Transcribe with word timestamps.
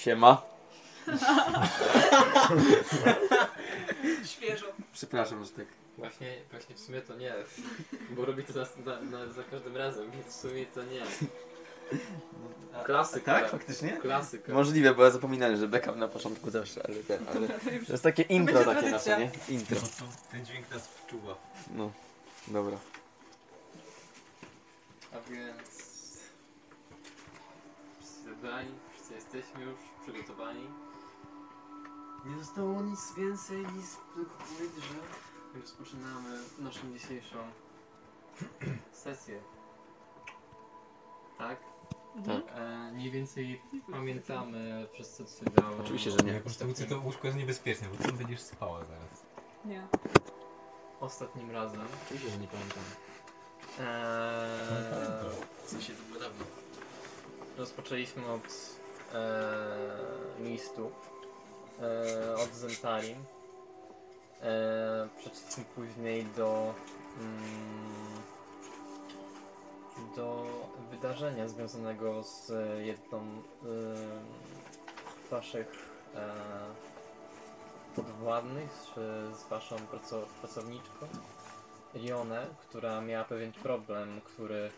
Siema. 0.00 0.42
Świeżo. 4.32 4.66
Przepraszam, 4.92 5.44
że 5.44 5.50
tak. 5.50 5.66
Właśnie, 5.98 6.36
właśnie 6.50 6.74
w 6.74 6.80
sumie 6.80 7.00
to 7.00 7.16
nie, 7.16 7.34
bo 8.10 8.24
robi 8.24 8.44
to 8.44 8.52
za, 8.52 8.66
na, 8.84 9.00
na, 9.00 9.26
za 9.32 9.42
każdym 9.42 9.76
razem, 9.76 10.10
więc 10.10 10.26
w 10.26 10.32
sumie 10.32 10.66
to 10.66 10.82
nie. 10.84 11.00
Klasyka. 12.84 13.40
Tak, 13.40 13.50
faktycznie? 13.50 13.92
Klasyka. 13.92 14.52
Możliwe, 14.52 14.94
bo 14.94 15.04
ja 15.04 15.10
zapominałem, 15.10 15.56
że 15.56 15.68
backup 15.68 15.96
na 15.96 16.08
początku 16.08 16.50
zawsze, 16.50 16.82
ale 16.88 16.94
ten, 16.94 17.26
ale... 17.28 17.48
To 17.86 17.92
jest 17.92 18.04
takie 18.04 18.22
intro 18.22 18.54
Będzie 18.54 18.74
takie 18.74 18.80
tradycja. 18.88 19.18
nasze, 19.18 19.30
nie? 19.48 19.54
Intro. 19.54 19.76
No 19.82 19.88
to 19.88 20.04
ten 20.32 20.44
dźwięk 20.46 20.70
nas 20.70 20.88
wczuwa. 20.88 21.36
No, 21.74 21.92
dobra. 22.48 22.76
A 25.12 25.30
więc... 25.30 25.80
Wszyscy 27.98 28.22
zebrani, 28.24 28.70
wszyscy 28.94 29.14
jesteśmy 29.14 29.62
już 29.64 29.89
przygotowani. 30.02 30.66
Nie 32.26 32.38
zostało 32.44 32.82
nic 32.82 33.14
więcej, 33.16 33.58
nic 33.76 33.96
tylko 34.14 34.30
powiedzieć, 34.44 34.84
że 34.84 35.60
rozpoczynamy 35.60 36.38
naszą 36.58 36.92
dzisiejszą 36.92 37.38
sesję. 38.92 39.40
Tak? 41.38 41.58
Tak. 42.26 42.42
E, 42.54 42.92
mniej 42.92 43.10
więcej 43.10 43.62
pamiętamy 43.90 44.88
wszyscy 44.92 45.24
co 45.24 45.44
się 45.44 45.50
działo. 45.60 45.76
Oczywiście, 45.80 46.10
że 46.10 46.16
nie. 46.24 46.32
Jak 46.32 46.42
to 46.88 47.00
łóżko 47.00 47.26
jest 47.26 47.38
niebezpieczne, 47.38 47.88
bo 47.88 48.04
ty 48.04 48.12
będziesz 48.12 48.40
spała 48.40 48.78
zaraz. 48.84 49.26
Nie. 49.64 49.86
Ostatnim 51.00 51.50
razem. 51.50 51.80
Oczywiście, 52.04 52.30
że 52.30 52.38
nie 52.38 52.48
pamiętam. 52.48 52.82
Eee, 53.80 55.30
W 55.64 55.70
sensie 55.70 55.92
to 55.92 56.02
było 56.08 56.20
dawno. 56.20 56.44
rozpoczęliśmy 57.58 58.26
od 58.32 58.79
listu, 60.38 60.90
eee, 61.82 62.34
od 62.34 62.54
Zentarim. 62.54 63.18
Eee, 64.42 65.08
przeszliśmy 65.18 65.64
później 65.74 66.24
do 66.24 66.74
mm, 67.18 68.20
do 70.16 70.46
wydarzenia 70.90 71.48
związanego 71.48 72.22
z 72.22 72.52
jedną 72.86 73.42
z 73.62 75.30
waszych 75.30 75.90
podwładnych, 77.96 78.70
z, 78.72 79.48
waszą 79.48 79.76
praco, 79.76 80.22
pracowniczką. 80.40 81.06
Rionę, 81.94 82.46
która 82.60 83.00
miała 83.00 83.24
pewien 83.24 83.52
problem, 83.52 84.20
który 84.24 84.70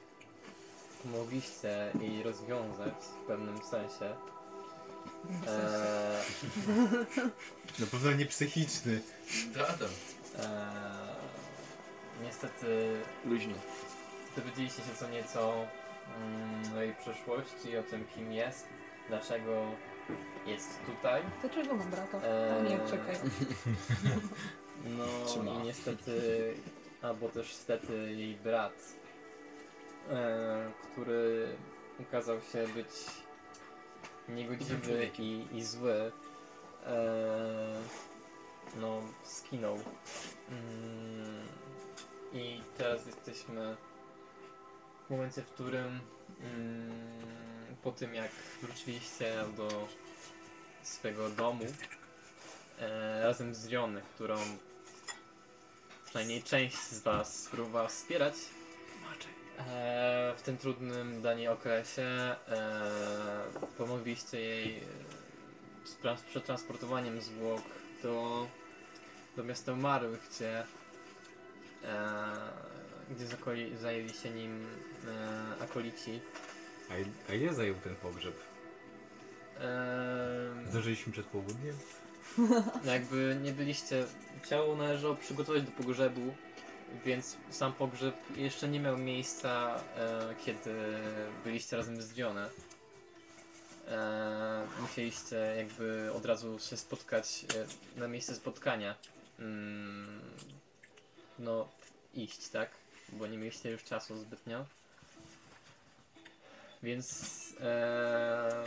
mogliście 1.04 1.92
jej 2.00 2.22
rozwiązać 2.22 2.94
w 3.22 3.26
pewnym 3.26 3.58
sensie. 3.62 4.14
Eee, 5.48 6.22
Na 7.80 7.86
pewno 7.90 8.12
nie 8.12 8.26
psychiczny. 8.26 9.00
Tata. 9.54 9.84
eee, 9.84 10.46
niestety 12.22 13.00
Luźno. 13.24 13.54
dowiedzieliście 14.36 14.82
się 14.82 14.94
co 14.98 15.08
nieco 15.08 15.54
mm, 16.18 16.76
o 16.78 16.80
jej 16.80 16.94
przeszłości, 16.94 17.76
o 17.76 17.82
tym 17.82 18.04
kim 18.14 18.32
jest, 18.32 18.66
dlaczego 19.08 19.66
jest 20.46 20.68
tutaj. 20.86 21.22
Dlaczego 21.40 21.74
mam 21.74 21.90
brata? 21.90 22.18
Eee, 22.24 22.58
O 22.58 22.62
nie, 22.70 22.78
czekaj. 22.90 23.16
No 24.84 25.04
Czy 25.34 25.38
ma? 25.42 25.50
i 25.50 25.58
niestety, 25.58 26.54
albo 27.02 27.28
też 27.28 27.48
niestety 27.48 28.12
jej 28.12 28.34
brat, 28.36 28.72
który 30.82 31.56
okazał 32.00 32.40
się 32.52 32.68
być 32.68 32.88
niegodziwy 34.28 35.10
i, 35.18 35.46
i 35.52 35.64
zły, 35.64 36.12
e, 36.86 37.74
no 38.76 39.02
skinął. 39.24 39.78
Mm, 40.48 41.46
I 42.32 42.60
teraz 42.78 43.06
jesteśmy 43.06 43.76
w 45.06 45.10
momencie, 45.10 45.42
w 45.42 45.46
którym 45.46 46.00
mm, 46.40 46.90
po 47.82 47.92
tym 47.92 48.14
jak 48.14 48.30
wróciliście 48.62 49.34
do 49.56 49.88
swego 50.82 51.28
domu, 51.30 51.66
e, 52.78 53.22
razem 53.22 53.54
z 53.54 53.68
Riony, 53.68 54.02
którą 54.14 54.36
przynajmniej 56.04 56.42
część 56.42 56.76
z 56.76 57.00
Was 57.00 57.48
próbowała 57.50 57.88
wspierać 57.88 58.34
e, 59.58 60.34
w 60.36 60.42
tym 60.42 60.56
trudnym 60.56 61.20
dla 61.20 61.34
niej 61.34 61.48
okresie. 61.48 62.02
E, 62.02 62.36
pomogliście 63.78 64.40
jej 64.40 64.78
e, 64.78 64.82
z 65.88 65.96
trans- 65.96 66.22
przetransportowaniem 66.22 67.20
zwłok 67.20 67.62
do, 68.02 68.46
do 69.36 69.44
miasta 69.44 69.72
umarłych, 69.72 70.28
gdzie, 70.30 70.60
e, 70.60 70.64
gdzie 73.10 73.26
zakoli, 73.26 73.76
zajęli 73.76 74.10
się 74.10 74.30
nim 74.30 74.66
e, 75.60 75.64
akolici. 75.64 76.20
A, 76.90 76.92
a 77.30 77.34
ile 77.34 77.54
zajął 77.54 77.74
ten 77.74 77.96
pogrzeb? 77.96 78.34
E, 79.60 80.70
Zdążyliśmy 80.70 81.12
przed 81.12 81.26
południem? 81.26 81.76
Jakby 82.84 83.38
nie 83.42 83.52
byliście. 83.52 84.04
Ciało 84.50 84.76
należało 84.76 85.14
przygotować 85.14 85.62
do 85.62 85.70
pogrzebu, 85.72 86.34
więc 87.04 87.36
sam 87.50 87.72
pogrzeb 87.72 88.14
jeszcze 88.36 88.68
nie 88.68 88.80
miał 88.80 88.98
miejsca, 88.98 89.80
e, 89.96 90.34
kiedy 90.44 90.74
byliście 91.44 91.76
razem 91.76 92.02
z 92.02 92.12
Dionę. 92.12 92.48
E, 93.88 94.66
musieliście 94.80 95.36
jakby 95.36 96.12
od 96.12 96.26
razu 96.26 96.58
się 96.58 96.76
spotkać 96.76 97.46
e, 97.96 98.00
na 98.00 98.08
miejsce 98.08 98.34
spotkania. 98.34 98.94
Mm, 99.38 100.20
no, 101.38 101.68
iść, 102.14 102.48
tak? 102.48 102.70
Bo 103.12 103.26
nie 103.26 103.38
mieliście 103.38 103.70
już 103.70 103.84
czasu 103.84 104.18
zbytnio. 104.18 104.64
Więc 106.82 107.36
e, 107.60 108.64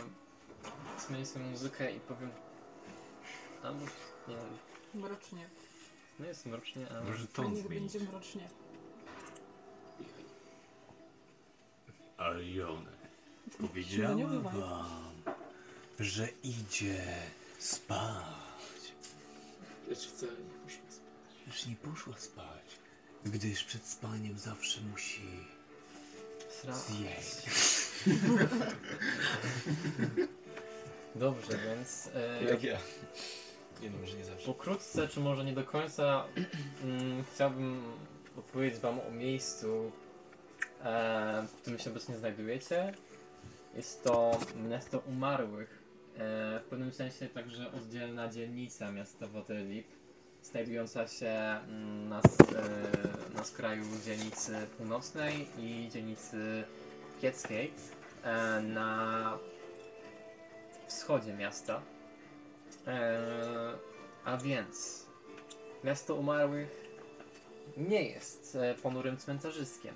zmienię 0.98 1.26
sobie 1.26 1.44
muzykę 1.44 1.92
i 1.92 2.00
powiem. 2.00 2.30
Albo 3.62 3.84
nie 4.28 4.36
wiem. 4.36 4.58
Mrocznie. 4.94 5.48
No 6.18 6.26
jest 6.26 6.46
mrocznie, 6.46 6.86
a. 6.90 7.00
Może 7.04 7.26
ton 7.26 7.52
Niech 7.54 7.66
zmienić. 7.66 7.92
będzie 7.92 8.10
mrocznie. 8.10 8.48
Arione, 12.16 12.90
No 13.46 13.62
nie 13.62 13.68
powiedziałam 13.68 14.18
bywaj. 14.30 14.60
wam, 14.60 15.12
że 16.00 16.28
idzie 16.42 17.04
spać. 17.58 18.92
Lecz 19.88 20.06
wcale 20.08 20.32
nie 20.32 20.54
poszło 20.64 20.82
spać. 20.90 21.46
Lecz 21.46 21.66
nie 21.66 21.76
poszła 21.76 22.16
spać, 22.18 22.64
gdyż 23.24 23.64
przed 23.64 23.86
spaniem 23.86 24.38
zawsze 24.38 24.80
musi 24.80 25.22
Sra... 26.60 26.74
zjeść. 26.74 27.46
Dobrze, 31.14 31.58
więc. 31.58 32.10
E, 32.14 32.44
Jak 32.44 32.62
ja. 32.62 32.78
Nie 33.82 33.90
no, 33.90 34.18
nie 34.18 34.24
zawsze. 34.24 34.46
Pokrótce, 34.46 35.08
czy 35.08 35.20
może 35.20 35.44
nie 35.44 35.52
do 35.52 35.64
końca, 35.64 36.24
mm, 36.84 37.24
chciałbym 37.34 37.82
opowiedzieć 38.38 38.80
Wam 38.80 39.00
o 39.00 39.10
miejscu, 39.10 39.92
e, 40.84 41.46
w 41.48 41.52
którym 41.52 41.78
się 41.78 41.90
obecnie 41.90 42.16
znajdujecie. 42.16 42.94
Jest 43.74 44.04
to 44.04 44.40
miasto 44.68 44.98
umarłych. 44.98 45.82
E, 46.18 46.60
w 46.60 46.64
pewnym 46.70 46.92
sensie 46.92 47.28
także 47.28 47.72
oddzielna 47.72 48.28
dzielnica 48.28 48.92
miasta 48.92 49.26
Waterdeep, 49.26 49.86
znajdująca 50.42 51.08
się 51.08 51.28
mm, 51.28 52.08
na, 52.08 52.18
e, 52.18 52.22
na 53.34 53.44
skraju 53.44 53.84
dzielnicy 54.04 54.52
północnej 54.78 55.46
i 55.58 55.88
dzielnicy 55.92 56.64
kieckiej 57.20 57.72
e, 58.22 58.62
na 58.62 59.38
wschodzie 60.88 61.32
miasta. 61.32 61.82
E, 62.86 63.18
a 64.24 64.36
więc 64.36 65.06
miasto 65.84 66.14
umarłych 66.14 66.68
nie 67.76 68.02
jest 68.02 68.56
e, 68.56 68.74
ponurym 68.74 69.16
cmentarzyskiem. 69.16 69.94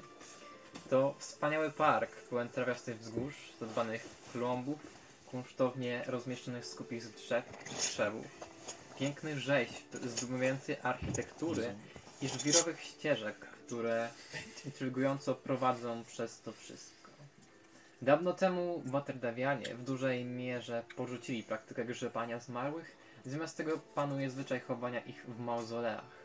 To 0.90 1.14
wspaniały 1.18 1.70
park 1.70 2.10
pełen 2.10 2.48
trawiastych 2.48 2.98
wzgórz, 2.98 3.52
zadbanych 3.60 4.06
klombów, 4.32 4.78
kunsztownie 5.30 6.04
rozmieszczonych 6.06 6.66
skupich 6.66 7.02
z 7.02 7.10
drzew 7.10 7.44
i 7.72 7.74
krzewów, 7.74 8.26
pięknych 8.98 9.38
rzeźb, 9.38 9.84
zdumiewającej 10.06 10.76
architektury 10.82 11.74
i 12.22 12.28
żwirowych 12.28 12.80
ścieżek, 12.80 13.36
które 13.66 14.10
intrygująco 14.64 15.34
prowadzą 15.34 16.04
przez 16.04 16.40
to 16.40 16.52
wszystko. 16.52 16.99
Dawno 18.02 18.32
temu 18.32 18.82
Waterdawianie 18.86 19.74
w 19.74 19.84
dużej 19.84 20.24
mierze 20.24 20.82
porzucili 20.96 21.42
praktykę 21.42 21.84
grzebania 21.84 22.38
zmarłych, 22.38 22.96
zamiast 23.24 23.56
tego 23.56 23.78
panuje 23.94 24.30
zwyczaj 24.30 24.60
chowania 24.60 25.00
ich 25.00 25.24
w 25.28 25.40
mauzoleach. 25.40 26.20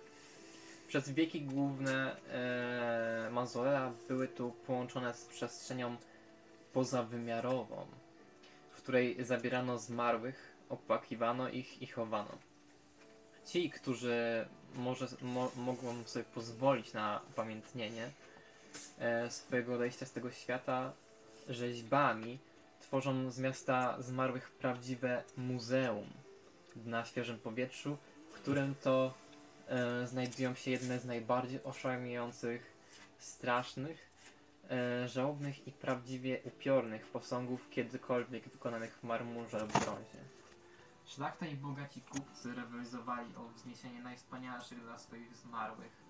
Przez 0.88 1.10
wieki 1.10 1.42
główne 1.42 2.16
e, 2.30 3.30
mauzolea 3.32 3.92
były 4.08 4.28
tu 4.28 4.52
połączone 4.52 5.14
z 5.14 5.26
przestrzenią 5.26 5.96
pozawymiarową, 6.74 7.86
w 8.72 8.78
której 8.78 9.26
zabierano 9.26 9.78
zmarłych, 9.78 10.56
opłakiwano 10.70 11.50
ich 11.50 11.82
i 11.82 11.88
chowano. 11.88 12.38
Ci, 13.46 13.70
którzy 13.70 14.48
może, 14.76 15.08
mo, 15.22 15.52
mogą 15.56 16.04
sobie 16.04 16.26
pozwolić 16.26 16.94
na 16.94 17.22
upamiętnienie 17.30 18.10
e, 19.00 19.32
swojego 19.32 19.76
odejścia 19.76 20.06
z 20.06 20.12
tego 20.12 20.32
świata 20.32 20.94
rzeźbami, 21.50 22.40
tworzą 22.80 23.32
z 23.32 23.40
miasta 23.40 24.02
zmarłych 24.02 24.52
prawdziwe 24.52 25.24
muzeum 25.38 26.08
na 26.86 27.06
świeżym 27.06 27.40
powietrzu, 27.40 27.98
w 28.30 28.34
którym 28.34 28.76
to 28.76 29.14
e, 29.68 30.08
znajdują 30.08 30.56
się 30.56 30.72
jedne 30.72 31.00
z 31.00 31.06
najbardziej 31.06 31.64
oszałamiających, 31.64 32.76
strasznych, 33.20 34.12
e, 34.72 35.08
żałobnych 35.08 35.68
i 35.68 35.72
prawdziwie 35.72 36.40
upiornych 36.44 37.06
posągów 37.06 37.70
kiedykolwiek 37.70 38.50
wykonanych 38.50 38.98
w 38.98 39.04
marmurze 39.04 39.60
lub 39.60 39.72
brązie. 39.72 40.20
Szlachta 41.06 41.46
i 41.46 41.56
bogaci 41.56 42.02
kupcy 42.02 42.56
rywalizowali 42.56 43.36
o 43.36 43.50
wzniesienie 43.50 44.02
najwspanialszych 44.04 44.82
dla 44.82 44.98
swoich 44.98 45.36
zmarłych, 45.36 46.05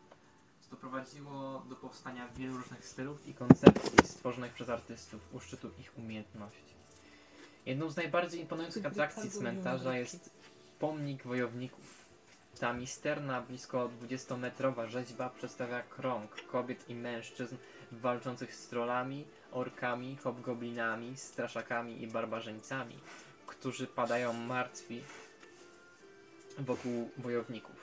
co 0.66 0.76
doprowadziło 0.76 1.64
do 1.70 1.76
powstania 1.76 2.28
wielu 2.36 2.58
różnych 2.58 2.86
stylów 2.86 3.28
i 3.28 3.34
koncepcji 3.34 4.08
stworzonych 4.08 4.54
przez 4.54 4.70
artystów 4.70 5.34
u 5.34 5.40
szczytu 5.40 5.70
ich 5.80 5.98
umiejętności. 5.98 6.76
Jedną 7.66 7.90
z 7.90 7.96
najbardziej 7.96 8.42
imponujących 8.42 8.86
atrakcji 8.86 9.32
cmentarza 9.32 9.98
jest 9.98 10.30
pomnik 10.80 11.24
wojowników. 11.24 12.06
Ta 12.60 12.74
misterna, 12.74 13.42
blisko 13.42 13.90
20-metrowa 14.02 14.88
rzeźba 14.88 15.30
przedstawia 15.30 15.82
krąg 15.82 16.48
kobiet 16.52 16.90
i 16.90 16.96
mężczyzn 16.96 17.56
walczących 17.92 18.56
z 18.56 18.68
trollami, 18.68 19.26
orkami, 19.52 20.18
hobgoblinami, 20.18 21.18
straszakami 21.18 22.04
i 22.04 22.08
barbarzyńcami, 22.08 23.00
którzy 23.48 23.88
padają 23.88 24.34
martwi 24.34 25.02
wokół 26.60 27.10
wojowników. 27.18 27.75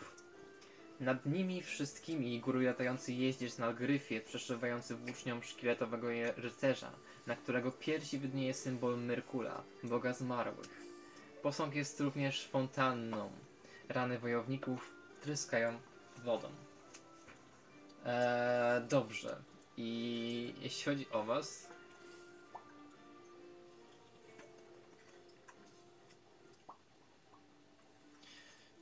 Nad 1.02 1.26
nimi 1.26 1.62
wszystkimi 1.62 2.40
góruje 2.40 2.68
latający 2.68 3.12
jeździec 3.12 3.58
na 3.58 3.72
gryfie, 3.72 4.20
przeszywający 4.20 4.94
włócznią 4.96 5.42
szkieletowego 5.42 6.06
rycerza, 6.36 6.90
na 7.26 7.36
którego 7.36 7.72
piersi 7.72 8.18
widnieje 8.18 8.54
symbol 8.54 8.98
Merkula, 8.98 9.62
boga 9.82 10.12
zmarłych. 10.12 10.86
Posąg 11.42 11.74
jest 11.74 12.00
również 12.00 12.46
fontanną. 12.46 13.30
Rany 13.88 14.18
wojowników 14.18 14.94
tryskają 15.20 15.78
wodą. 16.24 16.48
Eee, 18.06 18.82
dobrze. 18.88 19.36
I 19.76 20.54
jeśli 20.60 20.84
chodzi 20.84 21.06
o 21.10 21.24
was, 21.24 21.68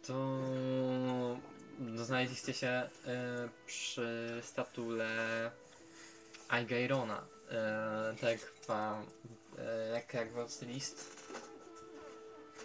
to 0.06 0.40
znaleźliście 1.94 2.55
się 2.55 2.69
e, 2.69 2.88
przy 3.67 4.41
statule 4.43 5.50
Aigeirona. 6.49 7.27
E, 7.50 8.15
tak 8.21 8.31
jak 8.31 8.41
wam, 8.69 9.06
e, 9.59 9.88
jak, 9.88 10.15
jak 10.15 10.32
was 10.32 10.62
list 10.62 11.27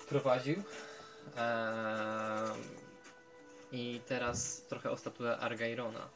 prowadził. 0.10 0.64
I 3.72 4.02
teraz 4.08 4.62
trochę 4.70 4.92
o 4.92 4.98
statule 4.98 5.38
Argairona. 5.38 6.10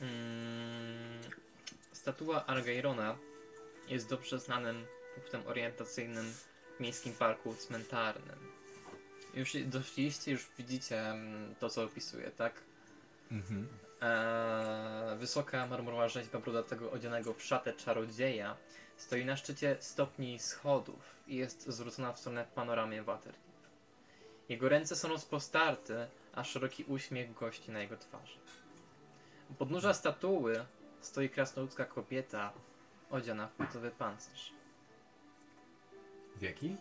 Mm, 0.00 1.20
statua 1.92 2.46
Argairona 2.46 3.18
jest 3.88 4.08
dobrze 4.08 4.38
znanym 4.38 4.86
punktem 5.14 5.46
orientacyjnym 5.46 6.32
w 6.76 6.80
miejskim 6.80 7.12
parku 7.12 7.54
cmentarnym. 7.54 8.47
Już 9.34 9.52
doszliście, 9.64 10.32
już 10.32 10.46
widzicie 10.58 11.10
mm, 11.10 11.54
to, 11.54 11.70
co 11.70 11.84
opisuję, 11.84 12.30
tak? 12.30 12.62
Mhm. 13.30 13.68
Eee, 14.00 15.18
wysoka 15.18 15.66
marmurowa 15.66 16.08
rzeźba 16.08 16.38
brudatego 16.38 16.90
odzianego 16.90 17.34
w 17.34 17.42
szatę 17.42 17.72
czarodzieja 17.72 18.56
stoi 18.96 19.24
na 19.24 19.36
szczycie 19.36 19.76
stopni 19.80 20.38
schodów 20.38 21.16
i 21.26 21.36
jest 21.36 21.68
zwrócona 21.68 22.12
w 22.12 22.18
stronę 22.18 22.46
panoramy 22.54 23.02
Waterdeep. 23.02 23.48
Jego 24.48 24.68
ręce 24.68 24.96
są 24.96 25.08
rozpostarte, 25.08 26.08
a 26.32 26.44
szeroki 26.44 26.84
uśmiech 26.84 27.34
gości 27.34 27.70
na 27.70 27.80
jego 27.80 27.96
twarzy. 27.96 28.38
U 29.50 29.54
podnóża 29.54 29.94
statuły 29.94 30.64
stoi 31.00 31.28
krasnoludzka 31.28 31.84
kobieta 31.84 32.52
odziana 33.10 33.46
w 33.46 33.52
płytowy 33.52 33.90
pancerz. 33.90 34.52
W 36.36 36.42
jaki? 36.42 36.76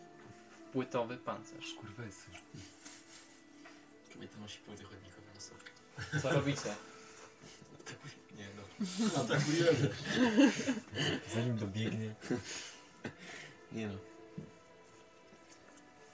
Płytowy 0.74 1.18
pancerz. 1.18 1.74
Kurwesy. 1.74 2.30
Kobieta 4.14 4.38
nosi 4.38 4.60
płyty 4.60 4.84
chodnikowe 4.84 5.34
na 5.36 5.42
sobie. 5.42 5.62
Co 6.22 6.30
robicie? 6.30 6.76
Nie 8.38 8.48
no. 8.58 8.64
Atakujemy. 9.22 9.96
Zanim 11.34 11.58
dobiegnie. 11.58 12.16
Nie 13.72 13.88
no. 13.88 13.98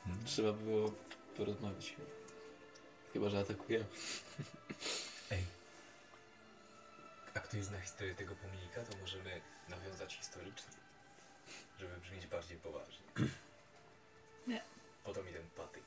Hmm. 0.04 0.26
Trzeba 0.26 0.54
było 0.54 0.94
porozmawiać. 1.38 1.96
Chyba, 3.14 3.30
że 3.30 3.40
atakujemy. 3.40 3.86
Ej. 5.32 5.44
A 7.34 7.40
ktoś 7.40 7.64
zna 7.64 7.80
historię 7.82 8.16
tego 8.16 8.36
pomnika, 8.36 8.84
to 8.84 8.98
możemy 8.98 9.42
nawiązać 9.70 10.16
historycznie. 10.16 10.74
Żeby 11.80 11.98
brzmieć 11.98 12.28
bardziej 12.28 12.58
poważnie. 12.58 13.06
Nie. 14.48 14.62
Po 15.04 15.14
to 15.14 15.24
mi 15.24 15.34
ten 15.34 15.50
patyk. 15.56 15.84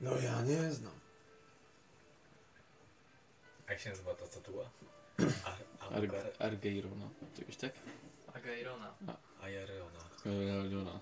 No 0.00 0.10
ja 0.20 0.42
nie 0.42 0.72
znam. 0.72 0.92
A 3.66 3.72
jak 3.72 3.80
się 3.80 3.90
nazywa 3.90 4.14
ta 4.14 4.26
statua? 4.26 4.70
Ar 5.50 5.58
Amgar 5.80 6.32
Argeirona. 6.38 7.08
Czegoś 7.36 7.56
tak? 7.56 7.72
Agairona. 8.34 8.94
Ayareona. 9.40 10.00
Argeirona. 10.24 11.00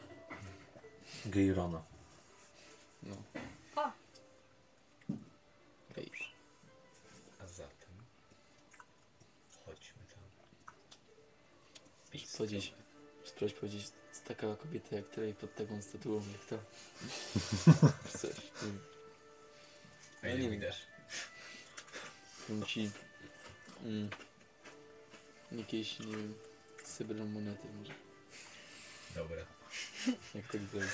Geirona. 1.27 1.83
No. 3.03 3.17
A. 3.77 3.93
Okej. 5.91 6.11
A 7.41 7.47
zatem... 7.47 7.91
Chodźmy 9.67 10.03
tam. 10.15 10.25
Powiedzieć, 12.37 12.75
spróbować 13.25 13.61
powiedzieć, 13.61 13.93
taka 14.25 14.57
kobieta 14.57 14.97
jak 14.97 15.09
ty 15.09 15.29
i 15.31 15.35
pod 15.35 15.55
taką 15.55 15.83
statuą 15.83 16.23
jak 16.33 16.45
to. 16.45 16.59
Chcesz. 18.09 18.37
A 20.23 20.27
Ja 20.27 20.35
ile 20.35 20.43
nie 20.43 20.51
mi 20.51 20.59
dasz? 20.61 20.87
Powiem 22.47 22.67
ci 22.67 22.91
mm, 23.85 24.11
jakieś, 25.53 25.99
nie 25.99 26.17
wiem, 26.17 26.35
srebrną 26.85 27.27
monetę 27.27 27.69
może. 27.79 27.93
Dobra. 29.15 29.45
Jak 30.35 30.47
tak 30.53 30.61
zrobić. 30.61 30.91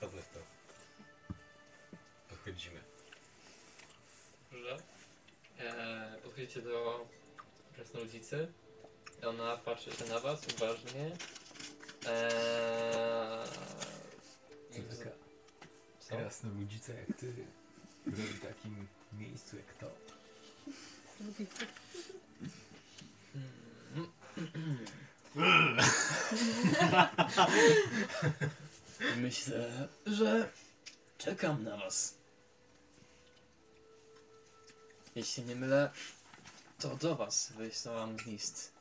Chodzę 0.00 0.22
w 0.22 0.28
to. 0.28 0.40
Podchodzimy. 2.28 2.80
że 4.52 4.76
e, 5.58 6.18
podchodzicie 6.22 6.62
do 6.62 7.06
krasnoludzicy. 7.74 8.52
Ona 9.28 9.56
patrzy 9.56 9.92
się 9.92 10.04
na 10.04 10.20
was 10.20 10.40
uważnie. 10.56 11.16
E, 12.06 13.44
i 14.70 14.82
Co 14.82 14.96
taka 14.96 15.10
co? 16.00 16.16
jak 16.92 17.18
ty 17.18 17.34
w 18.06 18.40
takim 18.40 18.88
miejscu 19.12 19.56
jak 19.56 19.74
to? 19.74 19.86
Myślę, 29.16 29.88
że 30.06 30.52
czekam 31.18 31.64
na 31.64 31.76
was. 31.76 32.14
Jeśli 35.14 35.44
nie 35.44 35.56
mylę, 35.56 35.90
to 36.78 36.96
do 36.96 37.16
was 37.16 37.52
wysłałam 37.52 38.16
list. 38.26 38.72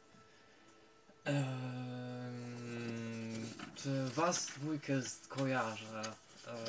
Czy 3.76 4.10
was 4.10 4.46
dwójkę 4.46 5.02
z- 5.02 5.28
kojarzę? 5.28 6.02
E, 6.48 6.66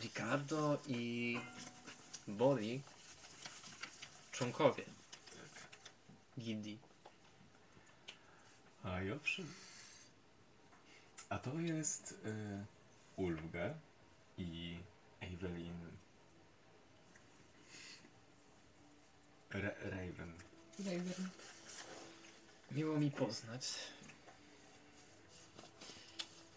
Ricardo 0.00 0.78
i 0.86 1.38
Boli, 2.28 2.82
członkowie 4.32 4.84
gildii. 6.38 6.78
A 8.84 9.02
i 9.02 9.10
owszem. 9.10 9.52
A 11.28 11.38
to 11.38 11.52
jest 11.60 12.12
y, 12.12 12.64
Ulfgar 13.16 13.74
i 14.38 14.78
Evelyn 15.20 15.90
Ra 19.50 19.70
Raven. 19.82 20.32
Raven. 20.78 21.28
Miło 22.70 22.96
mi 22.96 23.10
poznać. 23.10 23.74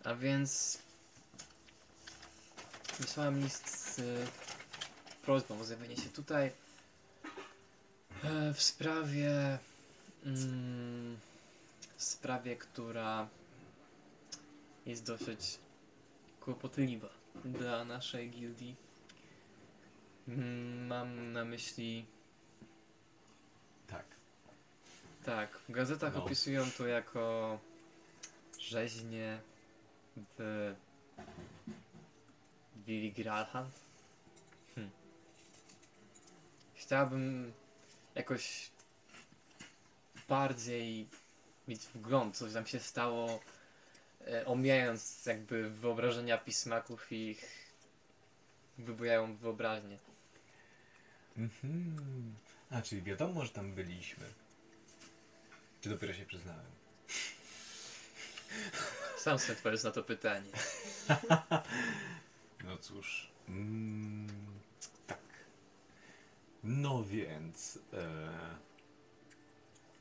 A 0.04 0.16
więc 0.16 0.80
wysłałem 3.00 3.40
list 3.40 3.70
z 3.70 4.00
y, 4.00 4.28
prośbą 5.22 5.60
o 5.60 5.64
zjawienie 5.64 5.96
się 5.98 6.10
tutaj 6.10 6.52
e, 8.24 8.54
w 8.54 8.62
sprawie 8.62 9.60
mm, 10.26 11.18
w 11.98 12.04
sprawie, 12.04 12.56
która 12.56 13.28
jest 14.86 15.06
dosyć 15.06 15.60
kłopotliwa 16.40 17.10
dla 17.46 17.86
naszej 17.86 18.30
gildii. 18.30 18.76
Mm, 20.28 20.88
Mam 20.88 21.32
na 21.32 21.46
myśli 21.46 22.06
Tak. 23.88 24.06
Tak, 25.26 25.58
w 25.58 25.72
gazetach 25.72 26.14
No. 26.14 26.24
opisują 26.24 26.72
to 26.78 26.88
jako 26.88 27.60
rzeźnie 28.60 29.40
w 30.38 30.74
Willi 32.76 33.12
Gralhand. 33.12 33.74
Hm. 34.76 34.90
Chciałbym 36.76 37.54
jakoś 38.16 38.72
bardziej 40.30 41.08
mieć 41.68 41.82
wgląd, 41.82 42.38
co 42.38 42.48
tam 42.48 42.66
się 42.66 42.80
stało, 42.80 43.40
e, 44.28 44.46
omijając 44.46 45.26
jakby 45.26 45.70
wyobrażenia 45.70 46.38
pismaków 46.38 47.12
i 47.12 47.16
ich 47.30 47.74
wybujają 48.78 49.36
wyobraźnię. 49.36 49.98
Mhm. 51.38 52.36
A, 52.72 52.82
czyli 52.82 53.02
wiadomo, 53.02 53.44
że 53.46 53.50
tam 53.50 53.74
byliśmy. 53.74 54.26
Czy 55.84 55.90
dopiero 55.90 56.14
się 56.14 56.26
przyznałem? 56.26 56.66
Sam 59.18 59.40
sobie 59.40 59.54
odpowiedz 59.58 59.84
na 59.84 59.92
to 59.92 60.04
pytanie. 60.04 60.50
No 62.64 62.78
cóż. 62.78 63.32
Mm, 63.50 64.28
tak. 65.08 65.20
No 66.64 67.04
więc. 67.04 67.80
E, 67.94 68.30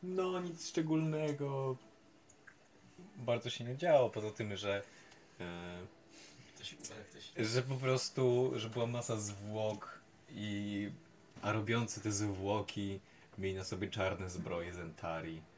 no 0.02 0.40
nic 0.40 0.68
szczególnego. 0.68 1.76
Bardzo 3.16 3.50
się 3.50 3.64
nie 3.64 3.76
działo, 3.76 4.10
poza 4.10 4.30
tym, 4.30 4.56
że. 4.56 4.82
E, 5.40 5.78
Ktoś, 6.54 6.74
ale 6.94 7.04
ktoś... 7.04 7.48
że 7.52 7.62
po 7.62 7.74
prostu, 7.74 8.52
że 8.56 8.70
była 8.70 8.86
masa 8.86 9.16
zwłok 9.16 9.98
i. 10.30 10.90
A 11.42 11.52
robiący 11.52 12.00
te 12.00 12.12
zwłoki 12.12 13.00
mieli 13.38 13.54
na 13.54 13.64
sobie 13.64 13.88
czarne 13.88 14.30
zbroje 14.30 14.72
Zentari. 14.72 15.36
E, 15.36 15.51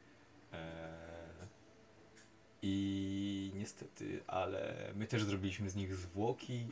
I 2.61 3.51
niestety, 3.55 4.23
ale 4.27 4.91
my 4.95 5.07
też 5.07 5.23
zrobiliśmy 5.23 5.69
z 5.69 5.75
nich 5.75 5.95
zwłoki, 5.95 6.67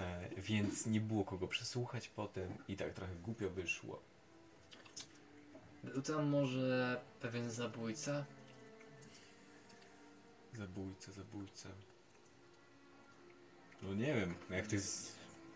e, 0.00 0.28
więc 0.36 0.86
nie 0.86 1.00
było 1.00 1.24
kogo 1.24 1.48
przesłuchać 1.48 2.08
potem 2.08 2.48
i 2.68 2.76
tak 2.76 2.94
trochę 2.94 3.14
głupio 3.14 3.50
wyszło. 3.50 4.02
Był 5.84 6.02
tam 6.02 6.26
może 6.28 7.00
pewien 7.20 7.50
zabójca? 7.50 8.24
Zabójca, 10.52 11.12
zabójca. 11.12 11.68
No 13.82 13.94
nie 13.94 14.14
wiem, 14.14 14.34
jak 14.50 14.66
to 14.66 14.74
jest. 14.74 15.12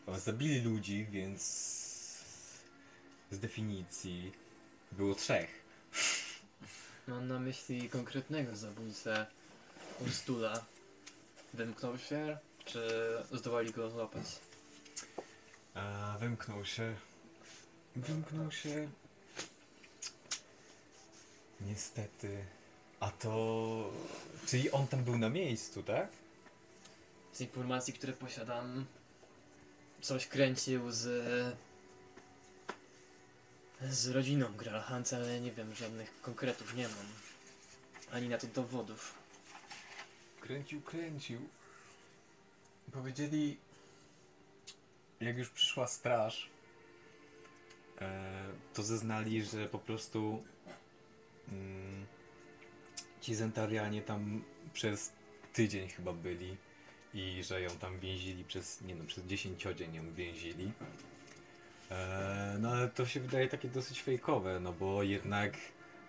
o, 0.06 0.18
Zabili 0.18 0.60
ludzi, 0.60 1.06
więc 1.10 1.42
z 3.30 3.38
definicji 3.38 4.32
było 4.92 5.14
trzech. 5.14 5.64
Mam 7.08 7.28
na 7.28 7.38
myśli 7.38 7.88
konkretnego 7.88 8.56
zabójcę 8.56 9.26
Unstula. 10.00 10.64
Wymknął 11.54 11.98
się, 11.98 12.38
czy 12.64 13.12
zdołali 13.32 13.72
go 13.72 13.90
złapać? 13.90 14.24
A 15.74 16.16
wymknął 16.20 16.64
się. 16.64 16.94
Wymknął 17.96 18.52
się. 18.52 18.88
Niestety. 21.60 22.44
A 23.00 23.10
to. 23.10 23.90
Czyli 24.46 24.70
on 24.70 24.86
tam 24.86 25.04
był 25.04 25.18
na 25.18 25.28
miejscu, 25.28 25.82
tak? 25.82 26.08
Z 27.32 27.40
informacji, 27.40 27.94
które 27.94 28.12
posiadam, 28.12 28.86
coś 30.00 30.26
kręcił 30.26 30.90
z... 30.90 31.06
z 33.82 34.08
rodziną 34.08 34.52
Gralhance, 34.56 35.16
ale 35.16 35.40
nie 35.40 35.52
wiem, 35.52 35.74
żadnych 35.74 36.20
konkretów 36.22 36.74
nie 36.74 36.88
mam. 36.88 37.06
Ani 38.12 38.28
na 38.28 38.38
to 38.38 38.46
dowodów. 38.46 39.14
Kręcił, 40.40 40.80
kręcił. 40.82 41.48
Powiedzieli, 42.92 43.56
jak 45.20 45.38
już 45.38 45.50
przyszła 45.50 45.86
straż, 45.86 46.50
e, 48.00 48.52
to 48.74 48.82
zeznali, 48.82 49.44
że 49.44 49.68
po 49.68 49.78
prostu 49.78 50.44
mm, 51.48 52.06
ci 53.20 53.34
zentarianie 53.34 54.02
tam 54.02 54.44
przez 54.72 55.12
tydzień 55.52 55.88
chyba 55.88 56.12
byli 56.12 56.56
i 57.14 57.42
że 57.44 57.62
ją 57.62 57.70
tam 57.70 58.00
więzili 58.00 58.44
przez, 58.44 58.80
nie 58.80 58.94
no, 58.94 59.04
przez 59.04 59.24
dziesięciodzień 59.24 59.94
ją 59.94 60.14
więzili. 60.14 60.72
E, 61.90 62.56
no 62.60 62.70
ale 62.70 62.88
to 62.88 63.06
się 63.06 63.20
wydaje 63.20 63.48
takie 63.48 63.68
dosyć 63.68 64.02
fejkowe, 64.02 64.60
no 64.60 64.72
bo 64.72 65.02
jednak 65.02 65.52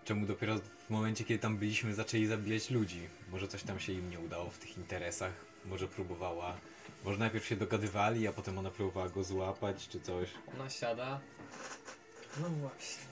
czemu 0.05 0.25
dopiero 0.25 0.59
w 0.59 0.89
momencie, 0.89 1.23
kiedy 1.23 1.39
tam 1.39 1.57
byliśmy, 1.57 1.95
zaczęli 1.95 2.25
zabijać 2.25 2.69
ludzi? 2.69 3.09
Może 3.31 3.47
coś 3.47 3.63
tam 3.63 3.79
się 3.79 3.93
im 3.93 4.09
nie 4.09 4.19
udało 4.19 4.49
w 4.49 4.57
tych 4.57 4.77
interesach, 4.77 5.33
może 5.65 5.87
próbowała, 5.87 6.57
może 7.03 7.19
najpierw 7.19 7.45
się 7.45 7.55
dogadywali, 7.55 8.27
a 8.27 8.33
potem 8.33 8.57
ona 8.57 8.71
próbowała 8.71 9.09
go 9.09 9.23
złapać, 9.23 9.87
czy 9.87 10.01
coś. 10.01 10.29
Ona 10.55 10.69
siada. 10.69 11.19
No 12.41 12.49
właśnie. 12.49 13.09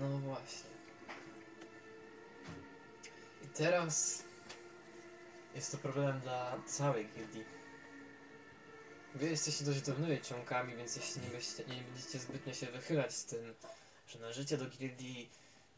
No 0.00 0.18
właśnie. 0.18 0.70
I 3.44 3.48
teraz 3.48 4.24
jest 5.54 5.72
to 5.72 5.78
problem 5.78 6.20
dla 6.20 6.56
całej 6.66 7.06
gildii. 7.16 7.57
Wy 9.14 9.28
jesteście 9.28 9.64
dość 9.64 9.80
dawnymi 9.80 10.20
członkami, 10.20 10.76
więc 10.76 10.96
jeśli 10.96 11.22
nie 11.22 11.28
będziecie, 11.28 11.64
nie 11.64 11.82
będziecie 11.82 12.18
zbytnio 12.18 12.54
się 12.54 12.66
wychylać 12.66 13.14
z 13.14 13.24
tym, 13.24 13.54
że 14.08 14.18
na 14.18 14.32
życie 14.32 14.56
do 14.56 14.66
gildii 14.66 15.30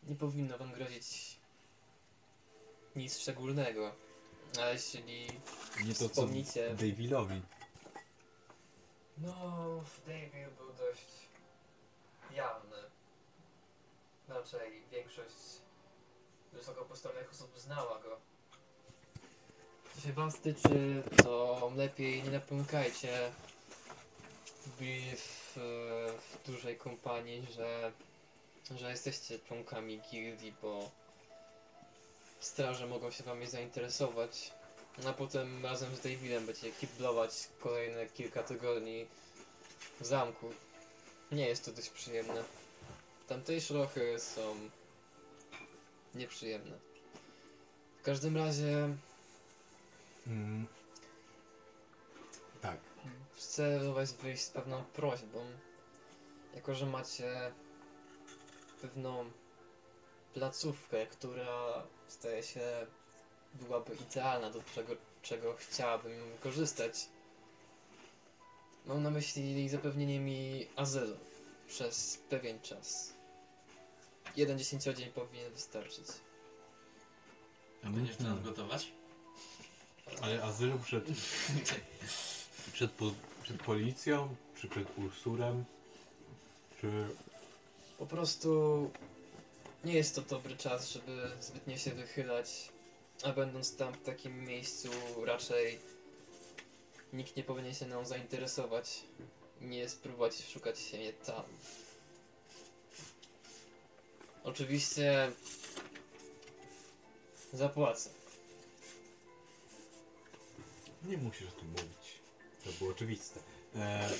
nie 0.03 0.17
powinno 0.17 0.59
wam 0.59 0.73
grozić 0.73 1.37
nic 2.97 3.19
szczególnego. 3.19 3.95
A 4.61 4.71
jeśli 4.71 5.27
Nie 5.85 5.95
to 5.95 5.99
co 5.99 6.09
Wspomnijcie. 6.09 6.71
Davilowi. 6.75 7.43
No, 9.19 9.85
David 10.07 10.55
był 10.59 10.73
dość 10.73 11.07
jawny. 12.35 12.77
Raczej 14.29 14.83
większość 14.91 15.37
wysoko 16.53 16.85
postawionych 16.85 17.31
osób 17.31 17.59
znała 17.59 17.99
go. 18.03 18.21
Co 19.95 20.01
się 20.01 20.13
was 20.13 20.41
tyczy, 20.41 21.03
to 21.23 21.73
lepiej 21.77 22.23
nie 22.23 22.31
napomykajcie 22.31 23.31
w, 24.67 24.81
w, 25.17 25.57
w 26.33 26.47
dużej 26.47 26.77
kompanii, 26.77 27.47
że, 27.57 27.93
że 28.77 28.91
jesteście 28.91 29.39
członkami 29.39 30.01
gildii, 30.11 30.55
bo 30.63 30.91
straże 32.41 32.87
mogą 32.87 33.11
się 33.11 33.25
wami 33.25 33.47
zainteresować. 33.47 34.53
A 35.07 35.13
potem 35.13 35.65
razem 35.65 35.97
z 35.97 36.01
Davidem 36.01 36.47
będziecie 36.47 36.73
kiblować 36.73 37.49
kolejne 37.61 38.07
kilka 38.07 38.43
tygodni 38.43 39.07
w 40.01 40.07
zamku. 40.07 40.51
Nie 41.33 41.47
jest 41.49 41.65
to 41.65 41.73
dość 41.73 41.89
przyjemne. 41.89 42.45
Tamtejsze 43.29 43.75
lochy 43.75 44.19
są 44.19 44.55
nieprzyjemne. 46.15 46.79
W 48.01 48.03
każdym 48.03 48.37
razie 48.37 48.97
Mm. 50.27 50.67
Tak. 52.61 52.81
chcę 53.37 53.81
do 53.81 53.95
was 53.95 54.13
wyjść 54.13 54.43
z 54.43 54.51
pewną 54.51 54.85
prośbą. 54.85 55.45
Jako, 56.55 56.75
że 56.75 56.87
macie 56.87 57.53
pewną 58.83 59.31
placówkę, 60.35 61.07
która 61.07 61.83
zdaje 62.09 62.43
się 62.43 62.87
byłaby 63.55 63.95
idealna 63.95 64.51
do 64.51 64.63
czego, 64.75 64.97
czego 65.23 65.55
chciałabym 65.55 66.21
korzystać. 66.43 67.09
Mam 68.87 69.03
na 69.03 69.11
myśli 69.11 69.69
zapewnienie 69.69 70.21
mi 70.21 70.67
azylu 70.77 71.17
przez 71.67 72.17
pewien 72.31 72.61
czas. 72.61 73.15
Jeden 74.37 74.59
dziesięciodzień 74.59 75.13
powinien 75.13 75.53
wystarczyć. 75.53 76.07
A 77.85 77.91
będziesz 77.91 78.17
to 78.17 78.23
nas 78.23 78.43
gotować? 78.43 78.93
Ale 80.21 80.43
azylu 80.43 80.79
przed, 80.79 81.05
przed, 82.73 82.91
po, 82.91 83.13
przed 83.43 83.63
policją, 83.63 84.37
czy 84.61 84.69
przed 84.69 84.99
ursurem, 84.99 85.65
czy... 86.81 87.07
Po 87.99 88.07
prostu 88.07 88.91
nie 89.85 89.95
jest 89.95 90.15
to 90.15 90.23
dobry 90.23 90.57
czas, 90.57 90.91
żeby 90.91 91.31
zbytnio 91.41 91.77
się 91.77 91.91
wychylać, 91.91 92.69
a 93.25 93.33
będąc 93.33 93.77
tam 93.77 93.93
w 93.95 94.03
takim 94.03 94.45
miejscu 94.45 94.89
raczej 95.25 95.79
nikt 97.13 97.37
nie 97.37 97.45
powinien 97.45 97.75
się 97.75 97.87
nam 97.87 98.07
zainteresować. 98.07 99.03
Nie 99.61 99.89
spróbować 99.89 100.43
szukać 100.53 100.79
się 100.79 100.99
nie 100.99 101.13
tam. 101.13 101.45
Oczywiście 104.45 105.33
zapłacę. 107.53 108.20
Nie 111.05 111.17
musisz 111.19 111.49
o 111.49 111.53
tym 111.61 111.69
mówić. 111.69 112.21
To 112.65 112.71
było 112.79 112.91
oczywiste. 112.91 113.41
E, 113.77 114.11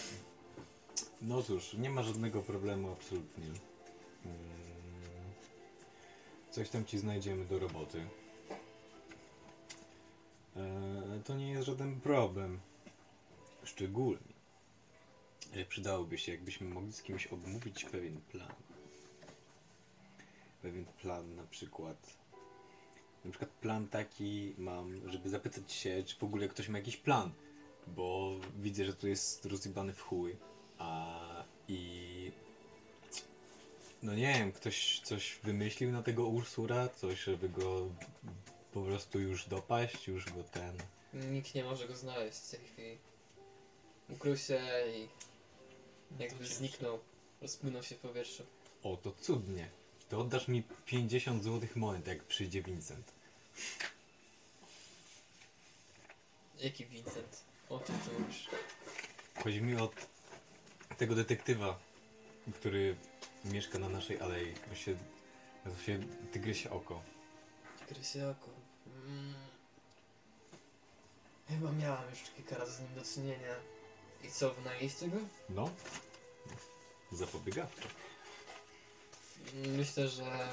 no 1.23 1.43
cóż, 1.43 1.75
nie 1.75 1.91
ma 1.91 2.03
żadnego 2.03 2.43
problemu 2.43 2.93
absolutnie. 2.93 3.47
Mm, 3.47 3.61
Coś 6.51 6.71
tam 6.71 6.85
ci 6.85 6.99
znajdziemy 6.99 7.45
do 7.45 7.59
roboty. 7.59 8.07
E, 10.57 11.21
to 11.25 11.35
nie 11.35 11.51
jest 11.51 11.67
żaden 11.67 12.01
problem. 12.01 12.61
Szczególnie. 13.65 14.33
e, 15.53 15.65
Przydałoby 15.65 16.19
się, 16.19 16.33
jakbyśmy 16.33 16.69
mogli 16.69 16.93
z 16.93 17.03
kimś 17.03 17.27
obmówić 17.27 17.85
pewien 17.85 18.21
plan. 18.21 18.53
Pewien 20.63 20.85
plan 20.85 21.35
na 21.37 21.45
przykład. 21.47 22.20
Na 23.25 23.31
przykład 23.31 23.51
plan 23.51 23.89
taki 23.89 24.55
mam, 24.59 25.11
żeby 25.11 25.29
zapytać 25.29 25.73
się, 25.73 26.03
czy 26.07 26.17
w 26.17 26.25
ogóle 26.25 26.49
ktoś 26.49 26.69
ma 26.69 26.79
jakiś 26.79 26.97
plan. 26.97 27.33
Bo 27.87 28.37
widzę, 28.59 28.85
że 28.85 28.95
tu 28.95 29.09
jest 29.09 29.47
rozjebany 29.47 29.93
w 29.93 30.01
chuj. 30.03 30.37
A 30.79 31.21
i 31.69 32.33
no 34.03 34.15
nie 34.15 34.35
wiem, 34.35 34.53
ktoś 34.53 35.01
coś 35.05 35.39
wymyślił 35.43 35.93
na 35.93 36.03
tego 36.03 36.27
Ursura, 36.27 36.89
coś, 36.89 37.25
żeby 37.25 37.49
go 37.49 37.89
po 38.73 38.83
prostu 38.83 39.21
już 39.21 39.49
dopaść, 39.49 40.09
już 40.09 40.25
go 40.25 40.45
ten. 40.45 40.77
Nikt 41.15 41.55
nie 41.55 41.65
może 41.65 41.89
go 41.89 41.97
znaleźć 41.97 42.39
w 42.39 42.51
tej 42.51 42.61
chwili. 42.61 42.99
Ukrył 44.09 44.37
się 44.37 44.61
i 44.97 45.09
jakby 46.23 46.47
zniknął. 46.47 46.99
Rozpłynął 47.43 47.83
się 47.83 47.95
w 47.95 47.99
powietrzu. 47.99 48.43
O, 48.83 48.97
to 48.97 49.13
cudnie. 49.21 49.69
To 50.11 50.21
oddasz 50.21 50.49
mi 50.49 50.63
50 50.87 51.45
złotych 51.45 51.77
monet, 51.77 52.07
jak 52.07 52.25
przyjdzie 52.25 52.63
Vincent. 52.63 53.13
Jaki 56.59 56.87
Vincent? 56.87 57.45
O 57.69 57.81
czym 57.81 57.95
ty 57.99 58.21
mówisz? 58.21 58.49
Chodzi 59.43 59.63
mi 59.63 59.77
o 59.77 59.91
tego 60.99 61.15
detektywa, 61.15 61.79
który 62.55 62.97
mieszka 63.45 63.79
na 63.79 63.89
naszej 63.89 64.21
alei. 64.21 64.55
On 64.71 64.77
się, 64.77 64.97
nazywa 65.65 65.83
się 65.83 65.99
Tygrysie 66.33 66.71
Oko. 66.71 67.03
Krysiaku. 67.89 68.51
Mm. 69.07 69.35
Chyba 71.49 71.73
miałam 71.73 72.11
już 72.11 72.19
kilka 72.37 72.59
razy 72.59 72.73
z 72.73 72.81
nim 72.81 72.95
do 72.95 73.05
czynienia. 73.15 73.55
I 74.25 74.31
co, 74.31 74.55
wynajęliście 74.55 75.09
go? 75.09 75.17
No, 75.49 75.71
zapobiegawczo. 77.13 77.89
Myślę, 79.55 80.09
że 80.09 80.49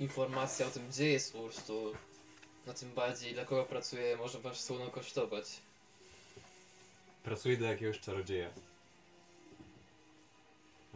informacja 0.00 0.66
o 0.66 0.70
tym, 0.70 0.88
gdzie 0.88 1.08
jest 1.12 1.34
Urstu, 1.34 1.92
na 2.66 2.74
tym 2.74 2.92
bardziej 2.94 3.34
dla 3.34 3.44
kogo 3.44 3.64
pracuje, 3.64 4.16
może 4.16 4.38
was 4.38 4.60
słono 4.60 4.90
kosztować. 4.90 5.60
Pracuje 7.22 7.56
dla 7.56 7.68
jakiegoś 7.68 8.00
czarodzieja. 8.00 8.50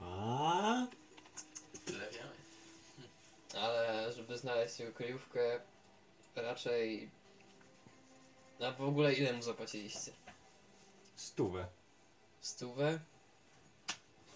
A? 0.02 0.87
Tyle 1.85 2.11
wiemy. 2.11 2.33
Ale 3.54 4.12
żeby 4.12 4.38
znaleźć 4.38 4.80
jego 4.80 4.92
kryjówkę, 4.92 5.61
raczej... 6.37 7.11
A 8.61 8.72
w 8.72 8.83
ogóle 8.83 9.14
ile 9.14 9.33
mu 9.33 9.42
zapłaciliście? 9.42 10.12
Stówę. 11.16 11.66
Stówę? 12.40 13.01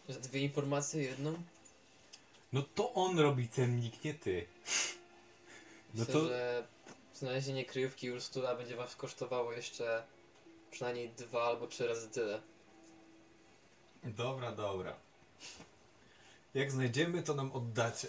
Za 0.09 0.21
dwie 0.21 0.41
informacje 0.41 1.03
jedną? 1.03 1.43
No 2.53 2.63
to 2.63 2.93
on 2.95 3.19
robi 3.19 3.49
cennik, 3.49 4.05
nie 4.05 4.15
ty. 4.15 4.47
No 5.95 6.01
Myślę, 6.01 6.13
to 6.15 6.29
że 6.29 6.67
znalezienie 7.15 7.65
kryjówki 7.65 8.11
Urstula 8.11 8.55
będzie 8.55 8.77
was 8.77 8.97
kosztowało 8.97 9.53
jeszcze 9.53 10.03
przynajmniej 10.71 11.09
dwa 11.09 11.43
albo 11.45 11.67
trzy 11.67 11.87
razy 11.87 12.09
tyle. 12.09 12.43
Dobra, 14.05 14.53
dobra. 14.53 14.97
Jak 16.55 16.71
znajdziemy, 16.71 17.23
to 17.23 17.35
nam 17.35 17.53
oddacie. 17.53 18.09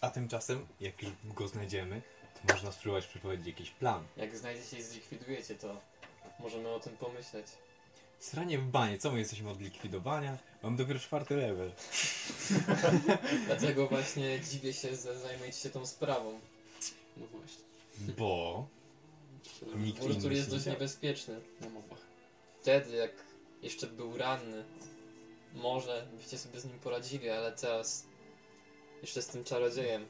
A 0.00 0.10
tymczasem, 0.10 0.66
jak 0.80 1.02
już 1.02 1.12
go 1.24 1.48
znajdziemy, 1.48 2.02
to 2.34 2.54
można 2.54 2.72
spróbować 2.72 3.06
przeprowadzić 3.06 3.46
jakiś 3.46 3.70
plan. 3.70 4.06
Jak 4.16 4.36
znajdziecie 4.36 4.78
i 4.78 4.82
zlikwidujecie 4.82 5.54
to, 5.54 5.80
możemy 6.38 6.68
o 6.68 6.80
tym 6.80 6.96
pomyśleć. 6.96 7.46
Sranie 8.18 8.58
w 8.58 8.64
banie, 8.64 8.98
co 8.98 9.12
my 9.12 9.18
jesteśmy 9.18 9.50
od 9.50 9.60
likwidowania? 9.60 10.38
Mam 10.62 10.76
dopiero 10.76 10.98
czwarty 10.98 11.36
level. 11.36 11.72
Dlatego 13.46 13.86
właśnie 13.86 14.40
dziwię 14.40 14.72
się, 14.72 14.88
że 14.88 15.18
zajmujecie 15.18 15.58
się 15.58 15.70
tą 15.70 15.86
sprawą. 15.86 16.40
No 17.16 17.26
właśnie. 17.26 17.64
Bo 18.18 18.66
nikt 19.76 20.02
jest 20.04 20.50
dość 20.50 20.66
nie 20.66 20.72
niebezpieczny. 20.72 21.40
Na 21.60 21.68
mowach. 21.68 21.98
Wtedy, 22.60 22.96
jak 22.96 23.12
jeszcze 23.62 23.86
był 23.86 24.16
ranny, 24.16 24.64
może 25.54 26.06
byście 26.16 26.38
sobie 26.38 26.60
z 26.60 26.64
nim 26.64 26.78
poradzili, 26.78 27.30
ale 27.30 27.52
teraz 27.52 28.06
jeszcze 29.02 29.22
z 29.22 29.26
tym 29.26 29.44
czarodziejem. 29.44 30.06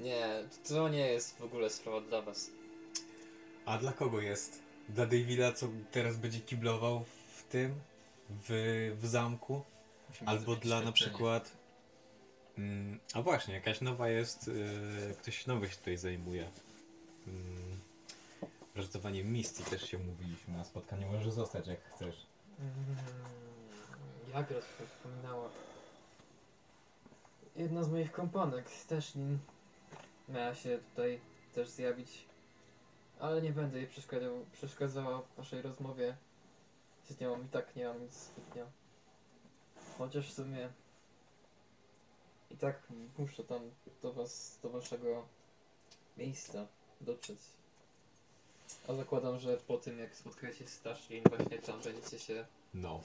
Nie, 0.00 0.28
to 0.68 0.88
nie 0.88 1.06
jest 1.06 1.38
w 1.38 1.44
ogóle 1.44 1.70
sprawa 1.70 2.00
dla 2.00 2.22
was. 2.22 2.50
A 3.64 3.78
dla 3.78 3.92
kogo 3.92 4.20
jest? 4.20 4.62
Dla 4.88 5.06
Davida, 5.06 5.52
co 5.52 5.68
teraz 5.90 6.16
będzie 6.16 6.40
kiblował 6.40 7.04
tym? 7.52 7.80
W, 8.30 8.50
w 9.00 9.06
zamku? 9.06 9.62
Musimy 10.08 10.30
Albo 10.30 10.44
zrobić 10.44 10.62
dla 10.62 10.80
na 10.80 10.92
przykład. 10.92 11.52
Mm, 12.58 13.00
a 13.14 13.22
właśnie, 13.22 13.54
jakaś 13.54 13.80
nowa 13.80 14.08
jest. 14.08 14.48
Yy, 14.48 15.14
ktoś 15.20 15.46
nowy 15.46 15.68
się 15.68 15.76
tutaj 15.76 15.96
zajmuje. 15.96 16.50
Mm, 17.26 17.80
Ratowaniem 18.76 19.32
misji 19.32 19.64
też 19.64 19.90
się 19.90 19.98
mówiliśmy 19.98 20.56
na 20.56 20.64
spotkaniu. 20.64 21.12
Możesz 21.12 21.32
zostać 21.32 21.66
jak 21.66 21.84
chcesz. 21.84 22.26
Jak 24.34 24.50
raz 24.50 24.64
wspominała. 24.64 25.48
Jedna 27.56 27.82
z 27.82 27.90
moich 27.90 28.12
kompanek, 28.12 28.64
też 28.88 29.14
nim 29.14 29.38
miała 30.28 30.54
się 30.54 30.78
tutaj 30.78 31.20
też 31.54 31.68
zjawić. 31.68 32.24
Ale 33.20 33.42
nie 33.42 33.52
będę 33.52 33.78
jej 33.78 33.86
przeszkadzał, 33.86 34.46
przeszkadzała 34.52 35.22
w 35.22 35.36
waszej 35.36 35.62
rozmowie 35.62 36.16
z 37.12 37.20
nią 37.20 37.42
i 37.42 37.48
tak 37.48 37.76
nie 37.76 37.84
mam 37.84 38.02
nic 38.02 38.12
zbytnio. 38.14 38.66
Chociaż 39.98 40.30
w 40.30 40.34
sumie 40.34 40.68
i 42.50 42.56
tak 42.56 42.82
muszę 43.18 43.44
tam 43.44 43.70
do 44.02 44.12
was, 44.12 44.58
do 44.62 44.70
waszego 44.70 45.26
miejsca 46.16 46.66
dotrzeć. 47.00 47.38
A 48.88 48.94
zakładam, 48.94 49.38
że 49.38 49.56
po 49.56 49.78
tym 49.78 49.98
jak 49.98 50.16
spotkacie 50.16 50.68
Stashlin, 50.68 51.24
właśnie 51.28 51.58
tam 51.58 51.80
będziecie 51.80 52.18
się 52.18 52.46
No. 52.74 53.00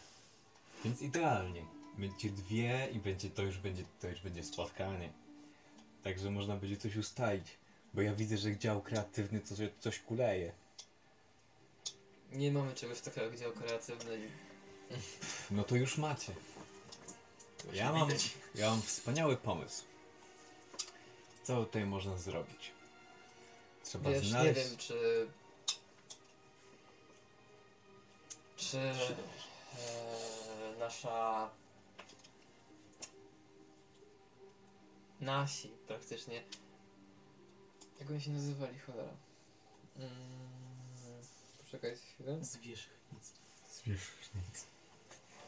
Więc 0.86 1.02
idealnie. 1.02 1.66
Będzie 1.98 2.30
dwie 2.30 2.90
i 2.94 3.00
będzie 3.00 3.30
to 3.30 3.42
już 3.42 3.58
będzie 3.58 3.84
to 4.02 4.08
już 4.08 4.22
będzie 4.22 4.44
spotkanie. 4.44 5.10
Także 6.04 6.32
można 6.32 6.56
będzie 6.56 6.78
coś 6.78 6.96
ustalić. 6.96 7.58
Bo 7.94 8.02
ja 8.02 8.16
widzę, 8.16 8.38
że 8.38 8.58
dział 8.58 8.82
kreatywny 8.82 9.42
coś, 9.42 9.58
coś 9.80 10.00
kuleje. 10.00 10.52
Nie 12.32 12.52
mamy 12.52 12.74
czegoś 12.74 13.02
takiego 13.02 13.26
jak 13.28 13.38
dział 13.38 13.52
kreatywny. 13.52 14.30
No 15.52 15.64
to 15.64 15.76
już 15.76 15.98
macie. 15.98 16.36
Ja 17.74 17.92
mam, 17.94 18.08
widać. 18.08 18.34
ja 18.56 18.70
mam 18.70 18.82
wspaniały 18.82 19.38
pomysł. 19.38 19.84
Co 21.44 21.66
tutaj 21.66 21.86
można 21.86 22.18
zrobić? 22.18 22.72
Trzeba 23.84 24.10
Wiesz, 24.10 24.24
nie 24.24 24.30
znaleźć. 24.30 24.60
wiem 24.70 24.78
czy... 24.78 25.28
Czy 28.56 28.78
e, 28.80 29.16
nasza... 30.80 31.50
Nasi 35.20 35.70
praktycznie... 35.88 36.44
Jak 38.00 38.10
oni 38.10 38.22
się 38.22 38.32
nazywali, 38.32 38.80
cholera? 38.80 39.14
Mm, 39.98 40.12
poczekajcie 41.78 42.04
chwilę. 42.14 42.38
Zwierzchnic. 42.42 43.34
Zwierzchnic. 43.72 44.66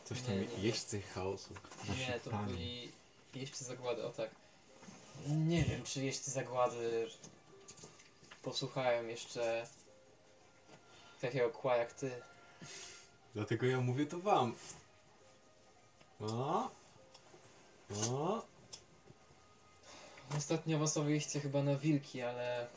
Coś 0.06 0.22
tam 0.22 0.36
Nie, 0.36 0.42
nie, 0.42 0.48
nie. 0.48 0.64
jeźdźcy 0.64 1.02
chaosu. 1.02 1.54
Nie, 1.98 2.20
to 2.20 2.30
pani. 2.30 2.54
byli 2.54 2.92
jeźdźcy 3.36 3.64
zagłady, 3.64 4.06
o 4.06 4.10
tak. 4.10 4.30
Nie 5.28 5.64
wiem, 5.64 5.84
czy 5.84 6.06
jeźdźcy 6.06 6.32
zagłady 6.32 7.08
posłuchają 8.42 9.08
jeszcze 9.08 9.68
takiego 11.22 11.50
kła 11.50 11.76
jak 11.76 11.94
ty. 11.94 12.22
Dlatego 13.36 13.66
ja 13.66 13.82
mówię 13.82 14.06
to 14.06 14.20
wam. 14.20 14.56
O. 16.20 16.70
O. 18.10 18.46
Ostatnio 20.38 20.78
awansowaliście 20.78 21.40
chyba 21.40 21.64
na 21.64 21.76
wilki, 21.76 22.22
ale... 22.22 22.68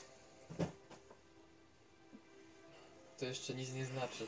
To 3.22 3.26
jeszcze 3.26 3.54
nic 3.54 3.72
nie 3.72 3.86
znaczy. 3.86 4.26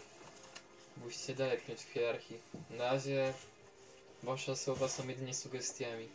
Musicie 0.97 1.35
dalej 1.35 1.59
mieć 1.69 1.81
w 1.81 1.93
hierarchii. 1.93 2.39
Na 2.71 2.85
razie 2.93 3.35
wasze 4.23 4.57
słowa 4.57 4.89
są 4.89 5.09
jedynie 5.09 5.35
sugestiami. 5.35 6.09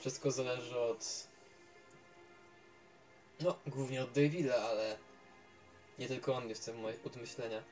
Wszystko 0.00 0.30
zależy 0.30 0.78
od... 0.78 1.26
No, 3.40 3.58
głównie 3.66 4.02
od 4.02 4.12
Davida, 4.12 4.54
ale... 4.62 4.96
Nie 5.98 6.08
tylko 6.08 6.34
on 6.34 6.48
jest 6.48 6.62
w 6.62 6.64
tym 6.64 6.76
moje- 6.76 7.04
od 7.04 7.16
myślenia. 7.16 7.62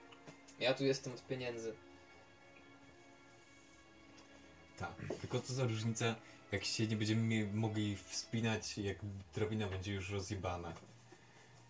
Ja 0.61 0.75
tu 0.75 0.85
jestem 0.85 1.13
od 1.13 1.27
pieniędzy. 1.27 1.75
Tak. 4.79 4.95
Tylko 5.21 5.41
co 5.41 5.55
za 5.55 5.65
różnica, 5.65 6.15
jak 6.53 6.65
się 6.65 6.87
nie 6.87 6.97
będziemy 6.97 7.47
mogli 7.47 7.97
wspinać, 7.97 8.79
jak 8.79 8.97
drabina 9.35 9.67
będzie 9.67 9.93
już 9.93 10.11
rozjebana. 10.11 10.75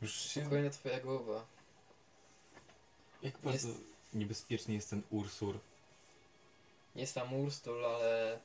Już 0.02 0.14
się... 0.14 0.40
Spokojna 0.40 0.70
twoja 0.70 1.00
głowa. 1.00 1.46
Jak 3.22 3.38
bardzo 3.38 3.68
niebezpieczny 4.14 4.74
jest 4.74 4.90
ten 4.90 5.02
Ursur. 5.10 5.58
Nie 6.96 7.06
sam 7.06 7.34
Urstul, 7.34 7.84
ale 7.86 8.38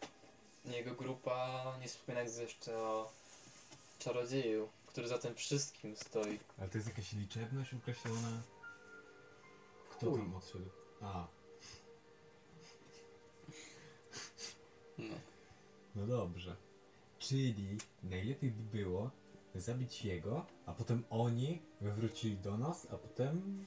jego 0.65 0.95
grupa 0.95 1.63
nie 1.81 1.87
wspominając 1.87 2.37
jeszcze 2.37 2.77
o 2.77 3.11
czarodzieju, 3.99 4.69
który 4.87 5.07
za 5.07 5.17
tym 5.17 5.35
wszystkim 5.35 5.95
stoi. 5.95 6.39
Ale 6.59 6.69
to 6.69 6.77
jest 6.77 6.87
jakaś 6.87 7.13
liczebność 7.13 7.73
określona? 7.73 8.41
Kto 9.89 10.09
Chuj. 10.09 10.19
tam 10.19 10.35
odszedł? 10.35 10.69
A, 11.01 11.27
No. 14.97 15.15
no 15.95 16.07
dobrze. 16.07 16.55
Czyli 17.19 17.77
najlepiej 18.03 18.51
by 18.51 18.77
było 18.77 19.11
zabić 19.55 20.05
jego, 20.05 20.45
a 20.65 20.73
potem 20.73 21.03
oni 21.09 21.61
wywrócili 21.81 22.37
do 22.37 22.57
nas, 22.57 22.87
a 22.91 22.97
potem... 22.97 23.65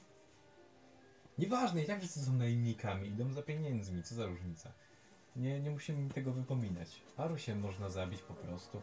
Nieważne, 1.41 1.83
i 1.83 1.85
tak 1.85 1.99
wszyscy 1.99 2.25
są 2.25 2.33
najemnikami, 2.33 3.07
idą 3.07 3.33
za 3.33 3.41
pieniędzmi, 3.41 4.03
co 4.03 4.15
za 4.15 4.25
różnica. 4.25 4.71
Nie, 5.35 5.59
nie 5.59 5.71
musimy 5.71 6.01
mi 6.01 6.09
tego 6.09 6.31
wypominać. 6.31 7.01
Paru 7.17 7.37
się 7.37 7.55
można 7.55 7.89
zabić 7.89 8.21
po 8.21 8.33
prostu, 8.33 8.81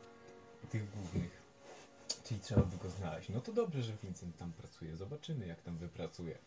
tych 0.70 0.90
głównych. 0.90 1.42
Czyli 2.24 2.40
trzeba 2.40 2.62
by 2.62 2.76
go 2.76 2.90
znaleźć. 2.90 3.28
No 3.28 3.40
to 3.40 3.52
dobrze, 3.52 3.82
że 3.82 3.92
Vincent 4.02 4.36
tam 4.36 4.52
pracuje. 4.52 4.96
Zobaczymy, 4.96 5.46
jak 5.46 5.62
tam 5.62 5.76
wypracuje. 5.76 6.38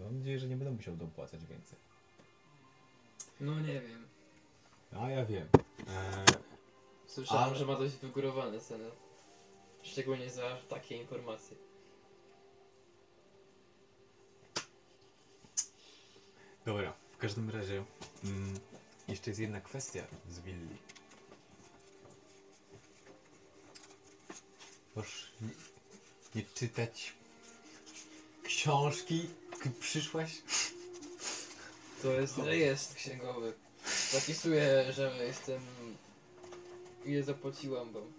Mam 0.00 0.18
nadzieję, 0.18 0.38
że 0.38 0.48
nie 0.48 0.56
będę 0.56 0.74
musiał 0.74 0.96
dopłacać 0.96 1.40
więcej. 1.46 1.78
No 3.40 3.60
nie 3.60 3.80
wiem. 3.80 4.06
A 5.00 5.10
ja 5.10 5.24
wiem. 5.24 5.48
Eee, 5.78 6.34
Słyszałem, 7.06 7.44
Ale- 7.44 7.56
że 7.56 7.66
ma 7.66 7.76
dość 7.76 7.94
wygórowane 7.96 8.60
ceny. 8.60 8.90
Szczególnie 9.82 10.30
za 10.30 10.56
takie 10.68 10.96
informacje. 10.96 11.56
Dobra, 16.64 16.92
w 17.12 17.16
każdym 17.16 17.50
razie 17.50 17.84
mm, 18.24 18.60
jeszcze 19.08 19.30
jest 19.30 19.40
jedna 19.40 19.60
kwestia 19.60 20.02
z 20.30 20.40
willi. 20.40 20.76
Możesz 24.96 25.32
nie, 25.40 25.48
nie 26.34 26.42
czytać 26.54 27.12
książki, 28.44 29.28
k- 29.60 29.70
przyszłaś? 29.80 30.42
To 32.02 32.12
jest 32.12 32.38
rejestr 32.38 32.94
księgowy. 32.96 33.52
Zapisuję, 34.12 34.92
że 34.92 35.24
jestem... 35.26 35.60
Ile 37.04 37.22
zapłaciłam 37.22 37.92
wam. 37.92 38.12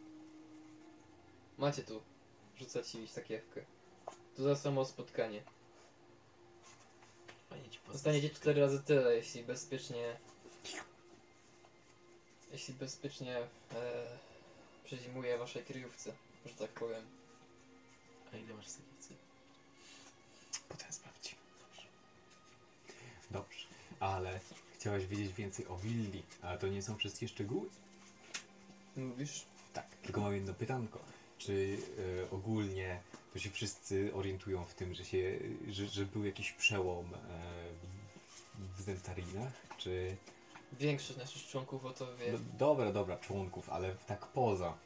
Macie 1.57 1.83
tu. 1.83 2.01
Rzucę 2.59 2.83
ci 2.83 3.07
takiewkę. 3.07 3.65
To 4.35 4.43
za 4.43 4.55
samo 4.55 4.85
spotkanie. 4.85 5.43
Fajnie 7.53 7.69
ci. 7.69 7.79
Dostaniecie 7.91 8.29
cztery 8.29 8.61
razy 8.61 8.83
tyle, 8.83 9.15
jeśli 9.15 9.43
bezpiecznie... 9.43 10.17
Jeśli 12.51 12.73
bezpiecznie 12.73 13.37
e, 13.37 13.47
przezimuję 14.85 15.35
w 15.37 15.39
waszej 15.39 15.63
kryjówce, 15.63 16.13
że 16.45 16.53
tak 16.53 16.69
powiem. 16.69 17.05
A 18.33 18.37
ile 18.37 18.53
masz 18.53 18.67
sakiewcy? 18.67 19.13
Potem 20.69 20.91
sprawdź. 20.91 21.35
Dobrze, 23.31 23.65
ale 23.99 24.39
chciałaś 24.75 25.05
wiedzieć 25.05 25.33
więcej 25.33 25.67
o 25.67 25.77
willi, 25.77 26.23
ale 26.41 26.57
to 26.57 26.67
nie 26.67 26.81
są 26.81 26.97
wszystkie 26.97 27.27
szczegóły? 27.27 27.69
Mówisz? 28.95 29.45
Tak, 29.73 29.87
tylko 30.03 30.21
mam 30.21 30.33
jedno 30.33 30.53
pytanko. 30.53 30.99
Czy 31.45 31.77
e, 32.23 32.31
ogólnie 32.31 33.01
to 33.33 33.39
się 33.39 33.49
wszyscy 33.49 34.13
orientują 34.13 34.65
w 34.65 34.73
tym, 34.73 34.93
że, 34.93 35.05
się, 35.05 35.39
że, 35.67 35.87
że 35.87 36.05
był 36.05 36.25
jakiś 36.25 36.51
przełom 36.51 37.05
e, 37.05 37.17
w, 38.27 38.77
w 38.77 38.81
Zentarinach? 38.81 39.53
Czy... 39.77 40.17
Większość 40.79 41.19
naszych 41.19 41.47
członków 41.47 41.85
o 41.85 41.91
to 41.93 42.17
wie. 42.17 42.31
No, 42.31 42.39
dobra, 42.57 42.91
dobra, 42.91 43.17
członków, 43.17 43.69
ale 43.69 43.95
tak 44.07 44.27
poza. 44.27 44.77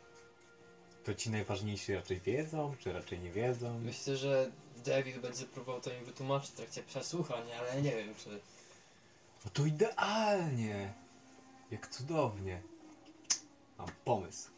To 1.03 1.13
ci 1.13 1.29
najważniejsi 1.29 1.93
raczej 1.93 2.19
wiedzą, 2.19 2.75
czy 2.79 2.93
raczej 2.93 3.19
nie 3.19 3.31
wiedzą? 3.31 3.79
Myślę, 3.79 4.17
że 4.17 4.51
David 4.85 5.19
będzie 5.19 5.45
próbował 5.45 5.81
to 5.81 5.93
im 5.93 6.05
wytłumaczyć 6.05 6.51
w 6.51 6.55
trakcie 6.55 6.83
przesłuchań, 6.83 7.51
ale 7.51 7.81
nie 7.81 7.95
wiem 7.95 8.15
czy... 8.15 8.29
No 9.45 9.51
to 9.53 9.65
idealnie! 9.65 10.93
Jak 11.71 11.87
cudownie! 11.87 12.61
Mam 13.77 13.87
pomysł. 14.05 14.56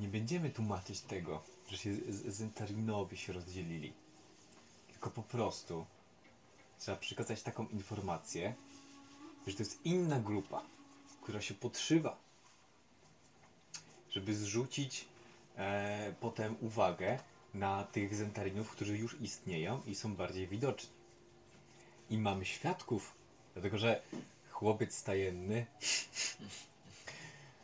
Nie 0.00 0.08
będziemy 0.08 0.50
tłumaczyć 0.50 1.00
tego, 1.00 1.42
że 1.70 1.76
się 1.76 1.94
z- 1.94 2.34
Zentarinowi 2.36 3.16
się 3.16 3.32
rozdzielili. 3.32 3.92
Tylko 4.92 5.10
po 5.10 5.22
prostu 5.22 5.86
trzeba 6.78 6.96
przekazać 6.96 7.42
taką 7.42 7.68
informację, 7.68 8.54
że 9.46 9.54
to 9.56 9.62
jest 9.62 9.86
inna 9.86 10.20
grupa, 10.20 10.62
która 11.22 11.40
się 11.40 11.54
podszywa. 11.54 12.16
Żeby 14.10 14.34
zrzucić 14.34 15.04
e, 15.56 16.14
potem 16.20 16.56
uwagę 16.60 17.18
na 17.54 17.84
tych 17.84 18.14
Zentarinów, 18.14 18.70
którzy 18.70 18.98
już 18.98 19.20
istnieją 19.20 19.82
i 19.86 19.94
są 19.94 20.14
bardziej 20.16 20.48
widoczni. 20.48 20.90
I 22.10 22.18
mamy 22.18 22.44
świadków, 22.44 23.14
dlatego 23.54 23.78
że 23.78 24.02
chłopiec 24.50 24.94
stajenny 24.94 25.66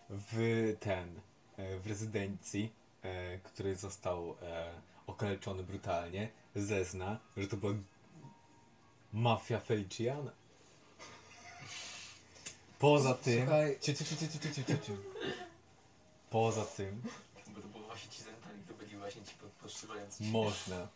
w 0.09 0.77
ten, 0.81 1.21
w 1.59 1.87
rezydencji, 1.87 2.73
e, 3.03 3.39
który 3.39 3.77
został 3.77 4.37
e, 4.43 4.73
okaleczony 5.07 5.63
brutalnie, 5.63 6.29
zezna, 6.55 7.19
że 7.37 7.49
to 7.49 7.57
była 7.57 7.73
mafia 9.13 9.61
Feliciana. 9.61 10.33
Poza 12.79 13.15
tym... 13.15 13.47
Słuchaj- 13.47 13.81
Ciu, 13.81 13.95
ciu, 13.95 14.05
ciu, 14.05 14.17
ciu, 14.17 14.27
ciu, 14.27 14.39
ciu, 14.55 14.65
ciu, 14.65 14.79
ciu. 14.87 14.97
Poza 16.31 16.65
tym 16.65 17.03
Bo 17.55 17.61
to 17.61 17.69
było 17.69 17.87
właśnie 17.87 18.11
ci 18.11 18.23
to 18.69 18.75
byli 18.75 18.97
właśnie 18.97 19.23
ci 19.25 19.35
podszywający 19.63 20.25
można 20.25 20.89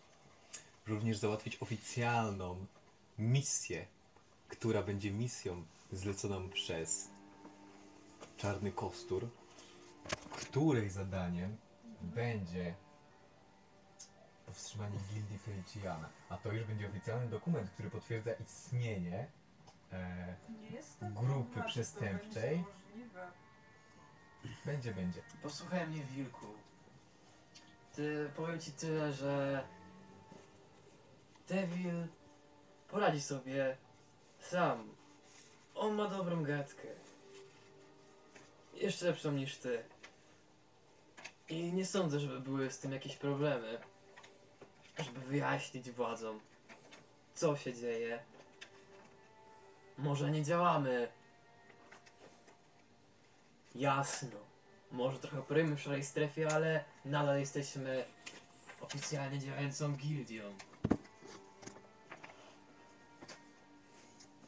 również 0.87 1.19
załatwić 1.19 1.57
oficjalną 1.61 2.67
misję, 3.19 3.87
która 4.49 4.83
będzie 4.83 5.11
misją 5.11 5.65
zleconą 5.93 6.51
przez 6.51 7.09
Czarny 8.37 8.73
Kostur, 8.73 9.29
której 10.17 10.91
zadaniem 10.91 11.57
będzie 12.03 12.75
powstrzymanie 14.47 14.99
gildii 15.13 15.39
Feliciana. 15.39 16.09
A 16.29 16.37
to 16.37 16.53
już 16.53 16.65
będzie 16.65 16.89
oficjalny 16.89 17.29
dokument, 17.29 17.71
który 17.71 17.91
potwierdza 17.91 18.33
istnienie 18.33 19.27
e, 19.93 20.37
Nie 20.61 20.71
jest 20.71 20.99
Grupy 21.01 21.63
przestępczej. 21.67 22.65
będzie, 24.65 24.95
będzie. 24.95 25.23
Posłuchaj 25.43 25.87
mnie, 25.87 26.05
Wilku. 26.05 26.47
Ty, 27.95 28.31
powiem 28.37 28.61
ci 28.61 28.73
tyle, 28.73 29.13
że... 29.13 29.65
Devil 31.49 32.07
poradzi 32.89 33.21
sobie 33.21 33.77
sam. 34.39 34.95
On 35.75 35.95
ma 35.95 36.09
dobrą 36.09 36.43
gadkę. 36.43 36.89
Jeszcze 38.75 39.07
lepszą 39.07 39.33
niż 39.33 39.57
ty. 39.59 39.85
I 41.51 41.73
nie 41.73 41.87
sądzę, 41.87 42.21
żeby 42.21 42.41
były 42.41 42.71
z 42.71 42.79
tym 42.79 42.93
jakieś 42.93 43.17
problemy. 43.17 43.79
Żeby 44.99 45.21
wyjaśnić 45.21 45.91
władzom, 45.91 46.41
co 47.35 47.57
się 47.57 47.75
dzieje. 47.75 48.23
Może 49.99 50.31
nie 50.31 50.45
działamy. 50.45 51.09
Jasno. 53.75 54.39
Może 54.93 55.19
trochę 55.19 55.39
operujemy 55.39 55.77
w 55.77 55.81
szarej 55.81 56.05
strefie, 56.05 56.49
ale 56.49 56.85
nadal 57.05 57.41
jesteśmy 57.41 58.05
oficjalnie 58.81 59.39
działającą 59.39 59.93
gildią. 59.93 60.43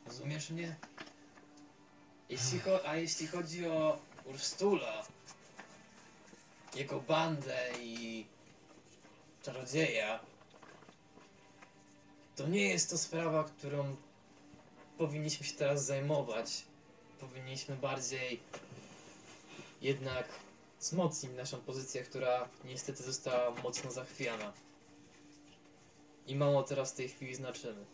Rozumiesz 0.07 0.51
mnie? 0.51 0.77
Jeśli 2.29 2.61
a 2.87 2.97
jeśli 2.97 3.27
chodzi 3.27 3.67
o 3.67 3.99
Urstula, 4.25 5.05
jego 6.75 7.01
bandę 7.01 7.59
i 7.81 8.27
czarodzieja, 9.43 10.21
to 12.37 12.49
nie 12.49 12.69
jest 12.69 12.91
to 12.91 12.99
sprawa, 12.99 13.45
którą 13.45 13.97
powinniśmy 14.99 15.47
się 15.47 15.55
teraz 15.55 15.85
zajmować. 15.85 16.65
Powinniśmy 17.21 17.77
bardziej 17.77 18.41
jednak 19.81 20.29
wzmocnić 20.81 21.33
naszą 21.33 21.61
pozycję, 21.61 22.03
która 22.03 22.49
niestety 22.65 23.03
została 23.03 23.51
mocno 23.51 23.91
zachwiana. 23.91 24.53
I 26.27 26.37
mało 26.37 26.63
teraz 26.63 26.93
w 26.93 26.97
tej 26.97 27.09
chwili 27.09 27.35
znaczymy. 27.35 27.85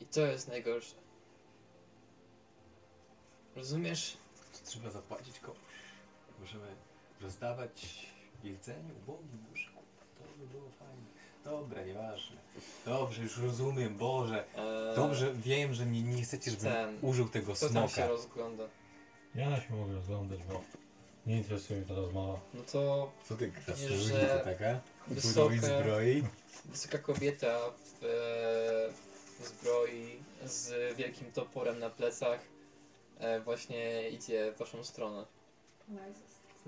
I 0.00 0.06
to 0.06 0.20
jest 0.20 0.48
najgorsze. 0.48 0.94
Rozumiesz? 3.56 4.16
Trzeba 4.64 4.90
zapłacić 4.90 5.38
komuś. 5.38 5.58
Możemy 6.40 6.66
rozdawać 7.22 8.06
jedzenie 8.44 8.90
ubogim 9.02 9.46
łóżku. 9.50 9.82
To 10.18 10.24
by 10.38 10.46
było 10.46 10.68
fajnie. 10.78 11.02
Dobra, 11.44 11.82
nieważne. 11.84 12.36
Dobrze, 12.86 13.22
już 13.22 13.38
rozumiem, 13.38 13.96
Boże. 13.96 14.44
Eee, 14.56 14.96
Dobrze, 14.96 15.32
wiem, 15.34 15.74
że 15.74 15.86
nie, 15.86 16.02
nie 16.02 16.22
chcecie, 16.22 16.50
żebym 16.50 16.66
ten- 16.72 16.98
użył 17.02 17.28
tego 17.28 17.54
Kto 17.54 17.68
tam 17.68 17.88
się 17.88 17.94
smoka. 17.94 18.08
rozgląda? 18.08 18.64
Ja 19.34 19.60
się 19.60 19.74
mogę 19.74 19.94
rozglądać, 19.94 20.38
bo 20.42 20.60
nie 21.26 21.36
interesuje 21.36 21.78
mnie 21.78 21.88
ta 21.88 21.94
rozmowa. 21.94 22.40
No 22.54 22.62
to 22.72 23.12
Co 23.28 23.36
ty, 23.36 23.52
że 23.96 24.40
taka? 24.44 24.80
wysoka- 25.08 25.58
Wysoka... 25.58 25.80
zbroi? 25.80 26.22
wysoka 26.64 26.98
kobieta 26.98 27.58
w, 27.70 28.04
e, 28.04 28.92
w 29.42 29.46
zbroi 29.48 30.22
z 30.44 30.96
wielkim 30.96 31.32
toporem 31.32 31.78
na 31.78 31.90
plecach 31.90 32.40
e, 33.18 33.40
właśnie 33.40 34.08
idzie 34.10 34.52
w 34.52 34.58
waszą 34.58 34.84
stronę. 34.84 35.24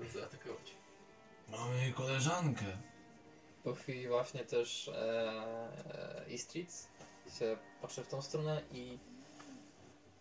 Chcę 0.03 0.19
zaatakować. 0.19 0.75
Mamy 1.49 1.93
koleżankę. 1.93 2.65
Po 3.63 3.73
chwili 3.73 4.07
właśnie 4.07 4.45
też 4.45 4.87
e, 4.87 4.93
e, 6.25 6.33
Istritz 6.33 6.87
się 7.39 7.57
patrzy 7.81 8.03
w 8.03 8.07
tą 8.07 8.21
stronę 8.21 8.61
i 8.71 8.99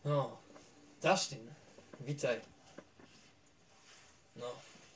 no, 0.05 0.37
Dashlin, 1.03 1.55
witaj. 2.01 2.41
No, 4.37 4.47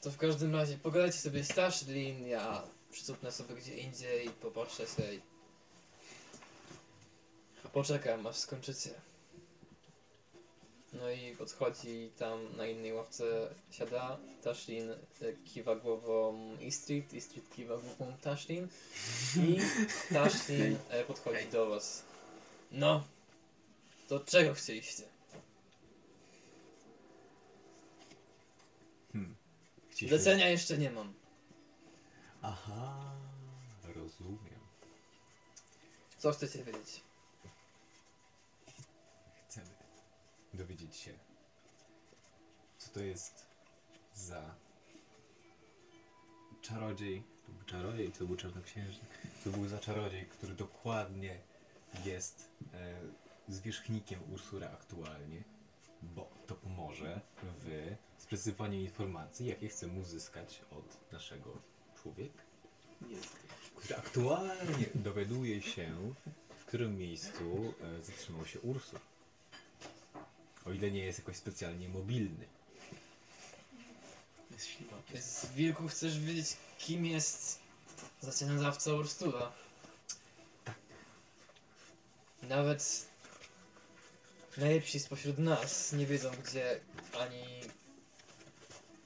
to 0.02 0.10
w 0.10 0.16
każdym 0.16 0.54
razie 0.54 0.78
pogadajcie 0.78 1.18
sobie 1.18 1.44
z 1.44 1.48
Dashlin, 1.48 2.26
ja 2.26 2.62
przycupnę 2.90 3.32
sobie 3.32 3.54
gdzie 3.54 3.78
indziej, 3.78 4.30
popatrzę 4.30 4.86
sobie 4.86 5.14
i 5.14 5.20
poczekam 7.72 8.26
aż 8.26 8.36
skończycie. 8.36 9.07
No 10.92 11.10
i 11.10 11.36
odchodzi 11.40 12.10
tam 12.18 12.56
na 12.56 12.66
innej 12.66 12.92
ławce 12.92 13.54
siada. 13.70 14.18
Tashlin 14.42 14.90
e, 14.90 14.96
kiwa 15.44 15.76
głową 15.76 16.56
Istrit, 16.60 17.12
Istrit 17.12 17.50
kiwa 17.56 17.76
głową 17.78 18.16
Tashlin 18.22 18.68
i 19.36 19.58
Tashlin 20.14 20.78
e, 20.90 21.04
podchodzi 21.04 21.46
do 21.52 21.66
was. 21.70 22.02
No, 22.72 23.04
to 24.08 24.20
czego 24.20 24.54
chcieliście? 24.54 25.02
Hmm. 29.12 29.36
Chcieliśmy- 29.90 30.18
Zlecenia 30.18 30.48
jeszcze 30.48 30.78
nie 30.78 30.90
mam. 30.90 31.14
Aha, 32.42 33.12
rozumiem. 33.82 34.58
Co 36.18 36.32
chcecie 36.32 36.64
wiedzieć? 36.64 37.02
Chcemy 39.48 39.66
dowiedzieć 40.58 40.96
się, 40.96 41.12
co 42.78 42.90
to 42.90 43.00
jest 43.00 43.46
za 44.14 44.54
czarodziej. 46.62 47.22
To 47.46 47.52
był 47.52 47.64
czarodziej, 47.64 48.12
to 48.12 48.24
był 48.26 48.36
czarnoksiężnik. 48.36 49.10
To 49.44 49.50
był 49.50 49.68
za 49.68 49.78
czarodziej, 49.78 50.26
który 50.26 50.54
dokładnie 50.54 51.38
jest 52.04 52.50
e, 52.74 53.00
zwierzchnikiem 53.48 54.20
Ursura 54.32 54.70
aktualnie, 54.70 55.44
bo 56.02 56.30
to 56.46 56.54
pomoże 56.54 57.20
w 57.42 57.94
sprecyzowaniu 58.18 58.80
informacji, 58.80 59.46
jakie 59.46 59.68
chcemy 59.68 60.00
uzyskać 60.00 60.60
od 60.70 61.12
naszego 61.12 61.50
człowieka, 62.02 62.42
który 63.76 63.96
aktualnie 63.96 64.86
dowiaduje 64.94 65.62
się, 65.62 66.14
w 66.58 66.64
którym 66.64 66.98
miejscu 66.98 67.74
e, 67.82 68.02
zatrzymał 68.02 68.46
się 68.46 68.60
Ursur. 68.60 69.00
O 70.68 70.72
ile 70.72 70.90
nie 70.90 71.04
jest 71.04 71.18
jakoś 71.18 71.36
specjalnie 71.36 71.88
mobilny. 71.88 72.46
Jest 74.50 74.66
ślimak. 74.66 75.22
Z 75.22 75.46
wilku 75.46 75.88
chcesz 75.88 76.20
wiedzieć, 76.20 76.56
kim 76.78 77.06
jest 77.06 77.58
zacianodawca 78.20 78.92
Urstula? 78.92 79.52
Nawet 82.42 83.06
najlepsi 84.56 85.00
spośród 85.00 85.38
nas 85.38 85.92
nie 85.92 86.06
wiedzą, 86.06 86.30
gdzie 86.44 86.80
ani 87.18 87.60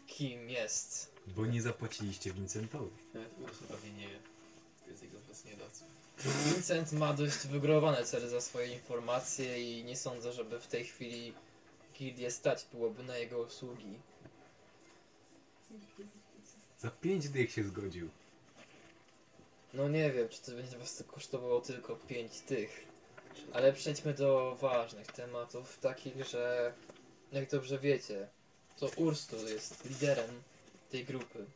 kim 0.06 0.50
jest. 0.50 1.12
Bo 1.26 1.46
nie 1.46 1.62
zapłaciliście 1.62 2.32
Vincentowi. 2.32 2.96
Nawet 3.14 3.38
Ursu 3.40 3.64
pewnie 3.64 3.92
nie 3.92 4.08
wie. 4.08 4.18
To 4.84 4.90
jest 4.90 5.02
jego. 5.02 5.18
Vincent 6.18 6.92
ma 6.92 7.12
dość 7.12 7.46
wygórowane 7.46 8.04
cele 8.04 8.28
za 8.28 8.40
swoje 8.40 8.72
informacje 8.72 9.78
i 9.78 9.84
nie 9.84 9.96
sądzę, 9.96 10.32
żeby 10.32 10.60
w 10.60 10.66
tej 10.66 10.84
chwili 10.84 11.32
gildię 12.02 12.30
stać 12.30 12.66
byłoby 12.72 13.02
na 13.02 13.16
jego 13.16 13.38
usługi. 13.38 13.98
Za 16.78 16.90
pięć 16.90 17.28
dych 17.28 17.52
się 17.52 17.64
zgodził. 17.64 18.08
No 19.74 19.88
nie 19.88 20.10
wiem, 20.12 20.28
czy 20.28 20.42
to 20.42 20.52
będzie 20.52 20.78
was 20.78 20.96
to 20.96 21.04
kosztowało 21.04 21.60
tylko 21.60 21.96
pięć 21.96 22.40
tych. 22.40 22.86
Ale 23.52 23.72
przejdźmy 23.72 24.14
do 24.14 24.56
ważnych 24.60 25.06
tematów, 25.06 25.78
takich, 25.78 26.24
że 26.24 26.72
jak 27.32 27.50
dobrze 27.50 27.78
wiecie, 27.78 28.28
to 28.78 28.90
Urstul 28.96 29.48
jest 29.48 29.84
liderem 29.84 30.42
tej 30.90 31.04
grupy. 31.04 31.46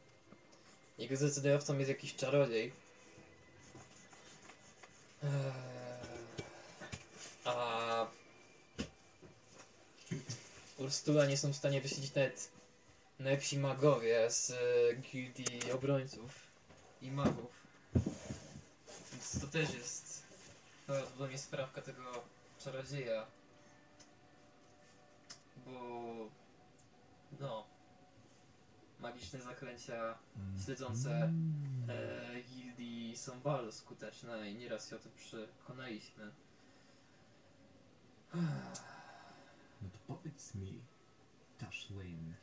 Jego 0.99 1.17
zdecydującą 1.17 1.79
jest 1.79 1.89
jakiś 1.89 2.15
czarodziej. 2.15 2.73
Eee, 5.23 5.31
A 7.45 7.86
Urstula 10.79 11.27
nie 11.27 11.37
są 11.37 11.53
w 11.53 11.57
stanie 11.57 11.81
wysiedzieć 11.81 12.15
nawet 12.15 12.51
najlepsi 13.19 13.59
magowie 13.59 14.31
z 14.31 14.51
e, 14.51 14.55
gildii 14.97 15.73
obrońców 15.73 16.47
i 17.03 17.11
magów. 17.11 17.67
Więc 19.12 19.41
to 19.41 19.47
też 19.47 19.75
jest 19.75 20.23
prawdopodobnie 20.87 21.39
sprawka 21.39 21.83
tego 21.83 22.03
czarodzieja. 22.59 23.27
Bo 25.67 25.71
no 27.41 27.67
magiczne 29.01 29.41
zaklęcia 29.41 30.19
śledzące 30.65 31.33
e, 31.89 32.41
gildii 32.43 33.17
są 33.17 33.41
bardzo 33.41 33.73
skuteczne 33.73 34.51
i 34.51 34.55
nieraz 34.55 34.91
się 34.91 34.97
o 34.97 34.99
tym 34.99 35.12
przekonaliśmy. 35.12 36.33
Powiedz 40.07 40.55
mi, 40.55 40.83
Tashlin, 41.59 42.35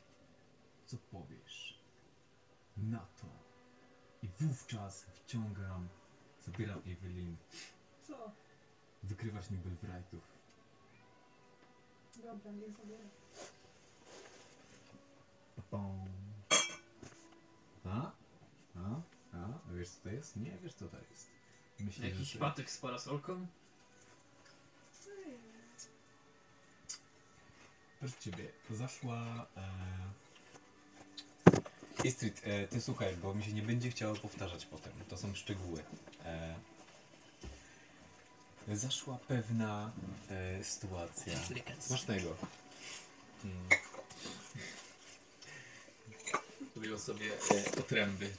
co 0.86 0.96
powiesz 0.96 1.78
na 2.76 2.98
to? 2.98 3.26
I 4.22 4.28
wówczas 4.28 5.04
wciągam, 5.04 5.88
zabieram 6.46 6.78
Evelyn, 6.86 7.36
Co? 8.02 8.30
wykrywać 9.02 9.50
Nibelwrightów. 9.50 10.22
Dobra, 12.16 12.52
nie 12.52 12.70
zabieram. 12.72 13.08
Pom. 15.70 16.08
A? 17.84 18.12
A? 18.76 19.00
A? 19.32 19.46
A 19.68 19.72
wiesz 19.72 19.88
co 19.88 20.02
to 20.02 20.10
jest? 20.10 20.36
Nie 20.36 20.58
wiesz 20.62 20.74
co 20.74 20.88
to 20.88 20.96
jest. 21.10 21.30
Myślę, 21.80 22.08
Jakiś 22.08 22.32
że 22.32 22.38
patyk 22.38 22.70
z 22.70 22.78
parasolką? 22.78 23.46
Proszę 28.04 28.20
ciebie, 28.20 28.44
zaszła. 28.70 29.46
E... 29.56 29.68
Istrid, 32.04 32.40
e, 32.44 32.68
ty 32.68 32.80
słuchaj, 32.80 33.16
bo 33.16 33.34
mi 33.34 33.44
się 33.44 33.52
nie 33.52 33.62
będzie 33.62 33.90
chciało 33.90 34.14
powtarzać 34.14 34.66
potem. 34.66 34.92
To 35.08 35.16
są 35.16 35.34
szczegóły. 35.34 35.82
E... 36.24 36.54
Zaszła 38.68 39.18
pewna 39.28 39.92
e, 40.30 40.64
sytuacja. 40.64 41.32
Smacznego. 41.78 42.36
Mm. 43.44 43.68
Wyjął 46.76 46.98
sobie 46.98 47.26
e, 47.26 47.80
otręby. 47.80 48.30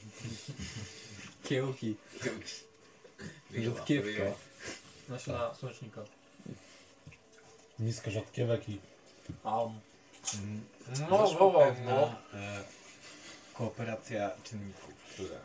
Kiełki. 1.43 1.95
Wyjęła. 3.51 4.35
Nasiona 5.09 5.55
słonecznika. 5.55 6.01
Nisko 7.79 8.11
rzodkiewek 8.11 8.69
i 8.69 8.79
Mm. 10.33 10.61
No, 11.09 11.27
Zaszła 11.27 11.39
no, 11.39 11.59
pewna 11.59 11.91
no. 11.95 12.39
e, 12.39 12.63
kooperacja 13.53 14.31
czynników, 14.43 14.93
która... 15.13 15.39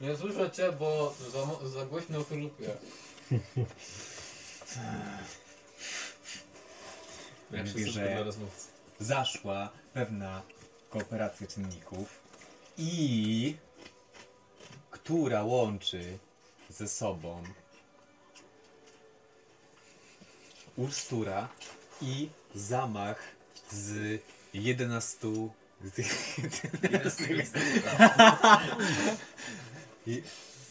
Nie 0.00 0.16
słyszę 0.16 0.50
cię, 0.50 0.72
bo 0.72 1.14
za, 1.32 1.46
mo- 1.46 1.68
za 1.68 1.86
głośno 1.86 2.24
Jak 7.50 7.66
mówię, 7.66 7.90
że... 7.90 8.24
zaszła 9.00 9.70
pewna 9.94 10.42
kooperacja 10.90 11.46
czynników 11.46 12.20
i 12.78 13.56
która 14.90 15.42
łączy 15.42 16.18
ze 16.70 16.88
sobą 16.88 17.42
Urstura 20.76 21.48
i 22.02 22.28
zamach 22.54 23.18
z 23.70 24.20
11 24.54 25.18
z 25.84 25.98
11 26.82 27.24
I, 30.06 30.22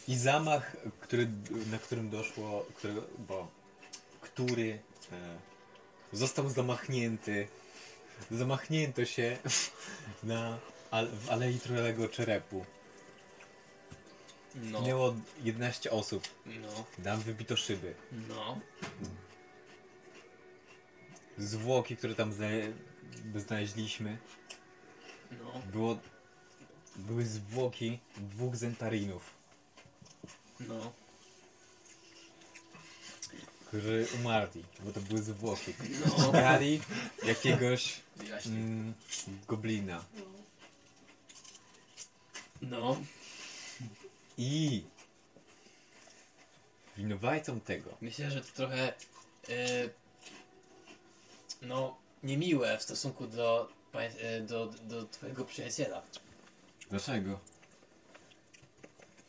I 0.08 0.16
zamach, 0.16 0.76
który, 1.00 1.28
na 1.70 1.78
którym 1.78 2.10
doszło, 2.10 2.66
którego, 2.76 3.02
bo, 3.28 3.48
który 4.20 4.78
e, 5.12 5.36
został 6.12 6.50
zamachnięty 6.50 7.48
zamachnięto 8.30 9.04
się 9.04 9.38
na, 10.22 10.58
al, 10.90 11.08
w 11.08 11.30
Alei 11.30 11.58
Trolego 11.58 12.08
Czerepu. 12.08 12.64
No, 14.54 14.80
Minęło 14.80 15.14
11 15.42 15.90
osób. 15.90 16.28
no, 16.46 16.84
Tam 17.04 17.20
wybito 17.20 17.56
szyby. 17.56 17.94
no. 18.28 18.60
Zwłoki, 21.46 21.96
które 21.96 22.14
tam 22.14 22.32
zna, 22.32 22.46
znaleźliśmy, 23.34 24.18
No, 25.30 25.62
było, 25.72 25.98
były 26.96 27.24
zwłoki 27.26 27.98
dwóch 28.16 28.56
zentarinów, 28.56 29.30
no, 30.60 30.92
którzy 33.68 34.06
umarli, 34.20 34.64
bo 34.80 34.92
to 34.92 35.00
były 35.00 35.22
zwłoki. 35.22 35.74
no. 36.18 36.24
Szukali 36.24 36.80
jakiegoś 37.26 38.00
Wyjaśnij. 38.16 38.56
mm, 38.56 38.94
goblina. 39.48 40.04
No, 42.62 42.96
I 44.38 44.84
winowajcą 46.96 47.60
tego 47.60 47.96
myślę, 48.00 48.30
że 48.30 48.40
to 48.40 48.52
trochę, 48.52 48.92
e, 49.48 49.88
no, 51.62 51.96
niemiłe 52.22 52.78
w 52.78 52.82
stosunku 52.82 53.26
do, 53.26 53.68
e, 53.94 54.40
do, 54.40 54.66
do 54.66 55.06
twojego 55.06 55.44
przyjaciela. 55.44 56.02
Dlaczego? 56.90 57.40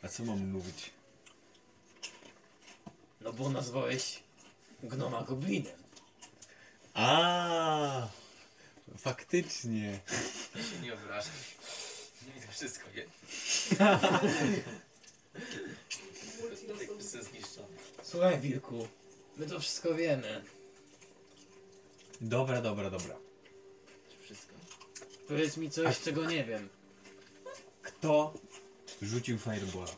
A 0.04 0.08
co 0.08 0.24
mam 0.24 0.48
mówić? 0.48 0.92
No 3.22 3.34
bo 3.34 3.50
nazwałeś 3.50 4.24
gnoma 4.84 5.24
goblinem. 5.24 5.84
A, 6.94 8.08
faktycznie. 8.98 10.00
Ja 10.56 10.64
się 10.70 10.80
nie 10.82 10.94
obrażam. 10.94 11.34
Nie 12.36 12.42
to 12.42 12.52
wszystko, 12.52 12.90
nie? 12.96 13.06
Tak. 13.78 14.02
Słuchaj, 18.04 18.40
Wilku, 18.40 18.88
my 19.38 19.46
to 19.46 19.60
wszystko 19.60 19.96
wiemy. 19.96 20.44
Dobra, 22.22 22.62
dobra, 22.62 22.90
dobra. 22.90 23.16
Wszystko. 24.22 24.54
Powiedz 25.28 25.58
mi 25.58 25.70
coś, 25.70 26.00
czego 26.00 26.26
nie 26.26 26.44
wiem. 26.46 26.70
Kto 27.82 28.34
rzucił 29.02 29.38
fireballa? 29.38 29.96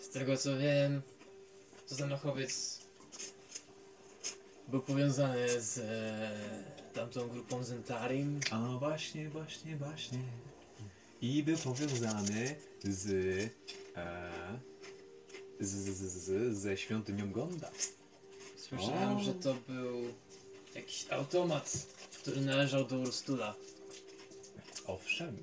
Z 0.00 0.08
tego 0.08 0.36
co 0.36 0.58
wiem, 0.58 1.02
to 1.88 1.94
zamachowiec 1.94 2.80
był 4.68 4.82
powiązany 4.82 5.60
z 5.60 5.78
e, 5.78 6.92
tamtą 6.94 7.28
grupą 7.28 7.64
Zentarim. 7.64 8.40
A 8.50 8.58
właśnie, 8.78 9.28
właśnie, 9.28 9.76
właśnie. 9.76 10.18
I 11.20 11.42
był 11.42 11.56
powiązany 11.56 12.56
z, 12.84 13.10
e, 13.96 14.58
z, 15.62 15.68
z, 15.68 16.00
z 16.00 16.56
ze 16.58 16.76
świątynią 16.76 17.32
Gonda. 17.32 17.70
Słyszałem, 18.56 19.16
O. 19.16 19.20
że 19.20 19.34
to 19.34 19.54
był 19.68 20.02
jakiś 20.74 21.06
automat, 21.10 21.86
który 22.20 22.40
należał 22.40 22.84
do 22.84 22.98
Urstula. 22.98 23.54
Owszem. 24.86 25.36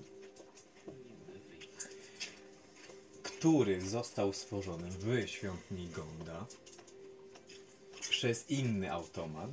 Który 3.24 3.82
został 3.90 4.34
stworzony 4.34 4.90
w 4.92 5.28
świątyni 5.28 5.88
Gonda 5.88 6.46
przez 8.10 8.50
inny 8.50 8.92
automat, 8.92 9.50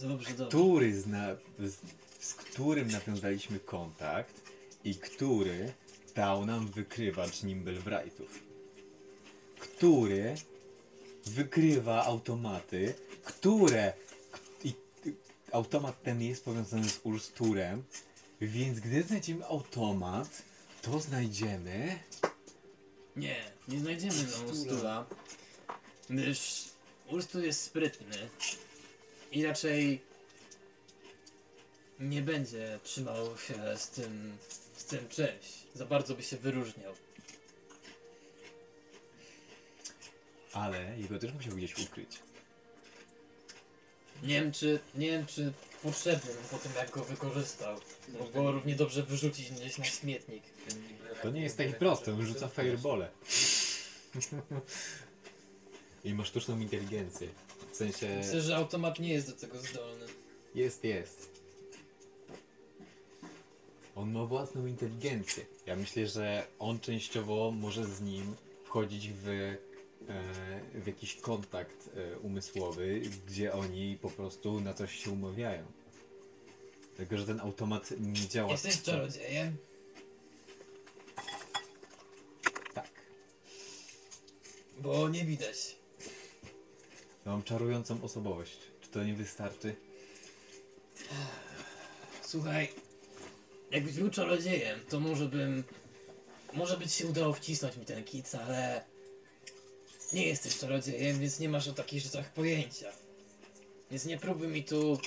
Dobrze, 0.00 0.30
dobrze. 0.34 0.46
który 0.46 1.00
zna, 1.00 1.36
z, 1.58 1.76
z 2.20 2.34
którym 2.34 2.88
nawiązaliśmy 2.90 3.60
kontakt 3.60 4.42
i 4.84 4.94
który 4.94 5.72
dał 6.14 6.46
nam 6.46 6.68
wykrywacz 6.68 7.42
Nimblewrightów. 7.42 8.43
Który 9.84 10.34
wykrywa 11.26 12.04
automaty, 12.04 12.94
które 13.24 13.92
i, 14.64 14.74
automat 15.52 16.02
ten 16.02 16.22
jest 16.22 16.44
powiązany 16.44 16.88
z 16.88 17.00
Ursturem, 17.02 17.84
więc 18.40 18.80
gdy 18.80 19.02
znajdziemy 19.02 19.46
automat, 19.46 20.42
to 20.82 21.00
znajdziemy 21.00 21.98
Nie, 23.16 23.36
nie 23.68 23.80
znajdziemy 23.80 24.24
tam 24.24 24.46
Urstula, 24.46 25.06
gdyż 26.10 26.64
Urstul 27.10 27.42
jest 27.42 27.62
sprytny 27.62 28.28
i 29.32 29.46
raczej 29.46 30.00
nie 32.00 32.22
będzie 32.22 32.80
trzymał 32.82 33.38
się 33.38 33.76
z 33.76 33.88
tym, 33.88 34.36
z 34.76 34.84
tym 34.84 35.08
czymś. 35.08 35.64
Za 35.74 35.86
bardzo 35.86 36.14
by 36.14 36.22
się 36.22 36.36
wyróżniał. 36.36 36.94
Ale 40.54 40.98
jego 40.98 41.18
też 41.18 41.32
musiał 41.32 41.54
gdzieś 41.54 41.78
ukryć. 41.78 42.18
Nie 44.22 44.40
wiem, 44.40 44.52
czy, 44.52 44.80
nie 44.94 45.06
wiem, 45.10 45.26
czy 45.26 45.52
potrzebny 45.82 46.30
po 46.50 46.58
tym, 46.58 46.72
jak 46.76 46.90
go 46.90 47.04
wykorzystał. 47.04 47.78
Mógł 48.08 48.32
go 48.32 48.52
równie 48.52 48.74
dobrze 48.74 49.02
wyrzucić 49.02 49.52
gdzieś 49.52 49.78
na 49.78 49.84
śmietnik. 49.84 50.42
To 51.22 51.30
nie 51.30 51.42
jest 51.42 51.56
takie 51.56 51.72
proste, 51.72 52.12
on 52.14 52.26
rzuca 52.26 52.48
firebole. 52.48 53.10
I 56.04 56.14
ma 56.14 56.24
sztuczną 56.24 56.58
inteligencję. 56.58 57.28
W 57.72 57.76
sensie... 57.76 58.16
Myślę, 58.16 58.40
że 58.40 58.56
automat 58.56 58.98
nie 58.98 59.12
jest 59.12 59.30
do 59.30 59.36
tego 59.36 59.58
zdolny. 59.58 60.06
Jest, 60.54 60.84
jest. 60.84 61.30
On 63.94 64.12
ma 64.12 64.24
własną 64.24 64.66
inteligencję. 64.66 65.44
Ja 65.66 65.76
myślę, 65.76 66.06
że 66.06 66.46
on 66.58 66.80
częściowo 66.80 67.50
może 67.50 67.84
z 67.84 68.00
nim 68.00 68.36
wchodzić 68.64 69.10
w, 69.10 69.56
w 70.74 70.86
jakiś 70.86 71.16
kontakt 71.16 71.90
e, 71.96 72.18
umysłowy, 72.18 73.00
gdzie 73.26 73.52
oni 73.52 73.98
po 74.02 74.10
prostu 74.10 74.60
na 74.60 74.74
coś 74.74 75.04
się 75.04 75.10
umawiają. 75.10 75.64
Tylko, 76.96 77.18
że 77.18 77.26
ten 77.26 77.40
automat 77.40 77.90
nie 78.00 78.28
działa. 78.28 78.50
Jesteś 78.50 78.82
czarodziejem? 78.82 79.56
Tak. 82.74 82.90
Bo 84.78 85.08
nie 85.08 85.24
widać. 85.24 85.76
Ja 87.26 87.32
mam 87.32 87.42
czarującą 87.42 88.02
osobowość. 88.02 88.58
Czy 88.80 88.88
to 88.88 89.04
nie 89.04 89.14
wystarczy? 89.14 89.76
Słuchaj, 92.22 92.68
jakbyś 93.70 93.94
był 93.94 94.10
czarodziejem, 94.10 94.80
to 94.88 95.00
może 95.00 95.26
bym. 95.26 95.64
Może 96.54 96.76
by 96.76 96.84
ci 96.84 96.90
się 96.90 97.06
udało 97.06 97.32
wcisnąć 97.32 97.76
mi 97.76 97.84
ten 97.84 98.04
kic, 98.04 98.34
ale. 98.34 98.93
Nie 100.14 100.26
jesteś 100.26 100.58
czarodziejem, 100.58 101.18
więc 101.18 101.40
nie 101.40 101.48
masz 101.48 101.68
o 101.68 101.72
takich 101.72 102.02
rzeczach 102.02 102.32
pojęcia. 102.32 102.92
Więc 103.90 104.04
nie 104.04 104.18
próbuj 104.18 104.48
mi 104.48 104.64
tu 104.64 104.98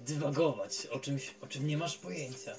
dywagować 0.00 0.86
o 0.86 0.98
czymś, 1.00 1.34
o 1.40 1.46
czym 1.46 1.66
nie 1.66 1.78
masz 1.78 1.96
pojęcia. 1.96 2.56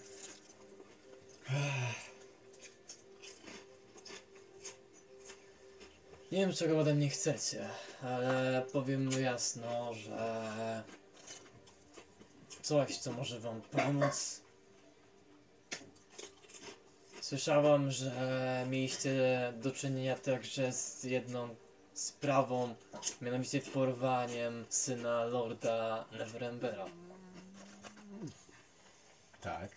Nie 6.31 6.39
wiem, 6.39 6.53
czego 6.53 6.79
ode 6.79 6.93
mnie 6.93 7.09
chcecie, 7.09 7.69
ale 8.01 8.65
powiem 8.71 9.05
mu 9.05 9.19
jasno, 9.19 9.93
że 9.93 10.83
coś, 12.61 12.97
co 12.97 13.11
może 13.11 13.39
wam 13.39 13.61
pomóc. 13.61 14.41
Słyszałam, 17.21 17.91
że 17.91 18.65
mieliście 18.69 19.13
do 19.55 19.71
czynienia 19.71 20.15
także 20.15 20.73
z 20.73 21.03
jedną 21.03 21.55
sprawą, 22.01 22.75
mianowicie 23.21 23.61
porwaniem 23.61 24.65
syna 24.69 25.25
Lorda 25.25 26.05
Neverembera. 26.11 26.85
Tak. 29.41 29.69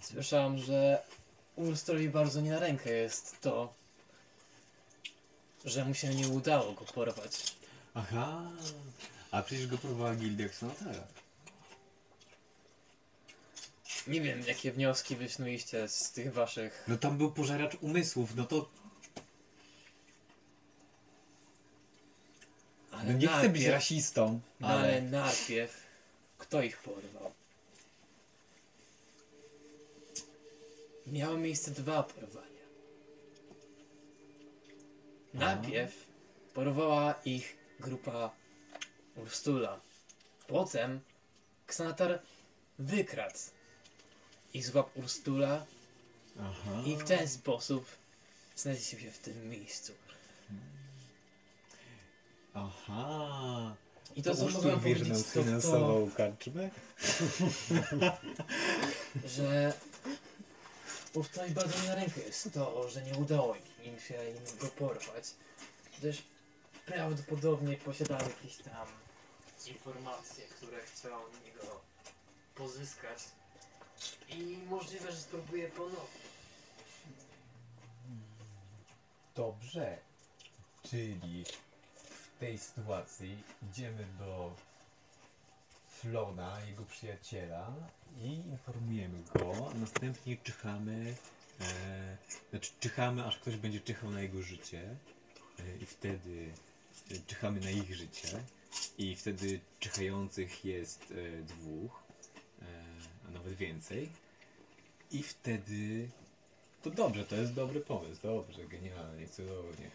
Słyszałam, 0.00 0.58
że 0.58 1.02
Ulstrowi 1.56 2.08
bardzo 2.08 2.40
nie 2.40 2.50
na 2.50 2.58
rękę 2.58 2.90
jest 2.90 3.40
to, 3.40 3.74
że 5.64 5.84
mu 5.84 5.94
się 5.94 6.14
nie 6.14 6.28
udało 6.28 6.72
go 6.72 6.84
porwać. 6.84 7.56
Aha. 7.94 8.42
A 9.30 9.42
przecież 9.42 9.66
go 9.66 9.78
próbowała 9.78 10.14
gildia 10.14 10.46
Xanatara. 10.46 11.06
Nie 14.06 14.20
wiem, 14.20 14.40
jakie 14.46 14.72
wnioski 14.72 15.16
wysnuliście 15.16 15.88
z 15.88 16.10
tych 16.10 16.32
waszych... 16.32 16.84
No 16.88 16.96
tam 16.96 17.18
był 17.18 17.32
pożeracz 17.32 17.76
umysłów, 17.80 18.36
no 18.36 18.44
to 18.44 18.70
Ale 23.00 23.12
no 23.12 23.18
nie 23.18 23.28
chcę 23.28 23.48
być 23.48 23.52
najpierw- 23.52 23.72
rasistą, 23.72 24.40
Ale 24.60 24.74
ale... 24.74 25.02
najpierw, 25.02 25.86
kto 26.38 26.62
ich 26.62 26.78
porwał? 26.78 27.32
Miało 31.06 31.36
miejsce 31.36 31.70
dwa 31.70 32.02
porwania. 32.02 32.64
Najpierw 35.34 36.06
porwała 36.54 37.14
ich 37.24 37.56
grupa 37.80 38.30
Urstula. 39.16 39.80
Potem 40.46 41.00
Xanatar 41.66 42.22
wykradł 42.78 43.38
ich 44.54 44.66
z 44.66 44.74
łap 44.74 44.96
Urstula 44.96 45.66
Aha. 46.40 46.82
i 46.86 46.96
w 46.96 47.04
ten 47.04 47.28
sposób 47.28 47.86
znaleźli 48.56 49.00
się 49.00 49.10
w 49.10 49.18
tym 49.18 49.48
miejscu. 49.48 49.92
Aha. 52.54 53.76
I 54.16 54.22
to, 54.22 54.34
co 54.34 54.44
Urstul 54.44 54.62
mogłam 54.62 54.80
powiedzieć, 54.80 55.08
to 55.34 55.70
to, 55.70 56.08
karczmę? 56.16 56.70
że 59.36 59.72
Urstowi 61.14 61.54
bardzo 61.54 61.82
nie 61.82 61.88
na 61.88 61.94
rękę 61.94 62.20
jest 62.20 62.54
to, 62.54 62.88
że 62.88 63.02
nie 63.02 63.14
udało 63.14 63.56
im 63.84 64.00
się 64.00 64.14
im 64.30 64.58
go 64.60 64.66
porwać. 64.66 65.24
Gdyż 65.98 66.22
prawdopodobnie 66.86 67.76
posiadał 67.76 68.18
jakieś 68.18 68.56
tam 68.56 68.86
informacje, 69.66 70.44
które 70.44 70.80
chciał 70.80 71.22
od 71.22 71.44
niego 71.44 71.80
pozyskać. 72.54 73.18
I 74.28 74.58
możliwe, 74.68 75.12
że 75.12 75.18
spróbuje 75.18 75.68
ponownie. 75.68 76.30
Dobrze. 79.34 79.98
Czyli 80.82 81.44
tej 82.40 82.58
sytuacji 82.58 83.36
idziemy 83.70 84.06
do 84.18 84.54
Flona, 85.88 86.60
jego 86.60 86.84
przyjaciela 86.84 87.72
I 88.22 88.32
informujemy 88.32 89.18
go, 89.34 89.72
następnie 89.74 90.36
czyhamy, 90.36 91.14
e, 91.60 92.16
znaczy 92.50 92.70
czyhamy, 92.80 93.24
aż 93.24 93.38
ktoś 93.38 93.56
będzie 93.56 93.80
czyhał 93.80 94.10
na 94.10 94.20
jego 94.20 94.42
życie 94.42 94.96
e, 95.58 95.76
i 95.82 95.86
wtedy 95.86 96.52
e, 97.10 97.14
czyhamy 97.26 97.60
na 97.60 97.70
ich 97.70 97.94
życie. 97.94 98.28
I 98.98 99.16
wtedy 99.16 99.60
czyhających 99.80 100.64
jest 100.64 101.12
e, 101.12 101.42
dwóch, 101.42 102.02
e, 102.62 102.64
a 103.28 103.30
nawet 103.30 103.54
więcej. 103.54 104.08
I 105.10 105.22
wtedy 105.22 106.08
to 106.82 106.90
dobrze, 106.90 107.24
to 107.24 107.36
jest 107.36 107.54
dobry 107.54 107.80
pomysł, 107.80 108.22
dobrze, 108.22 108.66
genialnie, 108.66 109.28
cudownie. 109.28 109.90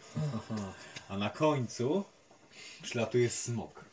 A 1.08 1.16
na 1.16 1.30
końcu 1.30 2.04
przylatuje 2.82 3.30
smok. 3.30 3.84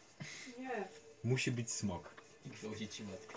Nie. 0.60 0.88
Musi 1.24 1.52
być 1.52 1.72
smok. 1.72 2.16
I 2.46 2.50
gwałci 2.50 2.88
ci 2.88 3.04
matkę. 3.04 3.36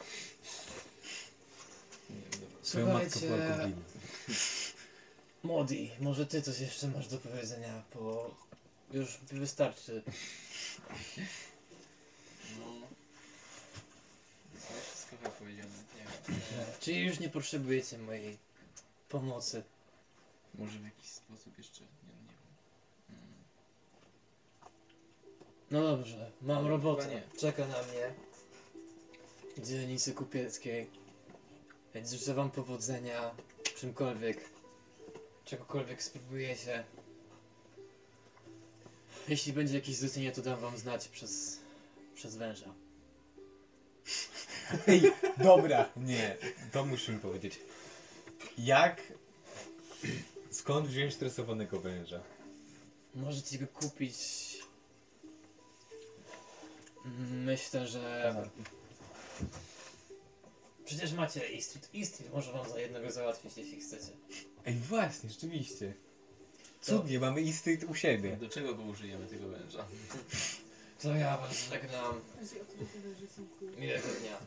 Nie 2.10 2.16
wiem, 2.16 2.30
dobra. 2.30 2.46
Twoja 2.62 2.86
matka 2.86 3.10
Słuchajcie, 3.10 3.36
była. 3.46 3.68
Modi, 5.42 5.90
może 6.00 6.26
ty 6.26 6.42
coś 6.42 6.60
jeszcze 6.60 6.88
masz 6.88 7.08
do 7.08 7.18
powiedzenia, 7.18 7.82
bo 7.94 8.34
już 8.92 9.18
wystarczy. 9.32 10.02
No. 12.58 12.86
To 14.52 14.80
wszystko 14.90 15.16
chyba 15.16 15.30
powiedziane. 15.30 15.68
Nie 15.68 16.34
wiem. 16.34 16.60
E, 16.60 16.80
Czyli 16.80 17.06
już 17.06 17.18
nie 17.18 17.28
potrzebujecie 17.28 17.98
mojej 17.98 18.38
pomocy. 19.08 19.62
może 20.54 20.78
w 20.78 20.84
jakiś 20.84 21.06
sposób 21.10 21.58
jeszcze. 21.58 21.80
Nie, 21.80 21.88
no 22.06 22.12
nie 22.22 22.28
wiem. 22.28 22.46
Mm. 23.10 23.44
No 25.70 25.82
dobrze, 25.82 26.30
mam 26.42 26.58
Ale 26.58 26.68
robotę. 26.68 27.06
nie. 27.06 27.22
Czeka 27.40 27.66
na 27.66 27.82
mnie 27.82 28.14
w 29.56 29.66
dzielnicy 29.68 30.12
kupieckiej. 30.12 30.90
Więc 31.94 32.10
życzę 32.10 32.34
wam 32.34 32.50
powodzenia 32.50 33.34
w 33.64 33.80
czymkolwiek, 33.80 34.40
czegokolwiek 35.44 36.02
spróbujecie. 36.02 36.84
Jeśli 39.28 39.52
będzie 39.52 39.74
jakieś 39.74 39.96
zlecenie, 39.96 40.32
to 40.32 40.42
dam 40.42 40.60
wam 40.60 40.78
znać 40.78 41.08
przez, 41.08 41.60
przez 42.14 42.36
węża. 42.36 42.74
Ej, 44.88 45.12
dobra, 45.36 45.88
nie, 45.96 46.36
to 46.72 46.84
musimy 46.84 47.18
powiedzieć. 47.18 47.58
Jak, 48.58 49.02
skąd 50.50 50.88
wziąć 50.88 51.14
stresowanego 51.14 51.80
węża? 51.80 52.20
Możecie 53.14 53.58
go 53.58 53.66
kupić. 53.66 54.16
Myślę, 57.30 57.86
że. 57.86 58.34
Przecież 60.84 61.12
macie 61.12 61.48
Eastreet. 61.54 61.90
Eastreet 61.94 62.32
może 62.32 62.52
wam 62.52 62.68
za 62.68 62.80
jednego 62.80 63.12
załatwić, 63.12 63.56
jeśli 63.56 63.80
chcecie. 63.80 64.12
Ej, 64.66 64.74
właśnie, 64.74 65.30
rzeczywiście. 65.30 65.94
Cudnie, 66.80 67.20
mamy 67.20 67.40
instynkt 67.40 67.84
u 67.84 67.94
siebie. 67.94 68.36
Do 68.36 68.48
czego 68.48 68.74
go 68.74 68.82
użyjemy, 68.82 69.26
tego 69.26 69.48
węża? 69.48 69.86
To 71.02 71.14
ja 71.14 71.36
was 71.36 71.68
żegnam. 71.70 72.20
Miłego 73.78 74.08
dnia. 74.20 74.38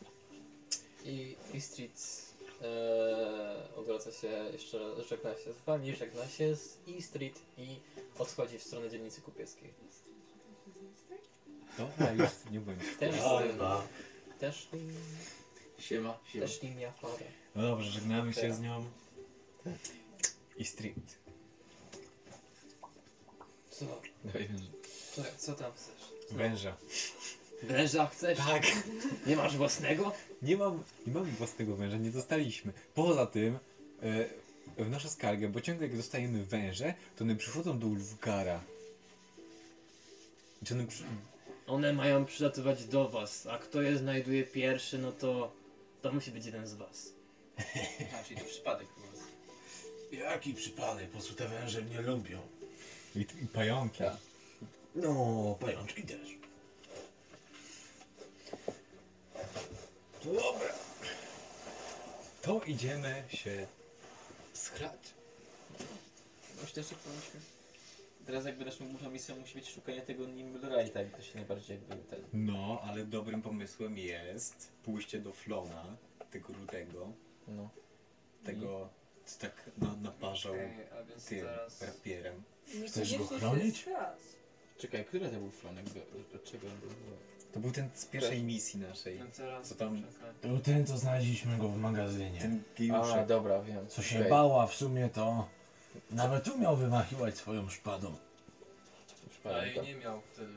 I 1.04 1.36
Eastreet 1.54 2.26
e, 2.62 3.76
odwraca 3.76 4.12
się 4.12 4.28
jeszcze 4.52 4.78
raz, 4.78 5.06
żegna 5.08 5.34
się 5.34 5.52
z 5.52 5.64
wami, 5.66 5.96
żegna 5.96 6.28
się 6.28 6.56
z 6.56 6.78
Eastreet 6.88 7.42
i 7.58 7.76
odchodzi 8.18 8.58
w 8.58 8.62
stronę 8.62 8.90
dzielnicy 8.90 9.20
kupieckiej. 9.20 9.72
Dobra, 11.80 12.12
już 12.12 12.30
nie 12.50 12.60
bądź. 12.60 12.78
Też, 12.98 13.16
Dobra. 13.16 13.82
też, 14.38 14.68
nim, 14.72 14.92
Siema, 15.78 16.18
siema. 16.32 16.46
też 16.46 16.62
nim 16.62 16.80
ja. 16.80 16.92
No 17.54 17.62
dobrze, 17.62 17.90
żegnamy 17.90 18.32
się 18.32 18.54
z 18.54 18.60
nią. 18.60 18.84
I 20.56 20.64
street. 20.64 21.18
Co? 23.70 23.86
Co, 25.14 25.22
co 25.38 25.52
tam 25.54 25.72
chcesz? 25.72 26.28
Co? 26.28 26.34
Węża. 26.34 26.76
Węża 27.62 28.06
chcesz? 28.06 28.38
Tak. 28.38 28.62
Nie 29.26 29.36
masz 29.36 29.56
własnego? 29.56 30.12
Nie 30.42 30.56
mam, 30.56 30.82
nie 31.06 31.12
mamy 31.12 31.32
własnego 31.32 31.76
węża, 31.76 31.96
nie 31.96 32.10
dostaliśmy. 32.10 32.72
Poza 32.94 33.26
tym, 33.26 33.58
e, 34.02 34.24
w 34.84 34.90
naszą 34.90 35.08
skargę, 35.08 35.48
bo 35.48 35.60
ciągle 35.60 35.86
jak 35.86 35.96
dostajemy 35.96 36.44
węże, 36.44 36.94
to 37.16 37.24
one 37.24 37.36
przychodzą 37.36 37.78
do 37.78 37.86
Ulfgara. 37.86 38.60
Czy 40.64 40.74
one 40.74 40.86
przy... 40.86 41.04
One 41.70 41.92
mają 41.92 42.24
przylatywać 42.24 42.84
do 42.84 43.08
was, 43.08 43.46
a 43.46 43.58
kto 43.58 43.82
je 43.82 43.98
znajduje 43.98 44.44
pierwszy, 44.44 44.98
no 44.98 45.12
to 45.12 45.52
to 46.02 46.12
musi 46.12 46.30
być 46.30 46.46
jeden 46.46 46.66
z 46.66 46.74
was. 46.74 47.12
Czyli 48.28 48.40
to 48.40 48.46
przypadek 48.46 48.88
po 48.88 49.00
prostu. 49.00 49.26
Jaki 50.12 50.54
przypadek, 50.54 51.06
po 51.06 51.12
prostu 51.12 51.34
te 51.34 51.48
węże 51.48 51.82
mnie 51.82 52.00
lubią. 52.00 52.40
I, 53.16 53.20
i 53.20 53.46
pająki. 53.52 53.98
Tak. 53.98 54.16
No, 54.94 55.56
pajączki 55.60 56.02
też. 56.02 56.38
Dobra. 60.24 60.74
To 62.42 62.60
idziemy 62.66 63.24
się 63.28 63.66
schrać. 64.54 65.00
Myślę, 66.62 66.82
że 66.82 66.94
powinniśmy... 66.94 67.59
Teraz 68.26 68.44
jakby 68.44 68.64
naszą 68.64 68.88
główną 68.88 69.10
misją 69.10 69.36
musi 69.36 69.54
być 69.54 69.68
szukanie 69.68 70.00
tego 70.02 70.26
Nimblorite, 70.26 71.04
tak? 71.04 71.16
To 71.16 71.22
się 71.22 71.34
najbardziej 71.34 71.76
jakby 71.76 71.96
ten... 71.96 72.20
No, 72.32 72.80
ale 72.84 73.04
dobrym 73.04 73.42
pomysłem 73.42 73.98
jest 73.98 74.72
pójście 74.82 75.18
do 75.20 75.32
Flona, 75.32 75.96
tego 76.30 76.52
rudego, 76.52 77.12
No. 77.48 77.68
tego, 78.44 78.88
co 79.24 79.40
tak 79.40 79.70
na, 79.78 79.96
naparzał 79.96 80.54
a 81.00 81.02
więc 81.04 81.26
tym 81.26 81.46
rapierem. 81.80 82.42
Chcesz 82.86 83.18
go 83.18 83.26
chronić? 83.26 83.86
Czekaj, 84.78 85.04
który 85.04 85.28
to 85.28 85.36
był 85.36 85.50
flonek? 85.50 85.84
Do, 85.84 86.00
do 86.38 86.44
czego 86.44 86.66
on 86.66 86.80
był? 86.80 86.90
To 87.52 87.60
był 87.60 87.70
ten 87.70 87.88
z 87.94 88.06
pierwszej 88.06 88.42
misji 88.42 88.80
naszej. 88.80 89.20
Co 89.62 89.74
tam? 89.74 90.02
To 90.40 90.58
ten, 90.58 90.86
co 90.86 90.98
znaleźliśmy 90.98 91.58
go 91.58 91.68
w 91.68 91.76
magazynie. 91.76 92.40
Ten 92.40 92.94
A, 92.94 93.24
dobra, 93.24 93.62
wiem. 93.62 93.88
Co 93.88 94.02
się 94.02 94.18
Okej. 94.18 94.30
bała 94.30 94.66
w 94.66 94.74
sumie 94.74 95.08
to... 95.08 95.48
Nawet 96.10 96.48
umiał 96.48 96.76
wymachiwać 96.76 97.36
swoją 97.36 97.68
szpadą. 97.68 98.16
Przypadek, 99.30 99.74
tak. 99.74 99.84
miał 100.04 100.20
wtedy. 100.32 100.52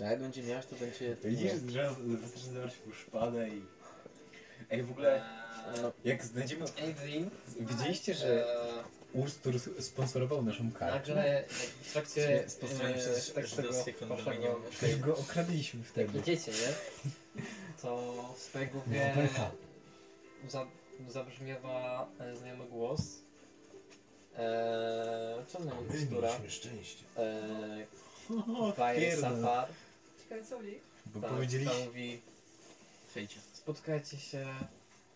A 0.00 0.04
jak 0.04 0.20
będzie 0.20 0.42
miał, 0.42 0.62
to 0.62 0.76
będzie... 0.76 1.16
Widzisz, 1.24 1.52
że 1.68 1.90
wystarczy 1.98 2.46
zabrać 2.46 2.74
mu 2.86 2.92
szpadę 2.92 3.48
i... 3.48 3.62
Ej, 4.70 4.82
w 4.82 4.90
ogóle, 4.90 5.22
No, 5.82 5.92
jak 6.04 6.24
znajdziemy... 6.24 6.64
Adrian, 6.64 7.30
Widzieliście, 7.60 8.14
że 8.14 8.44
e, 8.46 8.84
Ustur 9.12 9.54
sponsorował 9.80 10.42
naszą 10.42 10.72
kartę? 10.72 11.14
nagle 11.14 11.44
w 11.82 11.92
trakcie 11.92 12.44
Sponsorowany 12.48 12.94
przez 12.94 13.32
tak 13.32 13.44
tego 13.44 13.56
żydowskie 13.62 13.92
waszego 13.92 14.16
kondominium. 14.16 14.62
Przecież 14.70 14.98
go 14.98 15.16
okradliśmy 15.16 15.80
jak 15.80 15.88
wtedy. 15.88 16.18
idziecie, 16.18 16.52
nie? 16.52 17.42
To 17.82 18.14
w 18.36 18.42
swojej 18.42 18.68
głowie 18.68 19.12
pecha. 19.14 19.50
za, 20.48 20.66
zabrzmiewa 21.08 22.08
e, 22.20 22.36
znajomy 22.36 22.66
głos. 22.66 23.23
Eee, 24.38 25.44
co 25.48 25.62
znajomy 25.62 25.88
tekstura? 25.88 26.28
Mieliśmy 26.28 26.50
szczęście. 26.50 27.04
Eee, 27.18 27.86
Fire 28.76 29.00
pierdol. 29.00 29.40
Safar. 29.42 29.68
Ciekawe 30.22 30.44
co 30.44 30.60
mi? 30.60 30.78
Bo 31.06 31.20
Tak, 31.20 31.30
powiedzieli... 31.30 31.66
to 31.66 31.72
mówi, 31.86 32.20
Przejdźcie. 33.10 33.40
spotkajcie 33.52 34.16
się 34.18 34.46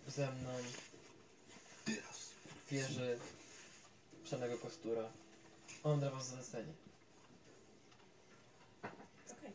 ze 0.09 0.27
mną 0.33 0.51
w 1.87 2.71
wieży 2.71 3.19
Przenego 4.25 4.59
Kostura. 4.59 5.09
On 5.85 6.01
da 6.01 6.11
was 6.11 6.29
zlecenie. 6.29 6.73
Okej. 9.33 9.53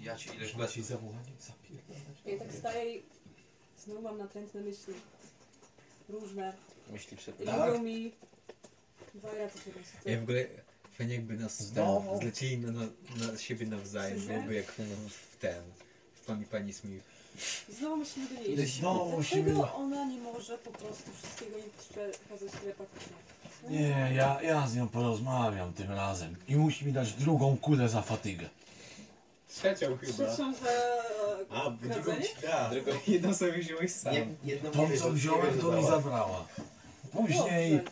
Ja 0.00 0.16
ci 0.16 0.28
ileś 0.30 0.48
Trzeba 0.48 0.68
ci 0.68 0.82
zawołanie 0.82 1.32
zapierdalać. 1.40 2.18
Ja 2.26 2.38
tak 2.38 2.52
staję 2.58 2.96
i 2.96 3.02
znowu 3.78 4.02
mam 4.02 4.18
natrętne 4.18 4.60
myśli. 4.60 4.94
Różne. 6.08 6.52
myśli 6.90 7.16
przed 7.16 7.40
I 7.40 7.44
Tak? 7.46 7.72
mówią 7.74 7.82
Wajra, 9.14 9.48
co 9.50 9.58
się. 9.58 9.70
Ej, 10.06 10.18
w 10.18 10.22
ogóle 10.22 10.44
fajnie 10.98 11.14
jakby 11.14 11.36
nas 11.36 11.62
Znowu? 11.62 12.10
ten, 12.10 12.20
zlecili 12.20 12.58
na, 12.58 12.72
na, 12.72 12.86
na 13.32 13.38
siebie 13.38 13.66
nawzajem, 13.66 14.16
Przyznaj? 14.16 14.36
jakby 14.36 14.54
jak 14.54 14.66
w 15.08 15.36
ten, 15.40 15.62
w 16.14 16.26
pani 16.26 16.44
pani 16.44 16.72
Smith. 16.72 17.04
Znowu 17.78 17.96
musimy 17.96 18.28
do 18.28 18.34
niej 18.34 18.60
iść. 18.60 18.74
Znowu 18.74 19.16
musimy- 19.16 19.42
Dlaczego 19.42 19.74
ona 19.74 20.04
nie 20.04 20.18
może 20.18 20.58
po 20.58 20.70
prostu 20.70 21.10
wszystkiego 21.22 21.56
nie 21.56 21.64
przekazać 21.78 22.60
telepatycznie? 22.60 23.12
Nie, 23.70 24.12
ja, 24.14 24.42
ja 24.42 24.68
z 24.68 24.76
nią 24.76 24.88
porozmawiam 24.88 25.72
tym 25.72 25.90
razem. 25.92 26.36
I 26.48 26.56
musi 26.56 26.86
mi 26.86 26.92
dać 26.92 27.12
drugą 27.12 27.56
kulę 27.56 27.88
za 27.88 28.02
fatygę. 28.02 28.48
Trzecią 29.48 29.98
Trzecią 29.98 30.54
za 30.54 30.68
A, 31.50 31.68
e, 31.68 31.76
kradzenie? 31.88 32.26
da. 32.42 32.70
Jedną 33.06 33.34
sobie 33.34 33.52
wziąłeś 33.52 33.92
sam. 33.92 34.14
jedną 34.44 34.70
Tą 34.70 34.88
co 34.98 35.10
wziąłem 35.10 35.58
to 35.58 35.72
mi 35.72 35.86
zabrała. 35.86 36.46
Później 37.12 37.74
e, 37.74 37.82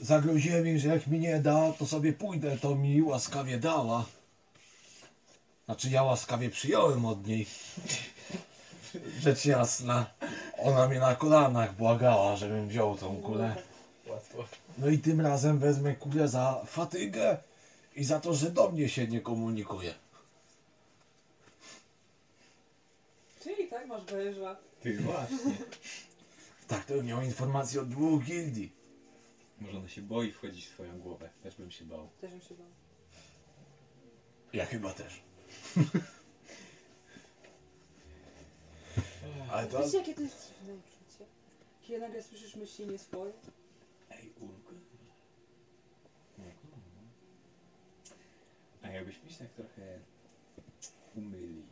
zagroziłem 0.00 0.66
im, 0.66 0.78
że 0.78 0.88
jak 0.88 1.06
mi 1.06 1.18
nie 1.18 1.38
da, 1.38 1.72
to 1.72 1.86
sobie 1.86 2.12
pójdę, 2.12 2.58
to 2.58 2.74
mi 2.74 3.02
łaskawie 3.02 3.58
dała. 3.58 4.04
Znaczy 5.64 5.90
ja 5.90 6.02
łaskawie 6.02 6.50
przyjąłem 6.50 7.04
od 7.04 7.26
niej. 7.26 7.46
Rzecz 9.22 9.44
jasna. 9.44 10.06
Ona 10.58 10.88
mnie 10.88 11.00
na 11.00 11.14
kolanach 11.14 11.76
błagała, 11.76 12.36
żebym 12.36 12.68
wziął 12.68 12.96
tą 12.96 13.16
kulę. 13.16 13.56
Łatwo. 14.06 14.44
No 14.78 14.88
i 14.88 14.98
tym 14.98 15.20
razem 15.20 15.58
wezmę 15.58 15.94
kulę 15.94 16.28
za 16.28 16.62
fatygę 16.66 17.36
i 17.96 18.04
za 18.04 18.20
to, 18.20 18.34
że 18.34 18.50
do 18.50 18.70
mnie 18.70 18.88
się 18.88 19.08
nie 19.08 19.20
komunikuje. 19.20 19.94
Czyli 23.42 23.68
tak, 23.68 23.86
masz 23.86 24.04
węża. 24.04 24.56
Ty 24.82 24.98
właśnie. 24.98 25.54
Tak, 26.68 26.84
to 26.84 27.02
miał 27.02 27.22
informację 27.22 27.80
od 27.80 27.88
dwóch 27.88 28.24
gildii. 28.24 28.79
Może 29.60 29.78
ona 29.78 29.88
się 29.88 30.02
boi 30.02 30.32
wchodzić 30.32 30.66
w 30.66 30.70
twoją 30.70 31.00
głowę. 31.00 31.30
Też 31.42 31.56
bym 31.56 31.70
się 31.70 31.84
bał. 31.84 32.08
Też 32.20 32.32
mi 32.32 32.40
się 32.40 32.54
bał. 32.54 32.66
Ja 34.52 34.66
chyba 34.66 34.92
też. 34.92 35.22
Ale 39.50 39.66
to... 39.66 39.84
Wiecie 39.84 39.98
jakie 39.98 40.14
to 40.14 40.22
jest 40.22 40.54
dziwne 40.58 40.74
uczucie? 40.74 41.24
Kiedy 41.82 42.00
nagle 42.00 42.22
słyszysz 42.22 42.56
myśli 42.56 42.86
nie 42.86 42.98
swoje? 42.98 43.32
Ej, 44.10 44.32
Ulga. 44.40 44.80
A 48.82 48.88
jakbyśmy 48.88 49.30
się 49.30 49.38
tak 49.38 49.48
trochę 49.48 49.98
umyli. 51.16 51.62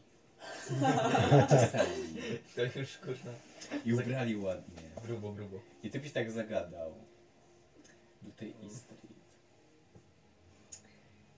Czasami. 1.50 2.18
To 2.54 2.78
już 2.78 2.98
kurna. 2.98 3.32
I 3.84 3.92
ubrali 3.92 4.36
ładnie. 4.36 4.82
Grubo, 5.02 5.32
grubo. 5.32 5.60
I 5.82 5.90
ty 5.90 6.00
byś 6.00 6.12
tak 6.12 6.30
zagadał. 6.30 6.94
Do 8.22 8.32
tej 8.32 8.52
Street. 8.52 8.98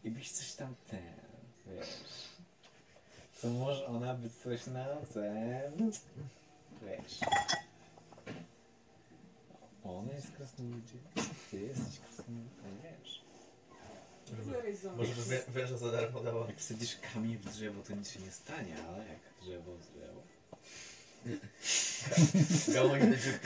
I 0.04 0.10
byś 0.10 0.30
coś 0.32 0.52
tam 0.52 0.74
ten, 0.90 1.14
wiesz. 1.66 1.88
Co 3.40 3.48
może 3.48 3.86
ona 3.86 4.14
by 4.14 4.30
coś 4.30 4.66
na 4.66 4.86
ten. 5.14 5.92
Wiesz. 6.82 7.18
Ona 9.84 10.12
jest 10.12 10.30
krasnoludem. 10.32 11.00
Ty 11.50 11.60
jesteś 11.60 11.98
krasnoludem, 11.98 12.80
wiesz. 12.82 13.20
Może 14.96 15.14
by 15.14 15.22
wę- 15.22 15.50
węża 15.50 15.76
za 15.76 15.92
darmo 15.92 16.20
dało. 16.20 16.46
Jak 16.46 16.58
wsadzisz 16.58 16.96
kamień 17.14 17.36
w 17.38 17.44
drzewo, 17.50 17.82
to 17.82 17.94
nic 17.94 18.10
się 18.10 18.20
nie 18.20 18.30
stanie, 18.30 18.76
ale 18.88 18.98
jak 19.08 19.18
drzewo 19.42 19.72
w 19.76 19.86
drzewo. 19.92 20.22
Gałąź 22.74 23.00
będzie 23.02 23.38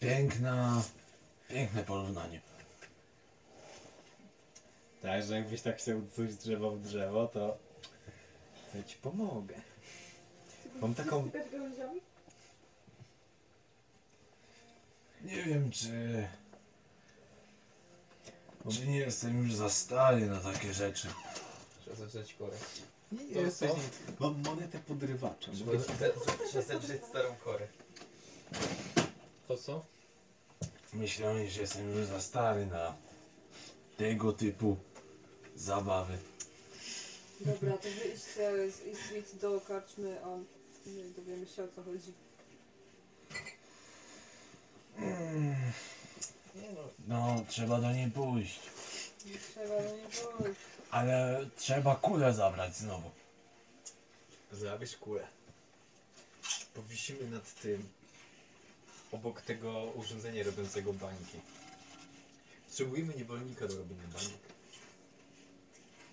Piękna... 0.00 0.82
Piękne 1.48 1.82
porównanie. 1.84 2.40
Tak, 5.02 5.22
że 5.22 5.34
jakbyś 5.34 5.62
tak 5.62 5.76
chciał 5.78 6.02
coś 6.16 6.34
drzewo 6.34 6.70
w 6.70 6.80
drzewo, 6.80 7.26
to. 7.26 7.58
To 8.72 8.78
ja 8.78 8.84
ci 8.84 8.96
pomogę. 8.96 9.54
Mam 10.80 10.94
taką- 10.94 11.30
gałęziami? 11.52 12.00
Nie 15.24 15.42
wiem, 15.42 15.70
czy... 15.70 16.26
Czy 18.70 18.86
nie 18.86 18.98
jestem 18.98 19.38
już 19.38 19.54
za 19.54 19.70
stary 19.70 20.26
na 20.26 20.40
takie 20.40 20.74
rzeczy. 20.74 21.08
Trzeba 21.80 21.96
zacząć 21.96 22.34
korę. 22.34 22.56
Nie 23.12 23.34
To 23.34 23.40
jesteś. 23.40 23.70
Mam 24.20 24.42
monetę 24.42 24.78
podrywacza. 24.78 25.52
Trzeba 25.52 25.72
trzeba 26.48 26.62
zedrzeć 26.64 27.04
starą 27.04 27.34
korę. 27.36 27.68
To 29.48 29.56
co? 29.56 29.84
Myślałem, 30.92 31.48
że 31.48 31.60
jestem 31.60 31.90
już 31.90 32.06
za 32.06 32.20
stary 32.20 32.66
na 32.66 32.94
tego 33.96 34.32
typu 34.32 34.76
zabawy. 35.56 36.18
Dobra, 37.40 37.76
to 37.76 37.88
wyjście 37.88 38.70
z 38.70 38.86
East 38.86 39.04
Street 39.04 39.36
do 39.40 39.60
karczmy, 39.60 40.24
a 40.24 40.28
nie 40.90 41.04
dowiemy 41.04 41.46
się 41.46 41.64
o 41.64 41.68
co 41.68 41.82
chodzi. 41.82 42.12
No, 47.08 47.44
trzeba 47.48 47.80
do 47.80 47.92
niej 47.92 48.10
pójść. 48.10 48.60
Nie 49.26 49.38
trzeba 49.38 49.82
do 49.82 49.96
niej 49.96 50.06
pójść. 50.06 50.60
Ale 50.90 51.46
trzeba 51.56 51.96
kulę 51.96 52.34
zabrać 52.34 52.76
znowu. 52.76 53.10
Zabierz 54.52 54.96
kulę. 54.96 55.26
Powisimy 56.74 57.30
nad 57.30 57.54
tym. 57.54 57.88
Obok 59.12 59.42
tego 59.42 59.82
urządzenia 59.94 60.44
robiącego 60.44 60.92
bańki. 60.92 61.38
Potrzebujemy 62.68 63.14
niewolnika 63.14 63.66
do 63.68 63.76
robienia 63.76 64.02
bańek. 64.14 64.38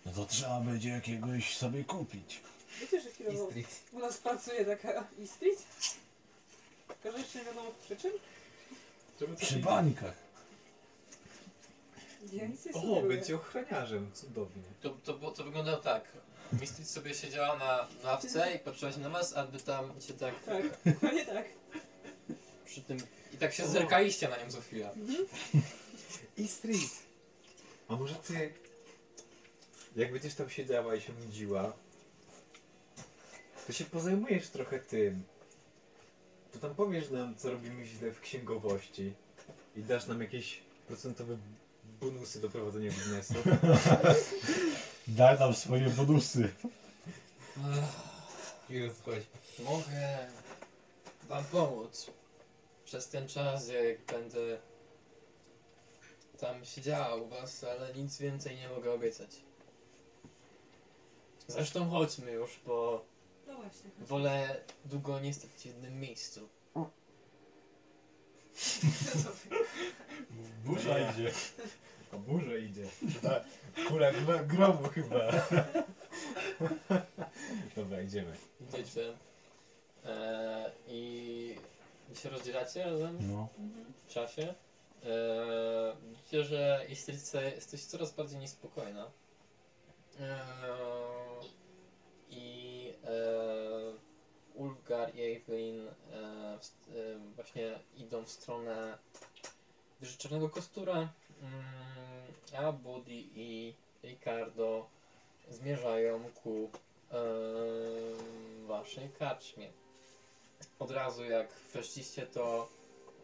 No 0.06 0.12
to 0.12 0.26
trzeba 0.26 0.60
będzie 0.62 0.90
jakiegoś 0.90 1.58
sobie 1.58 1.84
kupić. 1.84 2.40
Wiecie, 2.82 3.02
że 3.02 3.10
chwilowo 3.12 3.50
u 3.92 4.00
nas 4.00 4.18
pracuje 4.18 4.66
taka 4.66 5.08
Street? 5.36 5.64
Tylko, 6.88 7.12
że 7.18 7.24
jeszcze 7.24 7.40
nie 7.40 7.46
wiadomo 7.46 7.72
przyczyn? 7.86 8.12
Przy 9.40 9.60
bańkach. 9.60 10.14
Ja 12.34 12.48
nic 12.48 12.66
nie 12.66 12.72
O, 12.72 12.82
sugeruję. 12.82 13.16
będzie 13.16 13.36
ochroniarzem, 13.36 14.12
cudownie. 14.14 14.64
To, 14.82 14.90
to, 14.90 15.14
było- 15.14 15.32
to 15.32 15.44
wyglądało 15.44 15.78
tak. 15.78 16.04
Misty 16.62 16.86
sobie 16.86 17.14
siedziała 17.14 17.58
na 17.58 17.88
ławce 18.04 18.56
i 18.56 18.60
patrzyła 18.60 18.92
się 18.92 19.00
na 19.00 19.10
was, 19.10 19.34
aby 19.34 19.60
tam 19.60 20.02
się 20.02 20.14
tak 20.14 20.34
Tak, 20.44 20.64
dokładnie 20.94 21.26
tak. 21.26 21.46
Przy 22.76 22.84
tym... 22.84 22.98
I 23.34 23.38
tak 23.38 23.54
się 23.54 23.68
zerkaliście 23.68 24.30
na 24.30 24.38
nią 24.38 24.52
co 24.52 24.62
chwilę. 24.62 24.92
I 26.38 26.48
street. 26.48 26.92
A 27.88 27.96
może 27.96 28.16
ty, 28.16 28.54
jak 29.96 30.12
będziesz 30.12 30.34
tam 30.34 30.50
siedziała 30.50 30.96
i 30.96 31.02
się 31.02 31.14
nudziła, 31.14 31.74
to 33.68 33.74
się 33.74 33.86
pozajmujesz 33.86 34.48
trochę 34.50 34.80
tym. 34.80 35.24
To 36.54 36.60
tam 36.60 36.76
powiesz 36.76 37.10
nam, 37.10 37.36
co 37.36 37.52
robimy 37.52 37.86
źle 37.86 38.12
w 38.12 38.22
księgowości 38.22 39.14
i 39.76 39.84
dasz 39.84 40.08
nam 40.08 40.22
jakieś 40.22 40.62
procentowe 40.88 41.38
bonusy 42.02 42.42
do 42.42 42.50
prowadzenia 42.50 42.92
biznesu. 42.92 43.34
Daj 45.08 45.40
nam 45.40 45.54
swoje 45.54 45.90
bonusy. 45.90 46.50
Już 48.70 48.94
chodź. 49.06 49.24
Mogę 49.60 50.28
wam 51.30 51.44
pomóc 51.44 52.12
przez 52.96 53.08
ten 53.08 53.28
czas, 53.28 53.68
jak 53.70 54.06
będę 54.06 54.58
tam 56.40 56.66
siedziała 56.66 57.16
u 57.16 57.28
was, 57.28 57.64
ale 57.64 57.94
nic 57.94 58.18
więcej 58.18 58.56
nie 58.56 58.70
mogę 58.70 58.92
obiecać. 58.94 59.30
Zresztą 61.48 61.90
chodźmy 61.90 62.32
już, 62.32 62.60
bo 62.66 63.06
No 63.48 63.56
właśnie. 63.56 63.90
Wolę 64.00 64.62
długo 64.86 65.20
nie 65.20 65.34
stać 65.34 65.50
w 65.52 65.66
jednym 65.66 66.00
miejscu. 66.00 66.50
Burza 70.66 71.00
idzie. 71.12 71.32
O 72.14 72.18
burza 72.18 72.58
idzie. 72.58 72.88
Ta 73.22 73.44
kula 73.88 74.12
gro- 74.12 74.46
gromu 74.48 74.90
chyba. 74.90 75.32
Dobra, 77.76 78.02
idziemy. 78.02 78.36
Idziecie. 78.62 79.18
E, 80.06 80.72
I 80.88 81.56
się 82.14 82.30
rozdzielacie 82.30 82.84
razem 82.84 83.18
No. 83.32 83.48
w 84.06 84.14
czasie. 84.14 84.54
E, 85.04 85.96
widzicie, 86.10 86.44
że 86.44 86.86
jesteście, 86.90 87.42
jesteście 87.56 87.88
coraz 87.88 88.14
bardziej 88.14 88.40
niespokojna. 88.40 89.12
E, 90.20 90.40
I 92.30 92.94
e, 93.04 93.10
Ulfgar 94.54 95.16
i 95.16 95.22
Evelyn 95.36 95.88
e, 95.88 95.92
w- 96.62 96.90
e, 96.90 97.34
właśnie 97.36 97.80
idą 97.98 98.24
w 98.24 98.30
stronę 98.30 98.98
Wyżyczonego 100.00 100.50
Kostura, 100.50 100.94
mm, 101.42 101.64
a 102.58 102.72
Buddy 102.72 103.12
i 103.36 103.74
Ricardo 104.04 104.90
zmierzają 105.50 106.30
ku 106.44 106.70
e, 107.12 107.16
waszej 108.68 109.10
karczmie. 109.10 109.70
Od 110.80 110.92
razu 110.92 111.24
jak 111.24 111.54
weszliście, 111.74 112.26
to 112.26 112.70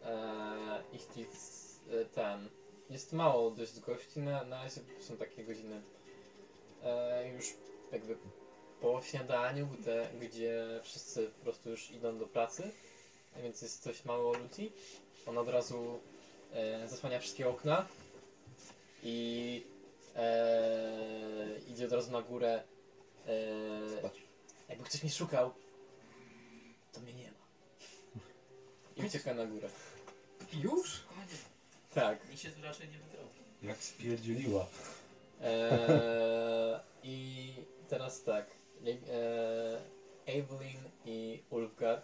e, 0.04 0.82
ich 0.92 1.08
e, 1.90 2.04
ten. 2.04 2.48
Jest 2.90 3.12
mało 3.12 3.50
dość 3.50 3.80
gości, 3.80 4.20
na, 4.20 4.44
na 4.44 4.62
razie 4.62 4.80
są 5.00 5.16
takie 5.16 5.44
godziny 5.44 5.82
e, 6.84 7.28
już 7.28 7.54
jakby 7.92 8.16
po 8.80 9.02
śniadaniu, 9.02 9.66
gdzie, 9.66 10.08
gdzie 10.20 10.80
wszyscy 10.82 11.26
po 11.26 11.44
prostu 11.44 11.70
już 11.70 11.90
idą 11.90 12.18
do 12.18 12.26
pracy, 12.26 12.70
więc 13.42 13.62
jest 13.62 13.84
dość 13.84 14.04
mało 14.04 14.32
ludzi. 14.38 14.72
On 15.26 15.38
od 15.38 15.48
razu 15.48 16.00
e, 16.52 16.88
zasłania 16.88 17.20
wszystkie 17.20 17.48
okna 17.48 17.86
i 19.02 19.66
e, 20.16 21.58
idzie 21.68 21.86
od 21.86 21.92
razu 21.92 22.12
na 22.12 22.22
górę. 22.22 22.62
E, 23.26 23.32
jakby 24.68 24.84
ktoś 24.84 25.02
mnie 25.02 25.12
szukał, 25.12 25.52
to 26.92 27.00
mnie 27.00 27.12
nie 27.14 27.30
ma. 27.30 27.42
I 28.96 29.06
ucieka 29.06 29.34
na 29.34 29.46
górę. 29.46 29.68
Już? 30.52 31.00
Tak. 31.94 32.30
Mi 32.30 32.36
się 32.36 32.50
tu 32.50 32.62
raczej 32.62 32.88
nie 32.88 32.98
wydrobi. 32.98 33.38
Jak 33.62 33.82
spierdzieliła. 33.82 34.66
Eee, 35.42 36.80
I 37.02 37.54
teraz 37.88 38.22
tak. 38.22 38.46
Eee, 38.86 38.98
Evelyn 40.26 40.80
i 41.04 41.42
Ulfgar. 41.50 42.02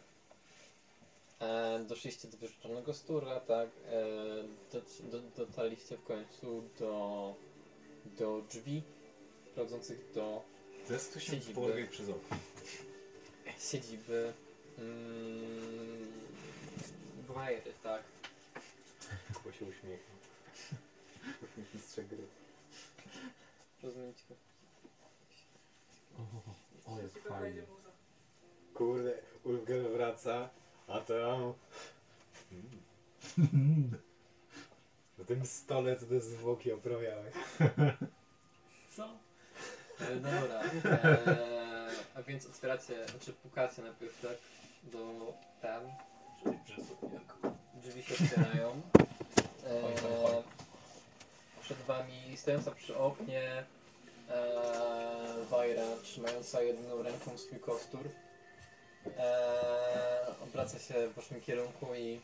Eee, 1.40 1.84
doszliście 1.86 2.28
do 2.28 2.38
wieczornego 2.38 2.94
stura, 2.94 3.40
tak. 3.40 3.68
Eee, 3.92 4.48
do, 4.72 4.80
do, 5.10 5.44
dotarliście 5.46 5.96
w 5.96 6.04
końcu 6.04 6.62
do, 6.78 7.34
do 8.04 8.42
drzwi 8.50 8.82
prowadzących 9.54 10.12
do 10.14 10.42
Teraz 10.86 11.06
ktoś 11.06 11.24
się 11.24 11.32
Siedziby. 11.32 11.54
połowie 11.54 11.86
przez 11.86 12.08
okno. 12.08 12.36
siedziby 13.70 14.32
mm, 14.78 15.87
Wajry, 17.28 17.72
tak. 17.82 18.02
Bo 19.44 19.52
się 19.52 19.64
uśmiechnął. 19.64 20.18
Mistrze 21.74 22.02
gry. 22.02 22.26
Rozumiecie? 23.82 24.24
O, 26.86 26.98
jak 27.02 27.12
Tylko 27.12 27.28
fajnie. 27.28 27.62
Kurde, 28.74 29.14
Ulfgar 29.44 29.80
wraca, 29.80 30.48
a 30.88 31.00
tam... 31.00 31.54
Mm. 33.38 33.98
Na 35.18 35.24
tym 35.24 35.46
stole 35.46 35.96
co 35.96 36.06
te 36.06 36.20
zwłoki 36.20 36.72
oprawiałeś. 36.72 37.34
Co? 38.96 39.08
E, 40.00 40.16
dobra. 40.16 40.62
E, 40.84 41.90
a 42.14 42.22
więc 42.22 42.46
otwieracie, 42.46 43.08
znaczy 43.08 43.32
pukacie 43.32 43.82
najpierw, 43.82 44.20
tak? 44.20 44.36
Do 44.82 45.32
tam. 45.62 45.82
Czyli 46.44 46.58
przez 46.64 46.84
okienko. 46.92 47.34
Drzwi 47.74 48.02
się 48.02 48.14
otwierają. 48.14 48.82
E, 49.66 50.42
przed 51.60 51.78
wami 51.78 52.36
stojąca 52.36 52.70
przy 52.70 52.98
oknie 52.98 53.64
e, 54.28 54.44
Wajra, 55.50 55.82
trzymająca 56.02 56.62
jedną 56.62 57.02
ręką 57.02 57.38
swój 57.38 57.60
kostur. 57.60 58.08
E, 59.18 60.34
obraca 60.44 60.78
się 60.78 61.08
w 61.08 61.14
waszym 61.14 61.40
kierunku 61.40 61.94
i 61.94 62.20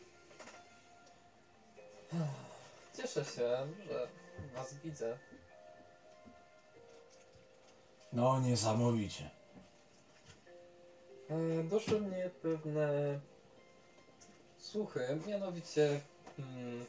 cieszę 2.97 3.25
się, 3.25 3.31
że 3.89 4.07
was 4.55 4.73
widzę. 4.73 5.17
No 8.13 8.39
niesamowicie. 8.39 9.29
E, 11.29 11.63
Doszły 11.63 12.01
mnie 12.01 12.29
pewne 12.41 13.19
słuchy, 14.65 15.19
mianowicie 15.27 16.01
hmm, 16.37 16.85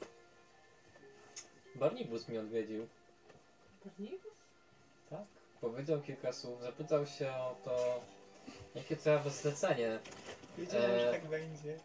Barnibus 1.74 2.28
mnie 2.28 2.40
odwiedził. 2.40 2.86
Barnikus? 3.84 4.32
Tak? 5.10 5.24
Powiedział 5.60 6.02
kilka 6.02 6.32
słów, 6.32 6.62
zapytał 6.62 7.06
się 7.06 7.30
o 7.30 7.56
to, 7.64 8.00
jakie 8.74 8.96
to 8.96 9.10
ja 9.10 9.18
wam 9.18 9.32
zlecenie, 9.32 9.98
Wiedziałem, 10.58 10.90
że 10.90 11.00
że 11.00 11.12
tak 11.12 11.26
będzie. 11.26 11.78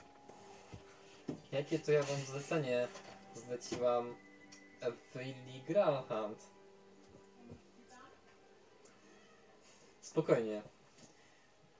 jakie 1.51 1.79
to 1.79 1.91
ja 1.91 2.03
wam 2.03 2.17
zlecenie 2.19 2.87
zleciłam 3.35 4.15
Willy 5.15 5.61
Gralhand. 5.67 6.39
Spokojnie. 10.01 10.61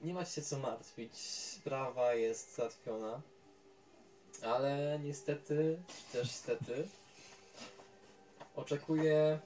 Nie 0.00 0.14
macie 0.14 0.30
się 0.32 0.42
co 0.42 0.58
martwić. 0.58 1.18
Sprawa 1.18 2.14
jest 2.14 2.56
załatwiona. 2.56 3.22
Ale 4.42 4.98
niestety, 4.98 5.82
też 6.12 6.30
stety, 6.30 6.88
oczekuję 8.56 9.38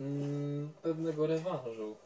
mm, 0.00 0.72
pewnego 0.82 1.26
rewanżu. 1.26 1.96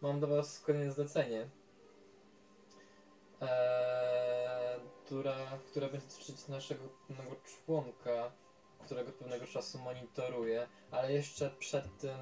Mam 0.00 0.20
do 0.20 0.26
was 0.26 0.60
kolejne 0.60 0.92
zlecenie. 0.92 1.48
Eee, 3.40 4.80
która, 5.04 5.36
która 5.66 5.88
będzie 5.88 6.06
dotyczyć 6.06 6.48
naszego 6.48 6.88
pewnego 7.08 7.36
członka, 7.44 8.32
którego 8.84 9.12
pewnego 9.12 9.46
czasu 9.46 9.78
monitoruję, 9.78 10.68
ale 10.90 11.12
jeszcze 11.12 11.50
przed 11.50 11.98
tym 11.98 12.18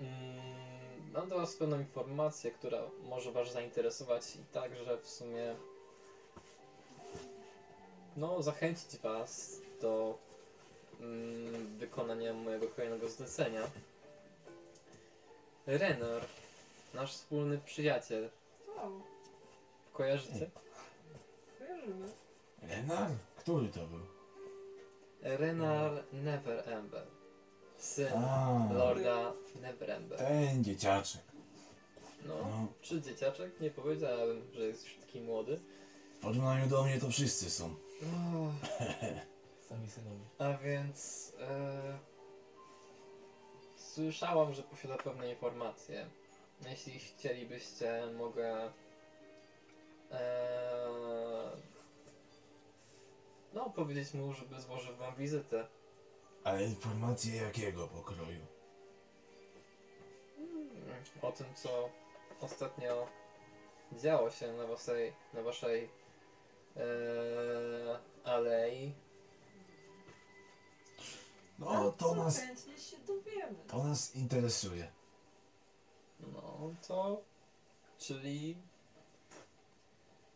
mm, 0.00 1.12
mam 1.12 1.28
do 1.28 1.36
Was 1.38 1.56
pewną 1.56 1.78
informację, 1.78 2.50
która 2.50 2.82
może 3.02 3.32
Was 3.32 3.52
zainteresować 3.52 4.36
i 4.36 4.44
także 4.52 4.98
w 4.98 5.08
sumie 5.08 5.56
no, 8.16 8.42
zachęcić 8.42 8.96
Was 9.02 9.60
do 9.80 10.18
mm, 11.00 11.78
wykonania 11.78 12.32
mojego 12.32 12.68
kolejnego 12.68 13.08
zlecenia. 13.08 13.60
Renor, 15.66 16.22
nasz 16.94 17.12
wspólny 17.14 17.58
przyjaciel, 17.58 18.30
O, 18.76 18.90
kojarzycie? 19.92 20.50
kojarzymy. 21.58 22.08
Renar? 22.62 23.10
Który 23.36 23.68
to 23.68 23.80
był? 23.86 24.00
Renar 25.22 26.04
Neverember. 26.12 27.06
Syn 27.78 28.12
A, 28.16 28.68
Lorda 28.72 29.32
Neverember. 29.62 30.18
ten 30.18 30.64
dzieciaczek. 30.64 31.20
No, 32.26 32.34
No, 32.38 32.66
czy 32.82 33.00
dzieciaczek? 33.02 33.60
Nie 33.60 33.70
powiedziałem, 33.70 34.42
że 34.54 34.62
jest 34.62 34.84
już 34.84 34.96
taki 34.96 35.20
młody. 35.20 35.60
w 36.16 36.20
porównaniu 36.20 36.66
do 36.68 36.84
mnie 36.84 37.00
to 37.00 37.08
wszyscy 37.10 37.50
są. 37.50 37.74
Sami 39.68 39.90
synowie. 39.90 40.24
A 40.38 40.58
więc 40.58 41.32
e, 41.40 41.98
słyszałam, 43.76 44.54
że 44.54 44.62
posiada 44.62 44.96
pewne 44.96 45.30
informacje. 45.30 46.06
Jeśli 46.68 46.98
chcielibyście, 46.98 48.06
mogę 48.18 48.72
e, 50.10 50.82
no 53.52 53.70
powiedzieć 53.70 54.14
mu, 54.14 54.32
żeby 54.32 54.60
złożył 54.60 54.96
wam 54.96 55.16
wizytę. 55.16 55.66
Ale 56.44 56.64
informacje 56.64 57.36
jakiego 57.36 57.88
pokroju? 57.88 58.46
O 61.22 61.32
tym, 61.32 61.46
co 61.54 61.90
ostatnio 62.40 63.06
działo 63.92 64.30
się 64.30 64.52
na 64.52 64.66
waszej, 64.66 65.12
na 65.34 65.42
waszej 65.42 65.88
e, 66.76 67.98
alei. 68.24 68.92
No, 71.58 71.92
to 71.92 72.08
co 72.08 72.14
nas, 72.14 72.38
chętnie 72.40 72.78
się 72.78 72.96
dowiemy. 72.98 73.54
to 73.68 73.84
nas 73.84 74.14
interesuje. 74.16 74.92
No 76.20 76.74
to 76.88 77.22
Czyli 77.98 78.56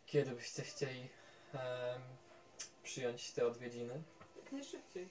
kiedy 0.07 0.31
byście 0.31 0.63
chcieli 0.63 1.01
em, 1.53 2.01
przyjąć 2.83 3.33
te 3.33 3.47
odwiedziny? 3.47 4.03
Jak 4.37 4.53
najszybciej. 4.53 5.09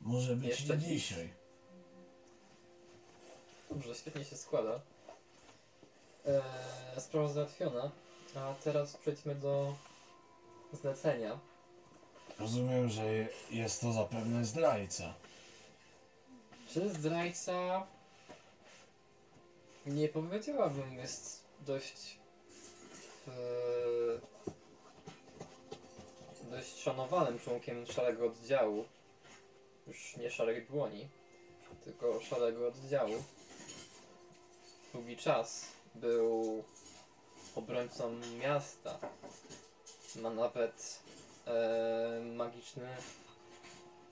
Może 0.00 0.36
być 0.36 0.48
Jeszcze 0.48 0.76
nie 0.76 0.82
dziś. 0.86 1.08
dzisiaj. 1.08 1.32
Dobrze, 3.70 3.94
świetnie 3.94 4.24
się 4.24 4.36
składa. 4.36 4.80
Eee, 6.26 7.00
sprawa 7.00 7.28
załatwiona. 7.28 7.90
A 8.36 8.54
teraz 8.64 8.96
przejdźmy 8.96 9.34
do 9.34 9.74
zlecenia. 10.72 11.38
Rozumiem, 12.38 12.88
że 12.88 13.04
jest 13.50 13.80
to 13.80 13.92
zapewne 13.92 14.44
zdrajca. 14.44 15.14
Czy 16.68 16.88
zdrajca 16.90 17.86
nie 19.86 20.08
powiedziałabym, 20.08 20.92
jest 20.92 21.44
dość 21.60 22.18
e, 23.28 23.30
dość 26.50 26.78
szanowanym 26.78 27.38
członkiem 27.38 27.86
szarego 27.86 28.26
oddziału. 28.26 28.84
Już 29.86 30.16
nie 30.16 30.30
szarej 30.30 30.66
dłoni, 30.66 31.08
tylko 31.84 32.20
szarego 32.20 32.68
oddziału. 32.68 33.22
Długi 34.92 35.16
czas 35.16 35.66
był 35.94 36.64
obrońcą 37.54 38.20
miasta. 38.42 38.98
Ma 40.16 40.30
nawet 40.30 41.00
e, 41.46 42.20
magiczny, 42.36 42.88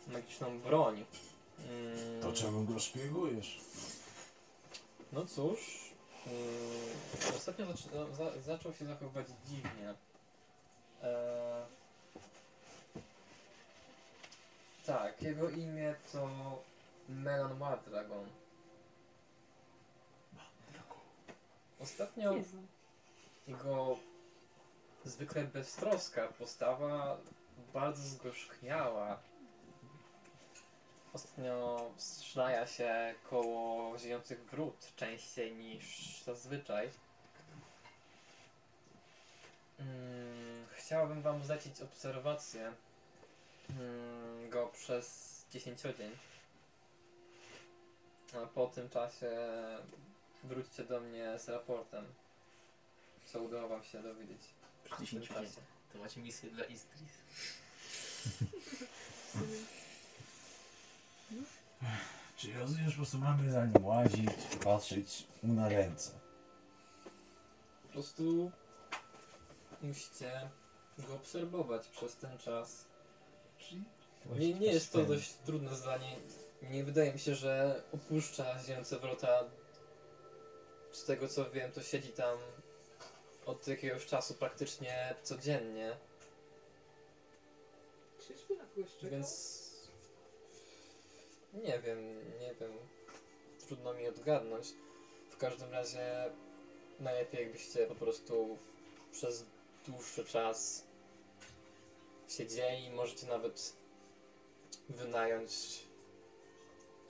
magiczną 0.09 0.59
broń. 0.61 1.05
Mm, 1.69 2.23
To 2.23 2.33
czemu 2.33 2.65
go 2.65 2.79
szpiegujesz? 2.81 3.61
No 5.13 5.27
cóż, 5.27 5.91
yy, 6.27 7.37
ostatnio 7.37 7.67
zaczy- 7.67 8.15
za, 8.17 8.41
zaczął 8.41 8.75
się 8.75 8.85
zachowywać 8.87 9.27
dziwnie. 9.49 9.95
Eee, 11.03 11.65
tak, 14.87 15.23
jego 15.23 15.51
imię 15.51 15.95
to 16.13 16.29
Melan 17.09 17.59
Mardragon. 17.59 18.29
Ostatnio 21.81 22.35
jego 23.49 23.97
zwykle 25.09 25.45
beztroska 25.45 26.29
postawa 26.29 27.19
bardzo 27.75 28.03
zgorzkniała. 28.03 29.19
Ostatnio 31.13 31.91
szlaja 32.23 32.67
się 32.67 33.15
koło 33.31 33.99
żyjących 33.99 34.45
wrót 34.45 34.93
częściej 34.97 35.57
niż 35.57 36.19
zazwyczaj. 36.23 36.91
Mm, 39.81 40.67
chciałbym 40.71 41.23
wam 41.23 41.45
zlecić 41.45 41.83
obserwację 41.83 42.73
mm, 43.71 44.51
go 44.51 44.67
przez 44.67 45.29
10 45.51 45.81
dzień. 45.81 46.17
A 48.35 48.47
po 48.47 48.67
tym 48.67 48.89
czasie 48.89 49.31
wróćcie 50.45 50.85
do 50.85 51.01
mnie 51.01 51.39
z 51.39 51.49
raportem, 51.49 52.05
co 53.25 53.41
udało 53.41 53.69
wam 53.69 53.85
się 53.85 54.03
dowiedzieć. 54.03 54.58
Tym 54.97 55.07
10 55.07 55.29
czasie. 55.29 55.41
dzień. 55.41 55.65
To 55.93 55.99
macie 55.99 56.21
misję 56.21 56.51
dla 56.51 56.65
Istris. 56.65 57.03
Czyli 62.37 62.53
rozumiesz, 62.53 62.91
po 62.91 62.97
prostu 62.97 63.19
mamy 63.19 63.51
za 63.51 63.67
nim 63.67 63.85
łazić, 63.85 64.31
patrzeć 64.65 65.27
mu 65.43 65.55
na 65.55 65.69
ręce. 65.69 66.11
Po 67.83 67.89
prostu 67.93 68.51
musicie 69.83 70.51
go 70.99 71.15
obserwować 71.15 71.89
przez 71.89 72.17
ten 72.17 72.39
czas. 72.39 72.85
Nie, 74.39 74.55
nie 74.55 74.73
jest 74.73 74.93
to 74.93 75.05
dość 75.05 75.33
trudne 75.47 75.77
zadanie. 75.77 76.17
Nie 76.63 76.85
wydaje 76.85 77.13
mi 77.13 77.19
się, 77.19 77.35
że 77.35 77.83
opuszcza 77.93 78.59
ziejące 78.59 78.99
wrota. 78.99 79.45
Z 80.93 81.05
tego 81.05 81.29
co 81.29 81.51
wiem, 81.51 81.73
to 81.73 81.83
siedzi 81.83 82.09
tam 82.09 82.39
od 83.49 83.69
jakiegoś 83.69 84.07
czasu 84.07 84.35
praktycznie 84.35 85.15
codziennie, 85.23 85.97
Czyżby 88.27 88.57
na 88.57 88.65
kogoś 88.65 88.95
czekał? 88.95 89.11
więc 89.11 89.59
nie 91.55 91.79
wiem, 91.79 92.19
nie 92.41 92.55
wiem. 92.55 92.73
Trudno 93.67 93.95
mi 93.95 94.09
odgadnąć. 94.09 94.67
W 95.31 95.37
każdym 95.37 95.73
razie 95.73 96.31
najlepiej 97.01 97.43
jakbyście 97.43 97.87
po 97.87 97.95
prostu 97.95 98.59
przez 99.13 99.45
dłuższy 99.87 100.25
czas 100.25 100.85
siedzieli, 102.29 102.91
możecie 102.91 103.27
nawet 103.27 103.73
wynająć 104.89 105.83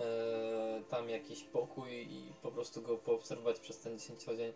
e, 0.01 0.83
tam 0.89 1.11
jakiś 1.11 1.43
pokój 1.43 1.93
i 1.93 2.33
po 2.43 2.51
prostu 2.51 2.83
go 2.83 2.97
poobserwować 2.97 3.61
przez 3.61 3.79
ten 3.79 3.99
10 3.99 4.25
dzień. 4.25 4.53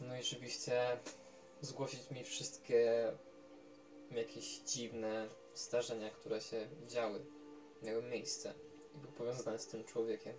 No 0.00 0.16
i 0.16 0.20
oczywiście 0.20 0.98
zgłosić 1.60 2.10
mi 2.10 2.24
wszystkie 2.24 3.12
jakieś 4.10 4.58
dziwne 4.58 5.28
zdarzenia, 5.54 6.10
które 6.10 6.40
się 6.40 6.68
działy, 6.86 7.24
miały 7.82 8.02
miejsce 8.02 8.54
i 8.94 8.98
były 8.98 9.12
powiązane 9.12 9.58
z 9.58 9.66
tym 9.66 9.84
człowiekiem. 9.84 10.34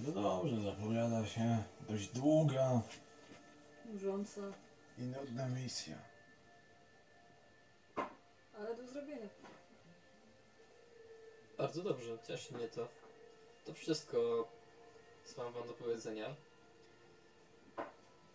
No 0.00 0.12
dobrze, 0.12 0.60
zapowiada 0.60 1.26
się 1.26 1.62
dość 1.88 2.08
długa 2.08 2.82
Nużąca, 3.84 4.40
i 4.98 5.02
nudna 5.02 5.48
misja. 5.48 5.98
ale 8.58 8.76
do 8.76 8.86
zrobienia. 8.86 9.28
Bardzo 11.58 11.82
dobrze, 11.82 12.18
cieszy 12.26 12.54
mnie 12.54 12.68
to. 12.68 12.88
To 13.68 13.74
wszystko, 13.74 14.48
co 15.24 15.42
mam 15.42 15.52
wam 15.52 15.66
do 15.66 15.74
powiedzenia. 15.74 16.34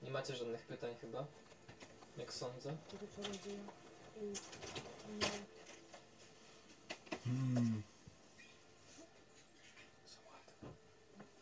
Nie 0.01 0.11
macie 0.11 0.35
żadnych 0.35 0.61
pytań 0.61 0.95
chyba? 1.01 1.25
Jak 2.17 2.33
sądzę? 2.33 2.77
No. 5.19 5.27
Hmm. 7.23 7.81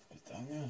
Pytanie? 0.09 0.69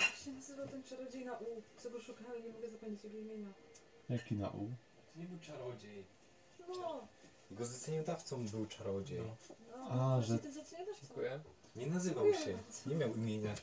Jak 0.00 0.16
się 0.24 0.30
nazywa 0.30 0.66
ten 0.66 0.82
czarodziej 0.82 1.24
na 1.24 1.38
U, 1.38 1.62
co 1.76 1.90
go 1.90 2.00
szukałem 2.00 2.44
nie 2.44 2.50
mogę 2.52 2.68
zapamiętać 2.68 3.04
jego 3.04 3.18
imienia. 3.18 3.48
Jaki 4.08 4.34
na 4.34 4.48
U? 4.50 4.70
To 5.14 5.20
nie 5.20 5.26
był 5.26 5.38
czarodziej. 5.38 6.04
No, 6.68 7.08
Jego 7.52 7.64
zleceniodawcą 7.64 8.46
był 8.46 8.66
czarodziej. 8.66 9.20
no. 9.20 9.36
A, 9.90 10.16
właśnie 10.16 10.36
że- 10.36 10.52
zleceniodawca. 10.52 11.00
Dziękuję. 11.02 11.40
Nie 11.76 11.86
nazywał 11.86 12.34
się. 12.34 12.58
Nie 12.86 12.94
miał 12.94 13.14
imienia. 13.14 13.54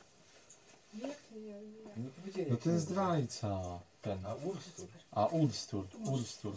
Jak 0.94 1.18
nie, 1.32 1.62
nie, 2.04 2.10
powiedzieli. 2.10 2.46
No 2.46 2.54
jak 2.56 2.64
ten 2.64 2.74
nazywa. 2.74 2.92
zdrajca. 2.92 3.80
Ten. 4.02 4.26
A 4.26 4.36
Urstur. 4.36 4.88
A 5.12 5.26
Ulstur. 5.26 5.86
Ulstur. 6.12 6.54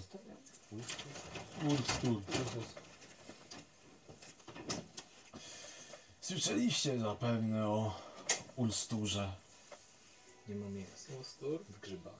Ulstur. 1.68 2.22
Słyszeliście 6.20 6.98
zapewne 7.00 7.68
o 7.68 8.00
Ulsturze. 8.56 9.32
Nie 10.48 10.54
ma 10.54 10.68
miejsca. 10.68 11.12
Ustur? 11.20 11.64
W 11.68 11.80
grzybach. 11.80 12.14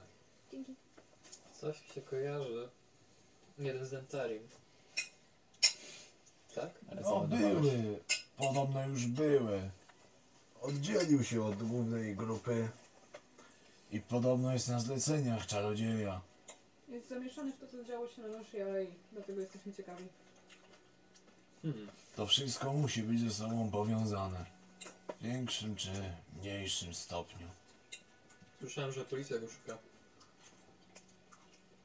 Dzięki. 0.51 0.75
Coś 1.61 1.81
mi 1.81 1.87
się 1.93 2.01
kojarzy. 2.01 2.69
Jeden 3.59 3.85
z 3.85 3.89
Dentarium. 3.91 4.43
Tak? 6.55 6.69
No 7.03 7.19
były. 7.19 7.99
Podobno 8.37 8.87
już 8.87 9.05
były. 9.05 9.69
Oddzielił 10.61 11.23
się 11.23 11.43
od 11.43 11.63
głównej 11.63 12.15
grupy. 12.15 12.69
I 13.91 13.99
podobno 13.99 14.53
jest 14.53 14.67
na 14.67 14.79
zleceniach 14.79 15.47
czarodzieja. 15.47 16.21
Jest 16.89 17.09
zamieszany 17.09 17.51
w 17.51 17.59
to, 17.59 17.67
co 17.67 17.83
działo 17.83 18.07
się 18.07 18.21
na 18.21 18.27
naszej 18.27 18.61
alei, 18.61 18.87
dlatego 19.11 19.41
jesteśmy 19.41 19.73
ciekawi. 19.73 20.03
Hmm. 21.61 21.87
To 22.15 22.27
wszystko 22.27 22.73
musi 22.73 23.03
być 23.03 23.21
ze 23.21 23.31
sobą 23.31 23.71
powiązane. 23.71 24.45
W 25.19 25.23
większym 25.23 25.75
czy 25.75 25.89
mniejszym 26.39 26.93
stopniu. 26.93 27.47
Słyszałem, 28.59 28.91
że 28.91 29.05
policja 29.05 29.37
go 29.37 29.47
szuka. 29.47 29.77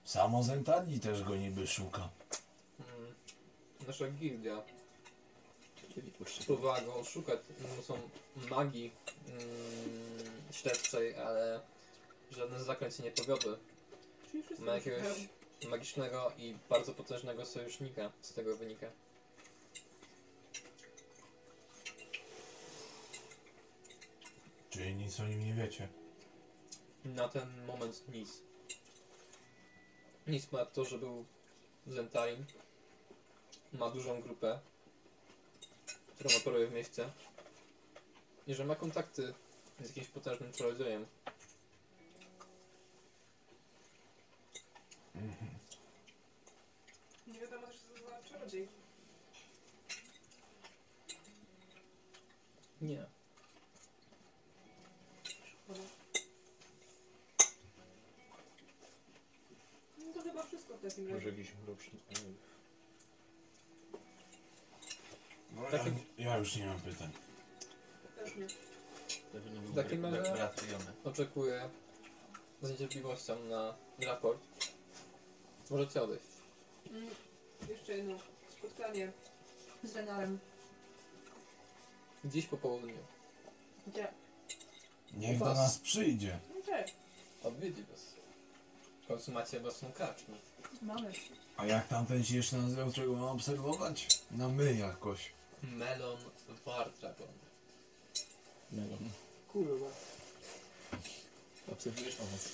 Samo 0.04 0.42
Zentani 0.42 1.00
też 1.00 1.22
go 1.22 1.36
niby 1.36 1.66
szuka 1.66 2.08
nasza 3.88 4.08
gildia 4.08 4.62
z 6.26 7.08
szukać 7.08 7.40
są 7.82 7.98
magii 8.50 8.92
mm, 9.28 10.42
śledczej, 10.52 11.14
ale 11.14 11.60
żaden 12.30 12.64
zakręt 12.64 12.96
się 12.96 13.02
nie 13.02 13.10
powiodły. 13.10 13.58
Ma 14.58 14.74
jakiegoś 14.74 15.28
magicznego 15.68 16.32
i 16.38 16.54
bardzo 16.68 16.94
potężnego 16.94 17.46
sojusznika 17.46 18.12
z 18.22 18.32
tego 18.32 18.56
wynika. 18.56 18.86
Czyli 24.70 24.94
nic 24.94 25.20
o 25.20 25.26
nim 25.26 25.44
nie 25.44 25.54
wiecie. 25.54 25.88
Na 27.04 27.28
ten 27.28 27.64
moment 27.66 28.08
nic. 28.08 28.42
Nic 30.26 30.52
ma 30.52 30.66
to, 30.66 30.84
że 30.84 30.98
był 30.98 31.24
Zentarin. 31.86 32.44
Ma 33.72 33.90
dużą 33.90 34.20
grupę, 34.20 34.60
którą 36.14 36.36
operuje 36.36 36.66
w 36.66 36.72
mieście. 36.72 37.10
I 38.46 38.54
że 38.54 38.64
ma 38.64 38.76
kontakty 38.76 39.34
z 39.80 39.88
jakimś 39.88 40.08
potężnym 40.08 40.52
czarodziejem. 40.52 41.06
Nie 47.26 47.40
wiadomo 47.40 47.66
też 47.66 47.76
co 47.76 48.10
za 48.10 48.22
czarodziej. 48.22 48.68
Nie. 52.80 53.06
Szkoda. 55.64 55.80
No 59.98 60.12
to 60.14 60.22
chyba 60.22 60.42
wszystko 60.42 60.76
w 60.76 60.82
takim 60.82 61.04
razie. 61.04 61.14
Może 61.14 61.28
jakiś 61.28 61.54
mroczny 61.54 61.98
Taki- 65.70 65.90
ja, 66.18 66.24
ja 66.30 66.36
już 66.36 66.56
nie 66.56 66.66
mam 66.66 66.80
pytań. 66.80 67.10
Też 68.16 68.36
nie. 68.36 68.46
Takim 69.74 70.04
razie 70.04 70.48
oczekuję 71.04 71.68
z 72.62 72.70
niecierpliwością 72.70 73.44
na 73.44 73.74
raport. 73.98 74.40
Możecie 75.70 76.02
odejść. 76.02 76.24
Mm, 76.90 77.08
jeszcze 77.68 77.96
jedno 77.96 78.16
spotkanie 78.58 79.12
z 79.84 79.96
Renarem. 79.96 80.38
Dziś 82.24 82.46
po 82.46 82.56
południu. 82.56 82.98
Gdzie? 83.86 84.08
Niech 85.12 85.38
do 85.38 85.44
Was. 85.44 85.56
nas 85.58 85.78
przyjdzie. 85.78 86.38
No 86.54 86.60
tak, 86.66 86.86
Odwiedzi 87.44 87.82
was. 87.90 88.00
W 89.04 89.06
końcu 89.08 89.32
macie 89.32 89.60
własną 89.60 89.92
karczmę. 89.92 90.34
mamy. 90.82 91.12
A 91.56 91.66
jak 91.66 91.88
tamten 91.88 92.24
się 92.24 92.36
jeszcze 92.36 92.56
nazywał, 92.56 92.92
czego 92.92 93.12
mam 93.12 93.24
obserwować? 93.36 94.20
No 94.30 94.48
my 94.48 94.74
jakoś. 94.74 95.32
Melon 95.62 96.18
Wardragon. 96.66 97.28
Melon. 98.72 99.10
Kurwa. 99.48 99.86
Obserwujesz 101.72 102.16
owoc. 102.20 102.48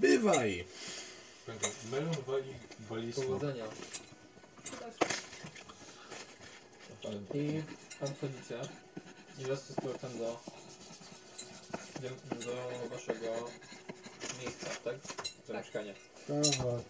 Bywaj! 0.00 0.64
Melon 1.90 2.14
wali, 2.26 2.54
wali. 2.90 3.12
Powodzenia. 3.12 3.64
I 7.34 7.62
tam 8.00 8.14
chodzicie. 8.20 8.60
I 9.38 9.44
wracacie 9.44 9.72
z 9.72 9.76
powrotem 9.76 10.18
do, 10.18 10.40
do, 12.00 12.08
do 12.44 12.88
waszego 12.88 13.50
miejsca, 14.40 14.66
tak? 14.84 14.96
Do 15.46 15.52
Tak. 15.52 15.56
mieszkania. 15.64 15.94
Tak. 16.26 16.84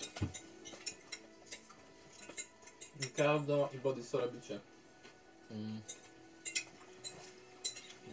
Ricardo 3.00 3.68
i 3.74 3.78
Body, 3.78 4.04
co 4.04 4.18
robicie? 4.18 4.60
Mm. 5.54 5.80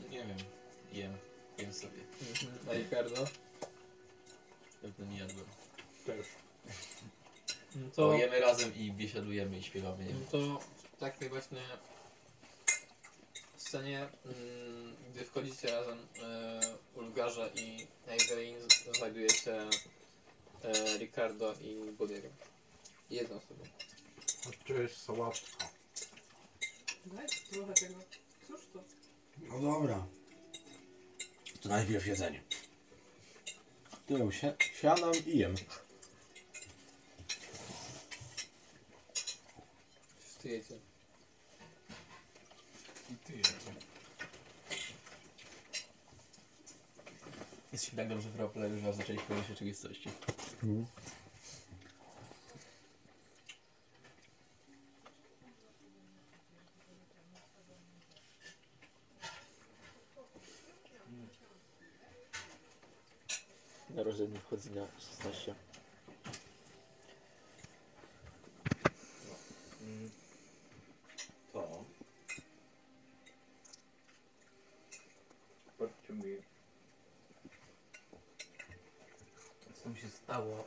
Nie 0.10 0.18
wiem. 0.26 0.38
Jem. 0.94 1.18
Jem 1.58 1.74
sobie. 1.74 2.02
A 2.70 2.74
Ricardo? 2.74 3.28
Pewno 4.82 5.06
nie 5.06 5.20
jadłem. 5.20 5.46
Też. 6.06 6.28
No 7.76 7.90
To 7.90 7.96
to, 7.96 8.14
jemy 8.18 8.40
razem 8.40 8.76
i 8.76 8.92
biesiadujemy 8.92 9.58
i 9.60 9.64
śpiewamy. 9.64 10.04
Nie 10.06 10.14
no 10.14 10.20
wiem. 10.20 10.28
to 10.32 10.60
w 10.94 11.00
takiej 11.00 11.30
właśnie 11.30 11.62
scenie, 13.58 14.10
mm, 14.26 14.96
gdy 15.14 15.26
wchodzicie 15.26 15.72
razem 15.72 15.98
e, 16.24 16.60
Ulgarze 16.96 17.50
i 17.56 17.88
Evelyn, 18.08 18.70
z- 18.70 18.98
znajdujecie 18.98 19.56
e, 20.64 20.98
Ricardo 20.98 21.54
i 21.62 21.76
Body'ego. 22.00 22.30
Jedną 23.10 23.38
osobą. 23.38 23.64
A 24.48 24.68
to 24.68 24.74
jest 24.74 25.02
sałatka. 25.04 25.70
Daj 27.06 27.28
trochę 27.52 27.74
tego. 27.74 28.00
Cóż 28.48 28.62
to? 28.74 28.84
No 29.38 29.60
dobra. 29.60 30.08
To 31.62 31.70
najpierw 31.70 32.08
jedzenie. 32.08 32.44
Tu 34.08 34.32
si 34.32 34.48
siadam 34.82 35.12
i 35.26 35.38
jem. 35.38 35.56
Wszyscy 40.20 40.50
jecie. 40.50 40.80
I 43.10 43.16
ty 43.16 43.38
jecie. 43.38 43.52
Jesteśmy 47.72 47.98
tak 47.98 48.10
dobrze 48.10 48.30
w 48.30 48.36
roleplayu, 48.36 48.80
że 48.80 48.90
aż 48.90 48.96
zaczęliśmy 48.96 49.36
o 49.36 49.44
rzeczywistości. 49.44 50.10
Narodzenie 50.64 50.86
wchodzi 64.72 64.80
na 64.80 64.88
16. 65.00 65.56
Mm. 69.82 70.10
To. 71.54 71.86
Patrzcie 75.78 76.14
mi. 76.14 76.38
Co 79.84 79.90
mi 79.90 80.00
się 80.00 80.10
stało? 80.10 80.64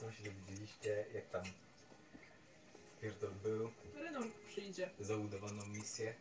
Co 0.00 0.12
się 0.12 0.22
dowiedzieliście, 0.22 1.06
jak 1.14 1.28
tam 1.30 1.42
pierdol 3.00 3.30
był, 3.42 3.70
Renor 3.94 4.24
przyjdzie. 4.48 4.90
za 5.00 5.16
udawaną 5.16 5.66
misję. 5.66 6.14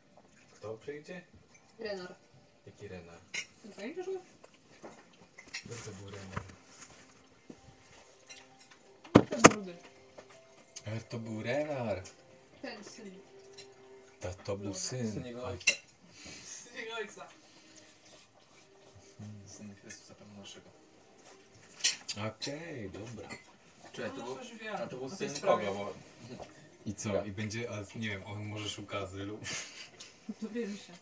Kto 0.53 0.77
przyjdzie? 0.77 1.21
Renar. 1.79 2.15
Był 14.73 14.81
Syn 14.81 15.11
syn. 15.13 15.25
jego 15.25 15.45
ojca. 15.45 15.73
Syn 16.45 16.75
jego 16.75 16.95
ojca. 16.95 17.27
Syn 19.45 19.75
Chrystusa 19.81 20.15
Pana 20.15 20.33
naszego. 20.39 20.69
Okej, 22.27 22.89
dobra. 22.89 23.29
Czekaj, 23.93 24.11
to 24.11 24.23
był, 24.23 24.35
coś 24.35 24.47
a 24.75 24.87
to 24.87 24.97
był 24.97 25.09
syn 25.09 25.41
kogo? 25.41 25.73
Bo 25.73 25.93
I 26.85 26.95
co? 26.95 27.25
I 27.25 27.31
będzie, 27.31 27.69
a 27.71 27.97
nie 27.99 28.09
wiem, 28.09 28.23
on 28.25 28.45
może 28.45 28.69
szuka 28.69 28.97
azylu. 28.97 29.39
Dowiemy 30.41 30.77
się. 30.77 30.93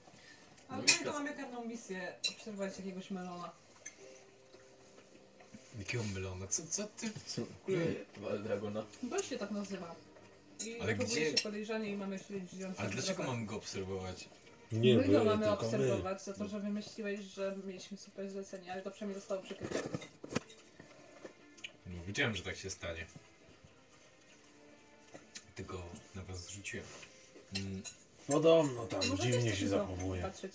Ale 0.69 0.77
No 0.77 0.83
my 0.87 1.01
i 1.01 1.05
to 1.05 1.13
mamy 1.13 1.33
karną 1.33 1.65
misję 1.65 2.13
obserwować 2.29 2.77
jakiegoś 2.77 3.11
melona. 3.11 3.51
Jakiego 5.79 6.03
mylona? 6.03 6.47
Co, 6.47 6.63
co 6.67 6.87
ty? 6.87 7.11
Wal 8.17 8.43
Dragona. 8.43 8.85
To 9.09 9.23
się 9.23 9.37
tak 9.37 9.51
nazywa. 9.51 9.95
I 10.65 10.81
Ale 10.81 10.95
gdzie- 10.95 11.25
się 11.37 11.43
podejrzanie 11.43 11.89
i 11.89 11.97
mamy 11.97 12.19
śledzić 12.19 12.49
Ale 12.77 12.89
dlaczego 12.89 13.23
mamy 13.23 13.45
go 13.45 13.55
obserwować? 13.55 14.29
Nie 14.71 14.97
my 14.97 15.03
go 15.07 15.23
mamy 15.23 15.45
tylko 15.45 15.61
my. 15.61 15.67
obserwować 15.67 16.23
za 16.23 16.33
to, 16.33 16.47
że 16.47 16.59
wymyśliłeś, 16.59 17.19
że 17.19 17.57
mieliśmy 17.65 17.97
super 17.97 18.29
zlecenie, 18.29 18.71
ale 18.73 18.81
to 18.81 18.91
przynajmniej 18.91 19.19
zostało 19.21 19.41
przykryte. 19.43 19.79
No 21.87 22.03
wiedziałem, 22.07 22.35
że 22.35 22.43
tak 22.43 22.55
się 22.57 22.69
stanie. 22.69 23.05
Tylko 25.55 25.83
na 26.15 26.23
was 26.23 26.45
zrzuciłem. 26.45 26.85
Mm, 27.55 27.81
Podobno 28.27 28.85
tam 28.85 29.07
Może 29.09 29.23
dziwnie 29.23 29.55
się 29.55 29.67
zachowuje. 29.67 30.21
Patrzeć. 30.21 30.51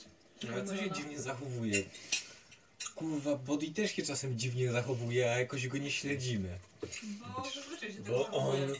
ale 0.53 0.65
co 0.65 0.75
się 0.77 0.81
Melona. 0.81 0.97
dziwnie 0.97 1.21
zachowuje? 1.21 1.83
Kurwa, 2.95 3.37
Body 3.37 3.71
też 3.71 3.93
się 3.93 4.03
czasem 4.03 4.39
dziwnie 4.39 4.73
zachowuje, 4.73 5.33
a 5.33 5.39
jakoś 5.39 5.69
go 5.69 5.79
nie 5.79 5.91
śledzimy. 5.91 6.59
Bo 6.81 6.87
tak 6.87 6.95
Bo 8.07 8.25
zachowuje. 8.25 8.65
on 8.65 8.75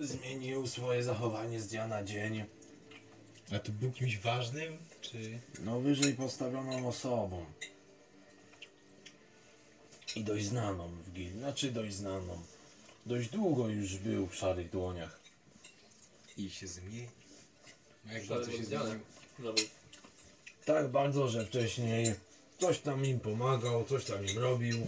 zmienił 0.00 0.66
swoje 0.66 1.02
zachowanie 1.02 1.60
z 1.60 1.68
dnia 1.68 1.88
na 1.88 2.04
dzień. 2.04 2.44
A 3.52 3.58
to 3.58 3.72
był 3.72 3.92
kimś 3.92 4.18
ważnym, 4.18 4.78
czy... 5.00 5.38
No 5.60 5.80
wyżej 5.80 6.14
postawioną 6.14 6.88
osobą. 6.88 7.44
I 10.16 10.24
dość 10.24 10.44
znaną 10.44 10.88
w 10.88 11.12
gildii. 11.12 11.38
Znaczy 11.38 11.70
dość 11.70 11.94
znaną. 11.94 12.42
Dość 13.06 13.28
długo 13.28 13.68
już 13.68 13.96
był 13.96 14.26
w 14.26 14.34
szarych 14.34 14.70
dłoniach. 14.70 15.20
I 16.36 16.50
się 16.50 16.66
zmienił? 16.66 17.08
No 18.04 18.12
jak 18.12 18.26
bardzo 18.26 18.52
się 18.52 18.64
zmienił? 18.64 19.00
Tak 20.64 20.88
bardzo, 20.88 21.28
że 21.28 21.46
wcześniej 21.46 22.14
coś 22.58 22.78
tam 22.78 23.04
im 23.04 23.20
pomagał, 23.20 23.84
coś 23.84 24.04
tam 24.04 24.26
im 24.26 24.38
robił. 24.38 24.86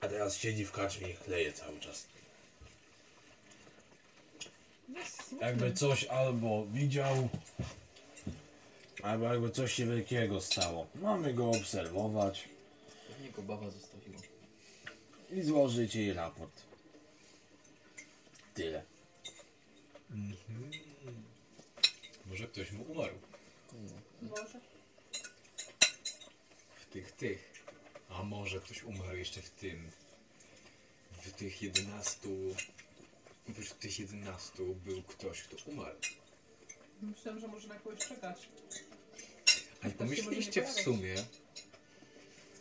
A 0.00 0.08
teraz 0.08 0.36
siedzi 0.36 0.64
w 0.64 0.72
kaczmie 0.72 1.08
i 1.08 1.14
chleje 1.14 1.52
cały 1.52 1.80
czas. 1.80 2.06
Jakby 5.40 5.72
coś 5.72 6.04
albo 6.04 6.66
widział, 6.66 7.28
Albo 9.02 9.24
jakby 9.24 9.50
coś 9.50 9.72
się 9.72 9.86
wielkiego 9.86 10.40
stało. 10.40 10.86
Mamy 10.94 11.34
go 11.34 11.50
obserwować 11.50 12.48
Pewnie 13.08 13.30
go 13.32 13.42
baba 13.42 13.70
zostawiła. 13.70 14.18
i 15.30 15.42
złożyć 15.42 15.94
jej 15.94 16.12
raport. 16.12 16.62
Tyle. 18.54 18.82
Mhm. 20.10 20.70
Może 22.26 22.46
ktoś 22.46 22.72
mu 22.72 22.84
umarł. 22.92 23.14
Może. 24.22 24.60
W 26.80 26.86
tych, 26.92 27.12
tych. 27.12 27.52
A 28.08 28.22
może 28.22 28.60
ktoś 28.60 28.82
umarł 28.82 29.16
jeszcze 29.16 29.42
w 29.42 29.50
tym. 29.50 29.90
W 31.12 31.32
tych 31.32 31.62
11. 31.62 32.28
Oprócz 33.50 33.72
tych 33.72 33.98
11 33.98 34.52
był 34.84 35.02
ktoś, 35.02 35.42
kto 35.42 35.70
umarł. 35.70 35.96
Myślałem, 37.02 37.40
że 37.40 37.48
może 37.48 37.68
na 37.68 37.74
kogoś 37.74 37.98
czekać. 37.98 38.48
A 39.82 39.86
nie 39.86 39.92
Ktoś 39.92 39.92
się 39.92 39.98
pomyśleliście 39.98 40.62
w 40.62 40.70
sumie, 40.70 41.14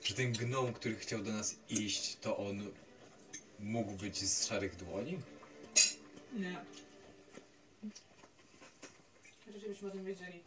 że 0.03 0.15
ten 0.15 0.33
gnom, 0.33 0.73
który 0.73 0.95
chciał 0.95 1.21
do 1.21 1.31
nas 1.31 1.55
iść, 1.69 2.15
to 2.15 2.38
on 2.38 2.71
mógł 3.59 3.91
być 3.91 4.17
z 4.17 4.47
szarych 4.47 4.75
dłoni? 4.75 5.19
Nie. 6.33 6.65
Żebyśmy 9.61 9.88
o 9.88 9.91
tym 9.91 10.05
wiedzieli. 10.05 10.43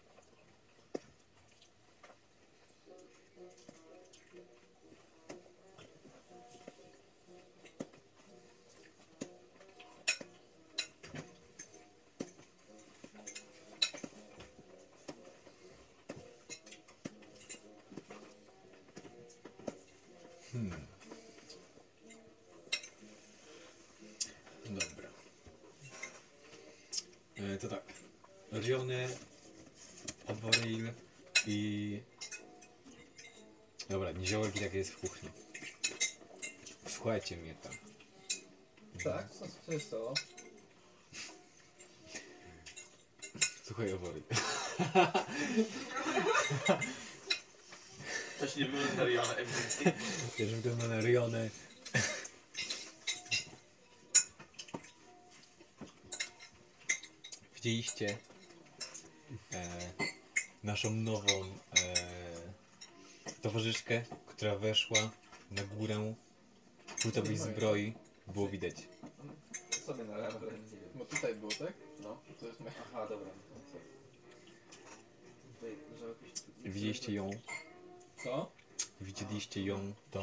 Jest 34.88 34.98
w 34.98 35.00
kuchni. 35.00 35.30
Słuchajcie 36.88 37.36
mnie 37.36 37.54
tam. 37.54 37.72
Tak? 39.04 39.30
Co, 39.30 39.46
co 39.66 39.72
jest 39.72 39.90
to? 39.90 40.14
Słuchaj. 43.64 43.94
To 48.40 48.46
się 48.48 48.60
nie 48.60 48.66
było 48.66 48.82
na 48.96 49.04
Riona 49.04 49.34
ewidentnie. 49.34 49.92
Też 50.36 50.54
wygląda 50.54 50.88
na 50.88 51.00
Rionę. 51.00 51.50
Widzieliście 57.54 58.18
e, 59.52 59.92
naszą 60.62 60.90
nową 60.90 61.58
e, 61.76 61.94
towarzyszkę, 63.42 64.04
która 64.38 64.56
weszła 64.56 65.10
na 65.50 65.62
górę 65.64 66.14
płytowej 67.02 67.36
zbroi. 67.36 67.94
Było 68.26 68.48
widać. 68.48 68.88
Sobie 69.86 70.04
na 70.04 70.16
lewo, 70.16 70.38
Bo 70.94 71.04
tutaj 71.04 71.34
było, 71.34 71.50
tak? 71.50 71.72
No, 72.02 72.20
to 72.40 72.46
jest 72.46 72.60
moja... 72.60 72.72
Aha, 72.86 73.06
dobra. 73.08 73.30
Widzieliście 76.64 77.12
ją, 77.12 77.30
Co? 78.24 78.52
widzieliście 79.00 79.62
ją, 79.64 79.94
tą 80.10 80.22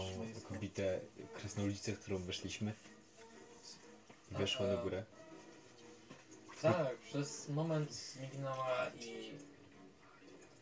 kobietę 0.49 0.99
krasnoludicę, 1.38 1.93
w 1.93 1.99
którą 1.99 2.18
weszliśmy. 2.18 2.74
Weszła 4.32 4.68
na 4.68 4.78
górę. 4.78 5.03
Tak, 6.61 6.97
przez 6.97 7.49
moment 7.49 8.18
mignęła 8.22 8.91
i... 8.99 9.09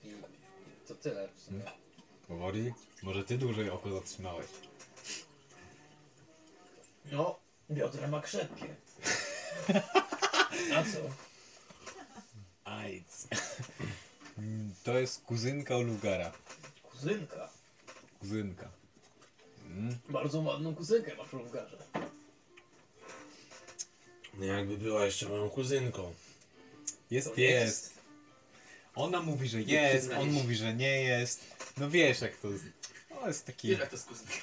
I... 0.03 0.09
i 0.09 0.87
to 0.87 0.95
tyle 0.95 1.29
w 1.35 1.39
sumie. 1.39 1.82
Powoli? 2.27 2.73
Może 3.03 3.23
ty 3.23 3.37
dłużej 3.37 3.69
oko 3.69 3.91
zatrzymałeś. 3.91 4.47
No, 7.11 7.39
biodra 7.71 8.07
ma 8.07 8.21
krzepkie. 8.21 8.75
A 10.75 10.83
co? 10.83 10.99
Ajc. 12.63 13.27
To 14.83 14.99
jest 14.99 15.21
kuzynka 15.21 15.75
Olugara. 15.75 16.31
Kuzynka. 16.83 17.49
Kuzynka. 18.19 18.69
Mm. 19.67 19.97
Bardzo 20.09 20.39
ładną 20.39 20.75
kuzynkę 20.75 21.15
masz 21.15 21.27
w 21.27 21.33
Lungarze. 21.33 21.77
No 24.33 24.45
jakby 24.45 24.77
była 24.77 25.05
jeszcze 25.05 25.29
moją 25.29 25.49
kuzynką. 25.49 26.13
Jest, 27.11 27.35
To 27.35 27.41
jest. 27.41 27.93
Ona 28.95 29.21
mówi, 29.21 29.47
że 29.47 29.61
jest, 29.61 30.11
on 30.11 30.31
mówi, 30.31 30.55
że 30.55 30.73
nie 30.73 31.01
jest. 31.01 31.55
No 31.77 31.89
wiesz 31.89 32.21
jak 32.21 32.37
to. 32.37 32.47
To 33.09 33.27
jest 33.27 33.45
taki... 33.45 33.67
Wiesz 33.67 33.79
jak 33.79 33.89
to 33.89 33.95
jest 33.95 34.07
kuzynka. 34.07 34.33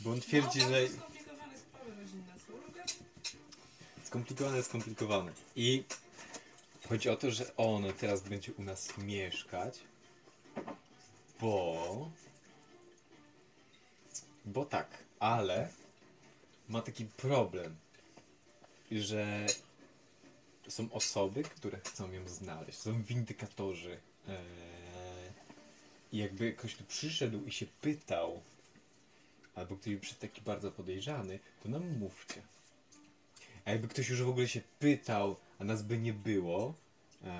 Bo 0.00 0.10
on 0.10 0.20
twierdzi, 0.20 0.58
no, 0.58 0.68
że 0.68 0.88
skomplikowane 0.88 1.58
sprawy 1.58 1.90
rodzinne 2.00 2.32
są. 2.46 2.52
Lubię. 2.52 2.84
skomplikowane, 4.04 4.62
skomplikowane. 4.62 5.32
I 5.56 5.84
chodzi 6.88 7.08
o 7.08 7.16
to, 7.16 7.30
że 7.30 7.56
on 7.56 7.92
teraz 8.00 8.22
będzie 8.22 8.52
u 8.52 8.62
nas 8.62 8.98
mieszkać, 8.98 9.78
bo... 11.40 12.10
Bo 14.44 14.64
tak, 14.64 14.88
ale 15.18 15.68
ma 16.68 16.82
taki 16.82 17.04
problem, 17.04 17.76
że 18.92 19.46
są 20.68 20.92
osoby, 20.92 21.42
które 21.42 21.78
chcą 21.80 22.12
ją 22.12 22.28
znaleźć. 22.28 22.78
Są 22.78 23.02
windykatorzy. 23.02 23.98
Eee, 24.28 24.36
I 26.12 26.18
jakby 26.18 26.52
ktoś 26.52 26.74
tu 26.74 26.84
przyszedł 26.84 27.44
i 27.44 27.52
się 27.52 27.66
pytał, 27.80 28.42
albo 29.54 29.76
ktoś 29.76 29.96
przyszedł 29.96 30.20
taki 30.20 30.40
bardzo 30.42 30.72
podejrzany, 30.72 31.38
to 31.62 31.68
nam 31.68 31.98
mówcie. 31.98 32.42
A 33.64 33.70
jakby 33.70 33.88
ktoś 33.88 34.08
już 34.08 34.22
w 34.22 34.28
ogóle 34.28 34.48
się 34.48 34.60
pytał, 34.78 35.36
a 35.58 35.64
nas 35.64 35.82
by 35.82 35.98
nie 35.98 36.12
było, 36.12 36.74
eee, 37.24 37.30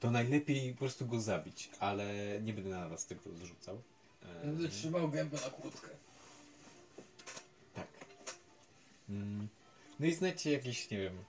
to 0.00 0.10
najlepiej 0.10 0.72
po 0.72 0.78
prostu 0.78 1.06
go 1.06 1.20
zabić, 1.20 1.70
ale 1.80 2.14
nie 2.42 2.52
będę 2.52 2.70
na 2.70 2.88
was 2.88 3.06
tego 3.06 3.22
zrzucał. 3.32 3.82
Eee, 4.22 4.46
Będę 4.46 4.68
trzymał 4.68 5.08
gębę 5.10 5.36
na 5.44 5.50
kłódkę. 5.50 5.88
tak. 7.74 7.86
Mm. 9.08 9.48
No 10.00 10.06
i 10.06 10.14
znacie 10.14 10.52
jakieś, 10.52 10.90
nie 10.90 10.98
wiem, 10.98 11.24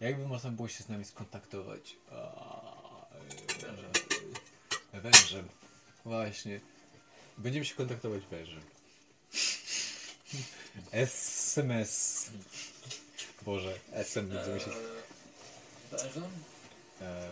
jakby 0.00 0.28
można 0.28 0.50
było 0.50 0.68
się 0.68 0.84
z 0.84 0.88
nami 0.88 1.04
skontaktować? 1.04 1.96
A, 2.10 3.08
e, 4.92 5.00
wężem. 5.00 5.48
Właśnie. 6.04 6.60
Będziemy 7.38 7.64
się 7.64 7.74
kontaktować 7.74 8.26
wężem. 8.26 8.60
SMS. 10.92 12.30
Boże, 13.42 13.78
SM 13.92 14.30
się... 14.30 14.70
Eee, 14.70 14.76
Wężem? 15.90 16.30
E, 17.00 17.30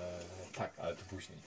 tak, 0.54 0.78
ale 0.78 0.96
to 0.96 1.04
później. 1.04 1.38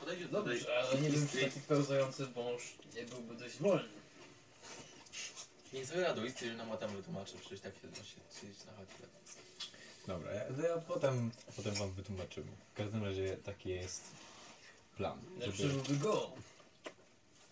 Podejdzie 0.00 0.28
do 0.28 0.42
dobrze, 0.42 0.78
ale 0.78 1.00
nie 1.00 1.10
wiem, 1.10 1.28
czy 1.28 1.40
taki 1.40 1.60
pełzający 1.60 2.26
wąż 2.26 2.62
nie 2.94 3.02
byłby 3.02 3.34
dość 3.34 3.56
wolny. 3.56 4.03
Nie 5.74 5.86
sobie 5.86 6.00
radą, 6.00 6.24
istnieje, 6.24 6.52
że 6.52 6.58
nam 6.58 6.70
o 6.70 6.76
tam 6.76 6.96
wytłumaczy, 6.96 7.34
przecież 7.40 7.60
tak 7.60 7.74
się 7.74 8.04
się 8.04 8.40
siedzieć 8.40 8.64
na 8.64 8.72
chacie. 8.72 8.94
Dobra, 10.06 10.32
ja, 10.32 10.44
to 10.44 10.62
ja 10.62 10.78
potem, 10.78 11.30
potem 11.56 11.74
wam 11.74 11.92
wytłumaczymy. 11.92 12.52
W 12.72 12.76
każdym 12.76 13.04
razie 13.04 13.36
taki 13.36 13.68
jest 13.68 14.02
plan. 14.96 15.20
Lepszy 15.38 15.62
Żeby... 15.62 15.74
byłby 15.74 15.96
go. 15.96 16.30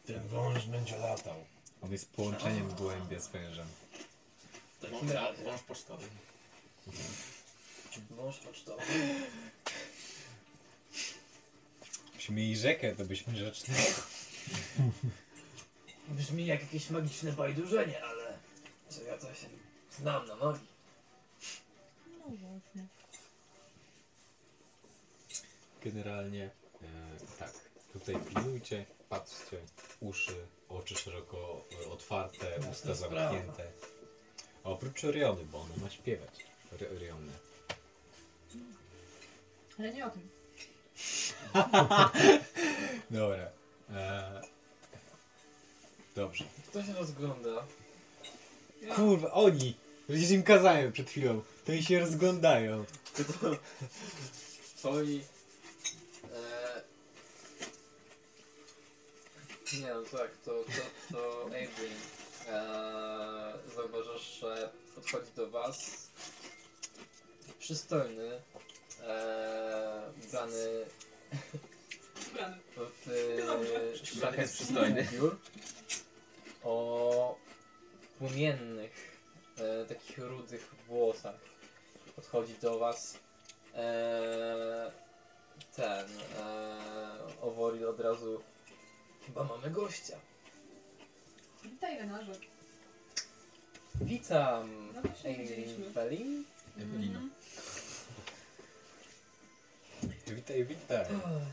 Ten 0.07 0.29
wąż 0.29 0.65
będzie 0.65 0.99
latał. 0.99 1.45
On 1.83 1.93
jest 1.93 2.11
połączeniem 2.11 2.75
gołębia 2.75 3.21
z 3.21 3.29
wężem. 3.29 3.67
W 4.79 4.83
takim 4.83 5.11
razie. 5.11 5.45
Wąż 5.45 5.63
pocztowy. 5.63 6.07
Wąż 8.11 8.39
pocztowy. 8.39 8.83
Byśmy 12.15 12.35
mieli 12.35 12.57
rzekę, 12.57 12.97
to 12.97 13.05
byśmy 13.05 13.37
rzeczne. 13.37 13.75
Brzmi 16.09 16.47
jak 16.47 16.61
jakieś 16.61 16.91
magiczne 16.91 17.33
bajdurzenie, 17.33 18.05
ale... 18.05 18.39
Co 18.89 19.03
ja 19.03 19.19
to 19.19 19.35
się 19.35 19.47
znam 19.91 20.27
na 20.27 20.37
magii. 20.37 20.69
No 22.19 22.25
właśnie. 22.25 22.87
Generalnie 25.85 26.51
e, 26.83 26.87
tak. 27.39 27.53
Tutaj 27.93 28.17
pilnujcie, 28.17 28.87
patrzcie, 29.09 29.59
uszy, 30.01 30.47
oczy 30.69 30.95
szeroko 30.95 31.65
e, 31.85 31.91
otwarte, 31.91 32.51
Jasna 32.51 32.71
usta 32.71 32.95
zamknięte. 32.95 33.73
A 34.65 34.69
oprócz 34.69 35.05
Oriony, 35.05 35.45
bo 35.45 35.61
ona 35.61 35.77
ma 35.83 35.91
śpiewać. 35.91 36.47
Oriony. 36.97 37.33
Ale 39.79 39.93
nie 39.95 40.07
o 40.07 40.11
tym. 40.11 40.29
Dobra. 43.11 43.51
Eee... 43.91 44.52
Dobrze. 46.15 46.45
Kto 46.69 46.83
się 46.83 46.93
rozgląda? 46.93 47.67
Kurwa, 48.97 49.33
oni! 49.33 49.75
Przecież 50.09 50.31
im 50.31 50.43
kazałem 50.43 50.93
przed 50.93 51.11
chwilą. 51.11 51.43
To 51.65 51.73
oni 51.73 51.83
się 51.83 52.01
rozglądają. 52.01 52.85
Twoi... 54.77 55.23
E... 56.33 56.83
Nie 59.81 59.89
no 59.95 60.03
tak, 60.03 60.31
to, 60.45 60.65
to, 60.65 61.17
to. 61.17 61.51
E... 62.49 63.53
Zauważasz, 63.77 64.41
że 64.41 64.71
podchodzi 64.95 65.33
do 65.37 65.51
was 65.51 66.09
przystojny, 67.59 68.43
e... 69.03 70.13
ubrany 70.25 70.85
Ubrany. 72.33 72.57
w 72.77 73.07
Ubrany 73.43 73.69
jest 73.91 74.07
szlachetny 74.07 74.49
przystojny. 74.49 75.09
ubiór 75.13 75.39
o 76.65 77.37
płomiennych, 78.19 79.19
e, 79.59 79.85
takich 79.85 80.19
rudych 80.19 80.75
włosach. 80.89 81.41
Podchodzi 82.17 82.55
do 82.63 82.79
was 82.79 83.19
e, 83.75 84.93
ten 85.77 86.07
e, 86.39 87.43
Owori 87.43 87.85
od 87.85 88.01
razu 88.01 88.43
chyba 89.27 89.45
mamy 89.45 89.71
gościa. 89.71 90.17
Witaj 91.65 91.99
Renarze. 91.99 92.33
Witam 94.01 94.93
No 94.95 95.03
właśnie 95.03 95.37
widzieliśmy. 95.37 95.87
Ewelino. 95.87 97.21
Witaj, 100.27 100.65
witaj. 100.65 101.07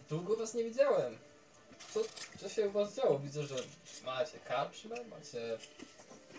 Długo 0.09 0.35
was 0.35 0.53
nie 0.53 0.63
widziałem. 0.63 1.17
Co, 1.93 2.03
co 2.39 2.49
się 2.49 2.67
u 2.69 2.71
was 2.71 2.95
działo? 2.95 3.19
Widzę, 3.19 3.47
że 3.47 3.55
macie 4.05 4.39
karczmę, 4.39 4.95
macie 5.05 5.57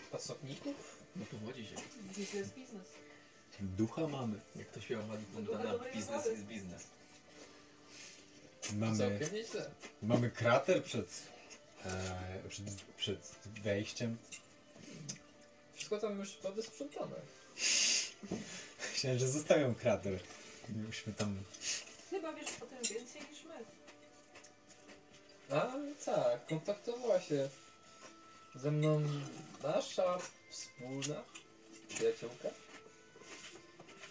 pracowników. 0.09 0.97
No 1.15 1.25
powodzi 1.25 1.65
się. 1.65 1.75
Biznes 2.03 2.33
jest 2.33 2.53
biznes. 2.53 2.87
Ducha 3.59 4.07
mamy. 4.07 4.39
Jak 4.55 4.69
to 4.69 4.81
śpiewa 4.81 5.03
Montana, 5.33 5.71
dobrej 5.71 5.93
biznes 5.93 6.11
roboty. 6.11 6.31
jest 6.31 6.43
biznes. 6.43 6.83
Mamy, 8.73 8.97
Całkiem 8.97 9.33
nieźle. 9.33 9.71
mamy 10.01 10.31
krater 10.31 10.83
przed, 10.83 11.21
e, 11.85 12.49
przed, 12.49 12.65
przed 12.97 13.19
wejściem. 13.63 14.17
Wszystko 15.73 15.97
tam 15.99 16.19
już 16.19 16.29
chyba 16.37 16.51
wysprzątane. 16.51 17.15
Myślałem, 18.93 19.19
że 19.19 19.27
zostawiam 19.27 19.75
krater. 19.75 20.19
Musimy 20.87 21.15
tam... 21.15 21.43
Chyba 22.09 22.33
wiesz 22.33 22.49
o 22.61 22.65
tym 22.65 22.95
więcej 22.95 23.21
niż 23.31 23.43
my. 23.43 23.65
A 25.51 25.67
tak, 26.05 26.45
kontaktowała 26.45 27.21
się 27.21 27.49
ze 28.55 28.71
mną 28.71 29.01
nasza 29.63 30.17
wspólna 30.49 31.23
przyjaciółka. 31.87 32.49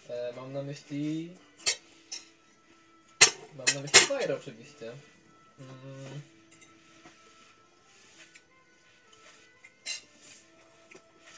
E, 0.09 0.33
mam 0.35 0.53
na 0.53 0.61
myśli. 0.61 1.37
Mam 3.55 3.65
na 3.75 3.81
myśli 3.81 3.99
Fire 3.99 4.35
oczywiście. 4.35 4.91
Mm. 5.59 6.21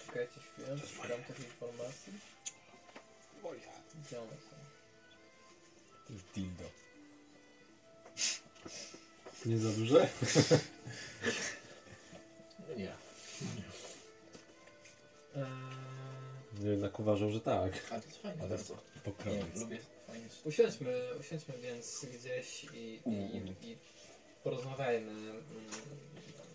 Czekajcie 0.05 0.39
chwilę, 0.39 0.77
szukam 0.77 1.23
tych 1.23 1.39
informacji. 1.39 2.13
Gdzie 4.05 4.21
one 4.21 4.31
są? 4.31 4.55
To 6.07 6.13
jest 6.13 6.25
dildo. 6.35 6.82
Nie 9.45 9.57
za 9.57 9.69
duże? 9.69 10.09
Nie. 12.77 12.91
Eee, 15.35 15.43
Nie, 16.59 16.69
jednak 16.69 16.99
uważam, 16.99 17.31
że 17.31 17.41
tak. 17.41 17.71
Ale 17.91 18.01
to 18.01 18.07
jest 18.07 18.21
fajne, 18.21 18.39
Ale 18.41 18.49
bardzo. 18.49 18.73
Nie, 18.73 19.01
Pokrowiec. 19.01 19.61
lubię. 19.61 19.79
Fajnie. 20.07 20.25
Usiądźmy, 20.43 21.09
usiądźmy 21.19 21.53
więc 21.61 22.05
gdzieś 22.19 22.63
i, 22.63 22.99
i, 23.05 23.11
i, 23.11 23.69
i 23.71 23.77
porozmawiajmy. 24.43 25.11
Mm, 25.11 25.41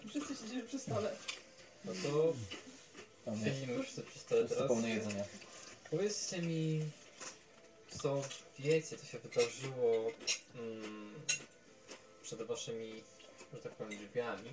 Wszyscy 0.08 0.36
siedzimy 0.36 0.62
przy 0.62 0.78
stole. 0.78 1.16
No 1.84 1.92
to 2.02 2.34
Pełne, 3.24 3.44
siedzimy 3.44 3.82
wszyscy 3.82 4.02
przy 4.02 4.18
stole 4.18 4.40
wszyscy 4.40 4.54
teraz. 4.62 4.68
pełne 4.72 4.88
jedzenia. 4.90 5.24
Powiedzcie 5.90 6.42
mi, 6.42 6.80
co 8.02 8.22
wiecie, 8.58 8.98
co 8.98 9.06
się 9.06 9.18
wydarzyło 9.18 10.10
mm, 10.58 11.14
przed 12.28 12.42
waszymi, 12.42 13.02
że 13.52 13.58
tak 13.60 13.72
powiem, 13.72 13.98
drzwiami. 13.98 14.50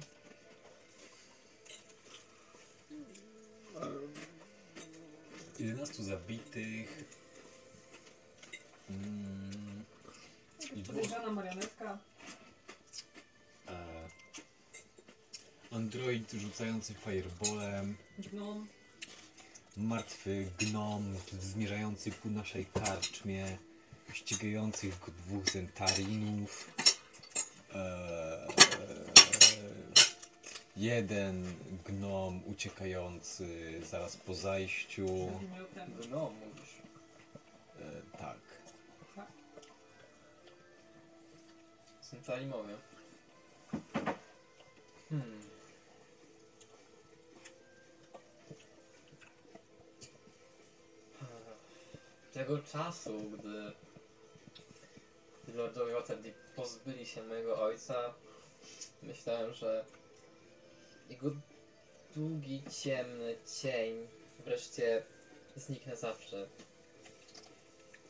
11 5.60 6.04
zabitych. 6.04 7.04
Mm, 8.90 9.84
I 10.76 10.82
dwóch 10.84 10.96
Podejrzana 10.96 11.32
marionetka. 11.32 11.98
e, 13.68 14.10
android 15.72 16.32
rzucający 16.32 16.94
fireballem. 16.94 17.98
Gnom. 18.20 18.68
Martwy 19.78 20.52
gnom 20.58 21.16
zmierzający 21.42 22.12
ku 22.12 22.30
naszej 22.30 22.66
karczmie. 22.66 23.58
Ścigających 24.14 25.00
go 25.00 25.12
dwóch 25.12 25.50
zentarinów. 25.50 26.85
E, 27.76 28.48
jeden 30.78 31.56
gnom 31.86 32.42
uciekający 32.46 33.48
zaraz 33.86 34.18
po 34.18 34.34
zajściu. 34.34 35.08
No, 36.12 36.32
mówisz. 36.32 36.76
E, 37.80 38.18
tak. 38.18 38.38
Centalimowie. 42.02 42.76
Hmm. 45.10 45.39
Tego 52.34 52.60
czasu, 52.60 53.20
gdy 53.20 53.72
Lordowie 55.56 55.93
Waterdeep 55.93 56.45
pozbyli 56.56 57.06
się 57.06 57.24
mojego 57.24 57.62
ojca, 57.62 58.14
myślałem, 59.04 59.54
że 59.54 59.86
jego 61.10 61.32
długi, 62.16 62.64
ciemny 62.84 63.38
cień 63.62 64.08
wreszcie 64.46 65.04
zniknie 65.56 65.96
zawsze. 65.96 66.48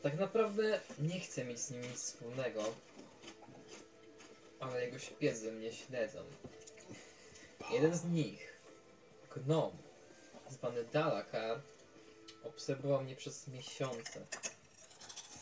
Tak 0.02 0.18
naprawdę 0.18 0.80
nie 0.98 1.20
chcę 1.20 1.44
mieć 1.44 1.60
z 1.60 1.70
nim 1.70 1.80
nic 1.82 2.02
wspólnego, 2.02 2.74
ale 4.60 4.84
jego 4.84 4.98
szpiedzy 4.98 5.52
mnie 5.52 5.72
śledzą. 5.72 6.18
Jeden 7.72 7.94
z 7.94 8.04
nich, 8.04 8.58
gnom, 9.36 9.70
zwany 10.50 10.84
Dalakar, 10.84 11.60
obserwował 12.44 13.02
mnie 13.02 13.16
przez 13.16 13.48
miesiące. 13.48 14.26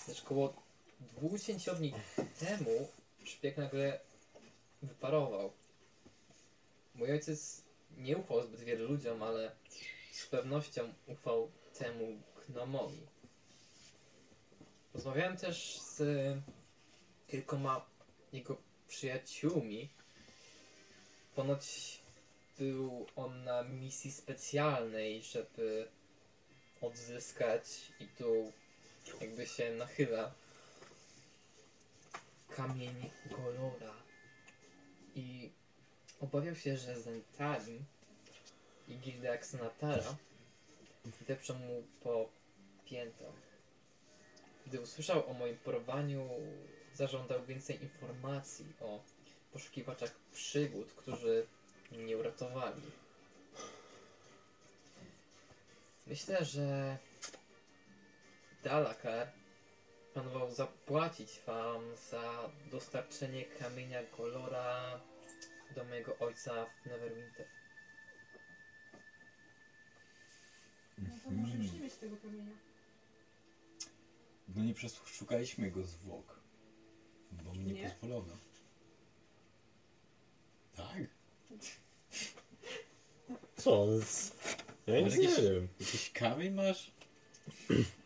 Lecz 0.09 0.23
około 0.23 0.64
dwóch 1.05 1.41
dni 1.79 1.95
temu 2.39 2.89
szpieg 3.25 3.57
nagle 3.57 4.01
wyparował. 4.83 5.53
Mój 6.95 7.13
ojciec 7.13 7.63
nie 7.97 8.17
ufał 8.17 8.43
zbyt 8.43 8.61
wielu 8.61 8.89
ludziom, 8.89 9.23
ale 9.23 9.53
z 10.13 10.27
pewnością 10.27 10.95
ufał 11.07 11.51
temu 11.79 12.23
gnomowi. 12.49 13.07
Rozmawiałem 14.95 15.37
też 15.37 15.81
z 15.81 16.03
kilkoma 17.27 17.87
jego 18.33 18.57
przyjaciółmi. 18.89 19.89
Ponoć 21.35 21.65
był 22.59 23.07
on 23.17 23.45
na 23.45 23.63
misji 23.63 24.13
specjalnej, 24.13 25.23
żeby 25.23 25.89
odzyskać 26.81 27.63
i 28.01 28.07
tu 28.07 28.53
jakby 29.21 29.47
się 29.47 29.75
nachyla 29.75 30.35
kamień 32.57 33.11
Golora. 33.31 33.95
I 35.15 35.53
obawiał 36.21 36.55
się, 36.55 36.77
że 36.77 37.01
Zentarim 37.01 37.85
i 38.89 38.97
Gilda 38.97 39.33
Axanatara 39.33 40.17
depczą 41.29 41.55
mu 41.55 41.83
po 42.03 42.29
piętach. 42.85 43.35
Gdy 44.67 44.81
usłyszał 44.81 45.31
o 45.31 45.35
moim 45.35 45.57
porwaniu, 45.57 46.29
zażądał 46.95 47.45
więcej 47.45 47.83
informacji 47.83 48.67
o 48.81 49.01
poszukiwaczach 49.53 50.15
przygód, 50.33 50.93
którzy 50.93 51.47
mnie 51.93 52.17
uratowali. 52.17 52.83
Myślę, 56.07 56.45
że 56.45 56.99
Dalakar 58.63 59.33
planował 60.15 60.51
zapłacić 60.51 61.41
wam 61.47 61.82
za 62.11 62.51
dostarczenie 62.70 63.45
kamienia 63.45 64.03
kolora 64.16 65.01
do 65.74 65.85
mojego 65.85 66.19
ojca 66.19 66.66
w 66.82 66.86
Neverwinter. 66.86 67.47
No 70.99 71.09
to 71.24 71.31
może 71.31 71.59
nie 71.59 71.81
mieć 71.81 71.95
tego 71.95 72.16
kamienia. 72.16 72.53
No 74.49 74.65
nie 74.65 74.74
przeszukaliśmy 74.74 75.65
jego 75.65 75.82
zwłok. 75.82 76.41
Bo 77.32 77.53
mi 77.53 77.59
nie, 77.65 77.73
Nie? 77.73 77.91
pozwolono. 77.91 78.36
Tak? 80.77 80.97
Co? 83.57 83.86
Ja 84.86 85.01
nic 85.01 85.16
nie 85.16 85.24
jakiś- 85.24 85.41
wiem. 85.45 85.69
Jakiś 85.81 86.11
kamień 86.11 86.55
masz? 86.55 86.91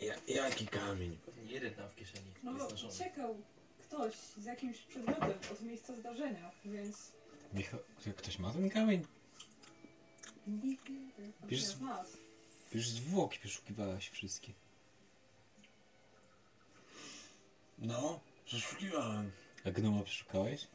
Ja, 0.00 0.14
jaki 0.28 0.66
kamień? 0.66 1.18
Nie 1.46 1.52
jeden 1.52 1.74
tam 1.74 1.88
w 1.88 1.96
kieszeni. 1.96 2.24
No 2.42 2.52
jest 2.52 2.64
bo 2.64 2.70
noszony. 2.70 2.92
uciekał 2.92 3.36
ktoś 3.78 4.14
z 4.14 4.44
jakimś 4.44 4.78
przedmiotem 4.78 5.32
od 5.52 5.60
miejsca 5.62 5.96
zdarzenia, 5.96 6.50
więc 6.64 7.12
Michał, 7.52 7.80
ktoś 8.16 8.38
ma 8.38 8.52
ten 8.52 8.70
kamień? 8.70 9.06
nikt 10.46 10.84
Wiesz, 11.48 11.64
z. 11.64 11.76
Przecież 12.70 12.88
zwłoki 12.88 13.38
przeszukiwałaś 13.38 14.08
wszystkie. 14.08 14.52
No, 17.78 18.20
przeszukiwałem. 18.44 19.30
A 19.64 19.70
gnoma 19.70 20.02
przeszukałeś? 20.02 20.66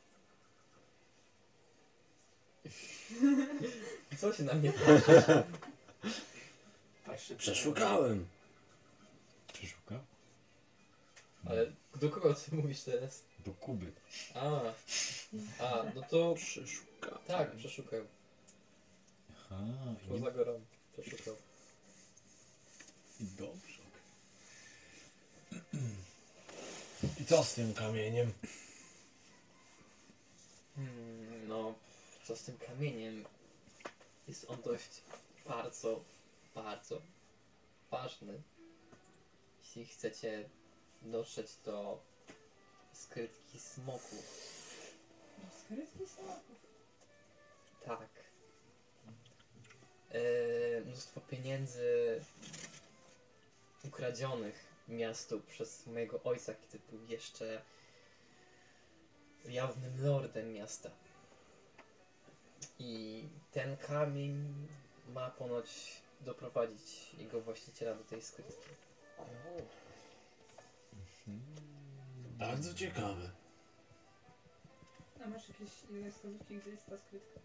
Co 4.20 4.34
się 4.34 4.44
na 4.44 4.54
mnie 4.54 4.72
patrzy? 4.72 5.44
Patrzy 7.06 7.36
Przeszukałem. 7.42 8.26
Przeszukał? 9.62 10.00
Ale 11.46 11.72
do 11.96 12.10
kogo 12.10 12.34
ty 12.34 12.56
mówisz 12.56 12.82
teraz? 12.82 13.24
Do 13.46 13.52
Kuby. 13.54 13.92
A, 14.36 14.62
a 15.64 15.84
no 15.96 16.02
to 16.10 16.34
Przeszukałem. 16.36 17.20
tak, 17.28 17.56
przeszukał. 17.56 18.02
Aha, 19.36 19.64
Poza 20.10 20.32
gorą 20.32 20.62
przeszukał. 20.94 21.36
i 23.20 23.24
dobrze. 23.26 23.82
I 27.22 27.26
co 27.26 27.44
z 27.44 27.54
tym 27.54 27.74
kamieniem? 27.74 28.34
Hmm, 30.76 31.48
no, 31.48 31.74
co 32.24 32.36
z 32.36 32.44
tym 32.44 32.58
kamieniem? 32.58 33.26
Jest 34.28 34.46
on 34.50 34.62
dość 34.62 35.02
bardzo, 35.48 36.04
bardzo 36.56 37.02
ważny. 37.92 38.42
Jeśli 39.76 39.86
chcecie 39.86 40.50
dotrzeć 41.02 41.56
do 41.66 42.02
skrytki 42.94 43.60
smoków, 43.60 44.26
No, 45.44 45.50
skrytki 45.60 46.08
smoków. 46.08 46.56
tak. 47.86 48.10
E, 50.10 50.82
mnóstwo 50.82 51.22
pieniędzy 51.22 52.22
ukradzionych 53.84 54.66
miastu 54.88 55.40
przez 55.42 55.88
mojego 55.88 56.24
ojca, 56.24 56.54
kiedy 56.54 56.80
był 56.90 57.06
jeszcze 57.06 57.62
jawnym 59.46 60.04
lordem 60.06 60.54
miasta. 60.54 60.92
I 62.80 63.24
ten 63.52 63.78
kamień 63.78 64.68
ma 65.08 65.30
ponoć 65.30 66.02
doprowadzić 66.22 67.14
jego 67.18 67.42
właściciela 67.42 67.96
do 67.96 68.04
tej 68.04 68.22
skrytki. 68.22 68.70
Bardzo 72.40 72.74
ciekawe. 72.74 73.32
A 75.26 75.28
masz 75.28 75.50
jakieś 75.50 75.70
inne 75.90 76.12
wskazówki, 76.12 76.58
gdzie 76.58 76.70
jest 76.70 76.86
ta 76.86 76.98
skrytka? 76.98 77.40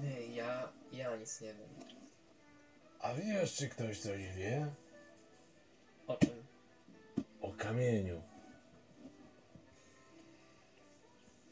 Nie, 0.00 0.26
ja, 0.26 0.72
ja 0.92 1.16
nic 1.16 1.40
nie 1.40 1.54
wiem. 1.54 1.68
A 3.00 3.14
wiesz, 3.14 3.54
czy 3.54 3.68
ktoś 3.68 4.00
coś 4.00 4.32
wie? 4.36 4.74
O 6.06 6.16
czym? 6.16 6.46
O 7.40 7.52
kamieniu. 7.52 8.22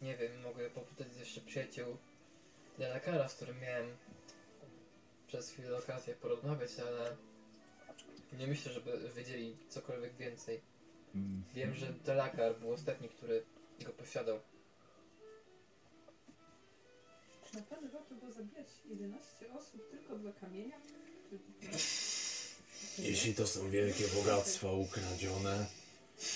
Nie 0.03 0.17
wiem, 0.17 0.41
mogę 0.41 0.71
popytać 0.71 1.17
jeszcze 1.17 1.41
przyjaciół 1.41 1.97
Delakara, 2.79 3.29
z 3.29 3.35
którym 3.35 3.61
miałem 3.61 3.97
przez 5.27 5.51
chwilę 5.51 5.79
okazję 5.79 6.15
porozmawiać, 6.15 6.71
ale 6.81 7.17
nie 8.39 8.47
myślę, 8.47 8.73
żeby 8.73 9.11
wiedzieli 9.17 9.57
cokolwiek 9.69 10.17
więcej. 10.17 10.61
Mm. 11.15 11.43
Wiem, 11.55 11.75
że 11.75 11.93
Delakar 11.93 12.59
był 12.59 12.73
ostatni, 12.73 13.09
który 13.09 13.45
go 13.87 13.93
posiadał. 13.93 14.41
Czy 17.51 17.57
naprawdę 17.57 17.89
warto 17.89 18.15
było 18.15 18.33
zabijać 18.33 18.67
11 18.85 19.53
osób 19.53 19.91
tylko 19.91 20.19
dla 20.19 20.33
kamienia? 20.33 20.77
Jeśli 22.99 23.35
to 23.35 23.47
są 23.47 23.71
wielkie 23.71 24.05
bogactwa 24.09 24.73
ukradzione, 24.73 25.67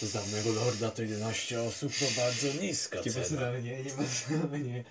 to 0.00 0.06
za 0.06 0.20
mego 0.26 0.52
lorda 0.52 0.90
to 0.90 1.02
11 1.02 1.62
osób 1.62 1.92
to 1.92 2.20
bardzo 2.20 2.62
niska 2.62 3.02
cena. 3.02 3.52
mnie, 3.52 3.82
nie 3.82 3.90
bez 3.90 4.28
mnie. 4.50 4.84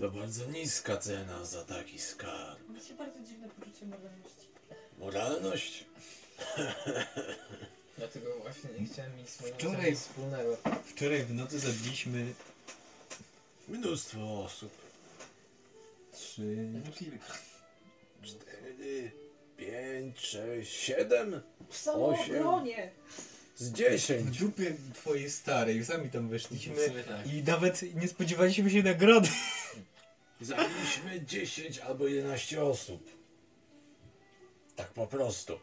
To 0.00 0.10
bardzo 0.10 0.46
niska 0.46 0.96
cena 0.96 1.44
za 1.44 1.64
taki 1.64 1.98
skarb. 1.98 2.68
Macie 2.68 2.94
bardzo 2.94 3.20
dziwne 3.22 3.48
poczucie 3.48 3.86
moralności. 3.86 4.45
Moralność? 4.98 5.84
Dlatego 7.98 8.38
właśnie 8.42 8.70
nie 8.80 8.86
chciałem 8.86 9.16
mieć 9.16 9.30
z 9.30 9.40
moim 9.40 9.54
Wczoraj- 9.54 9.96
wspólnego. 9.96 10.56
Wczoraj 10.84 11.22
w 11.24 11.34
nocy 11.34 11.58
zabiliśmy 11.58 12.26
Mnóstwo 13.68 14.44
osób. 14.44 14.72
trzy... 16.12 16.56
Cztery, 18.22 19.10
pięć, 19.56 20.20
sześć, 20.20 20.72
siedem 20.76 21.40
W 21.68 21.76
samoobronie! 21.76 22.90
z 23.56 23.68
W 23.70 23.72
dziesięć. 23.72 24.38
dupie 24.38 24.76
twojej 24.94 25.30
starej, 25.30 25.84
sami 25.84 26.10
tam 26.10 26.28
weszliśmy 26.28 26.88
sumie 26.88 27.02
tak. 27.04 27.26
i 27.32 27.42
nawet 27.42 27.82
nie 27.94 28.08
spodziewaliśmy 28.08 28.70
się 28.70 28.82
nagrody. 28.82 29.28
Zabiliśmy 30.40 31.24
10 31.26 31.78
albo 31.78 32.06
11 32.08 32.62
osób. 32.64 33.15
Tak 34.76 34.88
po 34.88 35.06
prostu. 35.06 35.58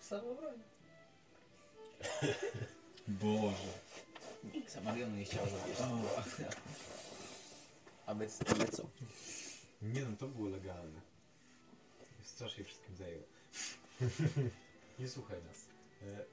W 0.00 0.04
samoobronie. 0.04 0.64
Boże. 3.08 3.72
Samarionu 4.68 5.16
nie 5.16 5.24
chciał 5.24 5.46
zabić. 5.48 5.78
A 8.06 8.14
my, 8.14 8.28
a 8.46 8.54
my 8.54 8.68
co? 8.68 8.82
Nie 9.82 10.00
no, 10.04 10.16
to 10.16 10.26
było 10.28 10.48
legalne. 10.48 11.00
Strasznie 12.24 12.64
wszystkim 12.64 12.96
zajęło. 12.96 13.22
Nie 14.98 15.08
słuchaj 15.08 15.38
nas. 15.42 15.56
E, 16.02 16.24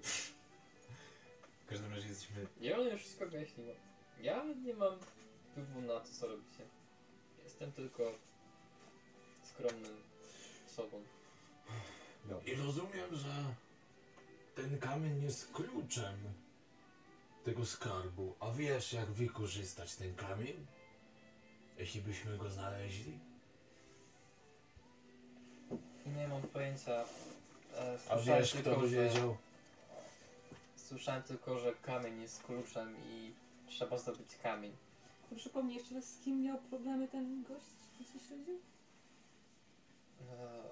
W 1.66 1.70
każdym 1.70 1.94
razie 1.94 2.08
jesteśmy... 2.08 2.48
Ja 2.62 2.78
już 2.78 3.02
wszystko 3.02 3.26
wyjaśniłem. 3.28 3.76
Ja 4.22 4.44
nie 4.44 4.74
mam 4.74 5.00
wpływu 5.52 5.82
na 5.82 6.00
to, 6.00 6.08
co 6.20 6.28
robicie. 6.28 6.64
Jestem 7.44 7.72
tylko 7.72 8.12
skromnym 9.44 10.04
sobą. 10.76 11.04
I 12.46 12.56
rozumiem, 12.56 13.16
że 13.16 13.44
ten 14.56 14.80
kamień 14.80 15.24
jest 15.24 15.52
kluczem 15.52 16.16
tego 17.44 17.66
skarbu. 17.66 18.36
A 18.40 18.52
wiesz, 18.52 18.94
jak 18.94 19.06
wykorzystać 19.12 19.96
ten 19.96 20.16
kamień? 20.16 20.66
Jeśli 21.78 22.02
byśmy 22.02 22.38
go 22.38 22.50
znaleźli? 22.50 23.20
Nie 26.18 26.28
mam 26.28 26.42
pojęcia. 26.42 26.92
E, 27.76 27.94
A 28.10 28.16
słyszałem 28.16 28.42
wiesz, 28.42 28.54
kto 28.54 28.64
tylko, 28.64 28.80
by 28.82 28.90
że- 28.90 29.04
wiedział? 29.10 29.38
Słyszałem 30.76 31.24
tylko, 31.24 31.60
że 31.60 31.74
kamień 31.82 32.22
jest 32.22 32.44
kluczem 32.44 32.96
i 33.08 33.32
trzeba 33.68 33.98
zdobyć 33.98 34.36
kamień. 34.44 34.76
Przypomnij 35.36 35.76
jeszcze 35.78 35.96
raz, 35.96 36.06
z 36.06 36.20
kim 36.24 36.42
miał 36.44 36.58
problemy 36.58 37.08
ten 37.08 37.44
gość, 37.44 37.66
co 38.14 38.20
śledził? 38.28 38.60
E, 40.32 40.64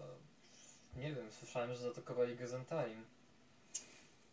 nie 0.98 1.16
wiem, 1.16 1.32
słyszałem, 1.32 1.74
że 1.74 1.80
zaatakowali 1.80 2.36
go 2.36 2.48
Zentarim. 2.48 3.06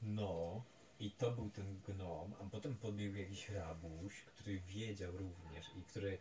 No, 0.03 0.63
i 1.01 1.11
to 1.11 1.31
był 1.31 1.51
ten 1.51 1.81
gnom, 1.89 2.35
a 2.41 2.45
potem 2.51 2.77
podbiegł 2.77 3.17
jakiś 3.17 3.49
rabuś, 3.49 4.23
który 4.23 4.61
wiedział 4.61 5.13
również 5.17 5.67
i 5.77 5.83
który... 5.83 6.19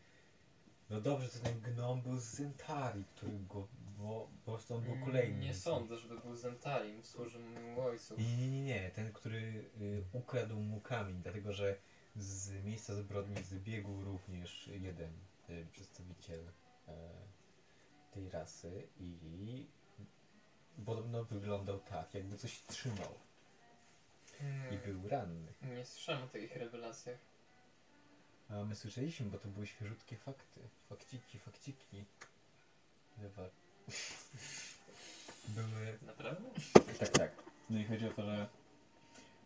No 0.90 1.02
dobrze, 1.02 1.30
to 1.30 1.40
ten 1.40 1.62
gnom 1.62 2.02
był 2.02 2.18
z 2.18 2.24
Zentari, 2.24 3.04
który 3.16 3.40
go... 3.50 3.68
Bo, 3.98 4.30
po 4.46 4.52
prostu 4.52 4.76
on 4.76 4.84
był 4.84 5.06
kolejny. 5.06 5.46
Nie 5.46 5.54
sądzę, 5.54 5.98
żeby 5.98 6.20
był 6.20 6.36
Zentarim, 6.36 7.04
służył 7.04 7.42
mojemu 7.42 7.82
ojcu. 7.82 8.16
Nie, 8.18 8.38
nie, 8.38 8.52
nie, 8.52 8.64
nie, 8.64 8.92
ten, 8.92 9.14
który 9.14 9.70
y, 9.82 10.04
ukradł 10.14 10.56
mu 10.56 10.82
kamień, 10.82 11.22
dlatego 11.24 11.54
że 11.54 11.78
z 12.16 12.64
miejsca 12.64 12.96
zbrodni 12.96 13.44
zbiegł 13.44 14.04
również 14.04 14.68
jeden 14.68 15.12
y, 15.50 15.68
przedstawiciel 15.72 16.40
e, 16.88 17.10
tej 18.12 18.30
rasy 18.30 18.88
i 19.00 19.68
podobno 20.86 21.24
wyglądał 21.24 21.80
tak, 21.80 22.14
jakby 22.14 22.38
coś 22.38 22.62
trzymał 22.68 23.14
i 24.40 24.44
Hmm, 24.44 24.80
był 24.86 25.10
ranny. 25.10 25.54
nie 25.76 25.86
słyszałem 25.86 26.24
o 26.24 26.28
takich 26.28 26.56
rewelacjach. 26.56 27.18
A 28.50 28.64
my 28.64 28.76
słyszeliśmy, 28.76 29.26
bo 29.26 29.38
to 29.38 29.48
były 29.48 29.68
świeżutkie 29.68 30.16
fakty. 30.18 30.62
Fakciki, 30.90 31.40
fakciki. 31.40 32.04
Lewa. 33.22 33.44
Były 35.48 35.98
Naprawdę? 36.02 36.50
Tak, 37.00 37.10
tak. 37.10 37.32
No 37.70 37.80
i 37.80 37.86
chodzi 37.86 38.08
o 38.08 38.14
to, 38.14 38.22
że 38.26 38.48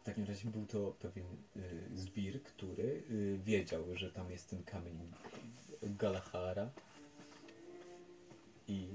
w 0.02 0.06
takim 0.06 0.26
razie 0.26 0.50
był 0.50 0.66
to 0.66 0.92
pewien 1.00 1.26
y, 1.56 1.90
zbir, 1.98 2.44
który 2.44 3.04
y, 3.10 3.40
wiedział, 3.44 3.84
że 3.96 4.12
tam 4.12 4.32
jest 4.32 4.50
ten 4.50 4.64
kamień 4.64 5.12
Galahara 5.82 6.70
i 8.68 8.90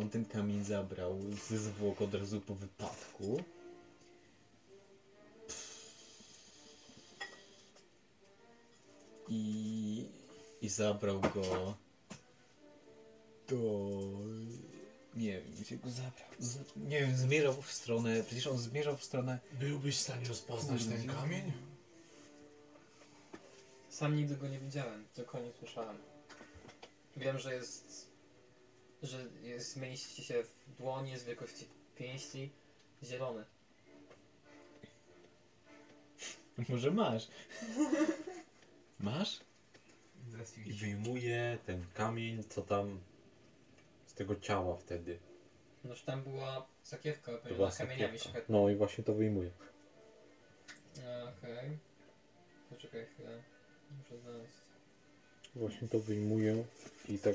on 0.00 0.08
ten 0.08 0.24
kamień 0.24 0.64
zabrał 0.64 1.18
ze 1.48 1.58
zwłok 1.58 2.02
od 2.02 2.14
razu 2.14 2.40
po 2.40 2.54
wypadku. 2.54 3.42
I, 9.28 10.06
i 10.62 10.68
zabrał 10.68 11.20
go 11.20 11.74
do 13.48 14.02
nie 15.16 15.32
wiem, 15.32 15.52
gdzie 15.60 15.76
go 15.76 15.90
zabrał. 15.90 16.28
Z, 16.38 16.58
nie 16.76 17.00
wiem, 17.00 17.16
zmierzał 17.16 17.62
w 17.62 17.72
stronę. 17.72 18.22
Przecież 18.22 18.46
on 18.46 18.58
zmierzał 18.58 18.96
w 18.96 19.04
stronę. 19.04 19.38
Byłbyś 19.52 19.96
w 19.96 20.00
stanie 20.00 20.28
rozpoznać 20.28 20.84
ten 20.84 21.06
kamień? 21.06 21.52
Sam 23.88 24.16
nigdy 24.16 24.36
go 24.36 24.48
nie 24.48 24.58
widziałem, 24.58 25.04
tylko 25.14 25.38
o 25.38 25.40
nim 25.40 25.52
słyszałem. 25.58 25.96
Wiem, 27.16 27.38
że 27.38 27.54
jest. 27.54 28.11
Że 29.02 29.24
mieści 29.76 30.24
się 30.24 30.42
w 30.42 30.76
dłoni, 30.78 31.10
jest 31.10 31.26
wielkości 31.26 31.68
pięści, 31.96 32.50
zielony. 33.02 33.44
Może 36.68 36.90
masz. 36.90 37.28
Masz? 39.00 39.40
I 40.66 40.72
wyjmuje 40.72 41.58
ten 41.66 41.86
kamień, 41.94 42.44
co 42.44 42.62
tam 42.62 43.00
z 44.06 44.14
tego 44.14 44.36
ciała 44.36 44.76
wtedy. 44.76 45.18
Noż 45.84 46.02
tam 46.02 46.22
była 46.22 46.66
sakiewka 46.82 47.32
była 47.32 47.70
kamieniami 47.70 47.98
sakiewka. 47.98 48.18
szlachetnymi. 48.18 48.60
No 48.62 48.68
i 48.68 48.76
właśnie 48.76 49.04
to 49.04 49.14
wyjmuje. 49.14 49.50
Okej. 51.38 51.78
Poczekaj 52.70 53.06
chwilę. 53.06 53.42
Muszę 53.98 54.18
znaleźć. 54.18 54.71
Właśnie 55.54 55.88
to 55.88 55.98
wyjmuje 56.00 56.64
i 57.08 57.18
tak 57.18 57.34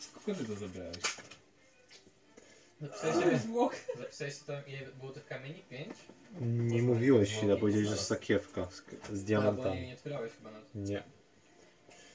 Skąd 0.00 0.38
ty 0.38 0.44
to 0.44 0.54
zabrałeś? 0.56 0.96
Zapisałeś 2.80 3.42
sobie, 3.42 3.68
zapisałeś 3.98 4.34
sobie 4.34 4.60
tam 4.60 4.68
ile 4.68 4.86
było 4.86 5.12
tych 5.12 5.26
kamieni? 5.26 5.62
Pięć? 5.70 5.96
nie 6.40 6.82
mówiłeś 6.82 7.34
chwilę, 7.34 7.56
powiedziałeś, 7.56 7.88
że 7.88 7.96
sakiewka 7.96 8.68
z, 8.70 8.76
z 8.76 8.80
A, 8.80 8.82
bo 9.08 9.14
jej 9.14 9.24
diamentami. 9.24 9.86
nie 9.86 9.94
otwierałeś 9.94 10.32
chyba 10.32 10.50
nawet. 10.50 10.74
Nie. 10.74 11.02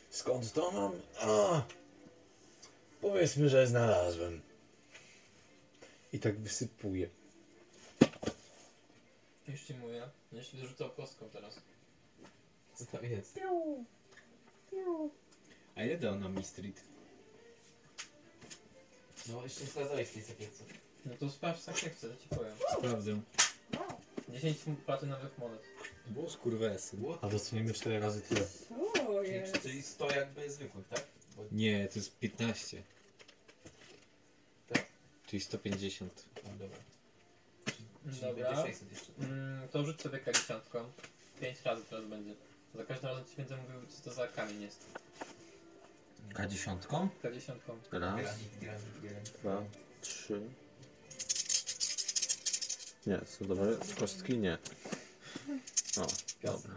Skąd 0.10 0.54
to 0.54 0.72
mam? 0.72 0.92
A, 1.20 1.64
powiedzmy, 3.02 3.50
że 3.50 3.68
znalazłem. 3.68 4.42
I 6.14 6.20
tak 6.20 6.40
wysypuje. 6.40 7.10
Już 9.48 9.62
ci 9.62 9.74
mówię. 9.74 10.10
Będziesz 10.32 10.54
mi 10.54 10.62
dorzucał 10.62 10.90
kostką 10.90 11.30
teraz. 11.30 11.62
Co 12.76 12.86
to 12.86 13.02
jest? 13.02 13.40
A 15.78 15.84
ile 15.84 15.98
dał 15.98 16.20
nam 16.20 16.44
Street? 16.44 16.82
No 19.30 19.44
jeszcze 19.44 19.62
nie 19.62 19.68
sprawdzałeś 19.68 20.08
w 20.08 20.14
tej 20.14 20.24
sakiewce. 20.24 20.64
No 21.06 21.14
to 21.20 21.30
sprawdź 21.30 21.62
sakiewce, 21.62 22.10
to 22.10 22.16
ci 22.24 22.30
powiem. 22.30 22.54
Sprawdzę. 22.78 23.22
10 24.30 24.58
platynowych 24.86 25.38
monet. 25.38 25.62
Było 26.08 26.30
skurwesy. 26.30 26.98
A 27.22 27.28
dostanemy 27.28 27.74
4 27.74 28.00
razy 28.00 28.22
tyle. 28.22 28.42
Co 28.96 29.24
jest? 29.24 29.62
Czyli 29.62 29.84
100 29.84 30.12
jakby 30.12 30.52
zwykłych, 30.52 30.88
tak? 30.88 31.08
Bo 31.36 31.44
Nie, 31.52 31.88
to 31.88 32.00
jest 32.00 32.20
15. 32.20 32.84
Tak. 34.70 34.86
Czyli 35.28 35.42
150. 35.42 36.26
No 36.44 36.50
dobra. 36.60 36.78
Czyli 37.66 38.22
Dobra. 38.22 38.56
będzie 38.56 38.72
600 38.72 38.92
jeszcze. 38.92 39.12
Mm, 39.20 39.68
to 39.70 39.86
rzuć 39.86 40.02
sobie 40.02 40.20
K10. 40.20 40.60
5 41.42 41.62
razy 41.62 41.84
teraz 41.90 42.06
będzie. 42.06 42.36
Za 42.76 42.84
każdym 42.84 43.10
razem 43.10 43.26
ci 43.26 43.36
będę 43.38 43.58
mówił, 43.58 43.88
co 43.90 44.10
to 44.10 44.16
za 44.16 44.28
kamień 44.28 44.62
jest. 44.62 44.86
K10? 46.34 46.78
K10. 47.24 47.54
Raz. 47.92 48.30
Dwa, 49.42 49.64
trzy. 50.02 50.42
Nie, 53.08 53.20
są 53.26 53.46
dobre 53.48 53.66
kostki? 54.00 54.38
Nie. 54.38 54.58
O, 55.98 56.08
dobra. 56.44 56.74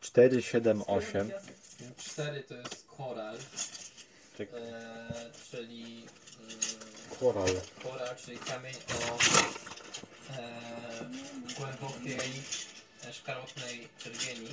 4, 0.00 0.42
7, 0.42 0.82
8. 0.86 1.30
4 1.96 2.42
to 2.42 2.54
jest 2.54 2.86
koral. 2.86 3.36
Czek- 4.38 4.54
E, 4.54 5.30
czyli 5.50 6.06
mm, 6.40 6.60
Koral. 7.20 7.60
koral, 7.82 8.16
czyli 8.16 8.38
kamień 8.38 8.74
o 8.74 9.18
e, 10.32 11.10
głębokiej 11.58 12.18
e, 13.08 13.12
szkarłatnej 13.12 13.88
czerwieni, 13.98 14.48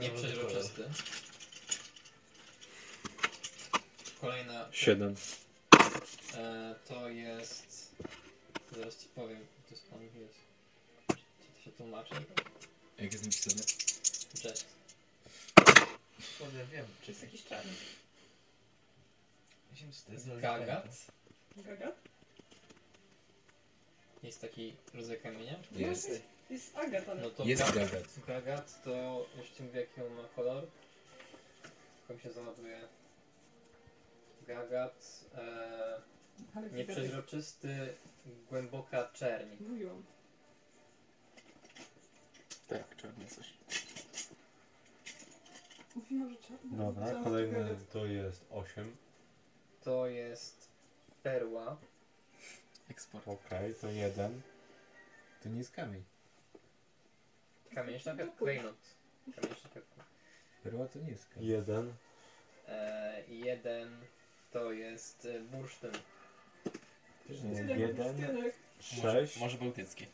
nieprzeźroczysty. 0.00 0.84
Kolejna 4.20 4.68
7. 4.72 5.14
e, 6.34 6.74
to 6.88 7.08
jest. 7.08 7.94
Zaraz 8.76 8.96
ci 8.98 9.06
powiem, 9.14 9.46
to 9.68 9.74
jest 9.74 9.86
pan 9.90 9.98
wiesz. 10.00 10.36
Czy 11.08 11.52
to 11.58 11.64
się 11.64 11.72
tłumaczy? 11.72 12.14
Jak 12.98 13.12
jest 13.12 13.24
napisane? 13.24 13.62
Jet. 14.44 14.64
Kurde, 16.38 16.66
wiem, 16.66 16.86
czy 17.02 17.10
jest 17.10 17.22
jakiś 17.22 17.44
czarny. 17.44 17.72
Myślałem, 19.70 19.92
że 19.94 20.00
to 20.06 20.12
jest 20.12 20.40
Gagat. 20.40 20.86
Gaga? 21.56 21.92
Jest 24.22 24.40
taki 24.40 24.74
rodzaj 24.94 25.20
kamienia. 25.20 25.54
Jest. 25.72 26.10
Jest 26.50 26.76
Agata. 26.76 27.14
No 27.14 27.30
to 27.30 27.44
Jest 27.44 27.62
ga- 27.62 27.74
gagat. 27.74 28.04
Gagat 28.26 28.82
to 28.84 29.26
już 29.38 29.50
ci 29.50 29.62
mówię 29.62 29.80
jaki 29.80 30.00
on 30.00 30.12
ma 30.14 30.28
kolor. 30.36 30.66
Tylko 31.98 32.14
mi 32.14 32.20
się 32.20 32.32
załaduje. 32.32 32.80
Gagat, 34.48 35.24
e, 35.34 36.02
Ale 36.54 36.70
nieprzeźroczysty, 36.70 37.94
głęboka 38.48 39.08
czerń. 39.12 39.48
Mówiłam. 39.60 40.04
Tak, 42.68 42.96
czarny 42.96 43.26
coś. 43.26 43.54
Mówiłam, 45.94 46.30
że 46.30 46.36
czarny. 46.36 46.76
Dobra, 46.76 47.24
kolejny 47.24 47.76
to 47.92 48.06
jest 48.06 48.44
8. 48.50 48.96
To 49.82 50.06
jest 50.06 50.68
perła. 51.22 51.76
Eksport. 52.90 53.28
Okej, 53.28 53.74
to 53.74 53.90
1. 53.90 54.40
To 55.42 55.48
nie 55.48 55.58
jest 55.58 55.72
kamień. 55.72 56.04
Kamień 57.74 57.98
szlachetny. 57.98 58.36
Klejnot. 58.36 58.76
Kamień 59.36 59.54
szlachetny. 59.54 60.04
Perła 60.62 60.88
to 60.88 60.98
nie 60.98 61.10
jest 61.10 61.28
kamień. 61.28 61.48
1. 61.48 61.94
E, 62.68 63.24
jeden 63.28 64.00
to 64.58 64.72
jest 64.72 65.24
e, 65.24 65.40
bursztyn. 65.40 65.90
Tyle 67.26 67.78
1. 67.78 68.16
pierścionek. 68.16 68.54
6. 68.80 69.36
Może 69.36 69.58
bałtycki. 69.58 70.06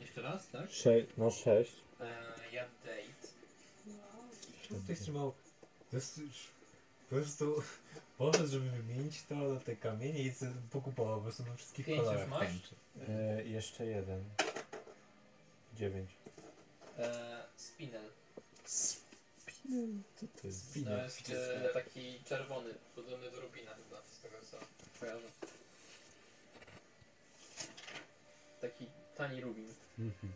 Jeszcze 0.00 0.22
raz, 0.22 0.48
tak? 0.48 0.70
6. 0.70 1.08
No 1.16 1.30
6. 1.30 1.72
E, 2.00 2.06
jadeit. 2.52 3.34
Wow. 3.86 4.80
Ktoś 4.84 5.00
trzymał. 5.00 5.32
To 5.90 5.96
jest 5.96 6.18
już 6.18 6.46
po 7.10 7.16
prostu 7.16 7.62
poszedł, 8.18 8.46
żeby 8.46 8.70
wymienić 8.70 9.22
to 9.22 9.34
na 9.34 9.60
te 9.60 9.76
kamienie 9.76 10.22
i 10.22 10.32
sobie 10.32 10.52
pokupował 10.70 11.16
po 11.16 11.22
prostu 11.22 11.44
na 11.44 11.54
wszystkich 11.56 11.86
Pięć 11.86 11.98
już 11.98 12.06
kolorach 12.06 12.28
masz? 12.28 12.48
tęczy. 12.48 12.74
E, 13.08 13.44
jeszcze 13.44 13.86
1. 13.86 14.24
9. 15.74 16.10
E, 16.98 17.44
spinel. 17.56 18.10
Co 20.16 20.26
to 20.40 20.46
jest? 20.46 20.74
To 20.84 20.90
jest 20.92 21.30
e, 21.30 21.68
taki 21.74 22.24
czerwony, 22.24 22.74
podobny 22.94 23.30
do 23.30 23.40
rubina 23.40 23.74
chyba, 23.74 24.02
z 24.02 24.18
tego 24.20 24.36
co 24.50 24.58
kojarzę. 25.00 25.28
Taki 28.60 28.86
tani 29.16 29.40
rubin. 29.40 29.74
Mhm. 29.98 30.32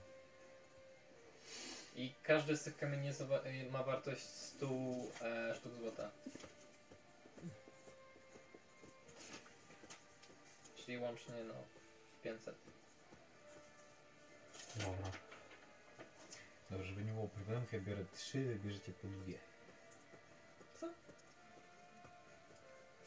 I 1.97 2.15
każdy 2.23 2.57
z 2.57 2.63
tych 2.63 2.77
kamieni 2.77 3.07
jest 3.07 3.23
wa- 3.23 3.45
y, 3.47 3.71
ma 3.71 3.83
wartość 3.83 4.23
100 4.23 4.67
e, 5.23 5.55
sztuk 5.55 5.73
złota. 5.81 6.11
Czyli 10.77 10.99
łącznie 10.99 11.35
no 11.49 11.55
500. 12.23 12.55
Dobra. 14.77 15.11
Dobrze, 16.71 16.87
żeby 16.87 17.05
nie 17.05 17.13
było 17.13 17.29
problemów, 17.29 17.73
ja 17.73 17.81
biorę 17.81 18.05
trzy, 18.15 18.45
wy 18.45 18.55
bierzecie 18.57 18.93
po 18.93 19.09
dwie. 19.09 19.39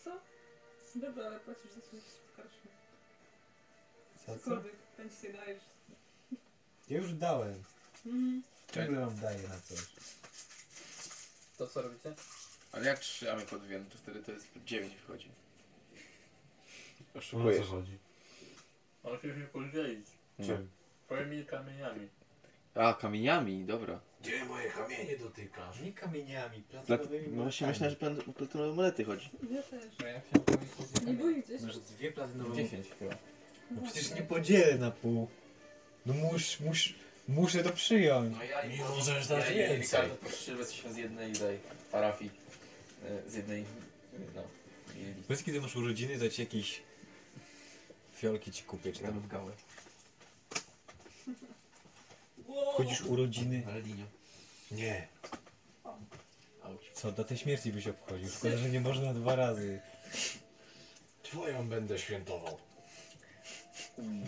Co? 0.04 0.12
Dobra, 0.96 1.26
ale 1.26 1.40
płacisz 1.40 1.72
za 1.72 1.82
coś 1.82 2.00
w 2.00 2.36
karczmie. 2.36 2.72
Za 4.28 4.34
A 4.34 4.36
co? 4.36 4.44
Cokolwiek, 4.44 4.76
pensję 4.98 5.34
dajesz. 5.34 5.64
Ja 6.90 6.98
już 6.98 7.14
dałem. 7.14 7.64
Mhm. 8.06 8.44
Ciągle 8.72 9.00
wam 9.06 9.20
daję 9.20 9.48
na 9.48 9.60
coś. 9.60 9.80
To 11.58 11.68
co 11.68 11.82
robicie? 11.82 12.14
Ale 12.72 12.86
jak 12.86 13.00
trzymamy 13.00 13.42
po 13.46 13.60
dwie, 13.60 13.80
no 13.80 13.86
to 13.90 13.98
wtedy 13.98 14.24
to 14.24 14.32
jest 14.32 14.48
9 14.66 14.94
wchodzi. 14.96 15.30
O 17.16 17.18
Oszukujesz. 17.18 17.66
co 17.66 17.72
chodzi? 17.72 17.98
On 19.04 19.20
się 19.20 19.36
się 19.36 19.48
podzielić. 19.48 20.08
Czym? 20.46 20.70
Twoimi 21.06 21.46
kamieniami. 21.46 22.10
A, 22.76 22.94
kamieniami, 22.94 23.66
dobra. 23.66 24.00
Gdzie 24.22 24.46
moje 24.46 24.70
kamienie 24.70 25.18
dotykasz? 25.18 25.82
Nie 25.82 25.94
kamieniami, 25.94 26.62
Plat... 26.62 26.86
platynowymi 26.86 27.28
No 27.38 27.44
właśnie 27.44 27.68
myślałem, 27.68 27.90
że 27.92 27.96
plan... 28.00 28.20
o 28.30 28.34
platynowe 28.34 28.74
monety 28.74 29.06
chodzi. 29.06 29.30
Ja 29.52 29.62
też. 29.64 29.84
No 30.00 30.08
ja 30.08 30.22
chciałem 30.22 30.46
powiedzieć 30.46 31.08
Nie 31.08 31.14
boicie 31.14 31.60
się? 31.60 31.66
Masz 31.66 31.78
dwie 31.80 32.12
platynowe 32.12 32.56
10 32.56 32.88
chyba. 33.00 33.16
No 33.72 33.82
przecież 33.82 34.12
nie 34.16 34.22
podzielę 34.22 34.78
na 34.78 34.92
pół. 34.92 35.28
No 36.06 36.14
mus, 36.14 36.60
mus, 36.60 36.78
muszę 37.28 37.64
to 37.64 37.70
przyjąć. 37.70 38.36
No 38.38 38.44
ja 38.44 38.64
Mi 38.64 38.78
możesz 38.78 39.28
dać 39.28 39.46
ja 39.50 39.56
więcej. 39.56 39.78
Ricardo 39.78 40.16
postrzelę 40.16 40.66
się 40.66 40.94
z 40.94 40.98
jednej 40.98 41.34
tej 41.34 41.58
parafii. 41.92 42.32
e, 43.06 43.30
Z 43.30 43.36
jednej, 43.36 43.66
no, 44.36 44.42
gildii. 44.94 45.24
Powiedz 45.28 45.44
kiedy 45.44 45.62
masz 45.62 45.76
urodziny, 45.76 46.20
to 46.20 46.30
ci 46.30 46.42
jakieś 46.42 46.82
fiolki 48.16 48.52
ci 48.52 48.64
kupię, 48.64 48.94
czy 48.94 49.00
Tam 49.00 49.12
tam 49.12 49.20
w 49.20 49.28
gałę. 49.28 49.52
Chodzisz 52.54 53.02
urodziny. 53.02 53.64
Nie. 54.72 55.08
Auć. 56.64 56.82
Co, 56.94 57.12
do 57.12 57.24
tej 57.24 57.38
śmierci 57.38 57.74
byś 57.74 57.88
obchodził. 57.88 58.30
Szkoda, 58.30 58.58
że 58.58 58.70
nie 58.70 58.82
można 58.82 59.14
dwa 59.14 59.36
razy. 59.36 59.82
Twoją 61.24 61.70
będę 61.70 62.00
świętował. 62.00 62.58
Mm, 63.98 64.24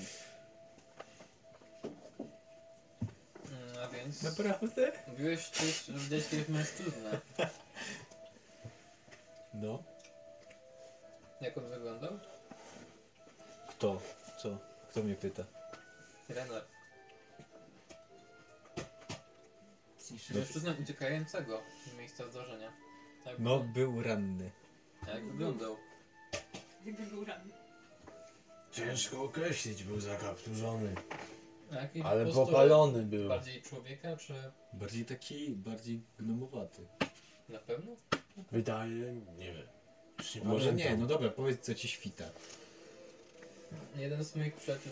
A 3.84 3.88
więc... 3.88 4.24
Naprawdę? 4.24 4.92
Mówiłeś 5.08 5.52
że 5.88 5.94
widziałeś 5.94 6.28
kiedyś 6.30 6.48
mężczyznę. 6.48 7.20
No. 9.54 9.84
Jak 11.42 11.58
on 11.58 11.70
wyglądał? 11.70 12.20
Kto? 13.70 14.02
Co? 14.38 14.58
Kto 14.90 15.04
mnie 15.04 15.16
pyta? 15.16 15.44
Trener. 16.28 16.64
Mężczyznę 20.11 20.76
uciekającego 20.84 21.61
z 21.94 21.98
miejsca 21.98 22.27
zdarzenia. 22.32 22.72
Jak 23.26 23.40
No, 23.40 23.60
był 23.60 24.02
ranny. 24.03 24.52
Jak 25.07 25.26
wyglądał? 25.32 25.77
Gdyby 26.82 27.03
był 27.03 27.26
ranny. 27.26 27.53
Ciężko 28.72 29.23
określić, 29.23 29.84
był 29.84 29.99
zakapturzony. 29.99 30.95
Ale 32.03 32.26
popalony 32.26 33.03
był. 33.03 33.30
Bardziej 33.30 33.61
człowieka, 33.61 34.18
czy 34.18 34.34
Bardziej 34.73 35.06
taki, 35.06 35.49
bardziej 35.49 36.02
gnomowaty. 36.19 36.82
na 37.49 37.60
pewno? 37.60 37.91
Wydaje, 38.52 39.14
nie 39.38 39.53
wiem. 39.53 39.68
Już 40.19 40.36
Może 40.44 40.73
nie, 40.73 40.84
pamiętam. 40.84 40.99
no 40.99 41.07
dobra, 41.07 41.30
powiedz 41.30 41.61
co 41.61 41.76
ci 41.76 41.88
świta. 41.88 42.23
Jeden 43.98 44.23
z 44.23 44.36
moich 44.36 44.53
przyjaciół 44.53 44.91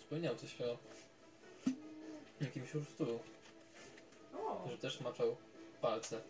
wspomniał 0.00 0.36
coś 0.36 0.60
o 0.60 0.78
jakimś 2.42 2.74
ursztulu, 2.74 3.20
O, 4.34 4.68
że 4.70 4.78
też 4.78 5.00
maczał 5.00 5.36
palce. 5.80 6.20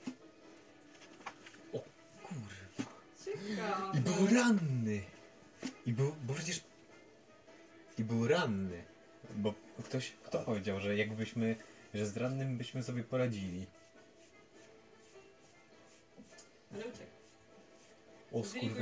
Kurwa. 2.23 2.93
ciekawe. 3.25 3.99
I 3.99 4.01
był 4.01 4.37
ranny. 4.37 5.03
I 5.87 5.93
był, 5.93 6.17
bo 6.27 6.35
przecież... 6.35 6.61
I 7.99 8.05
był 8.05 8.29
ranny. 8.29 8.85
Bo 9.37 9.55
ktoś, 9.85 10.13
kto 10.23 10.39
powiedział, 10.39 10.81
że 10.81 10.97
jakbyśmy, 10.97 11.57
że 11.95 12.07
z 12.07 12.17
rannym 12.17 12.59
byśmy 12.59 12.83
sobie 12.83 13.05
poradzili. 13.05 13.67
Ale 16.75 16.85
uciekł. 16.85 17.13
O 18.33 18.39
uciekł. 18.39 18.75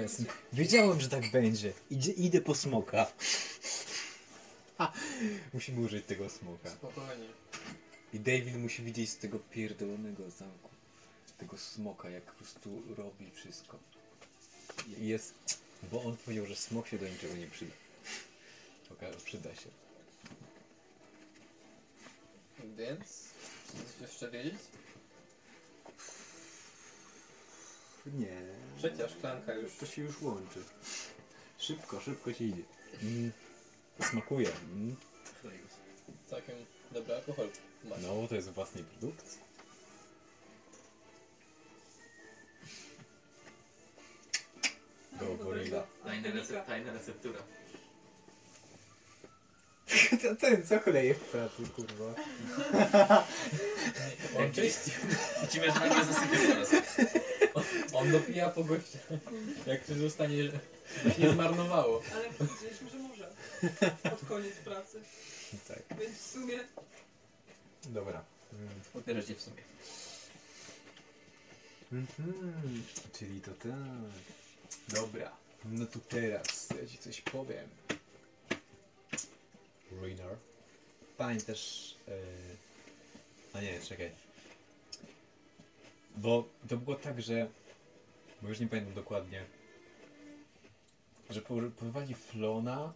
Wiedziałem, 0.52 1.00
że 1.00 1.08
tak 1.08 1.30
będzie. 1.30 1.72
Idzie, 1.90 2.12
idę 2.12 2.40
po 2.40 2.54
smoka. 2.54 3.06
Musimy 5.54 5.80
użyć 5.80 6.06
tego 6.06 6.30
smoka. 6.30 6.70
Spokojnie. 6.70 7.28
I 8.12 8.20
David 8.20 8.56
musi 8.56 8.82
widzieć 8.82 9.10
z 9.10 9.16
tego 9.16 9.38
pierdolonego 9.38 10.30
zamku. 10.30 10.70
Tego 11.38 11.58
smoka, 11.58 12.10
jak 12.10 12.22
po 12.22 12.32
prostu 12.32 12.82
robi 12.96 13.30
wszystko. 13.30 13.78
Jest... 14.98 15.34
Bo 15.92 16.02
on 16.02 16.16
powiedział, 16.16 16.46
że 16.46 16.56
smok 16.56 16.88
się 16.88 16.98
do 16.98 17.08
niczego 17.08 17.34
nie 17.34 17.46
przyda. 17.46 17.72
Okaże, 18.90 19.18
przyda 19.18 19.54
się. 19.54 19.70
Więc 22.76 23.28
chcesz 23.68 24.00
jeszcze 24.00 24.30
wiedzieć? 24.30 24.54
Nie. 28.06 28.42
Trzecia 28.78 29.08
szklanka 29.08 29.54
już. 29.54 29.76
To 29.76 29.86
się 29.86 30.02
już 30.02 30.22
łączy. 30.22 30.60
Szybko, 31.58 32.00
szybko 32.00 32.32
ci 32.32 32.44
idzie. 32.44 32.62
Mm. 33.02 33.32
Smakuje. 34.00 34.48
Mm. 34.72 34.96
Całkiem 36.26 36.54
dobry 36.92 37.14
alkohol. 37.14 37.48
Masz. 37.84 37.98
No, 38.02 38.28
to 38.28 38.34
jest 38.34 38.50
własnej 38.50 38.84
produkcji. 38.84 39.40
Go, 45.12 45.44
goryla. 45.44 45.86
tajna 46.66 46.92
receptura. 46.92 47.38
To 50.22 50.36
ten, 50.36 50.66
co 50.66 50.78
chleje 50.78 51.14
w 51.14 51.20
pracy, 51.20 51.62
kurwa. 51.76 52.14
On 54.38 54.52
czyści. 54.52 54.90
Widzimy, 55.42 55.66
że 55.66 55.80
nagle 55.80 56.04
zasypie 56.04 56.38
teraz. 56.38 56.70
On 57.98 58.12
dopija 58.12 58.50
po 58.50 58.64
goście. 58.64 58.98
Jak 59.66 59.84
coś 59.84 59.96
zostanie, 59.96 60.36
nie 61.18 61.30
zmarnowało. 61.30 62.02
Ale 62.14 62.24
może. 62.40 62.99
Pod 64.10 64.24
koniec 64.28 64.54
pracy. 64.56 65.02
Tak. 65.68 65.98
Więc 65.98 66.18
w 66.18 66.30
sumie 66.30 66.58
Dobra. 67.84 68.24
Mm. 68.52 68.68
Pobierze 68.92 69.24
cię 69.24 69.34
w 69.34 69.40
sumie. 69.40 69.62
Mhm, 71.92 72.84
czyli 73.12 73.40
to 73.40 73.50
tak. 73.50 73.72
Dobra. 74.88 75.36
No 75.64 75.86
to 75.86 75.98
teraz 75.98 76.68
ja 76.80 76.86
ci 76.86 76.98
coś 76.98 77.20
powiem. 77.20 77.68
Ruiner. 79.90 80.36
Pamiętasz... 81.18 81.96
Yy... 82.08 82.14
A 83.52 83.60
nie, 83.60 83.80
czekaj. 83.80 84.10
Bo 86.16 86.48
to 86.68 86.76
było 86.76 86.96
tak, 86.96 87.22
że... 87.22 87.48
Bo 88.42 88.48
już 88.48 88.60
nie 88.60 88.66
pamiętam 88.66 88.94
dokładnie. 88.94 89.44
Że 91.30 91.42
por- 91.42 91.72
porwali 91.72 92.14
Flona, 92.14 92.92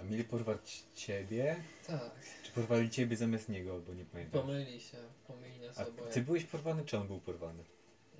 a 0.00 0.02
mieli 0.02 0.24
porwać 0.24 0.82
ciebie? 0.94 1.62
Tak. 1.86 2.10
Czy 2.42 2.52
porwali 2.52 2.90
ciebie 2.90 3.16
zamiast 3.16 3.48
niego, 3.48 3.78
bo 3.80 3.94
nie 3.94 4.04
pamiętam. 4.04 4.40
Pomyli 4.42 4.80
się. 4.80 4.98
Pomyli 5.26 5.60
nas 5.60 5.78
A 5.78 5.86
oboje. 5.86 6.12
ty 6.12 6.22
byłeś 6.22 6.44
porwany, 6.44 6.84
czy 6.84 6.98
on 6.98 7.06
był 7.06 7.20
porwany? 7.20 7.64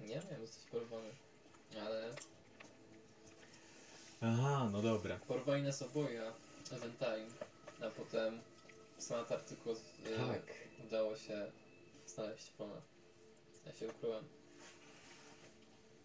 Nie 0.00 0.20
wiem, 0.30 0.40
jesteś 0.42 0.64
porwany. 0.64 1.08
Ale 1.86 2.10
Aha, 4.20 4.68
no 4.72 4.82
dobra. 4.82 5.16
porwali 5.28 5.62
nas 5.62 5.82
oboje. 5.82 6.32
Eventime. 6.72 7.26
A 7.80 7.90
potem 7.90 8.40
w 8.98 9.02
San 9.02 9.18
Antarktyku 9.20 9.74
z, 9.74 9.78
y, 9.78 10.16
Tak. 10.16 10.42
udało 10.86 11.16
się 11.16 11.50
znaleźć 12.06 12.50
Fona. 12.50 12.80
Ja 13.66 13.72
się 13.72 13.86
ukryłem. 13.88 14.24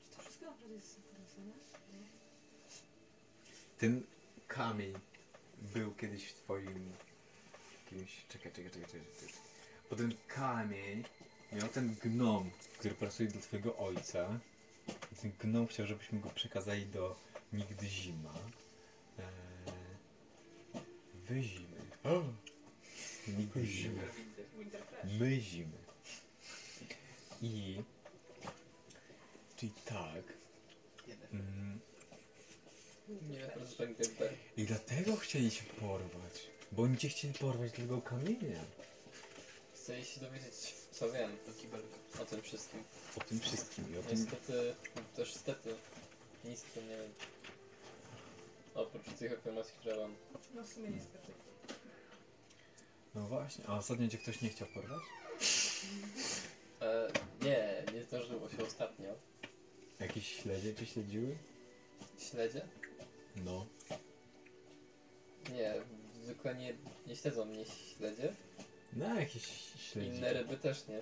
Czy 0.10 0.16
to 0.18 0.22
wszystko 0.24 0.45
naprawdę 0.45 0.76
jest 0.76 0.95
zapowiedziane? 0.95 1.54
Ten 3.80 4.04
kamień 4.48 4.94
był 5.64 5.94
kiedyś 5.94 6.26
w 6.26 6.34
twoim... 6.34 6.91
Jakimś... 7.84 8.26
Czekaj, 8.30 8.52
czekaj, 8.52 8.72
czekaj, 8.72 8.85
czekaj. 8.85 9.02
czekaj. 9.19 9.35
Bo 9.90 9.95
ten 9.95 10.14
kamień 10.27 11.03
miał 11.52 11.68
ten 11.68 11.95
gnom, 12.03 12.52
który 12.80 12.95
pracuje 12.95 13.30
dla 13.30 13.41
twojego 13.41 13.77
ojca. 13.77 14.40
I 15.11 15.15
ten 15.15 15.31
gnom 15.40 15.68
chciał, 15.68 15.88
żebyśmy 15.88 16.19
go 16.19 16.30
przekazali 16.30 16.85
do 16.85 17.15
Nigdy 17.53 17.88
Zima. 17.88 18.34
Eee, 19.19 20.81
wy 21.27 21.44
zimy. 21.44 21.81
Nigdy 23.27 23.65
zimy. 23.76 24.07
My 25.19 25.41
zimy. 25.41 25.77
I... 27.41 27.81
Czyli 29.56 29.72
tak... 29.85 30.23
Mm, 31.31 31.80
Nie 33.09 33.39
wiem, 33.39 33.49
to 33.49 33.77
tak 33.77 33.99
jakby 33.99 34.30
I 34.57 34.63
dlatego 34.65 35.15
chcieli 35.15 35.51
się 35.51 35.63
porwać. 35.63 36.47
Bo 36.71 36.84
oni 36.84 36.97
cię 36.97 37.09
chcieli 37.09 37.34
porwać 37.34 37.71
tego 37.71 38.01
kamienia. 38.01 38.65
Chcę 39.73 40.05
się 40.05 40.19
dowiedzieć, 40.19 40.73
co 40.91 41.11
wiem 41.11 41.38
o 42.21 42.25
tym 42.25 42.41
wszystkim. 42.41 42.84
O 43.17 43.19
tym 43.19 43.39
wszystkim 43.39 43.93
i 43.93 43.97
o 43.97 44.03
tym... 44.03 44.19
Niestety, 44.19 44.75
też 45.15 45.34
niestety, 45.34 45.75
nic 46.45 46.61
o 46.61 46.73
tym 46.73 46.89
nie 46.89 46.97
wiem. 46.97 47.13
Oprócz 48.75 49.03
tych 49.03 49.17
tych 49.17 49.31
informacji, 49.31 49.73
które 49.80 49.95
mam. 49.95 50.15
No 50.55 50.63
w 50.63 50.67
sumie 50.67 50.89
niestety. 50.89 51.31
No 53.15 53.27
właśnie, 53.27 53.65
a 53.67 53.77
ostatnio 53.77 54.07
cię 54.07 54.17
ktoś 54.17 54.41
nie 54.41 54.49
chciał 54.49 54.67
porwać? 54.67 55.01
E, 56.81 57.11
nie, 57.41 57.84
nie 57.93 58.03
zdarzyło 58.03 58.49
się 58.49 58.63
ostatnio. 58.63 59.09
Jakieś 59.99 60.35
śledzie 60.35 60.75
cię 60.75 60.85
śledziły? 60.85 61.38
Śledzie? 62.19 62.67
No. 63.35 63.65
Nie, 65.53 65.73
zwykle 66.23 66.55
nie, 66.55 66.73
nie 67.07 67.15
śledzą 67.15 67.45
mnie 67.45 67.65
śledzie. 67.65 68.34
No, 68.93 69.19
jakieś 69.19 69.43
śledzie. 69.91 70.15
Inne 70.15 70.34
ryby 70.34 70.57
też 70.57 70.88
nie. 70.88 71.01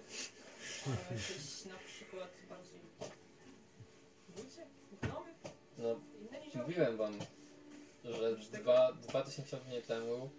A 0.87 1.13
jakieś 1.13 1.65
na 1.65 1.75
przykład 1.87 2.29
bardziej... 2.49 2.81
Gnomy? 5.01 5.33
No, 5.77 5.99
Inne 6.21 6.39
niziołki? 6.39 6.59
mówiłem 6.69 6.97
wam, 6.97 7.13
że 8.03 8.37
dwa, 8.37 8.93
dwa 8.93 9.23
tysiąclecie 9.23 9.81
temu 9.81 10.29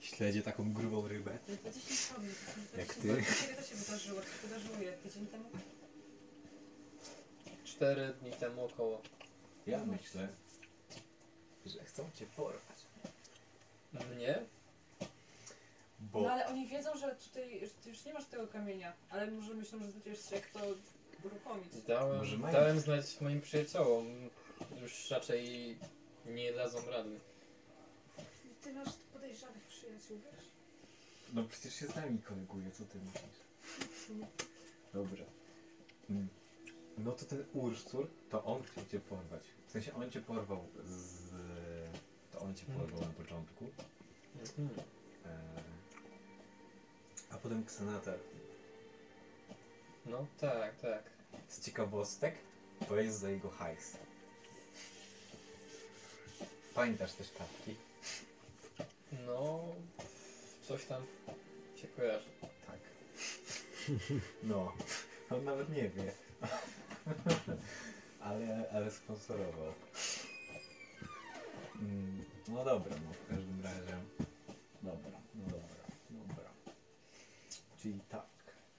Śledzie 0.00 0.42
taką 0.42 0.72
grubą 0.72 1.08
rybę. 1.08 1.38
No 1.48 1.56
to 1.56 1.70
10 1.72 2.00
słabych. 2.00 2.56
Jak 2.78 2.94
ty? 2.94 3.08
Kiedy 3.08 3.54
to 3.54 3.62
się 3.62 3.74
wydarzyło? 3.74 4.20
To 4.20 4.26
się 4.26 4.48
wydarzyło 4.48 4.76
jak? 4.82 4.98
Tydzień 4.98 5.26
temu? 5.26 5.44
cztery 7.64 8.12
dni 8.22 8.30
temu 8.32 8.64
około. 8.64 9.02
Ja 9.66 9.84
myślę, 9.84 10.28
że 11.66 11.84
chcą 11.84 12.10
cię 12.14 12.26
porwać. 12.26 12.76
Mnie? 13.92 14.42
Bo 16.00 16.20
No 16.20 16.30
ale 16.32 16.46
oni 16.46 16.66
wiedzą, 16.66 16.96
że 16.98 17.16
tutaj 17.16 17.60
że 17.60 17.70
ty 17.82 17.90
już 17.90 18.04
nie 18.04 18.12
masz 18.14 18.26
tego 18.26 18.46
kamienia, 18.48 18.92
ale 19.10 19.30
może 19.30 19.54
myślą, 19.54 19.78
że 19.78 19.86
będziesz 19.86 20.30
jak 20.30 20.46
to 20.46 20.60
uruchomić. 21.24 21.68
Dałem, 21.88 22.18
Może 22.18 22.38
mają. 22.38 22.52
dałem 22.54 22.80
znać 22.80 23.20
moim 23.20 23.40
przyjaciołom. 23.40 24.06
Już 24.82 25.10
raczej 25.10 25.76
nie 26.26 26.52
dadzą 26.52 26.78
rady. 26.90 27.20
Ty 28.62 28.72
masz 28.72 28.88
podejrzanych 29.12 29.62
przyjaciół, 29.62 30.18
wiesz? 30.18 30.44
No 31.32 31.44
przecież 31.44 31.74
się 31.74 31.86
z 31.86 31.96
nami 31.96 32.18
koleguje, 32.18 32.70
co 32.70 32.84
ty 32.84 32.98
myślisz? 32.98 34.26
Dobra. 34.94 35.24
Mm. 36.10 36.28
No 36.98 37.12
to 37.12 37.24
ten 37.24 37.44
Urstur, 37.52 38.08
to 38.30 38.44
on 38.44 38.62
chciał 38.62 38.84
cię 38.86 39.00
porwać. 39.00 39.42
W 39.66 39.70
sensie 39.70 39.94
on 39.94 40.10
cię 40.10 40.20
porwał 40.20 40.68
z... 40.84 41.32
On 42.44 42.54
cię 42.54 42.66
porwał 42.66 43.00
na 43.00 43.06
początku. 43.06 43.64
E... 45.26 45.38
A 47.30 47.36
potem 47.38 47.62
Xanatar. 47.62 48.18
No 50.06 50.26
tak, 50.40 50.80
tak. 50.80 51.02
Z 51.48 51.60
ciekawostek, 51.64 52.34
to 52.88 52.96
jest 52.96 53.18
za 53.18 53.30
jego 53.30 53.50
hajs. 53.50 53.96
Pamiętasz 56.74 57.12
też 57.12 57.30
kapki? 57.38 57.74
No, 59.26 59.64
coś 60.62 60.84
tam 60.84 61.02
się 61.76 61.88
kojarzy. 61.88 62.30
Tak. 62.66 62.78
No, 64.42 64.72
on 65.30 65.44
nawet 65.44 65.68
nie 65.68 65.88
wie. 65.90 66.12
ale, 68.20 68.70
ale 68.74 68.90
sponsorował. 68.90 69.74
Mm, 71.82 72.24
No 72.48 72.64
dobra, 72.64 72.96
no 73.06 73.12
w 73.12 73.28
każdym 73.28 73.60
razie. 73.64 73.96
Dobra, 74.82 75.10
no 75.34 75.44
dobra, 75.44 75.84
dobra. 76.10 76.50
Czyli 77.82 78.00
tak, 78.08 78.26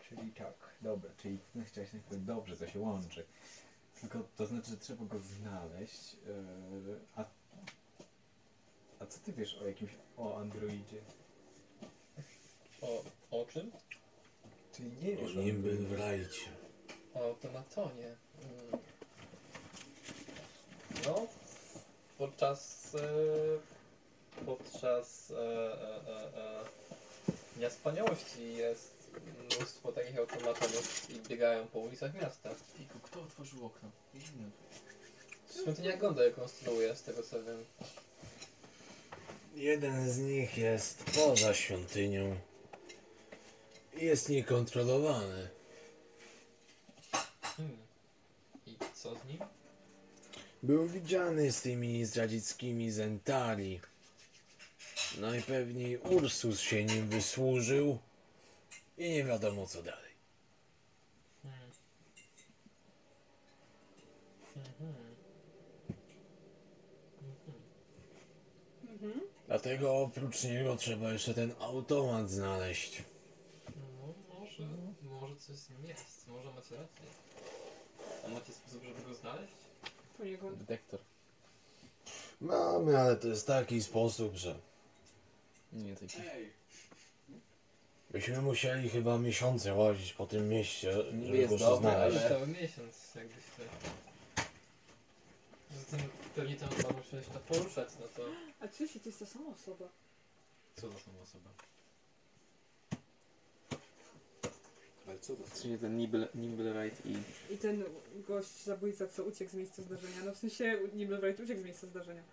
czyli 0.10 0.32
tak, 0.32 0.54
dobra, 0.82 1.10
czyli 1.18 1.40
no 1.56 1.64
chciałeś 1.66 1.94
najpierw 1.94 2.26
dobrze, 2.26 2.58
to 2.58 2.68
się 2.68 2.80
łączy. 2.80 3.26
Tylko 4.02 4.20
to 4.38 4.46
znaczy, 4.46 4.70
że 4.70 4.78
trzeba 4.78 5.06
go 5.06 5.20
znaleźć. 5.20 6.14
Yy, 6.14 7.00
a, 7.16 7.26
a 9.00 9.06
co 9.06 9.20
ty 9.20 9.34
wiesz 9.34 9.56
o 9.56 9.68
jakimś, 9.68 9.92
o 10.18 10.38
androidzie? 10.40 11.02
O, 12.82 13.04
o 13.32 13.46
czym? 13.46 13.72
Czyli 14.74 14.92
nie 14.92 15.16
wiesz 15.18 15.36
O 15.38 15.40
o 15.40 15.44
nim 15.44 15.56
androidzie. 15.56 15.84
w 15.88 16.00
rajcie. 16.00 16.50
O 17.14 17.24
automatonie. 17.24 18.16
Mm. 18.42 18.82
No, 21.06 21.28
podczas 22.24 22.96
e, 22.96 24.46
podczas 24.46 25.32
e, 25.32 25.36
e, 25.36 25.44
e, 26.08 26.64
e, 27.58 27.62
jest 28.58 29.12
mnóstwo 29.44 29.92
takich 29.92 30.18
automatonów 30.18 31.10
i 31.10 31.20
biegają 31.30 31.68
po 31.68 31.80
ulicach 31.80 32.14
miasta. 32.14 32.50
Fiku, 32.78 33.00
kto 33.04 33.22
otworzył 33.22 33.66
okno? 33.66 33.90
Zimno. 34.16 34.50
Świątynia 35.62 35.98
Gonda 35.98 36.24
je 36.24 36.32
konstruuje, 36.32 36.96
z 36.96 37.04
tego 37.04 37.24
co 37.24 37.44
wiem. 37.44 37.66
Jeden 39.56 40.12
z 40.12 40.18
nich 40.18 40.58
jest 40.58 41.04
poza 41.04 41.54
świątynią. 41.54 42.38
i 43.94 44.06
Jest 44.06 44.30
niekontrolowany. 44.30 45.50
Hmm. 47.42 47.78
I 48.68 48.76
co 48.94 49.16
z 49.16 49.26
nim? 49.26 49.40
Był 50.64 50.88
widziany 50.88 51.52
z 51.52 51.62
tymi 51.62 52.06
zdradzieckimi 52.06 52.92
zentali. 52.92 53.80
Najpewniej 55.18 55.98
Ursus 55.98 56.60
się 56.60 56.86
nim 56.86 57.10
wysłużył 57.10 57.98
i 58.98 59.10
nie 59.10 59.24
wiadomo 59.24 59.68
co 59.68 59.84
dalej. 59.84 60.14
Dlatego 69.48 69.98
oprócz 69.98 70.44
niego 70.44 70.76
trzeba 70.76 71.14
jeszcze 71.14 71.34
ten 71.34 71.54
automat 71.60 72.30
znaleźć. 72.30 73.04
No, 73.76 74.14
może, 74.40 74.64
może 75.02 75.36
coś 75.36 75.56
z 75.56 75.70
nim 75.70 75.86
jest, 75.86 76.28
może 76.28 76.54
macie 76.54 76.76
rację. 76.76 77.06
A 78.26 78.28
macie 78.28 78.54
sposób, 78.54 78.84
żeby 78.84 79.10
go 79.10 79.16
znaleźć? 79.16 79.63
Poniekąd. 80.18 80.58
Detektor. 80.60 81.00
Mamy, 82.42 82.98
ale 83.00 83.16
to 83.16 83.28
jest 83.28 83.48
taki 83.48 83.84
sposób, 83.84 84.36
że 84.36 84.56
Nie 85.74 85.96
taki. 85.96 86.18
byśmy 88.12 88.42
musieli 88.42 88.90
chyba 88.90 89.18
miesiące 89.18 89.74
łazić 89.74 90.14
po 90.14 90.26
tym 90.28 90.50
mieście, 90.50 90.94
żeby 90.94 91.38
Jest 91.38 91.50
go 91.54 91.58
dobre, 91.58 91.78
znaleźć. 91.92 92.18
ale- 92.18 92.30
Cały 92.30 92.48
miesiąc, 92.48 93.16
jakbyś 93.16 93.36
chce. 93.46 93.64
Zatem 95.92 96.10
pewnie 96.36 96.56
tam 96.56 96.70
się 96.72 96.84
to 97.34 97.40
poruszać, 97.40 97.88
no 98.00 98.08
to... 98.16 98.24
A 98.60 98.68
co 98.68 98.84
jeśli 98.84 99.00
to 99.02 99.10
jest 99.10 99.20
ta 99.20 99.26
sama 99.26 99.50
osoba? 99.50 99.86
Co 100.76 100.82
to 100.82 101.00
są 101.00 101.12
osoby? 101.24 101.50
Ale 105.08 105.20
co 105.20 105.36
to? 105.36 105.44
Czyli 105.62 105.78
ten 105.78 105.98
Nibble, 105.98 106.28
Nibblewright 106.36 107.06
i... 107.06 107.14
I 107.54 107.58
ten 107.58 107.84
gość, 108.16 108.64
zabójca, 108.64 109.08
co 109.08 109.24
uciekł 109.24 109.52
z 109.52 109.54
miejsca 109.54 109.82
zdarzenia. 109.82 110.24
No 110.26 110.34
w 110.34 110.38
sensie 110.38 110.80
Nibelwright 110.94 111.40
uciekł 111.40 111.62
z 111.62 111.66
miejsca 111.66 111.88
zdarzenia. 111.88 112.24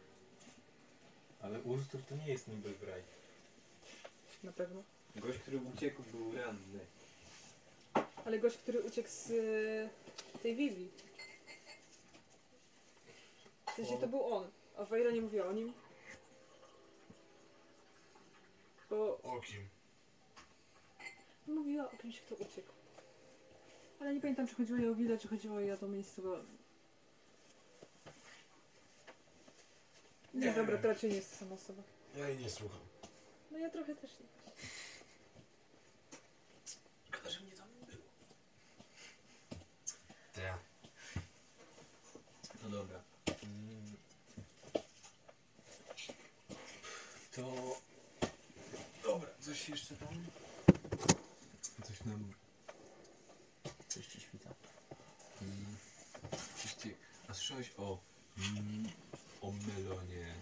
Ale 1.41 1.61
Urstur 1.63 2.01
to 2.09 2.17
nie 2.17 2.27
jest 2.29 2.49
Nibelbright. 2.49 3.09
Na 4.45 4.53
pewno. 4.53 4.83
Gość, 5.17 5.39
który 5.39 5.59
uciekł, 5.75 6.03
był 6.13 6.33
ranny. 6.33 6.79
Ale 8.25 8.39
gość, 8.39 8.57
który 8.57 8.81
uciekł 8.83 9.09
z 9.09 9.31
e, 9.31 10.39
tej 10.43 10.57
Vivi. 10.57 10.89
W 13.67 13.71
sensie 13.77 13.99
to 13.99 14.09
był 14.09 14.35
on. 14.35 14.51
A 14.77 14.85
Wejra 14.85 15.11
nie 15.11 15.21
mówiła 15.21 15.47
o 15.47 15.53
nim. 15.53 15.73
Bo 18.91 19.19
O 19.23 19.41
kim? 19.41 19.69
Mówiła 21.51 21.91
o 21.91 21.97
kimś, 21.97 22.21
kto 22.21 22.35
uciekł. 22.35 22.73
Ale 24.01 24.15
nie 24.15 24.21
pamiętam, 24.21 24.49
czy 24.49 24.55
chodziło 24.55 24.79
jej 24.79 24.89
o 24.89 24.95
Willę, 24.95 25.19
czy 25.19 25.29
chodziło 25.29 25.61
jej 25.61 25.73
o 25.73 25.77
to 25.77 25.89
miejsce, 25.89 26.23
bo... 26.23 26.37
Nie, 30.35 30.47
Nie. 30.47 30.53
dobra, 30.53 30.79
to 30.79 30.89
raczej 30.89 31.11
nie 31.11 31.17
jest 31.17 31.39
sama 31.39 31.55
osoba. 31.55 31.83
Ja 32.17 32.29
jej 32.29 32.39
nie 32.39 32.51
słucham. 32.51 32.81
No 33.51 33.59
ja 33.59 33.71
trochę 33.71 33.95
też 33.95 34.11
nie. 34.21 34.27
Szkoda, 37.13 37.31
że 37.31 37.41
mnie 37.41 37.53
tam 37.53 37.67
nie 37.81 37.87
było. 37.87 38.03
Tak. 40.35 40.59
No 42.63 42.69
dobra. 42.71 43.03
Mm. 43.27 43.97
To... 47.37 47.77
Dobra, 49.03 49.29
coś 49.41 49.69
jeszcze 49.69 49.97
tam? 49.97 50.09
Coś 51.85 52.05
nam... 52.05 52.33
Coś 53.89 54.07
ci 54.07 54.21
świta. 54.21 54.51
Mm. 55.43 55.77
Coś 56.57 56.75
ci... 56.75 56.95
Słyszałeś 57.61 57.79
o... 57.79 57.99
Mm, 58.39 58.89
o 59.41 59.53
melonie... 59.53 60.35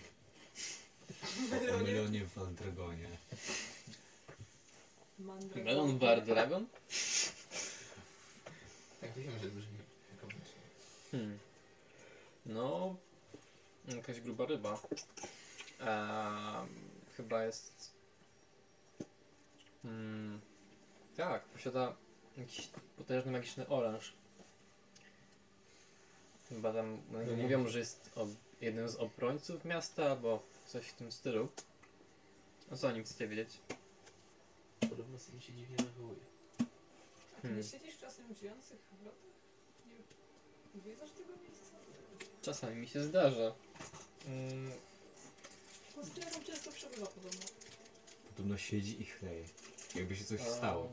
O, 1.52 1.74
o 1.74 1.78
melonie 1.78 2.24
w 2.26 2.38
Andragonie. 2.38 3.08
Melon 5.64 5.98
Bar 5.98 6.24
Dragon? 6.24 6.66
Tak 9.00 9.12
wiem, 9.16 9.38
że 9.42 9.48
brzmi. 9.48 9.78
Hmm. 11.10 11.38
No... 12.46 12.96
Jakaś 13.88 14.20
gruba 14.20 14.46
ryba. 14.46 14.80
A, 15.80 16.66
chyba 17.16 17.44
jest. 17.44 17.92
Mm, 19.84 20.40
tak, 21.16 21.44
posiada 21.44 21.96
jakiś 22.36 22.68
potężny 22.96 23.32
magiczny 23.32 23.68
oręż. 23.68 24.12
Chyba 26.58 26.72
tam 26.72 27.02
no, 27.10 27.22
nie 27.22 27.42
mówią, 27.42 27.68
że 27.68 27.78
jest 27.78 28.10
ob, 28.14 28.28
jednym 28.60 28.88
z 28.88 28.96
obrońców 28.96 29.64
miasta 29.64 30.10
albo 30.10 30.42
coś 30.66 30.86
w 30.86 30.92
tym 30.92 31.12
stylu. 31.12 31.48
A 32.72 32.76
co 32.76 32.88
o 32.88 32.92
nim 32.92 33.04
chcecie 33.04 33.28
wiedzieć? 33.28 33.58
Podobno 34.90 35.18
sobie 35.18 35.40
się 35.40 35.52
dziwnie 35.52 35.76
zachowuje. 35.76 36.18
A 36.58 37.40
ty 37.40 37.48
nie 37.48 37.54
Hmm. 37.54 37.62
siedzisz 37.62 37.98
czasem 37.98 38.34
w 38.34 38.38
żyjących 38.38 38.78
wrotach? 39.02 39.20
Nie 39.86 40.80
odwiedzasz 40.80 41.10
tego 41.10 41.28
miejsca? 41.42 41.76
Czasami 42.42 42.76
mi 42.76 42.88
się 42.88 43.02
zdarza. 43.02 43.54
Mm, 44.26 44.72
tam 46.32 46.44
często 46.44 46.72
przebywa 46.72 47.06
podobno. 47.06 47.46
Podobno 48.28 48.58
siedzi 48.58 49.02
i 49.02 49.04
chleje. 49.04 49.44
Jakby 49.94 50.16
się 50.16 50.24
coś 50.24 50.40
stało. 50.40 50.88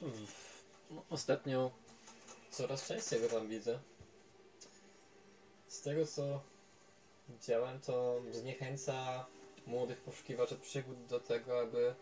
hmm, 0.00 0.26
no, 0.90 1.04
ostatnio 1.10 1.70
coraz 2.50 2.86
częściej 2.86 3.20
go 3.20 3.28
tam 3.28 3.48
widzę. 3.48 3.80
Z 5.80 5.82
tego 5.82 6.06
co 6.06 6.40
widziałem, 7.28 7.80
to 7.80 8.22
zniechęca 8.30 9.26
młodych 9.66 10.00
poszukiwaczy 10.00 10.56
przygód 10.56 11.04
do 11.06 11.20
tego, 11.20 11.60
aby 11.60 11.94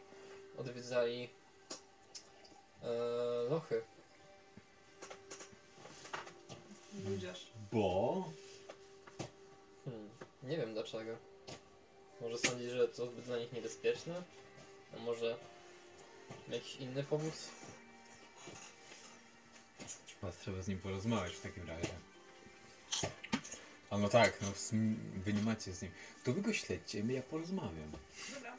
odwiedzali 0.57 1.29
e, 2.83 2.89
lochy. 3.51 3.83
Ludziarz. 7.09 7.47
Bo... 7.73 8.25
Hmm, 9.85 10.09
nie 10.43 10.57
wiem 10.57 10.75
dlaczego. 10.75 11.17
Może 12.21 12.39
sądzi, 12.39 12.71
że 12.71 12.89
to 12.89 13.07
zbyt 13.07 13.25
dla 13.25 13.39
nich 13.39 13.53
niebezpieczne? 13.53 14.23
A 14.97 15.01
może 15.01 15.37
jakiś 16.49 16.77
inny 16.77 17.03
powód? 17.03 17.35
Chyba 20.21 20.33
trzeba 20.33 20.63
z 20.63 20.69
nim 20.69 20.79
porozmawiać 20.79 21.33
w 21.33 21.41
takim 21.41 21.69
razie. 21.69 22.08
A 23.91 23.99
no 23.99 24.09
tak, 24.09 24.41
no 24.43 24.53
sumie 24.55 24.95
wy 25.25 25.33
nie 25.33 25.43
macie 25.43 25.73
z 25.73 25.83
nim. 25.83 25.91
To 26.25 26.33
wy 26.33 26.43
go 26.43 26.53
śledźcie, 26.53 27.03
ja 27.15 27.23
porozmawiam. 27.23 27.93
Dobra. 28.35 28.57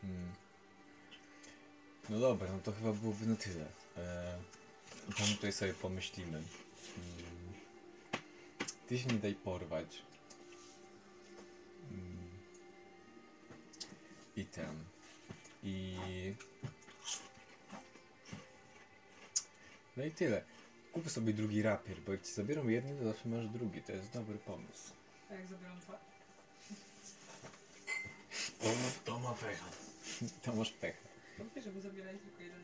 Hmm. 0.00 0.32
No 2.10 2.18
dobra, 2.18 2.52
no 2.52 2.58
to 2.58 2.72
chyba 2.72 2.92
byłoby 2.92 3.26
na 3.26 3.36
tyle. 3.36 3.66
E, 3.96 4.38
tam 5.18 5.26
tutaj 5.26 5.52
sobie 5.52 5.74
pomyślimy. 5.74 6.42
Hmm. 6.94 7.54
Ty 8.88 8.98
się 8.98 9.06
nie 9.06 9.18
daj 9.18 9.34
porwać. 9.34 10.02
Hmm. 11.88 12.30
I 14.36 14.44
ten. 14.44 14.91
I... 15.62 15.96
No 19.96 20.04
i 20.04 20.10
tyle. 20.10 20.44
Kup 20.92 21.10
sobie 21.10 21.32
drugi 21.32 21.62
rapier, 21.62 22.00
bo 22.00 22.12
jak 22.12 22.22
ci 22.22 22.32
zabiorą 22.32 22.68
jeden, 22.68 22.98
to 22.98 23.04
zawsze 23.04 23.28
masz 23.28 23.46
drugi. 23.46 23.82
To 23.82 23.92
jest 23.92 24.12
dobry 24.12 24.38
pomysł. 24.38 24.92
A 25.30 25.34
jak 25.34 25.46
zabieram 25.46 25.80
dwa? 25.80 25.98
To 29.04 29.18
ma 29.18 29.32
pecha. 29.34 29.66
To 30.42 30.54
masz 30.54 30.70
pecha. 30.70 31.08
Wątpię, 31.38 31.62
żeby 31.62 31.80
zabierali 31.80 32.18
tylko 32.18 32.42
jeden. 32.42 32.62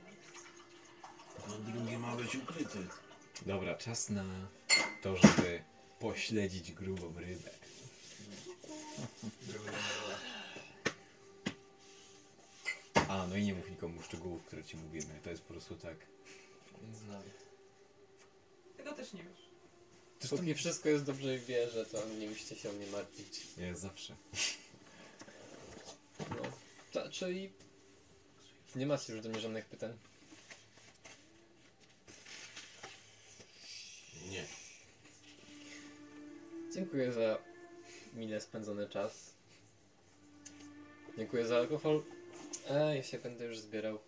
No 1.48 1.58
drugi 1.58 1.98
ma 1.98 2.16
być 2.16 2.36
ukryty. 2.36 2.78
Dobra, 3.46 3.74
czas 3.74 4.10
na 4.10 4.24
to, 5.02 5.16
żeby 5.16 5.62
pośledzić 5.98 6.72
grubą 6.72 7.14
rybę. 7.16 7.50
A, 13.08 13.26
no 13.26 13.36
i 13.36 13.44
nie 13.44 13.54
mów 13.54 13.70
nikomu 13.70 14.02
szczegółów, 14.02 14.44
które 14.44 14.64
ci 14.64 14.76
mówimy. 14.76 15.20
To 15.24 15.30
jest 15.30 15.42
po 15.42 15.48
prostu 15.52 15.76
tak. 15.76 15.96
Między 16.82 17.06
nami. 17.06 17.30
Tego 18.76 18.92
też 18.92 19.12
nie 19.12 19.22
wiesz. 19.22 19.48
Póki 20.30 20.54
wszystko 20.54 20.88
jest 20.88 21.04
dobrze 21.04 21.38
w 21.38 21.44
wierze, 21.44 21.86
to 21.86 22.06
nie 22.20 22.28
musicie 22.28 22.56
się 22.56 22.70
o 22.70 22.72
mnie 22.72 22.86
martwić. 22.86 23.56
Nie, 23.56 23.76
zawsze. 23.76 24.16
No, 26.30 26.42
ta, 26.92 27.10
czyli 27.10 27.52
nie 28.76 28.86
macie 28.86 29.12
już 29.12 29.22
do 29.22 29.28
mnie 29.28 29.40
żadnych 29.40 29.64
pytań. 29.64 29.98
Nie. 34.30 34.44
Dziękuję 36.74 37.12
za 37.12 37.38
mile 38.14 38.40
spędzony 38.40 38.88
czas. 38.88 39.34
Dziękuję 41.16 41.46
za 41.46 41.56
alkohol. 41.56 42.02
A 42.70 42.94
ja 42.94 43.02
się 43.02 43.18
będę 43.18 43.44
już 43.44 43.58
zbierał. 43.58 43.98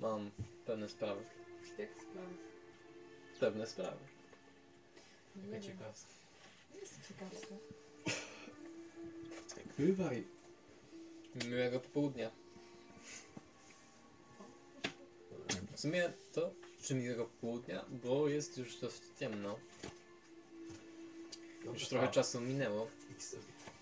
Mam 0.00 0.30
pewne 0.66 0.88
sprawy. 0.88 1.24
Jak 1.78 1.90
sprawy? 1.90 2.34
Pewne 3.40 3.66
sprawy. 3.66 3.96
Wiem. 5.36 5.62
ciekawska. 5.62 6.10
Nie 6.74 6.80
jestem 6.80 7.02
ciekawska. 7.08 7.54
Bywaj. 9.78 10.24
Miłego 11.44 11.80
popołudnia. 11.80 12.30
W 15.74 15.80
sumie 15.80 16.12
to 16.32 16.50
czy 16.82 16.94
miłego 16.94 17.24
popołudnia, 17.24 17.84
bo 17.88 18.28
jest 18.28 18.58
już 18.58 18.80
dość 18.80 19.00
ciemno. 19.20 19.58
Już 21.64 21.88
trochę 21.88 22.08
czasu 22.08 22.40
minęło. 22.40 22.88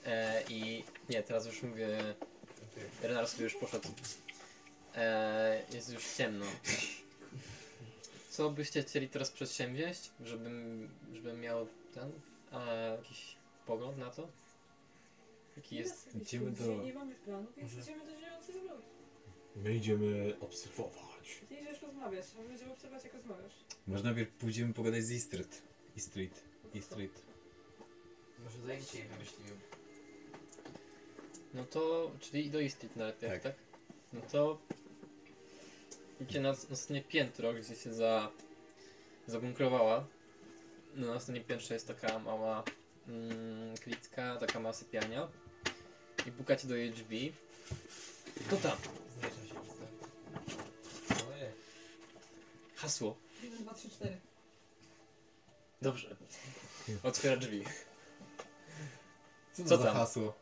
E, 0.05 0.43
I 0.49 0.85
nie, 1.09 1.23
teraz 1.23 1.47
już 1.47 1.63
mówię. 1.63 2.15
Renar 3.03 3.29
sobie 3.29 3.45
już 3.45 3.55
poszedł. 3.55 3.89
E, 4.97 5.63
jest 5.73 5.93
już 5.93 6.07
ciemno. 6.17 6.47
Co 8.31 8.51
byście 8.51 8.83
chcieli 8.83 9.09
teraz 9.09 9.31
przedsięwziąć, 9.31 9.99
żebym, 10.25 10.89
żebym 11.15 11.41
miał 11.41 11.67
ten 11.95 12.13
jakiś 12.99 13.37
pogląd 13.67 13.99
na 13.99 14.11
to? 14.11 14.29
Jaki 15.57 15.77
jest. 15.77 16.15
Idziemy 16.17 16.51
do- 16.51 16.57
Dzisiaj 16.59 16.79
nie 16.87 16.95
mamy 16.95 17.15
planu, 17.15 17.47
więc 17.57 17.71
Może- 17.75 17.83
idziemy 17.83 18.07
do 18.07 18.13
ludzi. 18.13 18.87
My 19.57 19.75
idziemy 19.75 20.35
obserwować. 20.41 21.41
Ty 21.49 21.55
idziesz 21.55 21.83
rozmawiać, 21.83 22.25
a 22.39 22.43
my 22.43 22.49
będziemy 22.49 22.73
obserwować 22.73 23.05
jak 23.05 23.15
rozmawiasz. 23.15 23.53
Może 23.87 24.05
najpierw 24.05 24.31
pójdziemy 24.31 24.75
pogadać 24.75 25.05
z 25.05 25.13
Eastrid. 25.13 25.63
Eastrid. 25.97 26.43
Eastrid. 26.75 27.23
Może 28.45 28.59
zajęcie 28.67 28.99
jej 28.99 29.09
wymyślimy. 29.09 29.51
No 31.55 31.65
to, 31.65 32.11
czyli 32.21 32.51
do 32.51 32.61
Istrit 32.61 32.97
najpierw, 32.97 33.33
Tak. 33.33 33.43
tak? 33.43 33.55
No 34.13 34.21
to 34.33 34.59
idzie 36.21 36.41
na 36.41 36.49
następne 36.49 37.01
piętro, 37.01 37.53
gdzie 37.55 37.77
się 37.77 37.95
za, 37.95 38.31
zabunkrowała. 39.27 40.07
Na 40.95 41.07
następnym 41.07 41.45
piętrze 41.45 41.75
jest 41.75 41.89
taka 41.89 42.19
mała 42.19 42.65
mm, 43.09 43.77
klitka, 43.77 44.37
taka 44.37 44.61
mała 44.61 44.73
sypialnia. 44.73 45.29
I 46.27 46.33
pukacie 46.33 46.69
do 46.69 46.77
jej 46.77 46.91
drzwi. 46.91 47.33
To 48.51 48.57
tam. 48.57 48.79
Znieczę 49.21 49.37
się 49.37 49.61
listę. 49.63 49.87
Ojej. 51.33 51.51
Hasło. 52.77 53.17
1, 53.43 53.59
2, 53.59 53.75
3, 53.75 53.91
4. 53.91 54.21
Dobrze. 55.83 56.17
Otwiera 57.03 57.37
drzwi. 57.37 57.65
Co 59.53 59.63
to 59.63 59.69
Co 59.69 59.77
za 59.77 59.85
tam? 59.85 59.95
hasło? 59.97 60.35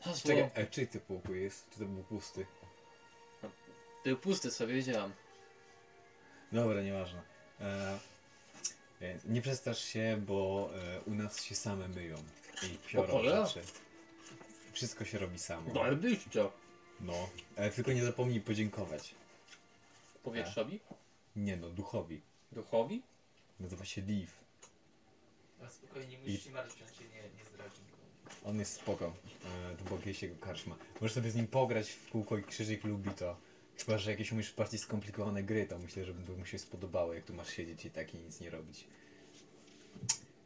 Hasło. 0.00 0.30
Czekaj, 0.30 0.50
e, 0.54 0.66
czyj 0.66 0.88
ty 0.88 1.00
pokój 1.00 1.42
jest? 1.42 1.70
Czy 1.70 1.78
to 1.78 1.84
był 1.84 2.02
pusty? 2.04 2.46
Był 4.04 4.16
pusty, 4.16 4.50
sobie 4.50 4.74
wiedziałam. 4.74 5.12
Dobra, 6.52 6.82
nieważne. 6.82 7.22
E, 7.60 7.98
więc 9.00 9.24
nie 9.24 9.42
przestasz 9.42 9.84
się, 9.84 10.22
bo 10.26 10.70
e, 10.74 11.00
u 11.00 11.14
nas 11.14 11.44
się 11.44 11.54
same 11.54 11.88
myją. 11.88 12.16
I 12.62 12.88
piorą 12.88 13.12
cholera? 13.12 13.46
rzeczy. 13.46 13.62
Wszystko 14.72 15.04
się 15.04 15.18
robi 15.18 15.38
samo. 15.38 15.72
No, 17.00 17.28
ale 17.56 17.70
tylko 17.70 17.92
nie 17.92 18.04
zapomnij 18.04 18.40
podziękować. 18.40 19.14
Powietrzowi? 20.22 20.80
Nie 21.36 21.56
no, 21.56 21.70
duchowi. 21.70 22.20
Duchowi? 22.52 23.02
Nazywa 23.60 23.84
się 23.84 24.00
Liv. 24.02 24.32
A 25.66 25.70
spokojnie, 25.70 26.08
nie 26.08 26.18
musisz 26.18 26.44
się 26.44 26.50
martwić, 26.50 26.82
on 26.82 26.88
cię 26.88 27.04
nie, 27.04 27.22
nie 27.38 27.44
zdradzi. 27.44 27.80
On 28.44 28.58
jest 28.58 28.72
spoko. 28.72 29.14
E, 29.72 29.76
to 29.76 29.84
była 29.84 29.98
kiedyś 30.00 30.22
jego 30.22 30.36
karczma. 30.36 30.76
Możesz 31.00 31.14
sobie 31.14 31.30
z 31.30 31.34
nim 31.34 31.46
pograć 31.46 31.90
w 31.90 32.10
kółko 32.10 32.38
i 32.38 32.42
krzyżyk 32.42 32.84
lubi 32.84 33.10
to. 33.10 33.36
Chyba, 33.78 33.98
że 33.98 34.10
jakieś 34.10 34.32
umiesz 34.32 34.52
bardziej 34.52 34.80
skomplikowane 34.80 35.42
gry, 35.42 35.66
to 35.66 35.78
myślę, 35.78 36.04
że 36.04 36.14
by 36.14 36.36
mu 36.36 36.46
się 36.46 36.58
spodobało, 36.58 37.14
jak 37.14 37.24
tu 37.24 37.34
masz 37.34 37.50
siedzieć 37.50 37.84
i 37.84 37.90
tak 37.90 38.14
i 38.14 38.18
nic 38.18 38.40
nie 38.40 38.50
robić. 38.50 38.84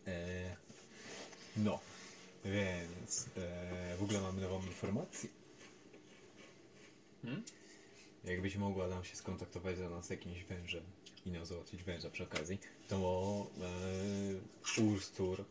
E, 0.07 0.57
no. 1.57 1.81
Więc 2.45 3.27
e, 3.37 3.97
w 3.97 4.03
ogóle 4.03 4.21
mamy 4.21 4.41
nową 4.41 4.63
informację. 4.67 5.29
Hmm? 7.23 7.43
jakbyś 8.27 8.57
mogła 8.57 8.87
nam 8.87 9.05
się 9.05 9.17
skontaktować 9.17 9.79
za 9.79 9.89
nas 9.89 10.07
z 10.07 10.11
jakimś 10.11 10.45
wężem 10.45 10.85
i 11.27 11.31
nam 11.31 11.47
załatwić 11.47 11.83
węża 11.83 12.11
przy 12.11 12.23
okazji, 12.23 12.59
to 12.89 13.47
e, 14.79 14.83
Urstur, 14.83 15.45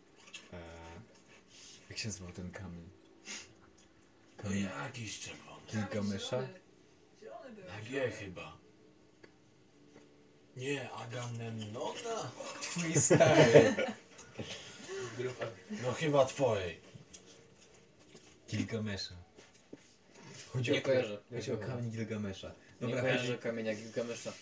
e, 0.53 0.61
jak 1.89 1.97
się 1.97 2.07
nazywał 2.07 2.31
ten 2.31 2.52
kamień? 2.52 2.89
No 4.38 4.43
Kamień 4.43 4.64
jakiś 4.64 5.19
czerwony. 5.19 5.61
Gilgamesza? 5.72 6.41
Zielony. 6.41 6.64
Zielony 7.45 7.55
był. 7.55 7.65
Na 7.65 7.81
G 7.81 8.11
chyba. 8.11 8.57
Nie, 10.57 10.91
Agamemnona? 10.91 12.31
Twój 12.61 12.93
stary. 12.95 13.76
Grupa. 15.17 15.45
No 15.84 15.93
chyba 15.93 16.26
twojej. 16.26 16.80
Gilgamesza. 18.49 19.15
Chodzi 20.53 20.72
Nie 20.72 20.80
o, 20.80 20.81
kojarzę. 20.81 21.17
Chodzi 21.35 21.51
o 21.51 21.57
kamień 21.57 21.91
Gilgamesza. 21.91 22.47
Nie 22.81 22.88
Dobra, 22.88 23.01
kojarzę 23.01 23.27
chodzi, 23.27 23.39
kamienia 23.39 23.76
Gilgamesza. 23.76 24.34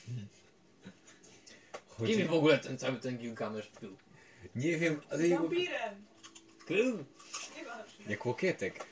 chodzi, 1.90 2.14
Kim 2.14 2.28
w 2.28 2.34
ogóle 2.34 2.58
ten 2.58 2.78
cały 2.78 3.00
ten 3.00 3.18
Gilgamesz 3.18 3.72
był? 3.82 3.98
Nie 4.56 4.78
wiem, 4.78 5.02
ale 5.10 5.30
Wampirem. 5.30 6.06
Był. 6.68 7.06
Jak 8.08 8.26
łokietek. 8.26 8.86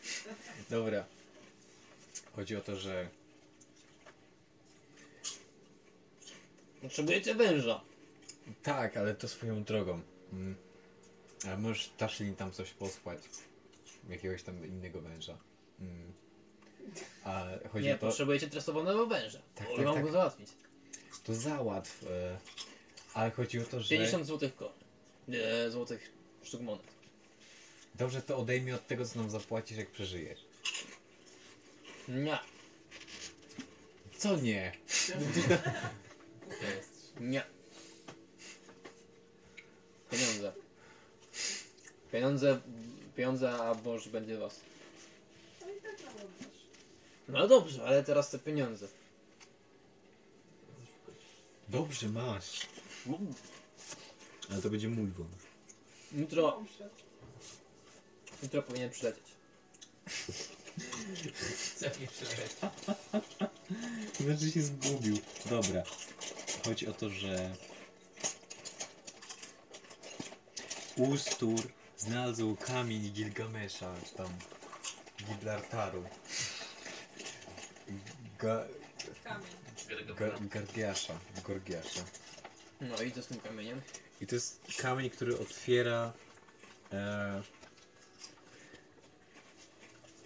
Dobra. 0.69 1.05
Chodzi 2.35 2.55
o 2.55 2.61
to, 2.61 2.75
że 2.75 3.09
Potrzebujecie 6.81 7.35
węża. 7.35 7.81
Tak, 8.63 8.97
ale 8.97 9.15
to 9.15 9.27
swoją 9.27 9.63
drogą. 9.63 10.01
Mm. 10.33 10.55
A 11.53 11.57
możesz 11.57 11.89
Tashlin 11.97 12.35
tam 12.35 12.51
coś 12.51 12.71
posłać. 12.71 13.19
Jakiegoś 14.09 14.43
tam 14.43 14.65
innego 14.65 15.01
węża. 15.01 15.37
Mm. 15.79 16.13
A 17.23 17.45
chodzi 17.71 17.85
Nie, 17.85 17.95
o 17.95 17.97
to, 17.97 18.07
potrzebujecie 18.07 18.47
tresowanego 18.47 19.07
węża. 19.07 19.39
Tak, 19.55 19.67
Tak, 19.67 19.75
tak, 19.75 19.85
mam 19.85 19.95
tak. 19.95 20.03
go 20.03 20.11
załatwić. 20.11 20.49
to 21.23 21.33
załatw. 21.33 22.03
E, 22.03 22.37
ale 23.13 23.31
chodzi 23.31 23.59
o 23.59 23.63
to, 23.63 23.79
że... 23.79 23.89
50 23.89 24.25
złotych 24.25 24.55
ko. 24.55 24.73
Nie, 25.27 25.69
złotych 25.69 26.11
sztuk 26.43 26.61
monet. 26.61 26.87
Dobrze, 27.95 28.21
to 28.21 28.37
odejmij 28.37 28.73
od 28.73 28.87
tego, 28.87 29.05
co 29.05 29.19
nam 29.19 29.29
zapłacisz, 29.29 29.77
jak 29.77 29.91
przeżyjesz. 29.91 30.39
Nie, 32.07 32.39
Co 34.17 34.35
nie? 34.35 34.71
nie. 37.19 37.43
Pieniądze. 40.11 40.53
Pieniądze, 42.11 42.61
pieniądze, 43.15 43.51
a 43.51 43.75
Boż 43.75 44.09
będzie 44.09 44.38
was. 44.38 44.59
No 45.61 45.67
i 45.69 45.81
tak. 45.81 45.95
No 47.27 47.47
dobrze, 47.47 47.83
ale 47.85 48.03
teraz 48.03 48.29
te 48.29 48.39
pieniądze. 48.39 48.88
Dobrze, 51.69 52.09
masz. 52.09 52.67
Ale 54.51 54.61
to 54.61 54.69
będzie 54.69 54.89
mój 54.89 55.07
wąt. 55.07 55.29
Jutro, 56.11 56.41
Dobrze. 56.51 56.89
jutro 58.43 58.63
powinien 58.63 58.89
przylecieć. 58.89 59.23
Co 61.79 61.85
mi 61.99 62.07
przyszedł? 62.07 62.73
Znaczy 64.19 64.51
się 64.51 64.61
zgubił. 64.61 65.17
Dobra. 65.49 65.83
Chodzi 66.65 66.88
o 66.88 66.93
to, 66.93 67.09
że 67.09 67.55
Ustur 70.95 71.59
znalazł 71.97 72.55
kamień 72.55 73.11
Gilgamesza, 73.11 73.95
czy 74.09 74.15
tam 74.15 74.27
Gibraltaru. 75.27 76.03
Ga, 78.39 78.65
Kamień. 79.23 79.51
ga, 80.15 80.25
Gargiasza, 80.39 81.19
Gorgiasza. 81.43 82.03
No 82.81 83.01
i 83.01 83.11
co 83.11 83.23
z 83.23 83.27
tym 83.27 83.39
kamieniem? 83.39 83.81
I 84.21 84.27
to 84.27 84.35
jest 84.35 84.61
kamień, 84.77 85.09
który 85.09 85.39
otwiera 85.39 86.13
e, 86.91 87.41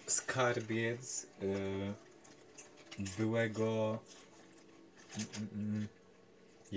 skarbiec 0.06 1.26
e, 1.42 1.46
byłego 3.18 3.98
mm, 5.16 5.28
mm, 5.36 5.48
mm, 5.54 5.88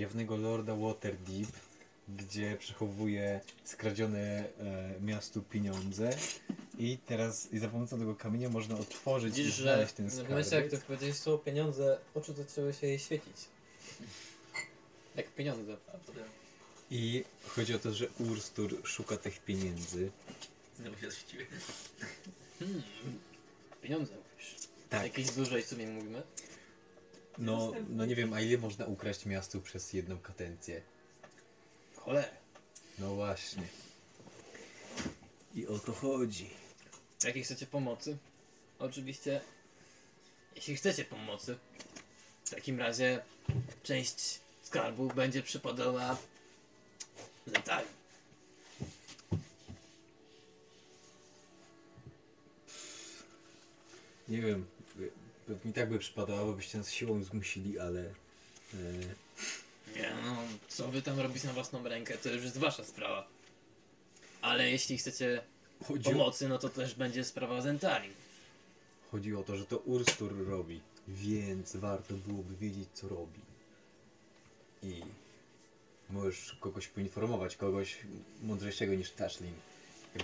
jawnego 0.00 0.36
lorda 0.36 0.76
Waterdeep, 0.76 1.48
gdzie 2.08 2.56
przechowuje 2.56 3.40
skradzione 3.64 4.20
e, 4.20 4.44
miastu 5.00 5.42
pieniądze. 5.42 6.10
I 6.78 6.98
teraz 7.06 7.52
i 7.52 7.58
za 7.58 7.68
pomocą 7.68 7.98
tego 7.98 8.14
kamienia 8.14 8.48
można 8.48 8.74
otworzyć 8.78 9.34
Widzisz, 9.34 9.52
i 9.52 9.56
że 9.56 9.62
znaleźć 9.62 9.92
ten 9.92 10.10
w 10.10 10.28
momencie 10.28 10.56
jak 10.56 10.70
to 10.70 10.76
powiedziałeś 10.78 11.16
słowo 11.16 11.38
pieniądze, 11.38 11.98
oczy 12.14 12.32
zaczęły 12.32 12.72
się 12.72 12.86
jej 12.86 12.98
świecić. 12.98 13.36
Jak 15.16 15.34
pieniądze. 15.34 15.76
I 16.90 17.24
chodzi 17.46 17.74
o 17.74 17.78
to, 17.78 17.92
że 17.92 18.06
Urstur 18.18 18.80
szuka 18.84 19.16
tych 19.16 19.44
pieniędzy. 19.44 20.10
znowu 20.78 20.96
się 21.00 21.10
zściły. 21.10 21.46
Hmm. 22.58 22.82
Pieniądze 23.82 24.14
mówisz. 24.14 24.54
Tak. 24.90 25.02
Jakiejś 25.02 25.30
dużej 25.30 25.62
sumie 25.62 25.86
mówimy? 25.86 26.22
No, 27.38 27.72
no 27.88 28.06
nie 28.06 28.14
wiem, 28.14 28.32
a 28.32 28.40
ile 28.40 28.58
można 28.58 28.86
ukraść 28.86 29.26
miastu 29.26 29.60
przez 29.60 29.92
jedną 29.92 30.18
kadencję? 30.18 30.82
Cholera. 31.96 32.28
No 32.98 33.14
właśnie. 33.14 33.62
I 35.54 35.66
o 35.66 35.78
to 35.78 35.92
chodzi. 35.92 36.50
Jakiej 37.24 37.44
chcecie 37.44 37.66
pomocy? 37.66 38.18
Oczywiście, 38.78 39.40
jeśli 40.56 40.76
chcecie 40.76 41.04
pomocy, 41.04 41.58
w 42.44 42.50
takim 42.50 42.78
razie 42.78 43.22
część 43.82 44.40
skarbu 44.62 45.08
będzie 45.08 45.42
przypadała 45.42 46.16
Zetali. 47.46 47.88
Nie 54.28 54.40
wiem, 54.40 54.66
pewnie 55.54 55.72
tak 55.72 55.88
by 55.90 55.98
przypadało, 55.98 56.52
byście 56.52 56.78
nas 56.78 56.90
siłą 56.90 57.22
zmusili, 57.24 57.78
ale... 57.78 58.00
E, 58.74 58.76
Nie 59.96 60.10
no, 60.24 60.36
co 60.68 60.88
wy 60.88 61.02
tam 61.02 61.20
robić 61.20 61.44
na 61.44 61.52
własną 61.52 61.82
rękę, 61.88 62.18
to 62.18 62.28
już 62.32 62.42
jest 62.44 62.58
wasza 62.58 62.84
sprawa. 62.84 63.26
Ale 64.40 64.70
jeśli 64.70 64.98
chcecie 64.98 65.42
chodzi, 65.84 66.08
o, 66.08 66.12
pomocy, 66.12 66.48
no 66.48 66.58
to 66.58 66.68
też 66.68 66.94
będzie 66.94 67.24
sprawa 67.24 67.60
Zentali. 67.60 68.08
chodzi 69.10 69.34
o 69.34 69.42
to, 69.42 69.56
że 69.56 69.66
to 69.66 69.78
Urstur 69.78 70.46
robi, 70.48 70.80
więc 71.08 71.76
warto 71.76 72.14
byłoby 72.14 72.56
wiedzieć, 72.56 72.88
co 72.94 73.08
robi. 73.08 73.40
I 74.82 75.02
możesz 76.10 76.56
kogoś 76.60 76.88
poinformować, 76.88 77.56
kogoś 77.56 77.96
mądrzejszego 78.42 78.94
niż 78.94 79.10
Tashlin. 79.10 79.54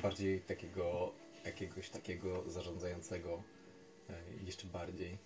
Bardziej 0.02 0.40
takiego, 0.40 1.12
jakiegoś 1.44 1.88
takiego 1.90 2.44
zarządzającego 2.50 3.42
jeszcze 4.46 4.66
bardziej. 4.66 5.18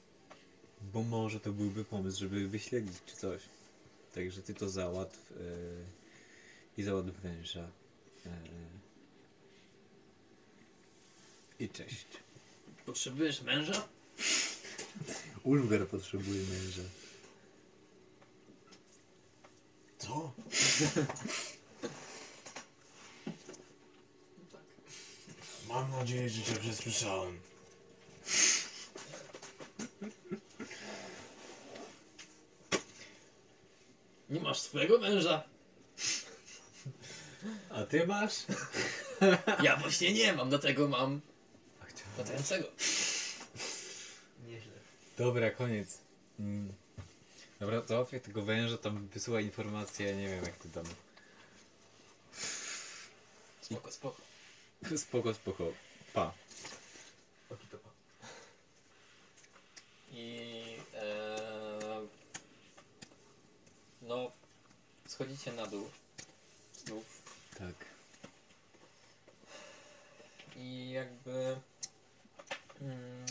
Bo 0.80 1.02
może 1.02 1.40
to 1.40 1.52
byłby 1.52 1.84
pomysł, 1.84 2.18
żeby 2.20 2.48
wyśledzić 2.48 2.96
czy 3.06 3.16
coś. 3.16 3.42
Także 4.14 4.42
ty 4.42 4.54
to 4.54 4.68
załatw 4.68 5.32
e, 5.32 5.34
i 6.76 6.82
załatw 6.82 7.20
węża. 7.20 7.70
E, 8.26 8.30
I 11.60 11.68
cześć. 11.68 12.06
Potrzebujesz 12.86 13.42
męża? 13.42 13.88
Ulgar 15.42 15.88
potrzebuje 15.88 16.42
męża. 16.42 16.82
Co? 19.98 20.32
Mam 25.68 25.90
nadzieję, 25.90 26.28
że 26.28 26.42
cię 26.42 26.60
przesłyszałem. 26.60 27.49
Nie 34.30 34.40
masz 34.40 34.60
swojego 34.60 34.98
męża? 34.98 35.42
A 37.70 37.84
ty 37.84 38.06
masz? 38.06 38.34
Ja 39.62 39.76
właśnie 39.76 40.12
nie 40.12 40.32
mam, 40.32 40.48
dlatego 40.48 40.88
mam 40.88 41.20
A 41.80 41.84
chciałem. 41.84 42.18
latającego. 42.18 42.68
Nieźle. 44.46 44.72
Dobra, 45.18 45.50
koniec. 45.50 45.98
Mm. 46.38 46.72
Dobra, 47.60 47.82
załatwię 47.86 48.20
tego 48.20 48.42
węża, 48.42 48.78
tam 48.78 49.08
wysyła 49.08 49.40
informacje, 49.40 50.16
nie 50.16 50.28
wiem 50.28 50.44
jak 50.44 50.56
ty 50.56 50.68
tam. 50.68 50.84
Spoko, 53.60 53.92
spoko. 53.92 54.20
Spoko, 54.96 55.34
spoko. 55.34 55.72
Pa. 56.14 56.32
Oki 57.50 57.66
to 57.66 57.78
pa. 57.78 57.90
I 60.12 60.62
e, 60.94 62.06
no, 64.10 64.30
schodzicie 65.08 65.52
na 65.52 65.66
dół 65.66 65.90
znów 66.74 67.22
Tak. 67.58 67.74
i 70.56 70.90
jakby 70.90 71.60
mm, 72.80 73.26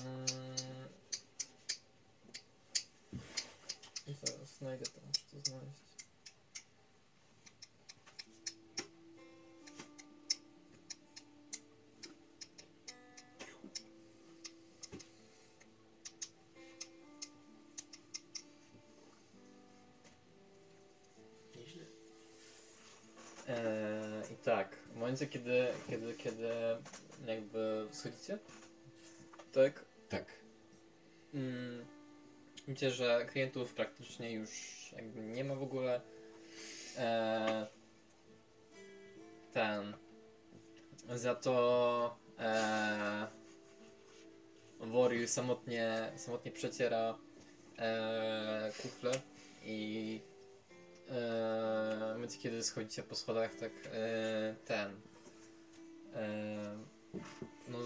znajdę 4.59 4.85
to, 4.85 4.99
muszę 5.07 5.21
to 5.31 5.49
znaleźć. 5.49 5.88
Momencie 25.19 25.39
kiedy, 25.39 25.73
kiedy, 25.89 26.13
kiedy 26.13 26.49
jakby 27.25 27.87
schodzicie, 27.91 28.37
tak, 29.51 29.85
Tak. 30.09 30.23
mm, 31.33 31.85
widzicie, 32.67 32.91
że 32.91 33.25
klientów 33.29 33.73
praktycznie 33.73 34.33
już 34.33 34.49
jakby 34.95 35.21
nie 35.21 35.43
ma 35.43 35.55
w 35.55 35.61
ogóle. 35.61 36.01
Eee, 36.97 37.65
ten. 39.53 39.95
Za 41.09 41.35
to 41.35 42.15
eee, 42.39 43.27
Warrior 44.79 45.27
samotnie, 45.27 46.11
samotnie 46.15 46.51
przeciera 46.51 47.15
eee, 47.77 48.71
kufle 48.81 49.11
i 49.63 50.21
Eee, 51.09 52.11
w 52.11 52.13
momencie 52.13 52.37
kiedy 52.37 52.63
schodzicie 52.63 53.03
po 53.03 53.15
schodach, 53.15 53.55
tak 53.55 53.71
eee, 53.71 54.55
ten 54.65 55.01
no, 57.67 57.77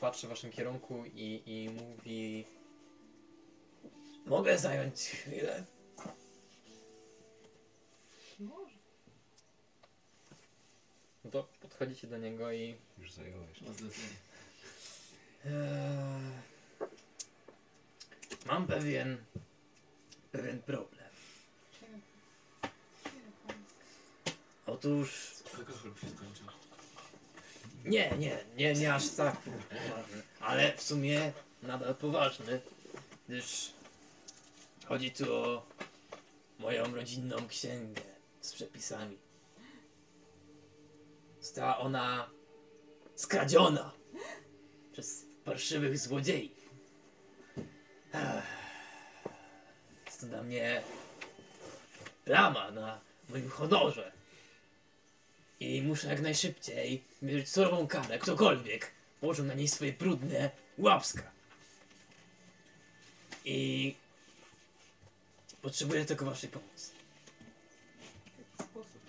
patrzy 0.00 0.26
w 0.26 0.30
waszym 0.30 0.50
kierunku 0.50 1.04
i, 1.14 1.42
i 1.46 1.70
mówi 1.70 2.44
Mogę 4.26 4.58
zająć 4.58 5.00
chwilę? 5.00 5.64
Może. 8.40 8.76
no 11.24 11.30
to 11.30 11.48
podchodzicie 11.60 12.06
do 12.06 12.18
niego 12.18 12.52
i 12.52 12.76
Już 12.98 13.12
zająłeś. 13.12 13.58
Zlecenie. 13.58 14.16
Mam 18.46 18.66
pewien, 18.66 19.24
pewien 20.32 20.62
problem. 20.62 21.10
Otóż 24.66 25.34
Alkohol 25.58 25.94
się 25.94 26.08
skończył. 26.08 26.59
Nie, 27.90 28.10
nie, 28.18 28.38
nie, 28.56 28.74
nie 28.74 28.94
aż 28.94 29.08
tak 29.08 29.36
poważny, 29.36 30.22
ale 30.40 30.76
w 30.76 30.82
sumie 30.82 31.32
nadal 31.62 31.94
poważny, 31.94 32.60
gdyż 33.28 33.72
chodzi 34.84 35.10
tu 35.10 35.34
o 35.34 35.66
moją 36.58 36.94
rodzinną 36.94 37.48
księgę 37.48 38.02
z 38.40 38.52
przepisami. 38.52 39.18
Została 41.40 41.78
ona 41.78 42.30
skradziona 43.14 43.92
przez 44.92 45.26
parszywych 45.44 45.98
złodziei. 45.98 46.54
Jest 50.06 50.20
to 50.20 50.26
dla 50.26 50.42
mnie 50.42 50.82
plama 52.24 52.70
na 52.70 53.00
moim 53.28 53.48
honorze. 53.48 54.19
I 55.60 55.82
muszę 55.82 56.08
jak 56.08 56.20
najszybciej 56.20 57.04
mierzyć 57.22 57.48
surową 57.48 57.86
karę, 57.86 58.18
ktokolwiek 58.18 58.90
położył 59.20 59.44
na 59.44 59.54
niej 59.54 59.68
swoje 59.68 59.92
brudne 59.92 60.50
łapska. 60.78 61.30
I 63.44 63.94
potrzebuję 65.62 66.04
tylko 66.04 66.24
waszej 66.24 66.50
pomocy. 66.50 66.90
Sposób. 68.54 69.00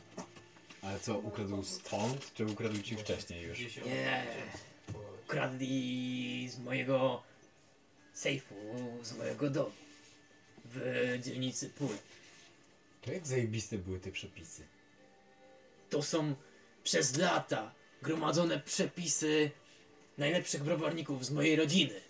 Ale 0.81 0.99
co, 0.99 1.17
ukradł 1.19 1.63
stąd, 1.63 2.33
czy 2.33 2.45
ukradł 2.45 2.81
ci 2.81 2.95
wcześniej 2.95 3.47
już? 3.47 3.59
Nie. 3.85 4.25
Ukradli 5.23 6.49
z 6.49 6.59
mojego 6.59 7.23
sejfu, 8.13 8.55
z 9.03 9.17
mojego 9.17 9.49
domu 9.49 9.71
w 10.65 11.17
dzielnicy 11.23 11.69
Pól. 11.69 11.97
To 13.01 13.11
jak 13.11 13.27
zajebiste 13.27 13.77
były 13.77 13.99
te 13.99 14.11
przepisy? 14.11 14.63
To 15.91 16.01
są 16.01 16.35
przez 16.83 17.17
lata 17.17 17.71
gromadzone 18.01 18.59
przepisy 18.59 19.51
najlepszych 20.17 20.63
browarników 20.63 21.25
z 21.25 21.31
mojej 21.31 21.55
rodziny. 21.55 22.01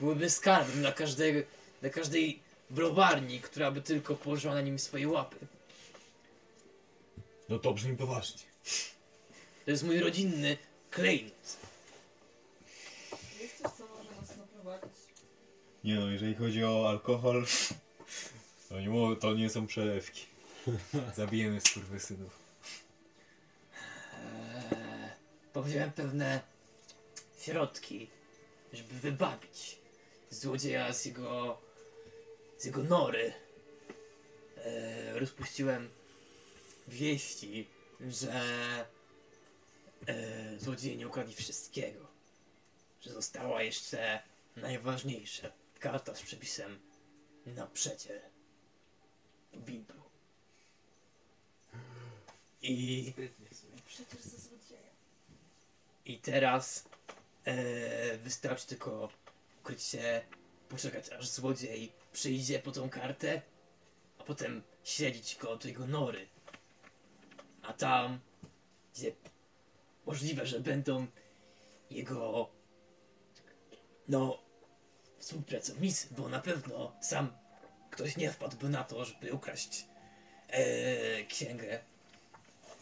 Byłyby 0.00 0.30
skarbem 0.30 0.80
dla 0.80 0.92
każdej, 0.92 1.46
dla 1.80 1.90
każdej 1.90 2.40
browarni, 2.70 3.40
która 3.40 3.70
by 3.70 3.82
tylko 3.82 4.14
położyła 4.14 4.54
na 4.54 4.60
nim 4.60 4.78
swoje 4.78 5.08
łapy. 5.08 5.36
No 7.48 7.58
to 7.58 7.72
brzmi 7.74 7.96
poważnie. 7.96 8.42
To 9.64 9.70
jest 9.70 9.82
mój 9.82 9.98
rodzinny 10.00 10.56
klejnot. 10.90 11.56
Jest 13.40 13.62
coś, 13.62 13.72
co 13.72 13.86
może 13.86 14.10
nas 14.20 14.36
naprowadzić. 14.36 14.90
Nie 15.84 15.94
no, 15.94 16.10
jeżeli 16.10 16.34
chodzi 16.34 16.64
o 16.64 16.88
alkohol, 16.88 17.46
to 18.68 18.80
nie, 18.80 18.88
mo- 18.88 19.16
to 19.16 19.34
nie 19.34 19.50
są 19.50 19.66
przelewki. 19.66 20.31
Zabijemy 21.16 21.60
skurwysynów. 21.60 22.38
Eee, 23.72 25.10
powziąłem 25.52 25.92
pewne 25.92 26.40
środki, 27.38 28.10
żeby 28.72 28.94
wybawić 28.94 29.78
złodzieja 30.30 30.92
z 30.92 31.04
jego, 31.04 31.60
z 32.58 32.64
jego 32.64 32.82
nory. 32.82 33.32
Eee, 34.64 35.18
rozpuściłem 35.18 35.90
wieści, 36.88 37.68
że 38.00 38.42
eee, 40.06 40.58
złodzieje 40.58 40.96
nie 40.96 41.08
ukradli 41.08 41.34
wszystkiego. 41.34 42.06
Że 43.00 43.12
została 43.12 43.62
jeszcze 43.62 44.22
najważniejsza 44.56 45.52
karta 45.80 46.14
z 46.14 46.22
przepisem 46.22 46.80
na 47.46 47.66
przecier 47.66 48.22
do. 49.52 50.01
I. 52.62 53.12
Przecież 53.86 54.20
ze 54.20 54.38
złodzieja. 54.38 54.90
I 56.04 56.18
teraz 56.18 56.88
e, 57.44 58.18
wystarczy 58.18 58.66
tylko 58.66 59.08
ukryć 59.60 59.82
się, 59.82 60.22
poczekać 60.68 61.08
aż 61.08 61.28
złodziej 61.28 61.92
przyjdzie 62.12 62.58
po 62.58 62.72
tą 62.72 62.90
kartę, 62.90 63.42
a 64.18 64.24
potem 64.24 64.62
siedzieć 64.84 65.34
koło 65.34 65.56
tej 65.56 65.72
jego 65.72 65.86
nory. 65.86 66.28
A 67.62 67.72
tam, 67.72 68.20
gdzie 68.94 69.12
możliwe, 70.06 70.46
że 70.46 70.60
będą 70.60 71.06
jego, 71.90 72.50
no, 74.08 74.42
współpracownicy, 75.18 76.08
bo 76.10 76.28
na 76.28 76.40
pewno 76.40 76.96
sam 77.00 77.32
ktoś 77.90 78.16
nie 78.16 78.30
wpadłby 78.30 78.68
na 78.68 78.84
to, 78.84 79.04
żeby 79.04 79.32
ukraść 79.32 79.86
e, 80.48 81.24
księgę 81.24 81.91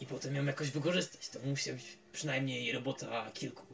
i 0.01 0.05
potem 0.05 0.35
ją 0.35 0.45
jakoś 0.45 0.71
wykorzystać. 0.71 1.29
To 1.29 1.39
musi 1.39 1.73
być 1.73 1.97
przynajmniej 2.11 2.71
robota 2.71 3.31
kilku 3.33 3.65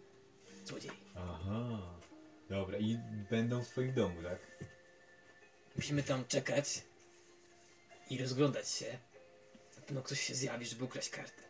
złodziei. 0.65 0.91
Aha. 1.15 1.97
Dobra, 2.49 2.77
i 2.77 2.97
będą 3.29 3.63
w 3.63 3.67
twoim 3.67 3.93
domu, 3.93 4.23
tak? 4.23 4.39
Musimy 5.75 6.03
tam 6.03 6.25
czekać 6.25 6.81
i 8.09 8.17
rozglądać 8.17 8.69
się. 8.69 8.99
Na 9.75 9.81
pewno 9.81 10.01
ktoś 10.01 10.21
się 10.21 10.35
zjawi, 10.35 10.65
żeby 10.65 10.83
ukraść 10.83 11.09
kartę. 11.09 11.43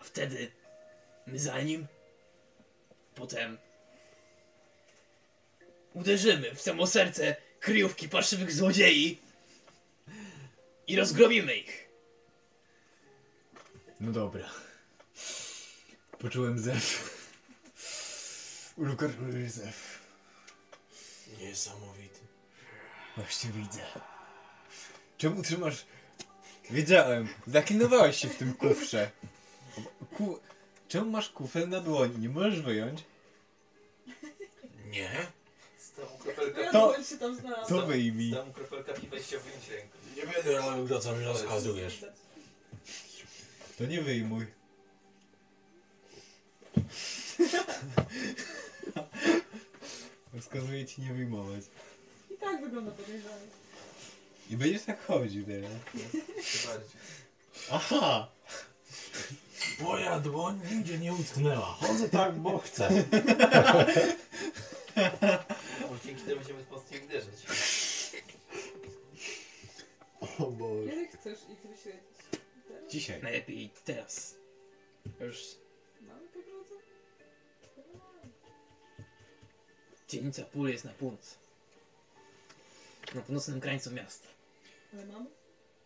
A 0.00 0.04
wtedy 0.04 0.52
my 1.26 1.38
za 1.38 1.60
nim, 1.60 1.86
potem 3.14 3.58
uderzymy 5.94 6.54
w 6.54 6.60
samo 6.60 6.86
serce 6.86 7.36
kryjówki 7.60 8.08
parszywych 8.08 8.52
złodziei 8.52 9.18
i 10.86 10.96
rozgromimy 10.96 11.56
ich. 11.56 11.83
No 14.04 14.12
dobra. 14.12 14.44
Poczułem 16.18 16.58
zew. 16.58 17.10
Ulukarny 18.76 19.50
zew. 19.50 20.00
Niesamowity. 21.40 22.20
Właśnie 23.16 23.50
widzę. 23.50 23.80
Czemu 25.18 25.42
trzymasz... 25.42 25.86
Wiedziałem, 26.70 27.28
zaklinowałeś 27.46 28.16
się 28.16 28.28
w 28.28 28.36
tym 28.36 28.54
kufrze. 28.54 29.10
Ku... 30.16 30.38
Czemu 30.88 31.10
masz 31.10 31.28
kufel 31.28 31.68
na 31.68 31.80
dłoni? 31.80 32.18
Nie 32.18 32.28
możesz 32.28 32.60
wyjąć? 32.60 33.04
Nie? 34.86 35.26
Wiadomo, 36.56 37.02
się 37.02 37.18
tam 37.18 37.36
znalazł. 37.36 37.68
To 37.68 37.86
wyjmij. 37.86 38.30
stała 38.30 38.52
kropelka 38.52 38.92
piwa 38.92 39.16
i 39.16 39.22
chciał 39.22 39.40
wyjąć 39.40 39.68
rękę. 39.68 39.98
Nie 40.16 40.32
będę 40.32 40.56
robił 40.56 40.88
to, 40.88 41.00
co 41.00 41.16
mi 41.16 41.24
rozkazujesz. 41.24 42.04
To 43.78 43.86
nie 43.86 44.02
wyjmuj. 44.02 44.46
Rozkazuję 50.34 50.86
ci 50.86 51.02
nie 51.02 51.12
wyjmować. 51.12 51.64
tak 52.40 52.60
wygląda 52.60 52.90
podejrzanie. 52.90 53.46
I 54.50 54.56
będziesz 54.56 54.82
tak 54.82 55.06
chodził 55.06 55.44
teraz. 55.46 55.70
Bardziej. 56.66 57.00
Aha! 57.70 58.28
Moja 59.80 60.20
dłoń 60.20 60.60
nigdzie 60.70 60.98
nie 60.98 61.14
utknęła. 61.14 61.66
Chodzę 61.66 62.08
tak, 62.08 62.34
bo 62.34 62.58
chcę. 62.58 62.88
Może 65.90 66.04
dzięki 66.04 66.22
temu 66.22 66.36
będziemy 66.36 66.64
mocniej 66.70 67.04
uderzyć. 67.04 67.34
O 70.38 70.50
Boże. 70.50 70.90
Kiedy 70.90 71.06
chcesz 71.08 71.38
ich 71.52 71.70
wyśledzić? 71.70 72.02
Teraz? 72.04 72.13
Dzisiaj. 72.94 73.22
Najlepiej 73.22 73.70
teraz. 73.84 74.34
Już 75.20 75.56
Mamy 76.00 76.20
po 76.28 76.38
drodze? 76.42 76.74
dzielnica 80.08 80.44
pól 80.44 80.68
jest 80.68 80.84
na 80.84 80.92
północ. 80.92 81.38
Na 83.14 83.22
północnym 83.22 83.60
krańcu 83.60 83.90
miasta. 83.90 84.28
Ale 84.92 85.06
mamy? 85.06 85.26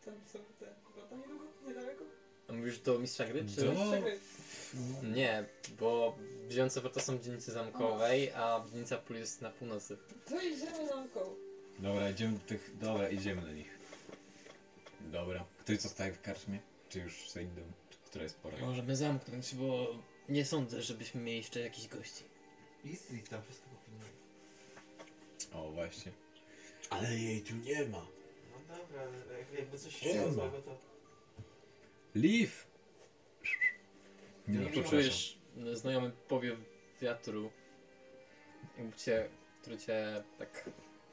Tam 0.04 0.14
są 0.32 0.38
te 0.60 0.66
kota 0.94 1.16
niedługo? 1.16 1.44
Niedaleko? 1.66 2.04
A 2.48 2.52
mówisz 2.52 2.78
do 2.78 2.98
mistrza 2.98 3.24
gry, 3.26 3.44
czy... 3.54 3.60
Do- 3.64 3.90
Czekaj. 3.90 4.18
Nie, 5.02 5.44
bo 5.80 6.16
wziące 6.48 6.80
wrota 6.80 7.00
są 7.00 7.18
w 7.18 7.24
dzielnicy 7.24 7.52
zamkowej, 7.52 8.30
a 8.32 8.64
dzielnica 8.72 8.98
pól 8.98 9.16
jest 9.16 9.40
na 9.40 9.50
północy. 9.50 9.96
To 10.28 10.40
idziemy 10.40 10.84
naokoło. 10.86 11.36
Dobra, 11.78 12.10
idziemy 12.10 12.32
do 12.32 12.44
tych. 12.46 12.78
Dobra, 12.78 13.08
idziemy 13.08 13.42
do 13.42 13.52
nich. 13.52 13.78
Dobra. 15.00 15.44
Ktoś 15.60 15.80
zostaje 15.80 16.12
w 16.12 16.22
karczmie? 16.22 16.58
Czy 16.88 16.98
już 17.00 17.36
idą? 17.36 17.62
Czy 17.90 17.98
która 17.98 18.22
jest 18.24 18.36
pora? 18.36 18.58
Możemy 18.58 18.96
zamknąć, 18.96 19.54
bo 19.54 19.98
nie 20.28 20.44
sądzę, 20.44 20.82
żebyśmy 20.82 21.20
mieli 21.20 21.38
jeszcze 21.38 21.60
jakichś 21.60 21.88
gości. 21.88 22.24
I 22.84 23.18
tam 23.30 23.42
wszystko 23.42 23.66
popilnuje. 23.68 24.10
O, 25.52 25.70
właśnie. 25.70 26.12
Ale 26.90 27.18
jej 27.18 27.42
tu 27.42 27.54
nie 27.56 27.84
ma. 27.84 28.06
No 28.52 28.76
dobra, 28.76 29.02
ale 29.02 29.38
jak- 29.38 29.52
jakby 29.52 29.78
coś 29.78 30.02
Nie 30.02 30.12
się 30.12 30.26
ma. 30.26 30.32
złego, 30.32 30.62
to... 30.62 30.78
Leaf! 32.14 32.66
Nie 34.48 34.58
no, 34.58 34.64
przepraszam. 34.64 34.82
poczujesz 34.84 35.38
znajomy 35.72 36.10
powiew 36.10 36.58
wiatru, 37.00 37.50
jakby 38.78 38.96
cię, 38.96 39.28
który 39.60 39.78
cię 39.78 40.24
tak 40.38 40.70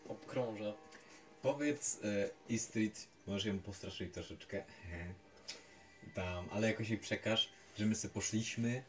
obkrąża. 0.09 0.73
Powiedz 1.41 1.99
e, 2.03 2.29
Istrid, 2.49 3.07
może 3.27 3.49
ją 3.49 3.59
postraszyć 3.59 4.13
troszeczkę. 4.13 4.65
Tam, 6.13 6.47
ale 6.51 6.67
jakoś 6.67 6.89
jej 6.89 6.99
przekaż, 6.99 7.49
że 7.77 7.85
my 7.85 7.95
sobie 7.95 8.13
poszliśmy. 8.13 8.83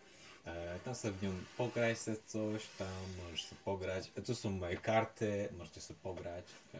E, 0.47 0.79
tam 0.85 0.95
sobie 0.95 1.15
w 1.15 1.23
nią 1.23 1.31
pograć 1.57 1.99
se 1.99 2.17
coś, 2.27 2.67
tam 2.79 2.89
możesz 3.25 3.45
sobie 3.45 3.61
pograć. 3.65 4.11
E, 4.17 4.23
tu 4.23 4.35
są 4.35 4.51
moje 4.51 4.77
karty, 4.77 5.49
możecie 5.59 5.81
sobie 5.81 6.01
pograć. 6.03 6.45
E, 6.75 6.79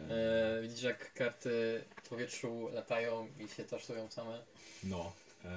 E, 0.57 0.61
widzisz 0.61 0.83
jak 0.83 1.13
karty 1.13 1.83
w 2.03 2.09
powietrzu 2.09 2.69
latają 2.73 3.27
i 3.39 3.47
się 3.47 3.63
taszują 3.63 4.11
same. 4.11 4.41
No. 4.83 5.13
E, 5.45 5.49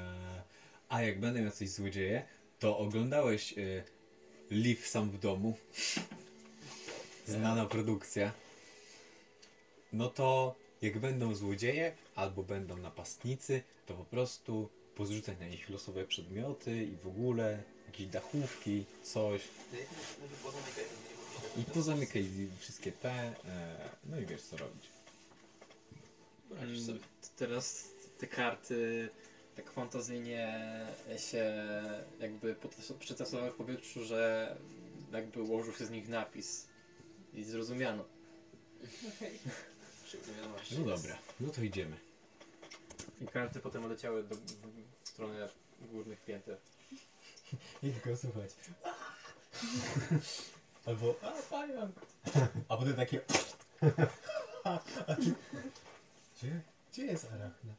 a 0.88 1.02
jak 1.02 1.20
będą 1.20 1.44
jacyś 1.44 1.70
złodzieje, 1.70 2.22
to 2.58 2.78
oglądałeś 2.78 3.52
e, 3.58 3.82
Leaf 4.50 4.86
sam 4.86 5.10
w 5.10 5.18
domu. 5.18 5.56
Znana 7.26 7.66
produkcja. 7.66 8.32
No 9.92 10.08
to 10.08 10.54
jak 10.82 10.98
będą 10.98 11.34
złodzieje 11.34 11.96
albo 12.14 12.42
będą 12.42 12.76
napastnicy, 12.76 13.62
to 13.86 13.94
po 13.94 14.04
prostu 14.04 14.68
pozrzucać 14.94 15.38
na 15.40 15.46
nich 15.46 15.70
losowe 15.70 16.04
przedmioty 16.04 16.84
i 16.84 16.96
w 16.96 17.06
ogóle 17.06 17.62
jakieś 17.86 18.06
dachówki, 18.06 18.84
coś. 19.02 19.42
I 21.56 21.64
pozamykaj 21.64 22.28
wszystkie 22.58 22.92
te, 22.92 23.10
e, 23.10 23.34
no 24.04 24.20
i 24.20 24.26
wiesz 24.26 24.42
co 24.42 24.56
robić. 24.56 24.88
Mm, 26.50 26.86
t- 26.98 27.04
Teraz 27.36 27.88
te 28.18 28.26
karty 28.26 29.08
tak 29.56 29.70
fantazyjnie 29.72 30.60
się 31.16 31.62
jakby 32.20 32.56
przetasowały 32.98 33.50
w 33.50 33.54
powietrzu, 33.54 34.04
że 34.04 34.56
jakby 35.12 35.42
ułożył 35.42 35.74
się 35.74 35.86
z 35.86 35.90
nich 35.90 36.08
napis 36.08 36.66
i 37.34 37.44
zrozumiano. 37.44 38.04
Okej. 39.16 39.38
Wiadomości. 40.18 40.78
No 40.78 40.96
dobra, 40.96 41.18
no 41.40 41.52
to 41.52 41.62
idziemy. 41.62 41.96
I 43.20 43.26
karty 43.26 43.60
potem 43.60 43.88
leciały 43.88 44.22
do, 44.22 44.34
w 44.34 45.08
stronę 45.08 45.48
górnych 45.80 46.24
pięter. 46.24 46.56
I 47.82 47.92
tylko 47.92 48.16
słuchać. 48.16 48.50
Albo, 50.86 51.14
a 51.22 51.32
pająk. 51.50 51.96
A 52.68 52.76
potem 52.76 52.94
takie... 52.94 53.20
Gdzie, 56.36 56.60
gdzie 56.92 57.04
jest 57.04 57.24
arachna? 57.32 57.74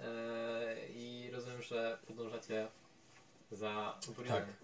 Eee, 0.00 0.96
I 0.96 1.30
rozumiem, 1.30 1.62
że 1.62 1.98
podążacie 2.06 2.68
za 3.52 3.98
Oborilem. 4.08 4.46
Tak. 4.46 4.54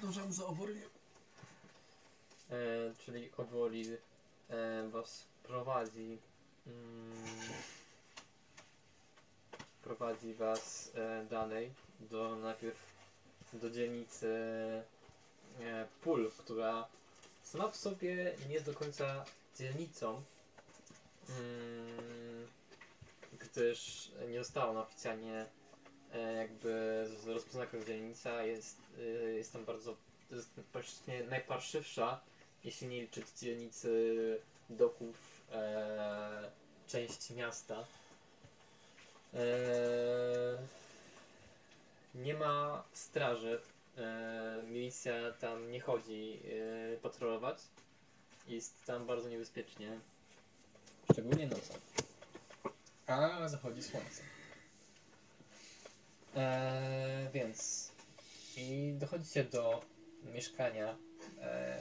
Podążam 0.00 0.32
za 0.32 0.46
oboriem. 0.46 0.82
E, 2.50 2.54
czyli 3.04 3.30
Oboril 3.36 3.96
e, 4.50 4.88
was 4.88 5.24
prowadzi 5.42 6.18
mm, 6.66 7.12
prowadzi 9.82 10.34
was 10.34 10.90
e, 10.94 11.24
dalej 11.30 11.70
do 12.00 12.36
najpierw 12.36 12.78
do 13.52 13.70
dzielnicy 13.70 14.28
e, 15.60 15.86
Pól, 16.02 16.30
która 16.38 16.88
sama 17.42 17.68
w 17.68 17.76
sobie 17.76 18.34
nie 18.48 18.54
jest 18.54 18.66
do 18.66 18.74
końca 18.74 19.24
dzielnicą, 19.58 20.22
mm, 21.28 22.46
gdyż 23.38 24.10
nie 24.28 24.38
została 24.38 24.70
ona 24.70 24.80
oficjalnie 24.82 25.46
e, 26.12 26.32
jakby 26.32 27.04
rozpoznana 27.26 27.64
jako 27.64 27.86
dzielnica, 27.86 28.42
jest, 28.42 28.76
e, 28.98 29.02
jest 29.32 29.52
tam 29.52 29.64
bardzo 29.64 29.96
jest 30.30 30.50
praktycznie 30.72 31.24
najparszywsza, 31.24 32.20
jeśli 32.64 32.86
nie 32.88 33.00
liczyć 33.00 33.26
dzielnicy 33.40 34.40
doków, 34.70 35.42
e, 35.52 36.50
część 36.86 37.30
miasta. 37.30 37.84
E, 39.34 39.38
nie 42.14 42.34
ma 42.34 42.84
straży, 42.92 43.60
e, 43.98 44.62
milicja 44.66 45.12
tam 45.40 45.70
nie 45.70 45.80
chodzi 45.80 46.40
e, 46.94 46.96
patrolować. 46.96 47.58
Jest 48.48 48.84
tam 48.84 49.06
bardzo 49.06 49.28
niebezpiecznie, 49.28 50.00
szczególnie 51.12 51.46
nocą. 51.46 51.74
A 53.06 53.48
zachodzi 53.48 53.82
słońce. 53.82 54.22
E, 56.36 57.30
więc 57.34 57.88
i 58.56 58.94
dochodzicie 58.98 59.44
do 59.44 59.80
mieszkania 60.34 60.96
e, 61.40 61.78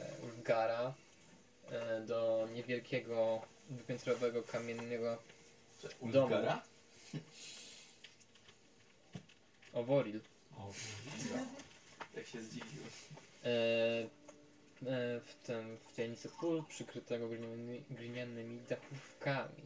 E, 0.49 2.01
do 2.01 2.47
niewielkiego, 2.53 3.41
dwupiętrowego, 3.69 4.43
kamiennego 4.43 5.17
domu. 6.01 6.35
Ulfgara? 6.35 6.63
Oworil. 9.73 10.21
O, 10.57 10.73
tak 12.15 12.27
się 12.27 12.41
zdziwił. 12.41 12.83
E, 13.43 13.49
e, 13.49 15.19
w 15.19 15.35
tym 15.45 15.77
w 15.77 15.95
dzielnicy 15.95 16.29
pól 16.39 16.63
przykrytego 16.69 17.27
glinianymi, 17.27 17.83
glinianymi 17.89 18.59
dachówkami. 18.69 19.63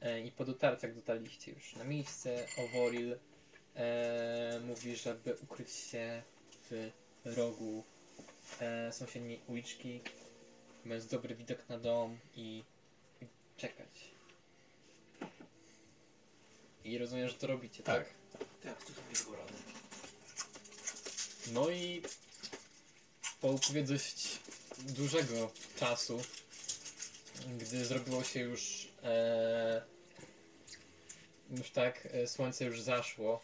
E, 0.00 0.20
I 0.20 0.32
po 0.32 0.44
dotarciach 0.44 0.94
dotarliście 0.94 1.52
już 1.52 1.76
na 1.76 1.84
miejsce. 1.84 2.46
Oworil 2.58 3.18
e, 3.74 4.60
mówi, 4.66 4.96
żeby 4.96 5.36
ukryć 5.42 5.70
się 5.70 6.22
w 6.70 6.90
rogu 7.24 7.84
e, 8.60 8.92
sąsiedniej 8.92 9.40
uliczki, 9.46 10.00
mając 10.84 11.06
dobry 11.06 11.34
widok 11.34 11.68
na 11.68 11.78
dom 11.78 12.18
i, 12.36 12.64
i 13.20 13.26
czekać. 13.56 14.10
I 16.84 16.98
rozumiem, 16.98 17.28
że 17.28 17.34
to 17.34 17.46
robicie, 17.46 17.82
tak? 17.82 18.04
Tak, 18.62 18.76
słucham 18.86 19.04
jego 19.18 19.36
rady. 19.36 19.52
No 21.52 21.70
i 21.70 22.02
po 23.40 23.48
upływie 23.48 23.82
dość 23.82 24.38
dużego 24.78 25.52
czasu, 25.76 26.22
gdy 27.58 27.84
zrobiło 27.84 28.24
się 28.24 28.40
już 28.40 28.88
e, 29.04 29.82
już 31.50 31.70
tak, 31.70 32.08
e, 32.12 32.26
słońce 32.26 32.64
już 32.64 32.80
zaszło, 32.80 33.40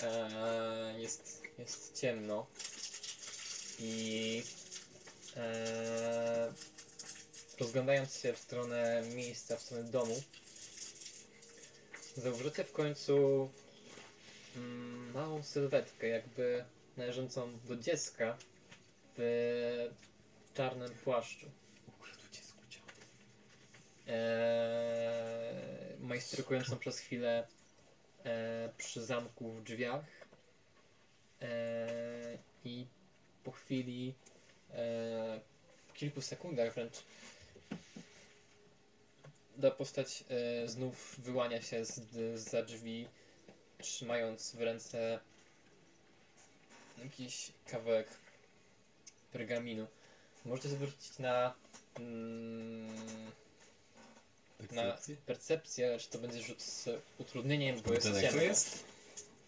e, 0.00 0.94
jest, 0.98 1.42
jest 1.58 2.00
ciemno 2.00 2.46
i 3.80 4.42
e, 5.36 6.52
rozglądając 7.60 8.16
się 8.16 8.32
w 8.32 8.38
stronę 8.38 9.02
miejsca, 9.14 9.56
w 9.56 9.62
stronę 9.62 9.84
domu, 9.84 10.22
zauważycie 12.16 12.64
w 12.64 12.72
końcu 12.72 13.50
mm, 14.56 15.12
małą 15.12 15.42
sylwetkę, 15.42 16.08
jakby 16.08 16.64
należącą 16.96 17.58
do 17.64 17.76
dziecka 17.76 18.38
w 19.16 19.90
czarnym 20.54 20.90
płaszczu. 20.90 21.46
Eee, 24.06 25.98
majsterkującą 26.00 26.78
przez 26.78 26.98
chwilę 26.98 27.46
eee, 28.24 28.70
przy 28.76 29.04
zamku 29.04 29.52
w 29.52 29.62
drzwiach. 29.62 30.04
Eee, 31.40 32.38
I 32.64 32.86
po 33.44 33.52
chwili, 33.52 34.14
po 35.88 35.94
kilku 35.94 36.22
sekundach 36.22 36.74
wręcz, 36.74 37.02
ta 39.62 39.70
postać 39.70 40.24
eee, 40.30 40.68
znów 40.68 41.14
wyłania 41.18 41.62
się 41.62 41.84
z, 41.84 42.00
za 42.40 42.62
drzwi, 42.62 43.08
trzymając 43.78 44.52
w 44.56 44.60
ręce 44.60 45.20
jakiś 47.04 47.52
kawałek 47.66 48.08
pergaminu. 49.32 49.86
Możecie 50.44 50.68
zwrócić 50.68 51.18
na 51.18 51.54
mm, 51.98 52.90
na 54.72 54.82
Percepcję? 54.82 55.16
percepcję, 55.26 55.98
czy 55.98 56.08
to 56.10 56.18
będzie 56.18 56.42
rzut 56.42 56.62
z 56.62 56.88
utrudnieniem, 57.18 57.80
bo 57.86 57.92
jest 57.92 58.20
ciemno. 58.20 58.42
jest? 58.42 58.84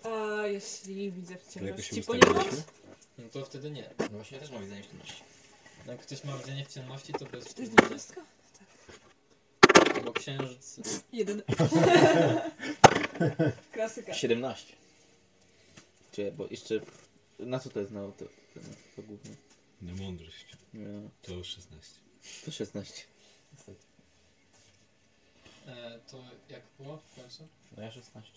A 0.03 0.47
jeśli 0.47 1.11
widzę 1.11 1.37
w 1.37 1.45
się 1.45 1.61
ciemności, 1.61 2.03
ponieważ... 2.03 2.47
No 3.19 3.29
to 3.29 3.45
wtedy 3.45 3.71
nie. 3.71 3.91
No 3.99 4.09
właśnie 4.09 4.37
ja 4.37 4.43
też 4.43 4.53
mam 4.53 4.63
widzenie 4.63 4.83
w 4.83 4.91
ciemności. 4.91 5.23
No 5.87 5.93
Jak 5.93 6.01
ktoś 6.03 6.25
ma 6.25 6.37
widzenie 6.37 6.65
w 6.65 6.75
ciemności, 6.75 7.13
to 7.13 7.25
bez 7.25 7.55
To 7.55 7.63
jest 7.63 7.75
dwudziestka? 7.75 8.21
Bo 10.05 10.13
księżyc... 10.13 10.81
Jeden. 11.13 11.43
Klasyka. 13.73 14.15
17. 14.15 14.75
Czy, 16.13 16.33
bo 16.33 16.47
jeszcze... 16.51 16.81
Na 17.39 17.59
co 17.59 17.71
to 17.71 17.81
jest 17.81 17.93
na 17.93 18.01
to, 18.01 18.13
to, 18.13 18.25
to 18.97 19.03
głównie? 19.03 19.31
Na 19.83 19.95
mądrość. 19.95 20.47
Nie, 20.75 20.87
To 21.23 21.45
16. 21.45 21.95
to 22.45 22.51
16. 22.51 23.03
E, 25.67 25.99
to 26.11 26.25
jak 26.49 26.63
było 26.79 26.97
w 26.97 27.15
końcu? 27.15 27.49
No 27.77 27.83
ja 27.83 27.93
16. 27.93 28.33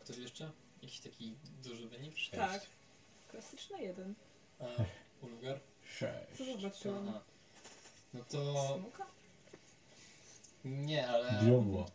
Ktoś 0.00 0.16
jeszcze? 0.16 0.50
Jakiś 0.82 1.00
taki 1.00 1.34
duży 1.62 1.88
wynik? 1.88 2.14
Tak. 2.30 2.66
Klasyczna 3.30 3.78
jeden. 3.78 4.14
A 4.60 4.64
Ulgar? 5.26 5.60
Co 6.38 6.44
zobaczyłam? 6.44 7.08
Aha. 7.08 7.20
No 8.14 8.20
to... 8.28 8.78
Smuka? 8.78 9.06
Nie, 10.64 11.08
ale... 11.08 11.32
Diabła. 11.32 11.86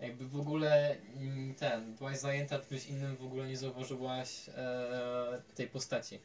Jakby 0.00 0.28
w 0.28 0.40
ogóle 0.40 0.96
mm, 1.16 1.54
ten, 1.54 1.94
byłaś 1.94 2.18
zajęta 2.18 2.58
czymś 2.58 2.86
innym, 2.86 3.16
w 3.16 3.24
ogóle 3.24 3.48
nie 3.48 3.56
zauważyłaś 3.56 4.48
e, 4.48 5.42
tej 5.54 5.68
postaci, 5.68 6.18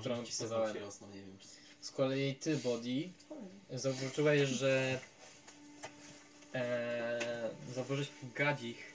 którą 0.00 0.20
opisywałem. 0.20 0.76
rosną, 0.76 1.08
nie 1.08 1.20
wiem. 1.20 1.38
Czy... 1.38 1.48
Z 1.80 1.90
kolei 1.90 2.34
ty, 2.34 2.56
Body, 2.56 3.12
zauważyłeś, 3.70 4.48
że 4.48 5.00
e, 6.54 7.50
zauważyłeś 7.74 8.08
po 8.08 8.26
gadzich 8.34 8.94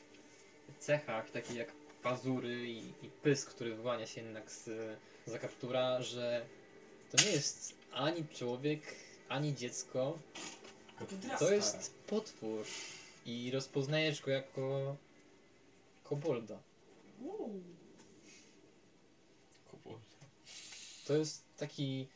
cechach, 0.80 1.32
takich 1.32 1.56
jak 1.56 1.79
pazury 2.04 2.70
i, 2.70 2.78
i 2.78 3.10
pysk, 3.24 3.50
który 3.50 3.76
wyłania 3.76 4.08
się 4.08 4.22
jednak 4.22 4.52
z, 4.52 4.70
za 5.26 5.40
kaptura, 5.40 6.02
że 6.02 6.46
to 7.12 7.26
nie 7.26 7.32
jest 7.32 7.74
ani 7.92 8.28
człowiek, 8.28 8.96
ani 9.30 9.56
dziecko, 9.56 10.20
to 11.40 11.52
jest 11.52 11.94
potwór 12.08 12.66
i 13.26 13.52
rozpoznajesz 13.52 14.22
go 14.22 14.32
jako 14.32 14.96
kobolda. 16.04 16.60
Uuu. 17.22 17.62
To 21.10 21.16
jest 21.18 21.44
taki 21.58 22.08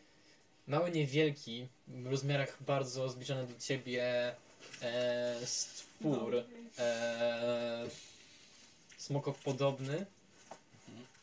mały, 0.68 0.92
niewielki, 0.92 1.68
w 1.88 2.08
rozmiarach 2.08 2.64
bardzo 2.64 3.10
zbliżony 3.10 3.48
do 3.48 3.60
ciebie 3.60 4.36
e, 4.82 5.36
stwór, 5.46 6.44
e, 6.80 7.86
smokopodobny, 9.04 10.06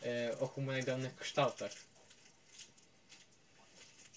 e, 0.02 0.38
o 0.40 0.46
humanoidalnych 0.46 1.16
kształtach. 1.16 1.72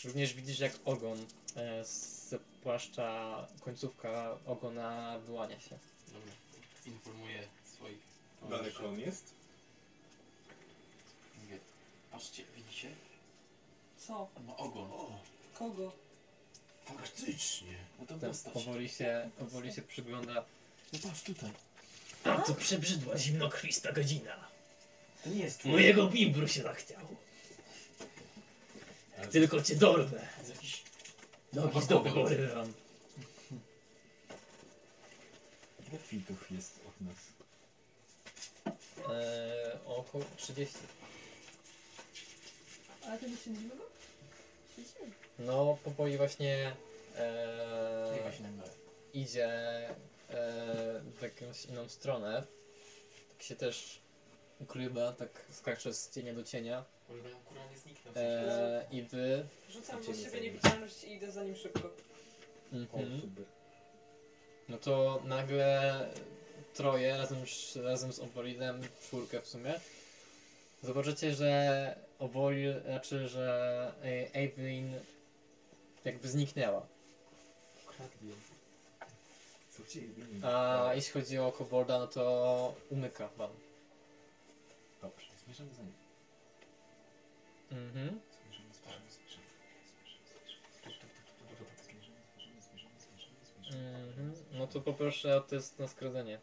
Również 0.03 0.34
widzisz 0.34 0.60
jak 0.60 0.73
ogon 0.85 1.26
e, 1.56 1.85
z 1.85 2.35
płaszcza, 2.64 3.48
końcówka 3.61 4.38
ogona 4.45 5.19
wyłania 5.19 5.60
się. 5.60 5.77
Dobra. 6.07 6.34
Informuję 6.85 7.48
swoich 7.65 7.99
Daleko 8.49 8.90
on 8.90 8.99
jest? 8.99 9.34
Mówię, 11.44 11.60
patrzcie, 12.11 12.44
widzicie? 12.56 12.90
Co? 13.98 14.30
On 14.38 14.45
ma 14.45 14.57
ogon. 14.57 14.90
Kogo? 15.53 15.91
Faktycznie. 16.85 17.77
No 17.99 18.06
to 18.06 18.18
Ten 18.18 18.30
postać. 18.30 18.53
powoli 18.53 18.90
się, 18.90 19.30
powoli 19.40 19.73
się 19.73 19.81
przygląda. 19.81 20.45
No 20.94 20.99
patrz 21.03 21.22
tutaj. 21.23 21.52
A 22.24 22.41
to 22.41 22.54
przebrzydła 22.54 23.18
zimnokrwista 23.18 23.91
godzina. 23.91 24.48
To 25.24 25.30
nie 25.30 25.40
jest 25.44 25.66
Mojego 25.66 26.08
bimbru 26.08 26.48
się 26.48 26.62
zachciało. 26.62 27.16
Tylko 29.32 29.62
cię 29.62 29.76
dorwę. 29.76 30.28
Jest 30.38 30.50
jakiś... 30.50 30.84
Nogi 31.54 31.82
z 31.82 31.88
dupy 31.88 32.12
porywam. 32.12 32.74
Ile 35.90 35.98
fitów 36.00 36.52
jest 36.52 36.80
od 36.88 37.02
nas? 37.02 37.16
E, 39.10 39.80
około 39.86 40.24
30. 40.38 40.78
Ale 43.08 43.20
ty 43.20 43.28
wyśledzimy 43.30 43.70
go? 43.70 43.84
Śledzimy. 44.76 45.16
No, 45.40 45.78
powoli 45.84 46.18
właśnie 46.18 46.76
e, 47.16 48.32
górę. 48.40 48.70
idzie 49.14 49.50
e, 50.30 50.36
w 51.18 51.22
jakąś 51.22 51.66
inną 51.66 51.90
stronę. 51.90 52.44
Tak 53.30 53.44
się 53.44 53.56
też 53.56 54.00
ukrywa, 54.60 55.12
tak 55.14 55.30
skacze 55.52 55.94
z 55.94 56.10
cienia 56.16 56.34
do 56.34 56.44
cienia. 56.44 56.86
Może 57.10 57.30
kurwa 57.45 57.66
nie 57.72 57.78
zniknął. 57.78 58.14
E, 58.18 58.86
I 58.91 59.02
wy. 59.04 59.45
Rzucam 59.70 60.04
Ciebie 60.04 60.18
do 60.18 60.24
siebie 60.24 60.41
niewidzialność 60.41 61.04
i 61.04 61.14
idę 61.14 61.32
za 61.32 61.44
nim 61.44 61.56
szybko. 61.56 61.90
Mhm. 62.74 63.22
super. 63.22 63.45
No 64.70 64.78
to 64.78 65.22
nagle 65.26 66.08
troje 66.74 67.18
razem, 67.18 67.48
z- 67.48 67.76
razem 67.76 68.14
z 68.14 68.20
Obolidem, 68.20 68.82
czwórkę 69.02 69.41
w 69.41 69.48
sumie. 69.48 69.74
Zobaczycie, 70.84 71.36
że 71.36 71.95
Obolil, 72.20 72.82
znaczy, 72.86 73.28
że 73.28 73.91
e, 74.04 74.34
Evelyn 74.34 74.94
jakby 76.06 76.28
zniknęła. 76.30 76.88
Ją. 78.00 78.36
A 80.43 80.91
jeśli 80.95 81.11
chodzi 81.14 81.38
o 81.39 81.51
Kobolda, 81.51 81.99
no 81.99 82.07
to 82.07 82.76
umyka 82.89 83.27
wam. 83.38 83.49
Dobrze, 85.01 85.27
zmierzamy 85.45 85.73
za 85.73 85.81
nim. 85.84 85.93
Mhm. 87.72 88.19
Zmierzamy, 88.43 88.73
zmierzamy, 88.73 89.10
zmierzamy. 89.10 89.43
Mhm. 94.07 94.34
No 94.51 94.68
to 94.68 94.81
poproszę 94.81 95.38
o 95.38 95.41
test 95.41 95.80
na 95.80 95.88
skrodzenie. 95.88 96.39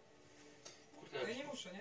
Kurde, 1.00 1.30
Ja 1.32 1.36
nie 1.38 1.44
muszę, 1.44 1.72
nie? 1.72 1.80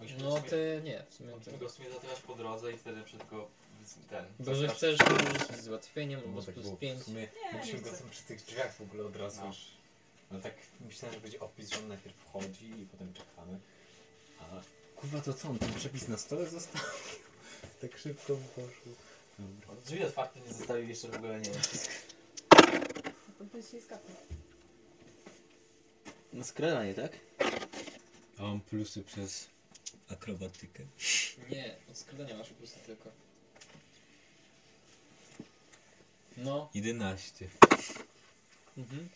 Musimy 0.00 0.22
No 0.22 0.30
w 0.30 0.38
sumie- 0.38 0.50
ty 0.50 0.80
nie, 0.84 1.04
w 1.10 1.14
sumie 1.14 1.32
ty. 1.44 1.58
Go 1.58 1.68
w 1.68 1.72
sumie 1.72 1.90
zatrzymać 1.90 2.20
po 2.20 2.34
drodze 2.34 2.72
i 2.72 2.76
wtedy 2.78 3.04
wszystko 3.04 3.48
z- 3.84 4.06
ten... 4.06 4.24
Bo 4.38 4.54
że 4.54 4.68
zastraszyć. 4.68 5.00
chcesz 5.00 5.22
możesz 5.48 5.60
z 5.62 5.68
ułatwieniem 5.68 6.20
No 6.20 6.26
albo 6.26 6.36
bo 6.36 6.42
z 6.42 6.46
plus 6.50 6.64
było. 6.66 6.76
5. 6.76 7.00
W 7.00 7.04
sumie 7.04 7.20
Nie, 7.20 7.52
mogliśmy 7.52 7.78
nie 7.78 7.84
go 7.84 7.90
chcę. 7.90 7.98
tam 7.98 8.10
przy 8.10 8.22
tych 8.22 8.42
drzwiach 8.44 8.74
w 8.76 8.80
ogóle 8.80 9.04
od 9.04 9.16
razu 9.16 9.40
No. 9.40 9.46
już... 9.46 9.79
No 10.30 10.40
tak 10.40 10.54
myślałem, 10.80 11.14
że 11.14 11.20
będzie 11.20 11.40
opis, 11.40 11.70
że 11.70 11.78
on 11.78 11.88
najpierw 11.88 12.16
wchodzi 12.16 12.80
i 12.80 12.86
potem 12.86 13.12
czekamy. 13.14 13.60
A 14.40 14.44
kurwa 14.96 15.20
to 15.20 15.34
co, 15.34 15.48
on 15.48 15.58
ten 15.58 15.74
przepis 15.74 16.08
na 16.08 16.18
stole 16.18 16.46
zostawił? 16.46 16.88
tak 17.80 17.98
szybko 17.98 18.36
poszło. 18.36 18.92
Dobra. 19.38 19.68
On 19.70 19.80
Drzwi 19.84 20.04
otwarte 20.04 20.40
nie 20.40 20.52
zostawił 20.52 20.88
jeszcze 20.88 21.08
w 21.08 21.14
ogóle, 21.14 21.40
nie 21.40 21.50
wiem. 21.50 21.62
To 23.38 23.44
by 23.44 23.62
się 23.62 23.80
skapnął. 23.80 24.16
No 26.32 26.44
skradanie, 26.44 26.94
tak? 26.94 27.12
A 28.38 28.42
mam 28.42 28.60
plusy 28.60 29.02
przez 29.02 29.48
akrobatykę. 30.08 30.82
Nie, 31.50 31.76
od 31.90 31.98
skradania 31.98 32.36
masz 32.36 32.48
plusy 32.48 32.78
tylko. 32.86 33.10
No. 36.36 36.70
11. 36.74 37.48
Mhm. 38.78 39.08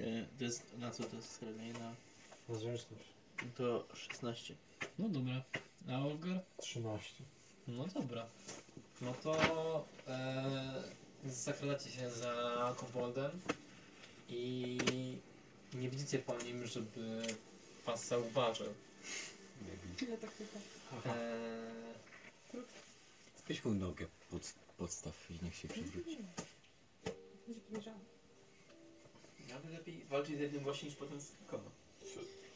Nie, 0.00 0.26
to 0.38 0.44
jest, 0.44 0.78
na 0.78 0.90
co 0.90 1.04
to 1.04 1.16
jest 1.16 1.30
skradanie? 1.32 1.72
Na... 1.72 1.94
Na 2.48 2.58
zręczność. 2.58 3.04
To 3.56 3.86
16. 3.94 4.54
No 4.98 5.08
dobra. 5.08 5.42
A 5.88 5.98
Olgar? 6.06 6.40
13. 6.60 7.14
No 7.68 7.86
dobra. 7.86 8.26
No 9.00 9.14
to 9.22 9.34
e, 10.08 10.82
zakradacie 11.26 11.90
się 11.90 12.10
za 12.10 12.74
koboldem 12.76 13.30
i 14.28 14.78
nie 15.74 15.90
widzicie 15.90 16.18
po 16.18 16.38
nim, 16.38 16.66
żeby 16.66 17.22
was 17.86 18.06
zauważył. 18.08 18.66
Ja 20.10 20.16
tak 20.16 20.32
tylko. 20.32 20.58
E, 21.08 21.62
Weź 23.48 23.64
mu 23.64 23.74
nogę 23.74 24.06
pod, 24.30 24.54
podstaw 24.76 25.30
i 25.30 25.44
niech 25.44 25.56
się 25.56 25.68
przewróci. 25.68 26.18
Będzie 27.46 27.60
podejrzany. 27.60 28.11
Nawet 29.52 29.70
lepiej 29.70 30.04
walczyć 30.04 30.36
z 30.36 30.40
jednym 30.40 30.64
gościem 30.64 30.88
niż 30.88 30.98
potem 30.98 31.20
z 31.20 31.30
kilkoma. 31.38 31.70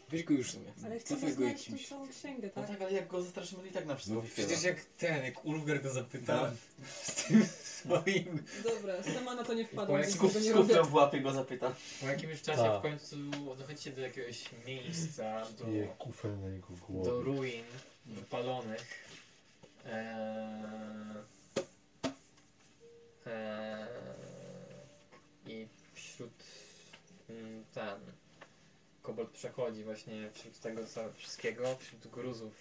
Weź 0.08 0.24
go 0.24 0.34
już 0.34 0.50
Ale 0.84 0.98
chcę 0.98 1.14
Cofaj 1.14 1.30
go 1.30 1.36
znaleźć 1.36 1.64
tą 1.64 1.70
jakimś. 1.72 1.88
całą 1.88 2.08
księgę, 2.08 2.50
No 2.56 2.62
tak? 2.62 2.70
tak, 2.70 2.82
ale 2.82 2.92
jak 2.92 3.08
go 3.08 3.22
zastraszymy, 3.22 3.62
to 3.62 3.68
i 3.68 3.72
tak 3.72 3.86
na 3.86 3.94
wszystko 3.96 4.14
No 4.22 4.22
przecież 4.34 4.62
jak 4.62 4.80
ten, 4.84 5.24
jak 5.24 5.44
Ulgar 5.44 5.82
go 5.82 5.90
zapyta 5.90 6.52
z 7.02 7.14
tym 7.24 7.44
swoim... 7.46 8.44
Dobra, 8.64 9.02
sama 9.02 9.34
na 9.34 9.44
to 9.44 9.54
nie 9.54 9.66
wpadłam, 9.66 10.02
więc 10.02 10.18
tego 10.18 10.40
nie 10.40 10.52
robię. 10.52 10.82
w 10.82 10.94
łapie 10.94 11.20
go 11.20 11.32
zapyta. 11.32 11.74
Po 12.00 12.06
jakimś 12.06 12.42
czasie 12.42 12.62
Tak. 12.62 12.78
w 12.78 12.82
końcu 12.82 13.16
dochodzicie 13.58 13.90
do 13.92 14.00
jakiegoś 14.00 14.44
miejsca, 14.66 15.42
do, 15.58 15.68
Je 15.70 15.86
kufel 15.98 16.40
na 16.40 16.48
jego 16.48 16.68
do 16.68 16.76
głowie. 16.86 17.10
ruin 17.24 17.64
wypalonych. 18.06 19.06
Eee, 19.86 19.94
eee, 23.26 23.86
I 25.46 25.68
ten 27.74 28.00
kobold 29.02 29.30
przechodzi 29.30 29.84
właśnie 29.84 30.30
wśród 30.30 30.60
tego 30.60 30.82
wszystkiego, 31.16 31.76
wśród 31.76 32.06
gruzów 32.06 32.52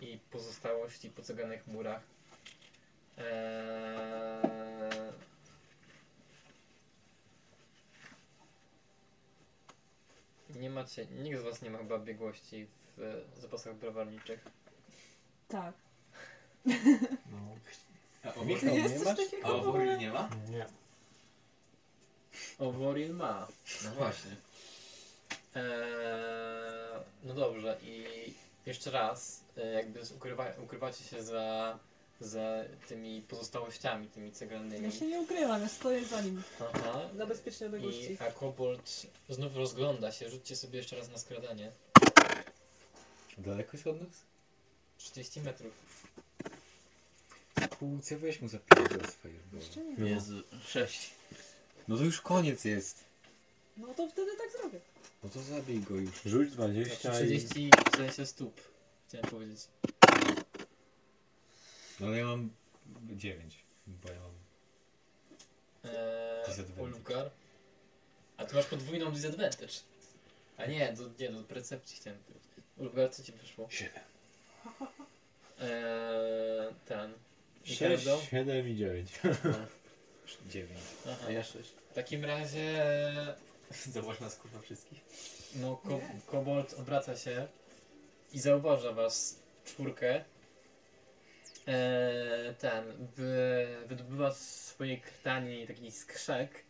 i 0.00 0.18
pozostałości 0.30 1.10
po 1.10 1.22
ceganych 1.22 1.66
murach. 1.66 2.02
Eee, 3.18 5.12
nie 10.54 10.70
macie, 10.70 11.06
nikt 11.06 11.38
z 11.40 11.42
was 11.42 11.62
nie 11.62 11.70
ma 11.70 11.78
chyba 11.78 11.98
biegłości 11.98 12.66
w 12.96 13.22
zapasach 13.40 13.74
browarniczych. 13.74 14.44
Tak. 15.48 15.74
No. 16.66 17.56
A 18.24 18.44
Jest 18.44 18.62
nie 18.62 18.90
coś 18.98 19.04
masz? 19.04 19.16
takiego 19.16 19.48
A 19.48 19.62
w 19.62 19.68
ogóle? 19.68 19.98
Nie 19.98 20.10
ma? 20.12 20.28
Nie. 20.50 20.66
Oworil 22.60 23.14
ma. 23.14 23.48
No 23.84 23.90
właśnie. 23.90 24.36
Eee, 25.54 27.00
no 27.24 27.34
dobrze 27.34 27.78
i 27.82 28.04
jeszcze 28.66 28.90
raz, 28.90 29.40
e, 29.56 29.66
jakby 29.72 30.04
z- 30.06 30.12
ukrywa, 30.12 30.46
ukrywacie 30.64 31.04
się 31.04 31.22
za, 31.22 31.78
za 32.20 32.64
tymi 32.88 33.22
pozostałościami, 33.22 34.08
tymi 34.08 34.32
ceglanymi. 34.32 34.84
Ja 34.84 34.90
się 34.92 35.06
nie 35.06 35.20
ukrywam, 35.20 35.62
ja 35.62 35.68
stoję 35.68 36.04
za 36.04 36.20
nim. 36.22 36.42
Aha. 36.74 37.00
Dla 37.14 37.26
bezpiecznej 37.26 37.66
odległości. 37.66 38.12
I 38.12 38.18
a 38.18 38.30
kobold 38.30 39.06
znów 39.28 39.56
rozgląda 39.56 40.12
się, 40.12 40.30
rzućcie 40.30 40.56
sobie 40.56 40.78
jeszcze 40.78 40.96
raz 40.96 41.08
na 41.10 41.18
skradanie. 41.18 41.72
Daleko 43.38 43.70
jest 43.72 43.86
od 43.86 44.00
nas? 44.00 44.10
30 44.98 45.40
metrów. 45.40 45.72
Kłócę, 47.78 48.16
weź 48.16 48.40
mu 48.40 48.48
zapierdol 48.48 49.08
z 49.10 49.14
Fireball. 49.14 49.60
Jeszcze 49.60 49.80
nie. 49.84 50.10
Jezu, 50.10 50.42
sześć. 50.66 51.10
No 51.90 51.96
to 51.96 52.04
już 52.04 52.20
koniec 52.20 52.64
jest. 52.64 53.04
No 53.76 53.94
to 53.94 54.08
wtedy 54.08 54.36
tak 54.36 54.52
zrobię. 54.52 54.80
No 55.22 55.30
to 55.30 55.40
zabij 55.40 55.80
go 55.80 55.94
już. 55.94 56.22
Rzuć 56.22 56.50
Znaczy 56.50 56.72
20 56.72 57.20
i... 57.20 57.26
30 57.26 57.70
w 57.92 57.96
sensie 57.96 58.26
stóp, 58.26 58.60
chciałem 59.08 59.26
powiedzieć. 59.26 59.60
No 62.00 62.06
ale 62.06 62.18
ja 62.18 62.26
mam 62.26 62.50
9, 63.10 63.64
bo 63.86 64.08
ja 64.08 64.20
mam... 64.20 64.30
Eee, 65.84 66.46
Disadvantage. 66.46 67.30
A 68.36 68.44
ty 68.44 68.56
masz 68.56 68.66
podwójną 68.66 69.12
disadvantage. 69.12 69.74
A 70.56 70.66
nie, 70.66 70.92
do, 70.92 71.10
nie, 71.18 71.30
do 71.32 71.42
percepcji 71.44 71.96
chciałem 71.96 72.18
powiedzieć. 72.18 72.48
Ulfgar, 72.76 73.10
co 73.10 73.22
ci 73.22 73.32
wyszło? 73.32 73.68
7. 73.70 73.92
Eee, 75.60 76.74
ten. 76.86 77.12
6, 77.64 77.80
Ricardo? 77.80 78.20
7 78.30 78.68
i 78.68 78.76
9. 78.76 79.10
9. 80.46 80.78
Aha. 81.06 81.16
A 81.28 81.30
ja 81.30 81.42
sześć. 81.42 81.79
W 81.90 81.94
takim 81.94 82.24
razie, 82.24 82.84
Zobacz 83.92 84.20
nas 84.20 84.36
kurwa 84.36 84.60
wszystkich. 84.60 85.04
no, 85.54 85.76
ko 85.76 86.00
kobold 86.26 86.74
obraca 86.74 87.16
się 87.16 87.48
i 88.32 88.40
zauważa 88.40 88.92
was 88.92 89.42
czwórkę. 89.64 90.24
Eee, 91.66 92.54
ten, 92.54 92.84
wy, 93.16 93.66
wydobywa 93.86 94.34
z 94.34 94.64
swojej 94.66 95.00
krtani 95.00 95.66
taki 95.66 95.90
skrzek 95.90 96.64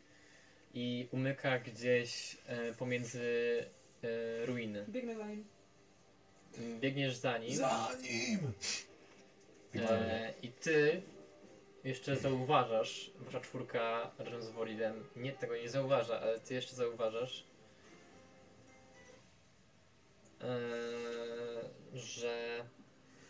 i 0.74 1.08
umyka 1.10 1.58
gdzieś 1.58 2.36
e, 2.46 2.74
pomiędzy 2.74 3.64
e, 4.42 4.46
ruiny. 4.46 4.84
Biegnę 4.88 5.16
za 5.16 5.26
nim. 5.26 5.44
Biegniesz 6.80 7.16
za 7.16 7.38
nim. 7.38 7.56
Za 7.56 7.88
nim! 8.02 8.52
E, 9.74 10.32
I 10.42 10.48
ty 10.48 11.02
jeszcze 11.84 12.16
zauważasz, 12.16 13.10
wasza 13.18 13.40
czwórka 13.40 14.10
razem 14.18 14.42
z 14.42 14.52
nie, 15.16 15.32
tego 15.32 15.56
nie 15.56 15.68
zauważa, 15.68 16.20
ale 16.20 16.40
ty 16.40 16.54
jeszcze 16.54 16.74
zauważasz, 16.74 17.44
e, 20.40 20.58
że 21.94 22.64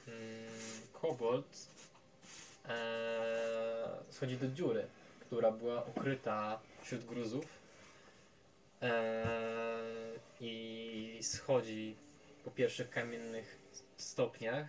mm, 0.09 0.49
kobold 0.93 1.69
e, 2.69 3.89
schodzi 4.11 4.37
do 4.37 4.49
dziury, 4.49 4.87
która 5.21 5.51
była 5.51 5.83
ukryta 5.83 6.61
wśród 6.83 7.05
gruzów 7.05 7.45
e, 8.83 9.25
i 10.41 11.19
schodzi 11.23 11.97
po 12.45 12.51
pierwszych 12.51 12.91
kamiennych 12.91 13.59
stopniach. 13.97 14.67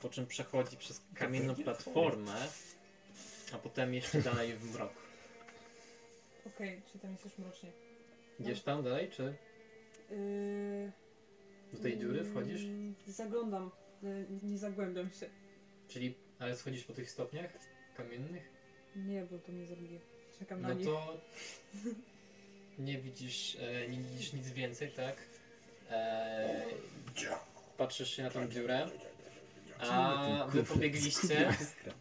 Po 0.00 0.08
czym 0.08 0.26
przechodzi 0.26 0.76
przez 0.76 1.00
kamienną 1.14 1.54
platformę, 1.54 2.48
a 3.52 3.58
potem 3.58 3.94
jeszcze 3.94 4.20
dalej 4.32 4.52
w 4.56 4.74
mrok. 4.74 4.92
Okej, 6.46 6.82
czy 6.92 6.98
tam 6.98 7.12
jest 7.12 7.24
już 7.24 7.38
mrocznie? 7.38 7.70
Idziesz 8.40 8.62
tam 8.62 8.82
dalej, 8.84 9.10
czy 9.10 9.34
Yy, 10.10 10.92
do 11.72 11.78
tej 11.78 11.98
dziury 11.98 12.24
wchodzisz? 12.24 12.62
mm, 12.62 12.94
Zaglądam, 13.06 13.70
yy, 14.02 14.26
nie 14.42 14.58
zagłębiam 14.58 15.10
się. 15.12 15.30
Czyli, 15.88 16.14
ale 16.38 16.56
schodzisz 16.56 16.84
po 16.84 16.92
tych 16.92 17.10
stopniach 17.10 17.50
kamiennych? 17.96 18.50
Nie, 18.96 19.22
bo 19.30 19.38
to 19.38 19.52
mnie 19.52 19.66
zabije. 19.66 20.00
Czekam 20.38 20.60
na 20.62 20.68
No 20.68 20.74
nich. 20.74 20.86
to 20.86 21.20
nie 22.78 22.98
widzisz, 22.98 23.56
e, 23.60 23.88
nie 23.88 23.98
widzisz 23.98 24.32
nic 24.32 24.50
więcej, 24.50 24.90
tak? 24.90 25.16
E, 25.90 26.64
patrzysz 27.76 28.16
się 28.16 28.22
na 28.22 28.30
tą 28.30 28.48
dziurę, 28.48 28.88
a 29.78 30.46
wy 30.48 30.64
pobiegliście, 30.64 31.54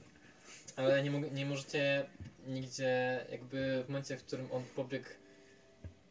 ale 0.76 1.04
nie, 1.04 1.12
mog- 1.12 1.34
nie 1.34 1.46
możecie 1.46 2.06
nigdzie, 2.48 3.26
jakby 3.32 3.84
w 3.84 3.90
momencie, 3.90 4.18
w 4.18 4.24
którym 4.24 4.52
on 4.52 4.64
pobiegł 4.76 5.10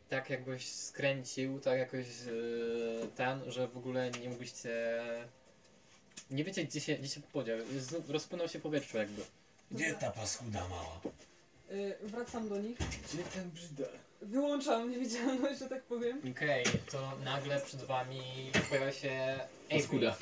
tak 0.09 0.31
jakbyś 0.31 0.69
skręcił, 0.69 1.61
tak 1.61 1.79
jakoś 1.79 2.07
e, 2.07 3.07
ten, 3.17 3.51
że 3.51 3.69
w 3.69 3.77
ogóle 3.77 4.11
nie 4.11 4.29
mogliście... 4.29 5.03
Nie 6.31 6.45
wiecie, 6.45 6.65
gdzie 6.65 6.81
się, 6.81 6.95
gdzie 6.95 7.09
się 7.09 7.21
podział. 7.21 7.59
Znów 7.79 8.11
Rozpłynął 8.11 8.49
się 8.49 8.59
w 8.59 8.63
powietrzu 8.63 8.97
jakby. 8.97 9.23
Gdzie 9.71 9.95
ta 9.95 10.11
paskuda 10.11 10.69
mała? 10.69 11.01
Yy, 11.71 11.97
wracam 12.03 12.49
do 12.49 12.59
nich. 12.59 12.79
Gdzie 12.79 13.23
ten 13.23 13.51
brzydal? 13.51 13.89
Wyłączam 14.23 14.90
niewidzialność, 14.90 15.59
że 15.59 15.69
tak 15.69 15.82
powiem. 15.82 16.20
Okej, 16.36 16.65
to 16.90 17.12
nagle 17.24 17.61
przed 17.61 17.82
wami 17.82 18.20
pojawia 18.70 18.93
się 18.93 19.40
Paskuda. 19.70 20.16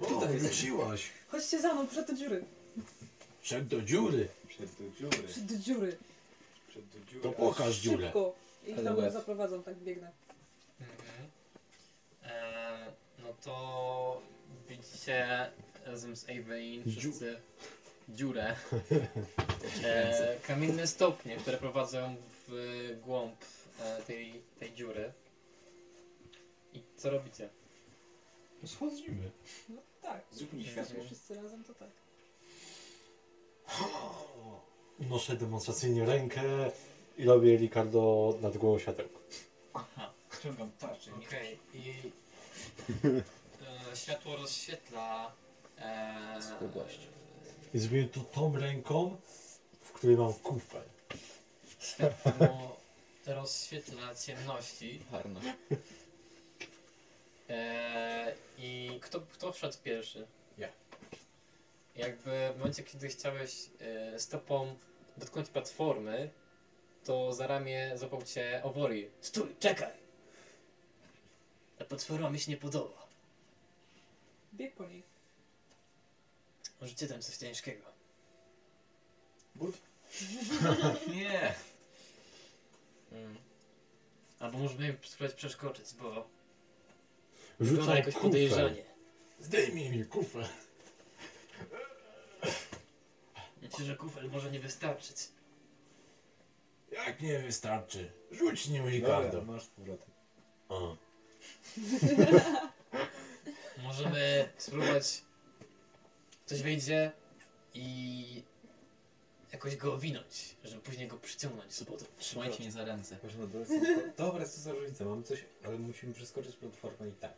O, 0.00 0.26
wróciłaś. 0.26 1.10
Chodźcie 1.28 1.60
za 1.60 1.74
mną, 1.74 1.86
przed 1.86 2.06
do 2.06 2.12
dziury. 2.16 2.44
Wszedł 3.40 3.68
do 3.68 3.82
dziury. 3.82 4.28
Przed 4.48 4.70
do 4.70 4.84
dziury. 4.98 5.26
Przed 5.28 5.44
do 5.44 5.58
dziury. 5.58 5.96
Przed 6.68 6.84
do 6.86 7.04
dziury. 7.10 7.22
To 7.22 7.30
pokaż 7.32 7.76
dziurę. 7.76 8.04
Szybko. 8.06 8.34
I 8.66 8.72
Ale 8.72 8.84
tam 8.84 8.96
łeb. 8.96 9.12
zaprowadzam, 9.12 9.62
tak 9.62 9.76
biegnę. 9.76 10.10
Mhm. 10.80 11.28
E, 12.24 12.86
no 13.18 13.28
to 13.44 14.22
widzicie 14.68 15.50
razem 15.86 16.16
z 16.16 16.24
Avein 16.24 16.82
wszyscy 16.98 17.36
dziurę. 18.08 18.54
E, 19.84 20.36
kamienne 20.46 20.86
stopnie, 20.86 21.36
które 21.36 21.58
prowadzą 21.58 22.16
w 22.48 22.98
głąb 23.04 23.36
e, 23.80 24.02
tej, 24.02 24.42
tej 24.58 24.74
dziury. 24.74 25.12
I 26.74 26.82
co 26.96 27.10
robicie? 27.10 27.48
Schodzimy. 28.66 29.30
No 29.68 29.82
tak. 30.02 30.22
Zrób 30.32 30.52
mi 30.52 30.64
Jesteśmy 30.64 30.84
światło. 30.84 31.04
wszyscy 31.04 31.34
razem, 31.34 31.64
to 31.64 31.74
tak. 31.74 31.88
Unoszę 35.00 35.36
demonstracyjnie 35.36 36.04
rękę 36.06 36.70
i 37.18 37.24
robię 37.24 37.56
Ricardo 37.56 38.34
nad 38.40 38.56
głową 38.56 38.78
światełko. 38.78 39.18
Ściągam 40.38 40.70
tarczę. 40.78 41.10
Okej, 41.26 41.58
i 41.74 41.94
e, 43.92 43.96
światło 43.96 44.36
rozświetla 44.36 45.32
e, 45.78 46.38
Skłodność. 46.42 47.00
I 47.74 47.78
zrobię 47.78 48.08
to 48.08 48.20
tą 48.20 48.56
ręką, 48.56 49.16
w 49.80 49.92
której 49.92 50.16
mam 50.16 50.32
kufel. 50.34 50.82
Światło 51.82 52.76
rozświetla 53.26 54.14
ciemności. 54.14 55.00
Harna. 55.10 55.40
E, 57.48 58.34
I 58.58 58.98
kto, 59.02 59.20
kto 59.20 59.52
wszedł 59.52 59.76
pierwszy? 59.84 60.26
Ja. 60.58 60.68
jakby 61.96 62.52
w 62.54 62.58
momencie, 62.58 62.82
kiedy 62.82 63.08
chciałeś 63.08 63.70
e, 63.80 64.18
stopą 64.18 64.76
dotknąć 65.16 65.48
platformy, 65.48 66.30
to 67.04 67.32
za 67.32 67.46
ramię 67.46 67.98
złapał 67.98 68.22
cię 68.22 68.60
Owori. 68.64 69.10
Stój, 69.20 69.54
czekaj! 69.60 69.92
Ta 71.78 71.84
platforma 71.84 72.30
mi 72.30 72.40
się 72.40 72.50
nie 72.50 72.56
podoba. 72.56 73.06
Bieg 74.54 74.74
po 74.74 74.86
niej. 74.86 75.02
Możecie 76.80 77.08
tam 77.08 77.22
coś 77.22 77.36
ciężkiego. 77.36 77.84
Nie! 81.14 81.54
Mm. 83.14 83.36
Albo 84.40 84.58
możemy 84.58 84.96
spróbować 85.02 85.36
przeskoczyć, 85.36 85.94
bo 85.94 86.28
wygląda 87.58 87.82
Rzucaj 87.82 87.98
jakoś 87.98 88.14
kufel. 88.14 88.30
podejrzanie. 88.30 88.84
Zdejmij 89.40 89.90
mi 89.90 90.04
kufel. 90.04 90.44
Myślę, 93.62 93.84
że 93.84 93.96
kufel 93.96 94.30
może 94.30 94.50
nie 94.50 94.60
wystarczyć. 94.60 95.16
Jak 96.92 97.20
nie 97.20 97.38
wystarczy? 97.38 98.12
Rzuć 98.30 98.68
nim 98.68 98.82
Dobra, 98.84 98.90
Ricardo. 98.92 99.42
masz 99.44 99.62
z 99.62 99.68
powrotem. 99.68 100.10
O. 100.68 100.96
Możemy 103.82 104.48
spróbować. 104.58 105.22
Coś 106.46 106.62
wyjdzie 106.62 107.12
i 107.74 108.42
jakoś 109.52 109.76
go 109.76 109.94
owinąć, 109.94 110.56
żeby 110.64 110.80
później 110.82 111.08
go 111.08 111.16
przyciągnąć 111.16 111.72
z 111.72 111.84
powrotem. 111.84 112.08
Trzymajcie 112.18 112.58
mnie 112.62 112.72
za 112.72 112.84
ręce. 112.84 113.18
Masz 113.24 113.34
na 113.34 113.46
dole 113.46 113.66
Dobra, 114.16 114.48
co 114.48 114.60
za 114.60 114.72
różnica, 114.72 115.04
mamy 115.04 115.22
coś, 115.22 115.44
ale 115.64 115.78
musimy 115.78 116.14
przeskoczyć 116.14 116.56
platformę 116.56 117.08
i 117.08 117.12
tak. 117.12 117.32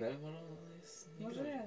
Ale 0.00 0.18
może 0.18 0.38
jest 0.82 1.08
Może 1.20 1.42
nie. 1.42 1.62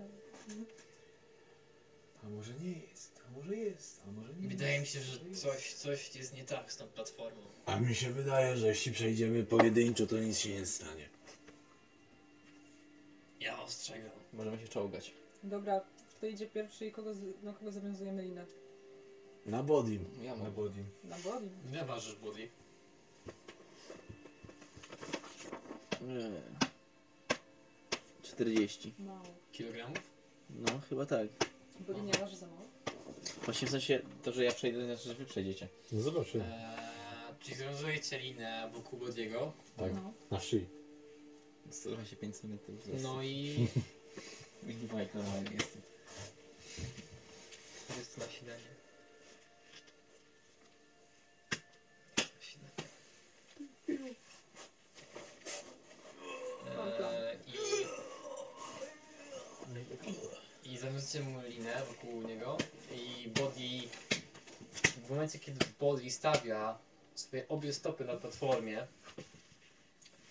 A 2.23 2.29
może 2.29 2.53
nie 2.53 2.71
jest, 2.71 3.21
a 3.27 3.39
może 3.39 3.55
jest, 3.55 4.01
a 4.07 4.11
może 4.11 4.33
nie 4.33 4.47
Wydaje 4.47 4.73
mi 4.73 4.79
jest. 4.79 4.93
się, 4.93 5.01
że 5.01 5.19
coś, 5.35 5.73
coś 5.73 6.15
jest 6.15 6.33
nie 6.33 6.43
tak 6.45 6.71
z 6.71 6.77
tą 6.77 6.87
platformą. 6.87 7.41
A 7.65 7.79
mi 7.79 7.95
się 7.95 8.09
wydaje, 8.11 8.57
że 8.57 8.67
jeśli 8.67 8.91
przejdziemy 8.91 9.43
pojedynczo, 9.43 10.07
to 10.07 10.17
nic 10.19 10.37
się 10.39 10.49
nie 10.49 10.65
stanie. 10.65 11.09
Ja 13.39 13.61
ostrzegam. 13.61 14.11
Możemy 14.33 14.59
się 14.59 14.67
czołgać. 14.67 15.11
Dobra, 15.43 15.81
kto 16.21 16.27
idzie 16.27 16.47
pierwszy 16.47 16.85
i 16.85 16.91
kogo, 16.91 17.13
z- 17.13 17.43
na 17.43 17.53
kogo 17.53 17.71
zawiązujemy 17.71 18.23
linę? 18.23 18.45
Na 19.45 19.63
bodim. 19.63 20.05
Ja 20.23 20.35
Na 20.35 20.43
mam. 20.43 20.53
body. 20.53 20.83
Na 21.03 21.17
body. 21.19 21.47
Nie 21.71 21.85
ważysz 21.85 22.15
body. 22.15 22.49
Nie. 26.01 26.31
40. 28.23 28.93
Mało. 28.99 29.19
Kilogramów? 29.51 29.97
No, 30.49 30.79
chyba 30.89 31.05
tak. 31.05 31.27
Body 31.79 32.01
nie 32.01 32.13
waży 32.13 32.37
za 32.37 32.47
mało. 32.47 32.67
Właśnie 33.45 33.67
w 33.67 33.71
sensie 33.71 34.01
to, 34.23 34.31
że 34.31 34.43
ja 34.43 34.51
przejdę, 34.51 34.79
to 34.79 34.85
znaczy, 34.85 35.03
że 35.09 35.15
wy 35.15 35.25
przejdziecie. 35.25 35.67
No 35.91 36.01
zobaczymy. 36.01 36.43
Eee, 36.45 37.35
czyli 37.39 37.55
związujecie 37.57 38.19
linę 38.19 38.69
wokół 38.73 38.99
Bodiego. 38.99 39.53
Tak, 39.77 39.93
No. 39.95 40.13
na 40.31 40.39
szyi. 40.39 40.65
125 41.69 42.37
cm 42.37 42.57
wzrostu. 42.69 43.03
No 43.07 43.23
i 43.23 43.67
Big 44.63 44.81
Mike 44.81 45.09
normalnie 45.13 45.51
jestem. 45.53 45.81
Jest 48.11 48.17
nasilenie. 48.17 48.71
Nasilenie. 52.17 52.71
Eee, 56.77 57.37
I, 60.67 60.73
I 60.73 61.23
mu 61.23 61.41
linę 61.41 61.81
wokół 61.87 62.21
niego 62.21 62.57
i 62.91 63.29
Body 63.29 63.89
w 65.07 65.09
momencie 65.09 65.39
kiedy 65.39 65.65
Body 65.79 66.11
stawia 66.11 66.77
swoje 67.15 67.47
obie 67.47 67.73
stopy 67.73 68.05
na 68.05 68.15
platformie 68.15 68.87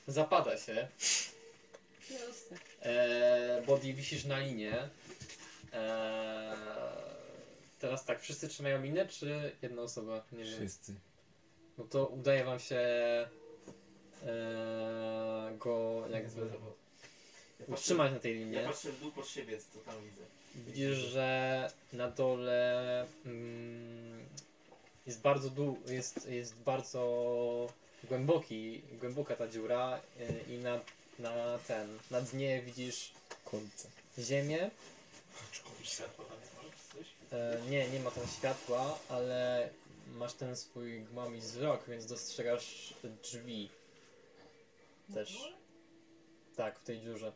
zapada 0.07 0.59
się 0.59 0.89
Jasne. 2.11 2.59
Eee, 2.83 3.63
body 3.67 3.93
wisisz 3.93 4.25
na 4.25 4.39
linie. 4.39 4.89
Eee, 5.73 7.20
teraz 7.81 8.05
tak, 8.05 8.21
wszyscy 8.21 8.49
trzymają 8.49 8.83
linę, 8.83 9.07
czy 9.07 9.53
jedna 9.63 9.83
osoba? 9.83 10.25
Nie 10.33 10.45
wiem. 10.45 10.55
Wszyscy. 10.57 10.95
No 11.79 11.85
to 11.85 12.07
udaje 12.07 12.45
wam 12.45 12.59
się 12.61 12.79
eee, 14.27 15.59
go 15.59 16.05
jakby 16.11 16.51
utrzymać 17.67 18.13
na 18.13 18.19
tej 18.19 18.35
linie. 18.35 18.59
Ja 18.59 18.69
patrzę 18.69 18.93
w 18.93 19.01
dół 19.01 19.13
pod 19.13 19.29
siebie, 19.29 19.59
co 19.73 19.79
tam 19.79 19.95
widzę. 20.05 20.23
Widzisz, 20.55 20.99
że 20.99 21.71
na 21.93 22.11
dole 22.11 23.07
mm, 23.27 24.25
jest 25.07 25.21
bardzo 25.21 25.51
dół, 25.51 25.79
jest, 25.87 26.31
jest 26.31 26.55
bardzo 26.55 27.73
głęboki, 28.05 28.83
głęboka 29.01 29.37
ta 29.37 29.49
dziura 29.49 30.01
y, 30.21 30.53
i 30.55 30.59
na, 30.59 30.81
na 31.19 31.59
ten, 31.59 31.99
na 32.11 32.21
dnie 32.21 32.63
widzisz 32.63 33.13
Końce. 33.45 33.89
ziemię. 34.19 34.71
Światło 35.83 36.25
tam 36.25 36.41
jest, 36.41 36.57
może 36.57 36.69
czy 36.71 36.97
coś? 36.97 37.07
E, 37.33 37.61
nie, 37.71 37.89
nie 37.89 38.01
ma 38.01 38.11
tam 38.11 38.27
światła, 38.27 38.99
ale 39.09 39.71
masz 40.07 40.35
ten 40.35 40.57
swój 40.57 41.03
gmami 41.03 41.41
wzrok, 41.41 41.89
więc 41.89 42.07
dostrzegasz 42.07 42.95
drzwi 43.23 43.69
też. 45.15 45.55
Tak, 46.57 46.79
w 46.79 46.83
tej 46.83 47.01
dziurze. 47.01 47.33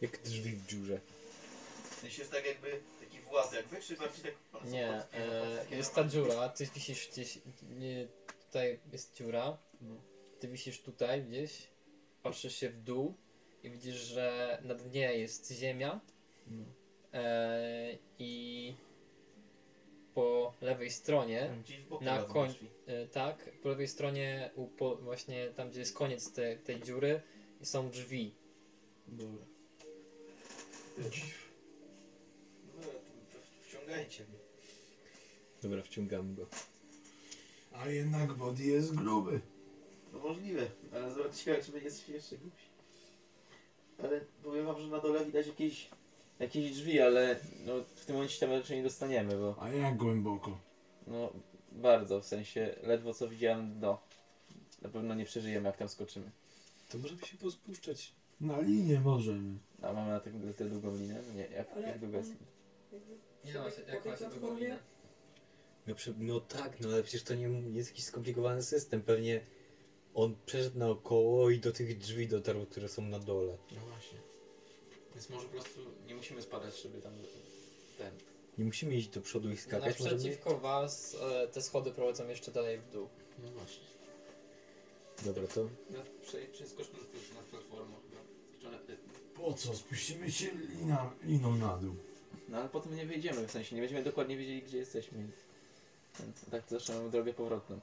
Jak 0.00 0.22
drzwi 0.22 0.52
w 0.52 0.66
dziurze. 0.66 1.00
Sensie 2.00 2.22
jest 2.22 2.32
tak 2.32 2.46
jakby 2.46 2.80
taki 3.00 3.20
właz 3.20 3.52
jak 3.52 3.66
wy, 3.66 3.80
czy 3.80 3.96
bardziej 3.96 4.22
tak 4.52 4.64
Nie, 4.64 4.88
e, 4.88 5.66
jest 5.70 5.94
ta 5.94 6.04
dziura, 6.04 6.48
ty 6.48 6.66
wisisz 6.66 7.08
gdzieś, 7.08 7.38
nie, 7.78 8.06
tutaj 8.46 8.78
jest 8.92 9.16
dziura, 9.16 9.56
ty 10.40 10.48
wisisz 10.48 10.80
tutaj 10.80 11.22
gdzieś, 11.22 11.68
patrzysz 12.22 12.56
się 12.56 12.70
w 12.70 12.82
dół 12.82 13.14
i 13.62 13.70
widzisz, 13.70 13.96
że 13.96 14.58
na 14.64 14.74
dnie 14.74 15.18
jest 15.18 15.52
ziemia 15.52 16.00
e, 17.12 17.98
i 18.18 18.74
po 20.14 20.54
lewej 20.60 20.90
stronie, 20.90 21.50
na 22.00 22.22
koń, 22.22 22.54
e, 22.86 23.06
tak, 23.06 23.50
po 23.62 23.68
lewej 23.68 23.88
stronie, 23.88 24.50
u, 24.54 24.66
po, 24.66 24.96
właśnie 24.96 25.50
tam 25.50 25.70
gdzie 25.70 25.80
jest 25.80 25.94
koniec 25.94 26.32
te, 26.32 26.56
tej 26.56 26.82
dziury 26.82 27.22
są 27.62 27.90
drzwi. 27.90 28.34
Dobra. 29.08 29.44
Dobra, 32.76 32.92
to, 33.32 33.38
wciągajcie 33.68 34.24
mnie. 34.24 34.38
Dobra, 35.62 35.82
wciągamy 35.82 36.34
go. 36.34 36.46
A 37.72 37.88
jednak 37.88 38.32
body 38.32 38.64
jest 38.64 38.94
gruby. 38.94 39.40
No 40.12 40.18
możliwe, 40.18 40.70
ale 40.92 41.14
zobacz 41.14 41.36
ciekawe, 41.36 41.64
czy 41.64 41.72
my 41.72 41.80
jesteśmy 41.80 42.14
jeszcze 42.14 42.36
głupi. 42.38 42.69
Ale 44.04 44.20
powiem 44.42 44.66
wam, 44.66 44.80
że 44.80 44.88
na 44.88 44.98
dole 44.98 45.24
widać 45.24 45.46
jakieś... 45.46 45.88
Jakieś 46.38 46.72
drzwi, 46.72 47.00
ale 47.00 47.36
no, 47.66 47.72
w 47.96 48.04
tym 48.04 48.14
momencie 48.16 48.40
tam 48.40 48.50
raczej 48.50 48.76
nie 48.76 48.82
dostaniemy, 48.82 49.36
bo 49.36 49.56
A 49.60 49.68
jak 49.68 49.96
głęboko? 49.96 50.58
no 51.06 51.32
bardzo, 51.72 52.20
w 52.20 52.24
sensie 52.26 52.74
ledwo 52.82 53.14
co 53.14 53.28
widziałem 53.28 53.72
dno. 53.74 54.00
Na 54.82 54.88
pewno 54.88 55.14
nie 55.14 55.24
przeżyjemy 55.24 55.66
jak 55.66 55.76
tam 55.76 55.88
skoczymy. 55.88 56.30
To 56.88 56.98
możemy 56.98 57.22
się 57.26 57.36
pospuszczać. 57.36 58.12
Na 58.40 58.60
linie 58.60 59.00
możemy. 59.00 59.58
A 59.82 59.92
mamy 59.92 60.10
na 60.10 60.20
tę 60.20 60.30
tę 60.56 60.64
długą 60.68 60.96
linę? 60.96 61.22
Nie, 61.36 61.46
jak, 61.56 61.68
Ale 61.76 61.88
jak 61.88 61.98
długa 61.98 62.18
jest? 62.18 62.32
Jakby 62.92 63.14
Nie 63.44 63.52
jak 63.52 64.02
tej 64.02 64.12
ma 64.12 64.18
się 64.18 64.24
platformie- 64.24 64.40
długą 64.40 64.56
No, 65.86 65.94
prze- 65.94 66.14
no 66.18 66.40
tak, 66.40 66.80
no 66.80 66.88
ale 66.88 67.02
przecież 67.02 67.22
to 67.22 67.34
nie 67.34 67.48
jest 67.72 67.90
jakiś 67.90 68.04
skomplikowany 68.04 68.62
system. 68.62 69.02
Pewnie 69.02 69.40
on 70.14 70.36
przeszedł 70.46 70.78
naokoło 70.78 71.50
i 71.50 71.58
do 71.58 71.72
tych 71.72 71.98
drzwi 71.98 72.28
dotarł, 72.28 72.66
które 72.66 72.88
są 72.88 73.02
na 73.02 73.18
dole. 73.18 73.56
No 73.72 73.80
właśnie. 73.80 74.18
Więc 75.14 75.30
może 75.30 75.46
po 75.46 75.52
prostu 75.52 75.80
nie 76.06 76.14
musimy 76.14 76.42
spadać, 76.42 76.82
żeby 76.82 77.00
tam 77.02 77.12
ten. 77.98 78.14
Nie 78.58 78.64
musimy 78.64 78.94
iść 78.94 79.08
do 79.08 79.20
przodu 79.20 79.50
i 79.50 79.56
skakać, 79.56 79.98
możemy... 80.00 80.16
Naprzeciwko 80.16 80.58
was 80.58 81.16
e, 81.22 81.48
te 81.48 81.62
schody 81.62 81.90
prowadzą 81.90 82.28
jeszcze 82.28 82.52
dalej 82.52 82.78
w 82.78 82.90
dół. 82.90 83.08
No 83.42 83.50
właśnie. 83.50 83.84
Dobra, 85.24 85.46
to 85.46 85.68
prze- 86.22 86.46
Przeskoczmy 86.52 86.98
na, 86.98 87.40
na 87.40 87.46
platformę 87.50 87.94
chyba. 88.10 88.92
Y, 88.92 88.96
Po 89.34 89.52
co? 89.54 89.74
Spuścimy 89.74 90.32
się 90.32 90.50
lina, 90.50 91.12
liną 91.24 91.54
na 91.56 91.76
dół. 91.76 91.94
No 92.48 92.58
ale 92.58 92.68
potem 92.68 92.96
nie 92.96 93.06
wyjdziemy, 93.06 93.46
w 93.48 93.50
sensie 93.50 93.76
nie 93.76 93.82
będziemy 93.82 94.02
dokładnie 94.02 94.36
wiedzieli 94.36 94.62
gdzie 94.62 94.78
jesteśmy. 94.78 95.18
Więc 96.20 96.44
tak 96.50 96.66
to 96.66 96.70
zawsze 96.78 96.94
mamy 96.94 97.10
drogę 97.10 97.34
powrotną. 97.34 97.80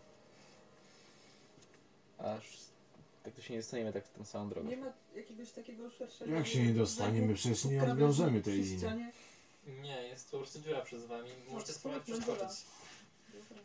Aż 2.18 2.68
tak 3.24 3.36
to 3.36 3.42
się 3.42 3.54
nie 3.54 3.60
dostaniemy 3.60 3.94
tak 3.94 4.08
tą 4.08 4.26
samą 4.26 4.50
drogą. 4.50 4.70
Nie 4.70 4.78
ma 4.78 4.94
jakiegoś 5.16 5.52
takiego 5.52 5.90
szerszego... 5.92 6.34
Jak 6.34 6.48
się 6.48 6.64
nie 6.64 6.74
dostaniemy? 6.74 7.34
Przecież 7.36 7.66
nie 7.66 7.84
odwiążemy 7.84 8.42
tej 8.42 8.54
przy 8.54 8.62
linii. 8.62 8.78
ścianie? 8.80 9.12
Nie, 9.68 10.02
jest 10.08 10.32
po 10.32 10.38
prostu 10.38 10.62
dziura 10.62 10.82
przed 10.82 11.06
wami. 11.06 11.30
Możecie 11.50 11.74
to 11.74 11.80
spróbować 11.80 12.04
przeskoczyć. 12.04 12.66
Dobra. 13.34 13.64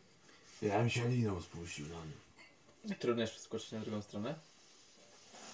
Ja 0.62 0.78
bym 0.78 0.90
się 0.90 1.08
liną 1.08 1.42
spuścił 1.42 1.86
na 1.86 1.94
dół. 1.94 2.96
Trudno 2.98 3.20
jest 3.20 3.32
przeskoczyć 3.32 3.72
na 3.72 3.80
drugą 3.80 4.02
stronę. 4.02 4.34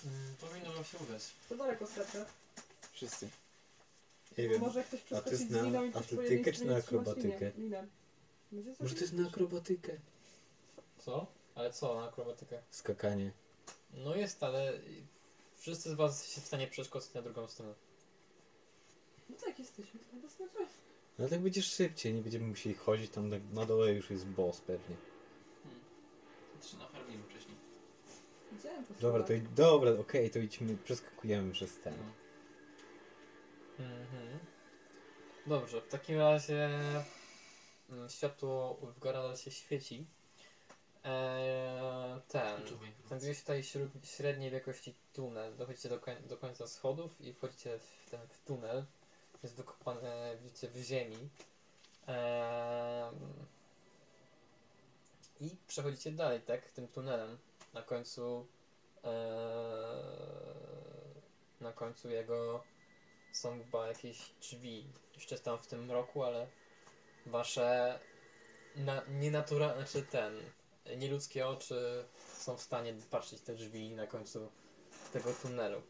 Mm, 0.05 0.35
powinno 0.41 0.73
wam 0.73 0.85
się 0.85 0.99
udać. 0.99 1.23
To 1.49 1.57
daleko 1.57 1.87
skacze. 1.87 2.25
Wszyscy. 2.93 3.29
Nie 4.39 4.49
wiem. 4.49 4.61
może 4.61 4.85
ktoś 4.85 5.01
to 5.01 5.07
przeskoczyć 5.07 5.41
jest 5.41 5.49
z 5.49 5.55
na 5.55 5.63
liną 5.63 5.85
i 5.85 5.91
po 5.91 5.99
atletykę 5.99 6.53
czy 6.53 6.59
stronie 6.59 6.75
na 6.75 6.83
trzymać 6.83 6.85
akrobatykę? 7.09 7.51
linię. 7.51 7.53
Linę. 7.59 7.87
Będzie 8.53 8.75
Może 8.81 8.95
to 8.95 9.01
jest 9.01 9.13
na 9.13 9.29
akrobatykę? 9.29 9.93
Co? 10.99 11.27
Ale 11.59 11.73
co 11.73 11.95
na 11.95 12.09
akrobatykę? 12.09 12.63
Skakanie. 12.71 13.33
No 13.95 14.15
jest, 14.17 14.43
ale 14.43 14.73
wszyscy 15.59 15.91
z 15.91 15.95
was 15.95 16.13
jesteście 16.19 16.41
w 16.41 16.47
stanie 16.47 16.67
przeskoczyć 16.69 17.15
na 17.15 17.23
drugą 17.23 17.49
stronę. 17.49 17.75
No 19.31 19.37
tak, 19.47 19.59
jesteśmy. 19.59 20.01
To 20.01 20.07
chyba 20.17 20.29
skoczy. 20.29 20.73
No 21.19 21.29
tak 21.29 21.41
będzie 21.41 21.63
szybciej, 21.63 22.15
nie 22.15 22.23
będziemy 22.23 22.47
musieli 22.47 22.75
chodzić 22.75 23.11
tam 23.11 23.29
na, 23.29 23.37
na 23.53 23.67
dole 23.67 23.93
już 23.93 24.11
jest 24.11 24.27
boss 24.27 24.61
pewnie. 24.61 24.97
Trzy 26.61 26.77
na 26.79 26.89
farmie 26.89 27.19
wcześniej. 27.31 27.57
Widziałem 28.53 28.85
to 28.87 28.95
Dobra, 29.01 29.23
to 29.23 29.27
słowa. 29.29 29.43
i- 29.43 29.55
dobra, 29.55 29.91
okej, 29.93 30.31
to 30.31 30.39
idźmy, 30.39 30.77
przeskakujemy 30.85 31.53
przez 31.53 31.79
ten. 31.81 31.95
Mhm. 33.79 34.39
Dobrze, 35.47 35.81
w 35.81 35.89
takim 35.89 36.19
razie 36.19 36.69
mm, 37.91 38.09
światło 38.09 38.75
w 38.83 38.99
górę 38.99 39.37
się 39.37 39.51
świeci. 39.51 40.07
Eee, 41.05 42.21
ten. 42.29 42.63
Znajduje 43.07 43.35
się 43.35 43.43
tutaj 43.43 43.63
średniej 44.03 44.51
wielkości 44.51 44.95
tunel. 45.13 45.57
Dochodzicie 45.57 45.89
do, 45.89 46.01
koń, 46.01 46.17
do 46.29 46.37
końca 46.37 46.67
schodów 46.67 47.21
i 47.21 47.33
wchodzicie 47.33 47.79
w 47.79 48.11
ten 48.11 48.21
w 48.29 48.45
tunel. 48.45 48.85
Jest 49.43 49.55
wykopany, 49.55 50.39
widzicie, 50.43 50.69
w 50.69 50.77
ziemi. 50.77 51.29
Eee, 52.09 53.13
I 55.41 55.57
przechodzicie 55.67 56.13
dalej, 56.13 56.41
tak, 56.41 56.71
tym 56.71 56.89
tunelem. 56.89 57.39
Na 57.75 57.83
końcu 57.83 58.47
eee, 59.05 60.19
na 61.61 61.73
końcu 61.73 62.11
jego 62.11 62.65
są 63.33 63.59
chyba 63.59 63.87
jakieś 63.87 64.33
drzwi. 64.41 64.87
Jeszcze 65.15 65.39
tam 65.39 65.59
w 65.59 65.67
tym 65.67 65.85
mroku, 65.85 66.25
ale 66.25 66.47
wasze 67.27 67.99
na, 68.77 69.03
nienaturalne, 69.09 69.87
znaczy 69.87 70.07
ten, 70.07 70.41
nieludzkie 70.97 71.47
oczy 71.49 72.05
są 72.37 72.57
w 72.57 72.63
stanie 72.63 72.95
patrzeć 73.11 73.41
te 73.41 73.55
drzwi 73.55 73.91
na 73.91 74.07
końcu 74.07 74.51
tego 75.13 75.33
tunelu. 75.33 75.83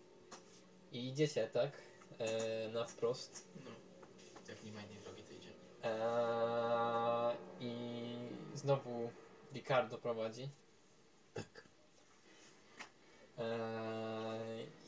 I 0.92 1.08
idziecie, 1.08 1.48
tak? 1.48 1.70
E, 2.18 2.68
na 2.68 2.84
wprost. 2.84 3.44
No, 3.64 3.70
jak 4.48 4.64
nie 4.64 4.72
ma 4.72 4.82
innej 4.82 4.98
drogi, 4.98 5.22
to 5.22 5.32
idzie. 5.32 5.52
E, 5.84 7.36
I 7.60 7.72
znowu 8.54 9.10
Ricardo 9.52 9.98
prowadzi. 9.98 10.48
Tak. 11.34 11.64
E, 13.38 14.38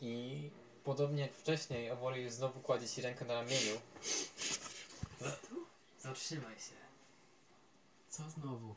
I 0.00 0.50
podobnie 0.84 1.22
jak 1.22 1.34
wcześniej, 1.34 1.90
Owory 1.90 2.30
znowu 2.30 2.60
kładzie 2.60 2.88
ci 2.88 3.02
rękę 3.02 3.24
na 3.24 3.34
ramieniu. 3.34 3.80
Zatrzymaj 5.98 6.54
się. 6.54 6.74
Co 8.08 8.30
znowu? 8.30 8.74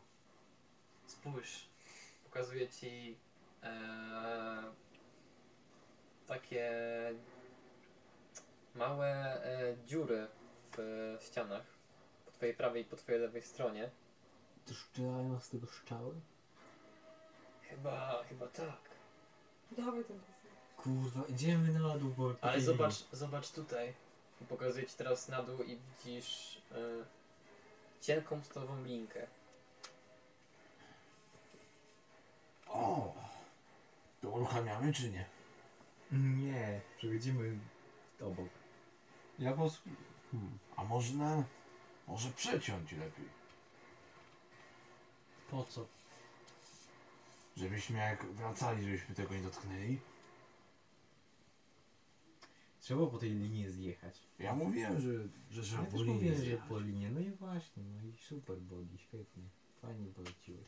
Spójrz. 1.24 1.68
Pokazuje 2.24 2.70
ci 2.70 3.18
e, 3.64 4.64
takie 6.28 6.72
małe 8.76 9.08
e, 9.45 9.76
dziury 9.86 10.28
w 10.78 11.18
ścianach 11.22 11.64
po 12.26 12.32
twojej 12.32 12.56
prawej 12.56 12.82
i 12.82 12.86
po 12.86 12.95
twojej 12.95 13.22
lewej 13.22 13.41
stronie. 13.41 13.90
To 14.66 14.74
szczelają 14.74 15.40
z 15.40 15.50
tego 15.50 15.68
szczały? 15.68 16.14
Chyba, 17.62 18.24
chyba 18.30 18.48
tak. 18.48 18.80
Dawaj 19.72 20.04
ten 20.06 20.20
Kurwa, 20.78 21.28
idziemy 21.30 21.80
na 21.80 21.98
dół, 21.98 22.14
bo... 22.18 22.36
Ale 22.41 22.62
zobacz, 22.62 23.04
zobacz 23.12 23.52
tutaj. 23.52 23.94
Pokazuję 24.50 24.88
ci 24.88 24.95
teraz 24.98 25.28
na 25.28 25.44
dół 25.44 25.64
i 25.64 25.78
widzisz 25.78 26.62
e, 26.72 26.76
cienką 28.02 28.44
stałową 28.44 28.84
linkę. 28.84 29.28
O! 32.74 33.14
To 34.22 34.30
uruchamiamy 34.30 34.94
czy 34.94 35.12
nie? 35.12 35.26
Nie, 36.12 36.82
przechodzimy 36.98 37.60
obok. 38.22 38.50
Ja 39.40 39.54
po 39.54 39.70
hmm. 40.32 40.58
A 40.76 40.84
można... 40.84 41.44
Może 42.08 42.30
przeciąć 42.30 42.91
lepiej. 42.91 43.26
Po 45.50 45.64
co? 45.64 45.86
Żebyśmy 47.58 47.98
jak 47.98 48.26
wracali, 48.26 48.84
żebyśmy 48.84 49.16
tego 49.16 49.36
nie 49.36 49.41
dotknęli. 49.41 50.00
Trzeba 52.80 53.08
po 53.08 53.18
tej 53.18 53.30
linii 53.30 53.70
zjechać. 53.70 54.20
Ja 54.40 54.56
mówiłem, 54.56 55.02
że, 55.02 55.10
że 55.52 55.62
trzeba 55.62 55.82
Ja 55.82 55.86
po 55.86 55.91
też 55.91 56.02
linii 56.02 56.14
mówiłem, 56.16 56.36
że 56.38 56.44
zjechać. 56.45 56.70
po 56.70 56.80
linii. 56.80 57.10
No 57.12 57.20
i 57.20 57.32
właśnie, 57.32 57.84
no 57.84 58.02
i 58.02 58.18
super 58.18 58.58
Boli, 58.58 58.98
świetnie. 58.98 59.44
Fajnie 59.82 60.08
poleciłeś. 60.12 60.68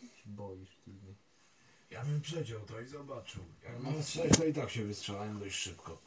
Się 0.00 0.30
boisz 0.30 0.76
liny. 0.86 1.14
Ja 1.90 2.04
bym 2.04 2.20
przeciął 2.20 2.60
to 2.60 2.80
i 2.80 2.86
zobaczył. 2.86 3.42
Jak 3.64 3.80
mamy 3.80 4.02
strzelać, 4.02 4.32
to 4.38 4.44
i 4.44 4.52
tak 4.54 4.70
się 4.70 4.84
wystrzelają 4.84 5.38
dość 5.38 5.56
szybko. 5.56 5.98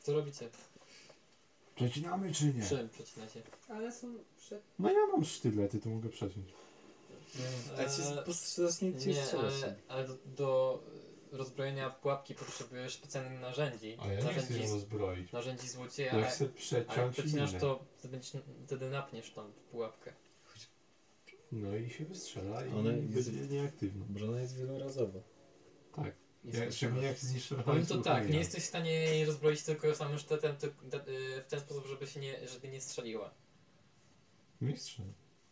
Co 0.00 0.12
robicie? 0.12 0.48
Przecinamy 1.76 2.32
czy 2.34 2.44
nie? 2.54 2.66
Czym 2.68 2.88
przecinacie? 2.88 3.42
Ale 3.68 3.92
są 3.92 4.14
przed... 4.36 4.62
No 4.78 4.90
ja 4.92 5.06
mam 5.12 5.24
sztylety, 5.24 5.80
to 5.80 5.88
mogę 5.88 6.08
przeciąć. 6.08 6.46
A 7.78 7.84
ci 7.84 8.02
Eee, 8.02 8.34
z- 8.34 8.56
zacznie 8.56 8.90
Nie, 8.90 9.14
strzelać. 9.24 9.54
ale, 9.62 9.76
ale 9.88 10.08
do, 10.08 10.14
do 10.26 10.82
rozbrojenia 11.32 11.90
pułapki 11.90 12.34
potrzebujesz 12.34 12.94
specjalnych 12.94 13.40
narzędzi. 13.40 13.96
A 14.00 14.06
ja 14.06 14.12
nie 14.14 14.16
chcę 14.20 14.34
narzędzi, 14.34 14.62
ją 14.62 14.74
rozbroić. 14.74 15.32
narzędzi 15.32 15.68
złodzieja, 15.68 16.12
Ja 16.12 16.18
ale, 16.18 16.26
chcę 16.30 16.44
ale 16.44 16.48
jak 16.48 16.56
przeciąć 16.56 17.12
przecinasz 17.16 17.50
linę. 17.50 17.60
to 17.60 17.84
będziesz, 18.04 18.32
wtedy 18.66 18.90
napniesz 18.90 19.30
tą 19.32 19.52
pułapkę. 19.70 20.12
No 21.52 21.76
i 21.76 21.90
się 21.90 22.04
wystrzela 22.04 22.66
i 22.66 22.70
będzie 22.70 23.16
jest- 23.16 23.50
nieaktywna. 23.50 24.04
Może 24.08 24.28
ona 24.28 24.40
jest 24.40 24.56
wielorazowa. 24.56 25.20
Tak. 25.94 26.14
Jak, 26.44 26.72
szczególnie 26.72 27.06
jak 27.06 27.18
zniszczę 27.18 27.56
Powiem 27.56 27.86
to 27.86 27.98
tak, 27.98 28.28
nie 28.30 28.38
jesteś 28.38 28.62
w 28.62 28.66
stanie 28.66 28.90
jej 28.90 29.24
rozbroić 29.24 29.62
tylko 29.62 29.94
samym 29.94 30.18
sztetem 30.18 30.56
ty, 30.56 30.70
te- 30.90 31.08
y, 31.08 31.42
w 31.42 31.46
ten 31.46 31.60
sposób, 31.60 31.86
żeby 31.86 32.06
się 32.06 32.20
nie, 32.20 32.48
żeby 32.48 32.68
nie 32.68 32.80
strzeliła. 32.80 33.30
Mistrz. 34.60 35.02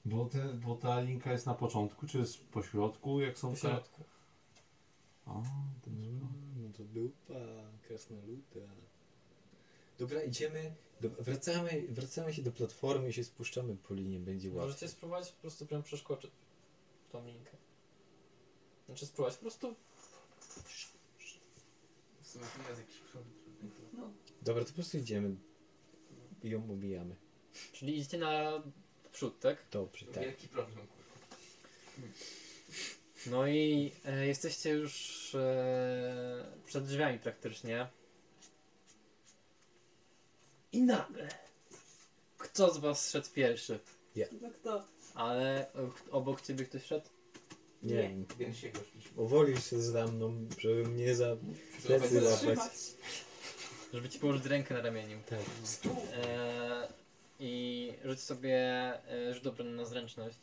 Bo, 0.04 0.24
te, 0.26 0.54
bo 0.54 0.74
ta 0.76 1.00
linka 1.00 1.32
jest 1.32 1.46
na 1.46 1.54
początku, 1.54 2.06
czy 2.06 2.18
jest 2.18 2.44
po 2.48 2.62
środku, 2.62 3.20
jak 3.20 3.38
są 3.38 3.50
Po 3.50 3.56
środku. 3.56 4.04
te... 4.04 5.30
O, 5.30 5.42
to 5.84 5.90
jest 5.90 6.02
No, 6.20 6.28
no 6.56 6.72
to 6.72 6.84
dupa, 6.84 7.34
krasnoluda. 7.82 8.60
Dobra, 9.98 10.22
idziemy, 10.22 10.74
do, 11.00 11.08
wracamy, 11.08 11.86
wracamy 11.88 12.34
się 12.34 12.42
do 12.42 12.52
platformy 12.52 13.08
i 13.08 13.12
się 13.12 13.24
spuszczamy 13.24 13.76
po 13.76 13.94
linie, 13.94 14.20
będzie 14.20 14.48
łatwiej. 14.48 14.66
Możecie 14.66 14.88
spróbować 14.88 15.32
po 15.32 15.40
prostu 15.40 15.66
prям 15.66 15.82
przeskoczyć 15.82 16.30
tą 17.12 17.26
linkę. 17.26 17.56
Znaczy 18.86 19.06
spróbować 19.06 19.36
po 19.36 19.40
prostu 19.40 19.74
W 22.20 22.26
sumie 22.26 22.44
tu 22.44 22.68
jest 22.68 22.80
jakiś 22.80 23.00
przód. 23.00 23.22
Dobra, 24.42 24.64
to 24.64 24.68
po 24.68 24.74
prostu 24.74 24.98
idziemy 24.98 25.36
i 26.42 26.50
ją 26.50 26.70
obijamy. 26.70 27.16
Czyli 27.72 27.98
idziecie 27.98 28.18
na 28.18 28.62
przód, 29.12 29.40
tak? 29.40 29.66
Dobrze, 29.70 30.06
tak. 30.06 30.24
Wielki 30.24 30.48
problem, 30.48 30.86
kurwa. 30.86 31.36
No 33.26 33.46
i 33.46 33.92
e, 34.04 34.26
jesteście 34.26 34.70
już 34.70 35.34
e, 35.34 36.58
przed 36.66 36.84
drzwiami 36.84 37.18
praktycznie. 37.18 37.88
I 40.78 40.82
nagle 40.82 41.28
kto 42.38 42.74
z 42.74 42.78
was 42.78 43.10
szedł 43.10 43.28
pierwszy? 43.34 43.78
No 44.40 44.50
kto? 44.50 44.84
Ale 45.14 45.72
e, 45.74 45.90
obok 46.10 46.40
ciebie 46.40 46.64
ktoś 46.64 46.84
szedł? 46.84 47.08
Nie, 47.82 48.10
Więc 48.38 48.56
się 48.56 48.70
go 48.70 48.80
szliśmy. 48.92 49.10
powoli 49.16 49.60
się 49.60 49.82
za 49.82 50.06
mną, 50.06 50.48
żeby 50.58 50.84
mnie 50.88 51.14
za 51.14 51.36
plecy 51.86 52.08
złapać. 52.20 52.30
Zatrzymać. 52.30 52.72
Żeby 53.92 54.08
ci 54.08 54.18
położyć 54.18 54.44
rękę 54.46 54.74
na 54.74 54.82
ramieniu. 54.82 55.18
Tak. 55.30 55.38
E, 56.24 56.88
I 57.40 57.92
rzuć 58.04 58.20
sobie 58.20 58.58
e, 59.08 59.34
rzut 59.34 59.46
obrony 59.46 59.70
na 59.70 59.84
zręczność. 59.84 60.38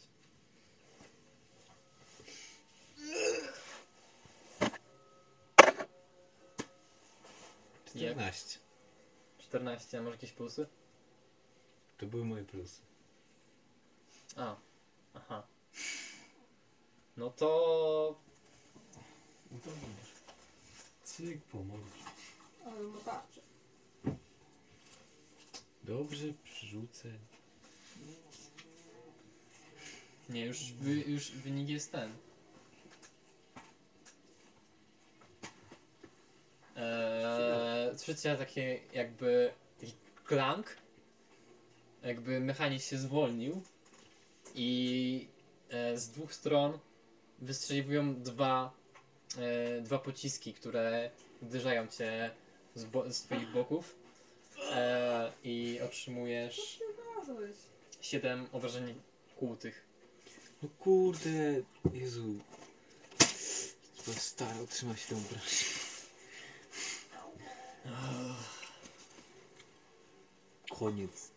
Jak? 7.96 8.14
14. 8.14 8.65
14, 9.60 9.98
a 9.98 10.02
masz 10.02 10.12
jakieś 10.14 10.32
plusy? 10.32 10.68
To 11.98 12.06
były 12.06 12.26
moje 12.26 12.44
plusy. 12.44 12.82
A, 14.38 14.56
aha. 15.14 15.48
No 17.18 17.30
to 17.30 18.16
No 19.52 19.58
to 19.64 19.70
widzisz. 19.72 20.14
Cyk, 21.04 21.44
pomóż. 21.44 21.80
Ale 22.66 22.84
no 22.84 22.98
tarczę. 23.06 23.42
Dobrze, 25.84 26.34
przerzucę. 26.44 27.10
nie, 30.30 30.46
już, 30.46 30.74
wy, 30.74 30.92
już 30.94 31.32
wynik 31.32 31.70
jest 31.70 31.92
ten. 31.92 32.14
Słyszycie 37.98 38.36
takie 38.36 38.80
jakby 38.94 39.52
taki 39.80 39.94
klank, 40.26 40.78
jakby 42.04 42.40
mechanizm 42.40 42.90
się 42.90 42.98
zwolnił 42.98 43.62
i 44.56 45.28
e, 45.70 45.98
z 45.98 46.10
dwóch 46.10 46.34
stron 46.34 46.80
wystrzeliwują 47.40 48.16
dwa, 48.16 48.72
e, 49.38 49.82
dwa 49.82 50.00
pociski, 50.00 50.54
które 50.54 51.10
uderzają 51.42 51.88
cię 51.88 52.32
z, 52.76 52.86
bo- 52.86 53.12
z 53.14 53.22
twoich 53.22 53.52
boków 53.52 53.96
e, 54.72 55.32
i 55.44 55.80
otrzymujesz 55.86 56.80
Znalazłeś. 57.26 57.56
7 58.02 58.48
obrażeń 58.52 58.96
kłutych. 59.40 59.86
No 60.64 60.70
kurde, 60.80 61.62
Jezu. 61.94 62.36
To 64.06 64.14
stary, 64.14 64.60
otrzyma 64.64 64.96
się 64.96 65.08
tę 65.10 65.16
obrażenie. 65.16 65.85
Koniec. 70.70 71.32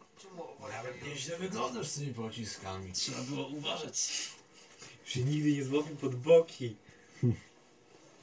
Nawet 0.61 1.03
nieźle 1.07 1.37
wyglądasz 1.37 1.89
z 1.89 1.95
tymi 1.95 2.15
pociskami. 2.15 2.93
Trzeba 2.93 3.23
było 3.23 3.47
uważać. 3.47 4.29
Się 5.05 5.25
nigdy 5.25 5.53
nie 5.53 5.65
złapię 5.65 5.97
pod 5.97 6.15
boki. 6.17 6.77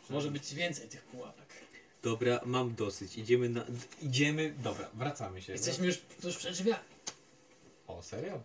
Może 0.10 0.32
być 0.32 0.54
więcej 0.54 0.90
tych 0.90 1.04
pułapek. 1.04 1.46
Dobra, 2.04 2.40
mam 2.46 2.76
dosyć. 2.76 3.18
Idziemy 3.18 3.50
na... 3.50 3.66
Idziemy... 4.02 4.56
Dobra, 4.64 4.90
wracamy 4.94 5.42
się. 5.42 5.54
Jesteśmy 5.54 5.86
już 5.86 5.98
tuż 6.22 6.38
przed 6.38 6.54
drzwiami. 6.54 6.84
O, 7.88 8.04
serio? 8.04 8.42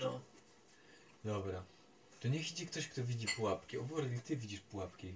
No. 0.00 0.20
Dobra. 1.24 1.64
To 2.20 2.28
niech 2.28 2.50
idzie 2.52 2.66
ktoś, 2.66 2.88
kto 2.88 3.04
widzi 3.04 3.26
pułapki. 3.36 3.78
O, 3.78 3.82
Borli, 3.82 4.20
ty 4.20 4.36
widzisz 4.36 4.60
pułapki. 4.60 5.12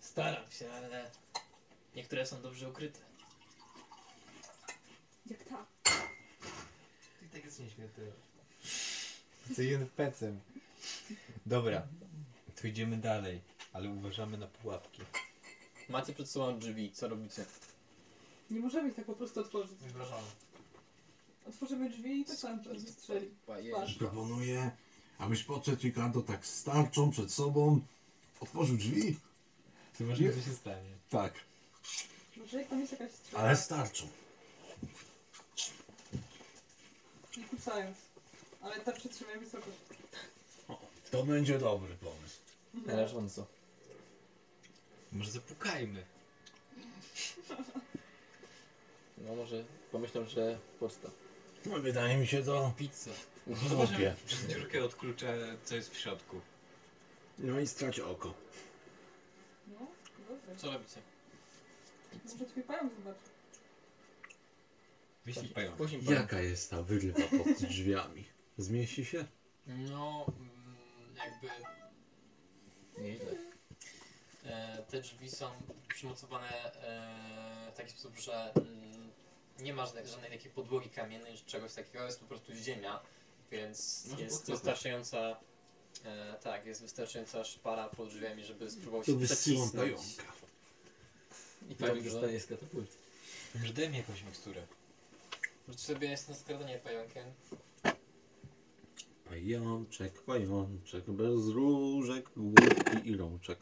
Staram 0.00 0.50
się, 0.50 0.72
ale 0.72 1.10
niektóre 1.96 2.26
są 2.26 2.42
dobrze 2.42 2.68
ukryte. 2.68 2.98
Jak 5.26 5.44
ta. 5.44 5.66
Ty 7.20 7.28
tak 7.32 7.44
jest 7.44 7.60
nieśmieszny. 7.60 8.12
Jeden 9.58 9.88
pecem. 9.88 10.40
Dobra. 11.46 11.86
To 12.60 12.66
idziemy 12.66 12.96
dalej, 12.96 13.40
ale 13.72 13.88
uważamy 13.90 14.38
na 14.38 14.46
pułapki. 14.46 15.02
Macie 15.88 16.12
przed 16.12 16.30
sobą 16.30 16.58
drzwi, 16.58 16.92
co 16.92 17.08
robicie? 17.08 17.44
Nie 18.50 18.60
możemy 18.60 18.88
ich 18.88 18.94
tak 18.94 19.04
po 19.04 19.14
prostu 19.14 19.40
otworzyć. 19.40 19.78
Wyobrażamy. 19.78 20.26
Otworzymy 21.48 21.90
drzwi 21.90 22.20
i 22.20 22.24
to 22.24 22.36
tam 22.36 22.62
wystrzeli. 22.62 23.30
Patrz. 23.46 23.94
Proponuję, 23.94 24.70
abyś 25.18 25.42
podszedł 25.42 25.82
Ricardo 25.82 26.22
tak 26.22 26.46
starczą 26.46 27.10
przed 27.10 27.32
sobą, 27.32 27.80
otworzył 28.40 28.76
drzwi. 28.76 29.18
Zobaczymy, 29.98 30.32
co 30.32 30.40
się 30.40 30.54
stanie. 30.54 30.90
Tak, 31.10 31.34
Może 32.36 32.58
jak 32.58 32.68
tam 32.68 32.80
jest 32.80 32.92
jakaś 32.92 33.12
strzała. 33.12 33.42
ale 33.44 33.56
starczą. 33.56 34.08
Nie 37.36 37.44
kucając. 37.44 37.96
Ale 38.62 38.80
tak 38.80 38.96
przytrzymaj 38.96 39.38
wysoko. 39.38 39.66
To 41.10 41.22
będzie 41.22 41.58
dobry 41.58 41.94
pomysł. 41.94 42.36
Leżąco. 42.86 43.46
Może 45.12 45.30
zapukajmy. 45.30 46.04
No 49.18 49.34
może 49.34 49.64
pomyślą, 49.92 50.26
że 50.26 50.58
posta. 50.80 51.10
No, 51.66 51.80
wydaje 51.80 52.16
mi 52.16 52.26
się 52.26 52.42
to 52.42 52.72
Pizza. 52.76 53.10
głupie. 53.46 54.14
Przez 54.26 54.46
dziurkę 54.46 54.84
od 54.84 54.94
klucza, 54.94 55.26
co 55.64 55.74
jest 55.74 55.90
w 55.94 55.98
środku. 55.98 56.40
No 57.38 57.60
i 57.60 57.66
strać 57.66 58.00
oko. 58.00 58.34
No, 59.66 59.86
dobrze. 60.28 60.56
Co 60.56 60.70
robicie? 60.72 61.00
Może 62.32 62.46
twój 62.46 62.62
pająk 62.62 62.92
zobaczy. 62.94 63.20
Wyślij 65.24 65.48
pająk. 65.48 65.76
Później 65.76 66.04
Jaka 66.04 66.40
jest 66.40 66.70
ta 66.70 66.82
wyrwa 66.82 67.20
pod 67.38 67.52
drzwiami? 67.68 68.24
Zmieści 68.58 69.04
się? 69.04 69.24
No, 69.66 70.26
mm, 70.38 71.16
jakby. 71.16 71.48
Nieźle. 73.02 73.32
E, 74.44 74.82
te 74.90 75.00
drzwi 75.00 75.30
są 75.30 75.50
przymocowane 75.88 76.48
e, 76.82 77.70
w 77.72 77.76
taki 77.76 77.90
sposób, 77.90 78.18
że 78.18 78.52
mm, 78.54 79.10
nie 79.58 79.74
ma 79.74 79.86
żadnej, 79.86 80.06
żadnej 80.06 80.30
takiej 80.30 80.50
podłogi 80.50 80.90
kamiennej, 80.90 81.36
czy 81.38 81.44
czegoś 81.44 81.74
takiego, 81.74 82.04
jest 82.04 82.20
po 82.20 82.26
prostu 82.26 82.54
ziemia, 82.54 83.00
więc 83.50 84.06
Może 84.10 84.22
jest 84.22 84.36
podkopać. 84.36 84.60
wystarczająca. 84.60 85.36
E, 86.04 86.34
tak, 86.42 86.66
jest 86.66 86.82
wystarczająca 86.82 87.44
szpara 87.44 87.88
pod 87.88 88.08
drzwiami, 88.08 88.44
żeby 88.44 88.70
spróbował 88.70 89.00
To 89.00 89.06
się 89.06 89.18
wysyłam 89.18 89.70
przecisnąć. 89.70 89.94
pająka. 90.16 90.32
I 91.70 91.74
pająk 91.74 92.02
zostanie 92.02 92.40
z 92.40 92.46
katapulty. 92.46 92.96
Może 93.54 93.72
daj 93.72 93.90
mi 93.90 93.96
jakąś 93.96 94.22
miksturę. 94.22 94.66
Rzuć 95.68 95.80
sobie 95.80 96.08
jest 96.08 96.28
na 96.28 96.34
skradanie 96.34 96.78
pająkiem. 96.78 97.24
Pajączek, 99.24 100.22
pajączek, 100.22 101.10
bez 101.10 101.48
różek, 101.48 102.30
główki 102.36 103.10
i 103.10 103.16
rączek. 103.16 103.58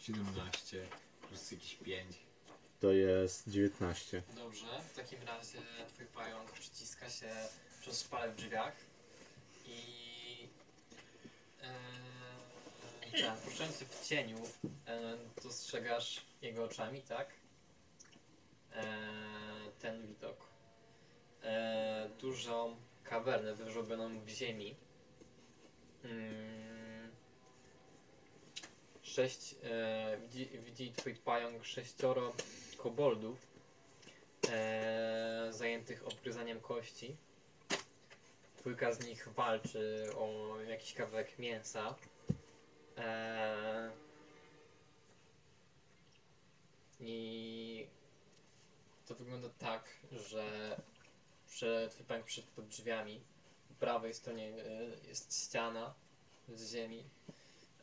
17 0.00 0.86
plus 1.28 1.50
jakieś 1.50 1.74
5. 1.74 2.16
To 2.80 2.92
jest 2.92 3.48
19. 3.48 4.22
Dobrze, 4.36 4.66
w 4.92 4.96
takim 4.96 5.22
razie 5.22 5.58
twój 5.94 6.06
pająk 6.06 6.50
przyciska 6.50 7.10
się 7.10 7.28
przez 7.80 8.02
szpalę 8.02 8.32
w 8.32 8.36
drzwiach 8.36 8.76
i 9.66 10.06
tak, 13.22 13.38
poruszając 13.38 13.78
się 13.78 13.84
w 13.84 14.06
cieniu 14.06 14.38
e, 14.86 15.16
dostrzegasz 15.42 16.20
jego 16.46 16.64
oczami, 16.64 17.02
tak? 17.02 17.28
E, 18.72 18.84
ten 19.78 20.06
widok. 20.06 20.46
E, 21.42 22.10
dużą 22.20 22.76
kawernę 23.04 23.54
wyżłobioną 23.54 24.20
w 24.20 24.28
ziemi. 24.28 24.76
Mm, 26.04 27.10
sześć, 29.02 29.54
e, 29.64 30.18
widzi, 30.18 30.48
widzi 30.58 30.92
twój 30.92 31.14
pająk 31.14 31.64
sześcioro 31.64 32.32
koboldów 32.76 33.46
e, 34.50 35.48
zajętych 35.50 36.06
obgryzaniem 36.06 36.60
kości. 36.60 37.16
Dwójka 38.58 38.92
z 38.92 39.06
nich 39.06 39.28
walczy 39.28 40.10
o 40.18 40.56
jakiś 40.68 40.94
kawałek 40.94 41.38
mięsa. 41.38 41.94
E, 42.98 43.90
I 47.00 47.86
to 49.06 49.14
wygląda 49.14 49.48
tak, 49.58 49.84
że 50.12 50.76
przed, 51.46 51.90
twój 51.90 52.06
pająk 52.06 52.26
przed 52.26 52.44
pod 52.44 52.66
drzwiami. 52.66 53.20
Po 53.68 53.74
prawej 53.74 54.14
stronie 54.14 54.44
e, 54.44 55.08
jest 55.08 55.44
ściana 55.44 55.94
z 56.48 56.72
ziemi. 56.72 57.04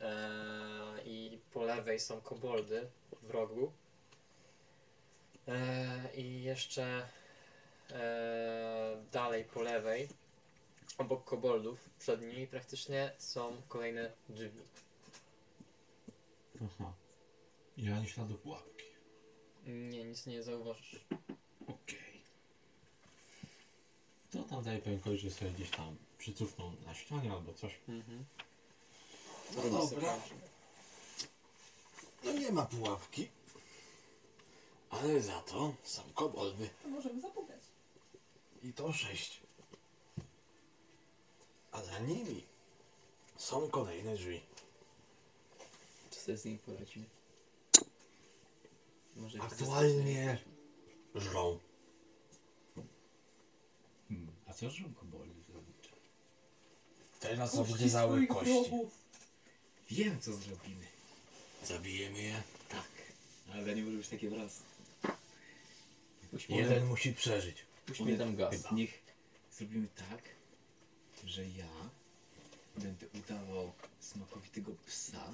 E, 0.02 0.20
I 1.06 1.40
po 1.54 1.64
lewej 1.64 2.00
są 2.00 2.22
koboldy 2.22 2.90
w 3.22 3.30
rogu. 3.30 3.72
E, 5.48 6.16
I 6.16 6.44
jeszcze 6.44 7.08
dalej 9.12 9.46
po 9.46 9.62
lewej, 9.62 10.10
obok 10.98 11.24
koboldów, 11.24 11.90
przed 12.00 12.22
nimi 12.22 12.48
praktycznie 12.48 13.12
są 13.18 13.62
kolejne 13.68 14.12
drzwi. 14.30 14.62
Aha. 16.66 16.94
I 17.78 17.92
ani 17.92 18.08
śladu 18.08 18.36
pułapki. 18.36 18.73
Nie, 19.66 20.04
nic 20.04 20.26
nie 20.26 20.44
zauważysz. 20.44 21.00
Okej. 21.68 22.24
To 24.32 24.44
tam 24.44 24.64
daje 24.64 24.80
pająkowi, 24.80 25.18
że 25.18 25.32
sobie 25.32 25.52
gdzieś 25.52 25.70
tam 25.70 25.96
przycupną 26.18 26.76
na 26.86 26.94
ścianie 26.94 27.32
albo 27.32 27.54
coś. 27.54 27.80
Mhm. 27.88 28.26
No 29.56 29.62
sobie 29.62 29.72
dobra. 29.72 30.20
No 32.24 32.32
nie 32.32 32.52
ma 32.52 32.66
pułapki. 32.66 33.28
Ale 34.90 35.22
za 35.22 35.42
to 35.42 35.74
są 35.84 36.02
koboldy. 36.14 36.70
To 36.84 36.90
możemy 36.90 37.22
zapukać. 37.22 37.62
I 38.64 38.74
to 38.74 38.94
sześć. 38.94 39.42
A 41.72 41.84
za 41.84 42.00
nimi 42.00 42.44
są 43.38 43.70
kolejne 43.70 44.16
drzwi. 44.16 44.42
Co 46.10 46.20
sobie 46.20 46.38
z 46.38 46.46
nim 46.46 46.58
poradzimy? 46.58 47.06
Może 49.16 49.38
ich 49.38 49.44
Aktualnie 49.44 50.38
żrą. 51.16 51.60
Hmm. 54.08 54.28
A 54.46 54.54
co 54.54 54.70
żą 54.70 54.94
koboldy 54.94 55.42
zrobić? 55.44 55.90
Teraz 57.20 57.56
Puści 57.56 57.74
obgryzały 57.74 58.12
swoich 58.12 58.30
kości. 58.30 58.70
wrogów. 58.70 58.92
Wiem 59.92 60.20
co 60.22 60.34
zrobimy. 60.34 60.86
Zabijemy 61.66 62.22
je. 62.22 62.44
Tak. 62.70 62.88
Ale 63.54 63.76
nie 63.76 63.84
może 63.84 63.98
być 63.98 64.08
takie 64.08 64.30
wraz. 64.30 64.64
Jeden 66.50 66.86
musi 66.86 67.14
przeżyć. 67.14 67.66
Puśćmy 67.86 68.18
tam 68.18 68.36
gaz. 68.36 68.72
Niech 68.72 69.04
zrobimy 69.52 69.88
tak, 69.96 70.22
że 71.26 71.46
ja 71.48 71.90
będę 72.78 73.06
udawał 73.20 73.74
smakowitego 74.00 74.72
psa 74.86 75.32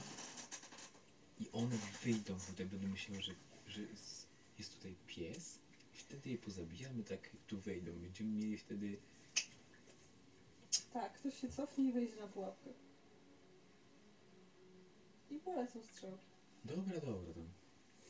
i 1.39 1.49
one 1.51 1.77
wyjdą 2.03 2.39
tutaj, 2.39 2.65
będą 2.65 2.87
myślały, 2.87 3.21
że, 3.21 3.31
że 3.69 3.81
jest, 3.81 4.27
jest 4.57 4.79
tutaj 6.09 6.37
pozabijamy, 6.37 7.03
tak 7.03 7.23
jak 7.33 7.43
tu 7.47 7.59
wejdą. 7.59 7.91
Będziemy 7.93 8.29
mieli 8.31 8.57
wtedy... 8.57 8.97
Tak, 10.93 11.13
ktoś 11.13 11.41
się 11.41 11.49
cofnie 11.49 11.89
i 11.89 11.91
wejdzie 11.91 12.15
na 12.15 12.27
pułapkę. 12.27 12.69
I 15.29 15.39
polecą 15.39 15.83
strzałki. 15.83 16.25
Dobra, 16.65 16.93
dobra, 16.93 17.11
dobra. 17.33 17.43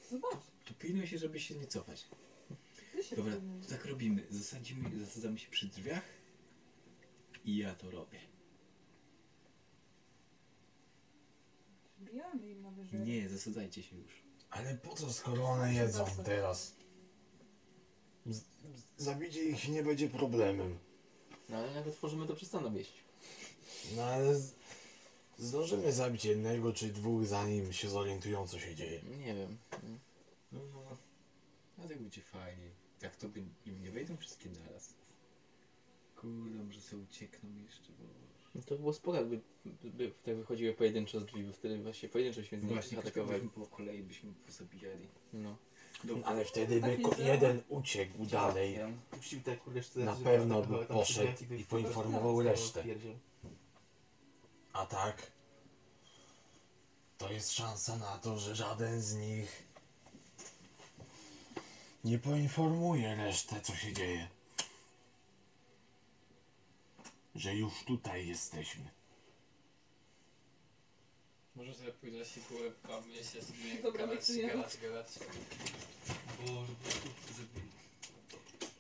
Zobacz, 0.10 0.44
To 0.65 0.73
pilnuj 0.73 1.07
się, 1.07 1.18
żeby 1.18 1.40
się 1.40 1.56
nie 1.56 1.68
cofać. 1.68 2.07
ty 2.91 3.03
się 3.03 3.15
Dobra, 3.15 3.34
pilnuj. 3.36 3.61
to 3.61 3.69
tak 3.69 3.86
robimy. 3.86 4.27
Zasadzimy, 4.30 4.99
zasadzamy 4.99 5.40
się 5.40 5.49
przy 5.52 5.68
drzwiach 5.68 6.03
i 7.45 7.57
ja 7.57 7.76
to 7.76 7.91
robię. 7.91 8.19
Wbijamy 11.99 12.49
im 12.49 12.61
na 12.61 12.72
wyżej. 12.72 12.99
Nie, 12.99 13.30
zasadzajcie 13.30 13.84
się 13.84 13.95
już. 13.98 14.23
Ale 14.49 14.76
po 14.77 14.95
co, 14.95 15.13
skoro 15.13 15.43
one 15.45 15.73
jedzą 15.73 16.05
teraz? 16.26 16.73
Z- 18.26 18.38
z- 18.38 18.43
Zabicie 18.97 19.43
ich 19.43 19.69
nie 19.69 19.84
będzie 19.84 20.09
problemem. 20.09 20.80
No 21.49 21.57
ale 21.57 21.71
jak 21.71 21.88
otworzymy, 21.88 22.27
to 22.27 22.35
przestaną 22.35 22.73
jeść. 22.73 22.93
No 23.95 24.03
ale 24.03 24.35
z- 24.39 24.55
zdążymy 25.38 25.93
zabić 25.93 26.26
jednego 26.26 26.73
czy 26.73 26.88
dwóch, 26.88 27.26
zanim 27.26 27.73
się 27.73 27.89
zorientują, 27.89 28.47
co 28.47 28.59
się 28.59 28.76
dzieje. 28.76 29.01
Nie 29.03 29.34
wiem. 29.35 29.57
No, 30.51 30.59
no. 30.73 30.97
A 31.77 31.88
tak 31.88 32.01
będzie 32.01 32.21
fajnie. 32.21 32.69
Jak 33.01 33.15
to 33.15 33.30
by 33.30 33.39
im 33.65 33.81
nie 33.81 33.91
wejdą 33.91 34.17
wszystkie 34.17 34.49
naraz. 34.49 34.93
Kurde, 36.15 36.63
może 36.63 36.81
sobie 36.81 37.03
uciekną 37.03 37.49
jeszcze, 37.65 37.91
bo... 37.99 38.28
No 38.55 38.61
to 38.61 38.76
było 38.76 38.93
spoko, 38.93 39.17
jakby 39.17 39.39
by, 39.84 40.11
tak 40.26 40.35
wychodziły 40.35 40.73
pojedynczo 40.73 41.19
z 41.19 41.26
drzwi, 41.26 41.43
bo 41.43 41.53
wtedy 41.53 41.77
właśnie 41.84 42.09
pojedynczo 42.09 42.43
się 42.43 42.59
z 42.59 42.63
nich 42.63 42.71
Właśnie, 42.71 42.99
atakowali. 42.99 43.41
byśmy 43.41 43.49
po 43.49 43.67
kolei 43.76 44.03
byśmy 44.03 44.34
pozabijali. 44.45 45.07
No. 45.34 45.57
Dobra. 46.03 46.23
Ale 46.26 46.45
wtedy 46.45 46.81
by 46.81 46.97
Tak 46.97 47.01
ko- 47.01 47.21
jeden 47.21 47.61
uciekł 47.69 48.26
dalej. 48.26 48.73
Ja, 48.73 48.89
Puścił 49.11 49.41
te 49.41 49.57
kurde 49.57 49.81
Na 49.95 50.13
żeby 50.13 50.23
pewno 50.23 50.55
atakowały 50.55 50.81
by 50.81 50.88
tam 50.88 50.97
poszedł 50.97 51.31
i 51.31 51.34
po 51.34 51.45
prostu 51.47 51.65
poinformował 51.69 52.41
resztę. 52.41 52.84
A 54.73 54.85
tak, 54.85 55.31
to 57.17 57.31
jest 57.31 57.51
szansa 57.51 57.97
na 57.97 58.17
to, 58.17 58.38
że 58.39 58.55
żaden 58.55 59.01
z 59.01 59.15
nich 59.15 59.63
nie 62.03 62.19
poinformuje 62.19 63.15
resztę, 63.15 63.61
co 63.61 63.76
się 63.76 63.93
dzieje. 63.93 64.27
Że 67.40 67.56
już 67.56 67.84
tutaj 67.84 68.28
jesteśmy. 68.28 68.90
Może 71.56 71.74
sobie 71.76 71.91
pójdę 71.91 72.26
siłę, 72.26 72.72
bawię 72.88 73.24
się 73.24 73.41
sobie, 73.41 73.82
Dobra, 73.84 74.07
gadać, 74.07 74.28
gadać, 74.41 74.78
gadać. 74.78 75.07
Boże, 76.40 76.74
po 76.84 76.90
prostu 76.90 77.34
zrobimy. 77.34 77.72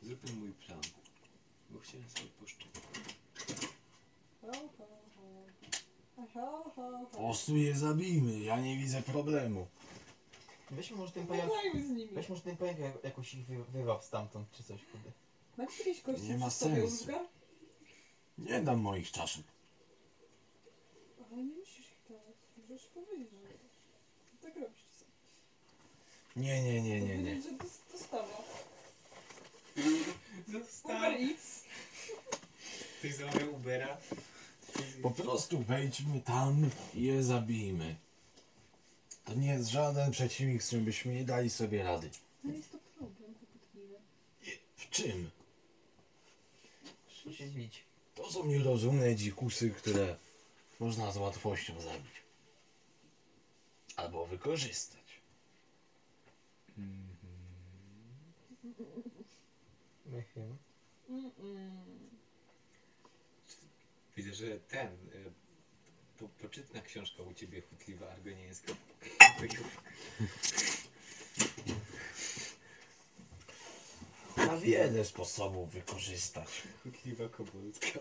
Zróbmy 0.03 0.31
mój 0.33 0.51
plan. 0.53 0.81
Bo 1.69 1.79
chciałem 1.79 2.09
sobie 2.09 2.27
poszczędzić. 2.39 2.83
Ho, 4.41 4.51
ho, 4.51 4.87
ho. 5.15 5.45
A 6.17 6.21
Ho, 6.33 6.63
ho, 6.75 7.05
Po 7.11 7.17
ho. 7.17 7.23
prostu 7.23 7.57
je 7.57 7.75
zabijmy, 7.75 8.39
ja 8.39 8.59
nie 8.59 8.77
widzę 8.77 9.01
problemu. 9.01 9.67
Weźmy 10.71 10.97
może 10.97 11.11
ten 11.11 11.27
pająk, 11.27 11.49
Pogadajmy 11.49 11.87
z 11.87 11.89
nimi. 11.89 12.07
weź 12.11 12.29
może 12.29 12.41
ten 12.41 12.57
pająk 12.57 12.79
jak- 12.79 13.03
jakoś 13.03 13.33
ich 13.33 13.45
wy, 13.45 13.63
wywaw 13.63 14.05
stamtąd, 14.05 14.51
czy 14.51 14.63
coś 14.63 14.81
kurde. 14.85 15.11
Macie 15.57 15.77
jakieś 15.79 16.01
kości 16.01 16.23
Nie 16.27 16.37
ma 16.37 16.47
przy 16.47 16.57
sobie, 16.57 16.75
sensu. 16.89 17.05
Nie 18.45 18.61
dam 18.61 18.79
moich 18.81 19.11
czaszek. 19.11 19.43
Ale 21.31 21.43
nie 21.43 21.53
musisz 21.55 21.79
ich 21.91 21.99
dać. 22.09 22.35
Możesz 22.57 22.85
powiedzieć, 22.87 23.29
że 23.31 24.47
tak 24.47 24.55
robisz. 24.55 24.79
Nie, 26.35 26.63
nie, 26.63 26.81
nie, 26.81 27.01
nie, 27.01 27.17
nie. 27.17 27.23
Powiedzieć, 27.35 27.43
że 27.43 27.57
dos- 27.57 27.79
dostawa. 27.91 28.43
Uber 30.83 31.13
Eats. 31.21 31.63
Ktoś 32.99 33.13
zamawiał 33.15 33.55
Ubera? 33.55 33.97
Po 35.01 35.11
prostu 35.11 35.59
wejdźmy 35.59 36.21
tam 36.21 36.69
i 36.93 37.03
je 37.03 37.23
zabijmy. 37.23 37.95
To 39.25 39.33
nie 39.35 39.47
jest 39.47 39.69
żaden 39.69 40.11
przeciwnik, 40.11 40.63
z 40.63 40.67
którym 40.67 40.85
byśmy 40.85 41.13
nie 41.13 41.23
dali 41.23 41.49
sobie 41.49 41.83
rady. 41.83 42.09
No 42.43 42.53
jest 42.53 42.71
to 42.71 42.77
problem 42.97 43.33
kłopotliwy. 43.35 43.95
W 44.75 44.89
czym? 44.89 45.29
Musi 47.15 47.37
się 47.37 47.47
bić. 47.47 47.83
To 48.19 48.31
są 48.31 48.45
nierozumne 48.45 49.15
dzikusy, 49.15 49.69
które 49.69 50.17
można 50.79 51.11
z 51.11 51.17
łatwością 51.17 51.81
zabić. 51.81 52.13
Albo 53.95 54.25
wykorzystać. 54.25 55.21
Mhm. 56.77 57.27
Widzę, 64.17 64.33
że 64.33 64.59
ten... 64.59 64.87
y, 64.87 65.31
Po, 66.17 66.29
poczytna 66.29 66.81
książka 66.81 67.23
u 67.23 67.33
ciebie 67.33 67.61
chutliwa 67.61 68.09
argonieńska. 68.11 68.73
Na 74.49 74.57
wiele 74.57 75.05
sposobów 75.05 75.71
wykorzystać. 75.71 76.63
Chutliwa 76.83 77.29
kobolska. 77.29 77.99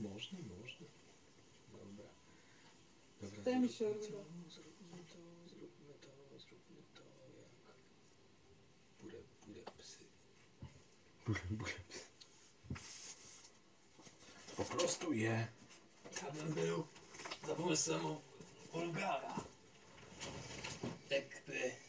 Można, 0.00 0.38
można. 0.60 0.86
Dobra. 1.72 2.08
Dobra, 3.20 3.36
Wydaje 3.36 3.58
mi 3.60 3.68
się, 3.68 3.84
to, 3.94 4.02
zróbmy 4.02 4.44
to, 4.48 5.18
zróbmy 5.48 5.94
to, 6.00 6.08
zróbmy 6.38 6.82
to, 6.94 7.02
jak... 7.36 7.76
Bure, 9.02 9.18
bure 9.46 9.62
psy. 9.78 10.04
Po 14.56 14.64
prostu 14.64 15.12
je. 15.12 15.46
Bym 16.34 16.52
był 16.52 16.86
za 17.46 17.54
pomysłem 17.54 18.00
Ulgara. 18.72 19.34
Jakby 21.10 21.81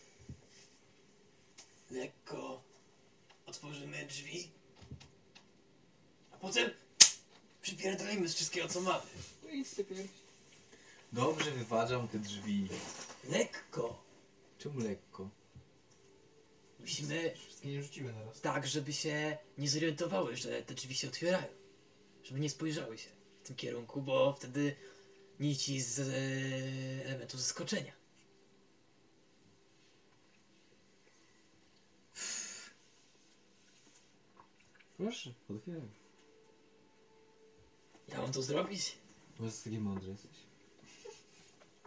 lekko 1.94 2.64
otworzymy 3.46 4.06
drzwi, 4.06 4.52
a 6.32 6.38
potem 6.38 6.70
przypierdolimy 7.62 8.30
z 8.30 8.36
wszystkiego 8.36 8.68
co 8.68 8.82
mamy. 8.82 9.04
Ty 9.76 9.84
pierwszy. 9.84 10.08
Dobrze 11.14 11.52
wyważam 11.52 12.08
te 12.08 12.20
drzwi. 12.20 12.68
Lekko. 13.30 14.04
Czemu 14.58 14.80
lekko? 14.80 15.30
Musimy 16.80 17.34
Wszystkie 17.36 17.70
nie 18.02 18.12
raz. 18.12 18.42
tak, 18.42 18.68
żeby 18.68 18.94
się 18.94 19.38
nie 19.58 19.70
zorientowały, 19.70 20.38
że 20.38 20.62
te 20.64 20.74
drzwi 20.74 20.96
się 20.96 21.08
otwierają. 21.08 21.48
Żeby 22.24 22.40
nie 22.40 22.50
spojrzały 22.50 22.98
się 22.98 23.10
w 23.44 23.48
tym 23.48 23.56
kierunku, 23.56 24.02
bo 24.02 24.34
wtedy 24.34 24.76
nici 25.40 25.82
z 25.82 26.00
e, 26.00 27.06
elementu 27.06 27.38
zaskoczenia. 27.38 28.03
Proszę, 34.98 35.30
otwieraj. 35.58 35.82
Ja 38.08 38.18
mam 38.22 38.32
to 38.32 38.42
zrobić? 38.42 38.96
Może 39.40 39.52
taki 39.64 39.80
mądry 39.80 40.12
jesteś. 40.12 40.32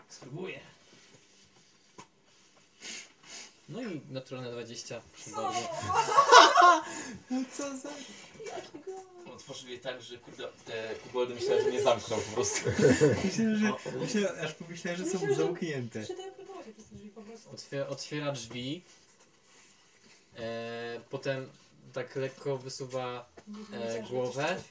Spróbuję. 0.08 0.60
No 3.68 3.82
i 3.82 4.00
naturalne 4.10 4.52
20, 4.52 5.00
proszę 5.12 5.30
bardzo. 5.30 5.68
Co 7.56 7.76
za... 7.76 7.88
Otworzył 9.34 9.68
je 9.68 9.78
tak, 9.78 10.02
że 10.02 10.18
kurde, 10.18 10.48
te 10.64 10.94
kuboldy 10.94 11.34
myślałem, 11.34 11.64
że 11.64 11.72
nie 11.72 11.82
zamknął 11.82 12.20
po 12.20 12.34
prostu. 12.34 12.70
Myślałem, 13.24 13.56
że... 13.58 13.72
Myślałem, 13.98 14.44
aż 14.44 14.52
pomyślałem, 14.54 14.98
że 14.98 15.04
są 15.06 15.12
Myślę, 15.18 15.34
że- 15.34 15.42
zamknięte. 15.44 16.06
Się 16.06 16.14
teleportować 16.14 16.66
przez 16.74 16.86
te 16.88 16.94
drzwi 16.96 17.10
po 17.10 17.22
prostu. 17.22 17.50
Otwiera, 17.50 17.86
otwiera 17.86 18.32
drzwi, 18.32 18.82
e, 20.36 21.00
potem 21.10 21.48
tak 21.96 22.16
lekko 22.16 22.58
wysuwa 22.58 23.28
E, 23.72 24.02
głowę? 24.02 24.62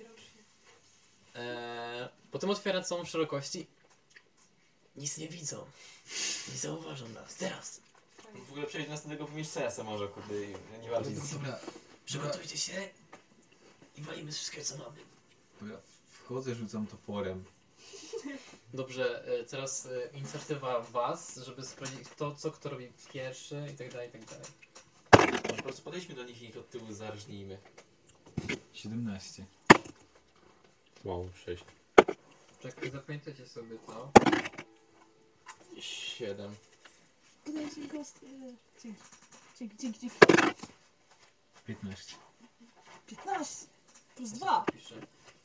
E, 1.35 2.09
potem 2.31 2.49
otwiera 2.49 2.81
całą 2.81 3.05
szerokości. 3.05 3.67
Nic 4.95 5.17
nie 5.17 5.27
widzą. 5.27 5.65
Nie 6.51 6.57
zauważą 6.57 7.09
nas. 7.09 7.35
Teraz. 7.35 7.81
W 8.47 8.51
ogóle 8.51 8.67
przejść 8.67 8.87
do 8.87 8.93
następnego 8.93 9.25
pomieszczenia 9.25 9.71
sam 9.71 9.85
może, 9.85 10.07
kurde, 10.07 10.43
i 10.43 10.47
nie 10.81 11.09
nic. 11.09 11.33
Dobra, 11.33 11.59
Przygotujcie 12.05 12.57
się 12.57 12.89
i 13.97 14.01
walimy 14.01 14.31
z 14.31 14.35
wszystkiego 14.35 14.65
co 14.65 14.77
mamy. 14.77 14.97
dobra. 15.61 15.77
Wchodzę, 16.23 16.55
rzucam 16.55 16.87
toporem. 16.87 17.45
Dobrze, 18.73 19.25
e, 19.27 19.43
teraz 19.43 19.85
e, 19.85 20.17
inicjatywa 20.17 20.79
was, 20.81 21.35
żeby 21.35 21.65
sprawdzić 21.65 22.09
kto, 22.09 22.35
co 22.35 22.51
kto 22.51 22.69
robi 22.69 22.91
pierwszy 23.13 23.67
i 23.73 23.77
tak 23.77 23.91
dalej, 23.91 24.09
i 24.09 24.11
tak 24.11 24.25
dalej. 24.25 24.45
Prostu 25.65 25.81
podejdźmy 25.81 26.15
do 26.15 26.23
nich 26.23 26.41
i 26.41 26.45
ich 26.45 26.57
od 26.57 26.69
tyłu 26.69 26.93
zarżnijmy. 26.93 27.57
17. 28.73 29.45
Wow, 31.03 31.29
6. 31.45 31.63
Czekaj, 32.61 32.91
zapamiętajcie 32.91 33.47
sobie 33.47 33.77
to. 33.87 34.11
7. 35.79 36.55
Podajcie 37.45 37.81
mi 37.81 37.87
kost. 37.89 38.19
e, 38.23 38.27
Dzięki. 38.83 38.99
Dzięki, 39.59 39.77
dzięki, 39.77 39.99
dzięki. 39.99 40.17
15. 41.65 42.15
15 43.07 43.65
plus 44.15 44.31
2. 44.31 44.65
Piszę. 44.73 44.95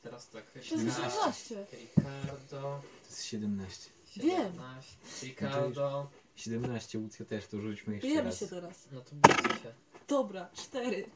Teraz 0.03 0.29
tak. 0.29 0.51
To 0.51 0.59
jest 0.59 0.69
17. 0.69 1.03
17. 1.03 1.67
Ricardo. 1.73 2.51
To 2.51 2.83
jest 3.09 3.25
17. 3.25 3.91
Wiem. 4.17 4.53
17. 4.53 5.27
Ricardo. 5.27 6.11
17, 6.37 6.99
Łucja 6.99 7.25
też, 7.27 7.47
to 7.47 7.61
rzućmy 7.61 7.95
jeszcze 7.95 8.09
Bijemy 8.09 8.29
raz. 8.31 8.39
się 8.41 8.47
teraz. 8.49 8.89
No 8.93 9.01
to 9.01 9.11
bójcie 9.15 9.63
się. 9.63 9.75
Dobra, 10.11 10.51
4. 10.55 11.07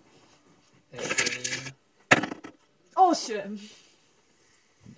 Evelyn. 0.92 1.72
8. 2.94 3.58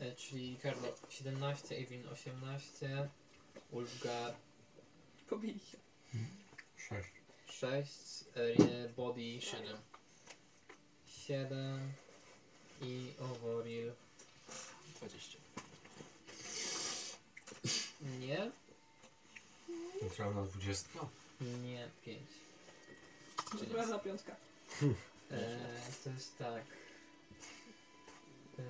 E, 0.01 0.13
czyli 0.13 0.55
Ricardo 0.55 0.95
17, 1.09 1.77
Evelyn 1.77 2.09
18, 2.09 3.09
Ulfgar 3.71 4.35
Pobili 5.29 5.61
się. 5.61 5.79
6. 6.77 7.09
6, 7.47 8.25
e, 8.35 8.89
Body 8.89 9.41
7. 9.41 9.77
7 11.07 11.93
i 12.83 13.13
Ovoril 13.21 13.93
20. 14.97 15.39
nie, 18.21 18.51
na 20.35 20.43
20. 20.43 20.89
nie 21.41 21.89
5. 22.05 22.46
Dobra, 23.55 23.99
piątka. 23.99 24.37
E, 25.31 25.59
to 26.05 26.11
jest 26.11 26.39
tak. 26.39 26.63
E, 28.59 28.63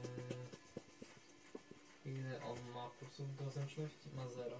ile 2.10 2.44
on 2.44 2.70
ma 2.74 2.90
plusów 2.98 3.36
do 3.36 3.50
zręczności? 3.50 4.08
Ma 4.16 4.28
0, 4.28 4.56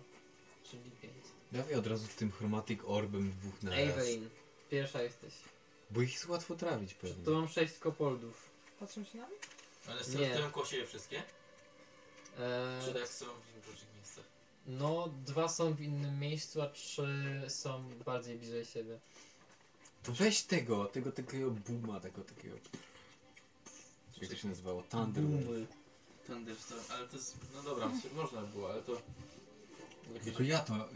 czyli 0.71 0.91
5. 0.91 1.15
Dawaj 1.53 1.75
od 1.75 1.87
razu 1.87 2.07
tym 2.17 2.33
chromatic 2.33 2.81
orbem 2.87 3.31
dwóch 3.31 3.63
na 3.63 3.71
raz. 3.71 3.79
Evelyn, 3.81 4.31
pierwsza 4.71 5.03
jesteś. 5.03 5.33
Bo 5.91 6.03
ich 6.03 6.13
jest 6.13 6.27
łatwo 6.29 6.55
trawić 6.57 6.95
pewnie. 6.95 7.25
Tu 7.25 7.35
mam 7.35 7.49
6 7.49 7.79
kopoldów. 7.79 8.51
Patrzą 8.81 9.05
się 9.05 9.19
na 9.19 9.27
mnie? 9.27 9.37
Ale 9.89 10.05
z 10.05 10.15
Nie. 10.15 10.35
tyłem 10.37 10.51
koło 10.51 10.67
siebie 10.67 10.87
wszystkie? 10.87 11.23
E, 12.39 12.81
Czy 12.85 12.95
tak 12.95 13.09
są 13.09 13.25
w 13.65 13.67
różnych 13.69 13.95
miejscach? 13.97 14.25
No, 14.67 15.09
dwa 15.27 15.49
są 15.49 15.75
w 15.75 15.81
innym 15.81 16.19
miejscu, 16.21 16.63
a 16.63 16.69
trzy 16.69 17.43
są 17.49 17.89
bardziej 18.07 18.39
bliżej 18.39 18.65
siebie. 18.65 18.99
To 20.07 20.13
weź 20.13 20.43
tego, 20.43 20.85
tego 20.85 21.13
takiego 21.13 21.51
booma, 21.51 22.01
tego 22.01 22.23
takiego... 22.25 22.57
Jak 24.21 24.31
to 24.31 24.37
się 24.37 24.49
nazywało? 24.49 24.83
Thunderbolt. 24.83 25.71
Thunderstorm, 26.27 26.81
ale 26.91 27.09
to 27.09 27.17
jest... 27.17 27.37
No 27.55 27.63
dobra, 27.63 27.91
można 28.17 28.41
by 28.41 28.47
było, 28.47 28.71
ale 28.73 28.83
to... 28.83 29.03
Tylko 30.25 30.43
ja 30.43 30.59
to 30.59 30.89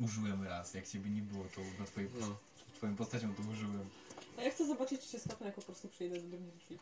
użyłem 0.00 0.44
raz, 0.44 0.74
jak 0.74 0.88
ciebie 0.88 1.10
nie 1.10 1.22
było, 1.22 1.44
to 1.54 1.60
na 1.78 1.86
twojej, 1.86 2.10
No. 2.20 2.36
twoją 2.74 2.96
postacią 2.96 3.34
to 3.34 3.42
użyłem. 3.52 3.88
A 4.38 4.42
ja 4.42 4.50
chcę 4.50 4.66
zobaczyć, 4.66 5.00
czy 5.00 5.08
się 5.08 5.18
skapnę, 5.18 5.46
jak 5.46 5.54
po 5.54 5.62
prostu 5.62 5.88
przyjdę 5.88 6.20
do 6.20 6.28
drugich 6.28 6.56
drzwi. 6.56 6.78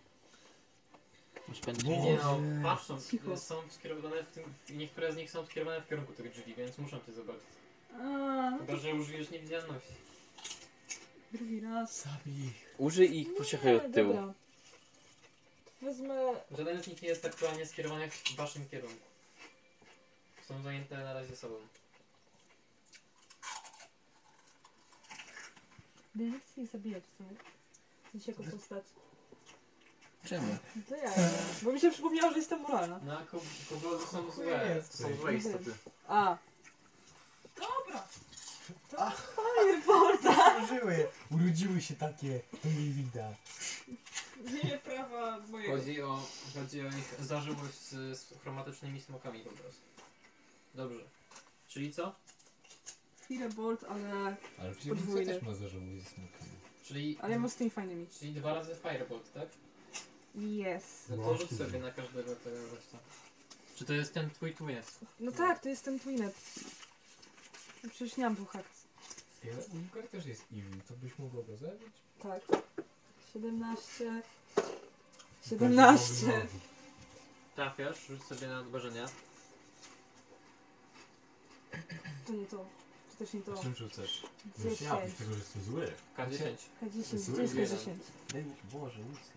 Nie 1.85 2.17
no, 2.23 2.41
patrzą, 2.63 3.01
Cicho. 3.01 3.37
są 3.37 3.55
skierowane 3.71 4.25
w 4.25 4.31
tym, 4.31 4.45
niektóre 4.77 5.13
z 5.13 5.17
nich 5.17 5.31
są 5.31 5.47
skierowane 5.47 5.81
w 5.83 5.89
kierunku 5.89 6.13
tych 6.13 6.33
drzwi, 6.33 6.55
więc 6.55 6.79
muszą 6.79 7.01
cię 7.07 7.13
zobaczyć. 7.13 7.43
A, 7.95 7.97
no 8.51 8.59
Chyba, 8.59 8.77
że 8.77 8.95
użyjesz 8.95 9.31
niewidzialności. 9.31 9.93
Drugi 11.33 11.61
raz. 11.61 12.03
Zabij. 12.03 12.53
Użyj 12.79 13.21
ich, 13.21 13.35
poczekaj 13.35 13.77
od 13.77 13.93
tyłu. 13.95 14.15
Dobra. 14.15 14.35
Wezmę... 15.83 16.15
Żaden 16.59 16.83
z 16.83 16.87
nich 16.87 17.03
nie 17.03 17.09
jest 17.09 17.25
aktualnie 17.25 17.67
skierowany 17.67 18.11
w 18.11 18.37
waszym 18.37 18.69
kierunku. 18.69 19.07
Są 20.49 20.63
zajęte 20.63 20.97
na 20.97 21.15
razie 21.15 21.37
sobą. 21.37 21.55
Ja 26.17 26.27
nie 26.27 26.41
chcę 26.41 26.61
ich 26.61 26.71
zabijać 26.71 27.05
w 27.05 27.17
sumie. 27.17 27.37
W 28.09 28.13
sensie 28.13 28.33
jako 28.33 28.57
postać. 28.57 28.85
Czemu? 30.25 30.57
No 30.77 30.83
to 30.89 30.97
ja. 30.97 31.13
Bo 31.63 31.73
mi 31.73 31.81
się 31.81 31.91
przypomniało, 31.91 32.31
że 32.31 32.39
jestem 32.39 32.61
moralna. 32.61 33.01
No, 33.05 33.21
ko 33.31 33.41
koboldy 33.71 34.07
są 34.07 34.31
złe, 34.31 34.83
są 34.91 35.17
złe 35.17 35.35
istoty. 35.35 35.75
A. 36.09 36.37
Dobra. 37.57 38.09
To! 38.91 39.13
Użyły! 40.65 41.09
Urodziły 41.31 41.81
się 41.81 41.95
takie, 41.95 42.41
to 42.63 42.69
nie 42.69 42.91
widać. 42.91 43.37
Nie 44.65 44.79
prawa 44.79 45.39
mojego. 45.51 45.77
Chodzi 45.77 46.03
o, 46.03 46.23
chodzi 46.55 46.81
o 46.81 46.87
ich 46.87 47.15
zażyłość 47.21 47.75
z, 47.75 48.19
z 48.19 48.35
chromatycznymi 48.43 49.01
smokami 49.01 49.41
po 49.41 49.51
prostu. 49.51 49.83
Dobrze. 50.75 51.05
Czyli 51.69 51.93
co? 51.93 52.15
Firebolt, 53.29 53.85
ale... 53.85 54.37
Ale 54.59 54.75
przecież 54.75 54.99
też 55.27 55.43
ma 55.43 55.55
zażałować 55.55 56.01
ze 56.01 56.11
smokami. 56.11 56.51
Czyli, 56.85 57.19
Ale 57.23 57.35
ja 57.37 57.49
z 57.49 57.57
tymi 57.57 57.71
fajnymi. 57.71 58.07
czyli 58.19 58.33
dwa 58.33 58.55
razy 58.55 58.75
Firebolt, 58.75 59.33
tak? 59.33 59.49
Yes. 60.37 60.85
No 61.09 61.17
to 61.17 61.37
rzuć 61.37 61.59
sobie 61.59 61.79
na 61.79 61.91
każdego 61.91 62.37
tego 62.37 62.57
gościa. 62.71 62.99
Czy 63.77 63.85
to 63.85 63.93
jest 63.93 64.15
ten 64.15 64.31
twój 64.31 64.55
twins? 64.55 64.99
No 65.21 65.33
tak, 65.33 65.59
to 65.59 65.69
jest 65.69 65.85
ten 65.85 66.01
Twinet. 66.01 66.35
No 67.85 67.91
Przecież 67.91 68.17
nie 68.17 68.25
mam 68.25 68.35
dwóch 68.35 68.55
Ale 69.45 69.67
Ulgar 69.83 70.09
też 70.09 70.27
jest 70.27 70.45
evil, 70.53 70.81
to 70.89 70.95
byś 70.95 71.19
mogła 71.19 71.43
go 71.43 71.57
zabić? 71.57 71.95
Tak. 72.23 72.43
17... 73.33 74.23
17. 75.49 76.47
Trafiasz, 77.55 78.07
rzuć 78.07 78.23
sobie 78.23 78.47
na 78.47 78.61
odważenia. 78.61 79.09
To 82.27 82.33
nie 82.33 82.47
to. 82.47 82.57
To 82.57 83.17
też 83.19 83.33
nie 83.33 83.41
to. 83.41 83.63
Czym 83.63 83.75
rzucasz? 83.75 84.23
10. 84.59 84.79
tego, 85.19 85.33
że 85.33 85.39
jestem 85.39 85.63
zły. 85.63 85.93
K10. 86.17 86.57
K10, 86.83 87.19
Zły 87.19 87.37
to 87.37 87.43
jest 87.43 87.55
jeden. 87.55 87.79
K10. 87.79 87.95
Daj 88.33 88.45
mi, 88.45 88.55
Boże, 88.73 88.99
Łucja. 89.01 89.37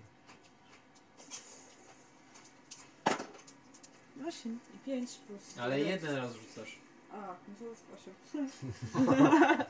8 4.27 4.59
i 4.75 4.77
5 4.85 5.11
plus... 5.27 5.57
Ale 5.57 5.79
jeden. 5.79 5.93
jeden 5.93 6.15
raz 6.15 6.31
rzucasz. 6.33 6.75
A, 7.11 7.15
no 7.17 7.55
to 7.59 7.65
jest 7.65 7.83
8. 8.33 8.49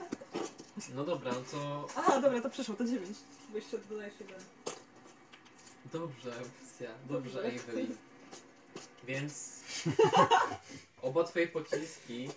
No 0.96 1.04
dobra, 1.04 1.32
no 1.32 1.42
to 1.52 1.88
A, 1.96 2.22
dobra, 2.22 2.42
to 2.42 2.50
przeszło, 2.50 2.76
to 2.76 2.86
9. 2.86 3.18
Bo 3.50 3.56
jeszcze 3.56 3.78
dodajesz 3.78 4.14
jeden. 4.20 4.40
dobrze, 5.94 6.32
Lucja, 6.40 6.90
dobrze, 7.10 7.44
Dobrze. 7.44 7.56
Evelyn. 7.56 7.98
Więc 9.04 9.64
oba 11.02 11.24
twoje 11.24 11.48
pociski 11.48 12.30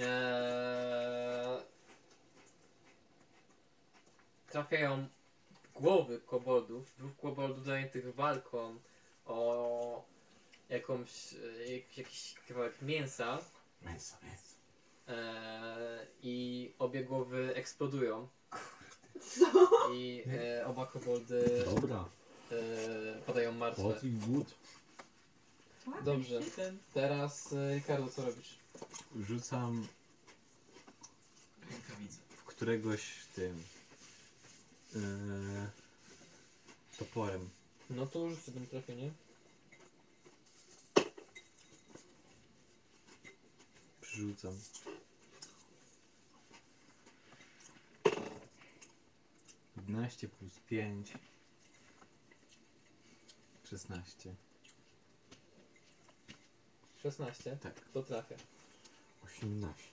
eee, 0.00 1.60
trafiają 4.50 5.08
w 5.62 5.72
głowy 5.80 6.20
koboldów, 6.20 6.94
dwóch 6.98 7.16
koboldów 7.16 7.64
zajętych 7.64 8.14
walką 8.14 8.78
o 9.26 10.04
jakąś, 10.68 11.32
e, 11.34 11.72
jak, 11.72 11.98
jakiś 11.98 12.34
kawałek 12.48 12.82
mięsa 12.82 13.38
Mięso, 13.82 14.16
mięso. 14.22 14.49
Eee, 15.10 16.06
i 16.22 16.74
obie 16.78 17.04
głowy 17.04 17.54
eksplodują. 17.54 18.28
I 19.94 20.22
e, 20.26 20.66
oba 20.66 20.86
koboldy 20.86 21.64
Dobra. 21.74 22.04
e, 22.52 22.56
padają 23.26 23.52
martwe. 23.52 24.00
I 24.02 24.10
good. 24.10 24.54
Dobrze. 26.04 26.40
Teraz 26.94 27.52
e, 27.52 27.74
Ricardo, 27.74 28.08
co 28.08 28.24
robisz? 28.26 28.58
Rzucam 29.20 29.86
Rękawice. 31.70 32.18
w 32.36 32.44
któregoś 32.44 33.26
tym 33.34 33.62
yy, 34.94 35.00
toporem. 36.98 37.48
No 37.90 38.06
to 38.06 38.18
już 38.18 38.38
sobie 38.38 38.60
trafienie. 38.60 39.10
Przerzucam. 44.10 44.58
Piętnaście 49.74 50.28
plus 50.28 50.52
pięć. 50.68 51.12
Szesnaście. 53.64 54.34
16. 57.02 57.56
Tak. 57.56 57.80
To 57.92 58.02
trafia. 58.02 58.34
18. 59.24 59.84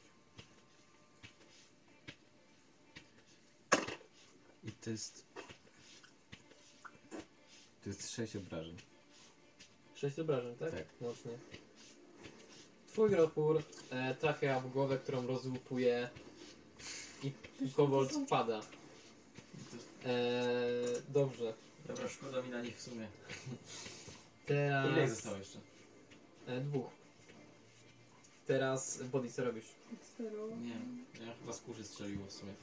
I 4.63 4.71
to 4.71 4.89
jest. 4.89 5.25
To 7.83 7.89
jest 7.89 8.11
6 8.11 8.35
obrażeń. 8.35 8.77
6 9.95 10.19
obrażeń, 10.19 10.55
tak? 10.55 10.71
Tak. 10.71 10.85
Mocnie. 11.01 11.31
Twój 12.97 13.09
gropur 13.09 13.63
e, 13.89 14.15
trafia 14.15 14.59
w 14.59 14.71
głowę, 14.71 14.97
którą 14.97 15.27
rozłupuje 15.27 16.09
i 17.23 17.31
kobold 17.75 18.11
spada. 18.25 18.61
E, 20.05 20.13
dobrze. 21.09 21.53
Dobra, 21.87 22.09
szkoda 22.09 22.41
mi 22.41 22.49
na 22.49 22.61
nich 22.61 22.77
w 22.77 22.81
sumie. 22.81 23.07
Teraz... 24.45 24.91
Ile 24.91 25.03
ich 25.03 25.09
zostało 25.09 25.37
jeszcze? 25.37 25.59
E, 26.47 26.61
dwóch. 26.61 26.85
Teraz 28.47 29.03
Body, 29.03 29.31
co 29.31 29.43
robisz? 29.43 29.65
Nie. 30.61 31.25
Ja 31.25 31.33
chyba 31.39 31.53
z 31.53 31.59
kurzy 31.59 31.83
strzeliło 31.83 32.25
w 32.25 32.31
sumie. 32.31 32.53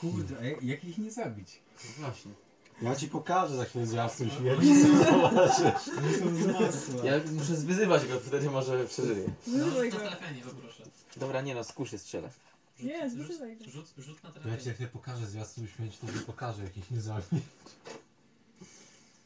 Kurde, 0.00 0.38
a 0.40 0.44
jak, 0.44 0.62
jak 0.62 0.84
ich 0.84 0.98
nie 0.98 1.10
zabić? 1.10 1.58
No 1.84 1.90
właśnie. 1.98 2.32
Ja 2.82 2.96
ci 2.96 3.08
pokażę 3.08 3.56
za 3.56 3.64
chwilę 3.64 3.86
zwiastun 3.86 4.30
śmierci, 4.30 4.86
zobaczysz. 5.04 5.88
Oni 5.98 6.14
są 6.14 6.36
z 6.36 6.46
masła. 6.46 7.04
Ja 7.04 7.20
muszę 7.32 7.52
wyzywać 7.54 8.06
go, 8.06 8.20
wtedy 8.20 8.50
może 8.50 8.84
przeżyje. 8.86 9.28
No, 9.46 9.64
Wyzywaj 9.64 9.90
to 9.90 9.98
go. 9.98 10.04
poproszę. 10.50 10.82
Dobra, 11.16 11.40
nie 11.40 11.54
no, 11.54 11.64
z 11.64 11.72
kuszy 11.72 11.98
strzelę. 11.98 12.30
Nie, 12.80 13.10
Rzut, 13.10 13.18
wyzywaj 13.18 13.56
go. 13.56 13.64
rzut, 13.70 13.86
rzut 13.98 14.22
na 14.24 14.50
Ja 14.50 14.56
ci 14.58 14.68
jak 14.68 14.80
nie 14.80 14.86
pokażę 14.86 15.26
zwiastun 15.26 15.66
śmierci, 15.68 15.98
to 16.06 16.12
ci 16.12 16.18
pokażę 16.18 16.62
jakich 16.62 16.90
nie. 16.90 17.00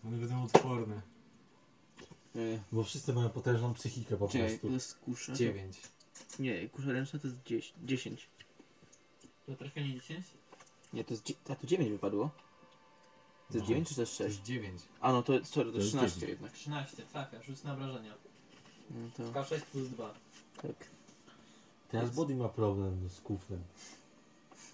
One 0.06 0.16
będą 0.16 0.44
odporne. 0.44 1.00
Yy, 2.34 2.60
Bo 2.72 2.84
wszyscy 2.84 3.12
mają 3.12 3.28
potężną 3.28 3.74
psychikę 3.74 4.16
po 4.16 4.28
Czekaj, 4.28 4.48
prostu. 4.48 4.66
to 4.66 4.72
jest 4.72 4.94
kusza. 4.98 5.32
9. 5.32 5.76
Nie, 6.38 6.68
kusza 6.68 6.92
ręczna 6.92 7.18
to 7.18 7.26
jest 7.28 7.38
10. 7.46 7.74
10. 7.84 8.28
Na 9.48 9.56
trafienie 9.56 9.94
10? 9.94 10.26
Nie, 10.92 11.04
to 11.04 11.14
jest. 11.14 11.22
dzie- 11.26 11.34
A 11.48 11.54
tu 11.54 11.66
9 11.66 11.90
wypadło. 11.90 12.30
To 13.48 13.54
jest 13.58 13.68
No. 13.68 13.68
9 13.68 13.88
czy 13.88 13.94
to 13.94 14.00
jest 14.00 14.18
To 14.18 14.24
6? 14.24 14.36
jest 14.36 14.46
9. 14.48 14.82
A 15.00 15.12
no 15.12 15.22
to, 15.22 15.32
sorry, 15.44 15.44
to 15.44 15.54
To 15.54 15.62
jest 15.64 15.76
jest 15.76 15.88
13 15.88 16.20
dziewięć. 16.20 16.40
jednak. 16.40 16.52
13, 16.52 17.02
trafia, 17.12 17.42
rzuć 17.42 17.62
na 17.62 17.72
obrażenia. 17.72 18.14
No 18.90 19.08
to 19.16 19.22
K6 19.32 19.60
plus 19.60 19.88
2. 19.88 20.14
tak. 20.62 20.70
Teraz 21.88 22.10
Body 22.10 22.34
ma 22.36 22.48
problem 22.48 23.08
z 23.08 23.20
kuflem. 23.20 23.62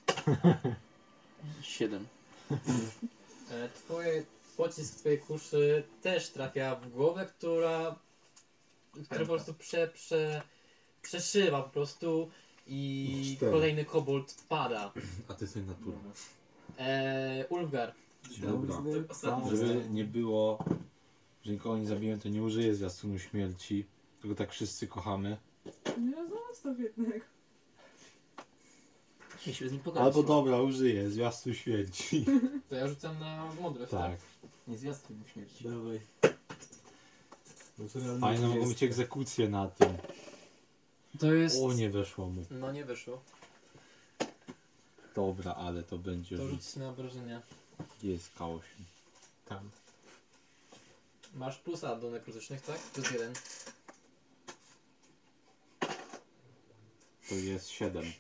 7. 1.63 2.07
E, 3.51 3.69
Twoje, 3.69 4.25
pocisk 4.57 4.95
twojej 4.99 5.19
kuszy 5.19 5.83
też 6.03 6.31
trafia 6.31 6.77
w 6.77 6.91
głowę, 6.91 7.27
która, 7.27 7.97
która 9.05 9.21
po 9.21 9.27
prostu 9.27 9.55
prze, 9.55 9.89
prze, 9.89 10.43
przeszywa 11.03 11.63
po 11.63 11.71
prostu 11.71 12.31
i 12.67 13.35
Cztery. 13.37 13.53
kolejny 13.53 13.85
kobold 13.85 14.45
pada. 14.49 14.93
A 15.29 15.35
ty 15.35 15.47
sobie 15.47 15.65
naturalny. 15.67 16.11
E, 16.79 17.47
Ulfgar. 17.49 17.95
Dobra. 18.39 18.83
Żeby 19.51 19.85
nie 19.91 20.05
było, 20.05 20.65
że 21.45 21.53
nikogo 21.53 21.79
nie 21.79 21.87
zabiłem, 21.87 22.21
to 22.21 22.29
nie 22.29 22.43
użyję 22.43 22.75
zwiastunu 22.75 23.19
śmierci. 23.19 23.87
Tylko 24.21 24.37
tak 24.37 24.53
wszyscy 24.53 24.87
kochamy. 24.87 25.37
Nie, 25.99 26.15
zostaw. 26.51 26.77
Nie 29.47 29.55
się 29.55 29.69
z 29.69 29.73
nim 29.73 29.81
pogadać. 29.81 30.07
Albo 30.07 30.23
dobra, 30.23 30.61
użyję 30.61 31.11
zwiastun 31.11 31.55
śmierci. 31.55 32.25
To 32.69 32.75
ja 32.75 32.89
rzucam 32.89 33.19
na 33.19 33.53
mądrość. 33.61 33.91
tak. 33.91 34.19
Nie 34.69 34.79
zwiastuj 34.79 35.17
mu 35.17 35.25
śmierci. 35.27 35.65
Dawaj. 35.65 36.01
Naturalny 37.79 38.21
Fajne 38.21 38.49
mogą 38.49 38.69
być 38.69 38.83
egzekucje 38.83 39.49
na 39.49 39.69
tym. 39.69 39.89
To 41.19 41.35
jest... 41.35 41.57
O, 41.63 41.73
nie 41.73 41.91
weszło 41.91 42.27
mu. 42.29 42.45
No 42.51 42.73
nie 42.73 42.85
wyszło. 42.85 43.23
Dobra, 45.15 45.55
ale 45.55 45.83
to 45.83 45.99
będzie 45.99 46.37
To 46.37 46.49
rzuć 46.49 46.77
na 46.77 46.89
obrażenia. 46.89 47.43
Jest 48.03 48.35
K8. 48.39 48.61
Tam. 49.47 49.71
Masz 51.35 51.59
plusa 51.59 51.97
do 51.97 52.11
nekrotycznych, 52.11 52.61
tak? 52.63 52.79
Plus 52.79 53.11
jeden. 53.11 53.33
To 57.29 57.35
jest 57.35 57.69
7. 57.69 58.13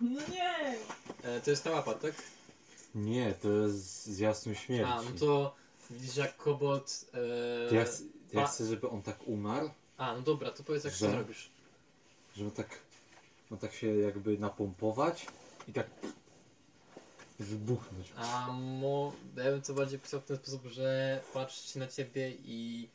No 0.00 0.20
nie! 0.28 0.76
E, 1.22 1.40
to 1.40 1.50
jest 1.50 1.64
ta 1.64 1.70
łapa, 1.70 1.94
tak? 1.94 2.14
Nie, 2.94 3.34
to 3.34 3.48
jest 3.48 4.06
zwiastun 4.06 4.54
śmierci. 4.54 4.92
A, 4.92 5.02
no 5.02 5.10
to 5.20 5.54
widzisz 5.90 6.16
jak 6.16 6.36
kobold... 6.36 7.04
E, 7.66 7.68
To 7.68 7.74
ja, 7.74 7.84
ja 8.32 8.46
chcę, 8.46 8.66
żeby 8.66 8.88
on 8.88 9.02
tak 9.02 9.28
umarł, 9.28 9.70
A, 9.96 10.14
no 10.14 10.20
dobra, 10.22 10.50
to 10.50 10.62
powiedz 10.62 10.84
jak 10.84 10.94
Że? 10.94 11.06
to 11.08 11.16
robisz. 11.16 11.50
żeby 12.36 12.50
tak, 12.50 12.78
no 13.50 13.56
tak 13.56 13.72
się 13.74 13.86
jakby 13.96 14.38
napompować 14.38 15.26
i 15.68 15.72
tak 15.72 15.86
wybuchnąć. 17.44 18.12
A 18.16 18.48
mo, 18.52 19.12
ja 19.36 19.44
bym 19.44 19.62
to 19.62 19.74
bardziej 19.74 19.98
pisał 19.98 20.20
w 20.20 20.24
ten 20.24 20.36
sposób, 20.36 20.66
że 20.66 21.20
patrzy 21.34 21.78
na 21.78 21.86
ciebie 21.86 22.30
i 22.30 22.88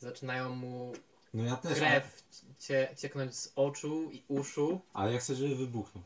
zaczynają 0.00 0.54
mu 0.54 0.92
No 1.34 1.44
ja 1.44 1.56
też, 1.56 1.78
ale, 1.78 1.80
krew 1.90 2.22
cie, 2.58 2.88
cieknąć 2.98 3.36
z 3.36 3.52
oczu 3.56 4.10
i 4.12 4.22
uszu 4.28 4.80
ale 4.92 5.12
ja 5.12 5.18
chcę, 5.18 5.34
żeby 5.34 5.56
wybuchnął. 5.56 6.04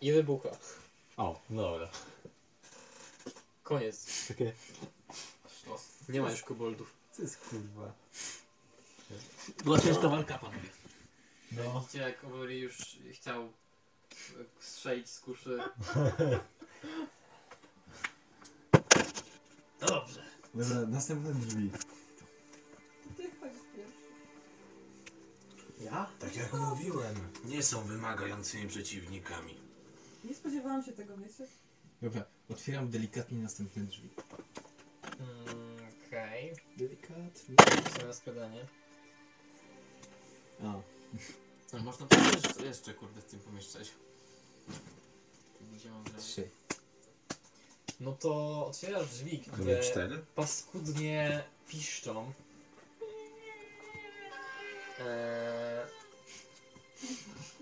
i 0.00 0.12
wybucha. 0.12 0.48
O, 1.16 1.40
dobra. 1.50 1.88
Koniec. 3.62 4.28
Takie, 4.28 4.52
Nie 6.08 6.20
ma 6.20 6.30
już 6.30 6.42
koboldów. 6.42 6.94
Co 7.12 7.22
jest 7.22 7.36
kurwa? 7.36 7.92
Była 9.64 9.80
ciężka 9.80 10.08
walka, 10.08 10.38
panowie. 10.38 10.68
No. 11.52 11.80
Widzicie 11.80 11.98
jak 11.98 12.24
Overy 12.24 12.58
już 12.58 12.76
chciał 13.12 13.52
strzelić 14.60 15.10
z 15.10 15.20
kuszy. 15.20 15.58
No 19.80 19.86
dobrze. 19.86 20.22
Dobra, 20.54 20.86
następne 20.86 21.34
drzwi. 21.34 21.70
Ty 23.16 23.22
chodź 23.40 23.52
pierwszy. 23.76 24.08
Ja? 25.84 26.06
tak 26.18 26.36
jak 26.36 26.52
mówiłem, 26.52 27.14
nie 27.44 27.62
są 27.62 27.82
wymagającymi 27.84 28.68
przeciwnikami. 28.68 29.54
Nie 30.24 30.34
spodziewałam 30.34 30.82
się 30.82 30.92
tego, 30.92 31.16
wiecie? 31.16 31.46
Dobra, 32.02 32.24
otwieram 32.50 32.90
delikatnie 32.90 33.38
następne 33.38 33.82
drzwi. 33.84 34.10
Mm, 35.18 35.92
Okej. 36.06 36.52
Delikatnie. 36.76 37.54
Okay. 37.56 38.06
na 38.06 38.12
składanie. 38.12 38.66
A, 40.62 40.64
No, 41.72 41.78
można 41.84 42.06
to 42.06 42.16
jeszcze, 42.16 42.66
jeszcze 42.66 42.94
kurde 42.94 43.20
w 43.20 43.24
tym 43.24 43.40
pomieszczeć. 43.40 43.92
Gdzie 45.74 45.90
mam 45.90 46.04
zrobić? 46.04 46.22
trzy. 46.26 46.48
No 48.00 48.12
to 48.12 48.66
otwierasz 48.66 49.08
drzwi, 49.08 49.38
które 49.38 49.80
4? 49.80 50.24
paskudnie 50.34 51.42
piszczą. 51.68 52.32
Eee, 55.00 55.86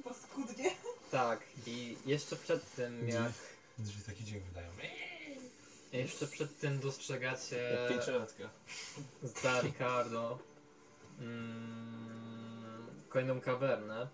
Paskudnie. 0.05 0.71
tak, 1.11 1.41
i 1.67 1.97
jeszcze 2.07 2.37
przed 2.37 2.75
tym 2.75 3.09
jak... 3.09 3.33
Drzwi 3.79 4.03
taki 4.03 4.25
dźwięk 4.25 4.45
wydają. 4.45 4.69
Jeszcze 5.93 6.27
przed 6.27 6.59
tym 6.59 6.81
dostrzegacie 6.81 7.57
Jak 7.57 7.89
pięciolatka. 7.91 8.51
za 9.23 9.61
Ricardo 9.61 10.39
mm, 11.21 12.87
kolejną 13.09 13.41
kawernę. 13.41 14.03
E, 14.03 14.09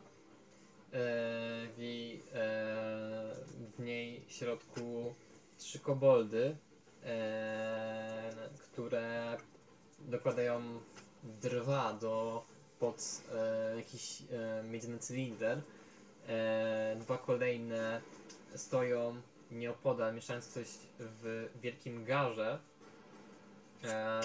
w, 1.77 1.79
jej, 1.79 2.23
e, 2.35 3.35
w 3.77 3.81
niej 3.81 4.25
w 4.29 4.33
środku 4.33 5.15
trzy 5.63 5.79
koboldy, 5.79 6.57
e, 7.05 8.33
które 8.63 9.37
dokładają 10.01 10.81
drwa 11.23 11.93
do 11.93 12.45
pod 12.79 13.23
e, 13.35 13.77
jakiś 13.77 14.23
e, 14.23 14.63
miedziany 14.63 14.99
cylinder. 14.99 15.63
E, 16.29 16.97
dwa 17.01 17.19
kolejne 17.19 18.01
stoją 18.57 19.21
nieopodal, 19.51 20.15
mieszając 20.15 20.49
coś 20.49 20.69
w 20.99 21.49
wielkim 21.63 22.05
garze. 22.05 22.59
E, 23.85 24.21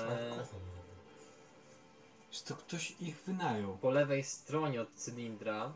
Czy 2.32 2.44
to 2.44 2.56
ktoś 2.56 2.96
ich 3.00 3.16
wynajął? 3.16 3.78
po 3.78 3.90
lewej 3.92 4.24
stronie 4.24 4.82
od 4.82 4.94
cylindra 4.94 5.74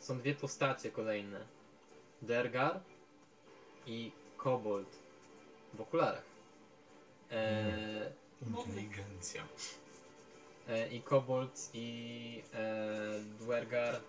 są 0.00 0.18
dwie 0.18 0.34
postacie 0.34 0.90
kolejne. 0.90 1.40
Dergar 2.22 2.80
i 3.86 4.12
Kobold 4.42 4.88
w 5.74 5.80
okularach. 5.80 6.24
E, 7.30 8.12
Inteligencja. 8.46 9.44
e, 10.68 10.88
I 10.88 11.02
Kobold 11.02 11.70
i 11.74 12.42
e, 12.54 13.20
Dwergar 13.38 14.00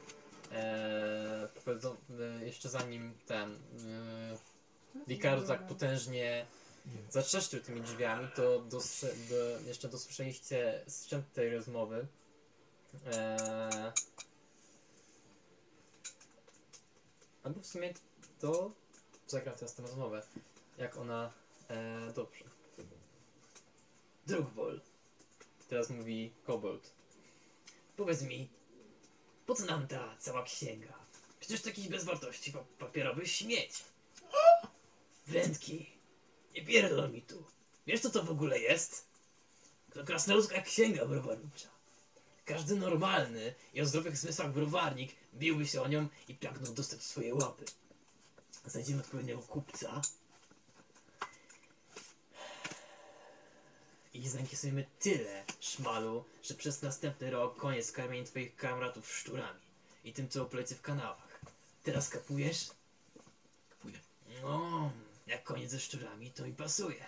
e, 0.52 1.48
powiedzą, 1.66 1.95
e, 2.42 2.45
jeszcze 2.45 2.70
zanim 2.70 3.14
ten 3.26 3.60
e, 5.08 5.48
tak 5.48 5.68
potężnie 5.68 6.45
zatrzeszczył 7.10 7.62
tymi 7.62 7.82
drzwiami, 7.82 8.28
to 8.36 8.60
dostrze- 8.60 9.30
do, 9.30 9.60
jeszcze 9.68 9.90
dosłyszeliście 9.90 10.84
strzęp 10.88 11.32
tej 11.32 11.56
rozmowy. 11.56 12.08
Eee... 13.06 13.92
Albo 17.44 17.62
w 17.62 17.66
sumie 17.66 17.94
to 18.40 18.72
zagram 19.34 19.56
teraz 19.56 19.76
tę 19.76 19.82
rozmowę. 19.82 20.24
Jak 20.78 20.98
ona... 20.98 21.34
E, 21.70 22.12
dobrze. 22.16 22.44
Drugbol. 24.28 24.82
Teraz 25.70 25.90
mówi 25.90 26.34
Kobold. 26.44 26.94
Powiedz 27.98 28.22
mi, 28.22 28.50
po 29.45 29.56
co 29.56 29.66
nam 29.66 29.88
ta 29.88 30.16
cała 30.20 30.44
księga? 30.44 30.94
Przecież 31.40 31.62
to 31.62 31.70
jakiś 31.70 31.88
bez 31.88 32.03
wartości 32.03 32.52
pa 32.52 32.60
papierowy 32.80 33.28
śmieć. 33.28 33.84
Wrętki. 35.28 35.90
Nie 36.56 36.66
pierdol 36.66 37.12
mi 37.12 37.22
tu. 37.22 37.44
Wiesz 37.88 38.02
co 38.02 38.10
to 38.10 38.24
w 38.24 38.32
ogóle 38.32 38.60
jest? 38.60 39.06
To 39.94 40.03
krasnoludzka 40.03 40.62
księga 40.62 41.06
browarnicza. 41.06 41.70
Każdy 42.45 42.76
normalny 42.76 43.56
i 43.74 43.82
o 43.82 43.86
zdrowych 43.86 44.18
zmysłach 44.18 44.53
browarnik 44.53 45.12
biłby 45.34 45.68
się 45.68 45.82
o 45.82 45.88
nią 45.88 46.08
i 46.28 46.36
pragnął 46.36 46.74
dostać 46.74 47.03
swoje 47.03 47.36
łapy. 47.36 47.66
Znajdziemy 48.66 49.01
odpowiedniego 49.01 49.42
kupca 49.42 50.01
i 54.14 54.30
zainkasujemy 54.30 54.85
tyle 55.00 55.43
szmalu, 55.59 56.25
że 56.43 56.53
przez 56.53 56.82
następny 56.82 57.32
rok 57.32 57.58
koniec 57.58 57.92
karmień 57.92 58.25
twoich 58.25 58.56
kamratów 58.56 59.16
szczurami 59.16 59.59
i 60.03 60.14
tym, 60.14 60.30
co 60.30 60.42
oplecie 60.43 60.75
w 60.75 60.82
kanałach. 60.82 61.42
Teraz 61.83 62.09
kapujesz? 62.09 62.69
Kapuję. 63.69 64.00
No, 64.42 64.92
jak 65.27 65.43
koniec 65.43 65.72
ze 65.72 65.80
szczurami, 65.80 66.32
to 66.32 66.45
mi 66.45 66.53
pasuje. 66.53 67.06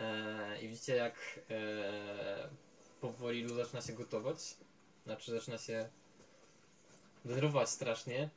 E, 0.00 0.62
I 0.62 0.68
widzicie 0.68 0.96
jak 0.96 1.40
e, 1.50 2.48
powoli 3.00 3.42
Lu 3.42 3.54
zaczyna 3.54 3.82
się 3.82 3.92
gotować. 3.92 4.38
Znaczy 5.04 5.32
zaczyna 5.32 5.58
się 5.58 5.88
denerwować 7.24 7.70
strasznie. 7.70 8.30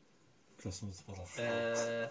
Krasnoludzpora. 0.62 1.24
E, 1.38 2.10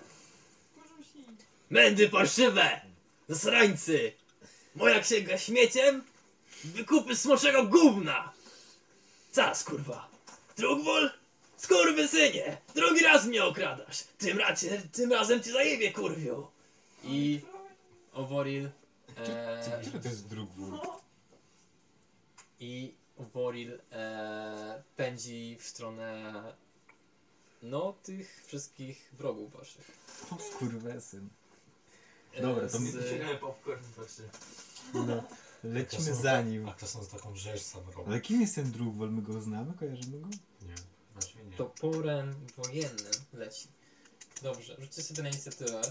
Mędy 1.71 2.09
parszywe! 2.09 2.81
Zasrańcy! 3.29 4.13
Moja 4.75 5.01
księga 5.01 5.39
śmieciem? 5.39 6.05
Wykupy 6.65 7.17
smoczego 7.17 7.67
gówna! 7.67 8.33
Cas, 9.35 9.65
kurwa! 9.65 10.09
Drugbol? 10.57 11.11
Skurwysynie! 11.57 12.57
Drugi 12.75 13.01
raz 13.05 13.27
mnie 13.27 13.45
okradasz! 13.45 14.05
Tym, 14.19 14.39
racie, 14.39 14.83
tym 14.93 15.13
razem 15.13 15.43
cię 15.43 15.53
zajebie, 15.53 15.93
kurwiu! 15.93 16.47
I 17.05 17.41
Oworil 18.13 18.69
e, 19.17 19.83
Który 19.87 20.01
to 20.01 20.09
jest 20.09 20.29
druk 20.29 20.51
i 22.61 22.95
Oworil 23.19 23.79
e, 23.93 24.83
pędzi 24.97 25.57
w 25.61 25.67
stronę 25.67 26.33
no 27.63 27.95
tych 28.03 28.43
wszystkich 28.47 29.11
wrogów 29.13 29.53
waszych. 29.53 29.91
O 30.31 30.39
skurwesyn. 30.51 31.29
Dobra, 32.43 32.69
to 32.69 32.81
my- 32.81 32.91
z, 32.91 33.41
popcorn 33.41 33.85
patrzy. 33.97 34.29
No, 34.95 35.23
lecimy 35.65 36.15
za 36.15 36.43
nim. 36.43 36.69
A 36.69 36.75
Krasnolud 36.75 37.11
taką 37.11 37.37
rzecz 37.37 37.63
sam 37.63 37.91
robi. 37.91 38.11
Ale 38.11 38.21
kim 38.21 38.41
jest 38.41 38.55
ten 38.55 38.71
Drugwol? 38.73 39.11
My 39.13 39.23
go 39.23 39.41
znamy? 39.41 39.75
Kojarzymy 39.75 40.21
go? 40.21 40.29
Nie, 40.63 40.75
właśnie 41.15 41.45
nie. 41.45 41.57
toporem 41.57 42.35
wojennym 42.57 43.13
leci. 43.33 43.69
Dobrze, 44.43 44.77
rzućcie 44.79 45.03
sobie 45.03 45.23
na 45.23 45.29
inicjatywę. 45.29 45.83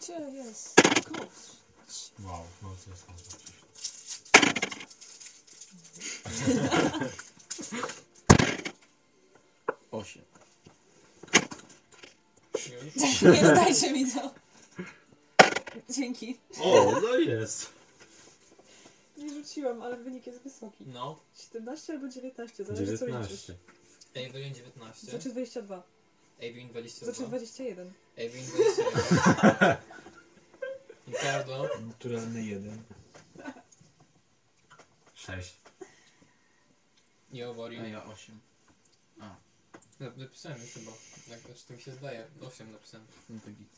Gdzie 0.00 0.12
jest 0.12 0.74
kosz? 0.82 1.56
Wow, 2.24 2.44
no 2.62 2.68
to 2.84 2.90
jest 2.90 3.06
zobaczyć. 3.06 3.56
Osiem. 9.90 10.22
Nie 13.22 13.42
dajcie 13.42 13.92
mi 13.92 14.12
to. 14.12 14.34
Dzięki. 15.90 16.38
O, 16.60 17.00
no 17.02 17.18
jest. 17.18 17.68
Nie 19.16 19.34
rzuciłam, 19.34 19.82
ale 19.82 19.96
wynik 19.96 20.26
jest 20.26 20.42
wysoki. 20.42 20.84
No, 20.86 21.20
17 21.34 21.92
albo 21.92 22.08
19, 22.08 22.64
zależy 22.64 22.98
co 22.98 23.06
liczysz. 23.06 23.46
19. 23.46 23.54
Adrian 24.28 24.54
19, 24.54 25.06
Znaczy 25.06 25.30
22. 25.30 25.82
Adrian 26.38 26.68
22, 26.68 27.12
Znaczy 27.12 27.28
21. 27.28 27.92
Adrian 28.12 28.46
21. 28.46 29.76
Ricardo, 31.08 31.68
Naturalny 31.86 32.44
jeden. 32.44 32.82
6. 35.14 35.56
i 37.32 37.42
Oworil. 37.44 37.80
A 37.82 37.86
ja 37.86 38.04
osiem. 38.04 38.40
Nap- 40.00 40.16
Napisałem 40.16 40.60
już 40.60 40.70
chyba, 40.70 40.92
jak 41.30 41.40
znaczy 41.40 41.64
to 41.68 41.74
mi 41.74 41.80
się 41.82 41.92
zdaje, 41.92 42.26
8 42.46 42.72
napisałem. 42.72 43.06
No 43.28 43.40
to 43.44 43.50
git. 43.50 43.68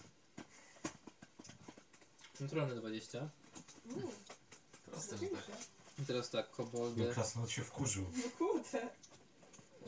Naturalne 2.40 2.74
20. 2.74 3.28
Proste, 4.86 5.16
że 5.18 5.26
tak. 5.26 5.44
I 5.98 6.06
teraz 6.06 6.30
tak, 6.30 6.46
No 6.50 6.56
koboldy. 6.56 7.10
Krasnolud 7.14 7.50
się 7.50 7.62
wkurzył. 7.64 8.04
No 8.16 8.22
kurde. 8.38 8.88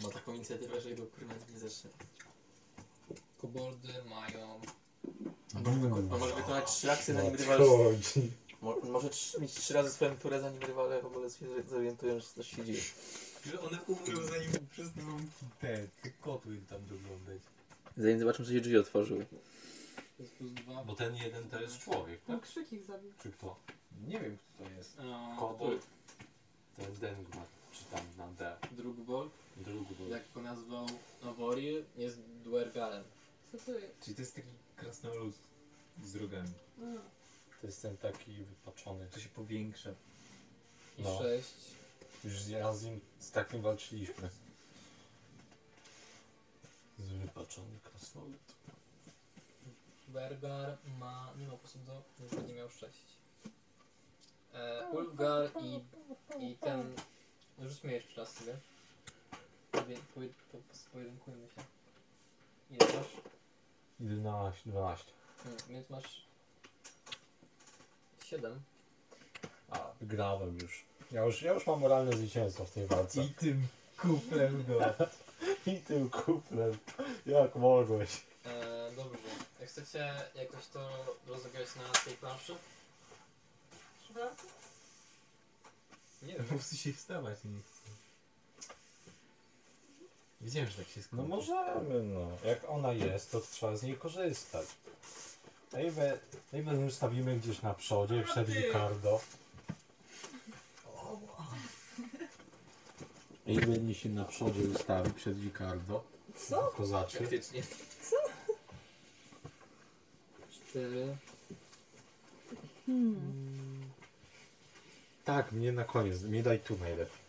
Ma 0.03 0.09
taką 0.09 0.35
inicjatywę, 0.35 0.81
że 0.81 0.91
jego 0.91 1.07
kurwa 1.07 1.35
nie 1.53 1.59
zacznie. 1.59 1.91
Koboldy 3.39 4.05
mają. 4.05 4.61
On 5.57 5.63
może, 5.65 5.79
wyko- 5.81 6.13
on 6.15 6.19
może 6.21 6.35
wykonać 6.35 6.71
trzy 6.71 6.93
akcje 6.93 7.15
zanim 7.15 7.35
rywal... 7.35 7.59
Nadchodzi. 7.59 8.33
Mo 8.61 8.77
może 8.81 9.09
trz- 9.09 9.41
mieć 9.41 9.53
trzy 9.53 9.75
razy 9.75 9.91
swoją 9.91 10.17
turę 10.19 10.41
zanim 10.41 10.63
rywale 10.63 11.03
w 11.03 11.07
ogóle 11.07 11.31
się 11.31 11.47
zorientują, 11.69 12.21
że 12.21 12.27
coś 12.27 12.51
się 12.51 12.65
dzieje. 12.65 12.81
Że 13.47 13.61
one 13.61 13.79
umrą 13.87 14.23
zanim 14.27 14.53
przestaną 14.71 15.19
te, 15.61 15.87
te 16.03 16.11
koty 16.11 16.49
tam 16.71 16.81
doglądać. 16.87 17.43
Zanim 17.97 18.19
zobaczą, 18.19 18.45
co 18.45 18.53
się 18.53 18.61
drzwi 18.61 18.79
otworzyły. 18.79 19.27
To 20.17 20.23
jest 20.23 20.35
plus 20.35 20.53
2. 20.53 20.85
Bo 20.85 20.95
ten 20.95 21.17
jeden 21.17 21.49
to 21.51 21.61
jest 21.63 21.79
człowiek, 21.79 22.21
No 22.29 22.35
tak? 22.35 22.43
krzyk 22.45 22.73
ich 22.73 22.85
zabił. 22.85 23.13
Czy 23.23 23.31
kto? 23.33 23.57
Nie 24.09 24.21
wiem, 24.21 24.37
kto 24.55 24.65
to 24.65 24.71
jest. 24.71 24.97
Kobold. 25.39 25.87
Ten 26.77 26.95
Dengma, 26.95 27.43
czy 27.73 27.85
tam 27.85 28.01
na 28.19 28.29
D. 28.29 28.57
Drugbol, 28.73 29.31
Drugi 29.57 29.95
był. 29.95 30.09
jak 30.09 30.23
go 30.35 30.43
nazwał 30.43 30.87
Oworil, 31.23 31.85
jest 31.97 32.19
Duergalem. 32.45 33.05
Co 33.53 33.59
to 33.59 33.73
jest? 33.79 34.01
Czyli 34.05 34.15
to 34.17 34.23
jest 34.23 34.35
taki 34.35 34.49
krasnolud 34.77 35.35
z 36.05 36.13
drogami. 36.13 36.51
A. 36.79 36.83
To 37.61 37.67
jest 37.67 37.83
ten 37.83 37.97
taki 37.97 38.33
wypaczony. 38.33 39.07
To 39.13 39.21
się 39.21 39.29
powiększa. 39.29 39.91
I 40.99 41.03
No. 41.03 41.19
6. 41.19 41.49
Już 42.25 42.47
ja 42.49 42.73
z 42.75 42.85
nim 42.85 43.01
z 43.19 43.31
takim 43.31 43.63
walczyliśmy. 43.63 44.31
Z 46.99 47.09
wypaczony 47.09 47.79
krasnolud. 47.85 48.37
Bergar 50.09 50.77
ma. 50.99 51.33
Nie 51.39 51.47
ma 51.47 51.53
po 51.53 51.59
prostu 51.59 51.79
do. 51.79 52.03
Już 52.21 52.31
będzie 52.35 52.55
miał 52.55 52.71
6. 52.71 52.93
E, 54.55 54.89
Ulgar 54.93 55.51
i, 55.63 55.85
i 56.47 56.57
ten. 56.57 56.95
Rzućmy 57.63 57.93
jeszcze 57.93 58.21
raz 58.21 58.33
sobie. 58.35 58.57
Powie- 59.73 59.99
poje- 60.15 60.29
po- 60.53 60.59
po- 60.59 60.91
Pojedynkujmy 60.93 61.49
się. 61.49 61.63
Ile 62.71 62.87
masz? 62.87 63.07
11, 64.01 64.71
12. 64.71 65.13
Hmm, 65.43 65.59
więc 65.69 65.91
masz. 65.91 66.27
7. 68.25 68.61
A, 69.71 69.93
wygrałem 70.01 70.59
już. 70.59 70.85
Ja 71.13 71.25
już, 71.25 71.43
ja 71.43 71.53
już 71.53 71.67
mam 71.67 71.81
moralne 71.81 72.13
zwycięstwo 72.17 72.65
w 72.65 72.71
tej 72.71 72.87
walce. 72.87 73.23
I 73.23 73.29
tym 73.29 73.67
kuflem 73.97 74.65
go. 74.69 74.81
I 75.73 75.77
tym 75.77 76.11
kuplem. 76.11 76.79
Jak 77.27 77.57
mogłeś? 77.57 78.11
E, 78.47 78.91
dobrze. 78.97 79.19
Jak 79.61 79.69
chcecie 79.69 80.15
jakoś 80.35 80.67
to 80.67 80.89
rozegrać 81.27 81.69
na 81.77 82.01
tej 82.05 82.15
planszy? 82.15 82.55
Nie 86.23 86.33
wiem. 86.33 86.47
Musi 86.51 86.77
się 86.77 86.93
wstawać, 86.93 87.39
nie 87.45 87.61
chcę. 87.63 87.91
Wiedziałem, 90.41 90.71
że 90.71 90.77
tak 90.77 90.89
się 90.89 91.03
skończy. 91.03 91.29
No 91.29 91.37
możemy, 91.37 92.03
no. 92.03 92.29
Jak 92.45 92.71
ona 92.71 92.93
jest, 92.93 93.31
to 93.33 93.41
trzeba 93.41 93.77
z 93.77 93.83
niej 93.83 93.97
korzystać. 93.97 94.67
Ejwę, 95.73 96.19
Ejwę 96.53 96.79
ustawimy 96.87 97.37
gdzieś 97.37 97.63
na 97.63 97.75
przodzie, 97.75 98.23
przed 98.23 98.49
Ricardo. 98.49 99.21
Ejwę 103.51 103.79
nie 103.79 103.95
się 103.95 104.09
na 104.09 104.25
przodzie 104.25 104.63
ustawi 104.63 105.11
przed 105.13 105.39
Ricardo. 105.43 106.05
Co? 106.37 106.73
Kozaczy. 106.77 107.19
Faktycznie. 107.19 107.63
4. 110.71 111.17
Tak, 115.25 115.53
mnie 115.53 115.73
na 115.73 115.85
koniec, 115.85 116.23
mnie 116.23 116.43
daj 116.43 116.61
tu 116.61 116.79
najlepiej. 116.79 117.21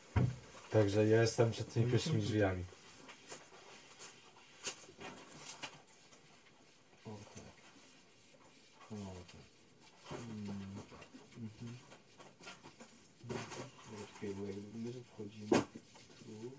Także 0.72 1.08
ja 1.08 1.22
jestem 1.22 1.51
przed 1.51 1.74
tymi 1.74 1.91
pierwszymi 1.91 2.22
drzwiami. 2.22 2.64
Czekaj, 14.22 14.35
bo 14.35 14.45
jak 14.45 14.58
my 14.74 15.03
wchodzimy 15.03 15.50
tu... 15.50 16.51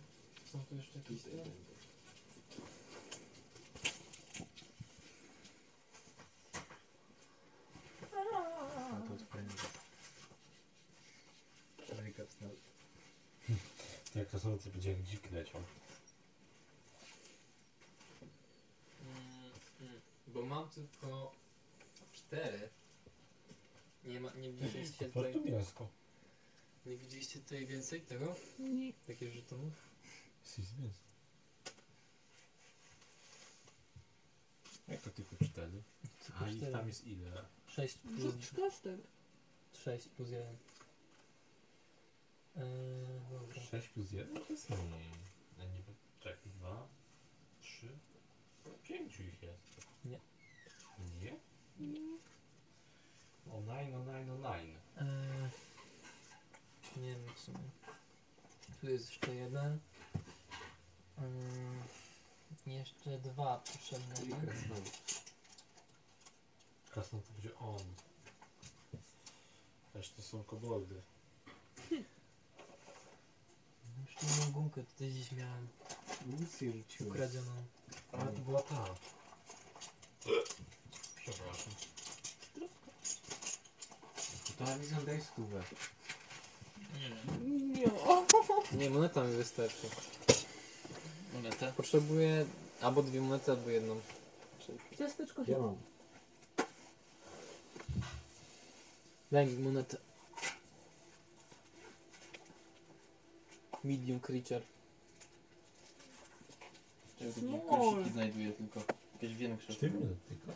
Są 0.44 0.65
tu 0.68 0.74
jeszcze 0.74 0.99
jakieś. 0.99 1.23
te? 1.23 1.28
A 8.12 9.08
to 9.08 9.15
odpędzi. 9.15 9.57
Człowiek 11.86 12.16
kapsnął. 12.16 12.50
Jak 14.15 14.28
to 14.31 14.41
są, 14.41 14.58
to 14.58 14.70
będzie 14.70 14.91
jak 14.92 15.02
dzik 15.02 15.31
leciał. 15.31 15.60
Mm, 19.02 19.50
mm, 19.81 20.00
bo 20.26 20.42
mam 20.42 20.68
tylko 20.70 21.32
4. 22.12 22.68
Nie, 24.05 24.20
ma, 24.20 24.31
nie 24.32 24.52
widzieliście 24.52 25.07
tutaj, 25.08 25.32
To 25.32 25.41
mięsko. 25.41 25.89
nie 26.86 26.97
widzieliście 26.97 27.39
tutaj 27.41 27.66
więcej 27.66 28.00
tego? 28.00 28.36
Nie. 28.58 28.92
Takich 29.07 29.34
żetonów? 29.34 29.73
Jak 34.89 35.02
to 35.02 35.10
tylko 35.10 35.36
cztery? 35.44 35.82
Tylko 36.26 36.44
A 36.44 36.50
cztery. 36.50 36.73
tam 36.73 36.86
jest 36.89 37.07
ile? 37.07 37.44
6 37.68 37.99
plus, 37.99 38.20
Rzuć 38.20 38.50
kostek. 38.50 39.00
6 39.84 40.08
plus 40.08 40.31
1. 40.31 40.57
Eee, 42.57 43.21
dobra. 43.31 43.63
6 43.63 43.89
plus 43.89 44.13
1 44.13 44.35
to 44.35 44.53
jest 44.53 44.71
mniej. 44.71 45.11
A 45.59 45.65
nie, 45.65 45.83
czekaj, 46.21 46.51
2, 46.51 46.89
3, 47.61 47.99
5 48.83 49.21
ich 49.21 49.43
jest. 49.43 49.81
Nie. 50.05 50.21
Nie? 51.21 51.37
O 53.51 53.63
9, 53.63 53.95
o 53.95 54.05
9, 54.05 54.31
o 54.31 54.39
9. 54.57 54.79
Eee, 54.97 55.51
nie 56.97 57.15
wiem 57.15 57.35
w 57.35 57.39
sumie. 57.39 57.71
Tu 58.81 58.91
jest 58.91 59.11
jeszcze 59.11 59.35
jeden. 59.35 59.81
Eee, 61.19 62.75
jeszcze 62.75 63.19
dwa 63.19 63.59
potrzebne. 63.59 64.15
Krasno 66.91 67.21
to 67.21 67.33
będzie 67.33 67.59
on. 67.59 67.95
Też 69.93 70.11
to 70.11 70.23
są 70.23 70.45
koboldy. 70.45 71.03
Jeszcze 74.07 74.27
jedną 74.27 74.53
gumkę 74.53 74.83
tutaj 74.83 75.11
gdzieś 75.11 75.33
miałem 75.33 75.69
Nic 76.27 76.61
nie 76.61 76.73
rzuciłem. 76.73 77.13
ukradzioną. 77.13 77.51
A 78.13 78.17
to 78.19 78.33
była 78.41 78.63
ta. 78.63 78.85
Przepraszam. 81.17 81.73
To 84.59 84.65
Amazon 84.65 85.05
daj 85.07 85.21
stówę. 85.21 85.63
Nie. 87.73 87.87
Nie, 88.79 88.91
moneta 88.91 89.25
mi 89.25 89.37
wystarczy. 89.37 89.87
Monetę? 91.35 91.73
Potrzebuję 91.77 92.47
albo 92.81 93.03
dwie 93.03 93.21
monety, 93.21 93.51
albo 93.51 93.71
jedną. 93.71 94.01
Ciasteczko 94.99 95.43
Ja 95.49 95.59
mam. 95.59 95.77
Daj 99.33 99.47
mi 99.47 99.59
monetę. 99.59 99.97
Medium 103.85 104.20
creature. 104.20 104.62
Czego 107.19 107.33
Small. 107.33 107.61
takie 107.61 107.69
koszyki 107.69 108.11
znajduję 108.11 108.52
tylko. 108.52 108.81
Jakieś 109.12 109.36
większe. 109.36 109.75
Ty 109.75 109.91
minut 109.91 110.19
tylko. 110.28 110.52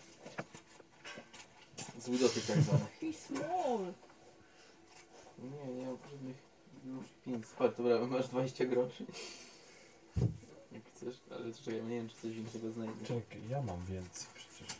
Zły 2.01 2.19
dotyk 2.19 2.47
tak 2.47 2.63
zwany. 2.63 2.85
He's 3.03 3.15
small. 3.15 3.93
Nie, 5.39 5.75
nie 5.75 5.87
mam 5.87 5.99
żadnych 6.11 6.37
już 6.87 7.07
pieniędzy. 7.25 7.47
Patrz, 7.59 7.77
dobra, 7.77 8.07
masz 8.07 8.29
20 8.29 8.65
groszy. 8.65 9.07
Jak 10.73 10.85
chcesz, 10.95 11.17
ale 11.31 11.53
czekaj, 11.55 11.83
nie 11.83 11.97
wiem 11.97 12.09
czy 12.09 12.17
coś 12.17 12.33
większego 12.33 12.71
znajdę. 12.73 13.07
Czekaj, 13.07 13.49
ja 13.49 13.63
mam 13.63 13.85
więcej 13.87 14.27
przecież. 14.35 14.77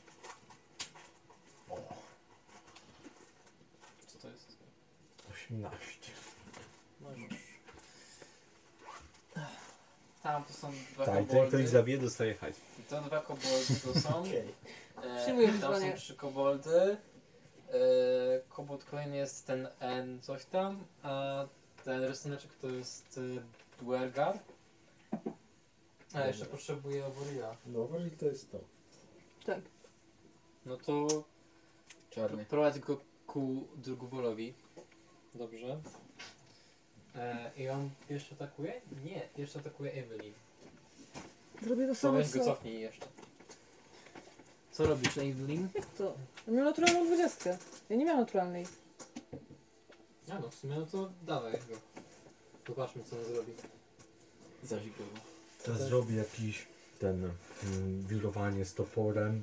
O, 1.71 1.77
Co 4.07 4.19
to 4.19 4.29
jest? 4.29 4.57
18. 5.31 6.13
No 7.01 7.13
już. 7.13 7.47
Tam 10.27 10.45
to 10.45 10.53
są 10.53 10.73
dwa 10.95 11.05
Tak, 11.05 11.15
ten 11.15 11.27
koboldy. 11.27 11.49
ktoś 11.49 11.69
zabije, 11.69 11.99
dostaje 11.99 12.35
hajs. 12.35 12.57
I 12.79 12.83
to 12.83 13.01
dwa 13.01 13.21
koboldy 13.21 13.75
to 13.85 14.01
są. 14.01 14.25
E, 15.03 15.23
Przyjmuję 15.23 15.49
tam 15.49 15.61
są 15.61 15.69
wyzwanie. 15.69 15.95
trzy 15.95 16.15
koboldy. 16.17 16.71
E, 16.81 16.97
kobold 18.49 18.85
kolejny 18.85 19.17
jest 19.17 19.47
ten 19.47 19.69
N 19.81 20.21
coś 20.23 20.45
tam, 20.45 20.85
a 21.03 21.45
ten 21.85 22.05
rysuneczek 22.05 22.51
to 22.55 22.67
jest 22.69 23.19
e, 23.19 23.83
Dwergar. 23.85 24.39
A 26.15 26.27
jeszcze 26.27 26.47
potrzebuję 26.47 27.07
Oboria. 27.07 27.57
No, 27.67 27.81
uważaj, 27.81 28.11
to 28.11 28.25
jest 28.27 28.51
to. 28.53 28.59
Tak. 29.47 29.61
No 30.67 30.77
to 30.77 31.07
Czarny. 32.11 32.45
prowadź 32.45 32.79
go 32.79 33.01
ku 33.27 33.67
Drugwolowi. 33.77 34.55
Dobrze. 35.35 35.81
E, 37.17 37.51
I 37.57 37.69
on 37.69 37.91
jeszcze 38.11 38.35
atakuje? 38.35 38.81
Nie, 39.05 39.29
jeszcze 39.37 39.59
atakuje 39.59 39.93
Evelyn. 39.93 40.33
Zrobię 41.63 41.83
to 41.87 41.89
To 41.89 42.01
samo 42.01 42.19
weź 42.19 42.31
go 42.31 42.39
co... 42.39 42.45
cofnij 42.45 42.81
jeszcze. 42.81 43.07
Co 44.73 44.87
robisz, 44.87 45.19
Evelyn? 45.19 45.69
Jak 45.75 45.87
to? 45.87 46.15
Ja 46.47 46.53
miałem 46.53 46.65
naturalną 46.65 47.07
dwudziestkę. 47.07 47.59
Ja 47.91 47.97
nie 47.97 48.05
miałam 48.05 48.21
naturalnej. 48.21 48.67
A 50.31 50.39
no, 50.39 50.51
w 50.51 50.55
sumie 50.55 50.77
no 50.77 50.87
to 50.87 51.11
dawaj 51.23 51.53
go. 51.53 51.77
Zobaczmy 52.69 53.05
co 53.05 53.17
on 53.19 53.25
zrobi. 53.25 53.53
Zazik 54.65 54.99
go. 54.99 55.05
Teraz 55.65 55.83
zrobię 55.83 56.15
jakiś 56.17 56.67
ten 56.99 57.25
mm, 57.65 58.07
wirowanie 58.07 58.65
z 58.65 58.75
toporem. 58.75 59.43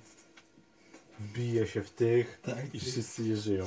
Bije 1.19 1.68
się 1.68 1.84
w 1.84 1.90
tych 1.90 2.40
Tak. 2.42 2.76
i 2.76 2.80
wszyscy 2.80 3.24
je 3.24 3.38
żyją. 3.38 3.66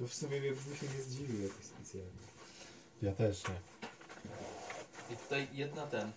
No 0.00 0.06
w 0.06 0.14
sumie 0.14 0.40
mnie 0.40 0.50
bym 0.52 0.76
się 0.76 0.86
nie 0.96 1.02
zdziwił 1.02 1.42
jakoś 1.42 1.64
specjalnie. 1.64 2.10
Ja 3.02 3.12
też 3.12 3.42
nie. 3.48 3.54
I 5.14 5.16
tutaj 5.16 5.48
jedna 5.52 5.86
ten. 5.86 6.12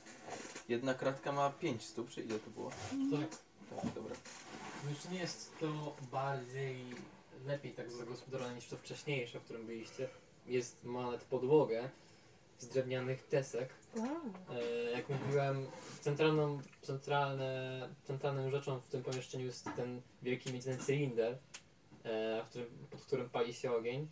Jedna 0.69 0.93
kratka 0.93 1.31
ma 1.31 1.49
5 1.49 1.83
stóp, 1.83 2.09
czy 2.09 2.21
ile 2.21 2.39
to 2.39 2.49
było? 2.49 2.69
Tak. 3.11 3.39
Tak, 3.75 3.93
dobra. 3.93 4.15
No 4.83 4.89
jeszcze 4.89 5.09
nie 5.09 5.19
jest 5.19 5.59
to 5.59 5.95
bardziej 6.11 6.85
lepiej 7.45 7.71
tak 7.71 7.91
zagospodarowane 7.91 8.55
niż 8.55 8.67
to 8.67 8.77
wcześniejsze, 8.77 9.39
w 9.39 9.43
którym 9.43 9.65
byliście. 9.65 10.09
Jest 10.47 10.83
ma 10.83 11.01
nawet 11.01 11.23
podłogę 11.23 11.89
z 12.59 12.67
drewnianych 12.67 13.27
desek. 13.31 13.69
Wow. 13.95 14.07
E, 14.49 14.91
jak 14.91 15.09
mówiłem, 15.09 15.67
centralną, 16.01 16.61
centralne, 16.81 17.89
centralną 18.03 18.51
rzeczą 18.51 18.79
w 18.79 18.87
tym 18.87 19.03
pomieszczeniu 19.03 19.45
jest 19.45 19.69
ten 19.75 20.01
wielki 20.21 20.53
miedzony 20.53 20.77
cylinder, 20.77 21.37
e, 22.03 22.43
w 22.43 22.49
którym, 22.49 22.87
pod 22.91 23.01
którym 23.01 23.29
pali 23.29 23.53
się 23.53 23.71
ogień. 23.71 24.07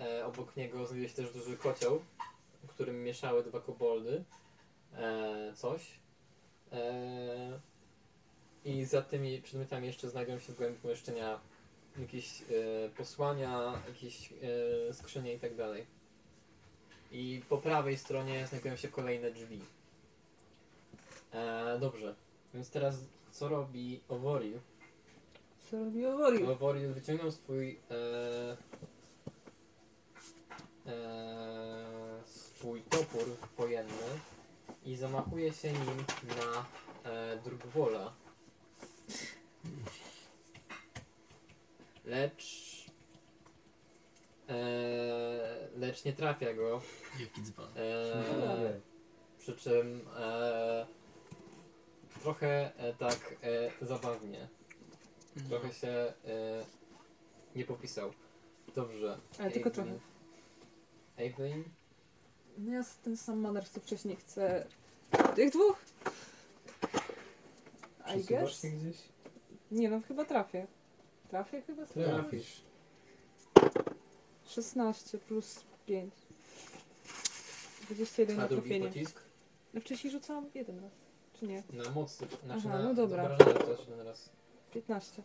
E, 0.00 0.26
obok 0.26 0.56
niego 0.56 0.86
znajduje 0.86 1.08
się 1.08 1.14
też 1.14 1.32
duży 1.32 1.56
kocioł, 1.56 2.02
w 2.64 2.68
którym 2.68 3.02
mieszały 3.02 3.44
dwa 3.44 3.60
koboldy. 3.60 4.24
E, 4.96 5.52
coś. 5.54 5.90
E, 6.72 7.60
I 8.64 8.84
za 8.84 9.02
tymi 9.02 9.42
przedmiotami 9.42 9.86
jeszcze 9.86 10.10
znajdują 10.10 10.38
się 10.38 10.52
w 10.52 10.56
głębi 10.56 10.78
pomieszczenia 10.78 11.40
jakieś 11.98 12.42
e, 12.42 12.44
posłania, 12.96 13.82
jakieś 13.88 14.32
e, 14.32 14.94
skrzynie 14.94 15.34
i 15.34 15.38
tak 15.38 15.54
dalej. 15.56 15.86
I 17.12 17.42
po 17.48 17.58
prawej 17.58 17.96
stronie 17.96 18.46
znajdują 18.46 18.76
się 18.76 18.88
kolejne 18.88 19.30
drzwi. 19.30 19.60
E, 21.32 21.78
dobrze, 21.80 22.14
więc 22.54 22.70
teraz 22.70 22.96
co 23.30 23.48
robi 23.48 24.00
Oworil? 24.08 24.58
Co 25.70 25.84
robi 25.84 26.06
Owori? 26.06 26.46
Oworil 26.46 26.92
wyciągnął 26.92 27.30
swój 27.30 27.78
swój 32.24 32.82
topór 32.82 33.24
wojenny 33.56 34.20
i 34.84 34.96
zamachuje 34.96 35.52
się 35.52 35.72
nim 35.72 36.04
na 36.28 36.64
e, 37.10 37.36
Drugwola. 37.36 38.14
Lecz 42.04 42.44
e, 44.48 44.54
lecz 45.76 46.04
nie 46.04 46.12
trafia 46.12 46.54
go. 46.54 46.82
Jaki 47.20 47.42
dzban. 47.42 47.68
E, 47.76 48.80
przy 49.38 49.56
czym 49.56 50.08
e, 50.16 50.86
trochę 52.22 52.76
e, 52.76 52.92
tak 52.94 53.36
e, 53.42 53.86
zabawnie. 53.86 54.48
Trochę 55.48 55.72
się 55.72 55.88
e, 55.88 56.14
nie 57.54 57.64
popisał. 57.64 58.12
Dobrze. 58.74 59.18
Ale 59.38 59.50
tylko 59.50 59.70
trochę. 59.70 59.98
Evelyn? 61.16 61.64
No 62.58 62.72
ja 62.72 62.82
z 62.82 62.96
ten 62.98 63.16
sam 63.16 63.38
manewr 63.40 63.68
co 63.68 63.80
wcześniej 63.80 64.16
chcę... 64.16 64.66
Tych 65.36 65.50
dwóch? 65.52 65.76
I 68.00 68.02
Przesuwasz 68.04 68.28
guess? 68.28 68.62
się 68.62 68.68
gdzieś? 68.70 68.96
Nie 69.70 69.90
no, 69.90 70.00
chyba 70.08 70.24
trafię. 70.24 70.66
Trafię 71.30 71.62
chyba? 71.62 71.86
Trafisz. 71.86 72.62
16 74.46 75.18
plus 75.18 75.60
5. 75.86 76.14
21 77.90 78.38
A 78.38 78.42
na 78.42 78.48
drugi 78.48 78.62
trafienie. 78.62 78.88
pocisk? 78.88 79.20
No 79.74 79.80
wcześniej 79.80 80.10
rzucałam 80.12 80.50
jeden 80.54 80.80
raz. 80.80 80.92
Czy 81.40 81.46
nie? 81.46 81.62
Na 81.72 81.90
moc, 81.90 82.16
znaczy 82.16 82.36
Aha, 82.50 82.68
na 82.68 82.82
no 82.82 82.94
dobra. 82.94 83.22
obrażenia 83.24 83.58
też 83.60 83.80
jeden 83.88 84.00
raz. 84.06 84.28
15. 84.74 85.22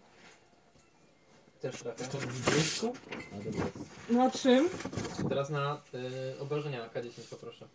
Też 1.62 1.76
trafia. 1.84 2.08
To 2.08 2.18
20? 2.18 2.88
A 3.34 3.44
dobra. 3.44 3.66
No 4.10 4.24
a 4.24 4.32
czym? 4.32 4.70
Teraz 5.30 5.50
na 5.50 5.82
y, 6.36 6.40
obrażenia 6.40 6.80
na 6.80 6.90
K10 6.90 7.30
poproszę. 7.30 7.68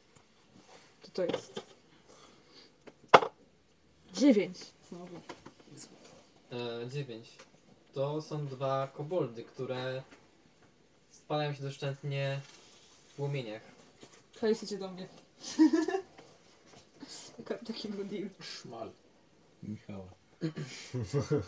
To 1.02 1.10
to 1.10 1.24
jest. 1.24 1.60
9. 4.12 4.58
Znowu. 4.88 5.16
E, 6.82 6.88
9. 6.90 7.28
To 7.94 8.22
są 8.22 8.46
dwa 8.46 8.88
koboldy, 8.94 9.44
które 9.44 10.02
spalają 11.10 11.54
się 11.54 11.62
doszczętnie 11.62 12.40
w 13.08 13.14
płomieniach. 13.14 13.62
Hejsiecie 14.40 14.78
do 14.78 14.90
mnie. 14.90 15.08
Taka- 17.36 17.64
Taki 17.64 17.88
był 17.88 18.04
deal. 18.04 18.28
Szmal. 18.40 18.90
Michała. 19.62 20.08
Mm, 21.30 21.42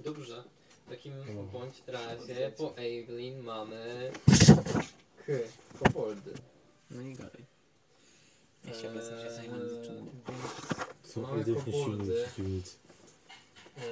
Dobrze. 0.00 0.44
W 0.86 0.90
takim 0.90 1.12
bądź 1.52 1.82
razie 1.86 2.52
po 2.56 2.72
Evelyn 2.76 3.42
mamy 3.42 4.12
K. 5.26 5.32
Koboldy. 5.84 6.32
No 6.90 7.02
i 7.02 7.14
gadaj. 7.14 7.44
Ja 8.64 8.74
się 8.74 8.88
Eee, 8.88 8.88
obecnie 8.90 9.22
się 9.22 9.30
zajmę 9.30 9.56
niczym. 9.58 10.10
Są 11.04 11.32
ewidentnie 11.34 11.72
silni 11.72 11.90
koboldy. 11.92 12.24
przeciwnicy. 12.24 12.76
Eee, 13.78 13.84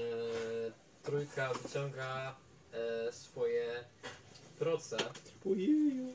trójka 1.02 1.52
wyciąga 1.54 2.34
e, 2.72 3.12
swoje 3.12 3.84
proce. 4.58 4.96
Ojeju. 5.50 6.14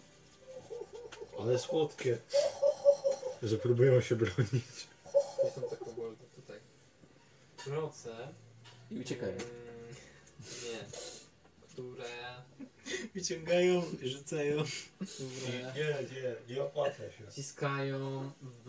Ale 1.39 1.59
słodkie. 1.59 2.17
Że 3.43 3.57
próbują 3.57 4.01
się 4.01 4.15
bronić. 4.15 4.87
Gdzie 5.39 5.51
są? 5.55 5.61
Tutaj. 5.61 5.77
Proce. 7.65 8.33
I 8.91 8.99
uciekają. 8.99 9.31
mm, 9.31 9.95
nie. 10.63 10.79
Które. 11.69 12.09
Wyciągają, 13.13 13.83
rzucają. 14.03 14.63
które 14.63 15.73
Nie, 15.75 16.21
nie, 16.21 16.55
nie 16.55 16.63
opłaca 16.63 17.11
się. 17.11 17.27
wciskają 17.31 18.31
w 18.65 18.67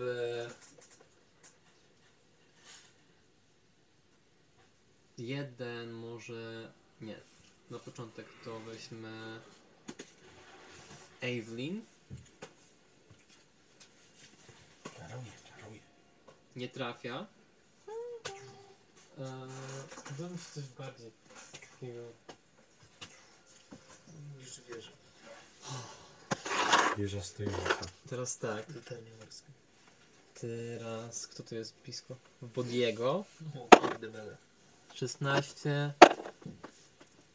jeden 5.18 5.90
może 5.92 6.73
nie 7.00 7.16
na 7.70 7.78
początek 7.78 8.26
to 8.44 8.60
weźmy 8.60 9.40
Evelyn 11.20 11.82
Czaruję, 14.97 15.32
czaruję. 15.58 15.81
nie 16.56 16.68
trafia 16.68 17.26
eee, 19.18 20.38
ci 20.38 20.52
coś 20.54 20.64
bardziej 20.78 21.10
takiego 21.52 22.02
Niż 24.38 24.60
wierzę. 24.68 24.90
Wieża 26.98 27.22
stojąca. 27.22 27.86
teraz 28.10 28.38
tak 28.38 28.66
Totalnie 28.66 29.10
morskie. 29.20 29.48
teraz 30.34 31.26
kto 31.26 31.42
tu 31.42 31.54
jest 31.54 31.74
blisko 31.84 32.16
Bodiego 32.42 33.24
O, 33.54 33.76
kurde 33.78 34.08
bele. 34.08 34.36
16 34.94 35.92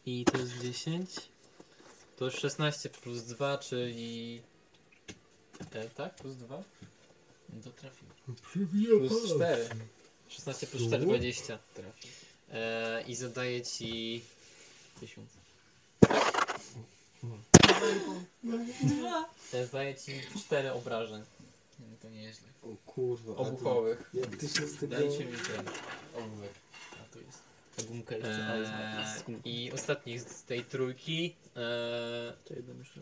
i 0.06 0.26
to 0.26 0.38
jest 0.38 0.58
10. 0.58 1.30
To 2.18 2.26
jest 2.26 2.38
16 2.40 2.90
plus 2.90 3.22
2, 3.24 3.58
czyli. 3.58 4.42
E, 5.72 5.90
tak? 5.90 6.16
Plus 6.16 6.36
2? 6.36 6.64
No 7.50 7.62
to 7.64 7.70
trafił. 7.70 8.08
Plus 9.08 9.34
4. 9.36 9.70
16 10.30 10.68
plus 10.68 10.88
4, 10.88 11.06
20. 11.06 11.60
Trafił. 11.74 12.12
E, 12.52 13.04
I 13.08 13.16
zadaję 13.16 13.62
ci. 13.62 14.22
Tysiąc. 15.00 15.30
E, 19.54 19.66
zadaję 19.66 19.96
ci 19.96 20.12
4 20.40 20.72
obrażeń 20.74 21.24
No 21.80 21.96
to 22.02 22.10
nieźle. 22.10 22.48
O 22.64 22.92
kurwa. 22.92 23.34
a 23.34 23.36
to- 23.36 23.42
obuchowych. 23.42 24.10
Jak 24.14 24.36
ty 24.38 24.48
się 24.48 24.68
z 24.68 24.78
tego... 24.80 24.96
Dajcie 24.96 25.26
mi 25.26 25.38
ten 25.38 25.66
ołówek. 26.18 26.52
A 26.94 27.14
to 27.14 27.20
jest 27.20 27.40
ta 27.78 27.84
gumka 27.84 28.16
jeszcze. 28.16 28.58
jest, 29.00 29.30
E. 29.30 29.50
I 29.50 29.72
ostatni 29.72 30.20
z 30.20 30.44
tej 30.44 30.66
trójki. 30.66 31.36
E, 31.56 31.60
To 32.46 32.54
jedno 32.54 32.74
myślę. 32.74 33.02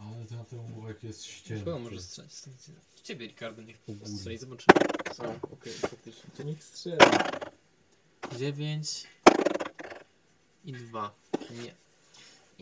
Ale 0.00 0.24
ten 0.26 0.44
ten 0.44 0.58
ołówek 0.60 1.02
jest 1.04 1.24
Chyba 1.24 1.36
ścięty. 1.36 1.70
może 1.78 2.02
strzelić. 2.02 2.32
W 2.94 3.02
ciebie, 3.02 3.26
Ricardo, 3.26 3.62
niech 3.62 3.76
strzeli, 4.04 4.38
zobaczymy. 4.38 4.78
A, 5.18 5.52
okej, 5.54 5.72
faktycznie. 5.72 6.30
To 6.36 6.42
niech 6.42 6.64
strzela. 6.64 7.30
9 8.38 9.04
i 10.64 10.72
2. 10.72 11.14
Nie. 11.50 11.74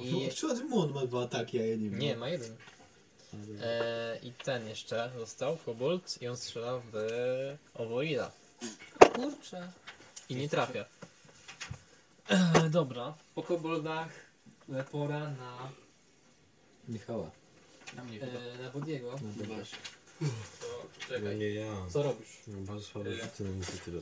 I... 0.05 0.25
I 0.27 0.31
Czemu 0.31 0.81
on 0.81 0.93
ma 0.93 1.07
dwa 1.07 1.23
ataki, 1.25 1.61
a 1.61 1.67
ja 1.67 1.77
nie 1.77 1.91
mam? 1.91 1.99
nie, 1.99 2.17
ma 2.17 2.29
jeden. 2.29 2.57
E, 3.63 4.19
I 4.23 4.33
ten 4.33 4.69
jeszcze 4.69 5.11
został, 5.19 5.57
Kobold, 5.57 6.23
i 6.23 6.29
on 6.29 6.37
strzela 6.37 6.81
w 6.93 6.97
Owoida. 7.75 8.31
Kurczę. 9.15 9.73
I 10.29 10.35
nie 10.37 10.49
trafia. 10.49 10.85
E, 12.29 12.71
dobra, 12.71 13.15
po 13.35 13.43
Koboldach 13.43 14.09
e, 14.73 14.85
pora 14.85 15.31
na, 15.31 15.73
Michała. 16.89 17.31
Na 17.97 18.05
mnie 18.05 18.19
chyba. 18.19 18.33
e, 18.41 18.59
na 18.63 18.71
Bodiego. 18.71 19.11
No. 19.11 19.45
To 19.47 19.55
No 20.21 20.27
czekaj, 21.09 21.37
nie 21.39 21.51
ja. 21.55 21.75
co 21.91 22.03
robisz? 22.03 22.29
Mam 22.49 22.65
bardzo 22.65 22.85
słabe 22.87 23.11
Ile? 23.15 23.25
rzuty 23.25 23.45
na 23.45 23.51
inicjatywę. 23.51 24.01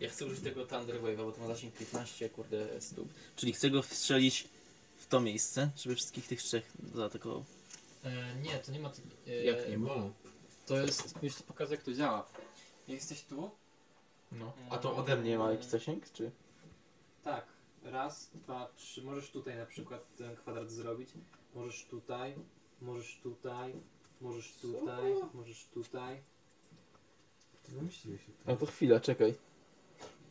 Ja 0.00 0.08
chcę 0.10 0.26
użyć 0.26 0.40
tego 0.40 0.66
Thunder 0.66 1.00
Wave'a, 1.02 1.16
bo 1.16 1.32
to 1.32 1.40
ma 1.40 1.46
zasięg 1.46 1.74
15, 1.74 2.28
kurde, 2.30 2.80
stóp. 2.80 3.08
Czyli 3.36 3.52
chcę 3.52 3.70
go 3.70 3.82
strzelić 3.82 4.48
w 4.96 5.06
to 5.06 5.20
miejsce, 5.20 5.70
żeby 5.76 5.94
wszystkich 5.94 6.26
tych 6.28 6.42
trzech 6.42 6.72
zaatakował. 6.94 7.44
E, 8.04 8.34
nie, 8.42 8.58
to 8.58 8.72
nie 8.72 8.80
ma... 8.80 8.90
E, 9.26 9.44
Jak 9.44 9.68
nie 9.68 9.78
ma? 9.78 9.90
To 10.66 10.76
jest, 10.76 11.14
już 11.22 11.34
ci 11.34 11.42
pokażę 11.42 11.74
jak 11.74 11.82
to 11.84 11.92
działa. 11.94 12.26
Jak 12.88 12.96
jesteś 12.98 13.22
tu, 13.22 13.50
No. 14.32 14.52
A 14.70 14.78
to 14.78 14.96
ode 14.96 15.16
mnie 15.16 15.38
ma 15.38 15.50
jakiś 15.52 15.66
zasięg, 15.66 16.12
czy? 16.12 16.30
Tak. 17.24 17.46
Raz, 17.82 18.30
dwa, 18.34 18.68
trzy. 18.76 19.02
Możesz 19.02 19.30
tutaj 19.30 19.56
na 19.56 19.66
przykład 19.66 20.16
ten 20.16 20.36
kwadrat 20.36 20.70
zrobić. 20.70 21.08
Możesz 21.54 21.84
tutaj, 21.84 22.34
możesz 22.82 23.20
tutaj, 23.22 23.72
możesz 24.20 24.52
tutaj, 24.62 25.12
możesz 25.34 25.64
tutaj. 25.74 26.16
Wymyśliłeś 27.68 28.20
się. 28.20 28.32
A 28.46 28.56
to 28.56 28.66
chwila, 28.66 29.00
czekaj. 29.00 29.34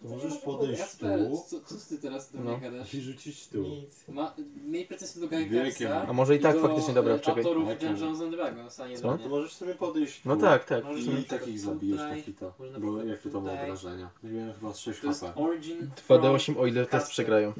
Możesz 0.01 0.37
podejść 0.37 0.81
tu 0.97 1.05
co, 1.47 1.59
co 1.61 1.89
ty 1.89 1.97
teraz 2.01 2.31
do 2.31 2.39
No. 2.39 2.51
mnie 2.51 2.59
gadasz? 2.71 2.93
i 2.93 3.01
rzucić 3.01 3.47
tu. 3.47 3.61
Nic. 3.63 4.07
Ma, 4.07 4.35
miej 4.67 4.85
pretensje 4.85 5.21
do 5.21 5.27
Wielkie 5.27 5.49
Gankersa. 5.55 6.07
A 6.07 6.13
może 6.13 6.35
i 6.35 6.39
tak 6.39 6.55
do, 6.55 6.61
faktycznie, 6.61 6.93
dobra, 6.93 7.13
e, 7.13 7.19
czekaj. 7.19 7.43
Autorów 7.43 7.69
Jakie? 7.69 7.87
Dungeons 7.87 8.21
and 8.21 8.31
Dragons, 8.31 8.79
a 8.79 8.87
nie 8.87 8.97
Co? 8.97 9.01
do 9.03 9.09
To 9.09 9.17
mnie. 9.17 9.27
możesz 9.29 9.53
sobie 9.53 9.75
podejść 9.75 10.21
tu. 10.21 10.29
No 10.29 10.35
tak, 10.35 10.65
tak. 10.65 10.83
Możesz 10.83 11.05
I 11.05 11.09
na 11.09 11.15
przykład 11.17 11.39
takich 11.39 11.59
zabijesz 11.59 11.97
tutaj, 12.01 12.17
na 12.17 12.21
hita. 12.23 12.53
może 12.59 12.71
na 12.71 12.79
Bo 12.79 12.85
przykład 12.87 13.07
jak 13.07 13.21
to 13.33 13.41
ma 13.41 13.49
tutaj. 13.49 13.63
obrażenia? 13.65 14.09
Miałem 14.23 14.53
chyba 14.53 14.73
z 14.73 14.79
6 14.79 15.01
To 15.01 15.07
jest 15.07 15.21
HP. 15.21 15.41
Origin 15.41 15.89
2D8 16.09 16.59
o 16.59 16.65
ile 16.67 16.85
test 16.85 17.09
przegrają. 17.09 17.53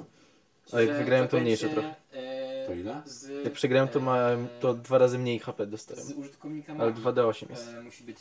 A 0.74 0.82
jak 0.82 0.98
wygrają, 0.98 1.28
to 1.28 1.40
mniejsze 1.40 1.70
trochę. 1.70 1.96
e, 2.12 2.33
To 2.68 2.74
ile? 2.74 3.02
Z, 3.06 3.44
Jak 3.46 3.54
przegrają, 3.54 3.88
to 3.88 4.00
ma 4.00 4.18
e, 4.18 4.48
to 4.60 4.74
dwa 4.74 4.98
razy 4.98 5.20
mniej 5.20 5.40
HP 5.40 5.68
dostają. 5.68 6.02
Z 6.02 6.12
użytkownika 6.12 6.74
Ale 6.74 6.86
magii 6.92 7.04
2D8 7.04 7.50
jest. 7.50 7.68
e, 7.68 7.82
musi 7.82 8.04
być. 8.04 8.18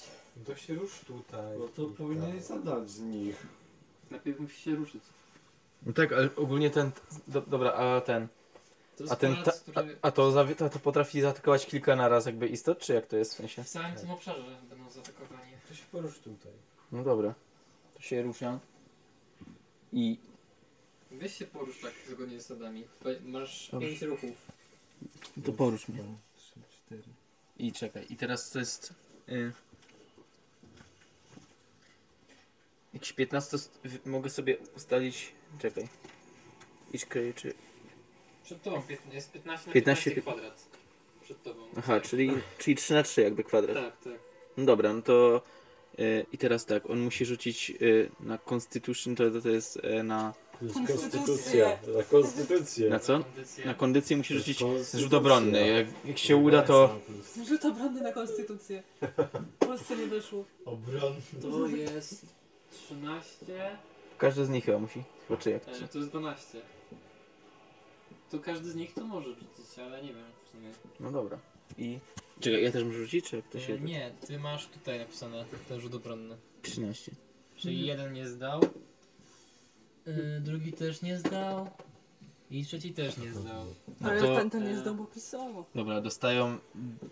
To 0.47 0.57
się 0.57 0.75
rusz 0.75 1.01
tutaj. 1.01 1.59
No 1.59 1.69
to 1.69 1.87
powinieneś 1.87 2.43
zadać 2.43 2.91
z 2.91 3.01
nich. 3.01 3.47
Najpierw 4.11 4.41
musi 4.41 4.61
się 4.63 4.75
ruszyć. 4.75 5.03
No 5.87 5.93
tak, 5.93 6.13
ale 6.13 6.29
ogólnie 6.37 6.71
ten. 6.71 6.91
Do, 7.29 7.41
dobra, 7.41 7.73
a 7.73 8.01
ten. 8.01 8.29
To 8.97 9.03
jest 9.05 9.13
A 9.13 9.17
ten. 9.17 9.37
Ta, 9.37 9.43
palec, 9.43 9.59
a, 9.69 9.71
który 9.73 9.97
a 10.03 10.11
to, 10.11 10.31
zawi- 10.33 10.55
to, 10.55 10.69
to 10.71 10.79
potrafi 10.79 11.21
zaatakować 11.21 11.67
kilka 11.67 11.97
na 11.97 12.09
raz, 12.09 12.27
jakby 12.27 12.47
istot, 12.49 12.79
czy 12.79 12.95
jak 12.95 13.07
to 13.07 13.17
jest 13.17 13.33
w 13.33 13.37
sensie? 13.37 13.65
w 13.65 13.69
całym 13.69 13.95
tym 13.97 14.11
obszarze 14.11 14.43
będą 14.71 14.91
zaatakowani. 14.91 15.53
To 15.69 15.75
się 15.75 15.85
porusz 15.93 16.19
tutaj. 16.19 16.53
No 16.93 17.03
dobra. 17.05 17.35
To 17.95 18.03
się 18.03 18.23
rusza. 18.23 18.59
I. 19.93 20.19
Weź 21.13 21.37
się 21.37 21.47
porusz 21.47 21.81
tak 21.81 21.93
zgodnie 22.09 22.41
z 22.41 22.47
zasadami. 22.47 22.85
Masz 23.25 23.69
Dobrze. 23.73 23.89
5 23.89 24.03
ruchów. 24.03 24.31
To 25.45 25.53
porusz 25.53 25.89
mnie. 25.89 26.03
Dwa, 26.03 26.13
trzy, 26.37 26.53
cztery. 26.87 27.03
I 27.59 27.73
czekaj. 27.73 28.07
I 28.11 28.17
teraz 28.17 28.51
to 28.51 28.59
jest. 28.59 28.95
Y... 29.29 29.53
Jakiś 32.95 33.13
15 33.13 33.59
st- 33.59 33.79
w- 33.85 34.07
mogę 34.07 34.31
sobie 34.31 34.57
ustalić. 34.77 35.33
Czekaj. 35.59 35.89
Each 36.95 37.09
creature. 37.09 37.55
Przed 38.45 38.63
tobą 38.63 38.83
piętna- 38.83 39.15
jest 39.15 39.33
15 39.33 39.67
na 39.67 39.73
15 39.73 40.11
15, 40.11 40.23
kwadrat. 40.33 40.67
Przed 41.23 41.43
tobą. 41.43 41.61
Aha, 41.77 42.01
czyli, 42.01 42.31
czyli 42.59 42.77
3 42.77 42.95
na 42.95 43.03
3 43.03 43.23
jakby 43.23 43.45
kwadrat. 43.45 43.77
Tak, 43.77 44.01
tak. 44.13 44.21
No 44.57 44.65
dobra, 44.65 44.93
no 44.93 45.03
to. 45.03 45.43
Y, 45.99 46.27
I 46.33 46.39
teraz 46.39 46.67
tak, 46.67 46.91
on 46.91 47.01
musi 47.01 47.25
rzucić 47.25 47.71
y, 47.83 48.11
na 48.21 48.39
Constitution, 48.39 49.17
to, 49.17 49.41
to 49.41 49.49
jest 49.49 49.77
y, 49.77 50.03
na. 50.03 50.35
To 50.59 50.65
jest 50.65 50.77
Konstytucja. 50.87 51.79
Na 51.97 52.03
konstytucję. 52.03 52.91
Na 52.91 52.99
co? 52.99 53.25
Na 53.65 53.75
kondycję 53.75 54.17
musi 54.17 54.29
To 54.29 54.35
jest 54.35 54.47
rzucić 54.47 54.63
konstytucja. 54.63 55.01
rzut 55.01 55.15
obronny. 55.15 55.67
Jak, 55.69 55.87
jak 56.05 56.19
się 56.19 56.37
uda, 56.37 56.63
to. 56.63 56.99
Rzut 57.49 57.65
obronny 57.65 58.01
na 58.01 58.13
konstytucję. 58.13 58.83
W 59.61 59.67
Polsce 59.67 59.97
nie 59.97 60.07
wyszło. 60.07 60.45
Obron. 60.65 61.15
To 61.43 61.67
jest 61.67 62.27
13. 62.71 63.47
Każdy 64.19 64.45
z 64.45 64.49
nich 64.49 64.65
chyba 64.65 64.79
musi. 64.79 65.03
Chyba 65.29 65.41
czy 65.41 65.51
jak? 65.51 65.63
E, 65.69 65.89
to 65.89 65.99
jest 65.99 66.11
12. 66.11 66.61
To 68.31 68.39
każdy 68.39 68.71
z 68.71 68.75
nich 68.75 68.95
to 68.95 69.05
może 69.05 69.29
rzucić, 69.29 69.79
ale 69.79 70.03
nie 70.03 70.09
wiem 70.15 70.25
w 70.45 70.51
sumie. 70.51 70.69
No 71.01 71.11
dobra. 71.13 71.39
I. 71.79 71.99
Czekaj, 72.41 72.63
ja 72.65 72.73
też 72.73 72.85
muszę 72.85 72.99
rzucić, 72.99 73.29
czy 73.31 73.37
jak 73.37 73.49
to 73.49 73.61
się. 73.61 73.75
E, 73.75 73.81
nie, 73.81 74.13
ty 74.27 74.39
masz 74.39 74.67
tutaj 74.67 74.99
napisane 74.99 75.45
ten 75.69 75.81
rzut 75.81 75.95
obronny. 75.95 76.37
13. 76.63 77.13
Czyli 77.57 77.87
jeden 77.87 78.13
nie 78.13 78.29
zdał. 78.29 78.61
Y, 80.09 80.41
drugi 80.41 80.73
też 80.73 81.03
nie 81.03 81.19
zdał 81.19 81.71
i 82.51 82.65
trzeci 82.65 82.95
też 82.95 83.17
nie 83.17 83.33
zdał. 83.33 83.65
No 84.01 84.09
Ale 84.11 84.21
to- 84.21 84.37
ten 84.37 84.51
to 84.51 84.59
nie 84.59 84.77
zdał, 84.79 84.95
bo 84.95 85.05
pisało. 85.05 85.65
Dobra, 85.75 86.01
dostają 86.01 86.59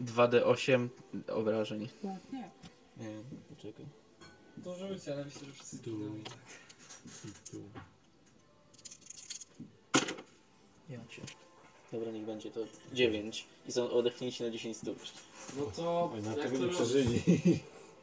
2d8 0.05 0.89
obrażeń. 1.29 1.89
Nie. 2.05 2.19
Nie, 2.97 3.15
poczekaj. 3.49 3.87
To 4.65 4.75
rzucie, 4.89 5.13
ale 5.13 5.25
myślę, 5.25 5.47
że 5.47 5.53
wszyscy 5.53 5.79
Ja 10.91 10.99
cię. 11.09 11.23
Dobra, 11.93 12.11
niech 12.13 12.25
będzie 12.27 12.51
to 12.51 12.61
9 12.93 13.47
i 13.69 13.73
są 13.73 13.91
odechnięci 13.91 14.43
na 14.45 14.51
10 14.51 14.77
stóp. 14.77 14.99
No 15.59 15.63
to 15.77 16.11
Oj, 16.15 16.23
na 16.23 16.31
jak 16.31 16.39
tego 16.41 16.51
to 16.51 16.59
nie 16.59 16.61
robisz? 16.65 16.77
przeżyli. 16.77 17.23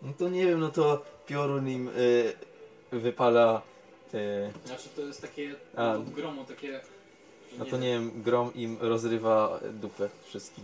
No 0.02 0.14
to 0.18 0.30
nie 0.30 0.46
wiem, 0.46 0.60
no 0.60 0.70
to 0.70 1.06
piorun 1.28 1.70
im 1.70 1.88
y, 1.88 2.34
wypala. 2.92 3.62
Y, 4.14 4.52
Znaczy 4.66 4.90
to 4.96 5.02
jest 5.02 5.22
takie 5.22 5.56
A. 5.76 5.92
od 5.94 6.10
gromu, 6.10 6.46
takie... 6.46 6.82
no 7.58 7.66
to 7.66 7.78
nie 7.78 7.88
wiem, 7.90 8.12
grom 8.24 8.54
im 8.54 8.78
rozrywa 8.82 9.60
dupę 9.74 10.10
wszystkim. 10.26 10.64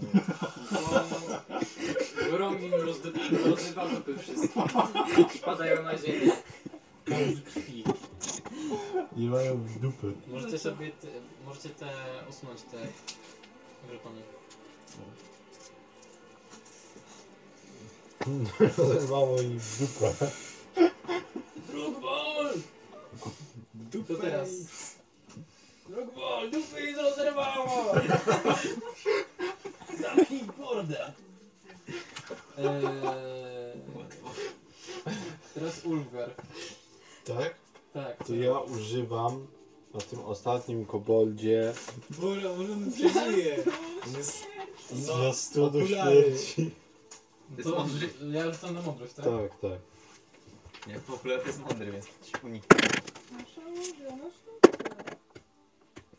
To 2.20 2.32
grom 2.32 2.62
im 2.64 2.72
rozdy- 2.72 3.46
rozrywa 3.50 3.88
dupy 3.88 4.18
wszystkim 4.18 4.64
i 5.36 5.40
padają 5.40 5.84
na 5.84 5.98
ziemię. 5.98 6.32
Krwi. 7.06 7.84
Nie 9.18 9.28
mają 9.30 9.58
w 9.64 9.80
dupy. 9.80 10.14
Możecie 10.28 10.60
sobie, 10.60 10.92
te, 10.92 11.08
możecie 11.46 11.70
te 11.70 11.90
usunąć 12.30 12.62
te 12.62 12.78
żetony. 13.94 14.22
Rozerwało 18.78 19.42
im 19.42 19.60
dupę. 19.80 20.14
To 24.02 24.16
teraz. 24.22 24.50
Drugbol, 25.90 26.50
dupy 26.52 26.82
i 26.82 26.96
rozerwało! 26.96 27.94
Zamknij 30.02 30.44
mordę! 30.58 31.14
Eee, 32.58 33.74
teraz 35.54 35.86
Ulgar. 35.86 36.30
Tak? 37.26 37.56
Tak. 37.94 38.28
To 38.28 38.34
ja 38.36 38.60
używam 38.60 39.48
na 39.94 40.02
tym 40.02 40.20
ostatnim 40.20 40.86
koboldzie 40.86 41.74
Bora, 42.10 42.50
możemy 42.58 42.92
przeżyje. 42.92 43.64
za 44.92 45.34
100 45.34 45.70
do 45.70 45.80
okulary. 45.80 46.24
śmierci. 46.24 46.72
Jest 47.58 47.70
To, 47.70 47.76
mądry. 47.76 48.10
ja 48.32 48.52
rzucam 48.52 48.74
na 48.76 48.82
mądrość, 48.82 49.14
tak? 49.14 49.26
Tak, 49.26 49.60
tak. 49.62 49.80
Jak 50.88 51.00
popular 51.00 51.48
jest 51.48 51.60
mądry, 51.60 51.92
więc 51.92 52.06
unik. 52.44 52.64
Nasza 53.32 53.62
ulubiona 53.62 54.24
sztuka. 54.32 55.16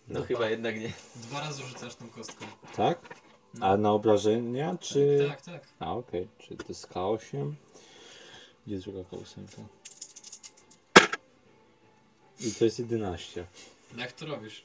No 0.08 0.22
chyba 0.22 0.48
jednak 0.50 0.80
nie. 0.80 0.92
Dwa 1.16 1.40
razy 1.40 1.62
rzucasz 1.62 1.94
tą 1.94 2.08
kostką. 2.08 2.46
Tak? 2.76 3.14
A 3.60 3.76
na 3.76 3.92
obrażenia, 3.92 4.76
czy... 4.80 5.26
Tak, 5.28 5.42
tak. 5.42 5.68
A, 5.78 5.94
okej. 5.94 6.28
Czy 6.38 6.56
to 6.56 6.64
jest 6.68 6.88
K8? 6.88 7.52
Gdzie 8.66 8.74
jest 8.74 8.86
druga 8.86 9.00
K8? 9.00 9.64
I 12.40 12.52
to 12.52 12.64
jest 12.64 12.78
11. 12.78 13.46
Jak 13.96 14.12
to 14.12 14.26
robisz? 14.26 14.64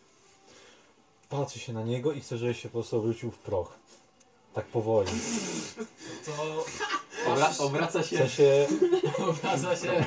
Patrzę 1.30 1.60
się 1.60 1.74
na 1.74 1.84
niego 1.84 2.12
i 2.12 2.22
chcę, 2.22 2.38
żeby 2.38 2.54
się 2.54 2.70
po 2.70 2.74
prostu 2.74 2.98
obrócił 2.98 3.32
w 3.32 3.38
proch. 3.38 3.80
Tak 4.54 4.66
powoli. 4.66 5.12
To 6.26 6.66
Obra 7.28 7.50
obraca 7.60 8.04
W 8.04 8.06
się. 8.10 8.18
sensie... 8.28 8.68
obraca 9.18 9.76
się. 9.76 10.06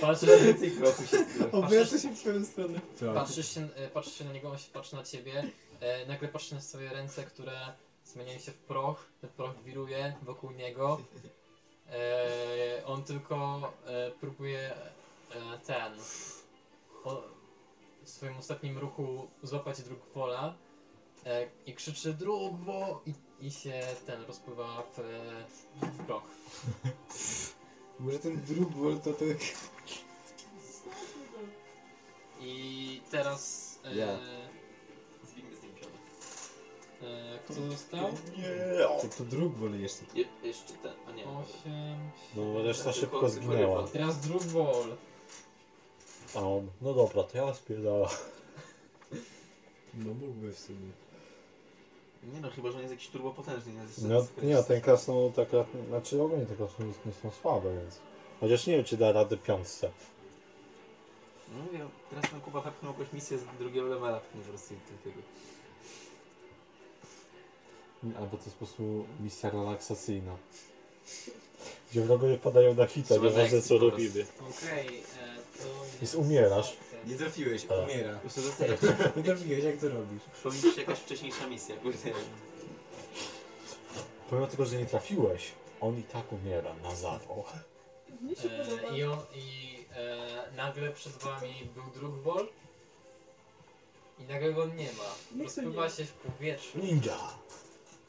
Patrzysz, 0.00 0.42
Więcej 0.42 0.70
prochu 0.70 1.02
się 1.06 1.16
Obraca 1.52 1.98
się 1.98 2.10
w 2.14 2.18
swoją 2.18 2.44
stronę. 2.44 2.80
patrzysz, 3.14 3.54
się, 3.54 3.68
e, 3.76 3.88
patrzysz 3.88 4.14
się 4.18 4.24
na 4.24 4.32
niego, 4.32 4.50
on 4.50 4.58
się 4.58 4.70
patrzy 4.72 4.96
na 4.96 5.02
ciebie. 5.02 5.44
E, 5.80 6.06
nagle 6.06 6.28
patrzysz 6.28 6.52
na 6.52 6.60
swoje 6.60 6.90
ręce, 6.90 7.24
które 7.24 7.52
zmieniają 8.04 8.38
się 8.38 8.52
w 8.52 8.56
proch. 8.58 9.06
Ten 9.20 9.30
proch 9.30 9.62
wiruje 9.64 10.14
wokół 10.22 10.50
niego. 10.50 11.00
E, 11.92 12.82
on 12.86 13.04
tylko 13.04 13.60
e, 13.86 14.10
próbuje 14.10 14.70
e, 14.74 15.58
ten. 15.66 15.92
O, 17.04 17.22
w 18.04 18.10
swoim 18.10 18.36
ostatnim 18.36 18.78
ruchu 18.78 19.28
złapać 19.42 19.82
drug 19.82 20.00
wola. 20.14 20.54
E, 21.26 21.46
I 21.66 21.74
krzyczy 21.74 22.12
drugwo 22.12 23.02
i, 23.06 23.14
i 23.42 23.50
się 23.50 23.82
ten 24.06 24.22
rozpływa 24.24 24.82
w, 24.96 25.00
w 25.82 26.06
proch. 26.06 26.22
Może 28.00 28.18
ten 28.18 28.40
drugwol 28.44 29.00
to 29.00 29.12
tak... 29.12 29.38
I 32.40 33.00
teraz. 33.10 33.78
E, 33.84 33.94
Ja. 33.94 34.18
Zbijmy 35.30 35.56
z 35.56 35.62
nim 35.62 35.72
pionę. 35.74 35.96
e, 37.12 37.38
kto 37.38 37.54
został? 37.54 38.10
To, 39.02 39.08
to 39.18 39.24
drugwol 39.24 39.80
jeszcze. 39.80 40.04
Je, 40.14 40.24
jeszcze 40.42 40.72
ten, 40.74 40.92
a 41.08 41.12
nie. 41.12 41.24
8. 41.24 41.40
No 42.36 42.62
reszta 42.62 42.84
Tylko- 42.84 43.00
szybko 43.00 43.28
zginęła. 43.28 43.88
Teraz 43.88 44.20
drug 44.20 44.42
wall. 44.42 44.96
A 46.34 46.38
on, 46.38 46.70
no 46.80 46.94
dobra, 46.94 47.22
to 47.22 47.38
ja 47.38 47.54
spierdala. 47.54 48.08
No 49.94 50.14
mógłby 50.14 50.52
w 50.52 50.58
sumie. 50.58 50.90
Nie 52.22 52.40
no, 52.40 52.50
chyba, 52.50 52.68
że 52.68 52.74
on 52.74 52.80
jest 52.80 52.92
jakiś 52.92 53.08
turbopotężny. 53.08 53.72
Nie, 53.72 54.08
No 54.08 54.26
nie, 54.42 54.62
ten 54.62 54.80
krasnolud 54.80 55.38
akurat, 55.38 55.66
znaczy 55.88 56.22
ogólnie 56.22 56.46
te 56.46 56.54
krasnoludy 56.56 56.98
nie 57.06 57.12
są 57.12 57.30
słabe, 57.30 57.76
więc... 57.82 57.98
Chociaż 58.40 58.66
nie 58.66 58.76
wiem, 58.76 58.84
czy 58.84 58.96
da 58.96 59.12
radę 59.12 59.36
piątce. 59.36 59.90
No 61.52 61.62
mówię, 61.64 61.88
teraz 62.10 62.32
na 62.32 62.40
Kuba 62.40 62.60
wepchnął 62.60 62.92
jakąś 62.92 63.12
misję 63.12 63.38
z 63.38 63.42
drugiego 63.58 63.86
levela. 63.86 64.20
Nie 64.34 64.42
po 64.42 64.48
prostu 64.48 64.74
tego. 65.04 65.16
Albo 68.18 68.36
to 68.36 68.44
jest 68.44 68.56
po 68.56 68.66
prostu 68.66 69.04
misja 69.20 69.50
relaksacyjna. 69.50 70.36
Gdzie 71.90 72.00
wrogowie 72.02 72.38
padają 72.38 72.74
na 72.74 72.86
hita, 72.86 73.08
Trzeba 73.08 73.26
nieważne 73.26 73.52
next 73.56 73.68
co 73.68 73.74
po 73.74 73.80
prostu. 73.80 73.96
robimy. 73.96 74.26
Okej. 74.40 75.02
Jest 76.00 76.14
umierasz. 76.14 76.76
Nie 77.06 77.16
trafiłeś, 77.16 77.66
A. 77.70 77.74
umiera. 77.74 78.18
To 78.34 78.40
zostaje. 78.40 78.72
Nie 79.16 79.22
trafiłeś, 79.22 79.64
jak 79.64 79.76
to 79.76 79.88
robisz? 79.88 80.22
Mi 80.64 80.72
się 80.72 80.80
jakaś 80.80 80.98
wcześniejsza 80.98 81.46
misja, 81.46 81.76
kurde. 81.76 81.98
Pomimo 84.30 84.46
tego, 84.46 84.66
że 84.66 84.76
nie 84.76 84.86
trafiłeś, 84.86 85.52
on 85.80 85.98
i 85.98 86.02
tak 86.02 86.32
umiera 86.32 86.74
na 86.74 86.94
zawał. 86.94 87.44
Mi 88.20 88.36
się 88.36 88.48
podoba. 88.48 88.88
E, 88.88 88.96
I, 88.98 89.04
on, 89.04 89.18
i 89.34 89.78
e, 89.96 90.52
nagle 90.56 90.90
przed 90.90 91.12
wami 91.12 91.68
był 91.74 91.84
drug 91.94 92.22
wall. 92.22 92.48
I 94.18 94.22
nagle 94.24 94.52
go 94.52 94.66
nie 94.66 94.92
ma. 94.92 95.14
Nie 95.36 95.44
Rozpływa 95.44 95.84
nie. 95.84 95.90
się 95.90 96.04
w 96.04 96.12
powietrzu. 96.12 96.78
Ninja! 96.78 97.18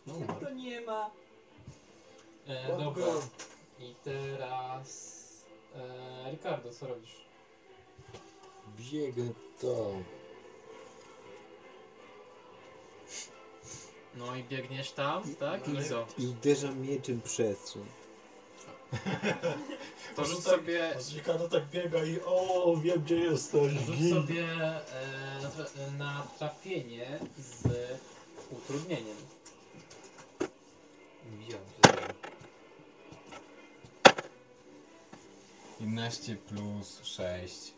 No 0.07 0.13
Jak 0.19 0.39
to 0.39 0.49
nie 0.49 0.81
ma? 0.81 1.09
E, 2.47 2.77
dobra. 2.77 3.05
I 3.79 3.95
teraz. 4.03 5.21
E, 5.75 6.31
Ricardo, 6.31 6.73
co 6.73 6.87
robisz? 6.87 7.21
Biegnę 8.77 9.33
tam. 9.61 10.03
No 14.15 14.35
i 14.35 14.43
biegniesz 14.43 14.91
tam, 14.91 15.35
tak? 15.35 15.67
I 15.67 15.89
co? 15.89 16.07
I 16.17 16.27
uderzam 16.27 16.81
mieczem 16.81 17.21
przestrzeń. 17.21 17.85
To 20.15 20.25
rzuć 20.25 20.43
sobie. 20.43 20.95
Ricardo 21.15 21.49
tak 21.49 21.69
biega 21.69 22.03
i 22.05 22.19
o, 22.25 22.77
wiem 22.83 23.01
gdzie 23.03 23.15
jesteś. 23.15 23.71
Rzuć 23.73 24.09
sobie 24.09 24.43
e, 24.43 25.39
na, 25.41 25.49
tra- 25.49 25.97
na 25.97 26.27
trafienie 26.39 27.19
z 27.37 27.67
utrudnieniem. 28.51 29.17
Nie 31.31 31.37
widziałem. 31.37 31.65
że 31.85 31.91
zrobił. 31.91 32.15
11 35.79 36.35
plus 36.35 36.99
6. 37.03 37.73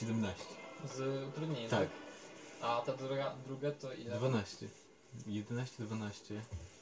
17. 0.00 0.44
Z 0.84 1.28
utrudnieniem, 1.28 1.70
Tak. 1.70 1.88
A 2.62 2.82
ta 2.86 2.92
druga, 2.92 3.34
druga 3.46 3.70
to 3.72 3.92
ile? 3.92 4.16
12. 4.16 4.66
11, 5.26 5.82
12, 5.84 6.34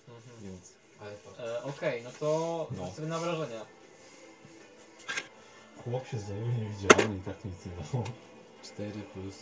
Mhm. 0.09 0.43
więc... 0.43 0.73
Ale. 1.01 1.13
E, 1.53 1.63
Okej, 1.63 2.03
no 2.03 2.11
to 2.13 2.69
No. 2.71 2.91
sobie 2.93 3.09
na 3.09 3.19
wrażenia. 3.19 3.67
Chłop 5.85 6.07
się 6.09 6.19
zdaje 6.19 6.41
niewidzialny 6.41 7.17
i 7.17 7.21
tak 7.21 7.45
nic 7.45 7.55
nie 7.67 7.73
dało. 7.73 8.05
4 8.63 9.03
plus 9.03 9.37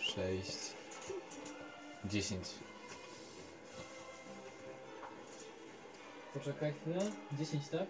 6. 0.00 0.48
10. 2.04 2.46
Poczekaj 6.34 6.72
chwilę. 6.80 7.10
10, 7.32 7.68
tak? 7.68 7.86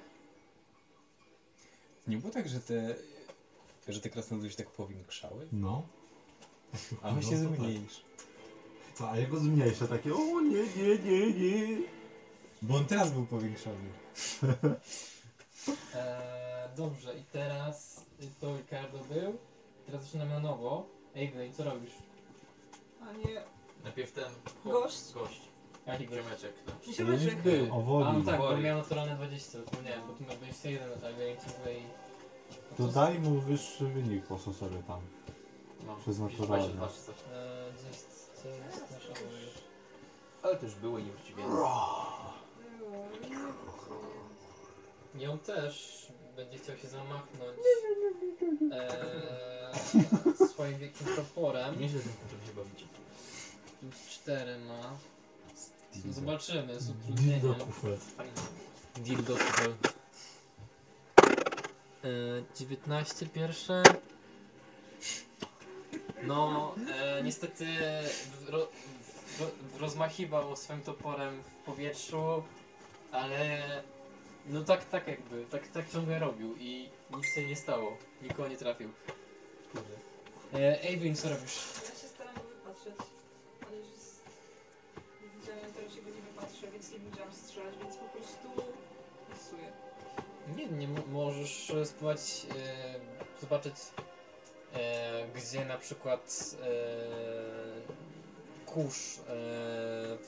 Nie 2.07 2.17
było 2.17 2.33
tak, 2.33 2.49
że 2.49 2.61
te... 2.61 2.95
Że 3.93 4.01
te 4.01 4.11
krasnoludy 4.11 4.51
się 4.51 4.57
tak 4.57 4.71
powiększały? 4.71 5.49
No. 5.53 5.83
A 7.03 7.09
się 7.23 7.37
No 7.37 7.45
to 7.45 7.49
tak. 7.51 7.57
zmniejszy. 7.59 8.01
A 9.11 9.17
jego 9.17 9.37
zmniejsza 9.37 9.87
takie, 9.87 10.15
o 10.15 10.41
nie, 10.41 10.63
nie, 10.77 10.99
nie, 10.99 11.33
nie. 11.33 11.79
Bo 12.63 12.77
on 12.77 12.85
teraz 12.85 13.13
był 13.13 13.27
powiększony. 13.27 13.77
E, 15.95 16.69
dobrze, 16.77 17.15
i 17.19 17.23
teraz 17.33 18.05
to 18.41 18.57
Ricardo 18.57 18.99
był. 18.99 19.39
Teraz 19.87 20.05
zaczynamy 20.05 20.31
na 20.31 20.41
nowo. 20.41 20.87
Evelyn, 21.15 21.53
co 21.53 21.65
robisz? 21.65 21.93
A 23.03 23.13
nie... 23.13 23.43
Najpierw 23.85 24.13
ten 24.13 24.25
Gość? 24.65 25.13
gość. 25.15 25.41
Jaki 25.87 26.07
gość? 26.07 26.23
Ziomeczek. 26.23 26.53
No. 26.67 26.93
Ziomeczek. 26.93 27.37
O 27.73 27.77
A 27.77 27.81
woli. 27.81 28.19
no 28.19 28.25
tak, 28.25 28.41
bo 28.41 28.47
Woli. 28.49 28.63
miał 28.63 28.79
naturalne 28.79 29.17
20, 29.17 29.59
zapomniałem, 29.59 30.07
bo 30.07 30.13
tu 30.13 30.25
ma 30.25 30.35
21, 30.35 30.89
ale 31.05 31.29
ja 31.29 31.37
ci 31.37 31.47
mówię 31.59 31.79
i... 31.79 31.83
To 32.77 32.87
daj 32.89 33.19
mu 33.19 33.41
wyższy 33.41 33.85
wynik 33.89 34.27
po 34.27 34.39
co 34.39 34.53
sobie 34.55 34.83
tam. 34.83 35.01
No. 35.87 35.97
Przez 35.97 36.19
naturalne. 36.19 36.69
22 36.69 36.89
czy 36.89 37.01
coś. 37.01 37.15
Eee, 37.33 37.89
jest, 37.89 38.45
jest 38.45 38.91
nasza? 38.91 39.15
Ale 40.43 40.57
to 40.57 40.67
już 40.67 40.75
były 40.75 41.03
nieuczciwie. 41.03 41.43
Ją 45.15 45.39
też 45.39 46.07
będzie 46.37 46.59
chciał 46.59 46.77
się 46.77 46.89
zamachnąć 46.89 47.57
eee, 48.73 50.49
swoim 50.49 50.79
wielkim 50.79 51.07
toporem. 51.17 51.81
Nieźle 51.81 52.01
ten 52.01 52.13
kontrakt 52.13 52.47
się 52.47 52.53
bawicie. 52.55 52.85
Plus 53.81 54.09
4 54.09 54.59
ma. 54.59 54.81
Dildo. 55.95 56.13
Zobaczymy 56.13 56.81
z 56.81 56.87
Dildo 56.87 57.01
utrudnieniem. 57.13 57.55
kuflet. 57.67 58.01
Fajnie. 58.01 58.33
Dildo 58.97 59.35
kufel. 59.35 59.75
Eee, 62.05 62.45
19 62.57 63.27
pierwsze. 63.27 63.83
No, 66.23 66.75
e, 66.95 67.23
niestety 67.23 67.67
w, 68.41 68.49
ro, 68.49 68.69
rozmachiwał 69.79 70.57
swoim 70.57 70.83
toporem 70.83 71.43
w 71.43 71.65
powietrzu, 71.67 72.43
ale 73.13 73.61
no 74.47 74.65
tak, 74.65 74.85
tak 74.85 75.09
jakby, 75.09 75.45
tak, 75.51 75.69
tak 75.69 75.91
ciągle 75.91 76.19
robił 76.19 76.57
i 76.57 76.89
nic 77.17 77.35
się 77.35 77.47
nie 77.47 77.57
stało. 77.57 77.97
Nikogo 78.23 78.49
nie 78.49 78.57
trafił. 78.57 78.91
Kurde. 79.73 79.95
E, 80.55 80.81
Evelyn, 80.81 81.17
co 81.17 81.29
robisz? 81.29 81.57
Ja 81.75 82.01
się 82.01 82.09
staram 82.09 82.35
go 82.35 82.43
wypatrzeć, 82.43 82.95
ale 83.67 83.77
już 83.77 83.89
jest... 83.89 84.25
widziałem, 85.41 85.73
teraz 85.73 85.95
się 85.95 86.03
go 86.03 86.11
nie 86.11 86.23
wypatrzę, 86.23 86.71
więc 86.73 86.93
nie 86.93 86.99
wiedziałam 86.99 87.33
strzelać, 87.33 87.75
więc 87.83 87.97
po 87.97 88.05
prostu 88.05 88.49
pasuję. 89.31 89.90
Nie, 90.57 90.67
nie 90.67 90.89
mo- 90.89 91.07
możesz 91.07 91.71
e, 91.71 91.87
spróbować 91.87 92.21
e, 92.21 93.41
zobaczyć, 93.41 93.75
e, 94.75 95.27
gdzie 95.35 95.65
na 95.65 95.79
przykład 95.79 96.55
e, 96.63 96.67
kurz 98.67 99.19
e, 99.19 99.23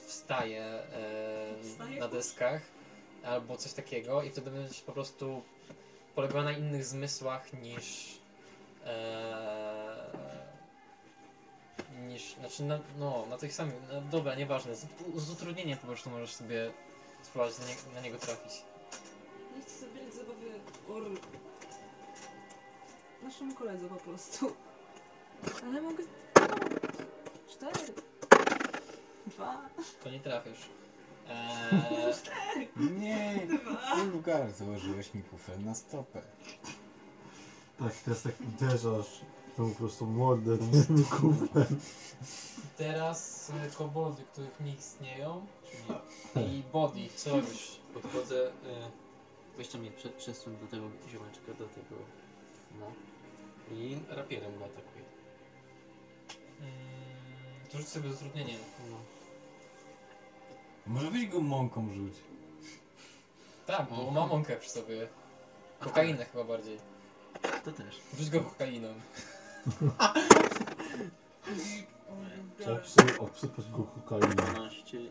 wstaje 0.07 0.65
e, 0.65 1.62
Wstaje 1.62 2.01
na 2.01 2.09
deskach 2.09 2.62
albo 3.25 3.57
coś 3.57 3.73
takiego 3.73 4.23
i 4.23 4.31
wtedy 4.31 4.51
będziesz 4.51 4.81
po 4.81 4.92
prostu 4.92 5.42
polegała 6.15 6.44
na 6.44 6.52
innych 6.52 6.84
zmysłach 6.84 7.52
niż 7.52 8.18
niż, 12.09 12.34
znaczy 12.34 12.62
na, 12.62 12.78
no, 12.99 13.26
na 13.31 13.36
tych 13.39 13.52
samych, 13.55 13.75
no, 13.92 14.01
dobra, 14.01 14.34
nieważne, 14.34 14.75
z, 14.76 14.86
z 15.17 15.31
utrudnieniem 15.31 15.78
po 15.78 15.86
prostu 15.86 16.10
możesz 16.10 16.34
sobie 16.34 16.70
spróbować 17.23 17.59
na, 17.59 17.65
nie, 17.67 17.94
na 17.94 18.01
niego 18.01 18.18
trafić. 18.18 18.52
Or... 20.95 21.03
naszemu 23.23 23.55
koledze 23.55 23.89
po 23.89 23.95
prostu. 23.97 24.53
Ale 25.67 25.83
mogę... 25.83 26.05
Cztery. 27.49 27.95
Dwa. 29.27 29.69
To 30.05 30.11
nie 30.11 30.21
trafisz. 30.21 30.69
Eee, 31.29 32.69
Nie, 33.01 33.47
Ulgar, 34.15 34.53
założyłeś 34.53 35.15
mi 35.15 35.23
kufel 35.23 35.65
na 35.65 35.75
stopę. 35.75 36.23
Tak, 37.79 37.95
teraz 38.05 38.23
tak 38.23 38.35
uderzasz. 38.41 39.21
To 39.57 39.67
po 39.67 39.75
prostu 39.75 40.07
mordę 40.07 40.59
tym 40.59 41.05
kuflem. 41.05 41.81
teraz 42.77 43.51
e, 43.51 43.71
koboldy, 43.71 44.23
których 44.33 44.61
nie 44.61 44.75
istnieją, 44.75 45.47
czyli 46.35 46.59
i 46.59 46.62
body, 46.73 47.09
co 47.17 47.31
robisz? 47.31 47.81
Podchodzę, 47.95 48.49
e, 48.49 48.53
weźcie 49.56 49.78
mnie 49.78 49.90
prze, 49.90 50.08
przesuń 50.08 50.56
do 50.56 50.66
tego 50.66 50.90
ziomeczka, 51.10 51.55
do 51.58 51.66
tego, 51.68 51.97
no. 52.81 52.92
I 53.76 53.98
rapierem 54.08 54.58
go 54.58 54.64
atakuję. 54.64 55.05
Mm, 56.60 56.70
to 57.72 57.78
rzuć 57.78 57.89
sobie 57.89 58.12
z 58.12 58.14
utrudnieniem. 58.14 58.60
No. 58.90 58.97
Może 60.86 61.10
byś 61.10 61.26
go 61.26 61.40
mąką 61.40 61.92
rzuć. 61.92 62.14
Tak, 63.66 63.86
bo 63.90 64.10
ma 64.10 64.26
mąkę 64.26 64.56
przy 64.56 64.70
sobie. 64.70 65.08
Kokainę 65.81 66.24
chyba 66.24 66.44
bardziej. 66.44 66.78
To 67.64 67.72
też. 67.72 68.00
Rzuć 68.18 68.31
go 68.31 68.40
kokainą. 68.40 68.94
Obsy, 72.78 73.18
obsypać 73.18 73.70
go 73.70 73.82
kokainą. 73.82 74.34
12 74.34 74.98
i... 75.00 75.10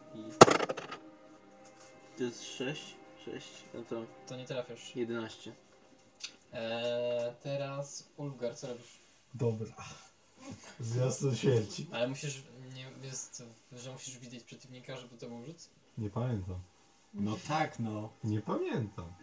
To 2.17 2.23
jest 2.23 2.43
6? 2.43 3.00
6? 3.25 3.47
No 3.73 3.83
to 3.89 4.05
To 4.27 4.37
nie 4.37 4.45
trafisz. 4.45 4.95
11. 4.95 5.53
Eee, 6.53 7.33
teraz 7.43 8.09
Ulgar, 8.17 8.55
co 8.55 8.67
robisz? 8.67 8.99
Dobra. 9.33 9.73
Zjazd 10.79 11.23
do 11.23 11.35
śmierci. 11.35 11.87
Ale 11.91 12.07
musisz, 12.07 12.43
nie, 12.75 13.07
jest, 13.07 13.43
że 13.71 13.91
musisz 13.91 14.17
widzieć 14.19 14.43
przeciwnika, 14.43 14.97
żeby 14.97 15.17
to 15.17 15.27
był 15.27 15.43
rzut? 15.45 15.57
Nie 15.97 16.09
pamiętam. 16.09 16.59
No 17.13 17.37
tak, 17.47 17.79
no. 17.79 18.09
Nie 18.23 18.41
pamiętam. 18.41 19.13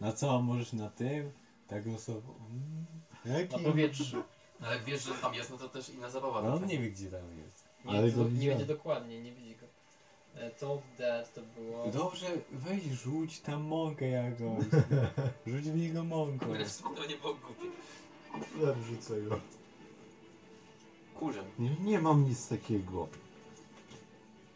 Na 0.00 0.12
co, 0.12 0.42
możesz 0.42 0.72
na 0.72 0.90
tym? 0.90 1.32
Tak 1.68 1.86
losowo. 1.86 2.34
Mm, 2.50 2.86
Na 3.24 3.38
Jaki? 3.38 3.64
powietrzu. 3.64 4.22
Ale 4.60 4.74
jak 4.76 4.84
wiesz, 4.84 5.02
że 5.04 5.14
tam 5.14 5.34
jest, 5.34 5.50
no 5.50 5.58
to 5.58 5.68
też 5.68 5.88
inna 5.88 6.10
zabawa. 6.10 6.42
No 6.42 6.54
on 6.54 6.66
nie 6.66 6.78
wie 6.78 6.90
gdzie 6.90 7.10
tam 7.10 7.38
jest. 7.38 7.68
Nie, 7.84 7.90
Ale 7.90 8.12
to, 8.12 8.18
nie 8.18 8.24
widziałem. 8.30 8.58
będzie 8.58 8.74
dokładnie, 8.74 9.22
nie 9.22 9.32
widzi 9.32 9.56
go. 9.56 9.66
E, 10.36 10.50
Top 10.50 10.82
Dead 10.98 11.34
to 11.34 11.40
było... 11.42 11.86
Dobrze, 11.90 12.26
weź 12.52 12.82
rzuć 12.84 13.40
tam 13.40 13.62
mąkę 13.62 14.08
jakoś. 14.08 14.64
Rzuć 15.46 15.64
w 15.70 15.76
niego 15.76 16.04
mąką. 16.04 16.46
Sumie 16.68 16.96
to 16.96 17.06
nie 17.06 17.16
było 17.16 17.34
głupie. 17.34 17.66
Kuflem 18.32 18.84
rzucę 18.84 19.22
go. 19.22 19.40
Kurzem. 21.18 21.44
Nie, 21.58 21.70
nie 21.80 21.98
mam 22.00 22.24
nic 22.28 22.48
takiego. 22.48 23.08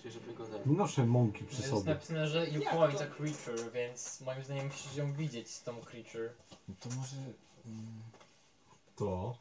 Czyli 0.03 0.15
żeby 0.15 0.35
go 0.35 0.47
zabić. 0.47 0.67
Nie 0.67 0.77
noszę 0.77 1.07
mąki 1.07 1.45
przy 1.45 1.57
jest 1.63 1.71
sobie. 1.75 1.91
napisane, 1.91 2.29
że 2.29 2.49
you 2.51 2.61
Jak 2.61 2.75
point 2.75 2.99
to? 2.99 3.05
a 3.05 3.07
creature, 3.07 3.73
więc 3.73 4.21
moim 4.21 4.45
zdaniem 4.45 4.67
musisz 4.67 4.97
ją 4.97 5.13
widzieć, 5.13 5.61
tą 5.61 5.81
creature. 5.81 6.31
No 6.69 6.75
to 6.81 6.89
może... 6.89 7.17
Mm, 7.67 8.03
To. 8.97 9.37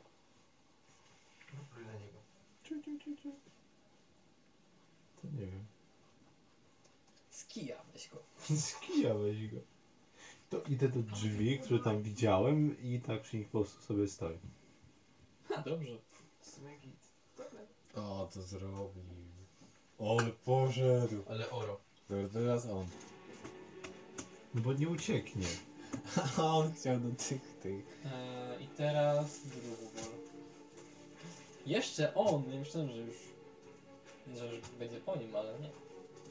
Na 1.85 1.93
niego. 1.93 2.19
To 5.21 5.27
nie 5.27 5.45
wiem. 5.45 5.65
Z 7.55 7.57
kija 7.57 7.77
weź 7.93 8.09
go. 8.09 8.19
Z 8.55 8.75
kija 8.75 9.13
weź 9.13 9.47
go. 9.47 9.57
To 10.49 10.61
idę 10.61 10.89
do 10.89 10.99
drzwi, 10.99 11.59
które 11.59 11.79
tam 11.79 12.01
widziałem 12.01 12.81
i 12.83 13.01
tak 13.01 13.21
przy 13.21 13.37
nich 13.37 13.47
po 13.47 13.59
prostu 13.59 13.81
sobie 13.81 14.07
stoję. 14.07 14.37
Dobrze. 15.65 15.97
W 16.39 16.49
sumie 16.49 16.77
git. 16.77 17.11
O, 17.95 18.29
to 18.33 18.41
zrobił. 18.41 19.03
Ale 19.99 20.31
poszedł. 20.31 21.23
Ale 21.29 21.49
oro. 21.49 21.79
Dobra, 22.09 22.29
teraz 22.33 22.65
on. 22.65 22.87
No 24.55 24.61
bo 24.61 24.73
nie 24.73 24.89
ucieknie. 24.89 25.47
A 26.37 26.47
on 26.57 26.73
chciał 26.73 26.99
do 26.99 27.15
tych, 27.15 27.59
tych. 27.61 28.01
E, 28.05 28.57
I 28.61 28.67
teraz 28.67 29.39
Drugor. 29.47 30.11
Jeszcze 31.65 32.15
on, 32.15 32.49
nie 32.51 32.59
myślałem, 32.59 32.91
że 32.91 32.97
już, 32.97 33.17
że 34.35 34.55
już 34.55 34.69
będzie 34.79 34.99
po 34.99 35.15
nim, 35.15 35.35
ale 35.35 35.59
nie. 35.59 35.84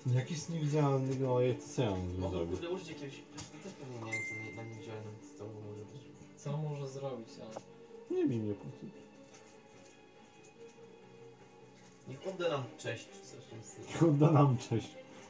Jakiś 0.06 0.48
niewidzialny 0.48 1.30
ojej, 1.32 1.54
to 1.54 1.62
co 1.68 1.82
ja 1.82 1.90
mam 1.90 2.00
z 2.00 2.12
nim 2.12 2.20
Mogę 2.20 2.36
zrobić? 2.36 2.54
kurde 2.60 2.70
użyć 2.74 2.88
jakiegoś... 2.88 3.14
Ja 3.16 3.60
też 3.62 3.72
pewnie 3.72 3.96
nie 4.06 4.12
wiem, 4.12 4.22
co 4.28 4.34
nie- 4.50 4.56
na 4.56 4.62
niewidzialnym 4.62 5.14
z 5.34 5.38
tobą 5.38 5.52
może 5.70 5.84
być. 5.84 6.02
Co 6.36 6.56
może 6.56 6.88
zrobić 6.88 7.28
on? 7.40 7.62
Nie 8.16 8.26
bij 8.26 8.38
mnie 8.38 8.54
po 8.54 8.64
co. 8.64 8.86
Niech 12.08 12.26
odda 12.26 12.48
nam 12.48 12.64
cześć 12.78 13.08
czy 13.12 13.20
coś 13.20 13.44
w 13.44 13.50
tym 13.50 13.62
stylu. 13.62 14.10
Odda 14.10 14.30
nam 14.30 14.56
cześć. 14.70 14.88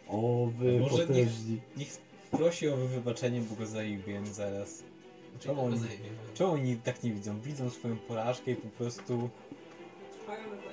O, 0.09 0.49
wy 0.59 0.81
może 0.81 1.07
potężni. 1.07 1.61
Niech 1.77 1.89
prosi 2.31 2.69
o 2.69 2.77
wybaczenie, 2.77 3.41
bo 3.41 3.57
go 3.57 3.67
zajebię 3.67 4.27
zaraz. 4.27 4.79
Czyli 4.79 5.41
Czemu 5.41 5.55
tego 5.55 5.63
oni, 5.67 5.79
zajebiemy. 5.79 6.17
czemu 6.35 6.53
oni 6.53 6.77
tak 6.77 7.03
nie 7.03 7.13
widzą? 7.13 7.41
Widzą 7.41 7.71
swoją 7.71 7.97
porażkę 7.97 8.51
i 8.51 8.57
po 8.57 8.69
prostu... 8.69 9.29
Trwają 10.21 10.45
do 10.45 10.51
końca. 10.51 10.71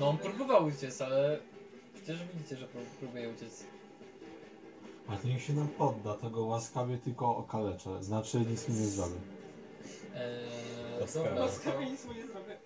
No 0.00 0.08
on 0.08 0.18
próbował 0.18 0.66
uciec, 0.66 1.00
ale 1.00 1.38
przecież 2.02 2.20
widzicie, 2.34 2.56
że 2.56 2.66
pró- 2.66 2.96
próbuje 3.00 3.28
uciec. 3.30 3.64
A 5.08 5.16
to 5.16 5.28
niech 5.28 5.42
się 5.42 5.52
nam 5.52 5.68
podda, 5.68 6.14
to 6.14 6.30
go 6.30 6.44
łaskawie 6.44 6.98
tylko 6.98 7.36
okaleczę. 7.36 8.02
Znaczy 8.04 8.40
nic 8.40 8.68
mi 8.68 8.74
nie 8.74 8.86
zrobię. 8.86 9.14
Eee, 10.14 11.00
Łaskawie. 11.00 11.24
dobra, 11.28 11.34
to 11.36 11.42
Łaskawie 11.52 11.90
nic 11.90 12.04
mu 12.04 12.12
nie 12.12 12.26
zrobię. 12.26 12.56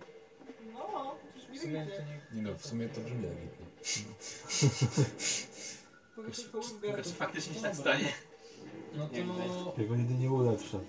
No, 0.75 1.15
przecież 1.35 1.49
w 1.49 1.53
mi 1.53 1.59
sumie 1.59 1.81
to 1.81 1.87
wyjdzie. 1.87 2.05
nie... 2.33 2.43
Nie 2.43 2.51
no, 2.51 2.59
w 2.59 2.67
sumie 2.67 2.89
to 2.89 3.01
brzmi 3.01 3.23
legitnie. 3.23 3.67
Powiedz 6.17 6.51
to 6.51 6.61
Tylko 6.83 7.03
czy 7.03 7.11
faktycznie 7.11 7.55
się 7.55 7.61
tak 7.63 7.77
stanie? 7.77 8.13
No 8.97 9.07
to... 9.09 9.13
Nie 9.13 9.19
wiem. 9.25 9.31
Ja 9.79 9.85
go 9.85 9.97
nigdy 9.97 10.15
nie 10.15 10.31
ulepszę. 10.31 10.81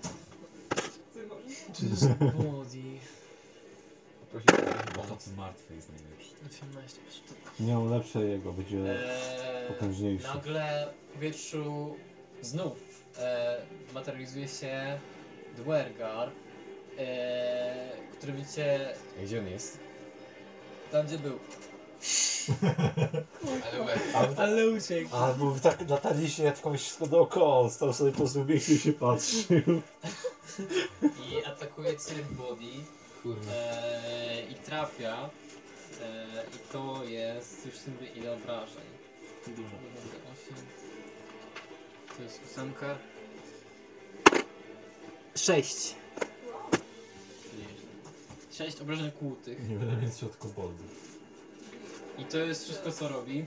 Nie 1.82 2.52
To 4.32 4.38
chyba 4.92 5.06
noc 5.08 5.26
martwy 5.36 5.74
jest 5.74 5.88
najlepszy. 5.92 6.30
18. 6.50 7.00
wiesz, 7.06 7.20
to- 7.28 7.64
Miał 7.64 7.86
lepsze 7.90 8.24
jego, 8.24 8.52
będzie 8.52 8.78
Eee, 8.78 9.68
potężniejszy. 9.68 10.26
nagle 10.26 10.88
w 11.10 11.12
powietrzu 11.14 11.96
znów 12.42 12.78
e, 13.18 13.56
materializuje 13.94 14.48
się 14.48 14.98
Dwergar, 15.56 16.30
e, 16.98 17.90
który 18.18 18.32
widzicie 18.32 18.94
A 19.20 19.22
gdzie 19.24 19.38
on 19.38 19.46
jest? 19.48 19.78
tam, 20.92 21.06
gdzie 21.06 21.18
był. 21.18 21.38
Ale 23.72 23.82
łeb. 23.82 23.98
Ale 24.38 24.68
uciekł. 24.70 25.16
Albo 25.16 25.54
tak 25.62 25.88
lataliście 25.90 26.42
jak 26.44 26.60
komuś 26.60 26.80
wszystko 26.80 27.06
dookoła, 27.06 27.70
stał 27.70 27.92
sobie 27.92 28.10
po 28.10 28.16
prostu 28.18 28.44
biegł 28.44 28.64
i 28.72 28.78
się 28.78 28.92
patrzył. 28.92 29.62
I 31.30 31.44
atakuje 31.46 31.90
cię 31.90 32.14
body 32.30 32.64
Kurwa. 33.28 33.52
e, 33.52 34.42
i 34.50 34.54
trafia. 34.54 35.30
E, 36.02 36.26
I 36.56 36.72
to 36.72 37.04
jest 37.04 37.66
już 37.66 37.74
sobie 37.74 38.06
ile 38.16 38.32
obrażeń. 38.32 38.84
Dużo. 39.46 39.76
8. 40.32 40.54
To 42.16 42.22
jest 42.22 42.40
ósemka. 42.46 42.98
6. 45.34 45.94
6 48.52 48.80
obrażeń 48.80 49.10
kłutych. 49.12 49.68
Nie 49.68 49.76
będę 49.76 49.96
mieć 49.96 50.14
boldu. 50.56 50.84
I 52.18 52.24
to 52.24 52.38
jest 52.38 52.64
wszystko 52.64 52.92
co 52.92 53.08
robi. 53.08 53.46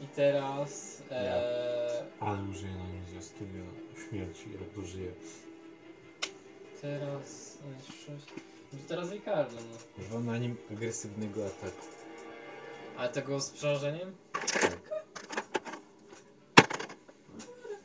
I 0.00 0.06
teraz. 0.16 1.02
E, 1.10 2.04
Ale 2.20 2.42
użyję 2.50 2.72
na 2.74 2.86
nim 2.86 3.04
zwiastunia 3.10 3.64
śmierci, 4.08 4.44
jak 4.52 4.82
dożyje. 4.82 5.12
Teraz. 6.82 7.58
sześć. 8.06 8.26
I 8.72 8.76
teraz 8.76 9.10
Ricardo, 9.10 9.56
no. 9.56 10.04
Kurwa 10.04 10.20
na 10.20 10.38
nim 10.38 10.56
agresywnego 10.72 11.46
ataku. 11.46 11.86
Ale 12.96 13.08
tego 13.08 13.40
z 13.40 13.50
przerażeniem? 13.50 14.16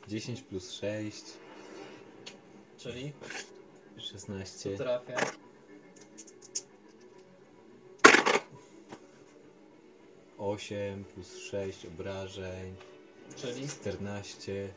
10 0.08 0.42
plus 0.42 0.72
6, 0.72 1.24
Czyli 2.78 3.12
16. 3.98 4.76
trafia. 4.76 5.16
Osiem 10.38 11.04
plus 11.04 11.36
6 11.36 11.86
obrażeń, 11.86 12.74
Czyli 13.36 13.68
14. 13.68 14.68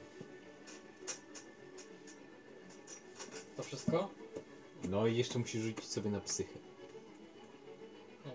wszystko? 3.71 4.09
No 4.83 5.07
i 5.07 5.17
jeszcze 5.17 5.39
musisz 5.39 5.61
rzucić 5.61 5.85
sobie 5.85 6.09
na 6.11 6.19
psychę. 6.19 6.59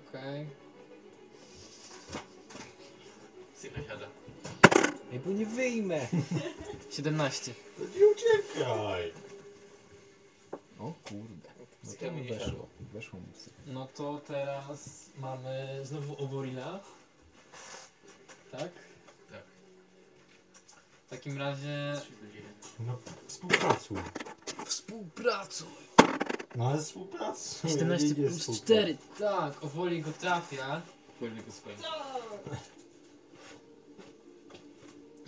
Okej. 0.08 0.46
Sygnasiada. 3.54 4.06
Ej, 5.12 5.18
bo 5.20 5.30
nie 5.30 5.46
wyjmę! 5.46 6.06
17. 6.96 7.54
Nie 7.78 8.06
uciekaj! 8.06 9.12
O 10.78 10.92
kurde. 11.08 11.48
No 11.84 11.92
to 12.00 12.10
nie 12.10 12.22
weszło. 12.38 12.68
Weszło 12.92 13.20
mu 13.20 13.26
psychę. 13.26 13.56
No 13.66 13.88
to 13.96 14.20
teraz 14.26 15.10
mamy 15.18 15.80
znowu 15.84 16.16
Oborila. 16.24 16.80
Tak? 18.52 18.70
Tak. 19.30 19.42
W 21.06 21.10
takim 21.10 21.38
razie. 21.38 22.00
No, 22.80 22.98
współpracuj. 23.26 23.98
Współpracuj! 24.64 25.68
No 26.56 26.68
ale 26.68 26.78
współpracuj. 26.82 27.70
17 27.70 28.08
nie 28.08 28.14
plus 28.14 28.38
współpracuj. 28.38 28.76
4. 28.76 28.96
Tak, 29.18 29.64
Owoli 29.64 30.02
go 30.02 30.12
trafia. 30.12 30.82
Powinien 31.20 31.44
go 31.44 31.52
skończyć. 31.52 31.86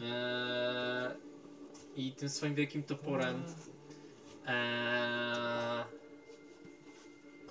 Eee, 0.02 1.10
I 1.96 2.12
tym 2.12 2.28
swoim 2.28 2.54
wielkim 2.54 2.82
toporem 2.82 3.42
eee, 4.46 5.84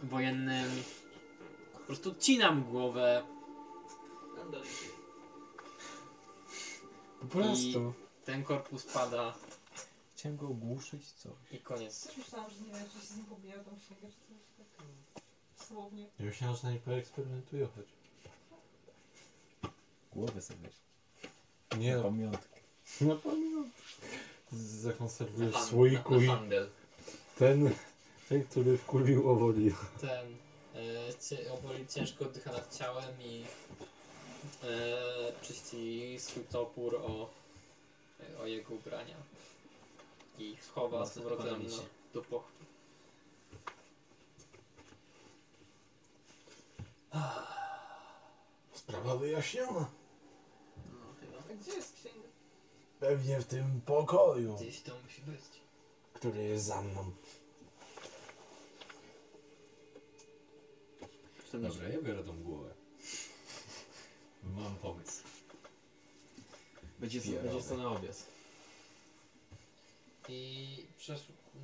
wojennym 0.03 0.71
po 1.73 1.79
prostu 1.79 2.09
odcinam 2.11 2.63
głowę 2.63 3.23
Po 7.21 7.25
prostu. 7.27 7.93
ten 8.25 8.43
korpus 8.43 8.83
pada 8.83 9.33
Chciałem 10.27 10.37
go 10.37 10.47
ogłuszyć, 10.47 11.11
co? 11.11 11.29
i 11.51 11.59
koniec. 11.59 12.07
Też 12.07 12.17
myślałam, 12.17 12.49
że 12.51 12.55
nie 12.61 12.71
wiem, 12.79 12.89
czy 12.93 12.99
się 12.99 13.13
z 13.13 13.15
nim 13.17 13.25
pobija 13.25 13.53
tą 13.53 13.71
księgę, 13.79 14.01
czy 14.01 14.19
coś 14.27 14.67
tak 15.57 15.67
słownie. 15.67 16.05
Ja 16.19 16.25
myślałem, 16.25 16.55
że 16.57 16.63
na 16.63 16.71
nim 16.71 16.81
poeksperymentuję 16.81 17.67
choć. 17.75 17.85
Głowę 20.11 20.41
sobie. 20.41 20.69
Nie 21.77 21.91
Na 21.91 21.97
no, 21.97 22.03
pamiątkę. 22.03 22.59
na 23.01 23.15
pewno. 23.15 23.63
Zakonserwuję 24.51 25.49
w 25.49 25.57
słoiku 25.57 26.21
i 26.21 26.27
na 26.27 26.35
handel. 26.35 26.69
ten, 27.37 27.69
ten, 28.29 28.43
który 28.43 28.77
wkurwił 28.77 29.29
Owoli. 29.29 29.73
Ten 30.01 30.35
e, 30.75 31.13
cie, 31.13 31.37
ciężko 31.95 32.25
oddycha 32.25 32.51
nad 32.51 32.77
ciałem 32.77 33.21
i 33.21 33.43
e, 34.63 35.31
czyści 35.41 36.15
swój 36.19 36.43
topór 36.43 36.95
o, 36.95 37.29
o 38.41 38.47
jego 38.47 38.75
ubrania. 38.75 39.15
I 40.37 40.57
chowa 40.75 41.05
z 41.05 41.13
powrotem 41.13 41.45
ekonomicznie. 41.47 41.83
do 42.13 42.21
pochwy. 42.21 42.65
Sprawa 48.73 49.15
wyjaśniona. 49.17 49.89
No, 50.93 50.99
chyba. 51.19 51.37
A 51.51 51.55
gdzie 51.61 51.71
jest 51.73 51.93
księga? 51.95 52.27
Pewnie 52.99 53.39
w 53.39 53.45
tym 53.45 53.81
pokoju, 53.85 54.55
Gdzieś 54.55 54.81
to 54.81 54.91
musi 55.03 55.21
być. 55.21 55.41
który 56.13 56.43
jest 56.43 56.65
za 56.65 56.81
mną. 56.81 57.11
Dobra, 61.53 61.87
ja 61.89 62.01
biorę 62.01 62.23
tą 62.23 62.43
głowę. 62.43 62.73
Mam 64.43 64.75
pomysł. 64.75 65.23
Będzie, 66.99 67.21
będzie 67.21 67.61
to 67.69 67.77
na 67.77 67.89
obiad. 67.91 68.23
I. 70.29 70.85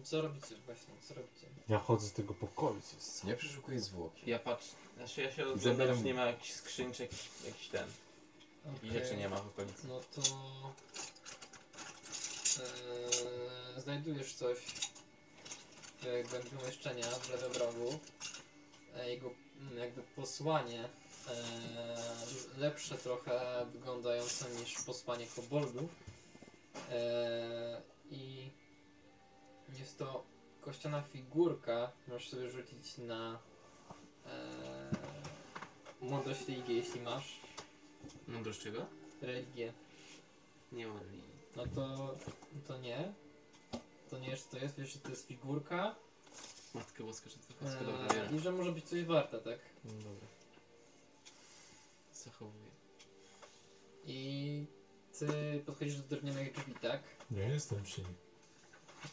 Co 0.03 0.21
robicie 0.21 0.55
właśnie? 0.65 0.93
Co 1.07 1.13
robicie? 1.13 1.47
Ja 1.69 1.79
chodzę 1.79 2.07
z 2.07 2.13
tego 2.13 2.33
pokoju, 2.33 2.81
co 2.81 2.95
jest 2.95 3.25
Ja 3.25 3.35
przeszukuję 3.35 3.79
zwłoki. 3.79 4.21
Ja 4.29 4.39
patrzę, 4.39 4.71
znaczy 4.97 5.21
ja 5.21 5.31
się 5.31 5.35
Zabieram- 5.45 5.51
rozglądam, 5.53 5.97
czy 5.97 6.03
nie 6.03 6.13
ma 6.13 6.25
jakichś 6.25 6.51
skrzynczek, 6.51 7.11
jakiś 7.45 7.67
ten. 7.67 7.87
I 8.65 8.77
Okej. 8.77 8.91
rzeczy 8.91 9.17
nie 9.17 9.29
ma 9.29 9.35
w 9.37 9.47
okolicy. 9.47 9.87
No 9.87 9.99
to 10.15 10.21
e, 13.77 13.81
znajdujesz 13.81 14.33
coś 14.33 14.57
w 16.01 16.29
głębi 16.29 16.49
pomieszczenia 16.49 17.05
w 17.05 17.29
lewym 17.29 17.51
rogu. 17.61 17.99
E, 18.95 19.09
jego 19.09 19.31
mm, 19.61 19.77
jakby 19.77 20.03
posłanie 20.03 20.83
e, 20.83 21.43
lepsze 22.57 22.97
trochę 22.97 23.65
wyglądające 23.73 24.49
niż 24.49 24.81
posłanie 24.85 25.27
koboldów. 25.35 25.89
E, 26.91 27.81
I 28.13 28.51
jest 29.79 29.97
to 29.99 30.23
kościana 30.61 31.01
figurka. 31.01 31.91
Możesz 32.07 32.29
sobie 32.29 32.49
rzucić 32.49 32.97
na 32.97 33.39
e, 34.25 34.89
mądrość 36.01 36.47
religię, 36.47 36.73
jeśli 36.73 37.01
masz 37.01 37.39
Mądrość 38.27 38.59
czego? 38.59 38.85
religię. 39.21 39.73
Nie 40.71 40.87
ma 40.87 40.99
linii. 41.03 41.33
No 41.55 41.63
to, 41.75 42.15
to 42.67 42.77
nie. 42.77 43.13
To 44.09 44.19
nie 44.19 44.37
co 44.37 44.51
to 44.51 44.57
jest, 44.57 44.77
wiesz, 44.77 44.93
że 44.93 44.99
to 44.99 45.09
jest 45.09 45.27
figurka 45.27 45.95
Matkę 46.73 47.03
Boska 47.03 47.29
czy 47.29 47.39
Trofacka, 47.39 47.83
dobra, 47.85 48.23
e, 48.23 48.35
i 48.35 48.39
że 48.39 48.51
może 48.51 48.71
być 48.71 48.85
coś 48.85 49.03
warta, 49.03 49.39
tak? 49.39 49.59
No 49.85 49.91
dobra. 49.91 50.27
Zachowuję. 52.13 52.71
I 54.05 54.65
ty 55.19 55.63
podchodzisz 55.65 55.95
do 55.95 56.03
drewnianych 56.03 56.53
drzwi, 56.53 56.73
tak? 56.81 57.03
Nie 57.31 57.41
jestem 57.41 57.83
przy 57.83 58.01
nim. 58.01 58.13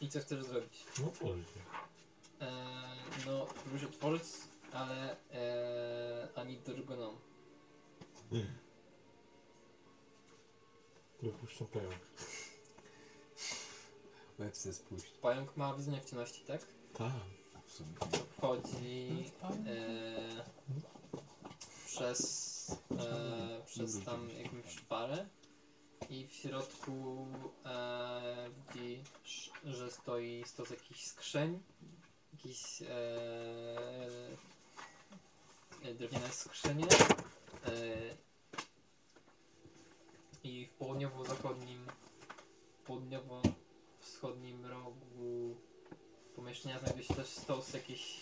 I 0.01 0.09
co 0.09 0.21
chcesz 0.21 0.45
zrobić? 0.45 0.85
No 1.01 1.11
tworzy 1.11 1.43
się. 1.43 1.61
E, 2.47 2.53
no, 3.27 3.47
próbujesz 3.47 3.85
otworzyć, 3.85 4.23
ale 4.73 5.17
e, 5.33 6.29
ani 6.35 6.57
drgoną. 6.57 7.17
Wypuszczę 11.23 11.65
pająk. 11.65 11.95
Łeb 14.39 14.55
chcę 14.55 14.73
spuść. 14.73 15.07
Pająk 15.23 15.57
ma 15.57 15.75
widzenie 15.75 16.01
w 16.01 16.05
ciemności, 16.05 16.45
tak? 16.45 16.67
Tak. 16.95 17.13
W 17.67 17.73
sumie. 17.73 17.95
Wchodzi 18.39 19.25
e, 19.67 20.45
przez, 21.87 22.71
e, 22.99 23.63
przez 23.67 24.05
tam 24.05 24.29
jakąś 24.31 24.73
szparę 24.73 25.27
I 26.11 26.27
w 26.27 26.33
środku 26.33 27.27
e, 27.67 28.51
widzisz, 28.75 29.51
że 29.65 29.91
stoi 29.91 30.45
stos 30.47 30.71
jakichś 30.71 31.05
skrzyń, 31.05 31.61
jakieś 32.33 32.83
e, 32.83 32.87
e, 35.85 35.95
drewniane 35.95 36.29
skrzynie. 36.29 36.87
E, 37.67 37.71
I 40.45 40.67
w 40.67 40.71
południowo-zachodnim, 40.71 41.87
południowo-wschodnim 42.87 44.67
rogu 44.67 45.57
pomieszczenia 46.37 46.79
znajduje 46.79 47.05
się 47.05 47.15
też 47.15 47.29
stos 47.29 47.75
jakiejś 47.75 48.17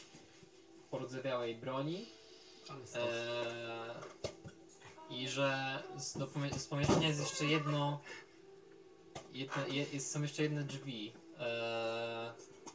pordzewiałej 0.90 1.54
broni. 1.54 2.06
Eee, 2.94 4.37
I 5.10 5.28
że 5.28 5.82
z, 5.96 6.18
do 6.18 6.26
pomie- 6.26 6.58
z 6.58 6.66
pomieszczenia 6.66 7.08
jest 7.08 7.20
jeszcze 7.20 7.44
jedno. 7.44 8.00
Jedne, 9.32 9.68
je, 9.68 9.84
jest, 9.92 10.10
są 10.10 10.22
jeszcze 10.22 10.42
jedne 10.42 10.62
drzwi. 10.64 11.12
Eee, 11.38 12.32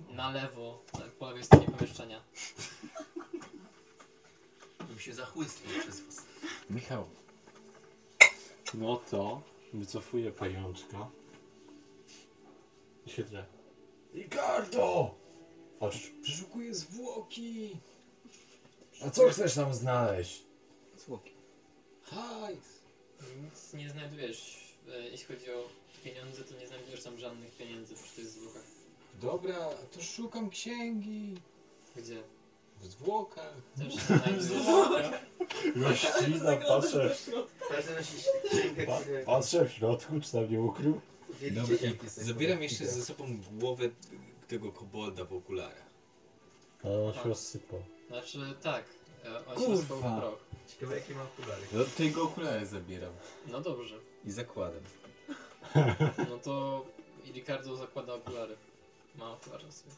na 0.10 0.32
lewo, 0.32 0.82
tak, 0.92 1.12
po 1.12 1.28
lewej 1.28 1.44
stronie 1.44 1.66
pomieszczenia. 1.68 2.22
Bym 4.88 5.00
się 5.00 5.14
zachłysnął 5.14 5.80
przez 5.82 6.00
was. 6.02 6.26
Michał, 6.70 7.06
No 8.74 8.96
to 9.12 9.42
wycofuję 9.74 10.32
pajączka. 10.32 11.10
I 13.06 13.10
siedzę. 13.10 13.46
Ricardo! 14.14 15.16
Przesz- 15.82 16.22
Przeszukuję 16.22 16.74
zwłoki. 16.74 17.78
A 19.06 19.10
co 19.10 19.30
chcesz 19.30 19.56
tam 19.56 19.74
znaleźć? 19.74 20.44
Zwłoki. 20.98 21.33
Hajs. 22.04 22.84
Nic 23.44 23.74
nie 23.74 23.90
znajdujesz. 23.90 24.74
E, 24.92 25.00
jeśli 25.10 25.26
chodzi 25.36 25.52
o 25.52 25.64
pieniądze, 26.04 26.44
to 26.44 26.60
nie 26.60 26.68
znajdujesz 26.68 27.04
tam 27.04 27.18
żadnych 27.18 27.58
pieniędzy 27.58 27.96
przy 27.96 28.16
tych 28.16 28.26
zwłokach. 28.26 28.64
Dobra, 29.22 29.70
to 29.92 30.04
szukam 30.04 30.50
księgi. 30.50 31.36
Gdzie? 31.96 32.24
W 32.82 32.86
zwłokach. 32.86 33.54
Też 33.78 33.94
nie 33.96 34.02
znajdujesz. 34.18 35.22
Roślina, 35.76 36.58
patrzę, 36.68 37.16
Każdy 37.70 37.96
nosi 37.96 38.14
księgę, 38.50 38.86
pa, 38.86 39.00
które 39.02 39.24
patrzę 39.24 39.66
w 39.66 39.72
środku, 39.72 40.20
czy 40.22 40.32
tam 40.32 40.52
nie 40.52 40.62
ukrył. 40.62 41.02
Dobra, 41.52 41.76
jest. 42.04 42.18
zabieram 42.18 42.64
jeszcze 42.64 42.86
ze 42.88 43.06
sobą 43.06 43.38
głowę 43.52 43.90
tego 44.48 44.72
kobolda 44.72 45.26
w 45.26 45.34
okularach. 45.34 45.84
A 46.84 46.88
on 46.90 47.14
się 47.14 47.30
rozsypał. 47.30 47.84
Znaczy 48.08 48.38
tak, 48.62 48.84
e, 49.26 49.46
on 49.46 49.56
się 49.56 49.66
Kurwa. 49.66 49.72
rozpał 49.72 49.98
w 49.98 50.20
proch. 50.20 50.43
Ciekawe 50.68 50.96
jakie 50.96 51.16
ma 51.16 51.24
okulary. 51.24 51.62
No 51.74 51.84
tego 51.98 52.24
okulary 52.24 52.66
zabieram 52.66 53.14
No 53.48 53.62
dobrze. 53.62 53.96
i 54.26 54.32
zakładam. 54.32 54.84
No 56.30 56.38
to 56.38 56.86
Ricardo 57.34 57.76
zakłada 57.76 58.14
okulary. 58.14 58.56
Ma 59.16 59.32
okulary 59.32 59.64
na 59.66 59.72
sobie. 59.72 59.92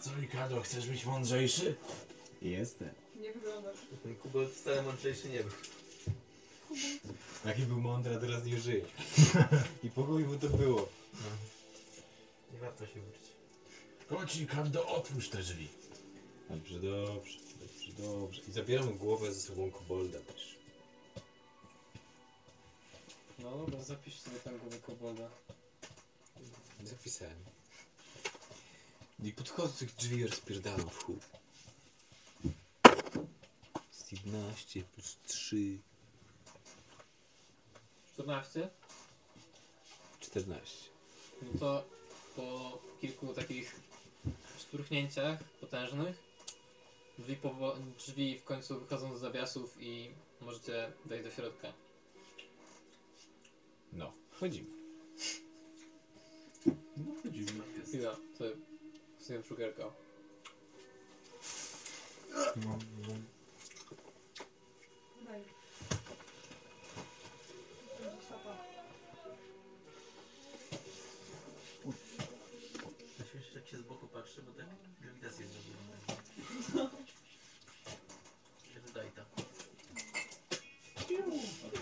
Co 0.00 0.10
Ricardo, 0.20 0.60
chcesz 0.60 0.86
być 0.88 1.04
mądrzejszy? 1.06 1.74
Jestem. 2.42 2.88
Nie 3.20 3.32
wyglądasz. 3.32 3.76
Ten 4.02 4.16
kubolt 4.16 4.50
wcale 4.52 4.82
mądrzejszy 4.82 5.28
nie 5.28 5.38
był. 5.40 5.52
Jaki 7.44 7.62
był 7.62 7.80
mądry, 7.80 8.16
a 8.16 8.18
teraz 8.20 8.44
nie 8.44 8.58
żyje. 8.58 8.84
I 9.84 9.90
po 9.90 10.02
chuj 10.04 10.24
mu 10.24 10.38
to 10.38 10.48
było. 10.48 10.88
Nie 12.52 12.58
warto 12.60 12.86
się 12.86 12.92
uczyć. 12.92 13.28
Chodź 14.10 14.34
Ricardo, 14.36 14.86
otwórz 14.86 15.28
te 15.28 15.38
drzwi. 15.38 15.68
Dobrze, 16.50 16.80
dobrze, 16.80 17.38
dobrze, 17.68 17.92
dobrze. 17.92 18.42
I 18.48 18.52
zabieram 18.52 18.98
głowę 18.98 19.32
ze 19.32 19.40
sobą 19.40 19.70
kobolda 19.70 20.18
też. 20.20 20.58
No 23.38 23.58
dobra, 23.58 23.82
zapisz 23.82 24.20
sobie 24.20 24.36
tam 24.36 24.58
głowę 24.58 24.78
kobolda. 24.78 25.30
Zapisałem. 26.84 27.44
I 29.24 29.32
podchodzę 29.32 29.72
do 29.72 29.78
tych 29.78 29.94
drzwi 29.94 30.16
i 30.16 30.26
rozpierdalam 30.26 30.90
w. 30.90 31.18
Z 33.90 34.12
11 34.12 34.82
plus 34.82 35.16
3, 35.26 35.78
14? 38.14 38.68
14. 40.20 40.90
No 41.42 41.60
to 41.60 41.84
po 42.36 42.78
kilku 43.00 43.34
takich 43.34 43.80
szturchnięciach 44.58 45.44
potężnych 45.44 46.27
drzwi, 47.18 47.36
powo- 47.36 47.76
drzwi 47.98 48.38
w 48.38 48.44
końcu 48.44 48.80
wychodzą 48.80 49.16
z 49.16 49.20
zawiasów 49.20 49.76
i 49.80 50.10
możecie 50.40 50.92
wejść 51.04 51.24
do 51.24 51.30
środka. 51.30 51.72
No, 53.92 54.12
wchodzimy. 54.30 54.68
No 56.96 57.22
chodzimy. 57.22 57.62
Chwila, 57.86 58.16
sobie 58.38 58.50
sobie 59.18 59.42
cukierka. 59.42 59.84
Daj. 62.56 63.37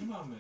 A 0.07 0.09
tu 0.09 0.13
mamy. 0.13 0.37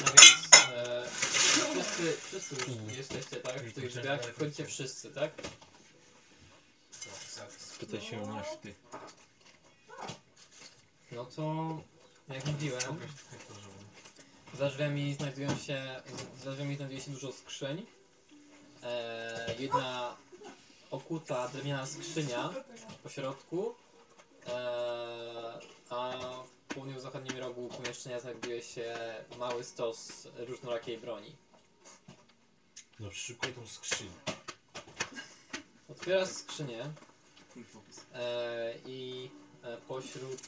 No 0.00 0.06
więc 0.06 0.48
e, 0.72 1.06
wszyscy, 1.72 2.16
wszyscy 2.22 2.54
już 2.88 2.96
jesteście, 2.96 3.36
tak? 3.36 3.62
W 3.62 3.74
tych 3.74 3.88
drzwiach 3.88 4.22
wchodzicie 4.24 4.66
wszyscy, 4.66 5.10
tak? 5.10 5.32
Spytaj 7.58 8.00
się 8.00 8.22
o 8.22 8.26
maszty. 8.26 8.74
No 11.12 11.24
to 11.24 11.78
jak 12.28 12.46
mówiłem, 12.46 13.00
za 14.58 14.68
drzwiami 14.68 15.14
znajdują 15.14 15.58
się, 15.58 16.02
za 16.44 16.52
drzwiami 16.52 16.76
znajduje 16.76 17.00
się 17.00 17.10
dużo 17.10 17.32
skrzyń. 17.32 17.86
E, 18.82 19.54
jedna 19.58 20.16
okuta 20.96 21.48
drewniana 21.48 21.86
skrzynia 21.86 22.54
po 23.02 23.08
środku, 23.08 23.74
e, 24.46 25.58
a 25.90 26.12
w 26.46 26.74
południowo-zachodnim 26.74 27.38
rogu 27.38 27.68
pomieszczenia 27.68 28.20
znajduje 28.20 28.62
się 28.62 28.94
mały 29.38 29.64
stos 29.64 30.28
różnorakiej 30.36 30.98
broni. 30.98 31.36
No 33.00 33.10
przyszukuj 33.10 33.52
tą 33.52 33.66
skrzynię. 33.66 34.10
Otwierasz 35.88 36.28
skrzynię 36.28 36.92
Full 37.48 37.64
focus. 37.64 38.06
e, 38.14 38.74
i 38.86 39.30
e, 39.62 39.76
pośród 39.76 40.42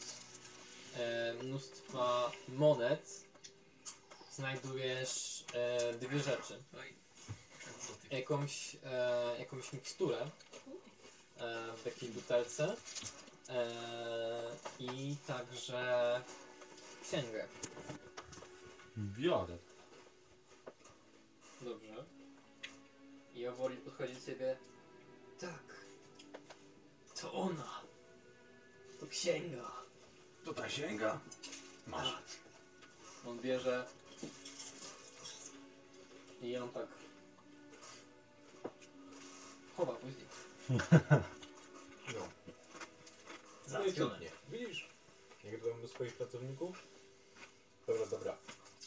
e, 0.96 1.34
mnóstwa 1.42 2.32
monet 2.48 3.24
znajdujesz 4.32 5.44
e, 5.54 5.92
dwie 5.94 6.18
rzeczy. 6.18 6.62
Jakąś, 8.10 8.76
e, 8.84 9.36
jakąś 9.38 9.72
miksturę 9.72 10.20
e, 10.20 11.72
w 11.76 11.82
takiej 11.82 12.08
butelce 12.08 12.76
e, 13.48 13.70
i 14.78 15.16
także 15.26 16.22
księgę. 17.02 17.48
Biorę. 18.96 19.58
Dobrze. 21.60 22.04
I 23.34 23.46
Owoli 23.46 23.76
podchodzi 23.76 24.14
do 24.14 24.20
ciebie. 24.20 24.56
Tak. 25.40 25.84
To 27.20 27.32
ona. 27.32 27.80
To 29.00 29.06
księga. 29.06 29.72
To 30.44 30.54
ta 30.54 30.66
księga? 30.66 31.20
Masz. 31.86 32.12
Tak. 32.12 32.24
On 33.26 33.40
bierze 33.40 33.86
i 36.42 36.50
ją 36.50 36.68
tak 36.68 36.88
chowa 39.78 39.92
później. 39.92 40.26
No. 42.14 43.80
Widzisz? 44.48 44.88
Jak 45.44 45.60
dbam 45.60 45.82
do 45.82 45.88
swoich 45.88 46.16
pracowników? 46.16 46.82
Dobra, 47.86 48.06
dobra. 48.06 48.36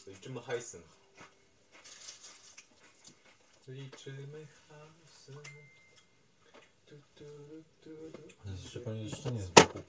Liczymy 0.06 0.42
hajsem. 0.42 0.82
Liczymy 3.68 4.46
hajsem. 4.68 5.42
Tu, 6.86 6.94
tu, 7.14 7.24
tu, 7.84 7.90
tu. 8.12 8.50
Jeszcze 8.62 8.80
pani 8.80 9.04
jeszcze 9.10 9.30
nie 9.30 9.42
z 9.42 9.48
boku. 9.50 9.82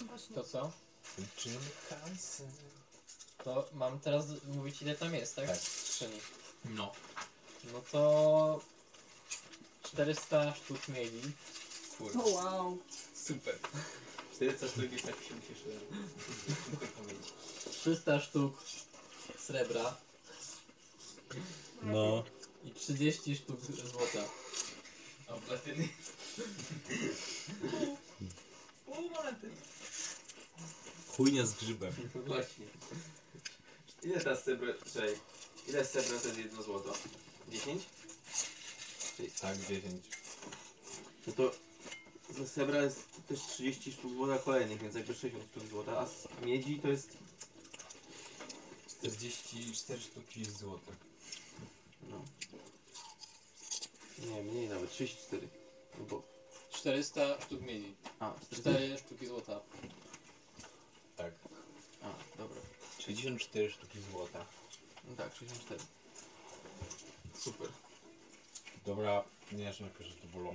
Właśnie. 0.00 0.34
To 0.34 0.44
co? 0.44 0.72
Liczymy 1.18 1.60
hajsem. 1.90 2.50
To 3.44 3.68
mam 3.72 4.00
teraz 4.00 4.26
mówić 4.44 4.82
ile 4.82 4.94
tam 4.94 5.14
jest, 5.14 5.36
tak? 5.36 5.46
Tak. 5.46 5.56
Skrzyni. 5.56 6.20
No. 6.64 6.92
No 7.72 7.82
to 7.92 8.60
400 9.92 10.54
sztuk 10.54 10.88
mieli. 10.88 11.20
Full. 11.98 12.10
O 12.20 12.28
wow. 12.28 12.78
Super. 13.14 13.58
400 14.34 14.68
sztuk 14.68 14.92
jest 14.92 15.04
tak 15.04 15.14
się 15.14 15.34
ucieszyłem. 15.34 15.80
Muszę 16.72 16.86
powiedzieć. 16.86 17.32
300 17.80 18.20
sztuk 18.20 18.62
srebra 19.38 19.96
No. 21.82 22.24
i 22.64 22.70
30 22.70 23.36
sztuk 23.36 23.60
złota. 23.90 24.24
A 25.28 25.32
platyny? 25.32 25.88
Pół 28.86 29.10
monety. 29.10 29.50
Chujnia 31.16 31.46
z 31.46 31.54
grzybem. 31.54 31.92
No 32.14 32.22
właśnie. 32.22 32.66
Ile 34.02 34.20
ta 34.20 34.36
srebra... 34.36 34.72
Czekaj. 34.92 35.18
Ile 35.68 35.84
srebra 35.84 36.18
to 36.18 36.26
jest 36.28 36.38
jedno 36.38 36.62
złoto? 36.62 36.92
10? 37.48 37.82
Tak, 39.18 39.58
10. 39.58 40.04
No 41.26 41.32
to 41.32 41.50
ze 42.30 42.48
srebra 42.48 42.82
jest 42.82 43.08
też 43.28 43.40
30 43.40 43.92
sztuk 43.92 44.12
złota 44.12 44.38
kolejnych, 44.38 44.82
więc 44.82 44.94
jakby 44.94 45.14
60 45.14 45.44
sztuk 45.50 45.66
złota, 45.68 45.98
a 45.98 46.06
z 46.06 46.28
miedzi 46.42 46.78
to 46.80 46.88
jest 46.88 47.16
44 49.02 50.00
sztuki 50.00 50.44
złota. 50.44 50.92
no. 52.10 52.24
Nie, 54.18 54.42
mniej 54.42 54.68
nawet, 54.68 54.90
34. 54.90 55.48
No 55.98 56.04
bo... 56.04 56.22
400 56.70 57.40
sztuk 57.40 57.60
miedzi. 57.60 57.94
A, 58.20 58.34
4 58.50 58.98
sztuki 58.98 59.26
złota. 59.26 59.60
Tak. 61.16 61.32
A, 62.02 62.14
dobra. 62.38 62.60
64 62.98 63.70
sztuki 63.70 63.98
złota. 64.10 64.46
No 65.08 65.16
tak, 65.16 65.34
64. 65.34 65.80
Super. 67.34 67.68
Dobra, 68.88 69.24
nie 69.52 69.64
jeszcze 69.64 69.84
napiszę 69.84 70.10
to 70.10 70.28
wolą. 70.28 70.54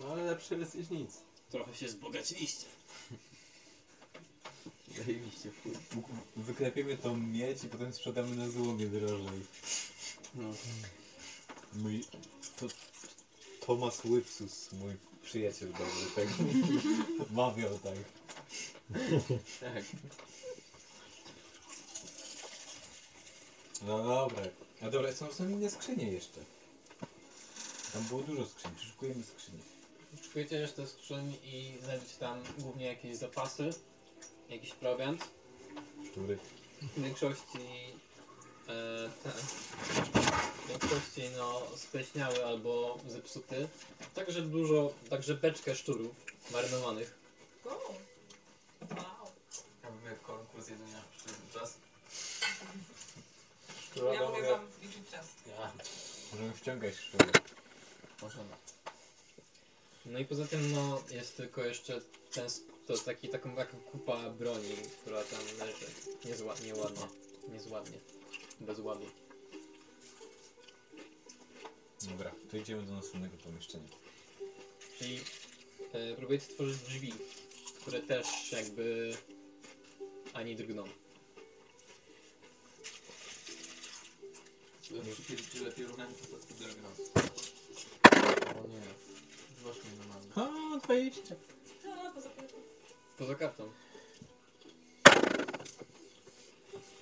No 0.00 0.06
ale 0.06 0.24
lepsze 0.24 0.54
jest 0.54 0.74
niż 0.74 0.90
nic. 0.90 1.10
Trochę 1.50 1.74
się 1.74 1.86
wzbogaciliście. 1.86 2.66
Zajebiście, 4.96 5.50
fuj. 5.50 5.72
Wyklepiemy 6.36 6.96
tą 6.96 7.16
miedź 7.16 7.64
i 7.64 7.68
potem 7.68 7.92
sprzedamy 7.92 8.36
na 8.36 8.48
złomie 8.48 8.86
drożej. 8.86 9.40
No. 10.34 10.54
Mój... 11.74 12.04
To... 12.56 12.66
Thomas 13.66 14.04
Lipsus, 14.04 14.72
mój 14.72 14.96
przyjaciel 15.22 15.72
dobry, 15.72 16.06
tak 16.14 16.28
mawiał 17.30 17.78
tak. 17.78 17.94
Tak. 19.60 19.84
No 23.82 24.04
dobra. 24.04 24.42
A 24.82 24.90
dobra, 24.90 25.12
są, 25.12 25.32
są 25.32 25.48
inne 25.48 25.70
skrzynie 25.70 26.12
jeszcze. 26.12 26.40
Tam 27.92 28.02
było 28.02 28.22
dużo 28.22 28.46
skrzyń, 28.46 28.70
przeszukujemy 28.76 29.24
skrzynie. 29.24 29.58
Szukujecie 30.22 30.60
resztę 30.60 30.86
skrzyń 30.86 31.36
i 31.42 31.78
znajdziecie 31.82 32.14
tam 32.20 32.42
głównie 32.58 32.86
jakieś 32.86 33.16
zapasy, 33.16 33.70
jakiś 34.48 34.70
prowiant. 34.70 35.28
Szczury. 36.10 36.38
W 36.82 37.02
większości 37.02 37.58
e, 38.68 39.10
ten, 39.22 39.32
w 39.32 40.68
większości 40.68 41.22
no 41.36 41.62
spleśniały 41.76 42.46
albo 42.46 42.98
zepsuty. 43.08 43.68
Także 44.14 44.42
dużo, 44.42 44.94
także 45.10 45.34
beczkę 45.34 45.74
szczurów 45.74 46.16
marynowanych. 46.52 47.18
O! 47.64 47.68
Wow. 47.68 49.30
Robimy 49.84 50.16
konkurs 50.22 50.68
jedzenia 50.68 51.02
przez 51.16 51.32
ten 51.32 51.60
czas. 51.60 51.78
Szczura 53.82 54.14
Ja 54.14 54.20
mogę 54.20 54.50
wam 54.50 54.66
liczyć 54.82 55.10
czas. 55.10 55.26
Ja. 55.46 55.72
Możemy 56.32 56.52
wciągać 56.52 56.94
szczury. 56.94 57.30
Możemy. 58.22 58.56
No 60.06 60.18
i 60.18 60.24
poza 60.24 60.46
tym 60.46 60.72
no 60.72 61.02
jest 61.10 61.36
tylko 61.36 61.64
jeszcze 61.64 62.00
ten, 62.32 62.46
sp- 62.56 62.70
to 62.86 62.98
taki, 62.98 63.28
taką 63.28 63.56
taka 63.56 63.76
kupa 63.76 64.30
broni, 64.30 64.76
która 65.02 65.22
tam 65.24 65.40
leży. 65.58 65.86
Niezła, 66.24 66.54
nieładnie, 66.64 67.06
niezładnie, 67.52 67.98
bez 68.60 68.78
ładu. 68.78 69.06
Dobra, 72.02 72.32
to 72.50 72.56
idziemy 72.56 72.82
do 72.82 72.92
następnego 72.92 73.36
pomieszczenia. 73.36 73.88
Czyli 74.98 75.20
e, 75.92 76.16
próbujecie 76.16 76.44
stworzyć 76.44 76.78
drzwi, 76.78 77.12
które 77.80 78.00
też 78.00 78.52
jakby 78.52 79.16
ani 80.32 80.56
drgną. 80.56 80.84
Lepiej 85.64 85.86
ruchami 85.86 86.14
po 86.14 86.26
prostu 86.26 86.54
drogą. 86.54 86.88
O 88.80 88.82
nie. 88.82 88.94
Właśnie 89.62 89.90
nie 89.90 90.06
mamy. 90.08 90.50
A, 90.74 90.78
20. 90.78 91.34
A, 92.06 92.10
poza 92.10 92.28
tym. 92.28 92.46
Poza 93.18 93.34
kartą. 93.34 93.70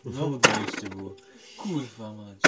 No, 0.04 0.28
20 0.30 0.88
było. 0.88 1.16
Kurwa 1.56 2.12
mać. 2.12 2.38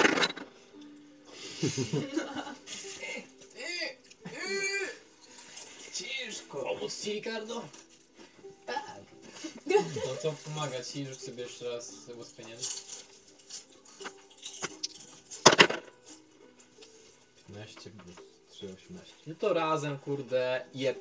Ciężko! 5.93 6.63
Pomóc 6.63 7.01
ci 7.03 7.11
Ricardo? 7.11 7.61
Tak. 8.65 9.01
No 9.65 10.15
to 10.21 10.33
pomaga 10.45 10.83
ci, 10.83 11.05
rzuć 11.05 11.21
sobie 11.21 11.43
jeszcze 11.43 11.69
raz 11.69 11.93
ułatwieniem. 12.15 12.57
15 17.47 17.89
plus 17.89 18.30
3, 18.61 18.67
18. 18.73 19.13
No 19.27 19.35
to 19.35 19.53
razem, 19.53 19.99
kurde, 19.99 20.65
jeb. 20.73 20.97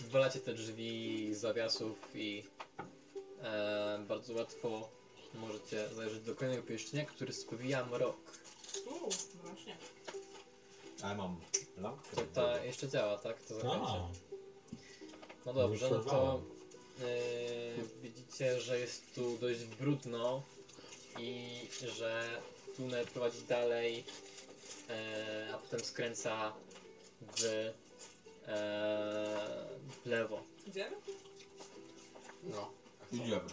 Wywalacie 0.00 0.40
te 0.40 0.54
drzwi 0.54 1.28
z 1.34 1.38
zawiasów 1.40 1.98
i 2.14 2.44
e, 3.42 4.04
bardzo 4.08 4.34
łatwo 4.34 4.88
możecie 5.34 5.88
zajrzeć 5.88 6.22
do 6.22 6.34
kolejnego 6.34 6.66
pomieszczenia, 6.66 7.04
który 7.04 7.32
spowija 7.32 7.86
mrok. 7.86 8.16
Uuu, 8.86 9.10
właśnie. 9.42 9.76
A 11.02 11.14
mam 11.14 11.40
lampkę. 11.76 12.16
To 12.16 12.22
ta 12.22 12.64
jeszcze 12.64 12.88
działa, 12.88 13.18
tak? 13.18 13.42
To 13.42 13.54
zakończę. 13.54 13.92
A, 13.92 14.08
No 15.46 15.52
dobrze, 15.52 15.90
no 15.90 15.98
to 15.98 16.40
e, 17.00 17.04
widzicie, 18.02 18.60
że 18.60 18.78
jest 18.80 19.14
tu 19.14 19.38
dość 19.38 19.64
brudno 19.64 20.42
i 21.18 21.50
że 21.96 22.40
tunel 22.76 23.06
prowadzi 23.06 23.42
dalej, 23.48 24.04
a 25.54 25.58
potem 25.58 25.80
skręca 25.80 26.52
w, 27.36 27.44
e, 27.44 27.72
w 29.88 30.06
lewo. 30.06 30.42
Idziemy? 30.66 30.96
No. 32.42 32.70
Idziemy. 33.12 33.50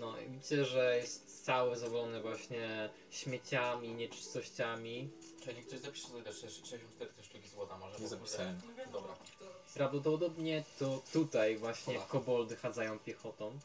No 0.00 0.18
i 0.18 0.28
widzicie, 0.28 0.64
że 0.64 0.96
jest 0.96 1.44
cały 1.44 1.76
zawalony 1.76 2.20
właśnie 2.20 2.90
śmieciami, 3.10 3.94
nieczystościami. 3.94 5.10
Czyli 5.44 5.62
ktoś 5.62 5.80
zapisze 5.80 6.08
sobie 6.08 6.22
też 6.22 6.40
64 6.40 7.12
te 7.12 7.22
sztuki 7.24 7.48
złota 7.48 7.78
może. 7.78 7.98
Nie 7.98 8.08
zapisałem. 8.08 8.60
No. 8.76 8.92
Dobra. 8.92 9.14
To... 9.38 9.44
Prawdopodobnie 9.74 10.64
to 10.78 11.02
tutaj 11.12 11.56
właśnie 11.56 11.94
Polak. 11.94 12.08
koboldy 12.08 12.56
chadzają 12.56 12.98
piechotą. 12.98 13.58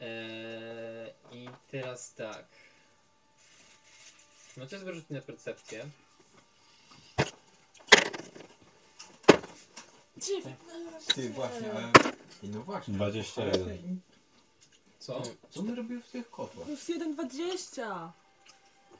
Eee, 0.00 1.12
I 1.32 1.48
teraz 1.70 2.14
tak. 2.14 2.46
Macie 4.56 4.78
sobie 4.78 4.94
rzucić 4.94 5.10
na 5.10 5.20
percepcję. 5.20 5.90
Ty, 11.14 11.30
właśnie, 11.30 11.72
ale... 11.72 11.92
No 12.42 12.62
właśnie. 12.62 12.94
21. 12.94 14.00
Co? 14.98 15.22
Co 15.50 15.62
my 15.62 15.74
robimy 15.74 16.02
w 16.02 16.10
tych 16.10 16.30
kotłach? 16.30 16.66
Plus 16.66 16.88
1,20. 16.88 17.74
To 17.74 18.12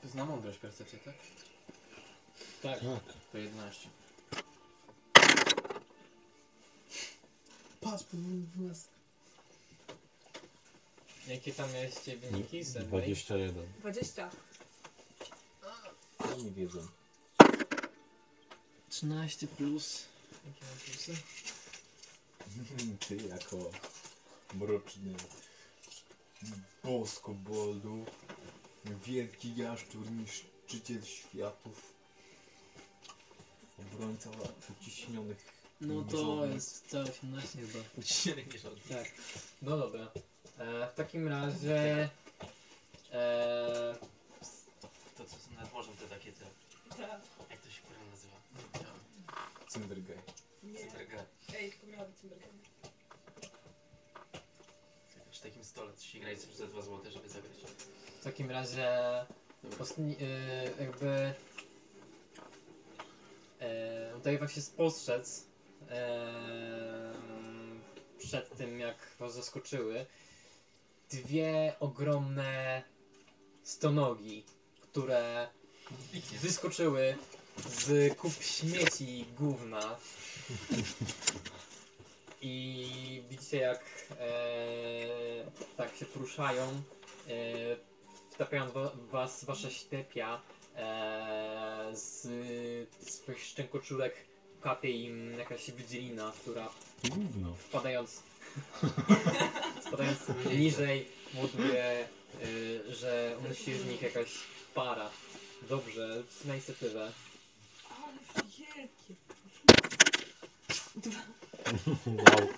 jest 0.02 0.15
na 0.15 0.24
mądrość 0.24 0.58
percepcja, 0.58 0.99
tak? 1.05 1.15
Tak. 2.62 2.81
Tak. 2.81 3.15
To 3.33 3.39
11. 3.39 3.89
Patrz, 7.81 8.05
was. 8.57 8.89
Jakie 11.28 11.52
tam 11.52 11.73
mieliście 11.73 12.16
wyniki? 12.16 12.65
Sedmej? 12.65 12.89
21. 12.89 13.66
20. 13.81 14.31
Oni 16.35 16.51
wiedzą. 16.53 16.87
13 18.91 19.47
plus. 19.47 20.05
Jakie 20.47 20.65
mam 20.67 20.79
plusy? 20.79 21.15
Ty 23.09 23.17
jako 23.29 23.71
mroczny 24.55 25.15
bosko 26.85 27.35
boldu, 27.35 28.05
wielki 28.85 29.57
jaszczur, 29.57 30.11
niszczyciel 30.11 31.03
światów, 31.05 31.93
obrońca 33.79 34.31
uciśnionych 34.81 35.55
No 35.81 36.03
to 36.03 36.17
nierządnych. 36.17 36.55
jest 36.55 36.87
całe 36.89 37.05
18 37.05 37.59
chyba. 37.59 37.85
Uciśniony 37.99 38.45
nierządny. 38.53 38.95
Tak. 38.97 39.11
No 39.63 39.77
dobra. 39.79 40.11
E, 40.59 40.89
w 40.91 40.95
takim 40.95 41.29
razie. 41.29 42.09
E, 43.13 43.97
To 45.17 45.25
co 45.25 45.37
są 45.37 45.51
nad 45.61 45.73
morzem 45.73 45.97
te 45.97 46.07
takie 46.09 46.33
te... 46.33 46.45
Tak. 46.89 47.21
Jak 47.51 47.61
to 47.61 47.71
się 47.71 47.83
kurwa 47.83 48.05
nazywa? 48.11 48.37
Cymbergaj. 49.75 50.17
Nie. 50.62 50.78
Cymbergaj. 50.78 51.25
Ej, 51.57 51.73
pobrałam 51.73 52.15
Cymbergaj. 52.15 52.49
Przy 55.31 55.43
takim 55.43 55.65
stole 55.65 55.93
coś 55.93 56.07
się 56.07 56.19
grać 56.19 56.41
za 56.41 56.67
2 56.67 56.83
zł, 56.83 57.12
żeby 57.12 57.28
zagrać. 57.28 57.59
W 58.20 58.25
takim 58.25 58.51
razie 58.51 58.91
ostatni, 59.81 60.17
yy, 60.19 60.85
jakby 60.85 61.35
yy, 63.61 64.17
udaje 64.17 64.39
wam 64.39 64.49
się 64.49 64.61
spostrzec 64.61 65.47
yy, 65.81 65.86
przed 68.19 68.57
tym 68.57 68.81
jak 68.81 69.17
was 69.19 69.35
zaskoczyły 69.35 70.07
dwie 71.11 71.75
ogromne 71.81 72.83
stonogi, 73.62 74.44
które 74.81 75.49
wyskoczyły 76.43 77.19
z 77.57 78.16
kup 78.16 78.33
śmieci 78.42 79.18
i 79.20 79.24
gówna 79.24 79.97
i 82.42 83.23
widzicie 83.31 83.57
jak 83.57 83.81
e, 84.20 84.26
tak 85.76 85.97
się 85.97 86.05
poruszają 86.05 86.62
e, 87.28 87.33
wtapiają 88.31 88.70
wa- 88.73 88.92
was 89.10 89.44
wasze 89.44 89.70
ślepia 89.70 90.41
e, 90.76 91.91
z 91.92 92.23
swoich 93.10 93.44
szczękoczulek 93.44 94.15
kapie 94.60 94.91
im 94.91 95.39
jakaś 95.39 95.70
wydzielina, 95.70 96.33
która 96.41 96.68
Gówno. 97.08 97.55
wpadając 97.55 98.23
spadając 99.86 100.18
niżej 100.50 101.08
powoduje, 101.34 102.08
y, 102.44 102.83
że 102.94 103.36
unosi 103.44 103.78
z 103.78 103.84
nich 103.86 104.02
jakaś 104.02 104.28
para. 104.74 105.10
Dobrze, 105.68 106.23
na 106.44 106.55
inicjatywę. 106.55 107.12
Ale 107.91 108.44
wielkie. 108.58 109.15
Wow. 112.07 112.49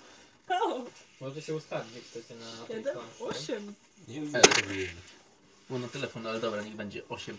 O, 0.49 0.83
Możecie 1.21 1.41
się 1.41 1.55
ustawić, 1.55 1.95
jak 1.95 2.03
chcecie 2.03 2.35
na 2.35 2.65
tej 2.67 2.75
jeden, 2.77 2.93
planszy. 2.93 3.23
osiem. 3.23 3.73
Nie 4.07 4.21
wiem, 4.21 4.31
co 4.31 4.39
to 4.61 4.71
jest. 4.73 4.91
Było 5.67 5.79
na 5.79 5.87
telefon, 5.87 6.27
ale 6.27 6.39
dobra, 6.39 6.61
niech 6.63 6.75
będzie 6.75 7.01
8. 7.09 7.37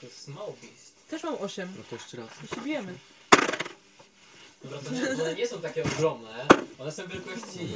To 0.00 0.06
jest 0.06 0.22
Small 0.24 0.52
Beast. 0.62 0.92
Też 1.08 1.22
mam 1.22 1.34
osiem. 1.34 1.72
No 1.78 1.84
to 1.90 1.96
jeszcze 1.96 2.16
raz. 2.16 2.28
My 2.42 2.48
się 2.48 2.60
bijemy. 2.64 2.98
Dobra, 4.62 4.78
to 4.78 4.90
nie, 4.90 5.10
one 5.22 5.34
nie 5.34 5.46
są 5.48 5.60
takie 5.60 5.84
ogromne, 5.84 6.46
one 6.78 6.92
są 6.92 7.06
wielkości... 7.06 7.68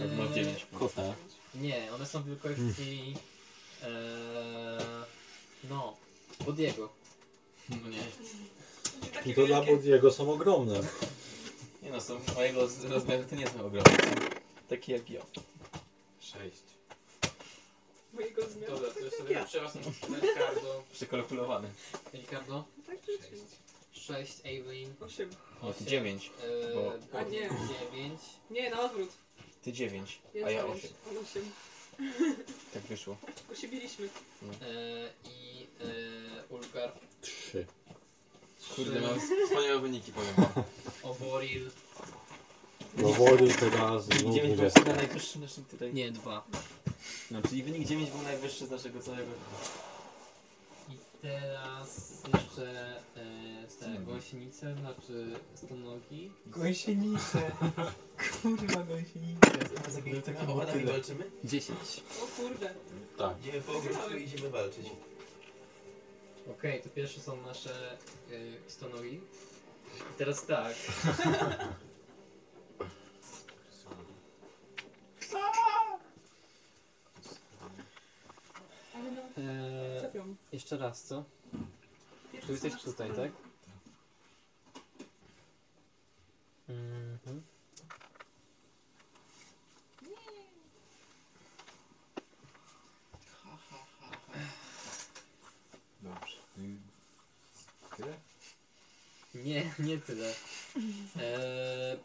Tak, 0.00 0.12
ma 0.18 0.24
Yy, 0.24 0.34
9. 0.34 0.66
Kota. 0.78 1.02
nie, 1.54 1.92
one 1.92 2.06
są 2.06 2.24
wielkości... 2.24 3.14
Yy, 3.82 3.88
no, 5.70 5.96
Bodiego. 6.46 6.88
No 7.68 7.88
nie. 7.88 8.02
I 9.26 9.34
to 9.34 9.46
dla. 9.46 9.62
Bodiego 9.62 10.12
są 10.12 10.32
ogromne. 10.32 10.80
Nie 11.82 11.90
no, 11.90 12.00
są 12.00 12.20
mojego 12.34 12.68
z- 12.68 12.84
rozmiaru 12.84 13.24
to 13.30 13.36
nie 13.36 13.46
są 13.46 13.66
ogromne. 13.66 13.90
Są 13.90 14.30
takie 14.68 14.92
jak 14.92 15.10
ja. 15.10 15.20
Sześć. 16.20 16.62
Mojego 18.12 18.48
zmiaru. 18.48 18.72
Dobra, 18.74 18.88
to 18.88 18.94
Tak 18.94 19.20
jak 19.20 19.30
ja. 19.30 19.44
przepraszam, 19.44 19.82
Ricardo. 20.22 20.82
Przekalkulowany. 20.92 21.68
Ricardo, 22.14 22.64
Tak 22.86 22.96
rzeczywiście. 23.06 23.56
6, 23.92 24.32
Evelyn, 24.44 24.94
Osiem. 25.00 25.30
No 25.62 25.72
ty 25.72 25.84
9. 25.84 26.30
Yy, 26.42 26.74
Bo- 26.74 27.18
A 27.18 27.22
nie. 27.22 27.50
9. 27.92 28.20
Nie, 28.50 28.70
na 28.70 28.80
odwrót. 28.80 29.10
Ty 29.62 29.72
9, 29.72 30.18
Ja 30.34 30.46
a 30.46 30.50
ja 30.50 30.62
dziewięć. 30.62 30.84
8. 30.84 30.90
On 31.10 31.24
osiem. 31.24 31.50
Tak 32.74 32.82
wyszło. 32.82 33.16
Tylko 33.36 33.54
się 33.60 33.68
biliśmy. 33.68 34.08
E, 34.62 35.10
i 35.30 35.66
e, 35.80 36.46
Ulgar, 36.48 36.92
Trzy. 37.20 37.66
Kurde, 38.76 39.00
mam 39.00 39.20
wspaniałe 39.46 39.80
wyniki, 39.80 40.12
powiem 40.12 40.34
wam. 40.36 40.64
Oboril, 41.02 41.70
No 42.96 43.08
teraz 43.60 44.04
znów 44.04 44.34
9 44.34 44.46
był 44.46 44.54
20. 44.56 44.80
chyba 44.80 44.96
najwyższy 44.96 45.38
naszym 45.38 45.64
tutaj. 45.64 45.94
nie, 45.94 46.12
2. 46.12 46.44
No, 47.30 47.42
czyli 47.42 47.62
wynik 47.62 47.88
9 47.88 48.10
był 48.10 48.22
najwyższy 48.22 48.66
z 48.66 48.70
naszego 48.70 49.00
całego. 49.00 49.30
I 50.88 50.92
teraz 51.22 52.22
jeszcze 52.34 52.96
e, 53.16 53.66
te 53.80 53.98
gąsienice, 53.98 54.74
znaczy 54.74 55.26
stonogi. 55.54 56.30
Gąsienice. 56.46 57.50
Kurwa 58.42 58.82
gąsienice. 58.84 59.50
Z 59.88 59.96
jakimiś 59.96 60.24
takimi 60.24 60.52
owadami 60.52 60.84
walczymy? 60.84 61.30
10. 61.44 61.78
O 62.22 62.26
kurde. 62.42 62.74
Tak. 63.18 63.40
Idziemy 63.40 63.60
po 63.60 63.72
ogródku 63.72 64.14
i 64.16 64.24
idziemy 64.24 64.50
walczyć. 64.50 64.86
Okej, 66.48 66.82
to 66.82 66.88
pierwsze 66.88 67.20
są 67.20 67.42
nasze 67.42 67.92
e, 67.92 68.70
stonogi. 68.70 69.20
I 69.96 70.18
teraz 70.18 70.46
tak. 70.46 70.74
Ale 78.94 79.10
no, 79.16 79.22
E, 79.42 80.00
trafią. 80.00 80.36
jeszcze 80.52 80.76
raz, 80.78 81.02
co? 81.02 81.24
Pierwszy 82.32 82.46
Tu 82.46 82.52
jesteś 82.52 82.82
tutaj, 82.82 83.10
tak? 83.16 83.30
Mhm. 86.68 87.42
Dobrze. 96.02 96.36
I 96.58 96.76
Tyle? 97.96 98.14
Nie, 99.48 99.70
nie 99.78 99.98
tyle. 99.98 100.26
Eee, 101.16 101.98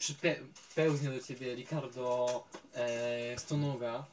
przype- 0.00 0.44
pełznie 0.74 1.10
do 1.10 1.20
ciebie 1.22 1.54
Ricardo 1.54 2.44
e, 2.74 3.38
Stonoga, 3.38 4.06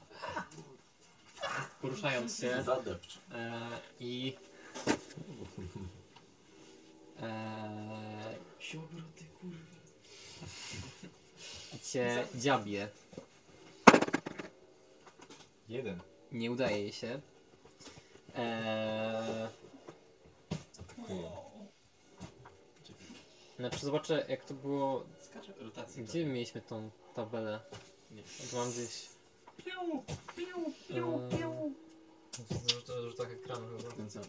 poruszając 1.82 2.40
się 2.40 2.64
Zadepcz. 2.64 3.18
e, 3.32 3.62
i 4.00 4.36
e, 7.22 8.36
Siobroty, 8.60 9.24
kurwa. 9.42 9.58
cię 11.84 12.28
dziabie. 12.36 12.88
Jeden. 15.70 16.00
Nie 16.32 16.52
udaje 16.52 16.78
jej 16.80 16.94
się. 16.94 17.22
Eee, 18.36 19.48
Atakuję. 20.80 21.32
Znaczy 23.60 23.86
zobaczę 23.86 24.26
jak 24.30 24.46
to 24.46 24.54
było. 24.54 25.06
Skacze 25.22 25.54
rotacji. 25.60 26.04
Gdzie 26.04 26.26
my 26.26 26.34
mieliśmy 26.34 26.62
tą 26.62 26.90
tabelę? 27.14 27.60
Nie. 28.12 28.24
To 28.52 28.58
mam 28.58 28.72
gdzieś. 28.72 29.10
Piu, 29.58 30.04
piu, 30.36 30.72
piu, 30.88 31.20
piu. 31.32 31.72
W 32.90 33.10
rzutach 33.10 33.32
ekranu 33.32 33.78
chyba. 33.78 33.92
Kręcamy. 33.94 34.26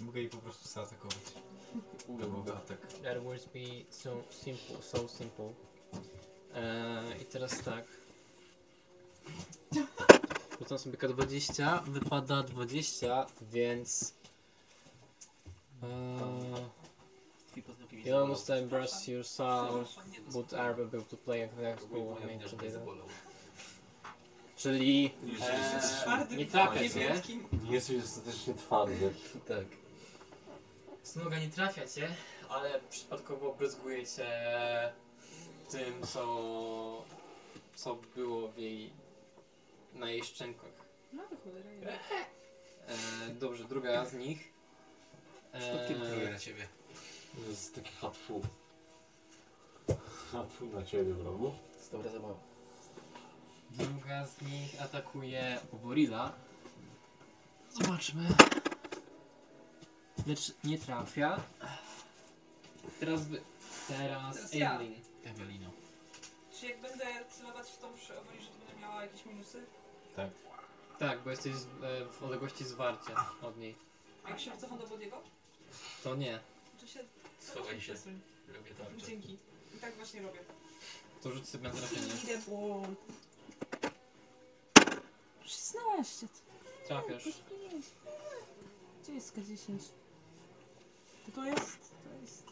Mogę 0.00 0.20
jej 0.20 0.30
po 0.30 0.36
prostu 0.36 0.68
zaatakować. 0.68 1.16
To 2.06 2.12
byłby 2.12 2.52
atak. 2.52 2.86
That 3.02 3.22
would 3.22 3.48
be 3.52 3.84
so 3.90 4.22
simple, 4.30 4.82
so 4.82 5.08
simple. 5.08 5.52
Eee, 6.54 7.22
I 7.22 7.24
teraz 7.24 7.62
tak. 7.62 7.84
Rzucam 10.58 10.78
sobie 10.78 10.98
K20, 10.98 11.84
wypada 11.84 12.42
20, 12.42 13.26
więc... 13.42 14.14
Eee, 15.82 16.85
you 18.04 18.16
almost 18.16 18.50
embrace 18.50 19.08
yourself, 19.08 19.96
but 20.32 20.52
are 20.54 20.72
able 20.72 21.02
to 21.02 21.16
play 21.16 21.42
a 21.42 21.48
classical 21.48 22.16
nature 22.26 22.56
Czyli 24.56 25.10
eee, 25.24 25.80
Twardy, 26.02 26.36
nie 26.36 26.46
trafia 26.46 26.88
cię. 26.88 27.00
niebieski. 27.00 27.40
Jesteś 27.70 27.96
dostatecznie 28.00 28.54
twardy. 28.54 29.14
Tak. 29.48 29.64
Snoga 31.02 31.38
nie 31.38 31.48
trafia 31.48 31.86
cię, 31.86 32.08
ale 32.48 32.80
przypadkowo 32.90 33.54
bryzguje 33.54 34.06
cię 34.06 34.26
tym, 35.70 36.02
co, 36.06 37.04
co 37.74 37.98
było 38.16 38.48
w 38.48 38.58
jej, 38.58 38.90
na 39.94 40.10
jej 40.10 40.24
szczękach. 40.24 40.70
No 41.12 41.22
to 41.30 41.36
cholera. 41.44 41.70
nie. 41.70 41.88
E, 41.90 43.34
dobrze, 43.34 43.64
druga 43.64 44.04
z 44.04 44.14
nich. 44.14 44.52
Przypadkiem 45.58 46.00
próbuję 46.00 46.28
E, 46.28 46.32
na 46.32 46.38
ciebie. 46.38 46.68
To 47.36 47.50
jest 47.50 47.74
taki 47.74 47.92
hatfu. 47.92 48.42
Hatfu 50.32 50.66
na 50.66 50.82
ciebie 50.84 51.14
w 51.14 51.24
rogu. 51.24 51.50
To 51.50 51.76
jest 51.78 51.92
dobra 51.92 52.12
zabawa. 52.12 52.34
druga 53.70 54.26
z 54.26 54.42
nich 54.42 54.82
atakuje 54.82 55.60
Oborila. 55.72 56.32
Zobaczmy. 57.70 58.28
Lecz 60.26 60.52
nie 60.64 60.78
trafia. 60.78 61.40
Teraz 63.00 63.26
wy... 63.28 63.40
Teraz 63.88 64.36
Teraz 64.36 64.54
ja. 64.54 64.74
Evelyn. 64.74 64.94
Ewelino. 65.24 65.70
Czy 66.60 66.66
jak 66.66 66.80
będę 66.80 67.04
celować 67.30 67.66
w 67.68 67.78
tą 67.78 67.94
przy 67.94 68.18
Owoli, 68.18 68.40
że 68.42 68.48
to 68.48 68.58
będę 68.66 68.80
miała 68.82 69.02
jakieś 69.02 69.26
minusy? 69.26 69.66
Tak, 70.98 71.22
bo 71.24 71.30
jesteś 71.30 71.54
z, 71.54 71.66
e, 71.66 72.06
w 72.12 72.22
odległości 72.22 72.64
zwarcia 72.64 73.30
od 73.42 73.58
niej. 73.58 73.74
A 74.24 74.30
jak 74.30 74.40
się 74.40 74.50
wycofam 74.50 74.78
do 74.78 74.86
Bodiego? 74.86 75.22
To 76.04 76.16
nie. 76.16 76.40
To 76.80 76.86
się... 76.86 77.00
Schowaj 77.46 77.80
się. 77.80 77.94
Robię 78.48 78.70
tarczę. 78.78 79.06
Dzięki. 79.06 79.38
I 79.76 79.78
tak 79.78 79.94
właśnie 79.94 80.22
robię. 80.22 80.38
To 81.22 81.32
rzuć 81.32 81.48
sobie 81.48 81.64
na 81.68 81.74
trafienie. 81.74 82.06
Idę 82.24 82.38
po... 82.38 82.82
16. 85.44 86.26
Trafiasz. 86.86 87.28
Gdzie 89.02 89.12
jest 89.12 89.36
K10? 89.36 89.78
To 91.26 91.32
to 91.32 91.44
jest... 91.44 91.78
To 92.04 92.20
jest... 92.22 92.44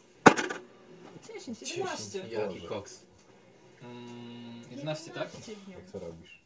10, 1.35 1.61
11. 1.61 2.27
Jaki 2.29 2.61
koks. 2.61 2.99
Mm, 3.81 4.63
11, 4.71 5.11
tak? 5.11 5.29
Jak 5.67 5.91
to 5.91 5.99
robisz? 5.99 6.41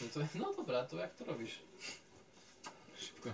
No, 0.00 0.08
to, 0.14 0.20
no 0.34 0.52
dobra, 0.54 0.84
to 0.84 0.96
jak 0.96 1.14
to 1.14 1.24
robisz? 1.24 1.58
Szybko. 2.98 3.30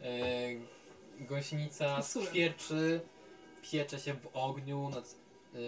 E, 0.00 0.48
gąsienica 1.26 2.02
skwierczy, 2.02 3.00
piecze 3.62 4.00
się 4.00 4.14
w 4.14 4.28
ogniu, 4.32 4.88
nad, 4.88 5.14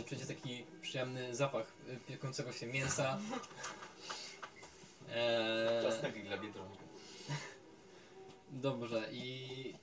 czujecie 0.07 0.26
taki 0.26 0.65
przyjemny 0.83 1.34
zapach 1.34 1.73
e, 1.89 1.97
piekącego 1.97 2.52
się 2.52 2.66
mięsa. 2.66 3.18
E, 5.08 5.83
Czas 5.83 6.00
dla 6.00 6.39
Biedronka. 6.39 6.84
dobrze, 8.50 9.08
i... 9.12 9.74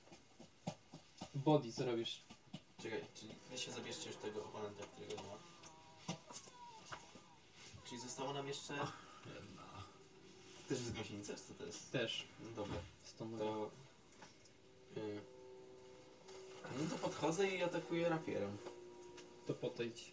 Body, 1.35 1.71
co 1.71 1.85
robisz? 1.85 2.21
Czekaj, 2.83 3.05
czyli 3.13 3.35
wy 3.49 3.57
się 3.57 3.71
zabierzcie 3.71 4.07
już 4.09 4.17
tego 4.17 4.45
oponenta, 4.45 4.83
którego 4.83 5.15
ma. 5.15 5.37
Czyli 7.85 8.01
zostało 8.01 8.33
nam 8.33 8.47
jeszcze... 8.47 8.73
Też 10.69 10.79
jest 10.79 10.95
gąsienica, 10.95 11.33
czy 11.33 11.39
co 11.39 11.53
to 11.53 11.65
jest? 11.65 11.91
Też. 11.91 12.27
No 12.39 12.49
dobra, 12.55 12.77
Stąd 13.03 13.39
to... 13.39 13.71
y, 14.97 15.21
No 16.79 16.89
to 16.89 16.95
podchodzę 16.97 17.47
i 17.47 17.63
atakuję 17.63 18.09
rapierem. 18.09 18.57
to 19.47 19.53
podejdź. 19.53 20.11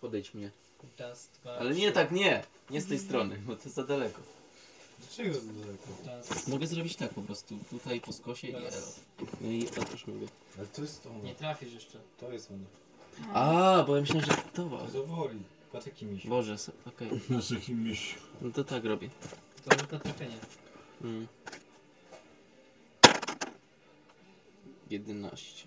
Podejdź 0.00 0.34
mnie. 0.34 0.50
Raz, 0.98 1.28
dwa, 1.28 1.56
Ale 1.56 1.74
nie 1.74 1.92
tak, 1.92 2.10
nie! 2.12 2.44
Nie 2.70 2.80
z 2.80 2.86
tej 2.88 2.98
strony, 2.98 3.38
bo 3.46 3.56
to 3.56 3.62
jest 3.64 3.74
za 3.76 3.84
daleko. 3.84 4.20
Dlaczego 4.98 5.34
to 5.34 5.40
daleko? 5.46 5.84
raz. 6.06 6.48
Mogę 6.48 6.66
zrobić 6.66 6.96
tak 6.96 7.14
po 7.14 7.22
prostu, 7.22 7.58
tutaj 7.70 8.00
po 8.00 8.12
skosie 8.12 8.48
i 8.48 8.52
Raz. 8.52 8.74
elo. 8.74 8.86
No 9.40 9.48
i 9.50 9.68
otóż 9.80 10.06
mówię. 10.06 10.26
Ale 10.58 10.66
to 10.66 10.82
jest 10.82 11.06
ono. 11.06 11.18
Nie 11.24 11.34
trafisz 11.34 11.72
jeszcze. 11.72 11.98
To 12.20 12.32
jest 12.32 12.50
ono. 12.50 12.64
A, 13.34 13.84
bo 13.86 13.94
ja 13.96 14.00
myślałem, 14.00 14.24
że 14.24 14.32
to 14.36 14.42
To 14.54 14.68
was. 14.68 14.92
zawoli. 14.92 15.38
Patrz 15.72 15.86
jaki 15.86 16.06
miś. 16.06 16.26
Boże, 16.26 16.58
so- 16.58 16.72
okej. 16.86 17.08
Z 17.42 17.50
jakimś... 17.50 18.14
No 18.42 18.50
to 18.50 18.64
tak 18.64 18.84
robię. 18.84 19.08
To 19.64 19.76
na 19.76 19.98
trafienie. 20.00 20.36
Mm. 21.02 21.26
11. 24.92 25.66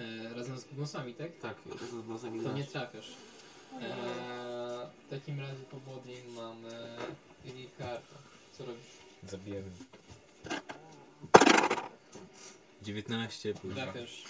E, 0.00 0.34
razem 0.34 0.58
z 0.58 0.64
bonusami, 0.64 1.14
tak? 1.14 1.38
Tak, 1.42 1.56
z 1.90 1.94
blazem 2.06 2.42
To 2.44 2.52
nie 2.52 2.64
trafiasz. 2.64 3.08
Eee, 3.74 3.82
w 5.06 5.10
takim 5.10 5.40
razie 5.40 5.62
po 5.70 5.76
body 5.76 6.14
mamy 6.34 6.96
Ricardo. 7.44 8.14
Co 8.52 8.64
robisz? 8.64 8.86
Zabijemy. 9.28 9.70
19 12.82 13.54
plus 13.54 13.72
dwa. 13.72 13.82
Trafiasz. 13.82 14.24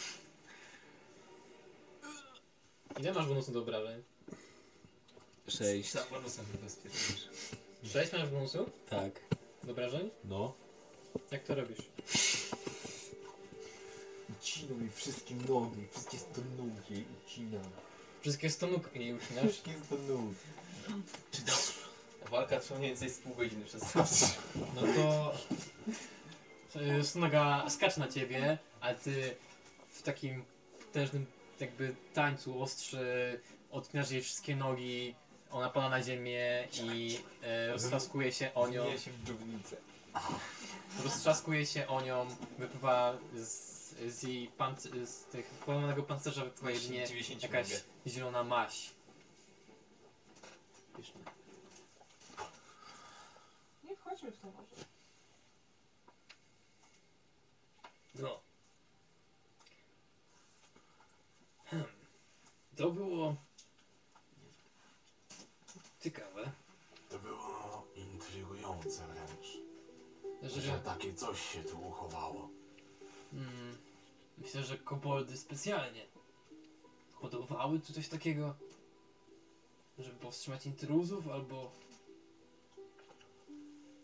Ile 3.00 3.12
masz 3.12 3.26
bonusu 3.26 3.52
do 3.52 3.60
obrażeń? 3.60 4.02
6. 5.48 5.92
Za 5.92 6.04
bonusem 6.10 6.44
zabezpieczysz. 6.52 7.28
6 7.84 8.12
masz 8.12 8.28
bonusu 8.28 8.70
Tak. 8.90 9.20
do 9.64 9.72
obrażeń? 9.72 10.10
No. 10.24 10.54
Jak 11.30 11.42
to 11.44 11.54
robisz? 11.54 11.78
Ucinał 14.42 14.76
mi 14.78 14.90
wszystkie 14.90 15.34
nogi, 15.34 15.86
wszystkie 15.90 16.18
stonuki 16.18 17.04
ucinam. 17.26 17.70
Wszystkie 18.20 18.50
stonuk 18.50 18.94
jej 18.94 19.14
ucinasz? 19.14 19.44
Wszystkie 19.44 19.72
stonuki. 19.84 20.34
Czy 21.32 21.42
to... 21.42 21.52
Walka 22.30 22.60
trwa 22.60 22.78
mniej 22.78 22.90
więcej 22.90 23.10
z 23.10 23.18
pół 23.18 23.34
godziny 23.34 23.64
przez. 23.64 23.82
No 24.74 24.82
to... 24.96 25.34
e, 26.80 27.04
Stonoga 27.04 27.70
skacze 27.70 28.00
na 28.00 28.08
ciebie, 28.08 28.58
a 28.80 28.94
ty 28.94 29.36
w 29.90 30.02
takim 30.02 30.44
potężnym 30.86 31.26
jakby 31.60 31.94
tańcu 32.14 32.62
ostrzy 32.62 33.40
odpinasz 33.70 34.10
jej 34.10 34.22
wszystkie 34.22 34.56
nogi, 34.56 35.14
ona 35.50 35.70
pada 35.70 35.88
na 35.88 36.02
ziemię 36.02 36.68
i 36.72 37.18
e, 37.42 37.72
roztrzaskuje 37.72 38.32
się 38.32 38.54
o 38.54 38.68
nią. 38.68 38.82
Zmienia 38.82 38.98
się 38.98 39.10
w 39.10 39.24
dżownicę. 39.24 39.76
Roztrzaskuje 41.04 41.66
się 41.66 41.86
o 41.88 42.00
nią, 42.00 42.26
wypływa 42.58 43.18
z, 43.36 43.71
z 44.08 44.22
jej 44.22 44.48
panc 44.48 44.82
z 45.04 45.24
tych 45.24 45.46
połamanego 45.46 46.02
pancerza 46.02 46.44
wypływa 46.44 46.70
jedynie 46.70 47.06
90 47.06 47.42
jakaś 47.42 47.70
mogę. 47.70 47.82
zielona. 48.06 48.68
Pyszne. 50.96 51.20
Nie 53.84 53.96
wchodźmy 53.96 54.30
w 54.30 54.38
to 54.40 54.46
może. 54.46 54.84
No. 58.14 58.40
Hmm. 61.64 61.88
To 62.76 62.90
było 62.90 63.36
ciekawe, 66.00 66.52
To 67.08 67.18
było 67.18 67.86
intrygujące 67.96 69.06
wręcz, 69.06 69.58
że, 70.42 70.60
że 70.60 70.78
takie 70.78 71.14
coś 71.14 71.52
się 71.52 71.62
tu 71.64 71.88
uchowało. 71.88 72.48
mm, 73.32 73.71
myślę, 74.38 74.62
że 74.64 74.78
koboldy 74.78 75.36
specjalnie 75.36 76.06
hodowały 77.14 77.80
tu 77.80 77.92
coś 77.92 78.08
takiego, 78.08 78.54
żeby 79.98 80.18
powstrzymać 80.18 80.66
intruzów 80.66 81.28
albo... 81.28 81.72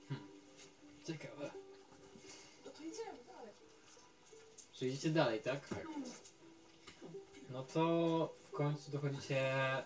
Hmm. 0.08 0.28
Ciekawe. 1.06 1.50
No 2.64 2.70
to 2.70 2.82
idziemy 2.82 3.24
dalej. 3.26 3.52
Czy 4.72 4.88
idziecie 4.88 5.10
dalej, 5.10 5.40
tak? 5.40 5.68
Tak. 5.68 5.86
No 7.50 7.62
to 7.62 8.34
w 8.48 8.50
końcu 8.50 8.90
dochodzicie 8.90 9.40
e, 9.48 9.84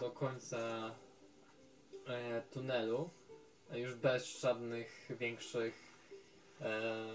do 0.00 0.10
końca 0.10 0.94
e, 2.06 2.42
tunelu. 2.42 3.10
e, 3.70 3.80
Już 3.80 3.94
bez 3.94 4.40
żadnych 4.40 5.10
większych 5.20 5.74
e, 6.60 7.06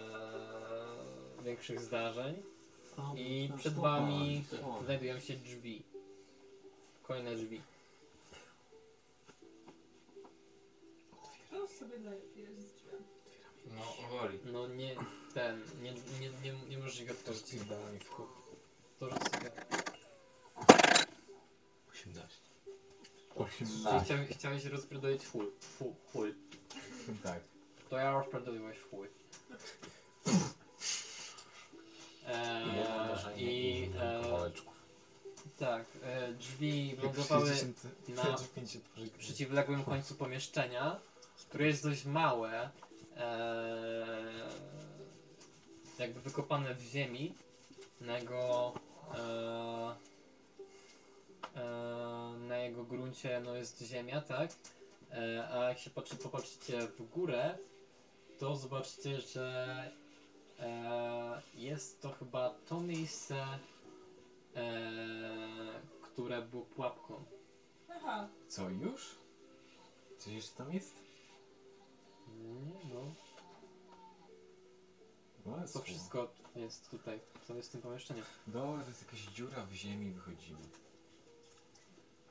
większych 1.46 1.82
zdarzeń. 1.82 2.44
I 3.16 3.50
przed 3.58 3.74
wami 3.74 4.46
znajdują 4.84 5.20
się 5.20 5.34
drzwi. 5.34 5.84
Kolejne 7.04 7.36
drzwi. 7.36 7.62
To 11.52 11.68
sobie 11.68 12.00
daję 12.00 12.22
jest 12.36 12.60
z 12.60 12.74
drzwiami. 12.74 13.06
No, 13.76 14.18
woli. 14.18 14.40
No 14.46 14.68
nie 14.68 14.96
ten, 15.34 15.62
nie, 15.82 15.94
nie, 15.94 16.30
nie, 16.44 16.68
nie 16.70 16.78
możesz 16.78 17.02
ich 17.02 17.12
otworzyć. 17.12 17.48
Spierdalaj 17.48 18.00
w 18.00 18.10
chuj. 18.10 18.26
To 19.00 19.10
sobie. 19.10 19.52
18. 21.92 22.46
Czyli 23.58 23.70
chciałeś, 24.04 24.30
chciałeś 24.30 24.66
rozpierdolić 24.66 25.26
chuj. 25.26 25.52
Fu, 25.60 25.96
chuj. 26.14 26.36
Tak. 27.24 27.40
To 27.90 27.98
ja 27.98 28.12
rozpierdoliłeś 28.12 28.78
w 28.78 28.90
Eee, 32.28 33.42
I 33.42 33.92
e, 34.00 34.22
Kawałeczków. 34.24 34.74
tak, 35.60 35.86
e, 36.04 36.34
drzwi 36.34 36.98
lądowały 37.04 37.52
na 38.08 38.24
50 38.56 38.86
przeciwległym 39.18 39.84
końcu 39.84 40.16
pomieszczenia, 40.16 41.00
które 41.50 41.68
jest 41.68 41.84
dość 41.84 42.06
małe, 42.06 42.70
e, 43.18 44.06
jakby 46.00 46.22
wykopane 46.22 46.76
w 46.76 46.82
ziemi. 46.82 47.36
Na 48.02 48.18
jego, 48.20 48.74
e, 49.16 49.96
na 52.48 52.58
jego 52.58 52.84
gruncie 52.84 53.42
no, 53.46 53.56
jest 53.56 53.82
ziemia, 53.82 54.22
tak? 54.22 54.52
A 55.52 55.64
jak 55.64 55.80
się 55.80 55.90
patrzy, 55.90 56.16
popatrzycie 56.16 56.88
w 56.88 57.10
górę, 57.10 57.58
to 58.40 58.56
zobaczycie, 58.56 59.22
że 59.22 59.92
jest 61.54 62.02
to 62.02 62.12
chyba 62.12 62.50
to 62.50 62.80
miejsce, 62.80 63.46
e, 64.56 65.82
które 66.02 66.42
było 66.42 66.66
pułapką. 66.66 67.24
Aha, 67.90 68.28
Co, 68.48 68.70
już? 68.70 69.16
Coś 70.18 70.34
jeszcze 70.34 70.56
tam 70.58 70.74
jest? 70.74 70.94
Nie, 72.28 72.94
no. 72.94 73.14
No, 75.46 75.68
To 75.74 75.80
wszystko 75.82 76.34
jest 76.56 76.90
tutaj, 76.90 77.20
co 77.48 77.54
jest 77.54 77.70
w 77.70 77.72
tym 77.72 77.82
pomieszczeniu. 77.82 78.24
Dobra, 78.48 78.84
to 78.84 78.90
jest 78.90 79.02
jakaś 79.04 79.20
dziura 79.22 79.66
w 79.66 79.74
ziemi, 79.74 80.12
wychodzimy. 80.12 80.60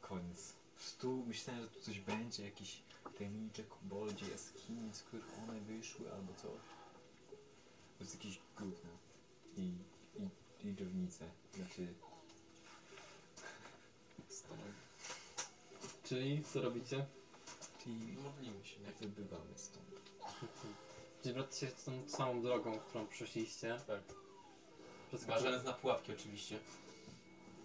Koniec. 0.00 0.52
Tu 1.00 1.24
myślałem, 1.26 1.62
że 1.62 1.68
tu 1.68 1.80
coś 1.80 2.00
będzie, 2.00 2.44
jakieś 2.44 2.82
tajemnicze 3.18 3.62
koboldzie, 3.64 4.30
jaskini, 4.30 4.94
z 4.94 5.02
których 5.02 5.26
one 5.48 5.60
wyszły, 5.60 6.12
albo 6.12 6.32
coś. 6.34 6.73
To 7.98 8.04
jest 8.04 8.14
jakieś 8.14 8.38
gówno. 8.58 8.90
I, 9.56 9.62
i, 9.62 10.68
i 10.68 10.74
dżownice. 10.74 11.24
Znaczy... 11.54 11.88
Stąd. 14.28 14.60
Czyli 16.04 16.44
co 16.44 16.62
robicie? 16.62 17.06
Czyli 17.82 18.16
modlimy 18.16 18.64
się, 18.64 18.82
jak 18.82 18.94
wybywamy 18.94 19.50
stąd. 19.56 19.84
Czyli 21.22 21.34
wracacie 21.34 21.72
tą 21.84 22.08
samą 22.08 22.42
drogą, 22.42 22.78
którą 22.78 23.06
przyszliście. 23.06 23.80
Tak. 23.86 24.02
Uważając 25.12 25.64
na 25.64 25.72
pułapki 25.72 26.12
oczywiście. 26.12 26.58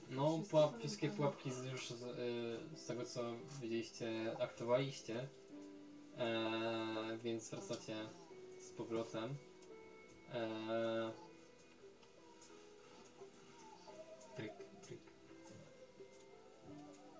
No, 0.09 0.43
pułap, 0.49 0.80
wszystkie 0.80 1.09
pułapki 1.09 1.51
z, 1.51 1.66
już 1.66 1.90
z, 1.90 2.01
y, 2.01 2.77
z 2.77 2.85
tego 2.85 3.06
co 3.06 3.22
widzieliście, 3.61 4.35
aktowaliście. 4.40 5.27
E, 6.17 7.17
więc 7.24 7.49
wracacie 7.49 7.95
z 8.59 8.69
powrotem. 8.69 9.35
E, 10.33 11.11
Tryk, 14.35 14.51
tryk. 14.82 14.99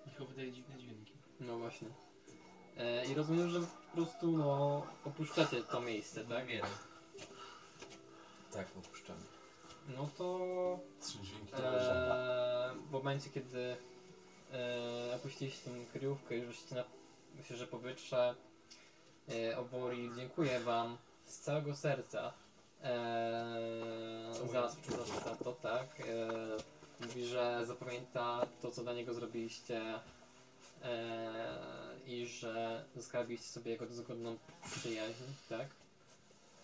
Michał 0.06 0.26
wydaje 0.26 0.52
dziwne 0.52 0.78
dźwięki. 0.78 1.12
no 1.40 1.58
właśnie. 1.58 1.88
E, 2.76 3.06
I 3.06 3.14
rozumiem, 3.14 3.50
że 3.50 3.60
po 3.60 3.94
prostu 3.94 4.32
no, 4.38 4.86
opuszczacie 5.04 5.62
to 5.62 5.80
miejsce, 5.80 6.24
tak? 6.24 6.46
Wiele. 6.46 6.66
Tak, 8.52 8.66
opuszczamy. 8.78 9.20
No 9.96 10.08
to 10.18 10.38
Trzy 11.00 11.18
dźwięki 11.18 11.52
to 11.52 11.80
e, 11.80 12.74
w 12.88 12.90
momencie, 12.90 13.30
kiedy 13.30 13.76
e, 14.52 15.14
opuściliście 15.16 15.70
tą 15.70 15.86
kryjówkę 15.92 16.36
i 16.38 16.44
ruszycie 16.44 16.74
na 16.74 16.84
świeże 17.44 17.66
powietrze, 17.66 18.34
e, 19.28 19.58
Obori 19.58 20.10
dziękuję 20.16 20.60
Wam 20.60 20.96
z 21.24 21.38
całego 21.38 21.76
serca 21.76 22.32
e, 22.84 24.32
za, 24.52 24.68
za 25.24 25.36
to, 25.44 25.52
tak. 25.52 26.00
E, 26.00 27.06
mówi, 27.06 27.24
że 27.24 27.66
zapamięta 27.66 28.46
to, 28.62 28.70
co 28.70 28.82
dla 28.82 28.92
niego 28.92 29.14
zrobiliście 29.14 29.82
e, 30.82 31.60
i 32.06 32.26
że 32.26 32.84
zyskaliście 32.96 33.46
sobie 33.46 33.70
jego 33.70 33.86
dozgodną 33.86 34.36
przyjaźń, 34.62 35.22
tak. 35.48 35.66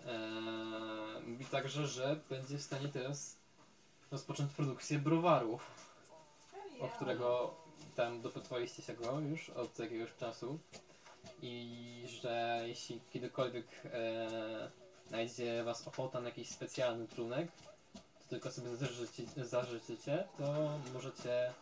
E, 0.06 1.20
mówi 1.26 1.44
także, 1.44 1.86
że 1.86 2.20
będzie 2.30 2.58
w 2.58 2.62
stanie 2.62 2.88
teraz 2.88 3.36
rozpocząć 4.10 4.52
produkcję 4.52 4.98
browaru, 4.98 5.58
od 6.80 6.90
którego 6.90 7.54
tam 7.96 8.22
dopytywaliście 8.22 8.82
się 8.82 8.94
go 8.94 9.20
już 9.20 9.50
od 9.50 9.78
jakiegoś 9.78 10.16
czasu 10.16 10.58
i 11.42 12.04
że 12.06 12.64
jeśli 12.66 13.00
kiedykolwiek 13.12 13.66
e, 13.84 14.70
znajdzie 15.08 15.64
was 15.64 15.88
ochota 15.88 16.20
na 16.20 16.28
jakiś 16.28 16.48
specjalny 16.48 17.08
trunek, 17.08 17.48
to 17.94 18.30
tylko 18.30 18.50
sobie 18.50 18.68
zażyczycie, 19.36 20.24
to 20.38 20.78
możecie 20.94 21.48
e, 21.48 21.52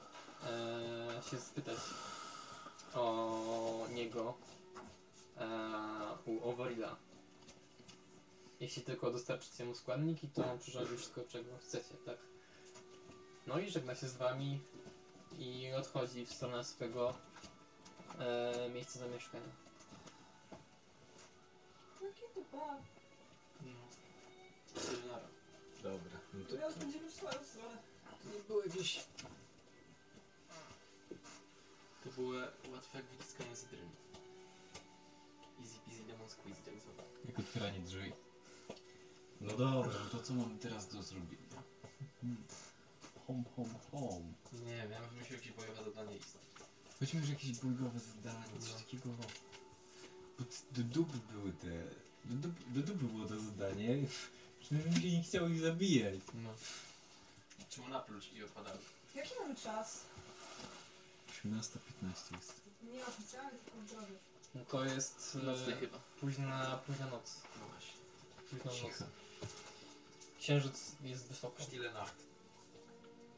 się 1.30 1.40
spytać 1.40 1.78
o 2.94 3.86
niego 3.94 4.34
e, 5.38 5.46
u 6.26 6.48
Owarila. 6.48 6.96
Jeśli 8.60 8.82
tylko 8.82 9.10
dostarczycie 9.10 9.64
mu 9.64 9.74
składniki, 9.74 10.28
to 10.28 10.50
on 10.50 10.58
przyrządzi 10.58 10.96
wszystko, 10.96 11.20
czego 11.28 11.58
chcecie, 11.58 11.94
tak? 12.06 12.18
No 13.46 13.58
i 13.58 13.70
żegna 13.70 13.94
się 13.94 14.08
z 14.08 14.16
wami 14.16 14.60
i 15.38 15.72
odchodzi 15.72 16.26
w 16.26 16.32
stronę 16.32 16.64
swego 16.64 17.14
e, 18.18 18.68
miejsca 18.70 18.98
zamieszkania. 18.98 19.64
To 22.34 22.40
pan? 22.58 22.76
No. 22.78 22.93
Sayonara. 24.76 25.28
Dobra. 25.82 26.20
No 26.34 26.44
to, 26.44 26.56
Teraz 26.56 26.78
będziemy 26.78 27.10
w 27.10 27.14
swoją 27.14 27.44
stronę. 27.44 27.78
to 28.24 28.30
nie 28.38 28.42
było 28.48 28.64
jakieś... 28.64 29.04
To 32.04 32.10
było 32.10 32.32
łatwe 32.72 32.98
jak 32.98 33.06
wyciskanie 33.06 33.56
cytryny. 33.56 33.90
Easy 35.60 35.78
peasy 35.86 36.02
lemon 36.08 36.30
squeeze 36.30 36.60
tak 36.64 36.74
zwane. 36.80 37.02
Jak 37.28 37.38
otwieranie 37.38 37.80
drzwi. 37.80 38.12
No 39.40 39.50
dobra, 39.56 39.92
no 40.04 40.10
to 40.18 40.22
co 40.24 40.34
mamy 40.34 40.58
teraz 40.58 40.88
do 40.88 41.02
zrobienia? 41.02 41.62
Hmm. 42.20 42.44
Hom, 43.26 43.44
hom, 43.56 43.74
hom. 43.90 44.34
Nie 44.66 44.76
wiem, 44.76 44.90
ja 44.90 45.00
bym 45.00 45.10
wymyślił 45.10 45.38
jakieś 45.38 45.52
bojowe 45.52 45.84
zadanie 45.84 46.16
i 46.16 46.22
stąd. 46.22 46.44
Chodźmy, 47.00 47.24
że 47.24 47.32
jakieś 47.32 47.58
bójgowe 47.58 48.00
zadanie, 48.00 48.60
coś 48.60 48.72
takiego. 48.72 49.08
Bo 50.38 50.44
do 50.72 50.82
dupy 50.82 51.18
były 51.32 51.52
te... 51.52 51.68
Do 52.24 52.34
dupy, 52.48 52.62
do 52.70 52.80
dupy 52.80 53.04
było 53.04 53.28
to 53.28 53.40
zadanie. 53.40 53.98
Przynajmniej 54.64 55.00
się 55.02 55.10
nie 55.16 55.22
chciało 55.22 55.48
ich 55.48 55.60
zabijać. 55.60 56.20
No. 56.34 56.50
Czemu 57.70 57.88
napluć 57.88 58.32
i 58.32 58.44
odpadały? 58.44 58.78
Jaki 59.14 59.30
mamy 59.40 59.54
czas? 59.56 60.04
18.15 61.28 62.36
jest. 62.36 62.60
Nie 62.82 63.06
oficjalnie, 63.06 63.58
tylko 63.58 63.78
w 63.80 63.84
drodze. 63.84 64.14
No 64.54 64.64
to 64.64 64.84
jest 64.84 65.34
Nocny 65.42 65.74
e, 65.74 65.76
chyba. 65.76 65.98
późna, 66.20 66.78
późna 66.86 67.06
noc. 67.06 67.40
No 67.60 67.66
właśnie. 67.68 67.94
Późna 68.50 68.64
noc. 68.70 68.80
Cicho. 68.80 69.04
Księżyc 70.40 70.92
jest 71.02 71.26
wysoko. 71.26 71.62
Stille 71.62 71.92
Nacht. 71.92 72.14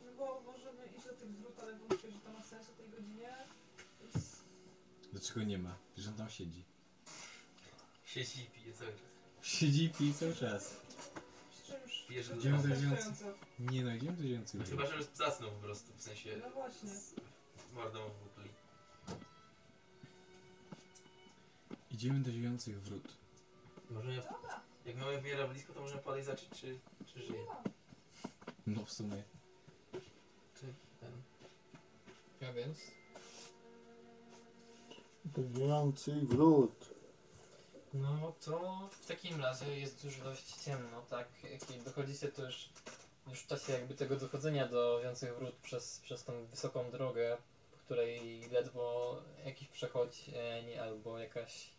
No 0.06 0.12
bo 0.18 0.40
możemy 0.52 0.86
iść 0.96 1.05
do 1.06 1.12
tych 1.12 1.30
wrót, 1.30 1.58
ale 1.62 1.74
wątpię, 1.78 2.10
że 2.10 2.18
to 2.18 2.32
ma 2.32 2.42
sens 2.44 2.66
o 2.70 2.72
tej 2.72 2.88
godzinie. 2.88 3.30
Więc 4.00 4.24
Dlaczego 5.12 5.42
nie 5.42 5.58
ma? 5.58 5.76
Przecież 5.92 6.08
on 6.10 6.16
tam 6.16 6.30
siedzi. 6.30 6.64
Siedzi 8.05 8.42
i 8.42 8.46
pije 8.46 8.72
cały 8.74 8.92
czas. 8.92 9.15
Siedzi 9.47 9.84
i 9.84 9.91
pije 9.91 10.15
cały 10.15 10.34
czas. 10.34 10.76
Idziemy 12.39 12.57
do 12.57 12.62
wystarczająco. 12.62 13.25
Nie 13.58 13.84
no, 13.84 13.94
idziemy 13.94 14.16
do 14.16 14.23
ziemców. 14.23 14.60
No 14.60 14.66
chyba, 14.66 14.86
że 14.86 14.97
już 14.97 15.05
zasnął 15.15 15.50
po 15.50 15.57
prostu, 15.57 15.92
w 15.97 16.02
sensie 16.02 16.36
No 16.44 16.50
właśnie. 16.50 16.89
z 16.91 17.15
mordą 17.75 17.99
w 18.08 18.12
butli. 18.23 18.50
Idziemy 21.91 22.20
do 22.20 22.31
ziejących 22.33 22.83
wrót. 22.83 23.08
Możemy, 23.91 24.16
Dobra, 24.16 24.60
jak 24.86 24.97
mamy 24.97 25.20
w 25.20 25.25
miarę 25.25 25.49
blisko, 25.49 25.73
to 25.73 25.81
możemy 25.81 26.02
podejść 26.02 26.26
zobaczyć, 26.26 26.49
czy, 26.60 26.78
czy 27.07 27.23
żyje. 27.23 27.47
No 28.66 28.84
w 28.84 28.92
sumie. 28.92 29.23
Czy 30.60 30.75
ten... 31.00 31.12
Ja 32.41 32.52
więc? 32.52 32.78
Drwiący 35.25 36.12
wrót. 36.23 36.95
No 38.00 38.33
to 38.44 38.89
w 38.92 39.07
takim 39.07 39.41
razie 39.41 39.78
jest 39.78 40.05
już 40.05 40.16
dość 40.16 40.65
ciemno, 40.65 41.02
tak? 41.02 41.28
Jak 41.70 41.83
dochodzicie 41.83 42.28
to 42.28 42.42
już, 42.42 42.68
już 43.28 43.39
w 43.41 43.47
czasie 43.47 43.73
jakby 43.73 43.94
tego 43.94 44.16
dochodzenia 44.16 44.68
do 44.68 45.00
wiących 45.02 45.36
wrót 45.36 45.55
przez, 45.55 46.00
przez 46.00 46.25
tą 46.25 46.47
wysoką 46.47 46.91
drogę, 46.91 47.36
po 47.73 47.78
której 47.78 48.41
ledwo 48.50 49.16
jakiś 49.44 49.68
przechodź 49.68 50.31
albo 50.81 51.18
jakaś 51.18 51.70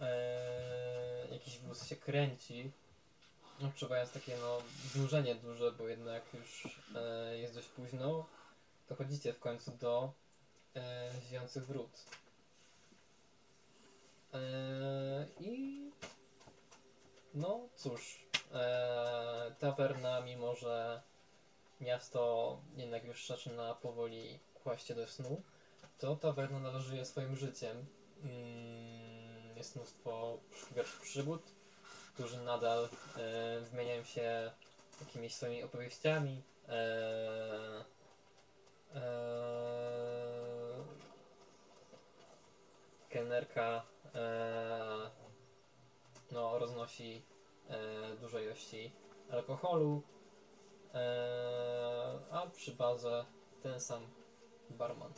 e, 0.00 1.26
jakiś 1.32 1.58
wóz 1.58 1.86
się 1.86 1.96
kręci, 1.96 2.70
odczuwając 3.64 4.12
takie 4.12 4.36
no 4.36 4.58
znużenie 4.92 5.34
duże, 5.34 5.72
bo 5.72 5.88
jednak 5.88 6.22
już 6.34 6.78
e, 6.94 7.38
jest 7.38 7.54
dość 7.54 7.68
późno, 7.68 8.26
dochodzicie 8.88 9.32
w 9.32 9.40
końcu 9.40 9.70
do 9.70 10.12
e, 10.74 11.10
zwiących 11.28 11.66
wrót. 11.66 11.90
Eee, 14.36 15.26
I 15.40 15.90
no 17.34 17.68
cóż, 17.74 18.26
eee, 18.54 19.54
tawerna, 19.58 20.20
mimo 20.20 20.54
że 20.54 21.02
miasto 21.80 22.60
jednak 22.76 23.04
już 23.04 23.26
zaczyna 23.26 23.74
powoli 23.74 24.38
kłaść 24.54 24.86
się 24.86 24.94
do 24.94 25.06
snu, 25.06 25.42
to 25.98 26.16
tawerna 26.16 26.60
należy 26.60 26.96
je 26.96 27.04
swoim 27.04 27.36
życiem. 27.36 27.86
Mm, 28.22 29.56
jest 29.56 29.76
mnóstwo 29.76 30.38
przygód, 31.02 31.42
którzy 32.14 32.40
nadal 32.40 32.88
e, 33.16 33.60
wymieniają 33.60 34.04
się 34.04 34.52
jakimiś 35.00 35.34
swoimi 35.34 35.62
opowieściami. 35.62 36.42
E, 36.68 37.84
e, 38.94 39.36
no, 46.32 46.58
roznosi 46.58 47.22
e, 47.68 48.16
duże 48.20 48.44
ilości 48.44 48.92
alkoholu, 49.30 50.02
e, 50.94 52.18
a 52.30 52.46
przy 52.46 52.72
barze 52.72 53.26
ten 53.62 53.80
sam 53.80 54.02
barman. 54.70 55.12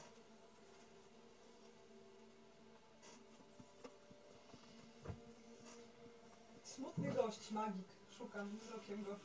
Smutny 6.63 7.13
gość, 7.13 7.51
magik. 7.51 7.87
Szukam 8.19 8.59
wzrokiem 8.59 9.05
go. 9.05 9.17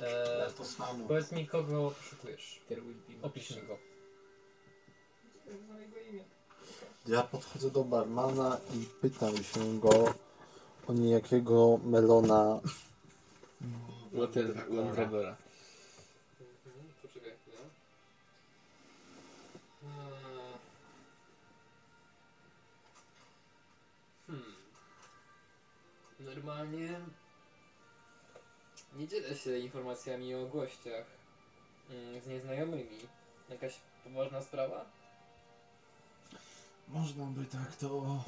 E, 0.00 0.50
To 0.56 0.64
samo. 0.64 1.08
powiedz 1.08 1.32
mi, 1.32 1.46
kogo 1.46 1.90
poszukujesz? 1.90 2.60
Opisz 3.22 3.56
mi 3.56 3.62
go. 3.62 3.78
Nie 5.46 5.52
wiem, 5.52 5.64
znam 5.66 5.80
jego 5.82 5.96
imię. 6.00 6.24
Ja 7.06 7.22
podchodzę 7.22 7.70
do 7.70 7.84
barmana 7.84 8.58
i 8.74 8.86
pytam 9.00 9.36
się 9.36 9.80
go, 9.80 10.14
o 10.86 10.92
niejakiego 10.92 11.78
melona. 11.84 12.60
Mhm, 16.40 16.92
poczekaj 17.02 17.32
chwilę. 17.38 17.58
Eee. 19.82 20.58
Hmm. 24.26 24.54
Normalnie 26.20 27.00
nie 28.96 29.08
dzielę 29.08 29.36
się 29.36 29.58
informacjami 29.58 30.34
o 30.34 30.46
gościach 30.46 31.06
mm, 31.90 32.20
z 32.20 32.26
nieznajomymi. 32.26 32.98
Jakaś 33.48 33.74
poważna 34.04 34.42
sprawa? 34.42 34.95
Można 36.88 37.24
by 37.24 37.44
tak 37.44 37.76
to 37.76 38.24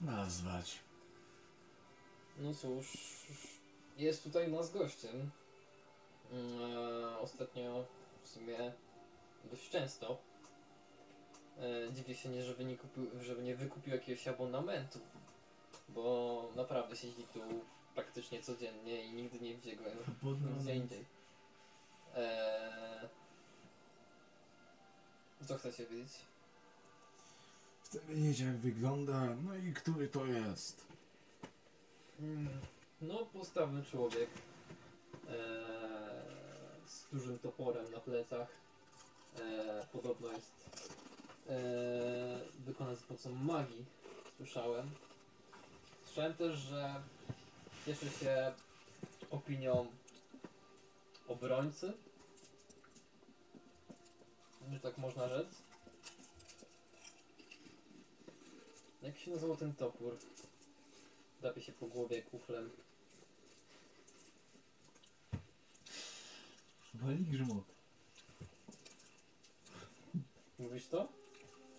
nazwać. 0.00 0.78
No 2.38 2.54
cóż, 2.54 2.86
jest 3.96 4.22
tutaj 4.22 4.52
nas 4.52 4.72
gościem. 4.72 5.30
Mm, 6.32 6.60
e, 6.62 7.18
Ostatnio 7.18 7.84
w 8.22 8.28
sumie 8.28 8.72
dość 9.44 9.70
często. 9.70 10.18
E, 11.58 11.92
Dziwię 11.92 12.14
się 12.14 12.28
nie, 12.28 12.42
żeby 12.42 12.64
nie, 12.64 12.76
kupił, 12.76 13.06
żeby 13.22 13.42
nie 13.42 13.56
wykupił 13.56 13.92
jakiegoś 13.94 14.28
abonamentu, 14.28 14.98
bo 15.88 16.48
naprawdę 16.56 16.96
siedzi 16.96 17.22
tu 17.32 17.40
praktycznie 17.94 18.42
codziennie 18.42 19.04
i 19.04 19.12
nigdy 19.12 19.40
nie 19.40 19.54
biegłem 19.54 19.96
gdzie 20.60 20.76
indziej. 20.76 21.04
E, 22.14 23.08
Co 25.46 25.58
chcecie 25.58 25.86
wiedzieć? 25.86 26.12
Chcę 27.94 28.14
wiedzieć 28.14 28.40
jak 28.40 28.56
wygląda, 28.56 29.36
no 29.44 29.56
i 29.56 29.72
który 29.72 30.08
to 30.08 30.26
jest. 30.26 30.86
Mm, 32.20 32.48
No, 33.00 33.26
postawny 33.26 33.84
człowiek 33.84 34.30
e, 35.28 35.32
z 36.86 37.06
dużym 37.12 37.38
toporem 37.38 37.92
na 37.92 38.00
plecach. 38.00 38.48
E, 39.40 39.86
podobno 39.92 40.28
jest 40.32 40.70
e, 41.48 41.54
wykonany 42.58 42.96
z 42.96 43.02
pomocą 43.02 43.34
magii, 43.34 43.84
słyszałem. 44.36 44.90
Słyszałem 46.04 46.34
też, 46.34 46.58
że 46.58 47.02
cieszy 47.86 48.10
się 48.10 48.52
opinią 49.30 49.86
obrońcy, 51.28 51.92
że 54.72 54.80
tak 54.80 54.98
można 54.98 55.28
rzec. 55.28 55.46
Jak 59.04 59.18
się 59.18 59.30
nazywał 59.30 59.56
ten 59.56 59.74
topór? 59.74 60.18
Drapie 61.40 61.62
się 61.62 61.72
po 61.72 61.86
głowie 61.86 62.22
kuflem. 62.22 62.70
Wali 66.94 67.24
grzmot. 67.24 67.64
Mówisz 70.58 70.86
to? 70.86 71.08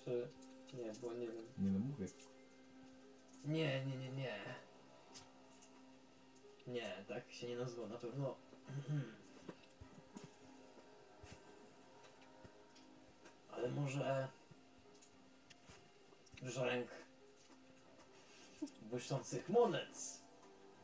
Czy... 0.04 0.28
Nie, 0.74 0.92
bo 1.02 1.14
nie 1.14 1.28
wiem. 1.28 1.46
Nie 1.58 1.72
no 1.72 1.80
mówię. 1.80 2.08
Nie, 3.46 3.86
nie, 3.86 3.98
nie, 3.98 4.12
nie. 4.12 4.40
Nie, 6.68 7.04
tak 7.08 7.32
się 7.32 7.48
nie 7.48 7.58
nazywa 7.58 7.88
na 7.88 7.98
pewno. 7.98 8.36
Ale 13.52 13.72
może... 13.72 14.28
Brzęk 16.42 17.05
błyszczących 18.86 19.50
monet. 19.50 20.20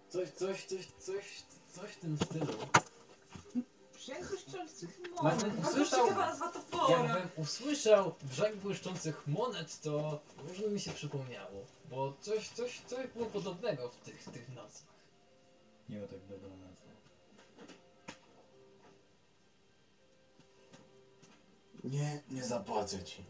Coś, 0.09 0.29
coś, 0.29 0.65
coś, 0.65 0.85
coś, 0.99 1.43
coś 1.73 1.91
w 1.91 1.99
tym 1.99 2.17
stylu. 2.17 2.53
Brzęk 3.93 4.27
błyszczących 4.27 4.99
monet. 4.99 5.43
Bardzo 5.43 5.69
usłyszał, 5.69 6.07
ciekawa 6.07 6.25
nazwa 6.25 6.51
topora. 6.51 7.03
jakbym 7.03 7.43
usłyszał 7.43 8.15
brzeg 8.23 8.55
błyszczących 8.55 9.27
monet, 9.27 9.81
to 9.81 10.21
może 10.47 10.63
by 10.63 10.69
mi 10.69 10.79
się 10.79 10.91
przypomniało. 10.91 11.65
Bo 11.89 12.13
coś, 12.21 12.49
coś, 12.49 12.81
coś 12.87 13.07
było 13.07 13.25
podobnego 13.25 13.89
w 13.89 13.97
tych, 13.97 14.23
tych 14.23 14.49
nazwach. 14.49 14.95
Nie 15.89 15.99
ma 15.99 16.07
tak 16.07 16.25
dobrą 16.25 16.57
nazwę. 16.57 16.91
Nie, 21.83 22.21
nie 22.31 22.43
zapłacę 22.43 23.03
ci. 23.03 23.23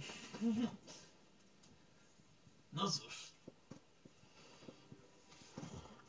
No 2.74 2.92
cóż, 2.92 3.31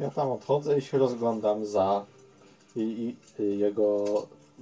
Ja 0.02 0.10
tam 0.10 0.30
odchodzę 0.30 0.78
i 0.78 0.82
się 0.82 0.98
rozglądam 0.98 1.66
za 1.66 2.06
i, 2.76 2.80
i, 2.80 3.42
i 3.42 3.58
jego 3.58 4.04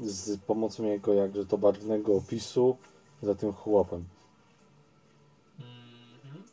z 0.01 0.41
pomocą 0.41 0.85
jego 0.85 1.15
jakże 1.15 1.47
to 1.47 1.59
barwnego 1.59 2.17
opisu 2.17 2.77
za 3.23 3.35
tym 3.35 3.53
chłopem. 3.53 4.05
Mhm. 5.59 6.45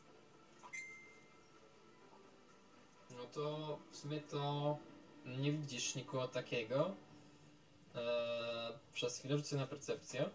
No 3.17 3.23
to 3.33 3.77
w 3.91 3.97
sumie 3.97 4.21
to 4.21 4.77
nie 5.25 5.51
widzisz 5.51 5.95
nikogo 5.95 6.27
takiego. 6.27 6.91
Eee, 7.95 8.73
przez 8.93 9.17
chwilę 9.19 9.37
rzucę 9.37 9.55
na 9.55 9.67
percepcję. 9.67 10.29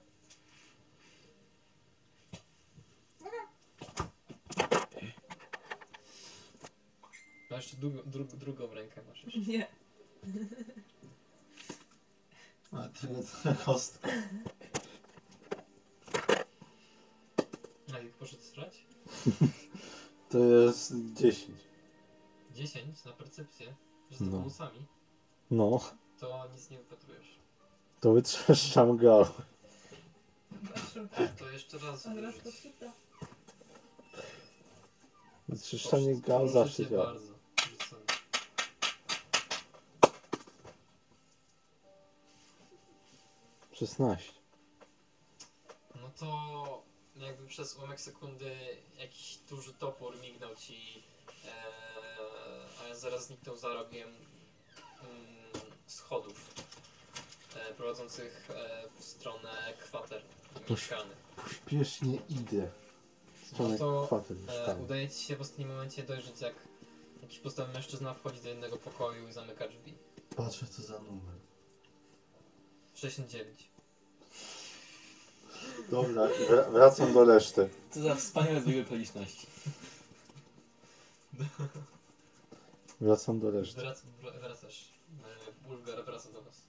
No 7.53 7.57
jeszcze 7.57 7.77
drugą, 7.77 7.99
dru, 8.07 8.25
drugą 8.25 8.75
rękę 8.75 9.03
masz 9.09 9.25
jeszcze. 9.25 9.41
Nie. 9.53 9.67
A 12.73 12.89
tyle 12.89 13.23
to 13.23 13.65
kostka. 13.65 14.09
A 17.95 17.99
jak 17.99 18.13
poszedł 18.13 18.43
strać? 18.43 18.85
To 20.29 20.39
jest 20.39 20.93
10. 21.15 21.51
10 22.55 23.05
na 23.05 23.13
percepcję, 23.13 23.75
że 24.11 24.17
z 24.17 24.21
No. 24.21 24.41
no. 24.45 24.51
sami, 24.51 24.87
No, 25.51 25.81
to 26.21 26.49
nic 26.55 26.71
nie 26.71 26.79
wypatrujesz. 26.79 27.39
to 28.01 28.13
wytrzeszczam 28.13 28.97
go. 28.97 29.33
To 31.39 31.51
jeszcze 31.51 31.79
raz 31.79 32.03
rzuć. 32.05 32.37
poczyta. 32.45 32.93
Wytrzeszczanie 35.49 36.15
gal 36.15 36.39
Proszę 36.39 36.53
zawsze 36.53 36.85
cię 36.85 36.91
działa. 36.91 37.05
bardzo. 37.07 37.32
16. 43.87 44.33
No 45.95 46.11
to 46.19 46.83
jakby 47.17 47.47
przez 47.47 47.77
ułamek 47.77 48.01
sekundy 48.01 48.57
jakiś 48.99 49.37
duży 49.37 49.73
topór 49.75 50.21
mignął 50.21 50.55
ci, 50.55 51.03
ee, 51.45 52.85
ale 52.85 52.97
zaraz 52.97 53.27
zniknął 53.27 53.57
za 53.57 53.69
rogiem 53.75 54.09
mm, 54.09 54.23
schodów 55.87 56.55
e, 57.57 57.75
prowadzących 57.75 58.51
e, 58.51 58.83
w 58.99 59.05
stronę 59.05 59.49
kwater 59.79 60.23
mieszkalnych. 60.71 61.17
Pośpiesznie 61.45 62.19
idę. 62.29 62.71
W 63.43 63.47
stronę 63.47 63.73
No 63.73 63.79
to, 63.79 64.07
kwater 64.07 64.37
E, 64.49 64.77
udaje 64.77 65.09
ci 65.11 65.25
się 65.25 65.37
w 65.37 65.41
ostatnim 65.41 65.69
momencie 65.69 66.03
dojrzeć, 66.03 66.41
jak 66.41 66.55
jakiś 67.23 67.39
postawny 67.39 67.75
mężczyzna 67.75 68.15
wchodzi 68.15 68.41
do 68.41 68.49
jednego 68.49 68.77
pokoju 68.77 69.29
i 69.29 69.33
zamyka 69.33 69.69
drzwi. 69.69 69.95
Patrzę 70.37 70.67
co 70.67 70.83
za 70.83 70.99
numer. 70.99 71.35
69. 72.95 73.72
Dobra, 75.91 76.23
wra- 76.49 76.73
wracam 76.73 77.13
do 77.13 77.25
reszty. 77.25 77.69
Co 77.91 78.01
za 78.01 78.15
wspaniałe 78.15 78.61
zbieg 78.61 78.87
okoliczności. 78.87 79.47
Wracam 83.01 83.41
do 83.41 83.51
reszty. 83.51 83.81
Wrac, 83.81 84.03
wr- 84.23 84.41
wracasz. 84.41 84.85
E, 85.25 85.29
Bulgar 85.69 86.05
wraca 86.05 86.29
do 86.33 86.43
was. 86.43 86.63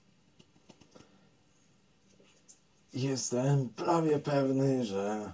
Jestem 2.94 3.68
prawie 3.68 4.18
pewny, 4.18 4.84
że 4.84 5.32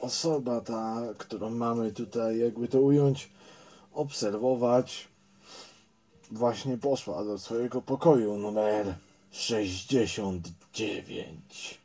osoba 0.00 0.60
ta, 0.60 1.02
którą 1.18 1.50
mamy 1.50 1.92
tutaj, 1.92 2.38
jakby 2.38 2.68
to 2.68 2.80
ująć, 2.80 3.30
obserwować, 3.92 5.08
właśnie 6.30 6.78
poszła 6.78 7.24
do 7.24 7.38
swojego 7.38 7.82
pokoju 7.82 8.36
numer 8.36 8.94
69. 9.32 11.78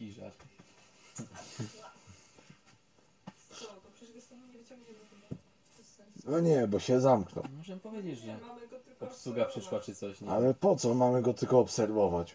Jakiś 0.00 0.16
żart. 0.16 0.34
Co, 3.50 3.64
to 3.66 3.90
przecież 3.94 4.14
go 4.14 4.20
stąd 4.20 4.46
nie 4.52 4.58
wyciągniemy 4.58 4.98
chyba. 5.10 5.36
Bez 5.78 5.86
sensu. 5.86 6.30
No 6.30 6.40
nie, 6.40 6.68
bo 6.68 6.80
się 6.80 7.00
zamknął. 7.00 7.44
Możemy 7.56 7.80
powiedzieć, 7.80 8.18
że 8.18 8.26
Nie, 8.26 8.38
mamy 8.38 8.68
go 8.68 8.78
tylko 8.78 9.06
obsługa 9.06 9.42
obserwować. 9.42 9.50
przyszła 9.50 9.80
czy 9.80 9.94
coś, 9.94 10.20
nie? 10.20 10.30
Ale 10.30 10.54
po 10.54 10.76
co 10.76 10.94
mamy 10.94 11.22
go 11.22 11.34
tylko 11.34 11.58
obserwować? 11.58 12.34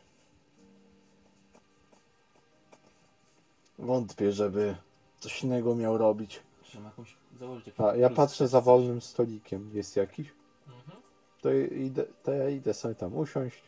Wątpię, 3.79 4.31
żeby 4.31 4.75
coś 5.19 5.43
innego 5.43 5.75
miał 5.75 5.97
robić. 5.97 6.39
Że 6.73 6.79
ma 6.79 6.89
jakąś 6.89 7.15
założyć 7.39 7.67
jakiś 7.67 7.81
A 7.81 7.95
ja 7.95 8.09
patrzę 8.09 8.37
czy 8.37 8.47
za 8.47 8.61
wolnym 8.61 9.01
stolikiem. 9.01 9.71
Jest 9.73 9.95
jakiś? 9.95 10.33
Mhm. 10.67 11.01
To, 11.41 11.51
idę, 11.53 12.05
to 12.23 12.31
ja 12.31 12.49
idę 12.49 12.73
sobie 12.73 12.95
tam 12.95 13.15
usiąść. 13.17 13.61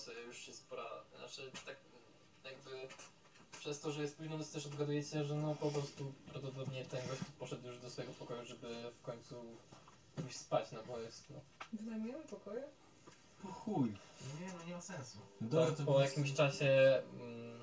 Nocy 0.00 0.22
już 0.26 0.48
jest 0.48 0.68
pora, 0.68 0.90
znaczy 1.18 1.50
tak 1.66 1.76
jakby 2.44 2.88
przez 3.60 3.80
to, 3.80 3.92
że 3.92 4.02
jest 4.02 4.16
późno 4.16 4.38
też 4.52 4.66
odgadujecie, 4.66 5.24
że 5.24 5.34
no 5.34 5.54
po 5.54 5.70
prostu 5.70 6.12
prawdopodobnie 6.32 6.84
ten 6.84 7.08
gość 7.08 7.20
poszedł 7.38 7.66
już 7.66 7.78
do 7.78 7.90
swojego 7.90 8.14
pokoju, 8.14 8.44
żeby 8.44 8.90
w 8.90 9.02
końcu 9.02 9.34
pójść 10.16 10.36
spać, 10.36 10.72
no 10.72 10.82
bo 10.82 10.98
jest 10.98 11.30
no. 11.30 11.40
Wynajmujemy 11.72 12.24
pokoje? 12.24 12.62
Po 13.42 13.48
chuj. 13.48 13.96
Nie 14.40 14.52
no, 14.58 14.64
nie 14.66 14.74
ma 14.74 14.80
sensu. 14.80 15.18
Tak, 15.50 15.86
po 15.86 16.00
jakimś 16.00 16.34
czasie 16.34 17.02
mm, 17.20 17.60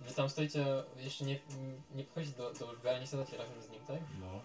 wy 0.00 0.14
tam 0.14 0.30
stoicie, 0.30 0.84
jeszcze 0.96 1.24
nie, 1.24 1.40
nie 1.94 2.04
podchodzicie 2.04 2.36
do, 2.36 2.52
do 2.52 2.66
Ulfgara, 2.66 2.98
nie 2.98 3.06
siadacie 3.06 3.36
razem 3.36 3.62
z 3.62 3.70
nim, 3.70 3.80
tak? 3.86 4.00
No. 4.20 4.40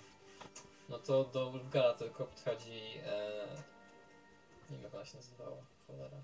No 0.90 1.00
to 1.00 1.24
do 1.24 1.50
Ulfgara 1.50 1.94
tylko 1.94 2.26
podchodzi, 2.26 2.82
e, 3.06 3.48
nie 4.70 4.78
wiem 4.78 4.84
jak 4.84 4.94
ona 4.94 5.06
się 5.06 5.18
nazywała, 5.18 5.58
cholera. 5.88 6.18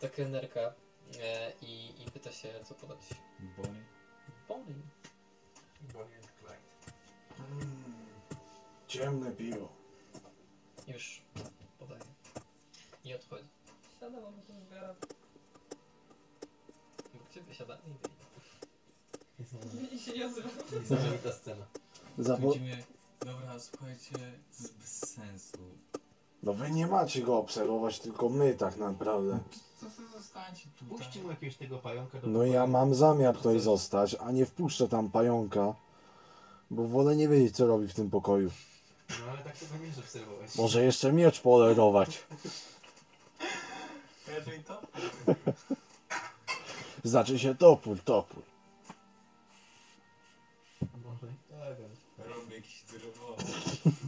Ta 0.00 0.08
kelnerka 0.08 0.74
e, 1.20 1.52
i, 1.62 2.02
i 2.02 2.10
pyta 2.10 2.32
się 2.32 2.48
co 2.64 2.74
podać. 2.74 2.98
Bonnie. 3.56 3.84
Bonnie. 4.48 4.74
Bonnie 5.92 6.16
and 6.16 6.32
Clyde. 6.38 6.64
Mm, 7.38 7.94
ciemne 8.88 9.32
piwo. 9.32 9.68
Już 10.86 11.22
podaje. 11.78 12.00
I 13.04 13.14
odchodzi. 13.14 13.48
Siadam 14.00 14.24
obok 14.24 14.48
Ulgara. 14.48 14.94
Obok 17.14 17.30
ciebie 17.30 17.54
siada 17.54 17.74
Avery. 17.74 18.14
I 19.92 19.98
się 19.98 20.12
nie 20.12 20.26
odzywam. 20.26 20.50
Niesamowita 20.80 21.32
scena. 21.32 21.66
Widzimy, 22.18 22.84
dobra, 23.20 23.58
słuchajcie, 23.58 24.12
to 24.12 24.62
jest 24.62 24.78
bez 24.78 25.14
sensu. 25.14 25.58
No 26.42 26.54
wy 26.54 26.70
nie 26.70 26.86
macie 26.86 27.22
go 27.22 27.38
obserwować, 27.38 28.00
tylko 28.00 28.28
my 28.28 28.54
tak 28.54 28.76
naprawdę. 28.76 29.40
Co 29.84 29.90
sobie 29.90 30.08
zostańcie 30.08 30.66
tutaj? 30.78 30.98
Puśćcie 30.98 31.22
mu 31.22 31.30
jakiegoś 31.30 31.56
tego 31.56 31.78
pająka 31.78 32.18
do 32.18 32.26
No 32.26 32.44
ja 32.44 32.66
mam 32.66 32.94
zamiar 32.94 33.36
tutaj 33.36 33.60
zostać, 33.60 34.16
a 34.20 34.30
nie 34.30 34.46
wpuszczę 34.46 34.88
tam 34.88 35.10
pająka. 35.10 35.74
Bo 36.70 36.88
wolę 36.88 37.16
nie 37.16 37.28
wiedzieć 37.28 37.56
co 37.56 37.66
robi 37.66 37.88
w 37.88 37.94
tym 37.94 38.10
pokoju. 38.10 38.50
No 39.10 39.16
ale 39.32 39.42
tak 39.42 39.56
to 39.58 39.64
będziesz 39.78 39.98
obserwować. 39.98 40.54
Może 40.56 40.84
jeszcze 40.84 41.12
miecz 41.12 41.40
polerować. 41.40 42.24
Raczej 44.38 44.64
to? 44.64 44.82
Znaczy 47.04 47.38
się 47.38 47.54
topór, 47.54 47.98
topór. 48.04 48.42
Może 51.04 51.26
i 51.26 51.50
tak, 51.50 51.76
ale 52.18 52.28
Robię 52.34 52.56
jakiś 52.56 52.82
dyrowowy. 52.82 53.42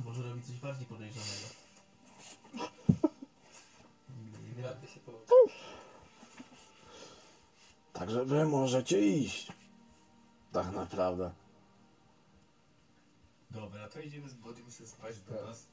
może 0.04 0.22
robi 0.22 0.42
coś 0.42 0.56
bardziej 0.56 0.86
podejrzanego. 0.86 1.46
Nie 2.54 4.54
wiem. 4.56 4.62
Warto 4.64 4.86
się 4.86 5.00
położyć. 5.00 5.26
Także 7.98 8.24
wy 8.24 8.44
możecie 8.44 9.00
iść. 9.00 9.52
Tak 10.52 10.72
naprawdę. 10.72 11.30
Dobra, 13.50 13.88
to 13.88 14.00
idziemy 14.00 14.28
z 14.28 14.34
Bodim 14.34 14.70
sobie 14.70 14.88
spać 14.88 15.20
do 15.20 15.34
Tak. 15.34 15.46
nas. 15.46 15.66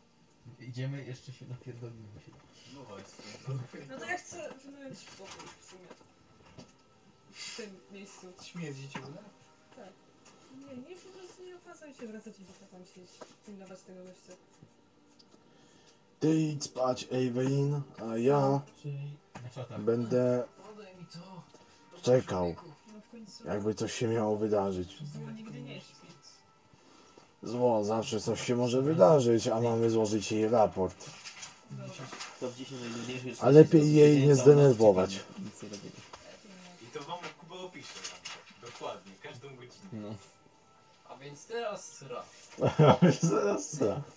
Idziemy, 0.59 1.03
jeszcze 1.03 1.31
się 1.31 1.45
napierdolimy 1.45 2.21
się. 2.25 2.31
No 2.75 2.83
właśnie. 2.83 3.23
No 3.89 3.99
to 3.99 4.05
ja 4.05 4.17
chcę 4.17 4.53
wynająć 4.65 4.99
pokój 5.03 5.47
w 5.61 5.65
sumie. 5.65 5.87
W 7.31 7.57
tym 7.57 7.69
miejscu. 7.91 8.27
Śmierdzi 8.43 8.89
cię, 8.89 8.99
nie? 8.99 9.05
Tak. 9.75 9.93
Nie, 10.59 10.89
nie, 10.89 10.95
po 10.95 11.19
prostu 11.19 11.43
nie 11.43 11.55
opłacam 11.55 11.93
się 11.93 12.07
wracać 12.07 12.39
i 12.39 12.45
tak 12.45 12.69
tam 12.69 12.85
siedzieć, 12.85 13.11
pilnować 13.45 13.81
tego 13.81 14.03
gościa. 14.03 14.33
Ty 16.19 16.35
idź 16.35 16.63
spać, 16.63 17.07
Evelyn, 17.11 17.81
a 18.09 18.17
ja 18.17 18.61
Czyli... 18.81 19.17
Co 19.55 19.63
tak? 19.63 19.81
będę 19.81 20.43
Podaj 20.69 20.97
mi 20.97 21.05
to. 21.05 21.43
Czekał, 22.03 22.55
jakby 23.45 23.75
coś 23.75 23.93
się 23.93 24.07
miało 24.07 24.37
wydarzyć. 24.37 24.97
zło 25.13 25.31
nigdy 25.37 25.61
nie 25.61 25.81
śpi. 25.81 26.07
Zło, 27.43 27.83
zawsze 27.83 28.21
coś 28.21 28.47
się 28.47 28.55
może 28.55 28.81
wydarzyć, 28.81 29.47
a 29.47 29.61
mamy 29.61 29.89
złożyć 29.89 30.31
jej 30.31 30.49
raport. 30.49 31.05
Dobra. 31.71 31.93
To 32.39 32.49
w 32.49 32.55
10 32.55 32.81
najważniejszych 32.81 33.29
rzeczy 33.29 33.45
A 33.45 33.49
lepiej 33.49 33.93
jej 33.93 34.27
nie 34.27 34.35
zdenerwować. 34.35 35.19
I 36.83 36.85
to 36.93 36.99
wam 37.03 37.17
Kuba 37.39 37.55
opisze. 37.55 37.99
Dokładnie, 38.61 39.11
każdą 39.23 39.49
godzinę. 39.49 39.73
No. 39.93 40.15
A 41.09 41.15
więc 41.17 41.45
teraz 41.45 42.01
ra. 42.01 42.23
Zaraz, 43.21 43.75
zaraz. 43.75 44.11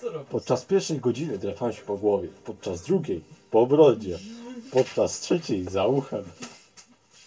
Co 0.00 0.10
robisz? 0.10 0.28
Podczas 0.30 0.64
pierwszej 0.64 1.00
godziny 1.00 1.38
drapałem 1.38 1.74
się 1.74 1.82
po 1.82 1.96
głowie, 1.96 2.28
podczas 2.44 2.82
drugiej 2.82 3.24
po 3.50 3.66
brodzie, 3.66 4.18
podczas 4.70 5.20
trzeciej 5.20 5.64
za 5.64 5.86
uchem. 5.86 6.24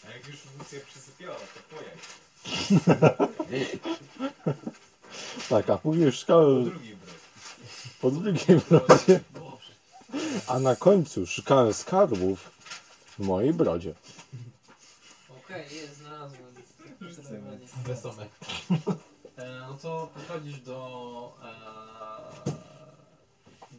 A 0.07 0.11
jak 0.11 0.27
już 0.27 0.38
Lucja 0.59 0.80
przysypiała, 0.85 1.35
to 1.35 1.75
pojaj. 1.75 1.95
Tak, 5.50 5.69
a 5.69 5.77
później 5.77 6.06
Po 6.11 6.18
szukałem 6.18 6.64
drugiej 6.72 6.95
brodzie. 6.95 7.19
po 8.02 8.11
drugiej 8.11 8.60
brodzie, 8.69 9.19
a 10.48 10.60
na 10.60 10.76
końcu 10.76 11.26
szukałem 11.27 11.74
skarbów 11.74 12.52
w 13.06 13.19
mojej 13.19 13.53
brodzie. 13.53 13.94
Okej, 15.45 15.76
jest, 15.76 15.98
znalazłem. 15.98 16.42
Wesołe. 17.85 18.26
E, 19.38 19.60
no 19.60 19.74
to 19.82 20.10
podchodzisz 20.14 20.60
do 20.60 21.38
e, 21.44 22.52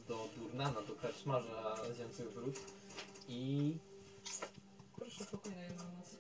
do 0.09 0.29
Durnana, 0.37 0.83
do 0.83 0.95
karczmarza 1.03 1.77
zjadających 1.87 2.35
brud 2.35 2.61
i 3.29 3.73
Proszę 4.97 5.25
pokój 5.31 5.53
na 5.53 5.63
jedną 5.63 5.85
noc. 5.85 6.17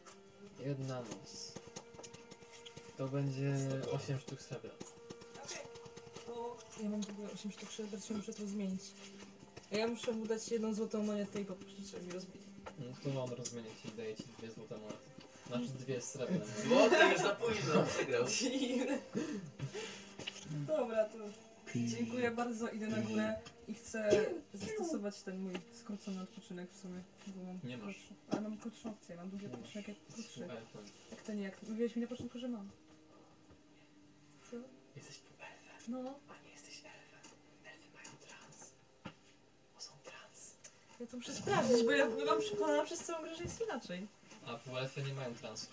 jedna 0.66 0.94
noc. 1.00 1.45
To 2.96 3.08
będzie 3.08 3.54
8 3.92 4.18
sztuk 4.18 4.42
srebra. 4.42 4.70
To 6.26 6.82
ja 6.82 6.88
mam 6.88 7.02
w 7.02 7.10
ogóle 7.10 7.28
8 7.34 7.52
sztuk 7.52 7.72
srebra, 7.72 7.98
to 8.08 8.14
muszę 8.14 8.32
to 8.34 8.46
zmienić. 8.46 8.82
A 9.72 9.76
ja 9.76 9.86
muszę 9.86 10.12
mu 10.12 10.26
dać 10.26 10.48
jedną 10.48 10.74
złotą 10.74 11.02
monetę 11.02 11.40
i 11.40 11.44
poprosić, 11.44 11.90
żeby 11.90 12.06
mi 12.06 12.12
rozbić. 12.12 12.42
No 12.78 12.86
to 13.12 13.24
on 13.24 13.30
rozmienia 13.30 13.70
ci 13.82 13.88
i 13.88 13.92
daje 13.92 14.14
ci 14.16 14.24
dwie 14.38 14.50
złote 14.50 14.74
monety. 14.76 14.98
Znaczy 15.46 15.66
dwie 15.78 16.00
srebrne. 16.00 16.44
Złoty 16.68 16.96
już 17.12 17.20
za 17.20 17.30
późno, 17.34 17.84
przegrał. 17.96 18.24
Dobra, 20.66 21.04
to 21.04 21.18
dziękuję 21.74 22.30
bardzo, 22.30 22.68
idę 22.68 22.86
na 22.86 22.98
górę 23.00 23.34
i 23.68 23.74
chcę 23.74 24.26
zastosować 24.54 25.22
ten 25.22 25.40
mój 25.40 25.52
skrócony 25.72 26.22
odpoczynek 26.22 26.70
w 26.70 26.80
sumie. 26.80 27.00
Bo 27.26 27.42
mam 27.44 27.58
Nie 27.64 27.76
masz. 27.76 27.84
krótszy- 27.96 28.14
Ale 28.30 28.40
mam 28.40 28.58
krótszą 28.58 28.90
opcję, 28.90 29.16
mam 29.16 29.30
długi 29.30 29.46
odpoczynek 29.46 29.88
jak 29.88 29.96
krótszy. 30.14 30.40
Jak 31.10 31.22
to 31.22 31.32
nie, 31.34 31.42
jak 31.42 31.62
mówiłeś 31.62 31.96
mi 31.96 32.02
na 32.02 32.08
początku, 32.08 32.38
że 32.38 32.48
mam. 32.48 32.68
Co? 34.50 34.56
Jesteś 34.96 35.16
elfem, 35.40 35.84
No, 35.88 36.14
a 36.28 36.44
nie 36.46 36.50
jesteś 36.52 36.74
elfem. 36.76 37.30
Elfy 37.64 37.88
mają 37.94 38.10
trans. 38.26 38.56
Bo 39.74 39.80
są 39.80 39.92
trans. 40.04 40.54
ja 41.00 41.06
to 41.06 41.16
muszę 41.16 41.32
sprawdzić, 41.34 41.84
bo 41.84 41.90
ja 41.92 42.06
byłam 42.10 42.40
przekonana 42.40 42.84
przez 42.84 42.98
całą 43.04 43.22
grę, 43.22 43.36
że 43.36 43.42
jest 43.42 43.60
inaczej. 43.60 44.06
A 44.46 44.58
bo 44.70 44.80
elfy 44.80 45.02
nie 45.02 45.14
mają 45.14 45.34
trans. 45.34 45.66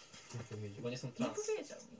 Bo 0.80 0.90
nie 0.90 0.98
są 0.98 1.08
Nie 1.08 1.14
trans. 1.14 1.38
powiedział 1.48 1.80
mi. 1.92 1.98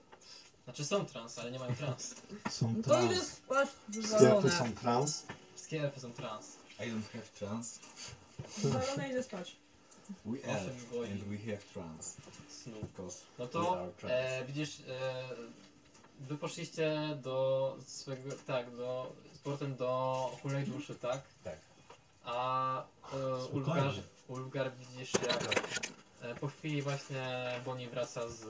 Znaczy 0.64 0.86
są 0.86 1.06
trans, 1.06 1.40
ale 1.40 1.52
nie 1.52 1.60
mają 1.60 1.76
trans. 1.76 2.16
Są 2.52 2.74
No 2.78 2.84
to 2.84 3.02
idę 3.02 3.22
spać, 3.22 3.70
Sklepy 3.70 4.02
wywalone. 4.08 4.52
są 4.52 4.72
trans. 4.74 5.26
Wszystkie 5.56 5.84
elfy 5.84 6.00
są 6.00 6.14
trans. 6.14 6.56
I 6.80 6.84
don't 6.84 7.12
have 7.14 7.24
trans. 7.40 7.80
Wywalone, 8.58 9.10
idę 9.10 9.24
spać. 9.24 9.56
We 10.26 10.38
godzin. 10.38 11.12
and 11.14 11.24
we 11.24 11.38
have 11.38 11.64
trans. 11.74 12.18
Snu. 12.64 12.80
Because 12.82 13.22
No 13.40 13.46
we 13.46 13.52
to 13.52 13.80
are 13.82 13.92
trans. 13.92 14.14
e, 14.14 14.46
widzisz, 14.46 14.80
e, 14.80 15.24
wy 16.20 16.38
poszliście 16.38 17.18
do 17.22 17.78
swojego, 17.86 18.30
tak, 18.48 18.76
do, 18.76 19.14
z 19.34 19.38
powrotem 19.38 19.76
do 19.76 20.32
hulej 20.42 20.66
duszy, 20.66 20.96
tak? 20.96 21.22
Tak. 21.44 21.58
A 22.26 22.84
e, 23.14 23.46
Ulfgar, 23.46 23.94
Ulfgar 24.28 24.72
widzisz 24.76 25.14
jak 25.14 25.44
e, 26.22 26.36
po 26.36 26.48
chwili 26.48 26.82
właśnie 26.82 27.52
Bonnie 27.66 27.90
wraca 27.90 28.30
z 28.30 28.42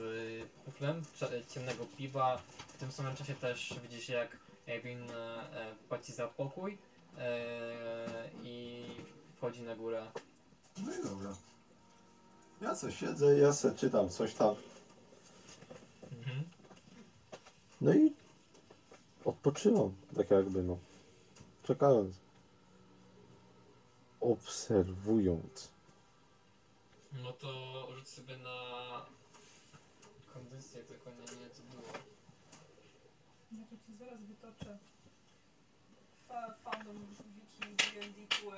kuflem 0.65 1.03
cze- 1.15 1.45
ciemnego 1.45 1.85
piwa. 1.97 2.41
W 2.67 2.77
tym 2.77 2.91
samym 2.91 3.15
czasie 3.15 3.35
też 3.35 3.73
widzisz 3.83 4.09
jak 4.09 4.37
Evin 4.65 5.11
e, 5.11 5.15
e, 5.15 5.75
płaci 5.89 6.13
za 6.13 6.27
pokój 6.27 6.77
e, 7.17 8.29
i 8.43 8.85
wchodzi 9.37 9.61
na 9.61 9.75
górę. 9.75 10.05
No 10.85 10.91
i 10.99 11.03
dobra. 11.03 11.35
Ja 12.61 12.75
co 12.75 12.91
siedzę, 12.91 13.37
ja 13.37 13.53
se 13.53 13.75
czytam 13.75 14.09
coś 14.09 14.33
tam. 14.33 14.55
Mhm. 16.11 16.43
No 17.83 17.93
i 17.93 18.13
odpoczywam, 19.25 19.95
tak 20.15 20.31
jakby 20.31 20.63
no. 20.63 20.77
Czekając. 21.63 22.15
Obserwując. 24.21 25.71
No 27.13 27.33
to 27.33 27.87
rzuć 27.95 28.07
sobie 28.07 28.37
na 28.37 28.55
kondycję, 30.33 30.83
tylko 30.83 31.09
nie, 31.09 31.15
nie 31.43 31.49
to 31.49 31.61
było. 31.71 31.93
Ja 33.51 33.65
to 33.69 33.75
ci 33.85 33.97
zaraz 33.99 34.19
wytoczę. 34.21 34.77
Fa- 36.27 36.53
Fandom 36.63 36.97
wiki 37.35 37.75
D&D 37.75 38.27
Tour. 38.37 38.55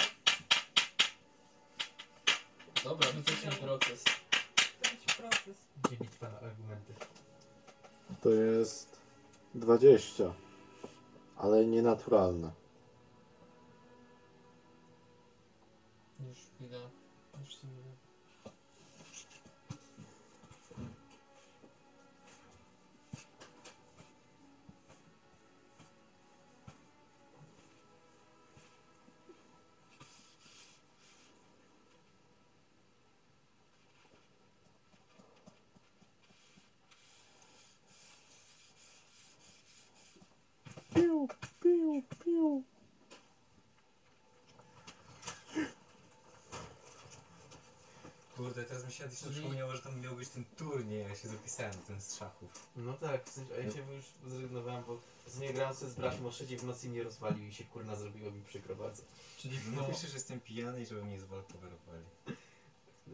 Dobra, 2.84 3.12
wytyczny 3.12 3.52
proces. 3.52 4.04
To 4.82 4.90
być 4.90 5.14
proces. 5.18 5.56
Gdzie 5.84 5.98
bitwa 5.98 6.30
na 6.30 6.40
argumenty? 6.40 6.94
To 8.22 8.30
jest 8.30 8.95
20. 9.56 10.34
Ale 11.38 11.66
nienaturalne. 11.66 12.52
Już 16.20 16.38
chwilę. 16.38 16.95
Piu, 41.28 41.38
piu, 41.62 42.04
piu. 42.24 42.64
Kurde, 48.38 48.64
teraz 48.64 48.86
mi 48.86 48.92
się 48.92 49.04
jeszcze 49.04 49.30
przypomniało, 49.30 49.76
że 49.76 49.82
tam 49.82 50.02
miał 50.02 50.16
być 50.16 50.30
ten 50.30 50.46
turniej, 50.58 51.04
ja 51.10 51.16
się 51.16 51.28
zapisałem 51.28 51.74
ten 51.88 52.02
z 52.02 52.16
szachów. 52.16 52.50
No 52.76 52.94
tak, 52.94 53.26
w 53.26 53.30
sensie, 53.30 53.54
a 53.54 53.58
ja 53.58 53.72
się 53.72 53.94
już 53.94 54.06
zrezygnowałem, 54.28 54.84
bo 54.84 55.00
z 55.28 55.40
nie 55.40 55.54
grałem 55.54 55.76
sobie 55.76 55.92
z 55.92 55.96
bratem 55.96 56.26
o 56.26 56.30
trzeciej 56.30 56.58
w 56.58 56.64
nocy 56.64 56.88
i 56.88 56.90
mnie 56.90 57.04
rozwalił 57.04 57.48
i 57.48 57.54
się 57.54 57.64
kurna 57.64 57.96
zrobiło 57.96 58.32
mi 58.32 58.44
przykro 58.44 58.76
bardzo. 58.76 59.04
Czyli 59.38 59.60
No 59.76 59.84
piszę, 59.84 60.08
że 60.08 60.14
jestem 60.14 60.40
pijany 60.40 60.82
i 60.82 60.86
żeby 60.86 61.06
mnie 61.06 61.20
zwalkowerowali. 61.20 62.06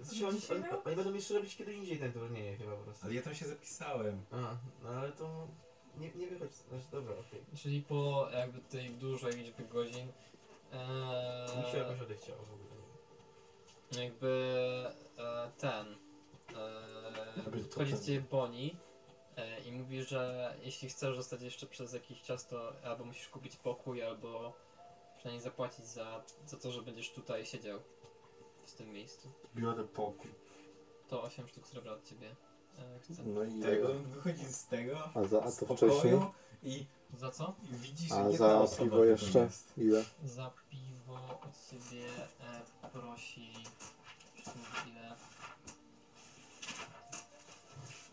Sensie 0.04 0.28
oni, 0.28 0.40
oni, 0.50 0.64
oni 0.86 0.96
będą 0.96 1.14
jeszcze 1.14 1.34
robić 1.34 1.56
kiedy 1.56 1.74
indziej 1.74 2.00
ten 2.00 2.14
turniej 2.14 2.58
chyba 2.58 2.76
po 2.76 2.84
prostu. 2.84 3.06
Ale 3.06 3.14
ja 3.14 3.22
tam 3.22 3.36
się 3.36 3.46
zapisałem. 3.46 4.22
A, 4.32 4.56
no 4.84 4.90
ale 4.90 5.12
to 5.12 5.48
nie, 5.98 6.12
nie 6.16 6.28
wychodź, 6.28 6.54
znaczy 6.54 6.86
dobra, 6.92 7.14
okej. 7.14 7.42
Czyli 7.58 7.82
po 7.82 8.28
jakby 8.34 8.60
tej 8.62 8.90
dużej 8.90 9.34
liczbie 9.34 9.66
godzin 9.66 10.08
Mi 11.66 11.72
się 11.72 11.78
jakoś 11.78 12.02
odechciało 12.02 12.40
w 12.40 12.54
ogóle. 12.54 12.72
jakby 14.04 14.54
e, 15.18 15.52
ten 15.58 15.96
Jakby 17.38 17.58
e, 17.60 17.64
to 17.64 17.70
wchodzi 17.72 17.92
do 17.92 17.98
ten. 17.98 18.06
ciebie 18.06 18.22
Boni 18.32 18.76
e, 19.38 19.60
i 19.60 19.72
mówi, 19.72 20.04
że 20.04 20.54
jeśli 20.64 20.90
chcesz 20.90 21.16
zostać 21.16 21.42
jeszcze 21.42 21.66
przez 21.68 21.94
jakiś 21.94 22.22
czas, 22.22 22.48
to 22.48 22.74
albo 22.84 23.06
musisz 23.06 23.28
kupić 23.30 23.56
pokój, 23.56 24.04
albo 24.04 24.54
przynajmniej 25.18 25.44
zapłacić 25.44 25.86
za, 25.86 26.24
za 26.48 26.58
to, 26.58 26.72
że 26.72 26.82
będziesz 26.82 27.12
tutaj 27.12 27.46
siedział 27.46 27.80
w 28.66 28.74
tym 28.74 28.94
miejscu. 28.94 29.32
Biorę 29.56 29.84
pokój. 29.84 30.32
To 31.10 31.24
8 31.24 31.48
sztuk 31.48 31.68
srebra 31.68 31.92
od 31.92 32.04
ciebie 32.10 32.28
e. 32.28 32.51
No 33.26 33.44
i 33.44 33.62
Tego 33.62 33.94
wychodzi 33.94 34.46
z 34.46 34.66
tego. 34.68 35.10
A 35.16 35.24
za- 35.24 35.44
a 35.44 35.52
z 35.52 35.58
to 35.58 35.66
pokoju 35.66 35.92
wcześniej? 35.92 36.20
I, 36.64 36.86
Za 37.18 37.32
co? 37.32 37.56
i 37.64 37.76
widzisz, 37.76 38.10
że 38.10 38.16
A 38.16 38.32
za 38.32 38.60
osoba 38.62 38.84
piwo 38.84 38.96
tylko 38.98 39.06
jeszcze? 39.06 39.40
jest. 39.40 39.74
Ile? 39.78 40.04
Za 40.26 40.52
piwo 40.70 41.14
od 41.44 41.70
ciebie 41.70 42.06
e, 42.84 42.90
prosi. 42.90 43.54
już 44.38 44.46
mówię 44.46 44.92
ile. 44.92 45.16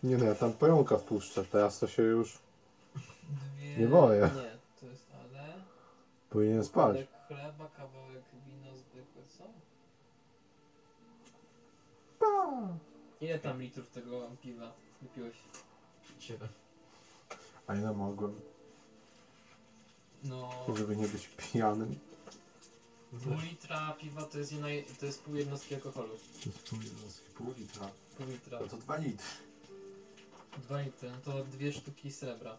Nie 0.02 0.18
no, 0.18 0.24
ja 0.24 0.34
tam 0.34 0.52
pająka 0.52 0.96
wpuszczę. 0.98 1.44
Teraz 1.44 1.78
to 1.78 1.86
się 1.88 2.02
już 2.02 2.38
Dwie... 3.56 3.76
Nie 3.76 3.86
boję. 3.86 4.20
Nie, 4.36 4.58
to 4.80 4.86
jest 4.86 5.06
ale. 5.14 5.54
powinien 6.30 6.64
spać. 6.64 6.96
Kawałek 6.96 7.08
chleba, 7.28 7.68
kawałek 7.76 8.22
wino 8.46 8.76
zwykłe, 8.76 9.22
co? 9.38 9.44
Ile 13.20 13.38
tam 13.38 13.62
litrów 13.62 13.90
tego 13.90 14.30
piwa 14.42 14.72
wypiłeś? 15.02 15.36
Siedem. 16.18 16.48
A 17.66 17.74
ile 17.74 17.92
mogłem, 17.92 18.40
No, 20.24 20.50
żeby 20.76 20.96
nie 20.96 21.08
być 21.08 21.28
pijanym? 21.36 21.98
pół 23.24 23.40
litra 23.50 23.92
piwa 24.00 24.22
to 24.22 24.38
jest, 24.38 24.52
jedna, 24.52 24.68
to 25.00 25.06
jest 25.06 25.22
pół 25.22 25.34
jednostki 25.36 25.74
alkoholu. 25.74 26.08
To 26.44 26.50
jest 26.50 26.58
pół 26.70 26.80
jednostki, 26.82 27.30
pół 27.30 27.52
litra. 27.58 27.90
Pół 28.18 28.26
litra. 28.26 28.58
No 28.60 28.68
to 28.68 28.76
dwa 28.76 28.96
litry. 28.96 29.26
Dwa 30.58 30.80
litry, 30.82 31.10
no 31.10 31.16
to 31.32 31.44
dwie 31.44 31.72
sztuki 31.72 32.12
srebra. 32.12 32.58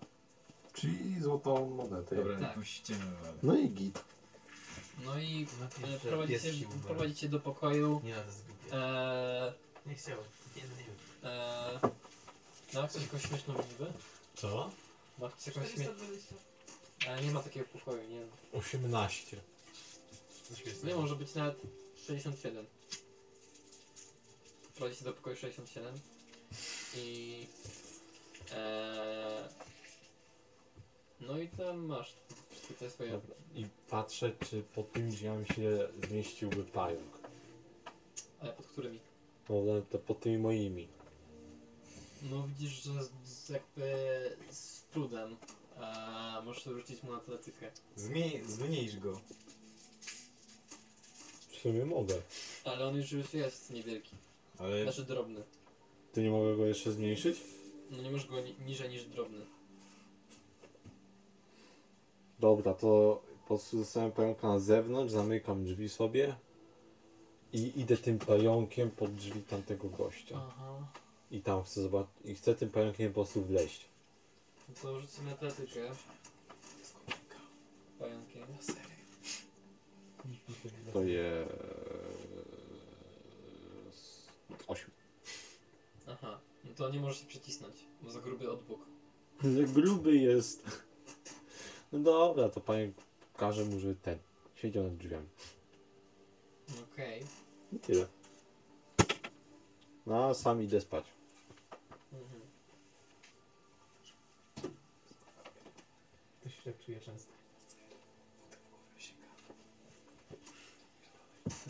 Czyli 0.74 1.22
złotą 1.22 1.70
monetę. 1.70 2.16
Dobra, 2.16 2.40
Tak. 2.40 2.58
No 3.44 3.56
i 3.58 3.70
git. 3.70 4.04
No 5.06 5.20
i 5.20 5.48
No 5.82 5.88
e, 5.88 6.00
prowadzicie, 6.00 6.52
prowadzicie 6.86 7.30
do 7.30 7.40
pokoju. 7.40 8.02
Nie 8.04 8.16
na 8.16 8.22
to 8.22 8.32
zgubię. 8.32 8.74
E, 8.78 9.54
Nie 9.86 9.96
chciałem. 9.96 10.24
Nie, 10.64 10.70
nie, 10.78 10.84
nie. 11.24 11.30
e, 11.30 11.80
no, 12.74 12.88
chcesz 12.88 13.02
jakąś 13.02 13.22
śmieszną 13.22 13.54
liczbę? 13.54 13.94
Co? 14.36 14.72
Ma 15.20 15.30
chcesz 15.30 15.56
jakąś 15.56 15.72
śmie... 15.72 15.84
420. 15.86 16.36
E, 17.08 17.24
nie 17.24 17.32
ma 17.32 17.44
takiego 17.44 17.66
pokoju, 17.66 18.10
nie 18.10 18.22
18. 18.60 19.38
Nie, 20.84 20.96
może 20.96 21.16
być 21.16 21.36
nawet 21.36 21.62
67. 22.08 22.66
Prowadzicie 24.76 25.06
do 25.06 25.14
pokoju 25.14 25.36
67 25.36 26.00
i 26.96 27.46
e, 28.52 29.50
no 31.20 31.38
i 31.38 31.48
tam 31.48 31.86
masz 31.86 32.14
wszystkie 32.52 32.74
te 32.74 32.90
swoje 32.90 33.12
Dobra. 33.12 33.36
I 33.56 33.66
patrzę, 33.90 34.32
czy 34.50 34.64
pod 34.64 34.92
tymi 34.92 35.12
drzwiami 35.12 35.46
się 35.48 35.88
zmieściłby 36.10 36.64
pająk. 36.64 37.20
ale 38.40 38.54
pod 38.54 38.68
którymi? 38.68 39.00
No, 39.50 39.62
no, 39.64 39.82
to 39.82 40.00
pod 40.00 40.20
tymi 40.20 40.38
moimi. 40.38 40.88
No 42.22 42.48
widzisz, 42.48 42.84
że 42.84 43.04
z, 43.04 43.12
z 43.24 43.50
jakby 43.50 43.92
z 44.50 44.82
trudem 44.84 45.36
e, 45.78 46.42
możesz 46.46 46.64
rzucić 46.64 47.04
mu 47.04 47.12
na 47.12 47.18
atletykę. 47.18 47.72
Zmień, 47.96 48.44
zmniejsz 48.46 48.98
go. 48.98 49.22
W 51.50 51.56
sumie 51.56 51.86
mogę. 51.86 52.16
Ale 52.64 52.86
on 52.88 52.96
już 52.96 53.12
już 53.12 53.34
jest 53.34 53.74
niewielki, 53.74 54.16
Ale 54.58 54.84
znaczy 54.84 55.04
drobny. 55.04 55.44
Ty 56.14 56.24
nie 56.24 56.30
mogę 56.32 56.58
go 56.58 56.66
jeszcze 56.66 56.92
zmniejszyć? 56.92 57.38
No 57.92 58.02
nie 58.02 58.12
możesz 58.12 58.28
go 58.28 58.42
ni 58.42 58.56
niżej 58.66 58.90
niż 58.90 59.06
drobny. 59.06 59.46
Dobra, 62.40 62.74
to 62.74 63.22
po 63.42 63.48
prostu 63.48 63.78
zostawiam 63.78 64.12
pająka 64.12 64.48
na 64.48 64.60
zewnątrz, 64.60 65.14
zamykam 65.14 65.64
drzwi 65.64 65.90
sobie 65.90 66.36
i 67.54 67.80
idę 67.80 67.98
tym 67.98 68.20
pająkiem 68.20 68.92
pod 68.92 69.16
drzwi 69.16 69.42
tamtego 69.42 69.90
gościa. 69.90 70.42
Aha. 70.48 70.88
I 71.32 71.42
tam 71.42 71.64
chcę 71.64 71.82
zobaczyć, 71.82 72.14
i 72.26 72.36
chcę 72.36 72.56
tym 72.56 72.70
pająkiem 72.70 73.14
po 73.14 73.14
prostu 73.14 73.42
wleźć. 73.42 73.86
No 74.70 74.76
to 74.82 75.08
sobie 75.08 75.28
na 75.28 75.34
atletykę. 75.34 75.82
Pająkiem. 78.00 78.44
To 80.94 81.04
jest... 81.04 81.50
8. 84.68 84.92
Aha, 86.08 86.40
no 86.66 86.72
to 86.76 86.90
nie 86.90 87.00
możesz 87.00 87.20
się 87.20 87.26
przycisnąć, 87.26 87.76
bo 88.02 88.12
za 88.12 88.20
gruby 88.20 88.52
odbóg. 88.52 88.80
Gruby 89.74 90.16
jest. 90.16 90.64
No 91.92 92.00
dobra, 92.00 92.50
to 92.50 92.62
pająk 92.62 92.96
każe 93.38 93.66
mu, 93.66 93.80
że 93.80 93.96
ten 93.96 94.18
siedział 94.56 94.84
nad 94.84 94.98
drzwiami. 94.98 95.28
Okej. 96.94 97.24
I 97.74 97.80
tyle. 97.80 98.08
No, 100.06 100.30
a 100.30 100.34
sam 100.34 100.62
idę 100.64 100.82
spać. 100.82 101.06
Mhm. 102.14 102.42
To 106.44 106.50
się 106.50 106.62
tak 106.74 106.86
czuje 106.86 107.00
często. 107.00 107.32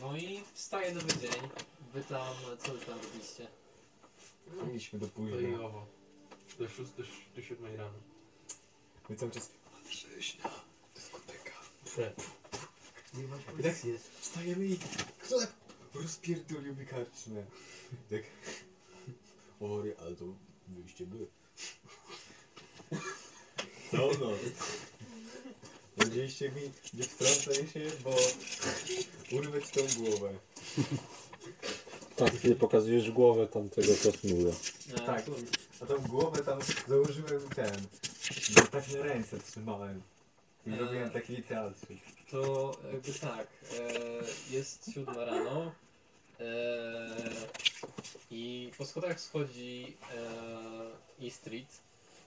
No 0.02 0.18
i 0.18 0.44
wstaje 0.54 0.94
nowy 0.94 1.08
dzień. 1.08 1.50
Wy 1.94 2.04
tam, 2.04 2.36
co 2.60 2.74
wy 2.74 2.86
tam 2.86 3.00
robiliście? 3.00 3.48
mieliśmy 4.68 5.00
do 5.00 5.06
To 5.08 5.12
późna. 5.14 5.40
i 5.50 5.56
owo. 5.56 5.86
Do, 6.60 6.70
szóst, 6.70 6.96
do, 6.98 7.04
ś- 7.04 7.26
do 7.36 7.42
siódmej 7.42 7.76
rano. 7.78 7.94
My 9.10 9.16
cały 9.16 9.32
czas 9.32 9.52
Nie 13.14 13.28
masz 13.28 13.42
I 13.60 13.64
tak 13.64 13.76
wstajemy 14.22 14.66
i 14.66 14.78
kto 15.20 15.40
tak 15.40 15.50
rozpierdolił 15.94 16.76
mi 16.76 16.86
karczmę. 16.86 17.44
Tak. 18.10 18.22
Ory, 19.60 19.96
ale 20.02 20.16
to 20.16 20.26
wyjście 20.68 21.06
były. 21.06 21.28
Całą 23.92 24.12
noc. 24.14 24.40
Powiedzieliście 25.96 26.52
mi, 26.52 26.62
nie 26.94 27.04
wtrącaj 27.04 27.68
się, 27.68 27.92
bo 28.04 28.16
urwę 29.38 29.62
ci 29.62 29.72
tą 29.72 29.82
głowę. 30.04 30.34
Tak, 32.16 32.42
kiedy 32.42 32.56
pokazujesz 32.56 33.12
głowę 33.12 33.48
tamtego 33.48 33.94
krasnoluda. 34.02 34.52
E, 34.96 35.00
Tak. 35.06 35.26
A 35.82 35.86
tą 35.86 35.98
głowę 36.02 36.44
tam 36.44 36.60
założyłem 36.88 37.50
ten. 37.56 37.82
Bo 38.56 38.62
tak 38.62 38.92
na 38.92 39.02
ręce 39.04 39.40
trzymałem. 39.40 40.02
I 40.68 40.70
Eee. 40.72 40.80
robiłem 40.80 41.10
taki 41.10 41.44
teatr. 41.44 41.88
To 42.32 42.72
jakby 42.92 43.14
tak, 43.14 43.48
e, 43.80 44.54
jest 44.56 44.94
siódma 44.94 45.26
rano 45.26 45.72
e, 46.40 46.46
i 48.32 48.72
po 48.78 48.86
schodach 48.86 49.22
schodzi 49.22 49.98
e, 51.22 51.28
E 51.28 51.32
Street. 51.32 51.80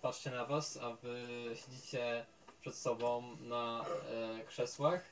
Patrzcie 0.02 0.30
na 0.30 0.44
was, 0.44 0.76
a 0.76 0.90
wy 0.90 1.26
siedzicie 1.54 2.26
przed 2.60 2.74
sobą 2.74 3.36
na 3.40 3.84
e, 3.84 4.44
krzesłach 4.44 5.04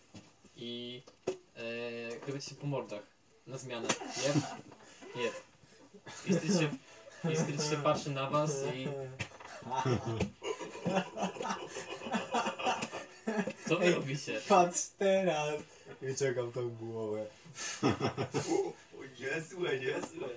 i 0.57 1.02
e, 2.36 2.41
się 2.41 2.55
po 2.55 2.67
mordach 2.67 3.02
na 3.47 3.59
zmianę. 3.59 3.89
Jep, 3.89 4.36
jep. 5.17 5.35
E 6.07 6.35
Street 6.35 6.59
się, 6.60 6.70
E 7.31 7.36
Street 7.36 7.70
się 7.70 7.77
patrzy 7.77 8.10
na 8.10 8.31
was 8.31 8.52
i 8.75 8.89
co 13.70 13.76
wy 13.76 13.94
robicie? 13.94 14.40
Patrz 14.49 14.81
teraz! 14.99 15.55
Wyciągam 16.00 16.52
tą 16.52 16.70
głowę. 16.70 17.26
O, 18.34 19.02
niezłe, 19.20 19.78
niezłe. 19.78 20.28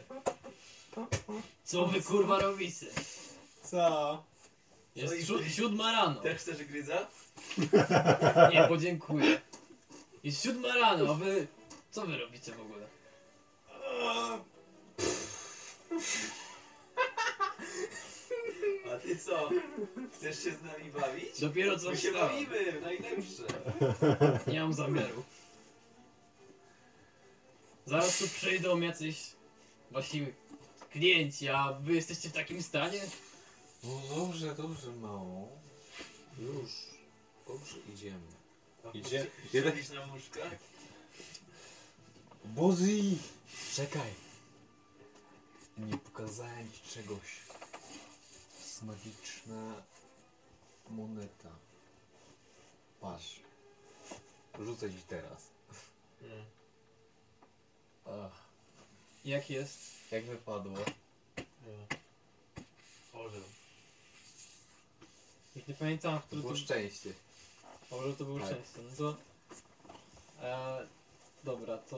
Co 1.63 1.85
wy 1.85 2.01
kurwa 2.01 2.39
robicie? 2.39 2.85
Co? 3.63 4.23
Jest 4.95 5.13
sió- 5.13 5.49
siódma 5.49 5.91
rano. 5.91 6.21
Też 6.21 6.37
chcesz 6.37 6.63
gryza? 6.63 7.07
Nie, 8.51 8.67
podziękuję. 8.67 9.41
Jest 10.23 10.43
siódma 10.43 10.75
rano, 10.75 11.11
a 11.11 11.13
wy... 11.13 11.47
Co 11.91 12.01
wy 12.05 12.17
robicie 12.17 12.51
w 12.51 12.61
ogóle? 12.61 12.87
A 18.93 18.97
ty 18.97 19.15
co? 19.17 19.49
Chcesz 20.13 20.43
się 20.43 20.51
z 20.51 20.61
nami 20.63 20.91
bawić? 20.91 21.39
Dopiero 21.39 21.79
co 21.79 21.89
My 21.89 21.97
się 21.97 22.07
wstałem. 22.11 22.29
bawimy, 22.45 22.81
najlepsze. 22.81 23.43
Nie 24.47 24.59
mam 24.59 24.73
zamiaru. 24.73 25.23
Zaraz 27.85 28.17
tu 28.17 28.27
przyjdą 28.27 28.79
jacyś 28.81 29.17
wasi 29.91 30.25
klienci, 30.91 31.49
a 31.49 31.73
wy 31.81 31.93
jesteście 31.93 32.29
w 32.29 32.33
takim 32.33 32.63
stanie? 32.63 33.01
No 33.83 34.01
dobrze, 34.15 34.55
dobrze, 34.55 34.91
mało. 34.91 35.49
Już. 36.39 36.71
Dobrze, 37.47 37.75
idziemy. 37.93 38.27
Idzie. 38.93 39.27
Jeden... 39.53 39.75
Siedzisz 39.75 39.89
na 39.89 40.05
łóżkach? 40.13 40.55
Bozi! 42.45 43.17
Czekaj. 43.75 44.13
Nie 45.77 45.97
pokazałem 45.97 46.71
ci 46.71 46.81
czegoś. 46.93 47.42
Magiczna 48.83 49.83
moneta. 50.89 51.49
Patrz. 53.01 53.39
Rzucę 54.59 54.91
ci 54.91 54.97
teraz. 55.07 55.47
Mm. 56.21 56.45
Ach, 58.05 58.31
Jak 59.25 59.49
jest? 59.49 59.79
jak 60.11 60.25
wypadło? 60.25 60.77
Orzeł. 63.13 63.41
Już 65.55 65.67
nie 65.67 65.73
pamiętam, 65.73 66.19
To 66.19 66.27
który 66.27 66.41
to 66.41 66.47
było 66.47 66.59
szczęście. 66.59 67.13
Może 67.91 68.13
to 68.13 68.25
był 68.25 68.39
Tak. 68.39 68.47
szczęście. 68.47 68.79
No 68.89 68.95
to... 68.97 69.17
E, 70.41 70.87
dobra, 71.43 71.77
to 71.77 71.97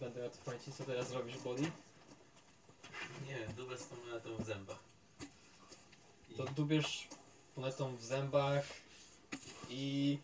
będę 0.00 0.20
miał 0.20 0.30
to 0.30 0.36
w 0.36 0.40
pamięci. 0.40 0.72
Co 0.72 0.84
teraz 0.84 1.08
zrobisz, 1.08 1.38
Body? 1.38 1.70
Nie 3.26 3.48
dubę 3.56 3.78
z 3.78 3.88
tą 3.88 3.96
monetą 3.96 4.36
w 4.36 4.46
zębach. 4.46 4.78
To 6.36 6.44
dubiesz 6.44 7.08
monetą 7.56 7.96
w 7.96 8.04
zębach 8.04 8.64
i... 9.70 10.18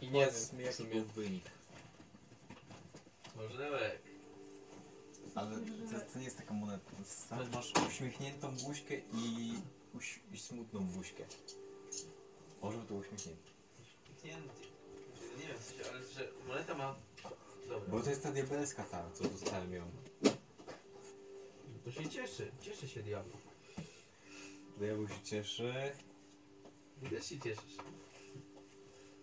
I 0.00 0.06
nie 0.10 0.10
Powiedz 0.12 0.48
wiem, 0.50 0.58
mi 0.58 0.62
w 0.62 0.66
jaki 0.66 0.76
sumie. 0.76 0.90
był 0.90 1.04
wynik. 1.04 1.44
Orzełek. 3.38 4.02
Ale 5.34 5.56
to, 5.56 6.12
to 6.12 6.18
nie 6.18 6.24
jest 6.24 6.36
taka 6.36 6.54
moneta. 6.54 6.90
To 6.90 6.98
jest- 6.98 7.28
Tam 7.28 7.50
masz 7.54 7.72
uśmiechniętą 7.88 8.56
buźkę 8.56 8.94
i, 9.14 9.54
uś, 9.94 10.20
i 10.32 10.38
smutną 10.38 10.80
buźkę. 10.86 11.24
Orzeł 12.60 12.82
to 12.82 12.94
uśmiechnięty. 12.94 13.50
Nie, 14.24 14.30
nie 14.30 15.46
wiem, 15.48 15.58
w 15.58 15.64
sensie, 15.64 15.90
ale 15.90 16.04
że 16.06 16.28
moneta 16.48 16.74
ma... 16.74 16.94
Dobra. 17.68 17.88
Bo 17.88 18.00
to 18.00 18.10
jest 18.10 18.22
ta 18.22 18.32
diabelska 18.32 18.84
ta, 18.84 19.10
co 19.14 19.24
dostałem 19.24 19.72
ją. 19.72 19.90
To 21.88 22.02
się 22.02 22.08
cieszy, 22.08 22.50
cieszy 22.60 22.88
się 22.88 23.02
diabł. 23.02 23.30
Diabeł 24.78 25.08
się 25.08 25.22
cieszy. 25.24 25.92
Też 27.10 27.26
się 27.26 27.38
cieszysz. 27.40 27.76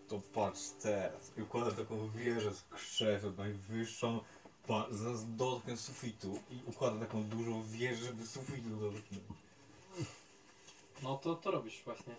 To 0.08 0.22
patrz 0.34 0.62
teraz. 0.82 1.32
I 1.38 1.42
układam 1.42 1.76
taką 1.76 2.10
wieżę 2.10 2.54
z 2.54 2.64
krzeseł, 2.64 3.34
najwyższą. 3.38 4.20
Pa, 4.68 4.88
zaraz 4.92 5.36
dotknę 5.36 5.78
sufitu 5.78 6.40
i 6.52 6.60
układam 6.66 7.00
taką 7.00 7.24
dużą 7.24 7.64
wieżę, 7.64 8.06
żeby 8.06 8.28
sufitu 8.28 8.70
dotknąć. 8.70 9.24
No 11.04 11.18
to 11.18 11.36
to 11.36 11.52
robisz 11.52 11.82
właśnie. 11.86 12.16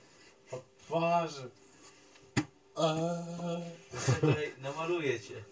To 3.91 4.01
sobie 4.01 4.21
tutaj 4.21 4.53
namaluję 4.59 5.21
cię. 5.21 5.45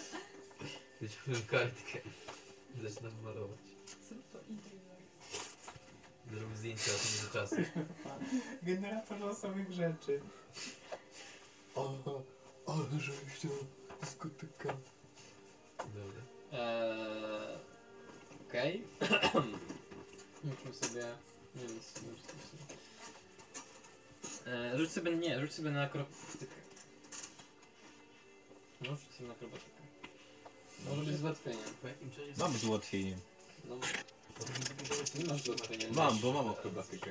Wyciągnę 1.00 1.46
kartkę. 1.46 1.98
Zaczynam 2.82 3.22
malować. 3.22 3.69
Zrobię 6.32 6.56
zdjęcia 6.56 6.90
od 6.92 7.00
tego 7.02 7.32
czasu. 7.32 7.56
Generator 8.62 9.20
losowych 9.20 9.72
rzeczy. 9.72 10.20
O, 11.74 12.22
ale 12.66 13.00
żeś 13.00 13.40
to 13.42 13.48
dyskoteka. 14.00 14.76
Dobra. 15.78 16.22
Eee, 16.52 17.58
Okej. 18.48 18.82
Muszę 20.44 20.74
sobie... 20.74 21.04
Nie 21.54 21.62
wiem, 21.66 21.80
co 21.94 22.00
rzuć 22.00 22.20
sobie. 22.26 22.64
Eee, 24.46 24.78
rzuć 24.78 24.90
sobie... 24.90 25.16
Nie, 25.16 25.40
rzuć 25.40 25.52
sobie 25.54 25.70
na 25.70 25.82
akrobatykę. 25.82 26.54
No, 28.80 28.96
rzuć 28.96 29.14
sobie 29.16 29.28
na 29.28 29.34
akrobatykę. 29.34 29.80
Może 30.88 31.02
być 31.02 31.16
z 31.16 31.22
ułatwieniem. 31.22 31.74
Po 31.82 31.88
jakim 31.88 32.10
czasie 32.10 32.32
Mam 32.38 32.52
z 32.52 32.64
ułatwieniem. 32.64 33.20
No, 33.68 33.76
nie 35.18 35.24
masz. 35.24 35.42
Mam, 35.96 36.18
bo 36.18 36.32
mam 36.32 36.48
akrobatykę. 36.48 37.10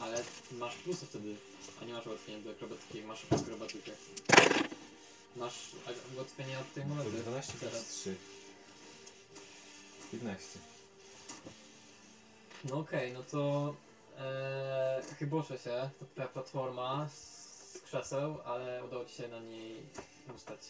Ale 0.00 0.24
masz 0.52 0.74
plusy 0.74 1.06
wtedy, 1.06 1.36
a 1.82 1.84
nie 1.84 1.92
masz 1.92 2.06
ułatwienia 2.06 2.40
do 2.44 2.50
akrobatyki, 2.50 3.02
masz 3.02 3.22
akrobatykę. 3.30 3.90
Masz 5.36 5.70
a- 5.86 6.14
ułatwienie 6.14 6.58
od 6.58 6.74
tej 6.74 6.82
To 6.82 6.88
monety. 6.88 7.10
12 7.10 7.52
teraz. 7.52 7.72
teraz 7.72 7.88
3. 7.88 8.16
15. 10.12 10.58
No 12.64 12.78
okej, 12.78 13.12
no 13.12 13.22
to 13.22 13.74
e, 14.18 15.02
chyboszę 15.18 15.58
się, 15.58 15.90
to 15.98 16.06
twoja 16.06 16.28
platforma 16.28 17.08
z 17.08 17.78
krzeseł, 17.84 18.36
ale 18.44 18.84
udało 18.84 19.04
ci 19.04 19.14
się 19.14 19.28
na 19.28 19.40
niej 19.40 19.82
ustać. 20.36 20.60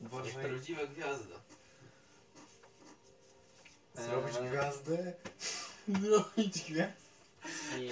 Jak 0.00 0.12
Uważaj. 0.12 0.32
prawdziwa 0.44 0.86
gwiazda. 0.86 1.34
Zrobić 3.94 4.36
Eee. 4.36 4.48
gwiazdę? 4.48 5.12
Zrobić 6.00 6.64
gwiazdę? 6.70 6.92
I 7.78 7.90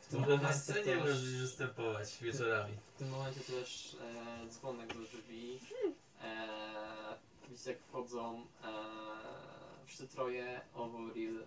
w 0.00 0.06
tym 0.10 0.20
na 0.20 0.26
momencie 0.28 0.54
scenie 0.58 0.84
też, 0.84 0.98
możesz 1.00 1.36
występować 1.40 2.18
wieczorami. 2.22 2.74
w 2.94 2.98
tym 2.98 3.08
momencie 3.10 3.40
też 3.40 3.96
e, 4.44 4.48
dzwonek 4.48 4.94
do 4.94 5.00
drzwi. 5.00 5.60
E, 6.22 6.48
widzicie 7.48 7.70
jak 7.70 7.80
wchodzą 7.80 8.46
e, 8.64 8.72
wszyscy 9.86 10.08
troje, 10.08 10.60
Ovoril, 10.74 11.40
e, 11.42 11.44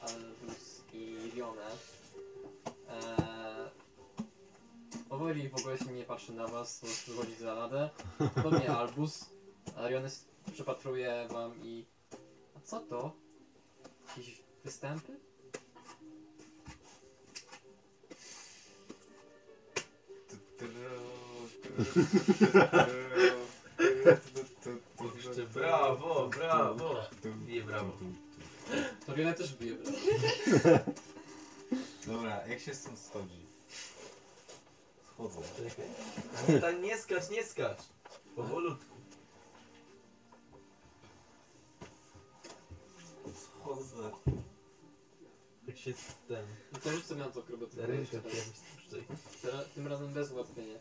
Albus 0.00 0.82
i 0.92 1.16
Rionę. 1.34 1.66
E, 2.88 3.70
Ovoril 5.10 5.50
w 5.50 5.54
ogóle 5.60 5.78
się 5.78 5.84
nie 5.92 6.04
patrzy 6.04 6.32
na 6.32 6.46
was, 6.48 6.78
prostu 6.80 7.12
wychodzi 7.12 7.34
za 7.36 7.54
ladę. 7.54 7.90
Podobnie 8.34 8.70
Albus. 8.70 9.24
A 9.76 9.88
Rionę 9.88 10.06
s- 10.06 10.24
przypatruje 10.52 11.28
wam 11.30 11.52
i... 11.64 11.84
Co 12.68 12.80
to? 12.80 13.12
Jakieś 14.08 14.42
występy? 14.64 15.20
Jeszcze 25.16 25.42
brawo, 25.46 26.28
brawo. 26.28 26.94
Nie 27.46 27.62
brawo. 27.62 27.92
To 29.06 29.14
Rionę 29.14 29.34
też 29.34 29.54
bije. 29.54 29.76
Dobra, 32.06 32.46
jak 32.46 32.60
się 32.60 32.74
stąd 32.74 32.98
schodzi? 32.98 33.46
Schodzę. 35.14 35.40
Tak 36.60 36.80
nie 36.80 36.98
skacz, 36.98 37.30
nie 37.30 37.44
skacz. 37.44 37.78
Powolutku. 38.36 38.97
Schodzę. 43.68 44.10
Jak 45.66 45.76
się 45.78 45.92
ten... 46.28 46.46
No 46.72 46.78
to 46.78 46.90
rzuć 46.90 47.04
sobie 47.04 47.20
na 47.20 47.26
to 47.30 47.40
akrobatykę. 47.40 47.86
Tutaj. 47.86 49.02
Teraz- 49.42 49.66
Tym 49.74 49.86
razem 49.86 50.08
bez 50.12 50.32
ułatwienia. 50.32 50.78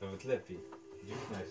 Nawet 0.00 0.24
lepiej. 0.24 0.60
19. 1.04 1.50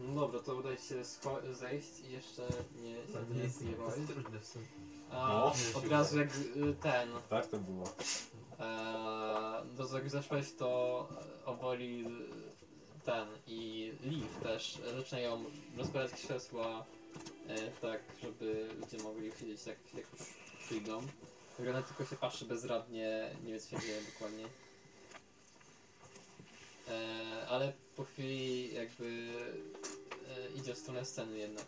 No 0.00 0.20
dobra, 0.20 0.40
to 0.40 0.54
udaje 0.54 0.76
się 0.78 0.94
scho- 1.02 1.54
zejść 1.54 2.00
i 2.08 2.12
jeszcze 2.12 2.42
nie 2.82 2.94
się 2.94 3.12
To 3.12 3.20
nie 3.32 3.36
nie 3.38 3.42
jest, 3.42 3.58
to 3.58 3.64
zjebałeś. 3.64 3.94
trudne 4.08 4.40
w 4.40 4.46
sumie. 4.46 4.64
A 5.10 5.28
No, 5.28 5.52
od 5.78 5.88
razu 5.88 6.18
jak 6.18 6.28
y, 6.36 6.74
ten, 6.82 7.08
Tak 7.28 7.46
to 7.46 7.58
było. 7.58 7.84
e, 8.60 9.64
do 9.76 9.82
razu 9.82 9.94
jak 9.96 10.10
zeszłeś 10.10 10.52
to 10.52 11.08
e, 11.42 11.46
oboli 11.46 12.04
ten 13.08 13.28
i 13.46 13.92
Leaf 14.02 14.42
też 14.42 14.78
zaczynają 14.96 15.44
rozkładać 15.76 16.12
krzesła 16.12 16.86
e, 17.46 17.70
tak, 17.70 18.00
żeby 18.22 18.68
ludzie 18.80 19.04
mogli 19.04 19.32
siedzieć 19.40 19.62
tak 19.62 19.78
jak 19.94 20.06
już 20.12 20.22
przyjdą. 20.64 21.00
Wygląda 21.58 21.82
tylko 21.82 22.04
się 22.04 22.16
patrzy 22.16 22.44
bezradnie, 22.44 23.30
nie 23.44 23.52
wie 23.52 23.60
co 23.60 23.70
się 23.70 23.86
dzieje 23.86 24.00
dokładnie. 24.12 24.44
E, 26.88 27.46
ale 27.48 27.72
po 27.96 28.04
chwili 28.04 28.74
jakby 28.74 29.28
e, 30.28 30.58
idzie 30.58 30.74
w 30.74 30.78
stronę 30.78 31.04
sceny 31.04 31.38
jednak. 31.38 31.66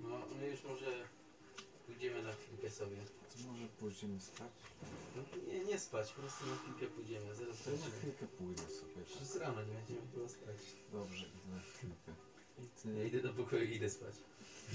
No, 0.00 0.18
my 0.40 0.48
już 0.48 0.62
może 0.62 1.08
pójdziemy 1.86 2.22
na 2.22 2.32
chwilkę 2.32 2.70
sobie. 2.70 2.96
Może 3.56 3.68
pójdziemy 3.68 4.20
spać? 4.20 4.48
No, 5.16 5.22
nie, 5.52 5.64
nie 5.64 5.78
spać, 5.78 6.12
po 6.12 6.20
prostu 6.20 6.46
na 6.46 6.56
chwilkę 6.56 6.86
pójdziemy. 6.94 7.34
Zaraz 7.34 7.62
To 7.62 7.70
na 7.70 7.76
wrócimy. 7.76 7.98
chwilkę 7.98 8.26
pójdę 8.26 8.62
sobie. 8.62 9.04
Przecież 9.06 9.34
rano 9.34 9.62
nie 9.62 9.74
będziemy 9.74 10.00
chyba 10.14 10.28
spać. 10.28 10.56
Dobrze, 10.92 11.24
idę 11.26 11.54
na 11.54 11.60
chwilkę. 11.60 12.12
I 12.58 12.66
ty... 12.82 12.94
Ja 12.98 13.04
idę 13.04 13.20
do 13.20 13.32
pokoju 13.32 13.64
i 13.64 13.74
idę 13.76 13.90
spać. 13.90 14.14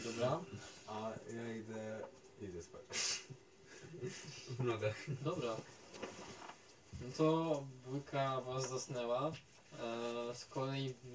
Dobra? 0.05 0.41
A 0.87 1.11
ja 1.35 1.55
idę... 1.55 1.99
Idę 2.41 2.63
spać. 2.63 2.83
W 4.59 4.63
nogach. 4.63 4.95
Dobra. 5.23 5.55
No 7.01 7.07
to 7.17 7.63
dwójka 7.87 8.41
was 8.41 8.69
zasnęła. 8.69 9.31
E, 9.79 10.35
z 10.35 10.45
kolei 10.45 10.93
w, 11.03 11.07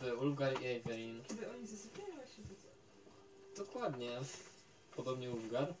w 0.00 0.20
Ulgar 0.22 0.62
i 0.62 0.66
Evelyn. 0.66 1.22
Kiedy 1.28 1.50
oni 1.50 1.66
zasypiają, 1.66 2.16
się. 2.26 2.42
Dokładnie. 3.56 4.20
Podobnie 4.96 5.30
Ulgar. 5.30 5.74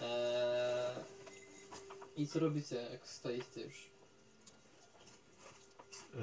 E, 0.00 1.04
I 2.16 2.26
co 2.26 2.38
robicie, 2.40 2.76
jak 2.76 3.08
stoicie 3.08 3.60
już? 3.60 3.90
Yy, 6.14 6.20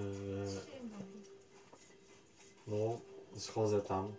no, 2.68 3.00
schodzę 3.38 3.82
tam 3.82 4.14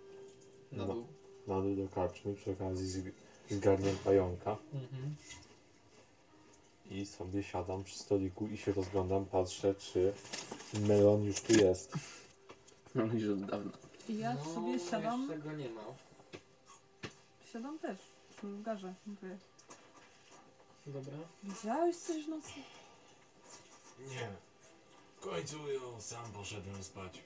Na 0.73 0.87
No. 0.87 0.95
dół. 0.95 1.07
na 1.47 1.61
dół 1.61 1.75
do 1.77 1.89
karczmy 1.89 2.35
przy 2.35 2.51
okazji 2.51 2.87
zg- 2.87 3.13
zgarniam 3.51 3.97
pająka 3.97 4.57
Mhm. 4.75 5.15
i 6.91 7.07
sobie 7.07 7.43
siadam 7.43 7.85
przy 7.85 7.99
stoliku 7.99 8.47
i 8.47 8.57
się 8.57 8.73
rozglądam, 8.73 9.25
patrzę 9.27 9.75
czy 9.75 10.13
melon 10.89 11.25
już 11.25 11.41
tu 11.41 11.53
jest. 11.53 11.93
No 12.95 13.05
już 13.05 13.29
od 13.31 13.45
dawna. 13.51 13.73
I 14.09 14.19
ja 14.19 14.35
no, 14.35 14.55
sobie 14.55 14.79
siadam, 14.91 15.21
Jeszcze 15.31 15.39
go 15.39 15.53
nie 15.53 15.69
ma. 15.71 15.85
siadam 17.53 17.79
też 17.79 17.99
przy 18.37 18.47
lugarze. 18.47 18.95
Mówię, 19.07 19.39
Dobra. 20.87 21.13
widziałeś 21.43 21.97
coś 21.97 22.25
w 22.25 22.29
nocy? 22.29 22.51
Nie. 24.09 24.29
W 25.17 25.21
końcu 25.21 25.71
ją 25.73 26.01
sam 26.01 26.33
poszedłem 26.33 26.85
spać. 26.85 27.23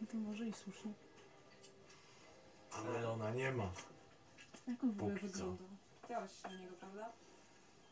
No 0.00 0.06
to 0.10 0.16
może 0.16 0.46
i 0.46 0.52
słusznie. 0.52 0.92
A 2.72 2.82
Melona 2.82 3.30
nie 3.30 3.52
ma. 3.52 3.70
Jak 4.68 4.84
on 4.84 4.92
w 4.92 5.02
ogóle 5.02 5.14
Póki 5.20 5.32
co. 5.32 5.38
wyglądał? 5.38 5.66
Chciałaś 6.04 6.30
się 6.42 6.48
na 6.48 6.54
niego, 6.58 6.74
prawda? 6.80 7.12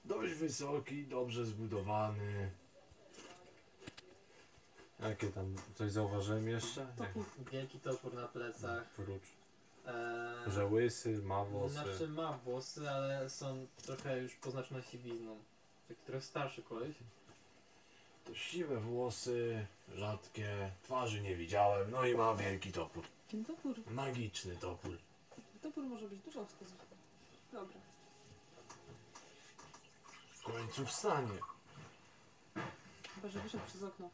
Dość 0.05 0.35
wysoki, 0.35 1.07
dobrze 1.07 1.47
zbudowany. 1.47 2.51
Jakie 5.01 5.27
tam, 5.31 5.55
coś 5.75 5.93
zauważyłem 5.93 6.49
jeszcze? 6.49 6.87
Topór. 6.97 7.25
Wielki 7.53 7.81
topór 7.81 8.15
na 8.15 8.29
plecach. 8.29 8.85
Oprócz, 8.99 9.23
E, 9.87 10.51
że 10.51 10.67
łysy, 10.67 11.23
ma 11.23 11.45
włosy. 11.45 11.75
Znaczy 11.75 12.09
ma 12.09 12.33
włosy, 12.33 12.91
ale 12.91 13.31
są 13.31 13.67
trochę 13.83 14.19
już 14.19 14.35
poznaczone 14.35 14.83
siwizną. 14.83 15.39
Taki 15.89 16.01
trochę 16.03 16.21
starszy 16.23 16.63
koleś. 16.63 16.97
To 18.25 18.35
siwe 18.35 18.77
włosy, 18.81 19.67
rzadkie, 19.95 20.71
twarzy 20.83 21.21
nie 21.21 21.37
widziałem, 21.37 21.91
no 21.91 22.05
i 22.07 22.15
ma 22.15 22.35
wielki 22.35 22.73
topór. 22.73 23.05
Ten 23.31 23.45
topór, 23.45 23.77
Magiczny 23.91 24.57
topór. 24.57 24.99
topór 25.63 25.85
może 25.85 26.09
być 26.09 26.21
dużo 26.21 26.45
wskazów. 26.47 26.77
Dobra. 27.53 27.77
W 30.35 30.43
końcu 30.43 30.87
wstanie. 30.87 31.39
Chyba, 33.15 33.29
że 33.29 33.41
wyszedł 33.41 33.65
przez 33.67 33.83
okno. 33.83 34.11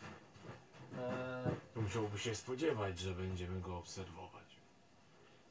E, 0.98 1.50
Musiałby 1.76 2.18
się 2.18 2.34
spodziewać, 2.34 2.98
że 2.98 3.14
będziemy 3.14 3.60
go 3.60 3.78
obserwować. 3.78 4.45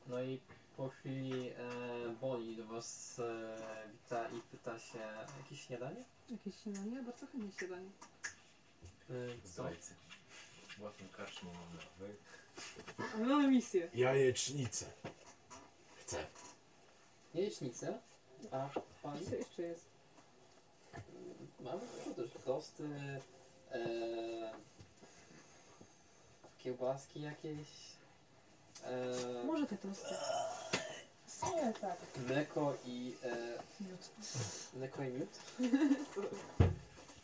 No 0.08 0.22
i 0.24 0.40
po 0.78 0.90
chwili 0.90 1.50
e, 1.50 1.54
Boli 2.22 2.56
do 2.58 2.66
was 2.66 3.20
e, 3.20 3.58
wita 3.92 4.30
i 4.30 4.42
pyta 4.52 4.80
się 4.80 5.00
jakieś 5.44 5.62
śniadanie? 5.62 6.06
Jakieś 6.30 6.56
śniadanie? 6.56 7.04
Bardzo 7.04 7.28
chętnie 7.28 7.52
śniadanie. 7.52 7.90
E, 9.10 9.14
co? 9.44 9.48
Zdrajcy. 9.50 9.94
Łatwą 10.80 11.06
karczmą 11.18 11.54
mam 11.54 11.78
nawet. 11.78 12.18
Ale 13.16 13.26
mamy 13.26 13.48
misję. 13.48 13.90
Jajecznicę. 13.94 14.86
Chcę. 15.96 16.26
Jajecznicę? 17.34 18.00
A 18.52 18.70
pani? 19.04 19.26
Co 19.26 19.36
jeszcze 19.36 19.62
jest? 19.62 19.86
Mamy 21.60 21.82
też 22.16 22.30
tosty, 22.46 22.84
e, 23.72 24.54
kiełbaski 26.58 27.22
jakieś, 27.22 27.68
e, 28.86 29.44
Może 29.46 29.68
te 29.68 29.78
tosty. 29.78 30.16
Nie, 31.56 31.74
tak. 31.74 31.98
mleko 32.28 32.74
i 32.86 33.16
e, 33.24 33.38
Miód. 33.84 34.12
mleko 34.74 35.04
i 35.04 35.10
miód. 35.10 35.40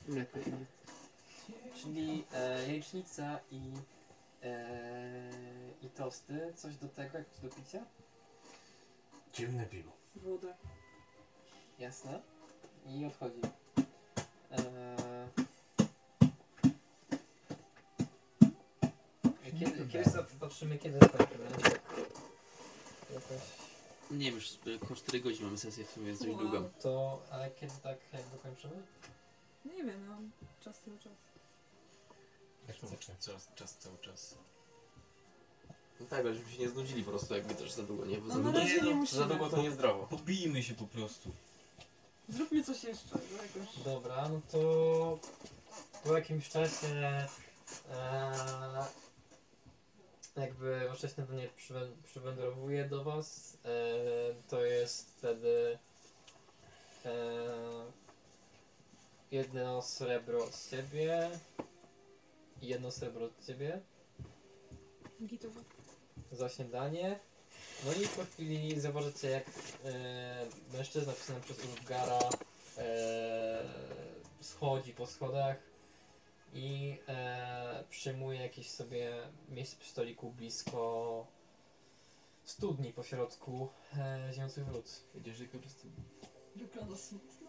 Mleko 0.08 0.40
i 0.40 0.50
miód. 0.52 0.68
Czyli 1.76 2.26
e, 2.34 2.50
jajecznica 2.68 3.40
i, 3.52 3.62
e, 4.44 5.30
i 5.82 5.90
tosty. 5.90 6.54
Coś 6.56 6.76
do 6.76 6.88
tego, 6.88 7.18
jak 7.18 7.28
do 7.44 7.50
picia? 7.50 7.86
Ciemne 9.34 9.66
piwo. 9.66 9.92
Woda. 10.16 10.54
Jasne. 11.80 12.22
I 12.86 13.06
odchodzi. 13.06 13.42
E, 14.52 14.62
kiedy, 19.66 19.88
kiedy 19.88 20.10
patrzymy, 20.40 20.78
kiedy 20.78 20.98
skończymy? 21.08 21.46
Jakoś... 23.14 23.42
Nie 24.12 24.26
wiem, 24.26 24.36
już 24.36 24.50
około 24.84 24.96
4 24.96 25.20
godziny 25.20 25.46
mamy 25.46 25.58
sesję 25.58 25.86
w 25.86 25.92
sumie, 25.92 26.06
więc 26.06 26.20
dość 26.20 26.32
Wow. 26.32 26.40
długo. 26.42 26.70
To, 26.82 27.22
ale 27.32 27.52
kiedy 27.52 27.74
tak 27.84 27.98
jak 28.14 28.30
dokończymy? 28.30 28.74
Nie 29.66 29.84
wiem, 29.84 30.08
no. 30.08 30.18
Czas 30.64 30.80
cały 30.86 31.00
czas. 31.00 31.14
Czas, 33.20 33.48
czas 33.56 33.76
cały 33.78 33.98
czas. 33.98 34.36
No 36.00 36.06
tak, 36.10 36.20
ale 36.20 36.34
żebyśmy 36.34 36.54
się 36.56 36.60
nie 36.62 36.70
znudzili 36.70 37.04
po 37.04 37.10
prostu, 37.12 37.34
jakby 37.36 37.56
też 37.56 37.72
za 37.72 37.84
długo, 37.84 38.06
nie? 38.06 38.18
Bo 38.18 38.28
No 38.28 38.34
za, 38.34 38.38
na 38.40 38.44
długo, 38.44 38.60
razie 38.60 38.76
nie 38.82 38.90
za 38.90 38.96
musimy. 38.96 39.26
długo 39.26 39.50
to 39.50 39.62
niezdrowo. 39.62 40.08
Pobijmy 40.08 40.64
się 40.64 40.74
po 40.74 40.86
prostu. 40.86 41.32
Zróbmy 42.30 42.64
coś 42.64 42.84
jeszcze. 42.84 43.16
No 43.16 43.44
jakoś. 43.44 43.84
Dobra, 43.86 44.30
no 44.30 44.42
to 44.52 45.20
po 46.04 46.18
jakimś 46.18 46.50
czasie 46.50 46.88
e, 47.92 48.86
jakby 50.36 50.90
śniadanie 51.08 51.50
przywę- 51.50 51.92
przywędrowuje 52.04 52.86
do 52.86 53.04
was. 53.04 53.58
E, 53.66 53.70
to 54.50 54.66
jest 54.66 55.10
wtedy 55.18 55.78
e, 57.06 57.12
jedno 59.32 59.82
srebro 59.82 60.44
od 60.44 60.70
ciebie 60.70 61.30
i 62.62 62.68
jedno 62.68 62.92
srebro 62.92 63.26
od 63.26 63.46
ciebie 63.46 63.82
za 66.32 66.50
śniadanie. 66.50 67.20
No 67.86 67.94
i 67.94 68.08
po 68.08 68.24
chwili 68.24 68.80
zauważycie 68.80 69.30
jak 69.30 69.46
e, 69.86 70.46
mężczyzna 70.74 71.14
pisany 71.14 71.42
przez 71.42 71.66
Ulfgara 71.66 72.20
e, 72.78 73.64
schodzi 74.42 74.94
po 74.94 75.08
schodach 75.08 75.71
i 76.54 76.98
e, 77.08 77.84
przyjmuje 77.90 78.42
jakieś 78.42 78.70
sobie 78.72 79.12
miejsce 79.50 79.76
przy 79.80 79.90
stoliku 79.90 80.32
blisko 80.32 81.28
studni 82.44 82.94
pośrodku 82.94 83.70
e, 83.98 84.30
ziejących 84.34 84.66
wrót. 84.66 84.86
Wiedziesz, 85.16 85.38
że 85.38 85.46
korzystam. 85.46 85.92
Wygląda 86.56 86.96
smutno. 86.98 87.48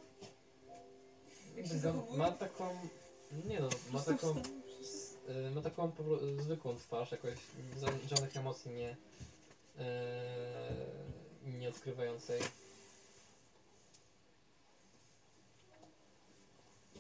Jak 1.57 1.67
się 1.67 1.79
zachowuje? 1.79 2.19
Ma 2.19 2.31
taką. 2.33 2.79
Nie 3.45 3.61
no, 3.61 3.69
ma 3.93 4.01
taką. 4.01 4.43
przez- 4.67 5.17
y, 5.47 5.51
Ma 5.51 5.63
taką 5.63 5.93
zwykłą 6.39 6.77
twarz, 6.77 7.13
jakoś 7.13 7.39
żadnych 8.11 8.37
emocji 8.37 8.71
nie. 8.71 8.97
Yy, 11.45 11.59
nie 11.59 11.69
odkrywającej. 11.69 12.41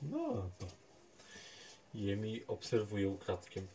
No 0.02 0.50
to. 0.58 0.81
Jemi 1.94 2.46
obserwuje 2.46 3.08
ukradkiem. 3.08 3.66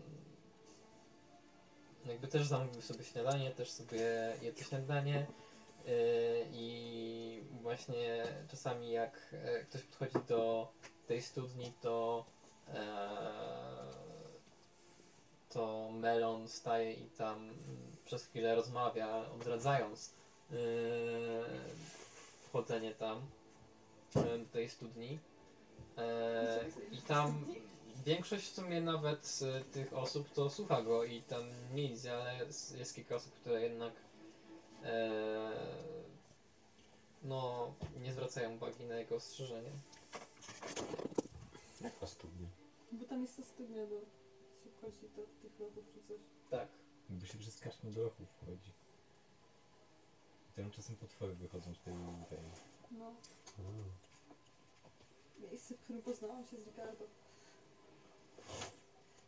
jakby 2.06 2.28
też 2.28 2.46
zamówił 2.46 2.82
sobie 2.82 3.04
śniadanie, 3.04 3.50
też 3.50 3.70
sobie 3.70 4.32
je 4.42 4.52
to 4.52 4.64
śniadanie 4.64 5.26
i 6.52 7.42
właśnie 7.62 8.24
czasami 8.50 8.90
jak 8.90 9.34
e, 9.44 9.64
ktoś 9.64 9.82
podchodzi 9.82 10.26
do 10.28 10.72
tej 11.06 11.22
studni, 11.22 11.72
to 11.80 12.24
e, 12.74 12.82
to 15.48 15.90
Melon 15.92 16.48
staje 16.48 16.92
i 16.92 17.06
tam 17.06 17.50
przez 18.04 18.24
chwilę 18.26 18.54
rozmawia, 18.54 19.30
odradzając 19.34 20.14
yy, 20.50 20.58
wchodzenie 22.48 22.94
tam 22.94 23.20
e, 24.16 24.38
do 24.38 24.52
tej 24.52 24.68
studni. 24.68 25.18
I 26.92 27.02
tam 27.02 27.44
większość 28.06 28.44
w 28.44 28.54
sumie 28.54 28.80
nawet 28.80 29.38
tych 29.72 29.92
osób 29.92 30.30
to 30.30 30.50
słucha 30.50 30.82
go 30.82 31.04
i 31.04 31.22
tam 31.22 31.42
nie 31.74 31.84
idzie, 31.84 32.16
ale 32.16 32.38
jest, 32.78 32.94
kilka 32.94 33.14
osób, 33.14 33.32
które 33.32 33.62
jednak 33.62 33.92
no, 37.22 37.74
nie 38.00 38.12
zwracają 38.12 38.54
uwagi 38.54 38.84
na 38.84 38.94
jego 38.94 39.16
ostrzeżenie. 39.16 39.70
Jaka 41.80 42.06
studnia? 42.06 42.48
Bo 42.92 43.04
tam 43.04 43.22
jest 43.22 43.36
ta 43.36 43.42
studnia 43.42 43.86
do... 43.86 44.00
się 44.64 44.70
wchodzi 44.70 45.08
do 45.16 45.22
tych 45.42 45.60
lodów 45.60 45.84
czy 45.94 46.02
coś. 46.08 46.20
Tak. 46.50 46.68
Bo 47.08 47.26
się 47.26 47.38
przez 47.38 47.60
karczmę 47.60 47.90
do 47.90 48.02
lochów 48.02 48.28
wchodzi. 48.30 48.72
Tam 50.56 50.70
czasem 50.70 50.96
potwory 50.96 51.34
wychodzą 51.34 51.74
z 51.74 51.80
tej... 51.80 51.94
tej. 52.30 52.38
No. 52.90 53.14
Miejsce, 55.50 55.74
w 55.74 55.80
którym 55.80 56.02
poznałam 56.02 56.46
się 56.46 56.56
z 56.58 56.66
Ricardo. 56.66 57.04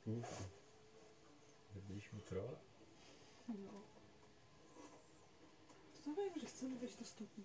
Uff. 0.07 0.49
Byliśmy 1.89 2.21
trolla? 2.21 2.59
No. 3.49 3.94
Wiem, 6.07 6.41
że 6.41 6.47
chcemy 6.47 6.79
wejść 6.79 6.97
do 6.97 7.05
studni. 7.05 7.45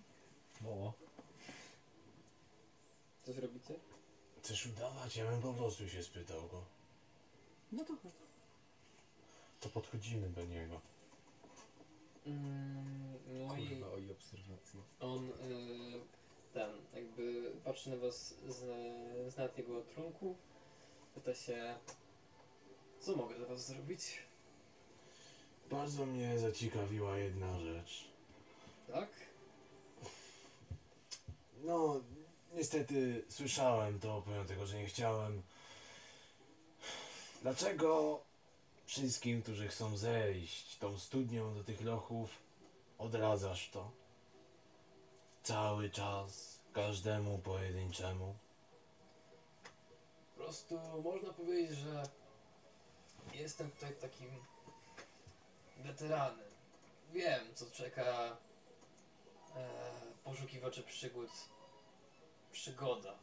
No. 0.60 0.92
Coś 3.22 3.36
robicie? 3.36 3.74
Chcesz 4.42 4.66
udawać? 4.66 5.16
Ja 5.16 5.30
bym 5.30 5.42
po 5.42 5.54
prostu 5.54 5.88
się 5.88 6.02
spytał 6.02 6.48
go. 6.48 6.64
No 7.72 7.84
to 7.84 7.96
chodź. 7.96 8.12
To 9.60 9.68
podchodzimy 9.68 10.28
do 10.28 10.44
niego. 10.44 10.80
Mm, 12.26 13.18
no 13.48 13.56
i 13.56 13.68
Kurwa, 13.68 13.92
oj 13.94 14.10
obserwacje. 14.10 14.80
on 15.00 15.28
y, 15.28 15.32
ten 16.54 16.70
jakby 16.94 17.52
patrzy 17.64 17.90
na 17.90 17.96
was 17.96 18.34
z, 18.48 18.56
z 19.34 19.36
nad 19.36 19.58
jego 19.58 19.82
trunku, 19.82 20.36
pyta 21.14 21.34
się 21.34 21.78
co 23.00 23.16
mogę 23.16 23.34
dla 23.34 23.46
was 23.46 23.66
zrobić? 23.66 24.18
Bardzo 25.70 26.06
mnie 26.06 26.38
zaciekawiła 26.38 27.18
jedna 27.18 27.60
rzecz. 27.60 28.09
Tak? 28.92 29.08
No, 31.64 32.00
niestety 32.52 33.24
słyszałem 33.28 34.00
to, 34.00 34.22
pomimo 34.22 34.44
tego, 34.44 34.66
że 34.66 34.78
nie 34.78 34.86
chciałem. 34.86 35.42
Dlaczego 37.42 38.20
wszystkim, 38.84 39.42
którzy 39.42 39.68
chcą 39.68 39.96
zejść 39.96 40.78
tą 40.78 40.98
studnią 40.98 41.54
do 41.54 41.64
tych 41.64 41.80
lochów, 41.80 42.30
odradzasz 42.98 43.70
to? 43.70 43.90
Cały 45.42 45.90
czas, 45.90 46.58
każdemu 46.72 47.38
pojedynczemu. 47.38 48.34
Po 50.36 50.42
prostu 50.42 50.80
można 51.04 51.32
powiedzieć, 51.32 51.78
że 51.78 52.02
jestem 53.34 53.70
tutaj 53.70 53.92
takim 54.00 54.28
weteranem. 55.78 56.50
Wiem, 57.12 57.54
co 57.54 57.70
czeka 57.70 58.36
e, 59.56 59.70
poszukiwaczy 60.24 60.82
przygód, 60.82 61.30
przygoda 62.52 63.18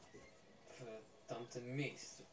w 0.80 1.28
tamtym 1.28 1.76
miejscu. 1.76 2.24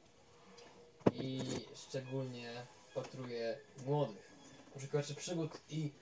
I 1.13 1.41
szczególnie 1.75 2.67
patruję 2.95 3.59
młodych 3.87 4.35
poszukiwaczy 4.75 5.15
przygód 5.15 5.61
i 5.69 5.93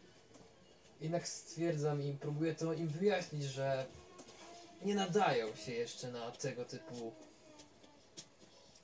jednak 1.01 1.29
stwierdzam 1.29 2.03
i 2.03 2.12
próbuję 2.21 2.55
to 2.55 2.73
im 2.73 2.89
wyjaśnić, 2.89 3.43
że 3.43 3.87
nie 4.83 4.95
nadają 4.95 5.57
się 5.57 5.73
jeszcze 5.73 6.12
na 6.12 6.31
tego 6.31 6.65
typu 6.65 7.12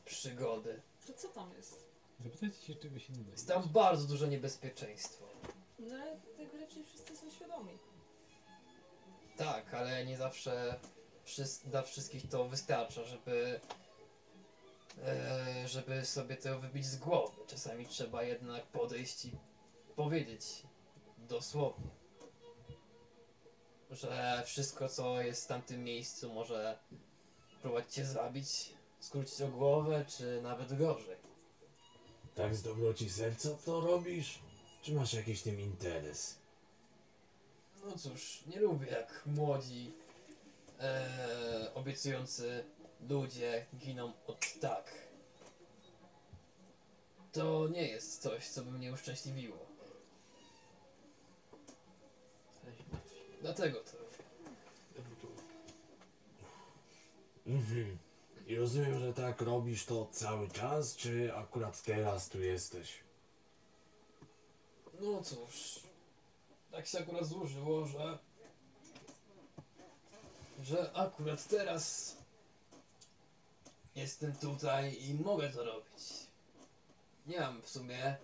przygody. 0.05 0.83
To 1.07 1.13
co 1.13 1.29
tam 1.29 1.53
jest? 1.57 1.89
Zapytajcie 2.25 2.67
się, 2.67 2.75
czy 2.75 2.91
wy 2.91 3.01
się 3.01 3.13
nie 3.13 3.31
Jest 3.31 3.49
tam 3.49 3.69
bardzo 3.69 4.07
duże 4.07 4.29
niebezpieczeństwo. 4.29 5.25
No 5.79 5.95
ale 5.95 6.17
tego 6.37 6.59
raczej 6.59 6.85
wszyscy 6.85 7.17
są 7.17 7.31
świadomi. 7.31 7.79
Tak, 9.39 9.75
ale 9.75 10.07
nie 10.07 10.17
zawsze 10.17 10.81
dla 11.65 11.83
wszystkich 11.83 12.29
to 12.29 12.49
wystarcza, 12.49 13.05
żeby 13.05 13.61
e, 15.05 15.69
żeby 15.69 16.05
sobie 16.05 16.37
to 16.37 16.61
wybić 16.61 16.87
z 16.87 16.97
głowy. 16.97 17.43
Czasami 17.47 17.87
trzeba 17.87 18.23
jednak 18.23 18.67
podejść 18.67 19.25
i 19.25 19.33
powiedzieć 19.97 20.63
dosłownie, 21.19 21.91
że 23.91 24.43
wszystko 24.47 24.89
co 24.89 25.23
jest 25.23 25.45
w 25.45 25.49
tamtym 25.49 25.85
miejscu 25.85 26.35
może 26.35 26.79
próbować 27.61 27.95
cię 27.95 28.07
zabić, 28.07 28.73
skrócić 29.01 29.43
o 29.43 29.49
głowę, 29.49 30.05
czy 30.09 30.43
nawet 30.43 30.79
gorzej. 30.79 31.17
Tak 32.35 32.55
z 32.55 32.63
dobroci 32.63 33.11
serca 33.11 33.49
to 33.65 33.81
robisz? 33.81 34.39
Czy 34.83 34.93
masz 34.93 35.15
jakiś 35.15 35.43
tym 35.43 35.61
interes? 35.61 36.39
No 37.85 37.99
cóż, 37.99 38.43
nie 38.47 38.61
lubię 38.61 38.87
jak 38.87 39.23
młodzi, 39.27 39.93
e, 40.81 41.71
obiecujący 41.75 42.65
ludzie 43.09 43.67
giną 43.77 44.13
od 44.27 44.61
tak. 44.61 45.09
To 47.33 47.69
nie 47.69 47.89
jest 47.89 48.23
coś, 48.23 48.49
co 48.49 48.63
by 48.63 48.71
mnie 48.71 48.93
uszczęśliwiło. 48.93 49.67
Dlatego 53.41 53.81
to. 53.81 53.99
Mhm. 57.47 57.99
I 58.47 58.57
rozumiem, 58.57 58.99
że 58.99 59.15
tak 59.15 59.41
robisz 59.41 59.85
to 59.85 60.09
cały 60.13 60.49
czas, 60.49 60.97
czy 60.97 61.35
akurat 61.35 61.83
teraz 61.83 62.29
tu 62.29 62.41
jesteś? 62.41 62.99
No 65.01 65.23
cóż, 65.23 65.81
tak 66.71 66.87
się 66.87 66.99
akurat 66.99 67.27
złożyło, 67.27 67.87
że. 67.87 68.19
że 70.63 70.93
akurat 70.93 71.49
teraz 71.49 72.17
jestem 73.95 74.33
tutaj 74.37 75.05
i 75.05 75.15
mogę 75.15 75.51
to 75.51 75.65
robić. 75.65 76.03
Nie 77.27 77.41
mam 77.41 77.63
w 77.63 77.69
sumie 77.69 78.17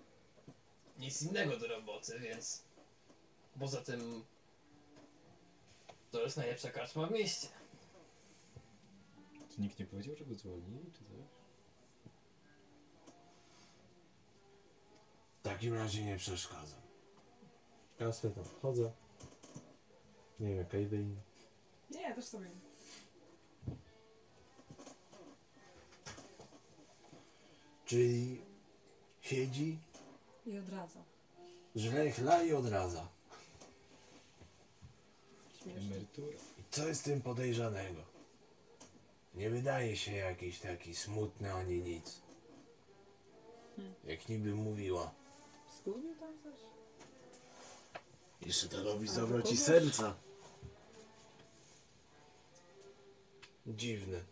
nic 0.99 1.23
innego 1.23 1.57
do 1.57 1.69
roboty, 1.69 2.21
więc 2.21 2.63
poza 3.59 3.81
tym 3.81 4.25
to 6.11 6.21
jest 6.21 6.37
najlepsza 6.37 6.71
karczma 6.71 7.07
w 7.07 7.11
mieście. 7.11 7.49
Czy 9.55 9.61
nikt 9.61 9.79
nie 9.79 9.87
powiedział, 9.87 10.17
że 10.17 10.25
go 10.25 10.35
zwolnili, 10.35 10.93
czy 10.93 10.99
coś? 10.99 11.27
W 15.41 15.43
takim 15.43 15.75
razie 15.75 16.05
nie 16.05 16.17
przeszkadzam. 16.17 16.84
Ja 18.01 18.13
sobie 18.13 18.35
tam 18.35 18.45
wchodzę. 18.45 18.93
Nie 20.41 20.49
wiem, 20.49 20.57
jak 20.59 20.75
Aiden. 20.75 21.17
Nie, 21.91 22.03
ja 22.03 22.15
też 22.15 22.25
sobie. 22.25 22.47
Czyli 27.85 28.41
siedzi, 29.21 29.79
I 30.47 30.59
odradza. 30.59 31.01
żre 31.77 32.11
chla 32.11 32.43
i 32.43 32.53
odradza. 32.53 33.09
I 35.67 36.07
co 36.71 36.89
jest 36.89 37.01
w 37.01 37.05
tym 37.05 37.21
podejrzanego? 37.23 38.01
Nie 39.35 39.51
wydaje 39.51 39.97
się 39.97 40.13
jakiś 40.13 40.61
taki 40.61 40.95
smutny 40.95 41.53
ani 41.55 41.83
nic. 41.83 42.21
Jak 44.05 44.29
niby 44.29 44.55
mówiła. 44.55 45.11
Zgubił 45.79 46.15
tam 46.17 46.39
coś? 46.43 46.61
Jeszcze 48.41 48.69
to 48.69 48.83
robi 48.83 49.09
A, 49.09 49.13
zawroci 49.13 49.43
kogoś? 49.49 49.59
serca. 49.61 50.15
Dziwne. 53.67 54.25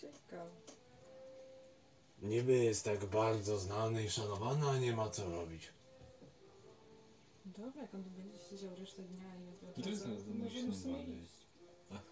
Ciekawe. 0.00 0.50
Niby 2.22 2.52
jest 2.52 2.84
tak 2.84 3.04
bardzo 3.06 3.58
znany 3.58 4.04
i 4.04 4.10
szanowany, 4.10 4.68
a 4.68 4.78
nie 4.78 4.92
ma 4.96 5.10
co 5.10 5.30
robić. 5.30 5.68
Dobra, 7.44 7.82
jak 7.82 7.94
on 7.94 8.04
tu 8.04 8.10
będzie 8.10 8.38
siedział 8.50 8.76
resztę 8.76 9.02
dnia 9.02 9.36
i 9.36 9.44
jutro 9.46 9.82
To 9.82 9.88
jest 9.90 10.02
wraca, 10.06 10.16
nas 10.18 10.26
możemy 10.44 10.76
sobie 10.76 11.02
iść. 11.22 11.32
Aha. 11.90 12.02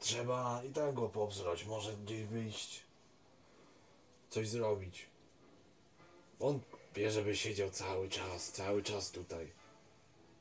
Trzeba 0.00 0.62
i 0.64 0.72
tak 0.72 0.94
go 0.94 1.08
popsrać, 1.08 1.64
może 1.64 1.96
gdzieś 1.96 2.22
wyjść. 2.26 2.82
Coś 4.30 4.48
zrobić. 4.48 5.09
On 6.40 6.60
wie, 6.94 7.10
żeby 7.10 7.36
siedział 7.36 7.70
cały 7.70 8.08
czas, 8.08 8.52
cały 8.52 8.82
czas 8.82 9.10
tutaj. 9.10 9.52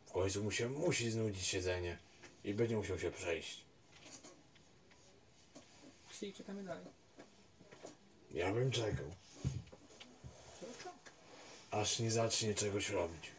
W 0.05 0.11
końcu 0.11 0.43
mu 0.43 0.51
się 0.51 0.69
musi 0.69 1.11
znudzić 1.11 1.45
siedzenie 1.47 1.97
i 2.43 2.53
będzie 2.53 2.77
musiał 2.77 2.99
się 2.99 3.11
przejść. 3.11 3.65
Czyli 6.19 6.33
czekamy 6.33 6.63
dalej. 6.63 6.85
Ja 8.31 8.53
bym 8.53 8.71
czekał, 8.71 9.05
aż 11.71 11.99
nie 11.99 12.11
zacznie 12.11 12.55
czegoś 12.55 12.89
robić. 12.89 13.31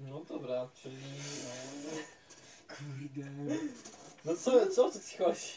No 0.00 0.24
dobra, 0.24 0.68
czyli... 0.82 0.96
Kurde. 2.68 3.30
No 4.24 4.36
co, 4.36 4.66
co 4.66 4.86
o 4.86 4.90
co 4.90 5.00
ci 5.00 5.18
chodzi? 5.18 5.52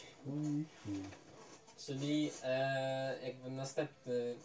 Czyli 1.77 2.31
e, 2.43 3.19
jakby 3.23 3.51
następny 3.51 4.35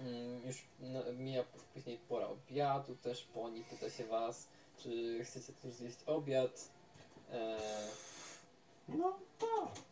mm, 0.00 0.46
już 0.46 0.64
no, 0.80 1.12
mija 1.12 1.44
później 1.74 1.98
pora 2.08 2.26
obiadu 2.26 2.96
też 2.96 3.22
po 3.22 3.50
niej 3.50 3.64
pyta 3.64 3.90
się 3.90 4.04
was, 4.06 4.46
czy 4.78 5.20
chcecie 5.24 5.52
też 5.52 5.72
zjeść 5.74 5.98
obiad. 6.06 6.68
E, 7.32 7.58
No 8.88 9.18
tak. 9.38 9.82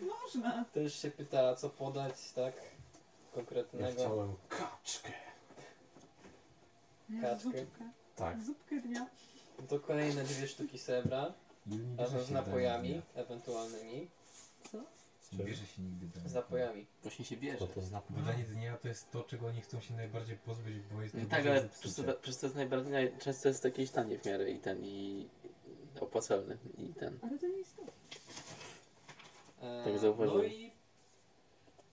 Można. 0.00 0.64
też 0.64 0.94
się 1.02 1.10
pyta 1.10 1.56
co 1.56 1.70
podać, 1.70 2.32
tak? 2.32 2.54
Ja 2.56 3.34
Konkretnego. 3.34 3.92
chciałem 3.92 4.34
kaczkę. 4.48 5.12
Kaczkę. 7.20 7.42
Zupkę. 7.42 7.66
Tak. 8.16 8.42
Zupkę 8.42 8.80
dnia. 8.80 9.06
To 9.68 9.80
kolejne 9.80 10.24
dwie 10.24 10.48
sztuki 10.48 10.78
srebra, 10.78 11.32
razem 11.98 12.22
z 12.24 12.30
napojami 12.30 13.02
ewentualnymi. 13.14 14.08
Nie 15.32 15.44
bierze 15.44 15.66
się 15.66 15.82
nigdy 15.82 16.06
dania. 16.06 16.28
Z 16.28 16.34
napojami. 16.34 16.86
Właśnie 17.02 17.24
się 17.24 17.36
bierze. 17.36 17.58
To 17.58 17.66
to 17.66 17.80
znak. 17.80 18.04
Bo 18.10 18.20
danie 18.20 18.44
dnia 18.44 18.76
to 18.76 18.88
jest 18.88 19.10
to, 19.10 19.22
czego 19.24 19.46
oni 19.46 19.60
chcą 19.60 19.80
się 19.80 19.94
najbardziej 19.94 20.36
pozbyć, 20.36 20.78
bo 20.80 21.02
jest 21.02 21.14
No 21.14 21.20
tak, 21.30 21.46
ale 21.46 21.68
przez 21.68 21.94
to, 21.96 22.02
przez 22.14 22.38
to 22.38 22.46
jest 22.46 22.56
najbardziej, 22.56 22.92
naj, 22.92 23.18
często 23.18 23.48
jest 23.48 23.64
jakieś 23.64 23.90
tanie 23.90 24.18
w 24.18 24.24
miarę 24.26 24.50
i 24.50 24.58
ten, 24.58 24.84
i 24.84 25.28
opłacalny, 26.00 26.58
i 26.78 26.94
ten. 26.94 27.18
Ale 27.22 27.38
to 27.38 27.46
nie 27.48 27.58
jest 27.58 27.76
to. 27.76 27.82
E, 29.66 29.84
Tak 29.84 29.98
zauważyłem. 29.98 30.40
No 30.42 30.44
i 30.54 30.72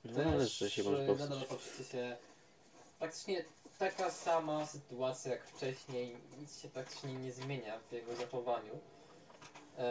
No 0.04 0.46
że 0.46 0.70
się 0.70 0.84
może 0.84 1.04
e, 1.04 1.08
powstrzymać. 1.08 1.42
nadal 1.50 1.86
się 1.86 2.18
praktycznie 3.00 3.46
taka 3.80 4.12
sama 4.12 4.66
sytuacja 4.66 5.32
jak 5.32 5.48
wcześniej. 5.48 6.18
Nic 6.40 6.60
się 6.62 6.68
praktycznie 6.70 7.14
nie 7.14 7.32
zmienia 7.32 7.80
w 7.80 7.92
jego 7.92 8.16
zachowaniu. 8.16 8.80
Eee, 9.78 9.88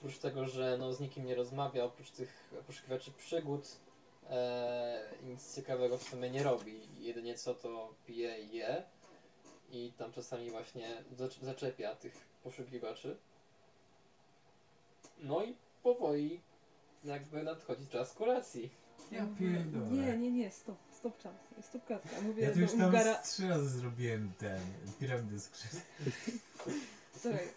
oprócz 0.00 0.18
tego, 0.18 0.46
że 0.48 0.76
no, 0.78 0.92
z 0.92 1.00
nikim 1.00 1.26
nie 1.26 1.34
rozmawia, 1.34 1.84
oprócz 1.84 2.10
tych 2.10 2.50
poszukiwaczy 2.66 3.10
przygód, 3.12 3.68
eee, 4.30 5.00
nic 5.24 5.54
ciekawego 5.56 5.98
w 5.98 6.02
sumie 6.02 6.30
nie 6.30 6.42
robi. 6.42 6.80
Jedynie 6.98 7.34
co 7.34 7.54
to 7.54 7.94
pije 8.06 8.40
i 8.42 8.52
je. 8.56 8.82
I 9.72 9.92
tam 9.98 10.12
czasami 10.12 10.50
właśnie 10.50 11.04
zacz- 11.16 11.42
zaczepia 11.44 11.94
tych 11.94 12.14
poszukiwaczy. 12.44 13.16
No 15.18 15.44
i 15.44 15.56
powoli 15.82 16.40
jakby 17.04 17.42
nadchodzi 17.42 17.86
czas 17.86 18.12
kolacji. 18.14 18.70
Ja 19.10 19.26
pierdolę. 19.38 19.86
Nie, 19.90 20.18
nie, 20.18 20.30
nie, 20.32 20.50
stop, 20.50 20.76
stop 20.92 21.18
czas. 21.18 21.34
Stop 21.62 21.84
kratka. 21.84 22.20
Mówię 22.20 22.42
Ja 22.42 22.48
to 22.48 22.54
do 22.54 22.60
już 22.60 22.70
tam 22.72 22.80
Ungara. 22.84 23.14
trzy 23.22 23.48
razy 23.48 23.68
zrobiłem 23.68 24.32
ten 24.38 24.60
piramidę 25.00 25.38
z 25.38 25.48
krzeseł. 25.48 25.80
Słuchaj, 27.16 27.48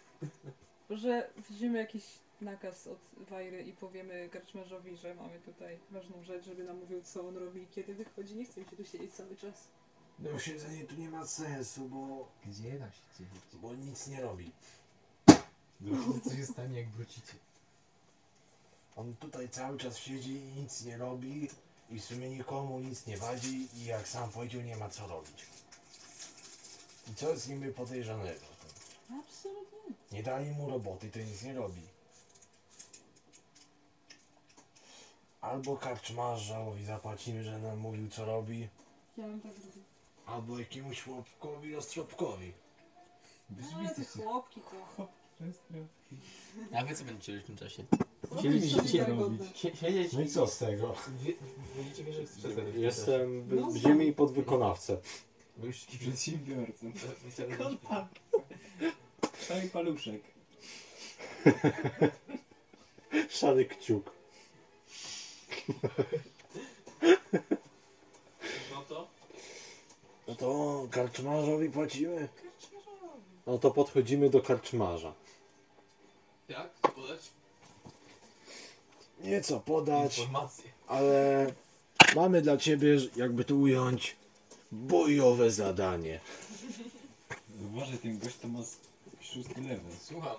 że 0.90 1.30
weźmiemy 1.50 1.78
jakiś 1.78 2.04
nakaz 2.44 2.86
od 2.86 2.98
Wajry 3.28 3.62
i 3.62 3.72
powiemy 3.72 4.28
karczmarzowi, 4.28 4.96
że 4.96 5.14
mamy 5.14 5.40
tutaj 5.40 5.78
ważną 5.90 6.22
rzecz, 6.22 6.44
żeby 6.44 6.64
nam 6.64 6.78
mówił 6.78 7.02
co 7.02 7.28
on 7.28 7.36
robi 7.36 7.62
i 7.62 7.66
kiedy 7.66 7.94
wychodzi. 7.94 8.36
Nie 8.36 8.44
chcę 8.44 8.60
mi 8.60 8.66
się 8.70 8.76
tu 8.76 8.84
siedzieć 8.84 9.14
cały 9.14 9.36
czas. 9.36 9.68
No 10.18 10.38
siedzenie 10.38 10.84
tu 10.84 10.94
nie 10.94 11.10
ma 11.10 11.26
sensu, 11.26 11.88
bo, 11.88 12.28
Gdzie 12.46 12.78
da 12.78 12.90
się 12.90 13.00
siedzieć? 13.18 13.42
bo 13.62 13.74
nic 13.74 14.06
nie 14.06 14.20
robi. 14.22 14.50
Zobaczcie 15.80 16.20
co 16.30 16.36
się 16.36 16.46
stanie 16.46 16.78
jak 16.80 16.88
wrócicie. 16.88 17.32
On 18.96 19.16
tutaj 19.16 19.48
cały 19.48 19.78
czas 19.78 19.98
siedzi 19.98 20.32
i 20.32 20.60
nic 20.60 20.84
nie 20.84 20.96
robi 20.98 21.48
i 21.90 22.00
w 22.00 22.04
sumie 22.04 22.30
nikomu 22.30 22.80
nic 22.80 23.06
nie 23.06 23.16
wadzi 23.16 23.68
i 23.76 23.84
jak 23.84 24.08
sam 24.08 24.30
powiedział 24.30 24.62
nie 24.62 24.76
ma 24.76 24.88
co 24.88 25.06
robić. 25.06 25.46
I 27.12 27.14
co 27.14 27.30
jest 27.30 27.48
niby 27.48 27.72
podejrzanego? 27.72 28.40
Absolutnie. 29.20 29.94
Nie 30.12 30.22
dali 30.22 30.50
mu 30.50 30.70
roboty, 30.70 31.10
to 31.10 31.18
nic 31.18 31.42
nie 31.42 31.54
robi. 31.54 31.80
Albo 35.44 35.76
karczmarzowi 35.76 36.84
zapłacimy, 36.84 37.44
że 37.44 37.58
nam 37.58 37.78
mówił 37.78 38.08
co 38.08 38.24
robi, 38.24 38.68
Ja 39.16 39.24
bym 39.24 39.40
tak 39.40 39.52
zrobił. 39.52 39.82
albo 40.26 40.58
jakiemuś 40.58 41.02
chłopkowi 41.02 41.76
ostropkowi. 41.76 42.52
Ale 43.76 43.90
te 43.94 44.04
chłopki 44.04 44.60
to. 44.96 45.08
A 46.78 46.84
wy 46.84 46.94
co 46.94 47.04
będziecie 47.04 47.32
robić 47.32 47.44
w 47.44 47.46
tym 47.46 47.56
czasie? 47.56 47.84
Niewiarygodne. 48.44 49.46
Siedzieć 49.54 50.12
No 50.12 50.20
i 50.20 50.28
co 50.28 50.46
z 50.46 50.58
tego? 50.58 50.94
Widzicie, 51.76 52.12
że 52.12 52.20
jest 52.20 52.38
krzeseł. 52.38 52.64
Jestem 52.76 53.42
w 53.42 53.54
No, 53.54 53.70
w 53.70 53.76
ziemi 53.76 54.12
podwykonawcę. 54.12 54.96
Byłeś 55.56 55.84
przedsiębiorcą. 55.84 56.92
Chciałem 57.28 57.58
Szary 59.48 59.68
paluszek. 59.68 60.22
Szary 63.28 63.64
kciuk. 63.64 64.23
No 68.70 68.82
to 68.88 69.08
No 70.28 70.34
to 70.34 70.86
karczmarzowi 70.90 71.70
płacimy? 71.70 72.28
No 73.46 73.58
to 73.58 73.70
podchodzimy 73.70 74.30
do 74.30 74.40
karczmarza. 74.40 75.14
jak? 76.48 76.70
Co 76.82 76.88
podać? 76.88 77.20
Nieco 79.20 79.60
podać, 79.60 80.18
Informacje. 80.18 80.64
ale 80.86 81.46
mamy 82.16 82.42
dla 82.42 82.56
ciebie, 82.56 82.88
jakby 83.16 83.44
to 83.44 83.54
ująć, 83.54 84.16
bojowe 84.72 85.50
zadanie. 85.50 86.20
Uważaj, 87.72 87.98
ten 87.98 88.18
gość 88.18 88.36
to 88.36 88.48
ma 88.48 88.58
szósty 89.20 89.60
level. 89.60 89.92
Słucham. 90.02 90.36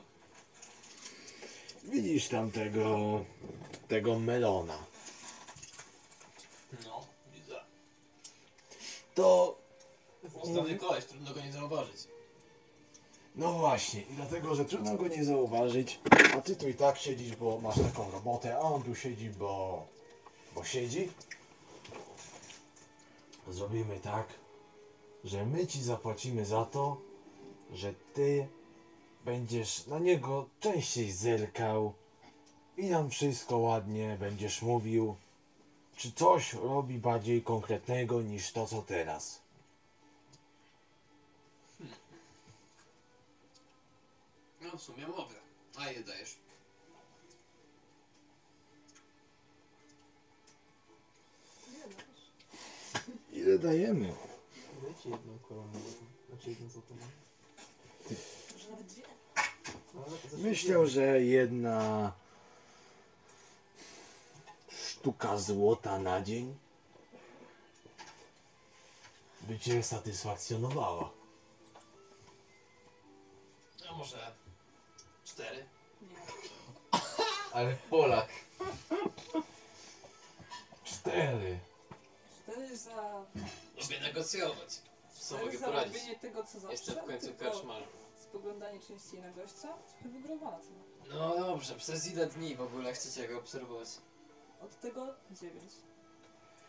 Widzisz 1.84 2.28
tam 2.28 2.52
tego, 2.52 3.26
tego 3.88 4.20
melona. 4.20 4.78
To, 9.16 9.58
Ustawny 10.44 10.78
koleś, 10.78 11.06
trudno 11.06 11.34
go 11.34 11.42
nie 11.42 11.52
zauważyć. 11.52 12.08
no 13.36 13.54
właśnie, 13.54 14.02
i 14.02 14.14
dlatego, 14.16 14.56
że 14.56 14.66
trudno 14.66 14.98
go 14.98 15.08
nie 15.08 15.24
zauważyć, 15.24 16.00
a 16.38 16.42
ty 16.42 16.56
tu 16.56 16.70
i 16.70 16.74
tak 16.74 16.98
siedzisz, 16.98 17.36
bo 17.36 17.60
masz 17.62 17.76
taką 17.76 18.12
robotę, 18.12 18.56
a 18.56 18.60
on 18.60 18.84
tu 18.84 18.96
siedzi, 18.96 19.30
bo, 19.30 19.86
bo 20.56 20.64
siedzi. 20.64 21.10
Zrobimy 23.48 24.00
tak, 24.00 24.28
że 25.24 25.46
my 25.46 25.68
ci 25.68 25.84
zapłacimy 25.84 26.46
za 26.46 26.66
to, 26.66 26.98
że 27.74 27.94
ty 28.14 28.48
będziesz 29.26 29.88
na 29.88 30.00
niego 30.00 30.46
częściej 30.60 31.12
zerkał 31.12 31.94
i 32.78 32.86
nam 32.86 33.10
wszystko 33.10 33.58
ładnie 33.58 34.18
będziesz 34.20 34.62
mówił, 34.62 35.16
czy 35.96 36.12
coś 36.12 36.54
robi 36.54 36.98
bardziej 36.98 37.42
konkretnego 37.44 38.22
niż 38.22 38.52
to, 38.52 38.68
co 38.68 38.82
teraz. 38.82 39.42
No 44.62 44.78
w 44.78 44.82
sumie 44.82 45.08
mogę. 45.08 45.36
A 45.78 45.92
ile 45.92 46.04
dajesz? 46.04 46.36
Ile 53.32 53.60
dajemy. 53.60 54.14
Dajcie 54.84 55.10
jedną 55.10 55.40
koronę, 55.40 55.80
znaczy 56.30 56.50
jedną 56.50 56.70
złotą. 56.70 56.96
Może 58.56 58.70
nawet 58.70 58.88
dwie. 58.88 59.04
Myślę, 60.38 60.88
że 60.88 61.22
jedna 61.22 62.12
sztuka 65.06 65.38
złota 65.38 66.00
na 66.00 66.22
dzień 66.22 66.58
by 69.42 69.60
cię 69.60 69.84
satysfakcjonowała. 69.84 71.12
A 73.90 73.94
może 73.94 74.32
cztery? 75.26 75.66
Nie. 76.02 76.18
Ale 77.54 77.76
Polak. 77.90 78.30
Cztery. 80.84 81.60
Cztery 82.44 82.78
za... 82.78 83.26
Lubię 83.82 84.00
negocjować. 84.00 84.82
Co 85.14 85.26
Cztery 85.26 85.46
mogę 85.46 85.58
za 85.58 85.66
poradzić? 85.66 85.94
robienie 85.94 86.20
tego, 86.20 86.44
co 86.44 86.60
zawsze. 86.60 86.72
Jestem 86.72 86.96
w 86.96 87.06
końcu 87.08 87.28
tylko. 87.34 87.62
Spoglądanie 88.24 88.80
częściej 88.80 89.22
na 89.22 89.30
gościa. 89.32 89.74
Trochę 89.90 90.10
wygrywana 90.10 90.60
cena. 90.60 90.84
No 91.10 91.38
dobrze, 91.38 91.76
przez 91.76 92.08
ile 92.08 92.28
dni 92.28 92.56
w 92.56 92.62
ogóle 92.62 92.94
chcecie 92.94 93.28
go 93.28 93.38
obserwować? 93.38 93.90
Od 94.66 94.80
tego 94.80 95.14
dziewięć. 95.32 95.72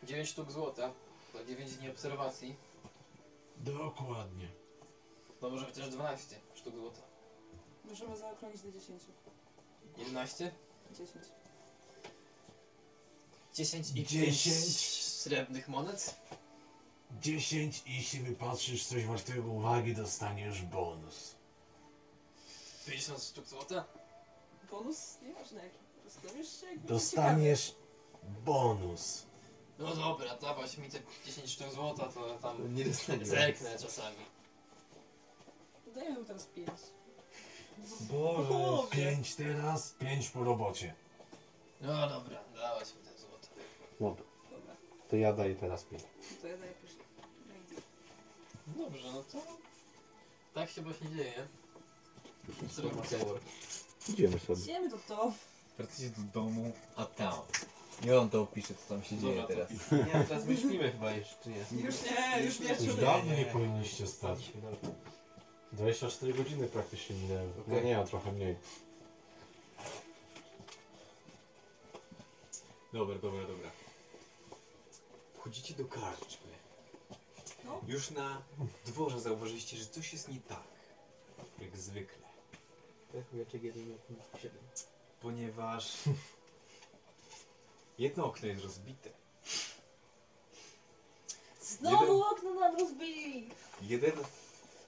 9 0.02 0.28
sztuk 0.28 0.52
złota. 0.52 0.92
To 1.32 1.44
9 1.44 1.74
dni 1.74 1.90
obserwacji. 1.90 2.56
Dokładnie. 3.56 4.48
To 5.40 5.50
może 5.50 5.66
być 5.66 5.74
też 5.74 5.90
12 5.90 6.40
sztuk 6.54 6.74
złota. 6.74 7.00
Możemy 7.84 8.16
zaokrąglić 8.16 8.62
do 8.62 8.72
dziesięciu. 8.72 9.06
11? 9.96 10.54
Dziesięć. 10.92 11.24
10 13.54 13.90
i 13.90 14.04
10. 14.04 14.44
5 14.44 14.76
srebrnych 15.02 15.68
monet? 15.68 16.20
Dziesięć 17.20 17.82
i 17.86 17.96
jeśli 17.96 18.20
wypatrzysz 18.20 18.86
coś 18.86 19.04
wartego 19.04 19.50
uwagi, 19.50 19.94
dostaniesz 19.94 20.62
bonus. 20.62 21.34
50 22.86 23.22
sztuk 23.22 23.46
złota? 23.46 23.84
Bonus? 24.70 25.16
Nieważne 25.22 25.64
jaki. 25.64 25.78
Po 26.06 26.30
prostu 26.30 26.66
Dostaniesz 26.76 27.74
bonus. 28.44 29.26
No 29.78 29.94
dobra, 29.96 30.36
dawać 30.36 30.78
mi 30.78 30.90
te 30.90 30.98
10 31.26 31.50
sztuk 31.50 31.72
złota, 31.72 32.06
to 32.08 32.26
ja 32.28 32.34
tam 32.38 32.74
Nie 32.74 32.84
dostaniesz. 32.84 33.28
zerknę 33.28 33.78
czasami. 33.78 34.16
Dajmy 35.94 36.18
mu 36.18 36.24
teraz 36.24 36.46
pięć. 36.46 36.68
Boże, 38.00 38.86
pięć 38.90 39.34
teraz, 39.34 39.90
pięć 39.92 40.28
po 40.28 40.44
robocie. 40.44 40.94
No 41.80 42.08
dobra, 42.08 42.40
dawać 42.54 42.94
mi 42.94 43.00
te 43.02 43.18
złoto. 43.20 43.48
Dobra, 44.00 44.24
Dobra, 44.50 44.74
to 45.10 45.16
ja 45.16 45.32
daję 45.32 45.54
teraz 45.56 45.84
pięć. 45.84 46.02
no 46.02 46.36
to 46.42 46.46
ja 46.48 46.56
daję 46.58 46.72
później. 46.72 47.06
Dobrze, 48.66 49.12
no 49.12 49.22
to... 49.22 49.38
Tak 50.54 50.70
się 50.70 50.82
właśnie 50.82 51.10
dzieje. 51.10 51.48
Zrobicie. 52.70 53.18
Idziemy 54.08 54.38
sobie. 54.38 54.60
Idziemy 54.60 54.88
do 54.88 54.98
to. 54.98 55.32
Wracacie 55.78 56.10
do 56.10 56.22
domu, 56.40 56.72
a 56.96 57.04
tam. 57.04 57.34
Nie 58.04 58.18
on 58.18 58.30
to 58.30 58.42
opisze, 58.42 58.74
co 58.74 58.94
tam 58.94 59.02
się 59.04 59.18
dzieje 59.18 59.42
Dobra, 59.42 59.56
to- 59.56 59.66
teraz. 59.90 60.06
Nie, 60.14 60.24
teraz 60.24 60.44
my 60.44 60.56
śpimy 60.56 60.92
chyba 60.92 61.10
jeszcze, 61.10 61.50
nie? 61.50 61.56
Już 61.82 61.94
nie, 62.02 62.44
już 62.44 62.60
Już 62.60 62.68
wieczór. 62.68 63.00
dawno 63.00 63.34
nie 63.34 63.44
powinniście 63.44 64.06
stać. 64.06 64.38
Spaliśmy, 64.38 64.60
dobra. 64.60 64.90
24 65.72 66.32
godziny 66.34 66.66
praktycznie 66.68 67.16
minęły. 67.16 67.48
No 67.56 67.62
Okej. 67.74 67.84
nie, 67.84 67.90
ja 67.90 68.04
trochę 68.04 68.32
mniej. 68.32 68.56
Dobra, 72.92 73.18
dobra, 73.18 73.40
dobra. 73.46 73.70
Wchodzicie 75.34 75.74
do 75.74 75.84
karczmy. 75.84 76.52
No. 77.64 77.80
Już 77.86 78.10
na 78.10 78.42
dworze 78.86 79.20
zauważyliście, 79.20 79.76
że 79.76 79.86
coś 79.86 80.12
jest 80.12 80.28
nie 80.28 80.40
tak. 80.40 80.62
Jak 81.60 81.76
zwykle. 81.76 82.26
Tak, 83.12 83.30
chujeczek 83.30 83.62
jeden 83.62 83.88
miał 83.88 83.98
57. 83.98 84.58
Ponieważ 85.20 85.92
jedno 87.98 88.26
okno 88.26 88.48
jest 88.48 88.64
rozbite. 88.64 89.10
Znowu 91.60 92.22
okno 92.22 92.54
nam 92.54 92.76
rozbili! 92.78 93.50
Jeden 93.82 94.12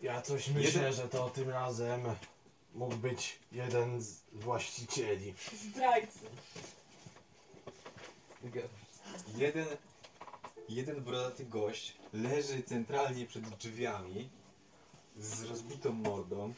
Ja 0.01 0.23
coś 0.23 0.49
myślę, 0.49 0.81
Jeden- 0.81 0.93
że 0.93 1.09
to 1.09 1.31
tym 1.31 1.51
razem 1.51 2.03
mógł 2.75 2.97
być 2.97 3.39
jeden 3.53 4.03
z 4.03 4.21
właścicieli. 4.33 5.35
Zdrajcy. 5.53 6.19
Jeden, 9.37 9.67
jeden 10.69 11.01
brodaty 11.05 11.45
gość 11.45 11.97
leży 12.13 12.63
centralnie 12.63 13.27
przed 13.27 13.49
drzwiami 13.49 14.31
z 15.17 15.43
rozbitą 15.43 15.93
mordą. 15.93 16.55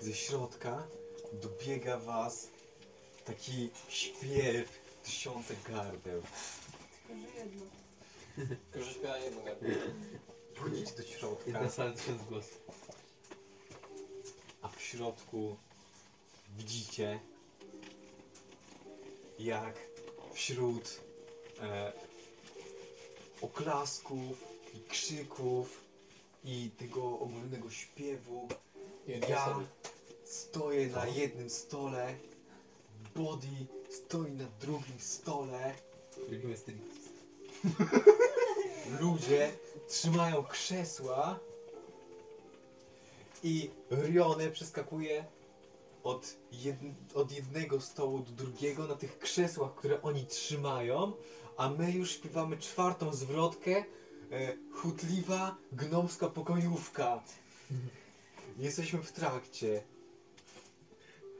Ze 0.00 0.14
środka 0.14 0.86
dobiega 1.32 1.98
was 1.98 2.48
taki 3.26 3.70
śpiew 3.88 4.78
tysiące 5.04 5.54
gardeł. 5.68 6.22
Tylko, 7.06 7.22
że 7.32 7.38
jedno. 7.38 7.64
Tylko, 8.72 8.86
że 8.88 8.94
śpiewa 8.94 9.18
jedno 9.18 9.42
gardło. 9.42 9.68
Wchodzicie 10.54 10.92
do 10.96 11.02
środka, 11.02 11.44
Jedna 11.46 11.70
sala 11.70 11.92
tysiąc 11.92 12.22
głosów. 12.22 12.60
a 14.62 14.68
w 14.68 14.80
środku 14.82 15.56
widzicie 16.56 17.20
jak 19.38 19.74
wśród 20.34 21.00
e, 21.60 21.92
oklasków 23.40 24.44
i 24.74 24.80
krzyków 24.88 25.84
i 26.44 26.70
tego 26.78 27.18
ogólnego 27.18 27.70
śpiewu 27.70 28.48
ja 29.28 29.58
stoję 30.24 30.86
na 30.86 31.06
jednym 31.06 31.50
stole, 31.50 32.14
Body 33.16 33.66
stoi 33.90 34.32
na 34.32 34.44
drugim 34.60 34.98
stole, 34.98 35.74
Robimy 36.30 36.56
striptease. 36.56 37.10
ludzie 39.00 39.52
trzymają 39.88 40.44
krzesła 40.44 41.38
i 43.42 43.70
Rione 43.90 44.50
przeskakuje 44.50 45.24
od, 46.04 46.36
jed, 46.52 46.76
od 47.14 47.32
jednego 47.32 47.80
stołu 47.80 48.18
do 48.18 48.32
drugiego 48.32 48.86
na 48.86 48.94
tych 48.94 49.18
krzesłach, 49.18 49.74
które 49.74 50.02
oni 50.02 50.26
trzymają, 50.26 51.12
a 51.56 51.70
my 51.70 51.92
już 51.92 52.10
śpiewamy 52.10 52.58
czwartą 52.58 53.12
zwrotkę 53.14 53.84
e, 54.30 54.56
chutliwa 54.72 55.56
gnomska 55.72 56.28
pokojówka. 56.28 57.22
Jesteśmy 58.58 59.02
w 59.02 59.12
trakcie. 59.12 59.82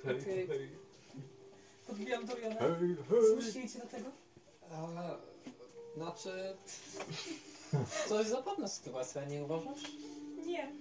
Okej. 0.04 0.85
Podbijam 1.86 2.26
Doriana. 2.26 2.60
Zmuśnijcie 3.32 3.78
do 3.78 3.86
tego? 3.86 4.10
A, 4.70 4.88
znaczy... 5.96 6.56
To 8.08 8.18
jest 8.18 8.30
zabawna 8.30 8.68
sytuacja, 8.68 9.24
nie 9.24 9.44
uważasz? 9.44 9.82
Nie. 10.46 10.72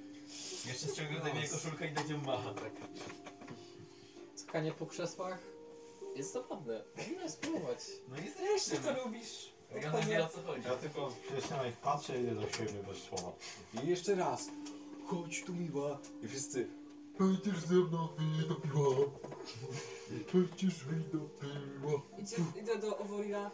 Jeszcze 0.65 0.87
ściągnę 0.87 1.19
no. 1.23 1.33
mnie 1.33 1.47
koszulkę 1.47 1.87
i 1.87 1.91
będzie 1.91 2.17
macha. 2.17 2.53
Tak. 2.53 2.71
Skakanie 4.35 4.71
po 4.71 4.85
krzesłach 4.85 5.39
jest 6.15 6.33
zabawne. 6.33 6.83
Można 7.13 7.29
spróbować. 7.29 7.79
No 8.09 8.15
Ty 8.15 8.43
jeszcze 8.43 8.77
to 8.77 9.03
lubisz. 9.03 9.53
Ja 9.81 9.99
nie 9.99 10.05
wiem 10.05 10.21
o 10.21 10.29
co 10.29 10.41
chodzi. 10.41 10.67
Ja 10.67 10.75
tylko 10.75 11.11
przecież 11.27 11.49
na 11.49 11.65
nich 11.65 11.77
patrzę 11.77 12.21
i 12.21 12.25
do 12.25 12.41
siebie 12.41 12.83
bez 12.87 12.97
słowa. 12.97 13.31
I 13.83 13.87
jeszcze 13.87 14.15
raz. 14.15 14.47
Chodź 15.07 15.43
tu 15.43 15.53
miła. 15.53 15.99
I 16.23 16.27
wszyscy. 16.27 16.67
Będziesz 17.19 17.59
ze 17.59 17.75
mną 17.75 18.07
wyjść 18.17 18.47
do 18.47 18.55
piła. 18.55 18.95
Będziesz 20.33 20.83
wyjść 20.83 21.09
do 21.09 21.19
piła. 21.19 22.01
Idzie, 22.17 22.35
idę 22.61 22.77
do 22.77 22.97
Oworila. 22.97 23.51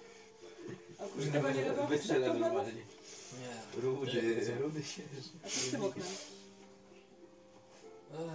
A 0.99 1.03
oprócz 1.05 1.25
tego 1.31 1.51
nie 1.51 1.63
robią 1.67 1.87
Wystrzelę 1.87 2.33
normalnie. 2.33 2.73
Nie. 2.73 3.81
Rudy, 3.81 4.57
rudy 4.59 4.83
się. 4.83 5.03
A 5.45 5.49
co 5.49 5.59
z 5.59 5.71
tym 5.71 5.83
oknem? 5.83 6.07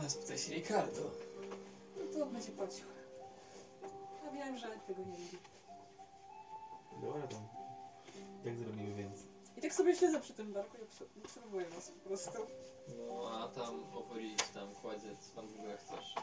A, 0.05 0.09
spytaj 0.09 0.39
się 0.39 0.55
Ricardo. 0.55 1.11
No 1.97 2.19
to 2.19 2.27
będzie 2.27 2.53
płacił. 2.53 2.85
A 4.29 4.31
wiem, 4.35 4.59
że 4.59 4.67
tego 4.87 5.01
nie 5.01 5.19
lubi. 5.19 5.39
Dobra 7.03 7.27
tam. 7.29 7.41
Jak 8.45 8.57
zrobimy 8.59 8.95
więcej? 8.95 9.26
I 9.57 9.61
tak 9.61 9.75
sobie 9.75 9.97
siedzę 9.97 10.21
przy 10.21 10.33
tym 10.33 10.53
barku 10.53 10.77
i 10.77 10.81
obs- 10.81 11.25
obserwuję 11.25 11.67
was 11.69 11.91
po 11.91 12.09
prostu. 12.09 12.47
No, 13.09 13.31
a 13.41 13.49
tam 13.49 13.85
powoli 13.93 14.35
tam 14.55 14.75
kładzie, 14.75 15.17
co 15.21 15.41
tam 15.41 15.49
w 15.53 15.55
ogóle 15.61 15.77
chcesz. 15.77 16.15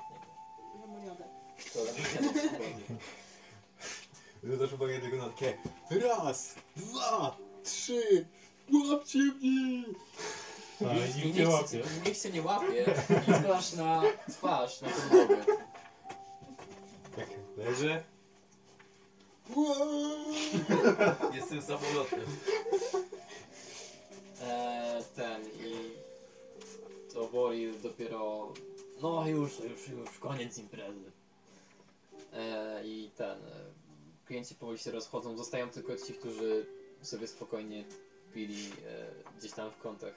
Lemoniadę. 0.82 1.24
To 1.74 1.80
nie 4.44 4.56
Zwracasz 4.56 4.74
uwagę 4.74 5.00
tylko 5.00 5.18
na 5.18 5.30
takie. 5.30 5.58
Raz, 5.92 6.56
dwa, 6.76 7.38
trzy. 7.64 8.26
Łapcie 8.90 9.20
mnie! 9.20 9.84
Nikt, 10.82 11.16
nikt, 11.26 11.38
nie 11.38 11.50
łapie. 11.50 11.84
nikt 12.06 12.22
cię 12.22 12.30
nie 12.32 12.42
łapie 12.42 12.86
i 13.28 13.34
spadasz 13.34 13.74
na 13.74 14.02
twarz, 14.32 14.82
na 14.82 14.90
podłogę. 14.90 15.46
Tak, 17.16 17.28
leży. 17.58 18.04
Jestem 21.36 21.62
samolotem. 21.62 22.26
E, 24.42 25.04
ten 25.16 25.42
i 25.46 25.92
to 27.14 27.28
Bori 27.28 27.80
dopiero, 27.80 28.54
no 29.02 29.28
już, 29.28 29.60
już, 29.60 29.88
już 29.88 30.20
koniec 30.20 30.58
imprezy. 30.58 31.12
E, 32.34 32.82
I 32.86 33.12
ten, 33.18 33.38
e, 33.38 33.84
klienci 34.26 34.56
powoli 34.56 34.80
się 34.80 34.92
rozchodzą, 34.92 35.38
zostają 35.38 35.70
tylko 35.70 35.98
ci, 35.98 36.14
którzy 36.14 36.66
sobie 37.02 37.28
spokojnie 37.28 37.84
pili 38.34 38.66
e, 38.66 39.06
gdzieś 39.38 39.52
tam 39.52 39.72
w 39.72 39.78
kątach. 39.78 40.14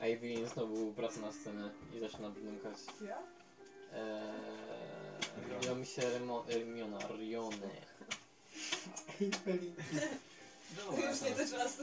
A 0.00 0.04
Evelyn 0.04 0.48
znowu 0.48 0.92
wraca 0.92 1.20
na 1.20 1.32
scenę 1.32 1.70
i 1.96 2.00
zaczyna 2.00 2.30
brnąkać. 2.30 2.78
Ja? 3.08 3.18
Eee, 3.92 4.81
ja 5.66 5.74
mi 5.74 5.86
się 5.86 6.02
Remo, 6.10 6.44
Hermiona, 6.48 6.98
Riony. 6.98 7.70
Już 9.20 11.20
nie 11.22 11.30
te 11.30 11.48
czasy. 11.48 11.82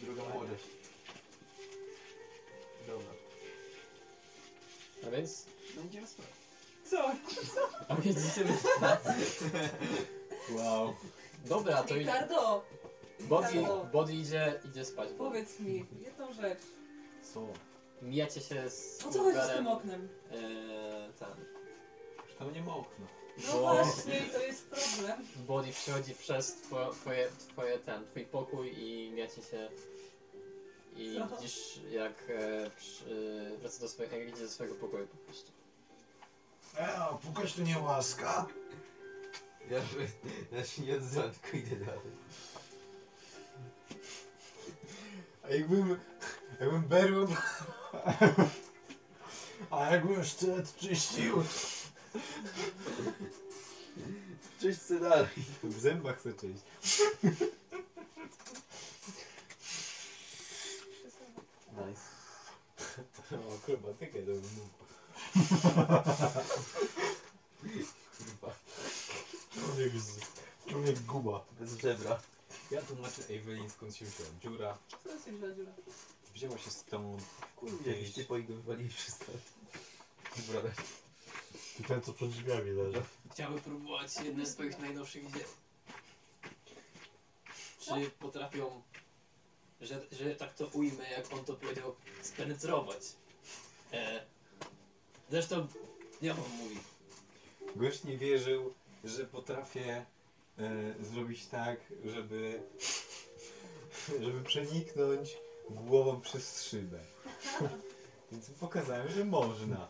Druga 0.00 0.22
młodość. 0.34 0.64
Dobra. 2.86 3.06
A 5.06 5.10
więc? 5.10 5.44
Będzie 5.76 6.00
rozprawa. 6.00 6.30
Co? 6.90 7.10
A 7.88 7.94
więc 7.94 8.18
idziemy. 8.32 8.56
Wow. 10.50 10.94
Dobra, 11.44 11.82
to 11.82 11.94
i 11.96 11.98
Ricardo! 11.98 12.64
Body, 13.20 13.48
Ricardo, 13.48 13.84
body 13.92 14.12
idzie, 14.12 14.60
idzie 14.64 14.84
spać. 14.84 15.08
powiedz 15.18 15.60
mi 15.60 15.86
jedną 16.04 16.32
rzecz. 16.32 16.58
Co? 17.34 17.46
Mijacie 18.02 18.40
się 18.40 18.70
z 18.70 19.04
O 19.08 19.12
co 19.12 19.22
chodzi 19.22 19.38
z 19.38 19.48
tym 19.56 19.66
oknem? 19.68 20.08
Eee, 20.32 20.38
ten. 21.18 21.28
Już 22.28 22.36
tam 22.38 22.52
nie 22.54 22.62
ma 22.62 22.74
okna. 22.76 23.06
No 23.46 23.52
Bo- 23.52 23.58
właśnie, 23.60 24.18
i 24.18 24.30
to 24.30 24.38
jest 24.38 24.70
problem. 24.70 25.26
Body 25.36 25.72
przychodzi 25.72 26.14
przez 26.14 26.54
twoje, 26.54 26.90
twoje, 26.92 27.28
twoje 27.52 27.78
ten, 27.78 28.06
twój 28.06 28.24
pokój 28.26 28.82
i 28.82 29.10
mijacie 29.10 29.42
się 29.42 29.68
i 30.96 31.16
Co? 31.18 31.36
widzisz 31.36 31.80
jak 31.90 32.14
e, 32.28 32.70
przy, 32.76 33.04
wraca 33.60 33.80
do 33.80 33.88
swojego, 33.88 34.16
jak 34.16 34.28
idzie 34.28 34.42
do 34.42 34.48
swojego 34.48 34.76
pokoju 34.76 35.06
po 35.06 35.16
prostu. 35.16 35.52
E, 36.76 37.18
pukać 37.22 37.52
tu 37.54 37.62
nie 37.62 37.78
łaska. 37.78 38.46
Ja, 39.70 39.80
ja 40.52 40.64
się 40.64 40.82
nie 40.82 40.96
odzywam, 40.96 41.30
tylko 41.30 41.56
idę 41.56 41.76
dalej. 41.76 42.00
A 45.42 45.48
jakbym... 45.48 46.00
Jakbym 46.60 46.82
berłem... 46.82 47.28
A 49.70 49.90
jakbym 49.90 50.24
sztylet 50.24 50.76
czyścił. 50.76 51.44
Cześć, 54.60 54.80
co 54.80 55.00
dalej. 55.00 55.28
W 55.62 55.80
zębach 55.80 56.18
chcę 56.18 56.32
czyść. 56.32 56.62
Nice. 61.72 62.00
O, 63.32 63.54
akrobatykę 63.54 64.18
to 64.18 64.26
bym 64.26 64.42
mógł. 64.56 64.84
Kurwa. 68.18 68.54
Człowiek, 69.54 69.92
z, 69.92 70.18
człowiek 70.68 71.00
guba. 71.00 71.44
Bez 71.60 71.78
żebra. 71.78 72.20
Ja 72.70 72.82
tłumaczę 72.82 73.22
Evelyn 73.30 73.70
skąd 73.70 73.96
się 73.96 74.04
wzięła. 74.04 74.30
Dziura 74.42 74.78
Co 75.04 75.10
jest 75.10 75.24
dziura? 75.56 75.72
Wzięła 76.34 76.58
się 76.58 76.70
stąd. 76.70 77.22
Kurde, 77.56 77.90
jakieś 77.90 78.12
typo 78.12 78.34
go 78.34 78.54
wywalili 78.54 78.90
wszystko. 78.90 79.32
Dobra. 80.36 80.70
Ty 81.76 81.82
ten 81.82 82.02
co 82.02 82.12
przed 82.12 82.30
drzwiami 82.30 82.70
leży. 82.70 83.02
Chciałby 83.32 83.60
próbować 83.60 84.10
jedne 84.24 84.46
z 84.46 84.52
swoich 84.52 84.78
najnowszych 84.78 85.32
dzieł. 85.32 85.48
Czy 87.80 88.10
potrafią, 88.10 88.82
że, 89.80 90.00
że 90.12 90.34
tak 90.34 90.54
to 90.54 90.66
ujmę, 90.66 91.10
jak 91.10 91.32
on 91.32 91.44
to 91.44 91.54
powiedział, 91.54 91.94
spenetrować? 92.22 93.02
E, 93.92 94.24
zresztą, 95.30 95.66
ja 96.22 96.34
wam 96.34 96.50
mówi. 96.50 96.78
Gość 97.76 98.04
nie 98.04 98.18
wierzył, 98.18 98.74
że 99.04 99.24
potrafię 99.24 100.06
e, 100.58 100.94
zrobić 101.04 101.46
tak, 101.46 101.80
żeby, 102.04 102.62
żeby 104.20 104.42
przeniknąć 104.44 105.36
głową 105.70 106.20
przez 106.20 106.62
szybę. 106.64 106.98
Więc 108.32 108.50
pokazałem, 108.50 109.08
że 109.08 109.24
można. 109.24 109.88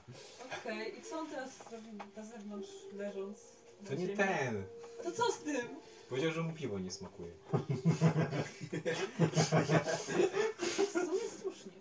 Okej, 0.60 0.98
i 0.98 1.02
co 1.02 1.18
on 1.18 1.26
teraz 1.30 1.50
robi 1.72 1.88
na 2.16 2.22
zewnątrz, 2.24 2.68
leżąc? 2.96 3.38
na 3.82 3.88
To 3.88 3.94
nie 3.94 4.06
ziemi? 4.06 4.16
ten. 4.18 4.64
To 5.02 5.12
co 5.12 5.32
z 5.32 5.38
tym? 5.38 5.66
Powiedział, 6.08 6.32
że 6.32 6.42
mu 6.42 6.52
piwo 6.52 6.78
nie 6.78 6.90
smakuje. 6.90 7.32
W 10.58 10.92
sumie 10.92 11.20
słusznie. 11.42 11.72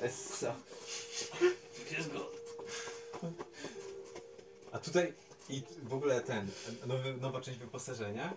Essa. 0.00 0.54
Jest 1.98 2.12
go. 2.12 2.30
A 4.72 4.78
tutaj 4.78 5.12
i 5.48 5.62
w 5.82 5.94
ogóle 5.94 6.20
ten, 6.20 6.50
nowy, 6.86 7.14
nowa 7.14 7.40
część 7.40 7.58
wyposażenia. 7.58 8.36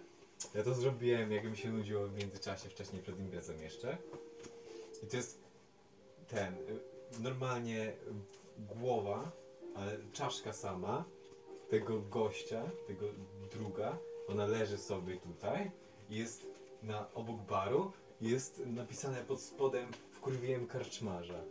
Ja 0.56 0.64
to 0.64 0.74
zrobiłem, 0.74 1.32
jak 1.32 1.44
mi 1.46 1.58
się 1.58 1.70
nudziło 1.70 2.08
w 2.08 2.14
międzyczasie, 2.18 2.70
wcześniej 2.70 3.02
przed 3.02 3.20
imprezą 3.20 3.54
jeszcze. 3.62 3.98
I 5.04 5.08
to 5.08 5.18
jest 5.18 5.40
ten, 6.28 6.54
y, 6.54 6.80
normalnie 7.20 7.94
głowa, 8.60 9.32
ale 9.76 9.98
czaszka 10.14 10.54
sama 10.54 11.04
tego 11.70 12.00
gościa, 12.00 12.64
tego 12.88 13.06
druga, 13.52 13.98
ona 14.28 14.48
leży 14.48 14.78
sobie 14.78 15.18
tutaj, 15.18 15.72
jest 16.10 16.46
na 16.84 17.14
obok 17.14 17.42
baru, 17.42 17.92
jest 18.22 18.62
napisane 18.66 19.24
pod 19.24 19.42
spodem 19.42 19.92
wkurwiłem 20.12 20.68
karczmarza. 20.68 21.42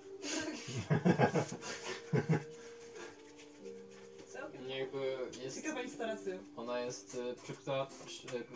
Całkiem 4.33 4.71
Jakby 4.71 5.17
jest, 5.43 5.57
ciekawa 5.63 5.83
instalacja. 5.83 6.35
ona 6.57 6.81
jest 6.81 7.19
przykryta 7.43 7.87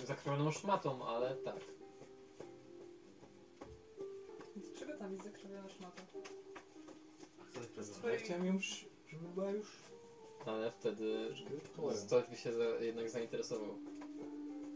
e, 0.03 0.07
zakrwioną 0.07 0.51
szmatą, 0.53 1.07
ale 1.07 1.37
tak. 1.37 1.80
Tam 5.01 5.13
jest 5.13 5.25
zakrzywiona 5.25 5.69
szmata? 5.69 6.03
Ja 8.13 8.19
chciałem 8.19 8.47
już, 8.47 8.87
żeby 9.11 9.29
była 9.29 9.51
już 9.51 9.69
Ale 10.47 10.71
wtedy 10.71 11.37
szkieletorem. 11.37 12.07
ktoś 12.07 12.27
by 12.27 12.37
się 12.37 12.53
za, 12.53 12.65
jednak 12.65 13.11
zainteresował. 13.11 13.79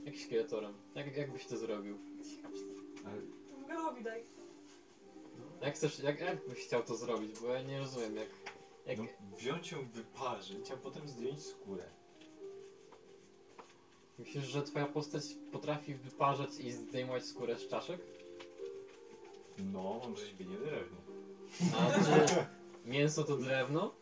Jak 0.05 0.17
szkieletorem. 0.17 0.75
Jak, 0.95 1.17
jak 1.17 1.33
byś 1.33 1.47
to 1.47 1.57
zrobił? 1.57 1.99
Garowi 3.69 4.05
daj. 4.05 4.25
Jak 5.63 5.75
chcesz, 5.75 5.99
jak, 5.99 6.21
jak 6.21 6.49
byś 6.49 6.59
chciał 6.59 6.83
to 6.83 6.97
zrobić? 6.97 7.39
Bo 7.41 7.47
ja 7.49 7.63
nie 7.63 7.79
rozumiem 7.79 8.17
jak... 8.17 8.29
jak 8.87 8.99
No, 8.99 9.05
wziąć 9.37 9.73
ją, 9.73 9.89
wyparzyć, 9.89 10.71
a 10.71 10.77
potem 10.77 11.09
zdjąć 11.09 11.43
skórę. 11.43 11.85
Myślisz, 14.19 14.45
że 14.45 14.63
twoja 14.63 14.87
postać 14.87 15.23
potrafi 15.53 15.95
wyparzać 15.95 16.51
i 16.61 16.73
zdejmować 16.73 17.25
skórę 17.25 17.59
z 17.59 17.69
czaszek? 17.69 18.01
No, 19.59 20.01
mam 20.03 20.17
rzeźbienie 20.17 20.57
drewno. 20.57 20.97
A 21.77 21.91
czy 22.05 22.45
mięso 22.85 23.25
to 23.25 23.37
drewno? 23.37 23.95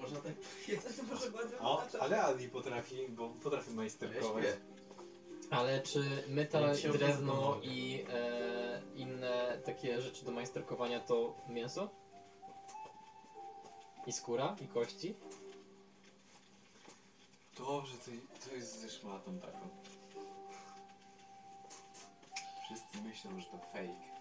Można 0.00 0.20
tak 0.20 0.32
To 0.96 1.14
może 1.14 1.30
była 1.30 1.42
A, 1.60 1.76
drewna 1.76 2.00
ale 2.00 2.22
Ali 2.22 2.48
potrafi, 2.48 3.08
bo 3.08 3.28
potrafi 3.28 3.70
majsterkować. 3.70 4.44
Ja 4.44 4.50
śpię. 4.50 4.60
Ale 5.50 5.82
czy 5.82 6.04
metal, 6.28 6.62
Jak 6.62 6.76
się 6.76 6.92
drewno 6.92 7.60
i 7.62 8.04
e, 8.10 8.82
inne 8.96 9.58
takie 9.64 10.00
rzeczy 10.00 10.24
do 10.24 10.30
majsterkowania 10.30 11.00
to 11.00 11.36
mięso? 11.48 11.90
I 14.06 14.12
skóra? 14.12 14.56
I 14.64 14.68
kości? 14.68 15.14
Dobrze, 17.58 17.92
to, 17.96 18.10
to 18.48 18.54
jest 18.54 18.80
ze 18.80 18.90
szmatą 18.90 19.38
taką. 19.38 19.58
Wszyscy 22.68 23.02
myślą, 23.02 23.40
że 23.40 23.46
to 23.46 23.58
fake. 23.58 24.18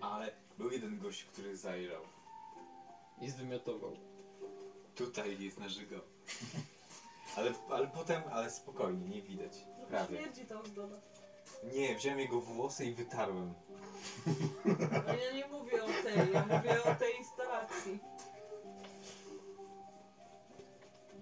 Ale 0.00 0.30
był 0.58 0.70
jeden 0.70 0.98
gość, 0.98 1.24
który 1.24 1.56
zajrzał. 1.56 2.02
I 3.20 3.30
zwymiotował. 3.30 3.96
Tutaj 4.94 5.42
jest 5.42 5.58
na 5.58 5.68
żygo. 5.68 5.96
Ale, 7.36 7.52
ale 7.70 7.86
potem, 7.86 8.22
ale 8.32 8.50
spokojnie, 8.50 9.08
nie 9.08 9.22
widać. 9.22 9.52
Prawie. 9.88 10.18
Śmierdzi 10.18 10.44
ta 10.44 10.60
ozdoba. 10.60 10.96
Nie, 11.74 11.94
wziąłem 11.94 12.18
jego 12.18 12.40
włosy 12.40 12.86
i 12.86 12.94
wytarłem. 12.94 13.54
Ale 15.06 15.18
ja 15.24 15.32
nie 15.32 15.46
mówię 15.46 15.84
o 15.84 15.86
tej, 15.86 16.32
ja 16.32 16.46
mówię 16.46 16.82
o 16.84 16.94
tej 16.94 17.16
instalacji. 17.18 17.98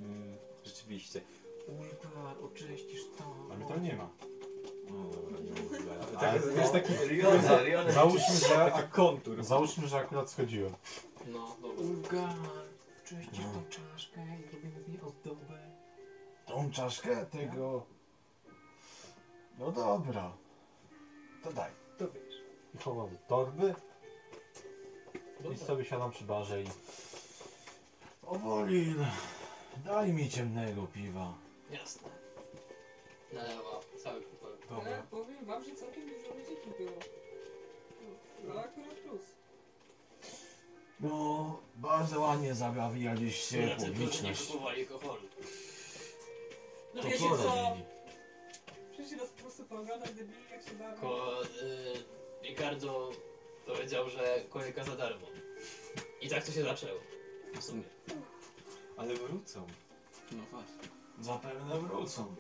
Mm, 0.01 0.37
rzeczywiście. 0.65 1.21
Ulgar, 1.69 2.45
oczyścisz 2.45 3.03
to. 3.19 3.25
A 3.53 3.57
mnie 3.57 3.67
tam 3.67 3.83
nie 3.83 3.97
ma. 3.97 4.11
No 4.91 5.05
dobra, 5.05 5.32
Ale 6.29 6.41
Tak, 6.41 6.43
to- 6.43 6.61
jest 6.61 6.73
taki 6.73 6.93
Riona, 7.09 7.63
Riona. 7.63 7.93
Załóżmy, 7.93 8.35
że, 8.49 8.71
taki 8.73 8.89
kontur. 8.89 9.45
załóżmy, 9.45 9.89
że 9.89 9.99
akurat 9.99 10.31
schodziłem. 10.31 10.73
No, 11.27 11.57
dobra. 11.63 11.85
Ulgar, 11.85 12.35
czyścisz 13.05 13.45
tą 13.45 13.65
czaszkę 13.71 14.21
i 14.21 14.55
robimy 14.55 14.83
z 14.85 14.89
niej 14.89 15.01
ozdobę. 15.01 15.59
Tą 16.47 16.71
czaszkę 16.71 17.27
tego 17.27 17.87
No 19.59 19.73
dobra. 19.73 20.33
To 21.43 21.53
daj. 21.53 21.71
To 21.99 22.09
wiesz. 22.09 22.35
I 22.75 22.79
chowam 22.79 23.11
do 23.11 23.17
torby. 23.29 23.75
I 25.55 25.59
sobie 25.59 25.85
siadam 25.85 26.11
przy 26.11 26.25
barze 26.25 26.63
i... 26.63 26.67
Owolin, 28.27 29.07
daj 29.85 30.13
mi 30.13 30.29
ciemnego 30.31 30.87
piwa. 30.87 31.35
Jasne. 31.71 32.09
Nalewa 33.33 33.81
cały. 34.05 34.23
Ale 34.81 35.03
powiem 35.11 35.45
wam, 35.45 35.65
że 35.65 35.75
całkiem 35.75 36.03
dużo 36.09 36.35
ludzi 36.35 36.57
tu 36.65 36.71
było. 36.85 36.99
No 38.45 38.61
akurat 38.61 38.95
plus. 38.95 39.21
No, 41.01 41.61
bardzo 41.75 42.21
ładnie 42.21 42.55
zabawialiście 42.55 43.59
Ja 43.63 43.67
tylko, 43.69 43.81
że 43.85 43.89
nie 43.89 43.95
publiczność. 43.95 44.47
kupowali 44.47 44.81
alkoholu. 44.81 45.23
No 46.95 47.03
To 47.03 47.09
wiecie 47.09 47.19
co 47.29 47.37
co? 47.39 47.45
robili? 47.69 47.85
Przyszli 48.93 49.17
nas 49.17 49.29
po 49.29 49.41
prostu 49.43 49.65
pooglądać 49.65 50.11
debili 50.13 50.39
jak 50.51 50.63
się 50.63 50.75
bawią. 50.75 51.01
Ko, 51.01 51.43
y, 51.45 51.47
Ricardo 52.43 53.11
powiedział, 53.67 54.11
że 54.11 54.41
kolejka 54.51 54.85
za 54.85 54.97
darmo. 54.97 55.27
I 56.21 56.29
tak 56.29 56.45
to 56.45 56.53
się 56.53 56.63
zaczęło. 56.63 57.01
W 57.55 57.63
sumie. 57.65 57.83
Ale 58.97 59.15
wrócą. 59.15 59.67
No 60.33 60.43
właśnie. 60.51 60.89
Zapewne 61.21 61.79
wrócą. 61.81 62.35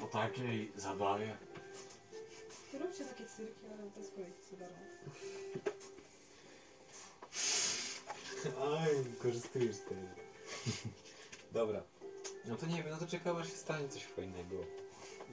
Po 0.00 0.06
takiej 0.06 0.72
zabawie. 0.76 1.36
To 2.72 2.78
róbcie 2.78 3.04
takie 3.04 3.26
cyrki, 3.26 3.66
ale 3.66 3.90
to 3.90 4.02
za 4.02 4.56
darmo. 4.56 4.76
Aj, 8.76 8.88
korzystujesz 9.22 9.76
z 9.76 9.84
tego. 9.84 10.00
Dobra. 11.52 11.82
No 12.44 12.56
to 12.56 12.66
nie 12.66 12.82
wiem, 12.82 12.90
no 12.90 12.96
to 12.96 13.06
czekam 13.06 13.36
aż 13.36 13.50
się 13.50 13.56
stanie 13.56 13.88
coś 13.88 14.04
fajnego. 14.04 14.56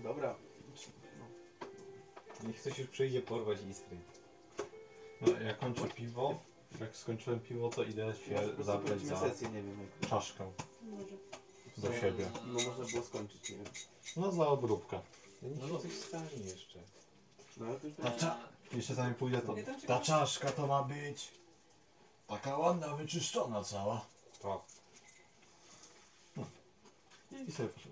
Dobra. 0.03 0.35
Niech 2.44 2.61
ktoś 2.61 2.80
już 2.80 2.88
przyjdzie 2.88 3.22
porwać 3.22 3.58
Istry. 3.69 3.98
No, 5.22 5.40
ja 5.42 5.53
kończę 5.53 5.88
piwo. 5.88 6.40
Jak 6.80 6.95
skończyłem 6.95 7.40
piwo, 7.40 7.69
to 7.69 7.84
idę 7.84 8.14
się 8.16 8.64
zabrać 8.64 9.02
za 9.02 9.19
sesję, 9.19 9.50
nie 9.50 9.64
wiem. 9.64 9.88
Jak... 10.02 10.10
czaszkę 10.10 10.52
Może. 10.84 11.16
Do 11.77 11.93
siebie. 11.93 12.29
No 12.47 12.53
można 12.53 12.85
było 12.85 13.03
skończyć, 13.03 13.49
nie 13.49 13.55
wiem. 13.55 13.65
No 14.17 14.31
za 14.31 14.47
obróbkę. 14.47 14.99
No 15.41 15.79
coś 15.79 15.93
stanie 15.93 16.37
jeszcze. 16.45 16.79
No 17.57 17.65
ale 17.65 17.79
to 17.79 17.87
już 17.87 17.97
Ta 17.97 18.11
cza... 18.11 18.37
Jeszcze 18.71 18.95
zanim 18.95 19.15
pójdę, 19.15 19.41
to 19.41 19.55
ta 19.87 19.99
czaszka 19.99 20.51
to 20.51 20.67
ma 20.67 20.83
być 20.83 21.31
taka 22.27 22.57
ładna, 22.57 22.95
wyczyszczona 22.95 23.63
cała. 23.63 24.05
Tak. 24.41 24.59
I 27.47 27.51
sobie 27.51 27.69
proszę. 27.69 27.89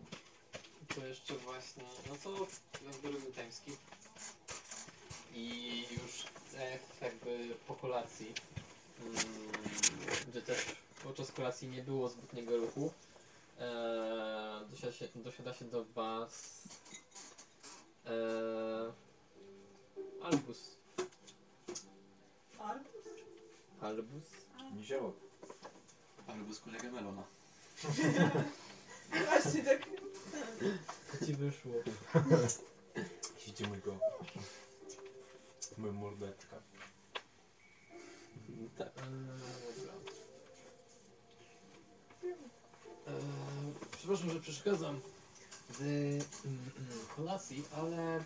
To 0.96 1.08
jeszcze 1.08 1.34
właśnie, 1.34 1.84
no 2.10 2.16
to 2.24 2.48
jakby 2.86 3.12
robił 3.12 3.32
timeskip. 3.32 3.78
I 5.34 5.86
już 5.92 6.26
e, 6.58 6.80
jakby 7.02 7.56
po 7.68 7.76
kolacji, 7.76 8.34
mm, 9.02 9.16
gdzie 10.28 10.42
też 10.42 10.76
podczas 11.04 11.32
kolacji 11.32 11.68
nie 11.68 11.84
było 11.84 12.10
zbytniego 12.10 12.58
ruchu, 12.58 12.92
e, 13.60 14.66
dosiada, 14.70 14.94
się, 14.94 15.08
dosiada 15.16 15.54
się 15.54 15.66
do 15.66 15.86
was 15.86 16.64
e, 18.06 18.14
Albus. 20.24 20.78
Arbus? 22.60 23.06
Albus? 23.82 24.24
Niziołek. 24.76 25.16
Albo 26.28 26.54
z 26.54 26.60
kolegę 26.60 26.92
Melona. 26.92 27.24
Właśnie 29.26 29.64
tak. 29.64 29.82
Co 31.12 31.26
ci 31.26 31.34
wyszło? 31.34 31.72
Widzicie 33.40 33.68
mojego... 33.68 33.98
Moją 35.78 35.94
mordeczkę. 35.94 36.56
Tak. 38.78 38.90
dobra. 38.96 39.94
E, 43.08 43.12
przepraszam, 43.98 44.30
że 44.30 44.40
przeszkadzam 44.40 45.02
w 45.70 45.82
mm, 45.82 46.22
mm, 46.46 47.06
kolacji, 47.16 47.64
ale 47.76 48.24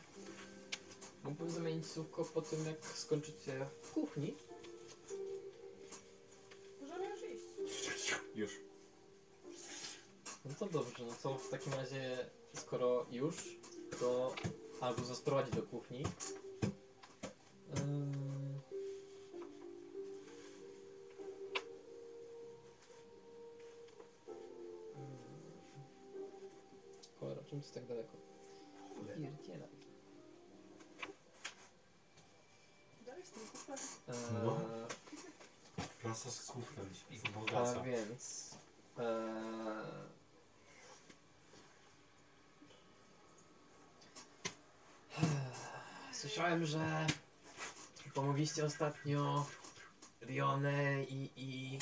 mógłbym 1.23 1.49
zamienić 1.49 1.87
słówko 1.87 2.25
po 2.25 2.41
tym, 2.41 2.65
jak 2.65 2.85
skończycie 2.85 3.65
w 3.81 3.91
kuchni. 3.91 4.35
Możemy 6.81 7.09
już 7.09 7.19
iść. 7.21 8.15
Już. 8.35 8.51
No 10.45 10.53
to 10.59 10.65
dobrze, 10.65 11.05
no 11.05 11.13
to 11.23 11.37
w 11.37 11.49
takim 11.49 11.73
razie, 11.73 12.29
skoro 12.53 13.05
już, 13.11 13.35
to 13.99 14.35
albo 14.81 15.03
zasprowadzi 15.05 15.51
do 15.51 15.61
kuchni. 15.61 16.03
Ym... 17.79 18.16
tak 27.77 27.85
daleko? 27.87 28.17
Pierdzielaj. 29.17 29.69
Dalej 33.05 33.25
z 33.25 33.31
tym 33.31 33.47
kuflem. 33.47 33.77
Eee, 34.07 34.15
No. 34.43 34.57
Prasa 36.01 36.31
z 36.31 36.45
kuflem. 36.45 36.89
A 37.25 37.29
Bogaca. 37.39 37.83
więc. 37.83 38.55
Eee, 38.97 40.07
słyszałem, 46.13 46.65
że 46.65 47.07
pomogliście 48.13 48.65
ostatnio 48.65 49.45
Rionę 50.21 51.03
i, 51.03 51.29
i 51.35 51.79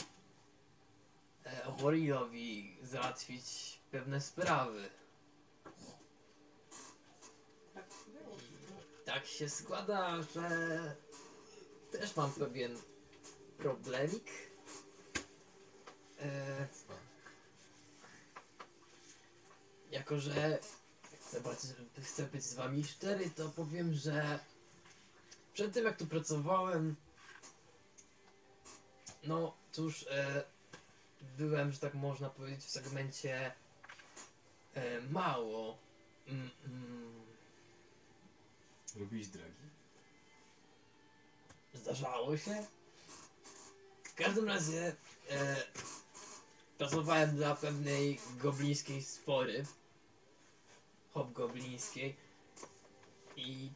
e, 1.43 1.72
Worilowi 1.77 2.77
załatwić 2.83 3.80
pewne 3.91 4.22
sprawy. 4.22 4.90
Tak 7.75 7.85
było. 8.07 8.38
Tak 9.16 9.26
się 9.26 9.50
składa, 9.50 10.22
że 10.22 10.50
też 11.92 12.16
mam 12.16 12.32
pewien 12.32 12.77
problemik. 13.58 14.32
E, 16.19 16.68
jako, 19.92 20.19
że 20.19 20.60
chcę, 21.19 21.42
chcę 22.02 22.24
być 22.24 22.44
z 22.44 22.53
wami 22.53 22.84
szczery, 22.84 23.30
to 23.30 23.50
powiem, 23.50 23.94
że 23.94 24.40
przed 25.53 25.74
tym 25.74 25.85
jak 25.85 25.98
tu 25.98 26.08
pracowałem, 26.08 26.95
no 29.24 29.58
cóż, 29.72 30.06
e, 30.10 30.44
byłem, 31.38 31.72
że 31.72 31.80
tak 31.80 31.94
można 31.94 32.30
powiedzieć, 32.30 32.66
w 32.66 32.69
segmencie 32.69 33.52
e, 34.74 35.02
mało. 35.02 35.77
Mm, 36.27 36.50
mm, 36.66 37.24
Robisz 38.95 39.27
dragi? 39.27 39.69
Zdarzało 41.74 42.38
się. 42.38 42.65
W 44.03 44.14
każdym 44.15 44.48
razie 44.48 44.95
e, 45.30 45.56
pracowałem 46.77 47.35
dla 47.35 47.56
pewnej 47.56 48.19
goblińskiej 48.38 49.01
spory. 49.03 49.65
Hobgoblińskiej. 51.14 52.15
I 53.35 53.69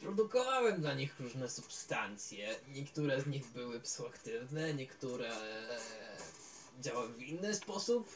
produkowałem 0.00 0.80
dla 0.80 0.94
nich 0.94 1.20
różne 1.20 1.48
substancje. 1.50 2.56
Niektóre 2.68 3.20
z 3.20 3.26
nich 3.26 3.46
były 3.46 3.80
psychoaktywne, 3.80 4.74
niektóre 4.74 5.30
działały 6.80 7.08
w 7.08 7.22
inny 7.22 7.54
sposób. 7.54 8.08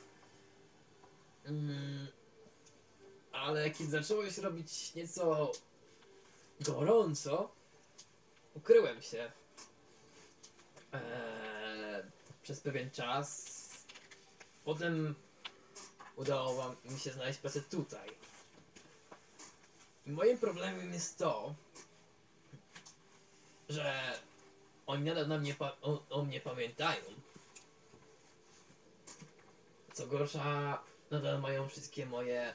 Mm, 1.45 2.09
ale 3.33 3.71
kiedy 3.71 3.91
zaczęło 3.91 4.31
się 4.31 4.43
robić 4.43 4.95
nieco 4.95 5.53
gorąco, 6.61 7.53
ukryłem 8.55 9.03
się 9.03 9.33
eee, 10.93 12.03
przez 12.43 12.61
pewien 12.61 12.91
czas. 12.91 13.55
Potem 14.65 15.15
udało 16.17 16.55
wam 16.55 16.77
mi 16.85 16.99
się 16.99 17.13
znaleźć 17.13 17.39
pracę 17.39 17.61
tutaj. 17.61 18.11
I 20.07 20.11
moim 20.11 20.39
problemem 20.39 20.93
jest 20.93 21.19
to, 21.19 21.55
że 23.69 24.19
oni 24.87 25.05
nadal 25.05 25.29
na 25.29 25.39
mnie 25.39 25.55
o, 25.81 26.03
o 26.11 26.25
mnie 26.25 26.41
pamiętają. 26.41 27.05
Co 29.93 30.07
gorsza, 30.07 30.83
nadal 31.11 31.41
mają 31.41 31.69
wszystkie 31.69 32.07
moje 32.07 32.55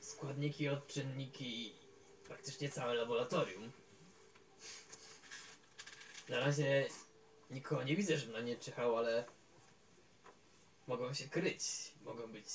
składniki, 0.00 0.68
odczynniki, 0.68 1.74
praktycznie 2.28 2.68
całe 2.68 2.94
laboratorium. 2.94 3.72
Na 6.28 6.40
razie 6.40 6.88
nikogo 7.50 7.82
nie 7.82 7.96
widzę, 7.96 8.18
żeby 8.18 8.32
na 8.32 8.40
nie 8.40 8.56
czyhał, 8.56 8.96
ale 8.96 9.24
mogą 10.86 11.14
się 11.14 11.28
kryć. 11.28 11.62
Mogą 12.02 12.32
być. 12.32 12.48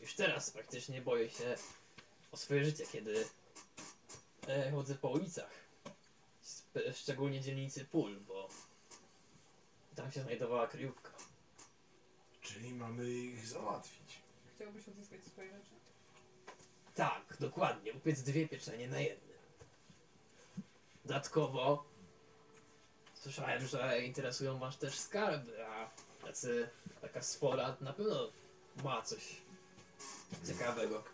Już 0.00 0.14
teraz 0.14 0.50
praktycznie 0.50 1.02
boję 1.02 1.30
się 1.30 1.56
o 2.32 2.36
swoje 2.36 2.64
życie, 2.64 2.86
kiedy 2.86 3.24
e, 4.48 4.70
chodzę 4.70 4.94
po 4.94 5.08
ulicach. 5.08 5.50
Szczególnie 6.94 7.40
dzielnicy 7.40 7.84
Pól, 7.84 8.20
bo 8.20 8.48
tam 9.96 10.12
się 10.12 10.22
znajdowała 10.22 10.66
kryjówka. 10.66 11.10
Czyli 12.40 12.74
mamy 12.74 13.10
ich 13.10 13.46
załatwić. 13.46 14.20
Chciałbyś 14.54 14.88
odzyskać 14.88 15.24
swoje 15.24 15.50
rzeczy? 15.50 15.75
Tak, 16.96 17.36
dokładnie. 17.40 17.92
Upiec 17.92 18.22
dwie 18.22 18.48
pieczenie 18.48 18.88
na 18.88 19.00
jednym. 19.00 19.36
Dodatkowo 21.04 21.84
słyszałem, 23.14 23.66
że 23.66 24.02
interesują 24.02 24.58
was 24.58 24.78
też 24.78 24.98
skarby, 24.98 25.66
a 25.66 25.90
tacy, 26.22 26.68
taka 27.00 27.22
sfora 27.22 27.76
na 27.80 27.92
pewno 27.92 28.30
ma 28.84 29.02
coś 29.02 29.36
ciekawego. 30.46 31.04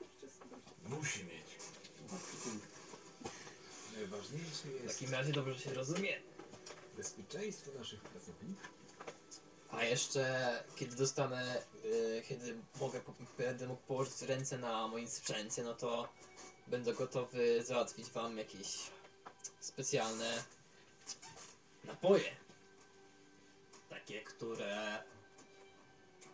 Musi 0.88 1.24
mieć. 1.24 1.46
Najważniejsze 3.96 4.68
W 4.68 4.82
jest 4.84 4.98
takim 4.98 5.14
razie 5.14 5.32
dobrze 5.32 5.58
się 5.58 5.74
rozumie. 5.74 6.20
bezpieczeństwo 6.96 7.70
naszych 7.78 8.00
pracowników. 8.00 8.81
A 9.72 9.84
jeszcze 9.84 10.64
kiedy 10.76 10.96
dostanę, 10.96 11.62
y, 11.84 12.22
kiedy 12.28 12.56
mogę, 12.80 13.00
będę 13.38 13.66
mógł 13.66 13.82
położyć 13.82 14.22
ręce 14.22 14.58
na 14.58 14.88
moim 14.88 15.08
sprzęcie, 15.08 15.62
no 15.62 15.74
to 15.74 16.08
będę 16.66 16.94
gotowy 16.94 17.64
załatwić 17.64 18.10
wam 18.10 18.38
jakieś 18.38 18.76
specjalne 19.60 20.44
napoje. 21.84 22.36
Takie, 23.90 24.20
które 24.20 25.02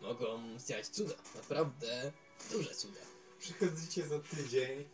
mogą 0.01 0.59
zdziałać 0.59 0.87
cuda. 0.87 1.13
Naprawdę 1.35 2.11
duże 2.51 2.75
cuda. 2.75 2.99
Przychodzicie 3.39 4.07
za 4.07 4.19
tydzień, 4.19 4.89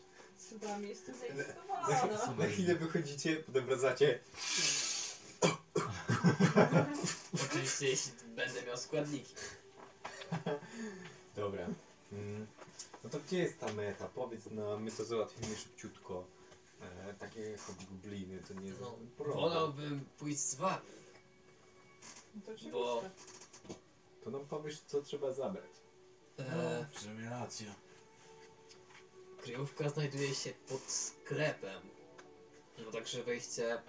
Cudami 0.49 0.89
jestem 0.89 1.15
za, 1.15 1.21
zainteresowana. 1.21 2.35
na 2.37 2.47
chwilę 2.47 2.75
wychodzicie, 2.75 3.35
potem 3.35 3.65
wracacie. 3.65 4.19
Oczywiście 7.45 7.87
jeśli 7.87 8.11
będę 8.35 8.63
miał 8.63 8.77
składniki. 8.77 9.35
Dobra. 11.35 11.67
Mm. 12.11 12.47
No 13.03 13.09
to 13.09 13.19
gdzie 13.19 13.37
jest 13.39 13.59
ta 13.59 13.73
meta? 13.73 14.07
Powiedz 14.07 14.45
nam, 14.45 14.83
my 14.83 14.91
to 14.91 15.05
załatwimy 15.05 15.55
szybciutko. 15.55 16.25
E, 16.81 17.13
takie 17.13 17.57
hobgobliny 17.57 18.39
to 18.47 18.53
nie 18.53 18.67
jest 18.67 18.81
No, 18.81 18.97
problem. 19.17 19.37
wolałbym 19.37 20.05
pójść 20.19 20.39
z 20.39 20.55
wami, 20.55 20.85
No 22.35 22.41
to 22.45 22.51
oczywiste. 22.51 22.71
bo 22.71 23.03
To 24.23 24.29
nam 24.31 24.45
powiesz, 24.45 24.79
co 24.87 25.01
trzeba 25.01 25.31
zabrać. 25.33 25.71
e, 26.39 26.85
W 26.91 26.99
sumie 26.99 27.29
racja. 27.29 27.75
Kryjówka 29.41 29.89
znajduje 29.89 30.35
się 30.35 30.53
pod 30.69 30.81
sklepem. 30.91 31.81
No 32.85 32.91
także 32.91 33.23
wejście 33.23 33.81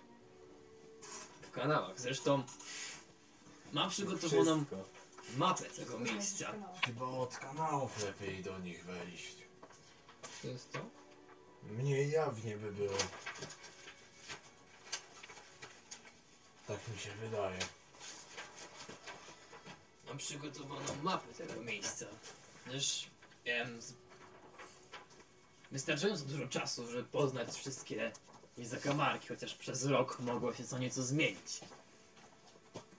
kanałach. 1.56 2.00
Zresztą 2.00 2.42
mam 3.72 3.90
przygotowaną 3.90 4.56
Wszystko. 4.64 4.76
mapę 5.36 5.64
tego 5.64 5.98
miejsca. 5.98 6.52
Chyba 6.86 7.06
od 7.06 7.36
kanałów 7.36 8.02
lepiej 8.02 8.42
do 8.42 8.58
nich 8.58 8.84
wejść. 8.84 9.36
To 10.42 10.48
jest 10.48 10.72
to? 10.72 10.78
Mniej 11.62 12.10
jawnie 12.10 12.56
by 12.56 12.72
było. 12.72 12.96
Tak 16.66 16.88
mi 16.88 16.98
się 16.98 17.10
wydaje. 17.10 17.58
Mam 20.06 20.18
przygotowaną 20.18 20.94
mapę 21.02 21.34
tego 21.34 21.62
miejsca. 21.62 22.06
Też 22.64 23.06
miałem 23.46 23.82
z... 23.82 23.92
wystarczająco 25.70 26.24
dużo 26.24 26.46
czasu, 26.48 26.90
żeby 26.90 27.04
poznać 27.04 27.54
wszystkie 27.54 28.12
jej 28.56 28.66
zakamarki, 28.66 29.28
chociaż 29.28 29.54
przez 29.54 29.84
rok 29.86 30.20
mogło 30.20 30.54
się 30.54 30.64
co 30.64 30.78
nieco 30.78 31.02
zmienić. 31.02 31.60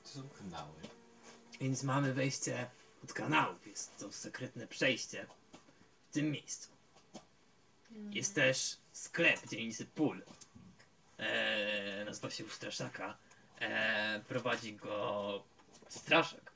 To 0.03 0.09
są 0.09 0.29
kanały. 0.29 0.73
Więc 1.61 1.83
mamy 1.83 2.13
wejście 2.13 2.69
od 3.03 3.13
kanałów. 3.13 3.67
Jest 3.67 3.97
to 3.97 4.11
sekretne 4.11 4.67
przejście 4.67 5.27
w 6.09 6.13
tym 6.13 6.31
miejscu. 6.31 6.69
Jest 8.09 8.35
też 8.35 8.77
sklep 8.91 9.47
dzielnicy 9.49 9.85
Pól. 9.85 10.23
Eee, 11.17 12.05
nazywa 12.05 12.29
się 12.29 12.45
Ustraszaka. 12.45 13.17
Eee, 13.59 14.21
prowadzi 14.23 14.75
go 14.75 15.43
Straszak. 15.89 16.51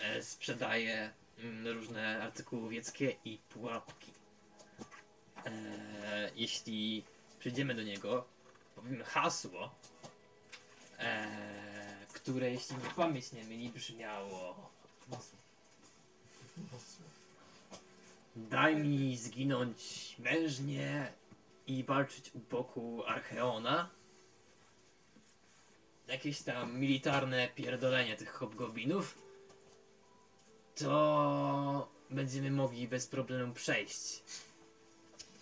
Eee, 0.00 0.22
sprzedaje 0.24 1.12
mm, 1.38 1.74
różne 1.74 2.22
artykuły 2.22 2.62
łowieckie 2.62 3.16
i 3.24 3.38
pułapki. 3.38 4.12
Eee, 5.44 5.52
jeśli 6.34 7.04
przyjdziemy 7.42 7.74
do 7.74 7.82
niego, 7.82 8.24
powiemy 8.74 9.04
hasło, 9.04 9.74
eee, 10.98 12.06
które 12.12 12.50
jeśli 12.50 12.76
mi 12.76 12.82
pamięć 12.96 13.32
nie 13.32 13.44
myli 13.44 13.68
brzmiało 13.68 14.70
Daj 18.36 18.76
mi 18.76 19.16
zginąć 19.16 20.14
mężnie 20.18 21.12
i 21.66 21.84
walczyć 21.84 22.30
u 22.34 22.38
boku 22.38 23.02
Archeona. 23.06 23.90
Jakieś 26.08 26.42
tam 26.42 26.78
militarne 26.78 27.48
pierdolenie 27.48 28.16
tych 28.16 28.32
hobgoblinów. 28.32 29.18
To 30.76 31.88
będziemy 32.10 32.50
mogli 32.50 32.88
bez 32.88 33.06
problemu 33.06 33.54
przejść 33.54 34.22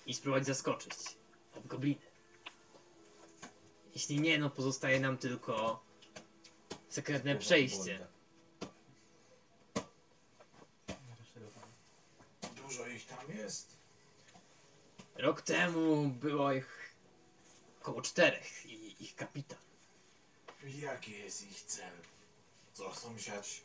i 0.07 0.15
spróbować 0.15 0.47
zaskoczyć 0.47 1.20
hobgobliny. 1.61 2.01
Jeśli 3.95 4.21
nie, 4.21 4.39
no 4.39 4.51
pozostaje 4.51 5.01
nam 5.01 5.19
tylko 5.19 5.85
sekretne 6.89 7.37
przejście. 7.37 8.07
Dużo 12.57 12.87
ich 12.87 13.07
tam 13.07 13.37
jest. 13.37 13.77
Rok 15.15 15.43
temu 15.43 16.09
było 16.09 16.53
ich 16.53 16.95
około 17.81 18.03
czterech 18.03 18.67
i 18.67 19.05
ich 19.05 19.15
kapitan. 19.17 19.59
Jaki 20.65 21.13
jest 21.13 21.51
ich 21.51 21.63
cel? 21.63 21.93
Co 22.73 22.91
chcą 22.91 23.19
siać? 23.19 23.63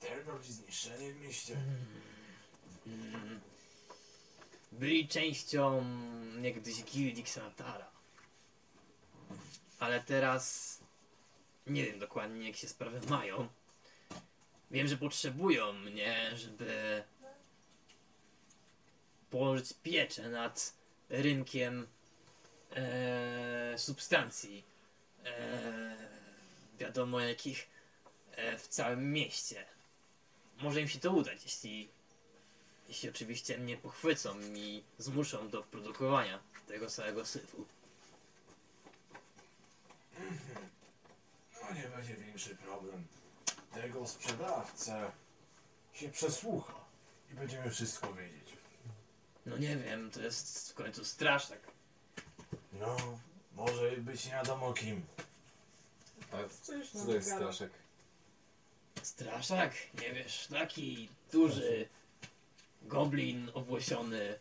Terror 0.00 0.40
i 0.44 0.52
zniszczenie 0.52 1.12
w 1.12 1.20
mieście? 1.20 1.56
Mm. 2.86 3.40
Byli 4.78 5.08
częścią 5.08 5.84
niegdyś 6.40 6.84
gildii 6.84 7.22
Xanatara. 7.22 7.90
Ale 9.78 10.00
teraz 10.00 10.78
nie 11.66 11.84
wiem 11.84 11.98
dokładnie 11.98 12.46
jak 12.46 12.56
się 12.56 12.68
sprawy 12.68 13.00
mają. 13.10 13.48
Wiem, 14.70 14.88
że 14.88 14.96
potrzebują 14.96 15.72
mnie, 15.72 16.30
żeby 16.36 17.02
położyć 19.30 19.72
pieczę 19.82 20.28
nad 20.28 20.74
rynkiem 21.08 21.86
e, 22.76 23.78
substancji. 23.78 24.64
E, 25.24 25.96
wiadomo 26.78 27.20
jakich 27.20 27.68
e, 28.32 28.58
w 28.58 28.68
całym 28.68 29.12
mieście. 29.12 29.64
Może 30.58 30.80
im 30.80 30.88
się 30.88 30.98
to 30.98 31.10
udać, 31.10 31.44
jeśli, 31.44 31.88
jeśli 32.88 33.08
oczywiście 33.08 33.58
mnie 33.58 33.76
pochwycą 33.76 34.40
i 34.40 34.82
zmuszą 34.98 35.48
do 35.48 35.62
produkowania 35.62 36.38
tego 36.68 36.90
samego 36.90 37.26
syfu. 37.26 37.66
No 41.62 41.74
nie 41.74 41.88
będzie 41.88 42.14
większy 42.14 42.56
problem. 42.56 43.06
Tego 43.74 44.06
sprzedawcę 44.06 45.10
się 45.92 46.08
przesłucha 46.08 46.74
i 47.32 47.34
będziemy 47.34 47.70
wszystko 47.70 48.12
wiedzieć. 48.14 48.48
No 49.46 49.58
nie 49.58 49.76
wiem, 49.76 50.10
to 50.10 50.20
jest 50.20 50.70
w 50.70 50.74
końcu 50.74 51.04
straszak. 51.04 51.58
No, 52.72 52.96
może 53.52 53.90
być 53.96 54.24
nie 54.24 54.32
wiadomo 54.32 54.72
kim. 54.72 55.06
A 56.32 56.36
Coś 56.62 56.90
co 56.90 56.98
nam 56.98 57.06
to 57.06 57.12
jest 57.14 57.28
gada. 57.28 57.40
straszek? 57.40 57.72
Straszak? 59.02 59.72
Nie 60.02 60.12
wiesz, 60.12 60.46
taki 60.50 61.08
duży 61.32 61.88
goblin 62.88 63.50
obłosiony. 63.54 64.38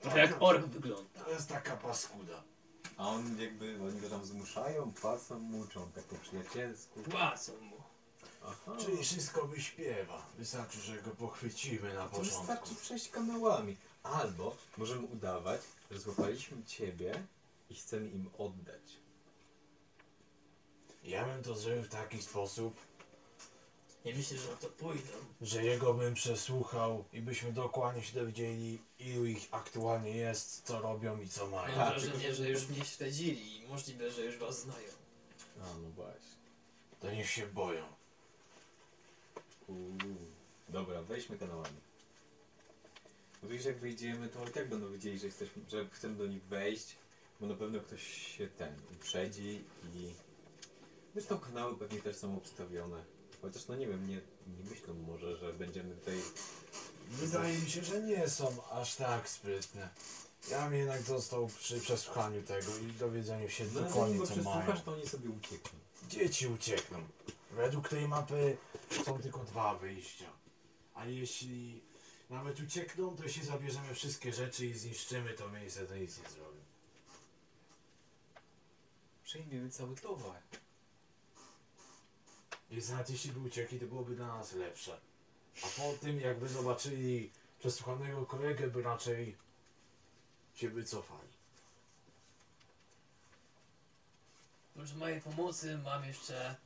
Trochę 0.00 0.18
jak 0.18 0.36
ork 0.42 0.66
wygląda. 0.66 1.20
To 1.24 1.30
jest 1.30 1.48
taka 1.48 1.76
paskuda. 1.76 2.42
A 2.96 3.08
on 3.08 3.40
jakby, 3.40 3.78
oni 3.88 4.00
go 4.00 4.10
tam 4.10 4.24
zmuszają, 4.24 4.92
płacą, 4.92 5.38
muczą, 5.38 5.90
tak 5.92 6.04
po 6.04 6.16
przyjacielsku. 6.16 7.00
Płacą 7.02 7.52
mu. 7.60 7.76
Aha. 8.46 8.76
Czyli 8.80 9.02
wszystko 9.02 9.46
wyśpiewa. 9.46 10.26
Wystarczy, 10.38 10.78
że 10.80 11.02
go 11.02 11.10
pochwycimy 11.10 11.94
na 11.94 12.02
To 12.02 12.08
początku. 12.08 12.38
wystarczy 12.38 12.74
przejść 12.74 13.08
kanałami. 13.08 13.76
Albo 14.02 14.56
możemy 14.76 15.06
udawać, 15.06 15.60
że 15.90 15.98
złapaliśmy 15.98 16.64
ciebie 16.64 17.22
i 17.70 17.74
chcemy 17.74 18.08
im 18.08 18.30
oddać. 18.38 18.82
Ja 21.04 21.24
bym 21.24 21.42
to 21.42 21.54
zrobił 21.54 21.82
w 21.82 21.88
taki 21.88 22.22
sposób, 22.22 22.74
Nie 24.04 24.14
myślę, 24.14 24.38
że 24.38 24.50
na 24.50 24.56
to 24.56 24.68
pójdą. 24.68 25.12
że 25.40 25.64
jego 25.64 25.94
bym 25.94 26.14
przesłuchał 26.14 27.04
i 27.12 27.20
byśmy 27.20 27.52
dokładnie 27.52 28.02
się 28.02 28.20
dowiedzieli, 28.20 28.78
ilu 28.98 29.26
ich 29.26 29.48
aktualnie 29.50 30.16
jest, 30.16 30.62
co 30.66 30.80
robią 30.80 31.20
i 31.20 31.28
co 31.28 31.46
mają. 31.46 31.76
Mam 31.76 31.88
wrażenie, 31.88 32.34
że 32.34 32.50
już 32.50 32.68
mnie 32.68 32.84
śledzili 32.84 33.60
i 33.60 33.66
możliwe, 33.66 34.10
że 34.10 34.24
już 34.24 34.38
was 34.38 34.60
znają. 34.60 34.88
A, 35.62 35.78
no 35.82 35.90
właśnie. 35.90 36.44
To 37.00 37.10
niech 37.10 37.30
się 37.30 37.46
boją. 37.46 37.84
Uuu. 39.66 40.16
Dobra, 40.68 41.02
wejdźmy 41.02 41.38
kanałami. 41.38 41.76
Bo 43.42 43.48
tu 43.48 43.54
już 43.54 43.64
jak 43.64 43.78
wyjdziemy, 43.78 44.28
to 44.28 44.48
i 44.48 44.50
tak 44.50 44.68
będą 44.68 44.92
wiedzieli, 44.92 45.18
że, 45.18 45.26
jesteśmy, 45.26 45.62
że 45.68 45.88
chcemy 45.92 46.14
do 46.14 46.26
nich 46.26 46.42
wejść, 46.44 46.96
bo 47.40 47.46
na 47.46 47.54
pewno 47.54 47.80
ktoś 47.80 48.02
się 48.36 48.48
ten 48.48 48.74
uprzedzi 48.92 49.64
i... 49.94 50.14
Zresztą 51.14 51.38
kanały 51.38 51.78
pewnie 51.78 52.00
też 52.00 52.16
są 52.16 52.36
obstawione. 52.36 53.13
Chociaż 53.44 53.68
no 53.68 53.74
nie 53.76 53.86
wiem, 53.86 54.08
nie, 54.08 54.20
nie 54.46 54.70
myślą 54.70 54.94
może, 54.94 55.36
że 55.36 55.52
będziemy 55.52 55.94
tutaj... 55.94 56.20
Wydaje 57.08 57.58
mi 57.58 57.70
się, 57.70 57.84
że 57.84 58.02
nie 58.02 58.28
są 58.28 58.68
aż 58.70 58.96
tak 58.96 59.28
sprytne. 59.28 59.88
Ja 60.50 60.64
bym 60.64 60.78
jednak 60.78 61.02
został 61.02 61.46
przy 61.46 61.80
przesłuchaniu 61.80 62.42
tego 62.42 62.78
i 62.78 62.92
dowiedzeniu 62.92 63.48
się 63.48 63.64
No, 63.64 63.80
dokładnie 63.80 64.00
zanim 64.00 64.18
go 64.18 64.26
co 64.26 64.34
mają. 64.36 64.44
przesłuchasz, 64.44 64.82
to 64.84 64.92
oni 64.92 65.08
sobie 65.08 65.30
uciekną. 65.30 65.78
Dzieci 66.08 66.46
uciekną. 66.46 66.98
Według 67.50 67.88
tej 67.88 68.08
mapy 68.08 68.56
są 69.04 69.18
tylko 69.18 69.44
dwa 69.44 69.74
wyjścia. 69.74 70.30
A 70.94 71.06
jeśli 71.06 71.82
nawet 72.30 72.60
uciekną, 72.60 73.16
to 73.16 73.22
jeśli 73.24 73.44
zabierzemy 73.44 73.94
wszystkie 73.94 74.32
rzeczy 74.32 74.66
i 74.66 74.74
zniszczymy 74.74 75.34
to 75.34 75.48
miejsce, 75.48 75.86
to 75.86 75.96
nic 75.96 76.18
nie 76.18 76.30
zrobią. 76.30 76.60
Przejmiemy 79.24 79.70
cały 79.70 79.96
towar. 79.96 80.42
I 82.70 82.78
nawet 82.90 83.10
jeśli 83.10 83.32
by 83.32 83.40
uciekli, 83.40 83.80
to 83.80 83.86
byłoby 83.86 84.16
dla 84.16 84.26
nas 84.26 84.52
lepsze. 84.52 85.00
A 85.62 85.66
po 85.66 85.92
tym, 86.00 86.20
jakby 86.20 86.48
zobaczyli 86.48 87.30
przesłuchanego 87.58 88.26
kolegę, 88.26 88.68
by 88.68 88.82
raczej 88.82 89.36
się 90.54 90.68
wycofali. 90.68 91.28
Oprócz 94.74 94.94
mojej 94.94 95.20
pomocy 95.20 95.78
mam 95.78 96.04
jeszcze 96.04 96.56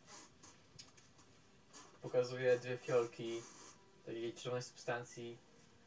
Pokazuję 2.02 2.58
dwie 2.58 2.78
fiolki 2.78 3.42
takiej 4.06 4.34
czerwonej 4.34 4.62
substancji. 4.62 5.38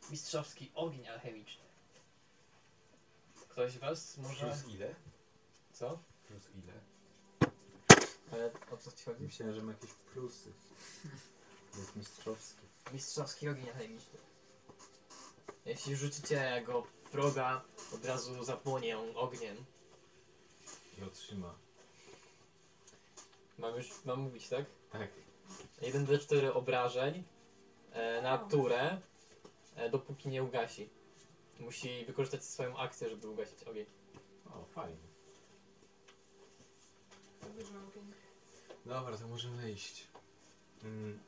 Mistrzowski 0.10 0.72
ogień 0.76 1.08
alchemiczny. 1.08 1.64
Ktoś 3.50 3.78
was 3.78 4.18
może... 4.18 4.46
Plus 4.46 4.74
ile? 4.74 4.96
Co? 5.74 6.00
Plus 6.28 6.44
ile? 6.56 6.74
Ale 8.32 8.52
o 8.72 8.78
co 8.78 8.92
ci 8.92 9.06
chodzi? 9.06 9.24
Myślałem, 9.24 9.56
że 9.56 9.64
ma 9.64 9.72
jakieś 9.72 9.94
plusy. 9.94 10.54
Jest 11.78 11.96
mistrzowski. 11.96 12.62
mistrzowski 12.94 13.50
ogień 13.50 13.70
alchemiczny. 13.70 14.20
Jeśli 15.66 15.96
rzucicie 15.96 16.64
go 16.66 16.82
w 16.82 17.02
wroga, 17.12 17.62
od 17.96 18.06
razu 18.06 18.44
zapłonie 18.44 18.98
on 19.00 19.18
ogniem. 19.18 19.66
I 20.98 21.04
otrzyma. 21.04 21.56
Mam 23.58 23.76
już, 23.76 24.06
mam 24.06 24.20
mówić, 24.20 24.50
tak? 24.50 24.66
Tak. 24.92 25.10
1 25.82 26.06
d 26.06 26.20
4 26.20 26.54
obrażeń 26.54 27.24
e, 27.92 28.22
na 28.22 28.38
turę, 28.38 29.02
e, 29.76 29.90
dopóki 29.90 30.30
nie 30.30 30.44
ugasi. 30.44 30.90
Musi 31.60 32.06
wykorzystać 32.06 32.46
swoją 32.46 32.78
akcję, 32.78 33.10
żeby 33.10 33.30
ugasić 33.30 33.64
ogień. 33.64 33.86
O, 34.46 34.66
fajnie. 34.66 35.08
Dobrze, 37.42 37.74
ogień. 37.88 38.21
Dobra, 38.86 39.18
to 39.18 39.28
możemy 39.28 39.72
iść. 39.72 40.08
Mm. 40.84 41.20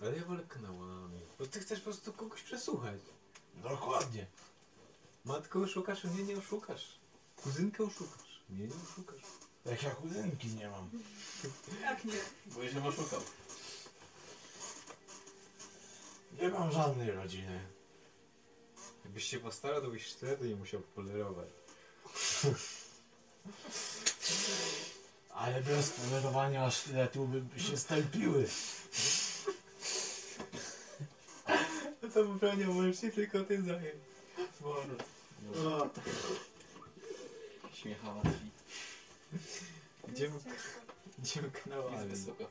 Ale 0.00 0.16
ja 0.16 0.24
wolę 0.24 0.42
kanałami. 0.48 1.20
Bo 1.38 1.46
ty 1.46 1.60
chcesz 1.60 1.78
po 1.78 1.84
prostu 1.84 2.12
kogoś 2.12 2.42
przesłuchać. 2.42 3.00
Dokładnie. 3.54 4.26
Matkę 5.24 5.58
oszukasz, 5.58 6.04
mnie 6.04 6.22
nie 6.22 6.38
oszukasz. 6.38 6.98
Kuzynkę 7.36 7.84
oszukasz, 7.84 8.40
mnie 8.48 8.66
nie 8.66 8.74
oszukasz. 8.74 9.22
Jak 9.64 9.82
ja 9.82 9.90
kuzynki 9.90 10.48
nie 10.48 10.68
mam. 10.68 10.90
Jak 11.82 12.04
nie? 12.04 12.20
Bo 12.46 12.62
już 12.62 12.74
ją 12.74 12.86
oszukał. 12.86 13.20
Nie 16.40 16.48
mam 16.48 16.72
żadnej 16.72 17.10
rodziny. 17.10 17.60
Jakbyś 19.04 19.24
się 19.24 19.38
postarał, 19.38 19.82
to 19.82 19.90
byś 19.90 20.12
wtedy 20.12 20.48
nie 20.48 20.56
musiał 20.56 20.80
polerować. 20.80 21.48
Ale 25.40 25.62
bez 25.62 25.90
polerowania 25.90 26.70
sztyletu 26.70 27.26
by 27.28 27.60
się 27.60 27.76
stępiły. 27.76 28.48
No 32.02 32.08
to 32.14 32.24
bronią 32.24 32.74
możesz 32.74 33.00
się 33.00 33.10
tylko 33.10 33.44
ty 33.44 33.62
zająć. 33.62 34.04
Śmiecha 37.74 38.12
łatwi. 38.14 38.50
Idziemy, 40.12 40.38
Ciężko. 40.44 40.80
idziemy 41.22 41.48
Jest 41.54 41.64
kanałami. 41.64 42.08
wysoko. 42.08 42.44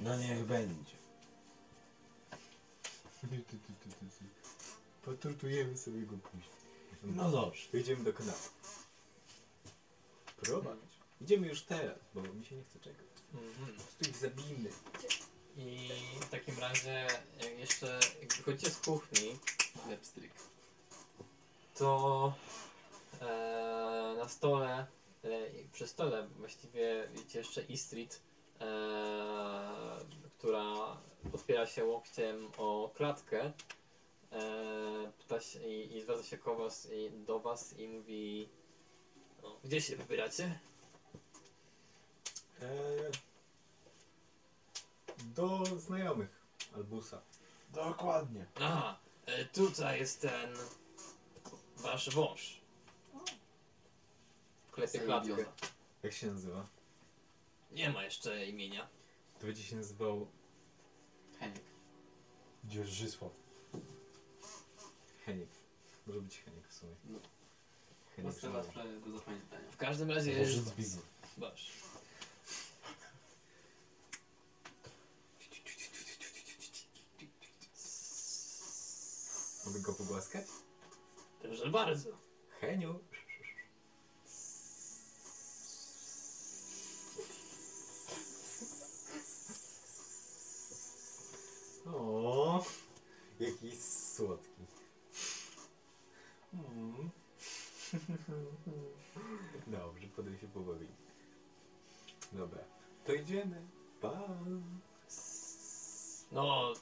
No 0.00 0.16
niech 0.16 0.44
będzie. 0.44 0.96
Potortujemy 5.04 5.78
sobie 5.78 6.00
go 6.00 6.16
później. 6.16 6.50
No 7.02 7.30
dobrze. 7.30 7.78
Idziemy 7.78 8.04
do 8.04 8.12
kanału. 8.12 8.38
Prowadź. 10.36 10.78
Idziemy 11.20 11.46
już 11.48 11.62
teraz, 11.62 11.98
bo 12.14 12.22
mi 12.22 12.44
się 12.44 12.56
nie 12.56 12.64
chce 12.64 12.80
czekać. 12.80 13.06
Mhm. 13.34 13.66
Po 13.66 13.82
prostu 13.82 14.10
ich 14.10 14.16
zabijmy. 14.16 14.70
I 15.56 15.88
w 16.20 16.30
takim 16.30 16.58
razie, 16.58 17.06
jak 17.42 17.58
jeszcze 17.58 18.00
jak 18.22 18.34
wychodzicie 18.34 18.70
z 18.70 18.80
kuchni, 18.80 19.38
Lepstryk. 19.88 20.32
to 21.74 22.32
e, 23.20 24.14
na 24.18 24.28
stole, 24.28 24.86
e, 25.24 25.28
przy 25.72 25.86
stole 25.86 26.28
właściwie 26.28 27.08
widzicie 27.12 27.38
jeszcze 27.38 27.62
Istrid, 27.62 28.22
e, 28.60 28.66
która 30.38 30.96
podpiera 31.32 31.66
się 31.66 31.84
łokciem 31.84 32.48
o 32.58 32.90
klatkę. 32.94 33.52
E, 34.32 35.12
pyta 35.18 35.40
się 35.40 35.58
i, 35.68 35.96
i 35.96 36.02
zwraca 36.02 36.22
się 36.22 36.38
ko 36.38 36.56
was, 36.56 36.88
i, 36.92 37.10
do 37.10 37.40
was 37.40 37.78
i 37.78 37.88
mówi 37.88 38.48
no, 39.46 39.56
gdzie 39.64 39.80
się 39.80 39.96
wybieracie? 39.96 40.58
Eee, 42.62 43.12
do 45.24 45.64
znajomych 45.64 46.40
Albusa. 46.74 47.20
Dokładnie. 47.74 48.46
Aha, 48.54 48.98
e, 49.26 49.44
tutaj 49.44 49.98
jest 49.98 50.20
ten 50.20 50.56
wasz 51.76 52.10
wąż. 52.10 52.60
Klepie 54.70 54.98
klatkę. 54.98 55.44
Jak 56.02 56.12
się 56.12 56.26
nazywa? 56.26 56.66
Nie 57.70 57.90
ma 57.90 58.04
jeszcze 58.04 58.46
imienia. 58.46 58.88
To 59.40 59.46
będzie 59.46 59.62
się 59.62 59.76
nazywał 59.76 60.28
Heniek. 61.38 61.64
Dzierżysław. 62.64 63.32
Heniek. 65.24 65.48
Może 66.06 66.20
być 66.20 66.38
Heniek 66.38 66.68
w 66.68 66.74
sumie. 66.74 66.94
No. 67.04 67.18
Żołnierz. 68.16 68.66
sprawy 68.66 69.00
do 69.00 69.18
zapamiętania. 69.18 69.70
W 69.70 69.76
każdym 69.76 70.10
razie 70.10 70.32
jest 70.32 70.72
wasz. 71.36 71.72
Mogę 79.66 79.80
go 79.80 79.92
pogłaskać? 79.92 80.46
Proszę 81.42 81.70
bardzo. 81.70 82.10
Heniu. 82.60 83.00
O, 91.86 92.64
jaki 93.40 93.76
słodki. 93.76 94.66
Mm. 96.54 97.10
Dobrze, 99.66 100.06
potem 100.16 100.38
się 100.38 100.48
pobawili. 100.48 100.92
Dobra, 102.32 102.58
to 103.04 103.12
idziemy. 103.14 103.66
Pa. 104.00 104.28
No, 106.32 106.72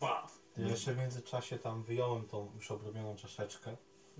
pa. 0.00 0.26
Jeszcze 0.56 0.94
w 0.94 0.98
międzyczasie 0.98 1.58
tam 1.58 1.82
wyjąłem 1.82 2.28
tą 2.28 2.50
już 2.54 2.70
obrobioną 2.70 3.16
czaszeczkę 3.16 3.76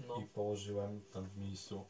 No. 0.08 0.20
i 0.20 0.24
położyłem 0.24 1.00
tam 1.12 1.24
w 1.28 1.36
miejscu, 1.38 1.84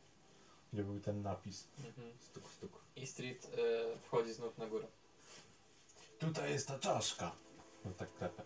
gdzie 0.72 0.84
był 0.84 1.00
ten 1.00 1.22
napis. 1.22 1.68
Mhm. 1.78 2.12
Stuk, 2.20 2.50
stuk. 2.50 2.72
Istrid 2.96 3.44
e, 3.44 3.98
wchodzi 3.98 4.32
znów 4.32 4.58
na 4.58 4.66
górę. 4.66 4.86
Tutaj 6.18 6.52
jest 6.52 6.68
ta 6.68 6.78
czaszka. 6.78 7.32
No 7.84 7.90
tak 7.92 8.14
klepę. 8.14 8.42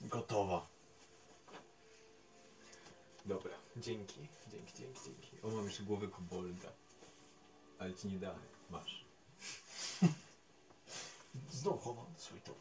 Gotowa. 0.00 0.66
Dobra, 3.24 3.54
dzięki, 3.76 4.28
dzięki, 4.50 4.72
dzięki, 4.78 5.00
dzięki. 5.04 5.42
O, 5.42 5.48
mam 5.50 5.64
jeszcze 5.64 5.82
głowę 5.82 6.08
kobolda. 6.08 6.72
Ale 7.78 7.94
ci 7.94 8.08
nie 8.08 8.18
dałem. 8.18 8.42
Masz. 8.70 9.04
Znów 11.50 11.84
chowam 11.84 12.06
swój 12.16 12.40
top. 12.40 12.58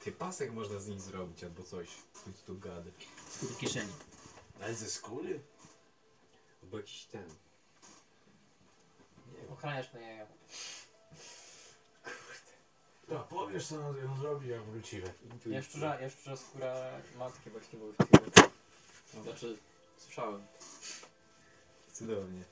Ty 0.00 0.12
pasek 0.12 0.52
można 0.52 0.80
z 0.80 0.88
nich 0.88 1.00
zrobić 1.00 1.44
albo 1.44 1.62
coś. 1.62 1.88
Coś 2.24 2.34
tu 2.46 2.58
gady. 2.58 2.92
Do 3.42 3.54
kieszeni. 3.58 3.92
Ale 4.60 4.74
ze 4.74 4.90
skóry? 4.90 5.40
Albo 6.62 6.76
jakiś 6.76 7.04
ten. 7.04 7.24
Ochraniasz 9.50 9.92
na 9.92 10.00
jaja. 10.00 10.26
Tak, 13.08 13.28
powiesz 13.28 13.66
co 13.66 13.96
ją 13.96 14.16
zrobi 14.16 14.48
jak 14.48 14.62
wrócimy. 14.62 15.14
Jaszczurza, 15.46 16.00
jaszczurza 16.00 16.36
skóra 16.36 16.74
matki 17.18 17.50
właśnie 17.50 17.78
były 17.78 17.92
w 17.92 17.96
filmie. 17.96 18.50
Znaczy, 19.22 19.58
słyszałem. 20.04 20.46
Cudownie. 21.92 22.44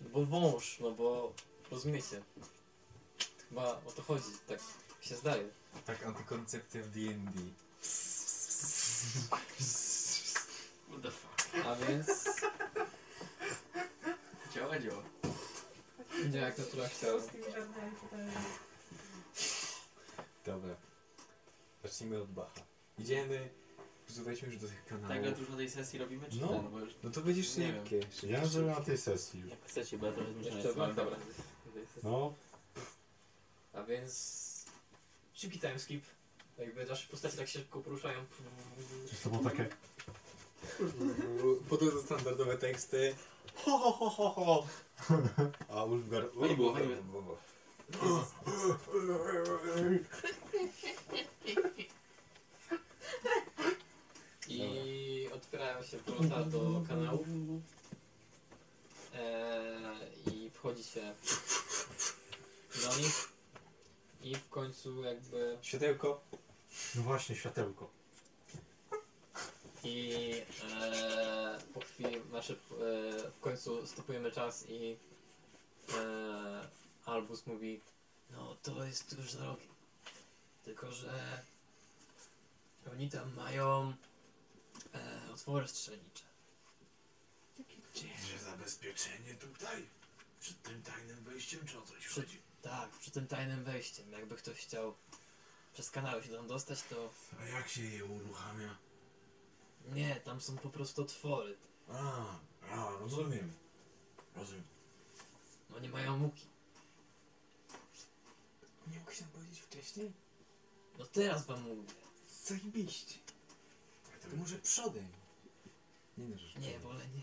No 0.00 0.08
bo 0.10 0.24
wąż, 0.26 0.80
no 0.80 0.90
bo 0.90 1.32
rozumiecie. 1.70 2.22
Chyba 3.48 3.64
o 3.86 3.92
to 3.96 4.02
chodzi, 4.02 4.24
tak 4.46 4.58
się 5.00 5.16
zdaje. 5.16 5.48
Tak 5.86 6.06
antykoncepcja 6.06 6.82
w 6.82 6.88
D&D. 6.90 7.38
What 10.88 11.02
the 11.02 11.10
fuck. 11.10 11.66
A 11.66 11.74
więc 11.76 12.24
Działa, 14.54 14.78
działa. 14.78 15.02
idzie 16.28 16.38
jak 16.38 16.58
natura 16.58 16.88
chciała. 16.88 17.20
Z 17.20 17.26
tymi 17.26 17.44
żartami 17.44 17.92
tutaj. 18.00 18.20
Dobra. 20.46 20.74
Zacznijmy 21.82 22.22
od 22.22 22.30
Bacha. 22.30 22.60
Idziemy. 22.98 23.48
Przesuwaliśmy 24.08 24.48
już 24.48 24.56
do 24.56 24.68
tych 24.68 24.84
kanałów. 24.84 25.08
Tak, 25.08 25.24
już 25.38 25.48
na 25.48 25.56
tej 25.56 25.70
sesji 25.70 25.98
robimy, 25.98 26.28
czy 26.30 26.40
No. 26.40 26.48
ten? 26.48 26.68
Bo 26.70 26.78
już 26.80 26.94
No 27.02 27.10
to 27.10 27.20
będziesz 27.20 27.56
Nie 27.56 27.72
wiem. 27.72 27.86
szybkie. 27.86 28.28
Ja 28.28 28.46
żeby 28.46 28.66
na 28.66 28.80
tej 28.80 28.98
sesji 28.98 29.40
już. 29.40 29.50
jak 29.50 29.64
chcecie, 29.64 29.98
bo 29.98 30.06
ja 30.06 30.12
trochę 30.12 30.32
zmieszany 30.32 30.54
Jeszcze 30.56 30.68
jestem. 30.68 30.94
dobra. 30.94 31.16
No, 32.02 32.34
A 33.72 33.82
więc 33.82 34.64
szybki 35.34 35.60
timeskip. 35.60 36.04
Jakby 36.58 36.86
nasze 36.86 37.08
postacie 37.08 37.36
tak 37.36 37.48
się 37.48 37.58
szybko 37.58 37.80
poruszają. 37.80 38.24
to 39.24 39.30
było 39.30 39.44
takie... 39.50 39.68
Po 41.68 41.76
to 41.76 42.02
standardowe 42.02 42.58
teksty. 42.58 43.14
Ho, 43.54 43.78
ho, 43.78 43.92
ho, 43.92 44.10
ho, 44.10 44.30
ho. 44.30 44.66
A 45.68 45.84
Ulfgar... 45.84 46.24
Fajnie 46.40 46.56
było, 46.56 46.72
fajnie 46.72 46.96
I 54.58 55.28
otwierają 55.34 55.82
się 55.82 55.98
wrota 55.98 56.44
do 56.44 56.82
kanałów. 56.88 57.26
Eee, 59.14 60.34
I 60.34 60.50
wchodzi 60.50 60.84
się 60.84 61.14
do 62.82 62.96
nich. 62.96 63.28
I 64.22 64.34
w 64.34 64.48
końcu 64.48 65.02
jakby 65.02 65.58
Światełko. 65.62 66.20
No 66.94 67.02
właśnie, 67.02 67.36
światełko. 67.36 67.90
I 69.84 70.32
e, 70.82 71.58
po 71.74 71.80
chwili, 71.80 72.20
znaczy 72.30 72.52
e, 72.52 72.56
w 73.30 73.40
końcu 73.40 73.86
stopujemy 73.86 74.32
czas 74.32 74.64
i 74.68 74.96
e, 75.94 76.68
Albus 77.04 77.46
mówi 77.46 77.80
No 78.30 78.56
to 78.62 78.84
jest 78.84 79.16
tuż 79.16 79.30
za 79.30 79.44
rogiem. 79.44 79.68
Tylko, 80.64 80.92
że 80.92 81.42
oni 82.92 83.10
tam 83.10 83.34
mają 83.34 83.94
e, 84.94 85.32
otwory 85.34 85.68
strzelnicze. 85.68 86.24
Że 88.30 88.38
zabezpieczenie 88.38 89.34
tutaj? 89.34 89.88
Przed 90.40 90.62
tym 90.62 90.82
tajnym 90.82 91.24
wejściem 91.24 91.66
czy 91.66 91.78
o 91.78 91.82
coś 91.82 92.06
Przy, 92.06 92.20
chodzi? 92.20 92.42
tak, 92.62 92.90
przy 92.90 93.10
tym 93.10 93.26
tajnym 93.26 93.64
wejściem. 93.64 94.12
Jakby 94.12 94.36
ktoś 94.36 94.56
chciał 94.56 94.94
przez 95.74 95.90
kanały 95.90 96.22
się 96.22 96.28
tam 96.28 96.46
dostać, 96.46 96.82
to 96.82 97.10
A 97.40 97.44
jak 97.44 97.68
się 97.68 97.82
je 97.82 98.04
uruchamia? 98.04 98.76
nie, 99.86 100.16
tam 100.20 100.40
są 100.40 100.56
po 100.58 100.70
prostu 100.70 101.02
otwory. 101.02 101.56
A, 101.88 102.24
a, 102.70 102.90
rozumiem. 103.00 103.52
Rozumiem. 104.36 104.64
Oni 105.76 105.88
mają 105.88 106.16
muki. 106.18 106.46
Nie 108.86 108.98
mógł 108.98 109.12
się 109.12 109.22
nam 109.22 109.30
powiedzieć 109.30 109.60
wcześniej? 109.60 110.12
No 110.98 111.04
teraz 111.06 111.46
wam 111.46 111.62
mówię. 111.62 111.88
Zajebiście. 112.44 113.14
To 114.30 114.36
może 114.36 114.58
przodem. 114.58 115.08
Nie 116.18 116.26
no, 116.28 116.38
że 116.38 116.60
Nie, 116.60 116.78
wolę 116.78 117.04
nie. 117.16 117.22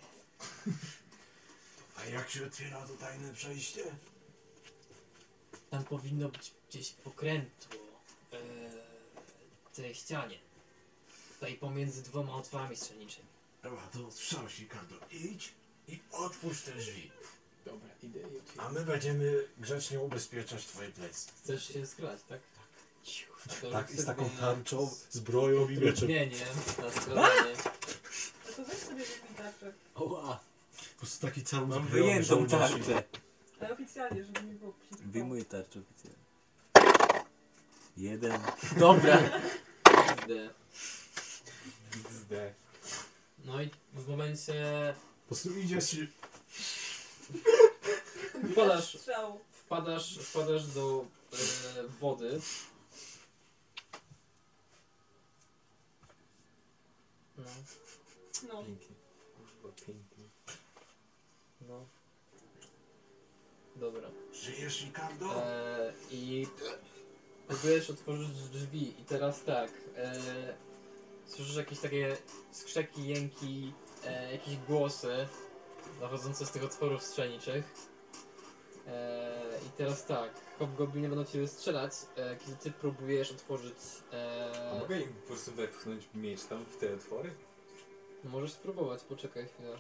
A 1.96 2.06
jak 2.06 2.30
się 2.30 2.46
otwiera 2.46 2.88
to 2.88 2.94
tajne 2.94 3.34
przejście? 3.34 3.84
Tam 5.70 5.84
powinno 5.84 6.30
być 6.30 6.52
gdzieś 6.70 6.92
pokrętło 6.92 7.80
e, 8.34 8.38
tej 9.74 9.96
ścianie. 9.96 10.40
Tutaj 11.34 11.56
pomiędzy 11.56 12.04
dwoma 12.04 12.36
otworami 12.36 12.76
strzelniczymi. 12.76 13.28
Dobra, 13.64 13.88
to 13.88 14.12
strzał 14.12 14.50
się, 14.50 14.66
Kardo. 14.66 14.96
Idź 15.12 15.54
i 15.88 16.00
otwórz 16.12 16.62
te 16.62 16.72
drzwi. 16.72 17.12
Dobra, 17.66 17.90
idę 18.04 18.20
i 18.20 18.60
A 18.60 18.70
my 18.70 18.86
będziemy 18.86 19.48
grzecznie 19.58 20.00
ubezpieczać 20.00 20.66
twoje 20.66 20.90
plecy. 20.90 21.32
Chcesz 21.44 21.68
się 21.68 21.86
skrać, 21.86 22.20
tak? 22.30 22.40
Tak. 23.72 23.92
Z 23.92 24.06
taką 24.06 24.30
tarczą, 24.30 24.90
zbroją 25.10 25.70
i 25.70 25.78
mieczem. 25.78 26.08
Nie, 26.10 26.28
nie, 26.28 26.38
na. 27.16 27.16
No 27.16 27.28
to 28.56 28.64
weź 28.66 28.78
sobie 28.78 29.06
wypij 29.06 29.36
tarczę. 29.38 29.74
Oła, 29.96 30.40
Po 30.94 31.00
prostu 31.00 31.28
taki 31.28 31.44
cały 31.44 31.68
Mam 31.68 31.86
zbrojony 31.88 32.12
wyjętą 32.12 32.28
żołnierz. 32.30 32.52
tarczę. 32.52 33.04
Ale 33.60 33.74
oficjalnie, 33.74 34.24
żeby 34.24 34.44
nie 34.44 34.54
było 34.54 34.74
przeciwko. 34.74 35.04
Wyjmuję 35.12 35.46
tarczę 35.46 35.80
oficjalnie. 35.80 36.26
Jeden. 37.98 38.42
Dobra. 38.78 39.20
XD. 39.86 40.32
XD. 42.06 42.34
No 43.46 43.62
i 43.62 43.70
w 43.94 44.08
momencie 44.08 44.54
Po 45.22 45.28
prostu 45.28 45.60
idziesz 45.60 45.94
i... 45.94 46.08
wpadasz, 48.54 48.98
Strzał. 48.98 49.40
wpadasz, 49.52 50.18
wpadasz 50.20 50.68
do 50.68 51.06
e, 51.34 51.38
wody. 52.02 52.40
No, 57.46 57.52
No. 58.54 58.64
Pięknie. 58.64 58.96
Kurwa, 59.38 59.76
pięknie. 59.86 60.24
no. 61.62 61.86
Dobra. 63.76 64.10
Żyjesz, 64.34 64.82
Ricardo? 64.86 65.44
E, 65.46 65.94
I 66.12 66.48
próbujesz 67.48 67.90
otworzyć 67.90 68.30
drzwi 68.30 69.02
i 69.02 69.06
teraz 69.06 69.44
tak. 69.44 69.72
E, 69.96 70.14
słyszysz 71.26 71.56
jakieś 71.56 71.80
takie 71.80 72.18
skrzeki, 72.52 73.08
jęki, 73.08 73.74
e, 74.06 74.32
jakieś 74.32 74.58
głosy 74.58 75.28
dochodzące 76.00 76.46
z 76.46 76.52
tych 76.52 76.64
otworów 76.64 77.04
strzelniczych. 77.04 77.66
E, 78.88 79.60
I 79.68 79.70
teraz 79.78 80.06
tak, 80.06 80.32
hobgobliny 80.60 81.10
będą 81.10 81.26
ciebie 81.26 81.48
strzelać, 81.48 81.92
e, 82.16 82.36
kiedy 82.36 82.58
ty 82.58 82.72
próbujesz 82.72 83.32
otworzyć. 83.32 83.78
A 84.12 84.16
E, 84.16 84.80
mogę 84.80 85.00
im 85.02 85.14
po 85.14 85.28
prostu 85.28 85.52
wepchnąć 85.52 86.10
miecz 86.16 86.44
tam 86.44 86.66
w 86.66 86.78
te 86.78 86.94
otwory? 86.94 87.32
no 88.24 88.32
możesz 88.32 88.52
spróbować, 88.52 89.04
poczekaj 89.04 89.48
chwilę. 89.48 89.78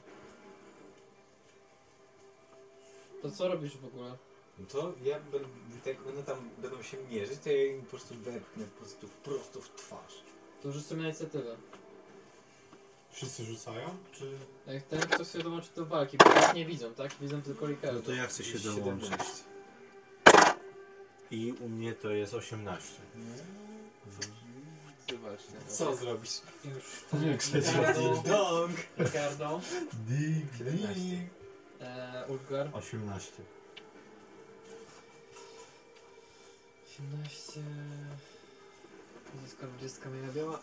To 3.22 3.32
co 3.32 3.48
robisz 3.48 3.78
w 3.78 3.86
ogóle? 3.86 4.18
No 4.60 4.66
to 4.66 4.94
ja 5.04 5.20
będę, 5.20 5.48
jak 5.86 6.08
one 6.08 6.24
tam 6.24 6.50
będą 6.58 6.82
się 6.82 6.98
mierzyć, 6.98 7.40
to 7.40 7.50
ja 7.50 7.66
im 7.66 7.82
po 7.82 7.90
prostu 7.90 8.16
wepchnę 8.16 8.66
po 8.66 9.10
prostu 9.24 9.62
w 9.62 9.70
twarz. 9.76 10.24
To 10.64 10.72
rzuć 10.72 10.86
sobie 10.86 11.02
na 11.02 11.08
inicjatywę. 11.08 11.56
Wszyscy 13.16 13.46
rzucają? 13.46 13.98
Czy... 14.12 14.32
Jak 14.68 14.84
ten 14.84 15.00
ktoś 15.02 15.32
się 15.32 15.40
dołączy 15.40 15.70
do 15.76 15.86
walki, 15.86 16.18
bo 16.18 16.26
nas 16.26 16.54
nie 16.54 16.66
widzą, 16.66 16.94
tak? 16.94 17.12
Widzą 17.22 17.42
tylko 17.42 17.68
Ricardo. 17.68 18.00
No 18.00 18.06
to 18.06 18.12
ja 18.12 18.28
chcę 18.28 18.44
się 18.44 18.60
17. 18.60 18.82
dołączyć. 18.82 19.20
I 21.32 21.52
u 21.52 21.70
mnie 21.70 21.94
to 21.94 22.10
jest 22.10 22.34
18. 22.34 22.94
Zobaczcie. 25.10 25.52
Co 25.68 25.96
zrobisz? 25.96 26.42
Już. 26.66 27.06
Jak 27.26 27.42
chcecie. 27.42 27.72
Ricardo, 27.72 28.24
Dong! 28.26 28.72
Ricardo 29.00 29.62
Dig, 29.94 30.46
dig. 30.60 31.20
e, 31.82 32.26
Ulfgar. 32.28 32.70
18. 32.74 33.32
18. 37.00 37.62
Zyskam 39.46 39.70
20 39.70 40.04
kamienia 40.04 40.28
biała. 40.34 40.60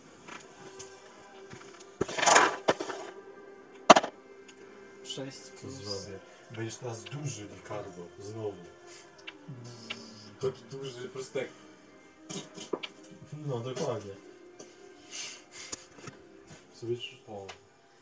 Sześć 5.16 5.39
Co 5.39 5.60
plus... 5.60 5.74
zrobię? 5.74 6.18
Będziesz 6.50 6.76
teraz 6.76 7.05
duży, 7.05 7.47
Ricardo. 7.57 8.02
Znowu. 8.20 8.62
Taki 10.41 10.65
duży, 10.70 11.00
że 11.00 11.08
po 11.08 11.12
prostu 11.12 11.39
tak 11.39 11.49
No, 13.47 13.60
dokładnie. 13.60 14.12
Sobie, 16.74 16.97
o, 17.28 17.47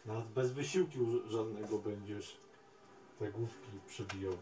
nawet 0.07 0.27
bez 0.27 0.53
wysiłku 0.53 0.99
żadnego 1.29 1.79
będziesz 1.79 2.37
te 3.19 3.33
główki 3.33 3.71
przebijał. 3.89 4.33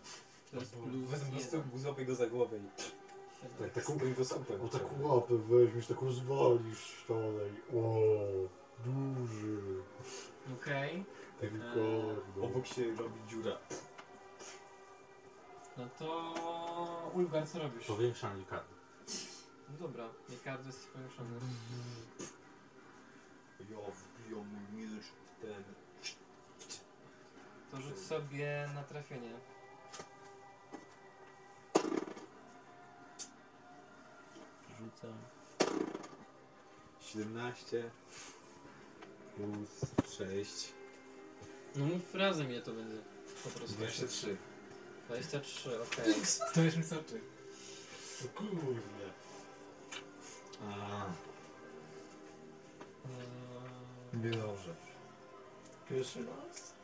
To 0.51 0.57
jest 0.57 0.73
plus 0.73 1.11
wezmę 1.11 1.27
po 1.29 1.59
prostu 1.59 1.79
złapię 1.79 2.05
go 2.05 2.15
za 2.15 2.27
głowę 2.27 2.57
i... 2.57 2.69
Tak, 3.59 3.73
taką 3.73 3.99
kręgosłupem. 3.99 4.61
O 4.63 4.69
taką 4.69 5.03
łapę 5.03 5.35
weźmiesz, 5.37 5.87
tak 5.87 6.03
rozwalisz 6.03 7.05
dalej. 7.09 7.53
O, 7.75 7.99
duży. 8.85 9.59
Okej. 10.55 11.05
Tak 11.41 11.51
Eee, 11.53 11.59
gardo. 11.59 12.43
Obok 12.43 12.67
się 12.67 12.95
robi 12.97 13.21
dziura. 13.29 13.57
No 15.77 15.89
to... 15.99 16.35
Ulgar, 17.15 17.49
co 17.49 17.59
robisz? 17.59 17.87
Powiększanie 17.87 18.45
karty. 18.45 18.75
No 19.69 19.79
dobra, 19.79 20.09
Ricardo 20.31 20.67
jest 20.67 20.89
powiększony. 20.93 21.31
Ja 23.71 23.77
wbijam 23.77 24.47
mój 24.47 24.83
miecz 24.83 25.05
w 25.05 25.41
ten. 25.43 25.65
To 27.71 27.81
rzuć 27.81 27.99
sobie 27.99 28.69
na 28.75 28.83
trafienie. 28.83 29.35
Rzucam. 34.79 35.19
17 37.01 37.91
plus 39.37 39.81
6. 40.19 40.78
No 41.77 41.85
mów 41.87 42.15
razem 42.15 42.51
ile 42.51 42.63
to 42.63 42.73
będzie. 42.73 42.97
Po 43.45 43.51
prostu. 43.51 43.77
23. 43.77 44.37
23, 45.09 45.71
okej. 45.83 46.15
Stoisz 46.25 46.77
mi 46.77 46.85
soczy. 46.85 47.21
O 48.25 48.39
kurde. 48.39 48.81
A, 50.69 51.05
Eee, 53.05 54.21
nie 54.25 54.31
dobrze. 54.31 54.75
Pierwszy 55.91 56.19
raz? 56.19 56.75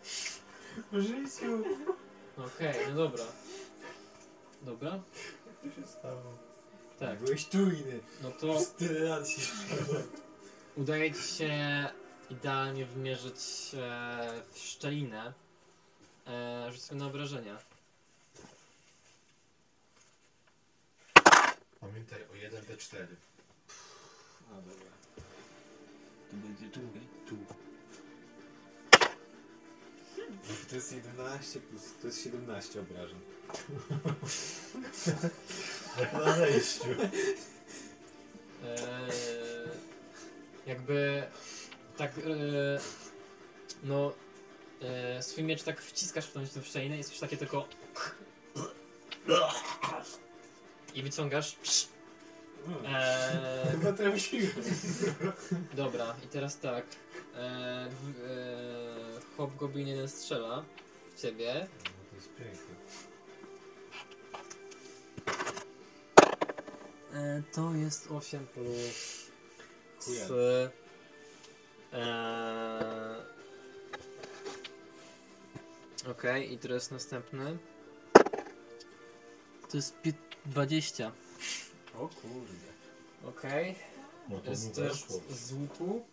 W 0.92 1.00
życiu. 1.00 1.64
Okej, 2.38 2.74
no 2.88 2.94
dobra. 2.94 3.24
Dobra? 4.62 5.00
Co 5.62 5.80
się 5.80 5.86
stało? 5.86 6.38
Tak. 6.98 7.18
Byłeś 7.18 7.48
czujny. 7.48 8.00
No 8.22 8.30
to 8.30 8.54
Przez 8.54 8.72
tyle 8.72 9.00
lat 9.00 9.28
się 9.28 9.42
udaje 10.76 11.12
ci 11.14 11.22
się 11.22 11.48
idealnie 12.30 12.86
wymierzyć 12.86 13.36
e, 13.74 14.42
w 14.52 14.58
szczelinę. 14.58 15.32
E, 16.26 16.72
rzuć 16.72 16.82
sobie 16.82 17.00
na 17.00 17.06
obrażenia. 17.06 17.58
Pamiętaj 21.80 22.22
o 22.22 22.32
1d4. 22.32 23.06
A 24.50 24.54
dobra. 24.54 24.90
Tu 26.30 26.36
będzie 26.36 26.70
czekaj. 26.70 27.00
Tu. 27.28 27.36
To 30.68 30.74
jest 30.74 30.92
11 30.92 31.60
plus. 31.60 31.82
To 32.00 32.06
jest 32.06 32.24
17 32.24 32.80
obrażeń. 32.80 33.20
Jak 36.00 36.12
na 36.12 36.32
wejściu. 36.32 36.88
Eee, 38.64 39.68
jakby 40.66 41.22
tak 41.98 42.10
e, 42.18 42.22
no 43.84 44.12
e, 44.82 45.22
swój 45.22 45.44
miecz 45.44 45.62
tak 45.62 45.80
wciskasz 45.80 46.26
w 46.26 46.32
tą, 46.32 46.46
tą 46.46 46.62
szczelinę 46.62 46.94
i 46.94 46.98
jest 46.98 47.10
już 47.10 47.20
takie 47.20 47.36
tylko 47.36 47.68
i 50.94 51.02
wyciągasz 51.02 51.56
eee, 52.84 53.70
Chyba 53.70 53.92
trafiłem. 53.92 54.50
dobra 55.74 56.14
i 56.24 56.28
teraz 56.28 56.58
tak 56.58 56.84
eee, 57.36 57.90
w- 57.90 58.20
eee, 58.24 59.20
hobgoblin 59.36 59.88
jeden 59.88 60.08
strzela 60.08 60.64
w 61.16 61.20
ciebie 61.20 61.66
No 61.84 61.90
to 62.10 62.16
jest 62.16 62.28
piękne. 62.34 62.74
E, 67.14 67.42
to 67.52 67.74
jest 67.74 68.10
8 68.10 68.46
plus 68.46 69.26
Chuja. 70.04 70.24
3. 70.24 70.70
E, 71.94 73.24
Okej, 76.10 76.52
i 76.52 76.58
teraz 76.58 76.90
następny. 76.90 77.58
To 79.70 79.76
jest 79.76 80.00
pi- 80.02 80.12
20. 80.46 81.12
O 81.94 82.08
kurde. 82.08 82.68
Okej. 83.28 83.74
No 84.28 84.38
to 84.40 84.50
Jest 84.50 84.74
też 84.74 85.04
z 85.30 85.52
łuku. 85.52 86.06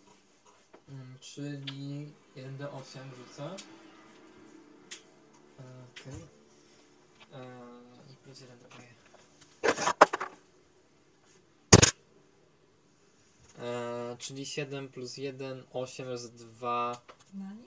Mm, 0.88 1.18
Czyli 1.20 2.12
1d8 2.36 3.14
rzucę. 3.16 3.44
E, 5.58 5.62
Okej. 5.92 6.20
Eee, 7.32 8.12
I 8.12 8.16
plus 8.16 8.40
1 8.40 8.58
dodaję. 8.58 8.91
Eee, 13.62 14.16
czyli 14.18 14.46
7 14.46 14.88
plus 14.88 15.16
1, 15.16 15.64
8 15.72 16.08
razy 16.08 16.32
2. 16.32 17.02
Na 17.34 17.52
nie? 17.52 17.62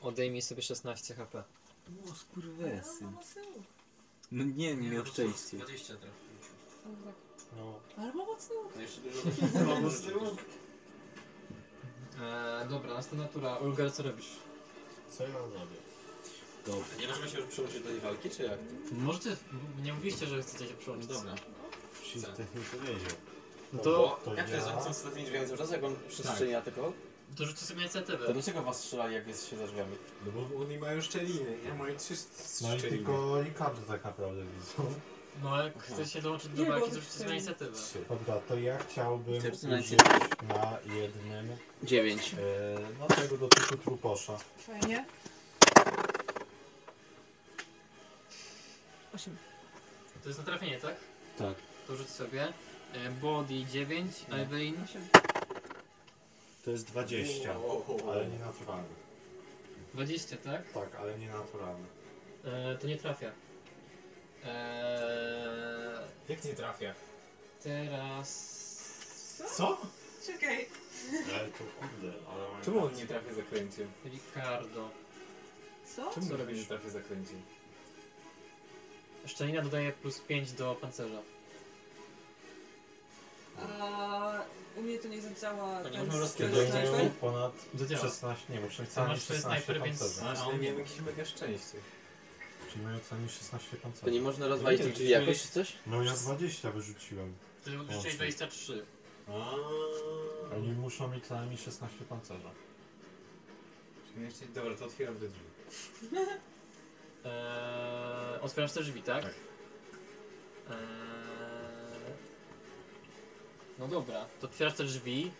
Odejmij 0.00 0.42
sobie 0.42 0.62
16 0.62 1.14
HP. 1.14 1.44
O, 2.10 2.14
skurwesy. 2.14 3.04
No, 3.04 3.10
no, 3.10 3.20
No 4.32 4.44
nie, 4.44 4.76
nie 4.76 4.88
miał 4.90 5.06
szczęścia. 5.06 5.56
20 5.56 5.94
trafił. 5.96 6.10
no, 6.86 6.92
tak. 7.04 7.14
No. 7.56 7.80
Ale 7.96 8.14
ma 8.14 8.24
mocny 8.24 8.56
łuk. 8.56 8.72
No 8.76 8.82
jeszcze 8.82 9.00
dużo. 9.00 9.20
Eee, 12.20 12.68
dobra, 12.70 12.94
następna 12.94 13.28
tura. 13.28 13.56
Ulgar, 13.56 13.92
co 13.92 14.02
robisz? 14.02 14.26
Co 15.10 15.22
ja 15.22 15.30
zrobię? 15.32 15.76
A 16.96 17.00
nie 17.00 17.08
możemy 17.08 17.28
się 17.28 17.38
już 17.38 17.46
przyłączyć 17.46 17.82
do 17.82 17.88
tej 17.88 18.00
walki, 18.00 18.30
czy 18.30 18.42
jak? 18.42 18.58
Możecie, 18.92 19.36
nie 19.82 19.92
mówiliście, 19.92 20.26
że 20.26 20.42
chcecie 20.42 20.66
się 20.68 20.74
przyłączyć. 20.74 21.08
Dobra. 21.08 21.34
Wszystko 22.02 22.32
nie 22.42 22.78
powiedział. 22.80 23.16
No 23.72 23.82
To, 23.82 24.20
to, 24.24 24.34
jak 24.34 24.48
to 24.48 24.54
jest? 24.54 24.66
ja- 24.66 24.74
Oni 24.74 24.84
są 24.84 24.92
za 24.92 25.10
tymi 25.10 25.24
drzwiami 25.24 25.46
cały 25.46 25.58
czas? 25.58 25.70
Jak 25.70 25.84
on 25.84 25.96
przestrzenia 26.08 26.62
tylko? 26.62 26.92
to 27.36 27.44
rzućcie 27.46 27.64
sobie 27.64 27.76
To 27.80 27.82
inicjatywę. 27.84 28.32
dlaczego 28.32 28.62
was 28.62 28.80
strzelali, 28.80 29.14
jak 29.14 29.26
jest 29.28 29.48
się 29.50 29.56
za 29.56 29.66
drzwiami? 29.66 29.96
No 30.26 30.32
bo 30.32 30.60
oni 30.60 30.78
mają 30.78 31.00
szczeliny. 31.00 31.58
Ja 31.66 31.74
mają 31.74 31.96
trzy 31.96 32.14
No 32.62 32.74
i 32.74 32.78
szczeliny. 32.78 32.98
tylko 32.98 33.42
Ricardo 33.42 33.80
tak 33.82 34.04
naprawdę 34.04 34.42
widzą. 34.44 34.94
No 35.42 35.62
jak 35.64 35.82
chcecie 35.82 36.10
się 36.10 36.22
dołączyć 36.22 36.48
do 36.48 36.62
Nie, 36.62 36.68
walki, 36.68 36.80
bo 36.88 36.94
to 36.94 37.00
rzućcie 37.00 37.18
sobie 37.18 37.30
inicjatywę. 37.30 37.78
Dobra, 38.08 38.40
to 38.48 38.58
ja 38.58 38.78
chciałbym 38.78 39.42
Ty 39.42 39.50
rzucę 39.50 39.68
na 39.68 39.78
użyć 39.78 39.98
na 40.48 40.78
jednym 40.94 41.56
9. 41.82 42.34
e, 42.34 42.38
no 43.00 43.06
tego 43.06 43.38
do 43.38 43.48
typu 43.48 43.76
truposza. 43.76 44.38
Fajnie. 44.58 45.04
Osiem. 49.14 49.36
To 50.22 50.28
jest 50.28 50.38
na 50.38 50.44
trafienie, 50.44 50.78
tak? 50.80 50.94
Tak. 51.38 51.54
To 51.86 51.96
rzuć 51.96 52.08
sobie. 52.10 52.52
E, 52.96 53.10
Body 53.10 53.64
9, 53.64 54.24
Evelyn. 54.30 54.84
To 56.64 56.70
jest 56.70 56.86
20, 56.86 57.54
ale 58.10 58.26
nie 58.26 58.38
naturalny. 58.38 58.88
20, 59.94 60.36
tak? 60.36 60.72
Tak, 60.72 60.94
ale 60.94 61.18
nie 61.18 61.28
naturalny. 61.28 61.86
E, 62.44 62.76
to 62.76 62.86
nie 62.86 62.96
trafia. 62.96 63.32
E, 64.44 66.08
Jak 66.28 66.44
nie 66.44 66.54
trafia? 66.54 66.94
teraz... 67.62 68.56
Co? 69.56 69.78
Czekaj. 70.26 70.66
Ale 71.38 71.48
to 71.48 71.58
kurde, 71.80 72.12
ale 72.30 72.48
mam 72.52 72.62
Czemu 72.64 72.84
on 72.86 72.94
nie 72.94 73.06
trafia 73.06 73.34
zakręciem? 73.34 73.88
Ricardo. 74.04 74.90
Co? 75.96 76.10
Czemu 76.14 76.26
Co 76.26 76.34
on 76.34 76.40
robisz? 76.40 76.58
nie 76.58 76.64
trafia 76.66 76.90
zakręciem? 76.90 77.42
Szczelina 79.26 79.62
dodaje 79.62 79.92
plus 79.92 80.20
5 80.20 80.52
do 80.52 80.74
pancerza. 80.74 81.22
A 83.80 84.42
u 84.76 84.82
mnie 84.82 84.98
to 84.98 85.08
nie 85.08 85.22
zadziała. 85.22 85.82
To 85.82 85.88
nie 85.88 85.96
ten 85.98 86.06
można 86.06 86.26
skill 86.28 86.46
rozpierdolić 86.46 86.70
sniper? 86.70 86.94
drzwi? 87.06 87.10
ponad 87.20 87.52
Zadziała. 87.74 88.02
16, 88.02 88.52
nie, 88.52 88.60
muszę 88.60 88.82
mieć 88.82 88.90
To 88.90 88.94
co 88.94 89.00
najmniej 89.00 89.16
masz 89.18 89.24
sobie 89.26 89.38
16 89.40 89.64
snajper, 89.64 89.82
więc- 89.86 89.98
pancerza. 90.00 90.42
A, 90.42 90.46
on 90.46 90.60
miał 90.60 90.78
jakieś 90.78 91.00
mega 91.00 91.24
szczęście. 91.24 91.78
Czyli 92.72 92.84
mają 92.84 92.98
co 92.98 93.14
najmniej 93.14 93.30
16 93.34 93.70
To 93.70 93.76
nie 93.76 93.82
pancerza. 93.82 94.22
można 94.22 94.48
rozwalić 94.48 94.80
tych 94.82 94.92
drzwi 94.92 95.08
jakoś, 95.08 95.42
czy 95.42 95.48
coś? 95.48 95.72
No 95.86 96.02
ja 96.02 96.12
20 96.12 96.70
wyrzuciłem. 96.70 97.34
Ty 97.64 97.70
rzuciłeś 97.70 98.14
23. 98.14 98.84
Oni 100.56 100.72
muszą 100.72 101.08
mieć 101.08 101.26
co 101.26 101.34
najmniej 101.34 101.58
16 101.58 102.04
pancerza. 102.04 102.50
Czyli 104.12 104.24
jeszcze... 104.24 104.46
Dobra, 104.46 104.74
to 104.74 104.84
otwieram 104.84 105.14
te 105.14 105.28
drzwi. 105.28 105.46
Eee, 107.24 108.40
otwierasz 108.46 108.72
te 108.72 108.80
drzwi, 108.82 109.02
tak? 109.02 109.22
Tak. 109.22 109.34
Eee, 110.70 110.76
no 113.78 113.88
dobra, 113.88 114.26
to 114.40 114.46
otwierasz 114.46 114.74
te 114.74 114.84
drzwi 114.84 115.30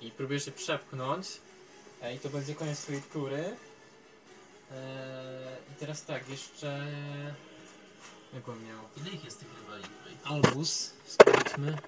i 0.00 0.10
próbujesz 0.10 0.44
się 0.44 0.52
przepchnąć. 0.52 1.26
E, 2.02 2.14
I 2.14 2.18
to 2.18 2.28
będzie 2.28 2.54
koniec 2.54 2.80
twojej 2.82 3.02
tury. 3.02 3.44
Eee, 4.72 4.76
I 5.72 5.74
teraz 5.80 6.04
tak, 6.04 6.28
jeszcze... 6.28 6.86
Jak 8.34 8.48
on 8.48 8.64
miał? 8.64 8.78
Ile 8.96 9.10
ich 9.10 9.24
jest 9.24 9.40
tych 9.40 9.48
rywali? 9.58 9.84
Albus, 10.24 10.92
sprawdźmy. 11.06 11.78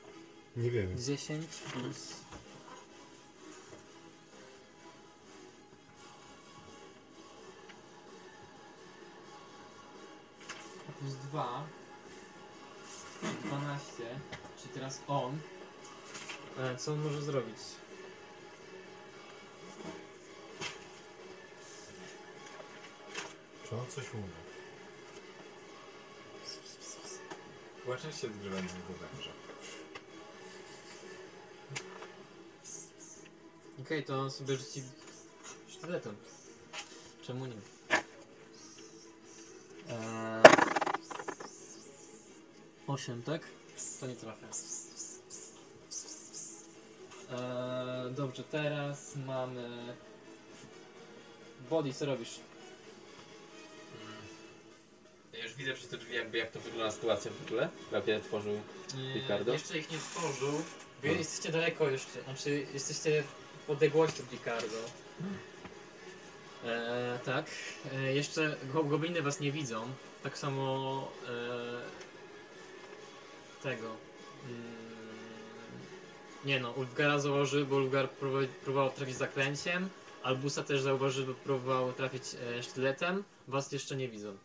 Nie 0.56 0.70
wiem. 0.70 0.98
10 0.98 1.46
plus... 1.56 2.12
Plus 11.00 11.14
2. 11.14 11.66
12. 13.44 14.02
Czyli 14.58 14.74
teraz 14.74 15.00
on. 15.08 15.38
E, 16.60 16.76
co 16.76 16.92
on 16.92 17.00
może 17.00 17.22
zrobić? 17.22 17.56
Czy 23.68 23.76
on 23.76 23.86
coś 23.86 24.14
umie? 24.14 24.22
Właśnie 27.84 28.12
się 28.12 28.26
odgrywam 28.26 28.68
z 28.68 28.74
niego 28.74 28.92
węża. 29.00 29.30
Okej, 33.80 34.04
to 34.04 34.20
on 34.20 34.30
sobie 34.30 34.56
rzuci 34.56 34.82
sztyletem. 35.68 36.16
Czemu 37.22 37.46
nie? 37.46 37.54
Eee, 39.88 40.42
8, 42.86 43.22
tak? 43.22 43.42
To 44.00 44.06
nie 44.06 44.16
trafia. 44.16 44.46
Eee, 47.30 48.10
dobrze, 48.10 48.44
teraz 48.44 49.16
mamy... 49.16 49.68
Body, 51.70 51.92
co 51.92 52.06
robisz? 52.06 52.40
Ja 55.32 55.44
już 55.44 55.54
widzę 55.54 55.74
przez 55.74 55.88
te 55.88 55.96
drzwi 55.96 56.14
jakby 56.14 56.38
jak 56.38 56.50
to 56.50 56.60
wygląda 56.60 56.90
sytuacja 56.90 57.30
w 57.30 57.46
ogóle. 57.46 57.68
Ja 58.06 58.20
tworzył 58.20 58.60
Ricardo. 59.14 59.52
Jeszcze 59.52 59.78
ich 59.78 59.90
nie 59.90 59.98
stworzył. 59.98 60.62
Wy 61.02 61.08
jesteście 61.08 61.52
daleko 61.52 61.90
jeszcze, 61.90 62.22
znaczy 62.22 62.66
jesteście 62.72 63.22
w 63.66 63.70
odległości 63.70 64.22
od 64.22 64.32
Ricardo. 64.32 64.76
E, 66.64 67.18
tak. 67.24 67.46
E, 67.92 68.14
jeszcze 68.14 68.56
go, 68.72 68.84
gobliny 68.84 69.22
was 69.22 69.40
nie 69.40 69.52
widzą. 69.52 69.88
Tak 70.22 70.38
samo 70.38 71.08
e, 71.28 71.80
tego. 73.62 73.86
Mm, 74.48 74.89
nie 76.44 76.60
no, 76.60 76.70
Ulfgara 76.70 77.18
zauważył, 77.18 77.66
bo 77.66 77.76
Ulfgar 77.76 78.10
próbował, 78.10 78.48
próbował 78.64 78.90
trafić 78.90 79.16
zaklęciem. 79.16 79.88
Albusa 80.22 80.62
też 80.64 80.80
zauważył, 80.80 81.26
bo 81.26 81.34
próbował 81.34 81.92
trafić 81.92 82.22
e, 82.58 82.62
sztyletem. 82.62 83.24
Was 83.48 83.72
jeszcze 83.72 83.96
nie 83.96 84.08
widzą. 84.08 84.36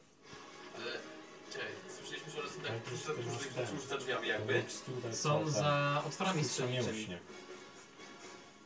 Ale 0.76 0.92
czekaj, 1.54 1.68
słyszeliśmy, 1.98 2.32
że 2.32 2.40
one 2.40 2.50
są 2.50 2.62
tak 2.62 2.84
tuż 2.84 3.00
za, 3.00 3.14
tuż, 3.14 3.72
tuż 3.80 3.90
za 3.90 3.98
drzwiami 3.98 4.28
jakby. 4.28 4.64
Są 5.12 5.50
za 5.50 6.04
otworami 6.08 6.38
Nie 6.42 6.48
strzelniczymi. 6.48 7.04
uśnie. 7.04 7.20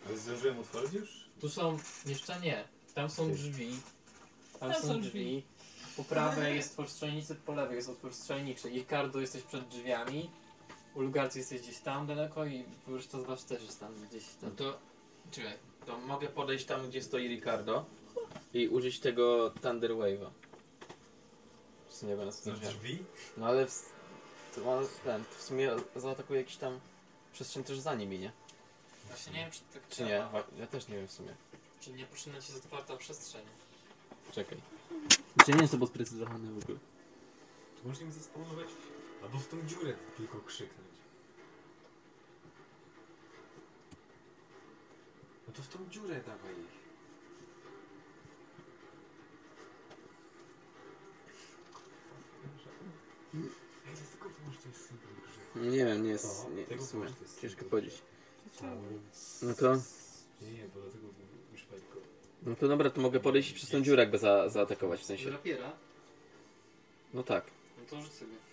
Ale 0.08 0.18
zdążyłem 0.18 0.60
otworzyć 0.60 0.94
już? 0.94 1.10
Tu 1.42 1.50
są, 1.50 1.78
jeszcze 2.06 2.40
nie. 2.40 2.64
Tam 2.96 3.10
są 3.10 3.32
drzwi. 3.32 3.80
Tam, 4.60 4.72
Tam 4.72 4.82
są, 4.82 4.88
są 4.88 5.02
drzwi. 5.02 5.44
Po 5.98 6.04
prawej 6.04 6.56
jest 6.56 6.70
otwór 6.70 6.90
strzelnicy, 6.90 7.36
po 7.36 7.54
lewej 7.56 7.76
jest 7.76 7.90
otwór 7.90 8.14
strzelniczy. 8.14 8.70
I 8.70 8.80
Ricardo 8.80 9.20
jesteś 9.20 9.44
przed 9.44 9.68
drzwiami. 9.68 10.30
Ulgarcy 10.96 11.40
jesteś 11.40 11.62
gdzieś 11.62 11.78
tam 11.80 12.08
daleko 12.08 12.46
i 12.46 12.66
reszta 12.88 13.20
z 13.22 13.24
was 13.24 13.46
też 13.46 13.64
jest 13.64 13.80
tam 13.80 13.94
gdzieś 14.10 14.24
No 14.42 14.48
tam. 14.48 14.58
to, 14.58 14.80
czekaj, 15.32 15.54
to 15.86 15.98
mogę 15.98 16.28
podejść 16.28 16.66
tam, 16.66 16.90
gdzie 16.90 17.04
stoi 17.04 17.28
Ricardo 17.28 17.86
i 18.54 18.68
użyć 18.68 19.00
tego 19.00 19.52
Thunder 19.62 19.92
Wave'a. 19.92 20.30
W 21.88 21.94
sumie 21.94 22.16
będę 22.18 22.32
Za 22.32 22.52
drzwi? 22.56 23.04
No 23.38 23.46
ale 23.46 23.68
w, 23.68 23.92
to 24.56 24.62
ma, 24.62 24.82
ten, 25.04 25.24
w 25.38 25.42
sumie 25.44 25.72
zaatakuje 25.96 26.40
jakiś 26.40 26.58
tam 26.58 26.80
przestrzeń 27.34 27.64
też 27.64 27.80
za 27.80 27.96
nimi, 27.96 28.20
nie? 28.20 28.32
Właśnie 29.08 29.34
nie 29.34 29.40
wiem 29.40 29.52
czy 29.52 29.60
tak 29.74 29.88
Czy 29.90 30.04
nie? 30.04 30.24
Ja 30.60 30.68
też 30.68 30.88
nie 30.88 30.96
wiem 30.98 31.08
w 31.08 31.12
sumie. 31.12 31.36
Czy 31.82 31.92
nie 31.92 32.06
powinna 32.06 32.42
ci 32.42 32.54
otwarta 32.54 32.98
przestrzeń. 32.98 33.42
Czekaj. 34.32 34.58
Czy 35.46 35.52
nie 35.52 35.58
jest 35.62 35.72
to 35.72 35.78
było 35.78 35.88
sprecyzowane 35.88 36.52
w 36.52 36.64
ogóle? 36.64 36.78
To 37.82 37.88
można 37.88 38.06
im 38.06 38.12
zespawnować 38.12 38.68
albo 39.24 39.40
w 39.40 39.48
tą 39.48 39.66
dziurę 39.68 39.94
tylko 40.18 40.40
krzyknąć. 40.40 40.90
No 45.48 45.54
to 45.54 45.62
w 45.62 45.68
tą 45.68 45.90
dziurę 45.90 46.16
dawaj 46.26 46.54
ich. 46.54 46.80
Ej, 53.88 53.96
to 53.96 54.02
tylko 54.12 54.30
że 54.52 54.58
to 54.58 54.68
jest 54.70 54.88
symbol 54.88 55.10
grzechu. 55.28 55.60
Nie 55.60 55.86
wiem, 55.86 56.04
nie 56.04 56.10
jest, 56.10 56.50
nie, 56.56 56.64
Tego 56.64 56.84
w 56.84 56.88
sumie 56.88 57.04
pomóż, 57.04 57.18
to 57.18 57.24
jest 57.24 57.42
ciężko 57.42 57.66
powiedzieć. 57.66 58.02
No 59.42 59.54
to, 59.54 59.76
Nie, 60.42 60.52
nie, 60.52 60.68
bo 60.76 60.82
dlatego 60.82 61.08
już 61.52 61.66
go. 61.66 61.76
no 62.44 62.56
to 62.56 62.68
dobra, 62.68 62.90
to 62.90 63.02
mogę 63.02 63.20
podejść 63.20 63.52
i 63.52 63.54
przez 63.54 63.70
tą 63.70 63.82
dziurę 63.82 64.04
jakby 64.04 64.18
za, 64.18 64.50
zaatakować 64.50 65.00
w 65.00 65.06
sensie. 65.06 65.30
Rapiera? 65.30 65.72
No 67.14 67.24
tak. 67.24 67.44
No 67.78 67.84
to 67.90 68.02
rzuć 68.02 68.14
sobie. 68.14 68.49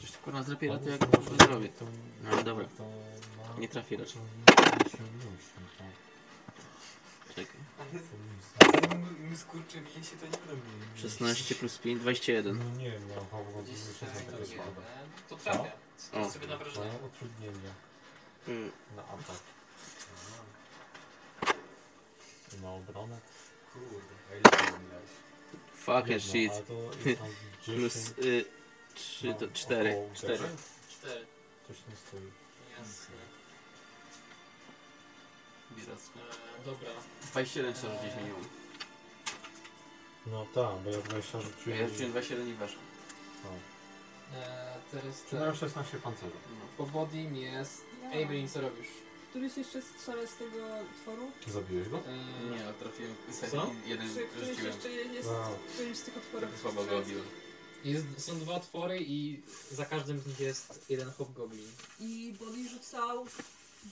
Coś 0.00 0.10
tu 0.12 0.18
kurwa 0.18 0.42
z 0.42 0.48
rapiera 0.48 0.78
to 0.78 0.88
jak 0.90 1.00
to 1.06 1.44
zrobię. 1.46 1.68
to- 1.68 1.84
No 2.22 2.30
ale 2.30 2.44
dobra. 2.44 2.64
to 2.78 2.82
ma- 2.84 3.60
Nie 3.60 3.68
trafi 3.68 3.96
raczej. 3.96 4.20
tak. 4.46 4.88
Czekaj. 7.28 7.56
My 9.30 9.36
skurczy 9.36 9.80
mięsie 9.80 10.16
to 10.16 10.26
nie 10.26 10.32
będą 10.32 10.54
mieli. 10.54 11.00
16 11.02 11.54
plus 11.54 11.78
5, 11.78 12.00
21. 12.00 12.58
No 12.58 12.78
nie 12.78 12.90
wiem, 12.90 13.08
miał 13.08 13.24
tam 13.24 13.44
tego 14.24 14.38
to 14.38 14.46
słaba. 14.46 14.70
jeden. 14.70 14.84
To 15.28 15.36
trafia. 15.36 15.72
O. 16.12 16.24
Rzuć 16.24 16.32
sobie 16.32 16.46
na 16.46 16.56
wrażenie. 16.56 16.86
Mają 16.86 17.06
utrudnienia 17.06 17.72
Mm. 18.48 18.70
na 18.96 19.02
atak. 19.02 19.36
I 22.58 22.60
Na 22.62 22.72
obronę. 22.72 23.18
Kurde, 23.72 24.14
a 24.30 24.34
ile 24.34 24.42
to 24.42 24.78
miałeś? 24.90 25.10
Fucking 25.74 26.08
Jedno, 26.08 26.30
shit. 26.30 26.52
ale 26.52 26.62
to 26.62 27.08
jest 27.08 27.20
tam 27.20 27.28
Plus 27.64 27.94
10, 27.94 28.18
y, 28.18 28.44
3 28.98 29.34
to 29.34 29.46
no, 29.46 29.52
4. 29.54 29.90
około 29.90 30.10
4. 30.14 30.34
uderzeń. 30.34 30.56
Cztery. 30.88 31.26
Coś 31.68 31.76
nie 31.90 31.96
stoi. 31.96 32.20
Jasne. 32.78 33.14
Bieracko. 35.76 36.18
E, 36.62 36.64
dobra. 36.64 36.90
27 37.32 37.74
trzeba 37.74 37.92
rzucić 37.94 38.16
minimum. 38.16 38.44
No 40.26 40.46
tak, 40.54 40.74
bo 40.84 40.90
ja 40.90 40.98
20 40.98 41.40
rzuciłem. 41.40 41.78
Ja 41.80 41.88
rzuciłem 41.88 42.10
27 42.12 42.48
i 42.48 42.52
weszło. 42.54 42.80
E, 44.34 44.74
teraz 44.92 45.32
mają 45.32 45.46
tak. 45.52 45.60
16 45.60 45.98
pancerza? 45.98 46.36
Po 46.78 46.86
bodim 46.86 47.36
jest... 47.36 47.84
Evelyn, 48.12 48.48
co 48.48 48.60
robisz? 48.60 48.88
Któryś 49.30 49.56
jeszcze 49.56 49.82
strzela 49.82 50.26
z 50.26 50.36
tego 50.36 50.56
tworu? 51.02 51.30
Zabiłeś 51.46 51.88
go? 51.88 51.98
E, 51.98 52.50
Nie, 52.56 52.64
ale 52.64 52.74
trafiłem 52.74 53.14
Co? 53.50 53.70
jeden 53.86 54.14
Czy 54.14 54.26
któryś 54.26 54.48
rzuciłem. 54.48 54.66
jeszcze 54.74 54.90
jest 54.90 55.28
Wow. 55.28 55.54
w 55.68 55.72
którymś 55.74 55.96
z 55.98 56.02
tych 56.02 56.16
otworów? 56.16 56.50
Słabo 56.60 56.84
go 56.84 56.98
obiłem. 56.98 57.24
Jest, 57.84 58.04
są 58.18 58.38
dwa 58.40 58.54
otwory 58.54 58.98
i 59.00 59.42
za 59.72 59.84
każdym 59.84 60.20
z 60.20 60.26
nich 60.26 60.40
jest 60.40 60.80
jeden 60.88 61.10
hobgoblin. 61.10 61.68
I 62.00 62.34
Body 62.40 62.68
rzucał 62.68 63.26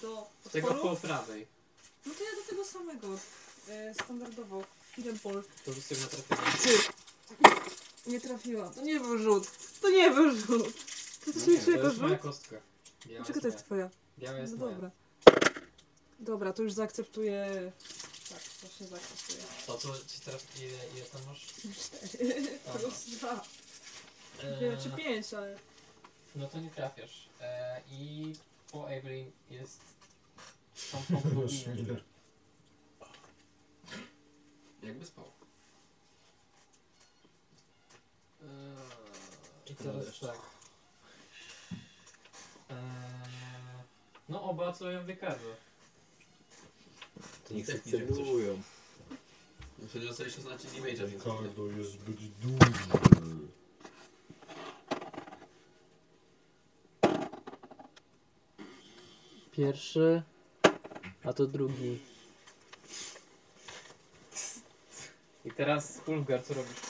do 0.02 0.26
Z 0.46 0.50
tego 0.50 0.68
otworu? 0.68 0.96
po 0.96 0.96
prawej. 0.96 1.46
No 2.06 2.14
to 2.14 2.24
ja 2.24 2.30
do 2.42 2.48
tego 2.50 2.64
samego. 2.64 3.08
E, 3.68 3.94
standardowo. 3.94 4.64
Fireball. 4.92 5.42
To 5.64 5.72
rzuć 5.72 5.84
sobie 5.84 6.00
na 6.00 6.06
trafienie. 6.06 6.78
Nie 8.06 8.20
trafiłam. 8.20 8.74
To 8.74 8.80
nie 8.82 9.00
był 9.00 9.18
rzut. 9.18 9.50
To 9.80 9.90
nie 9.90 10.10
był 10.10 10.30
rzut. 10.36 10.74
To 11.24 11.30
jest 11.30 11.44
To 11.44 11.50
niczego 11.50 11.88
jest 11.88 11.98
moja 12.00 12.14
rzut. 12.14 12.22
kostka. 12.22 12.56
Biała 13.06 13.18
Dlaczego 13.18 13.40
to 13.40 13.46
jest 13.48 13.64
twoja? 13.64 13.90
Biała 14.18 14.38
jest 14.38 14.52
No 14.52 14.58
moja. 14.58 14.72
dobra. 14.72 14.90
Dobra, 16.20 16.52
to 16.52 16.62
już 16.62 16.72
zaakceptuję. 16.72 17.72
Tak, 18.28 18.40
właśnie 18.62 18.86
zaakceptuję. 18.86 19.38
To 19.66 19.78
co 19.78 19.88
ci 20.08 20.20
teraz 20.20 20.42
ile, 20.58 20.78
ile 20.96 21.06
tam 21.06 21.20
masz? 21.26 21.46
Cztery 21.78 22.58
Aha. 22.68 22.78
plus 22.78 23.04
dwa. 23.04 23.44
E, 24.42 24.50
Nie 24.50 24.70
wiem, 24.70 24.80
czy 24.82 24.90
pięć, 24.90 25.34
ale... 25.34 25.56
No 26.34 26.46
to 26.48 26.60
nie 26.60 26.70
trafiasz. 26.70 27.28
E, 27.40 27.80
I 27.90 28.32
po 28.72 28.90
Evelyn 28.90 29.30
jest 29.50 29.80
są 30.74 30.98
hobgobliny. 30.98 32.02
Jakby 34.82 35.06
spał. 35.06 35.24
Eee, 38.42 39.72
I 39.72 39.74
teraz 39.74 40.20
tak. 40.20 40.38
Eee, 42.70 42.76
no 44.28 44.42
oba 44.42 44.72
co 44.72 44.84
wykaże. 45.04 45.56
To 47.48 47.54
niech 47.54 47.66
Tak, 47.66 47.84
się 47.84 47.98
nie 47.98 48.06
celują. 48.06 48.62
Wtedy 49.88 50.06
dostali 50.06 50.30
16 50.30 50.68
damage'a, 50.68 50.96
więc... 50.96 51.12
Ricardo 51.12 51.66
jest 51.66 51.90
zbyt 51.90 52.16
duży. 52.16 52.72
Pierwszy, 59.56 60.22
a 61.24 61.32
to 61.32 61.46
drugi. 61.46 61.98
I 65.44 65.50
teraz 65.50 66.02
Ulfgar, 66.06 66.44
co 66.44 66.54
robisz? 66.54 66.80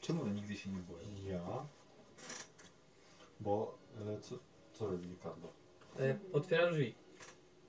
Czemu 0.00 0.22
one 0.22 0.34
nigdy 0.34 0.56
się 0.56 0.70
nie 0.70 0.78
boją? 0.80 1.06
Ja? 1.38 1.66
Bo, 3.40 3.78
e, 4.00 4.20
co, 4.20 4.38
co 4.72 4.86
robi 4.90 5.08
Ricardo? 5.08 5.52
E, 5.98 6.18
otwiera 6.32 6.70
drzwi. 6.70 6.94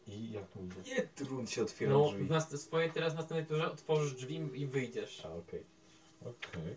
I 0.08 0.32
jak 0.32 0.48
to 0.50 0.60
idzie? 0.60 0.96
Nie 0.96 1.02
trudno 1.02 1.46
się 1.46 1.62
otwiera 1.62 1.94
No, 1.94 2.08
drzwi. 2.12 2.24
w 2.24 2.30
nas, 2.30 2.62
swoje 2.62 2.90
teraz 2.90 3.14
w 3.14 3.16
następnej 3.18 3.46
turze 3.46 3.72
otworzysz 3.72 4.14
drzwi 4.14 4.36
i 4.54 4.66
wyjdziesz. 4.68 5.26
A, 5.26 5.34
okej. 5.34 5.64
Okej. 6.22 6.76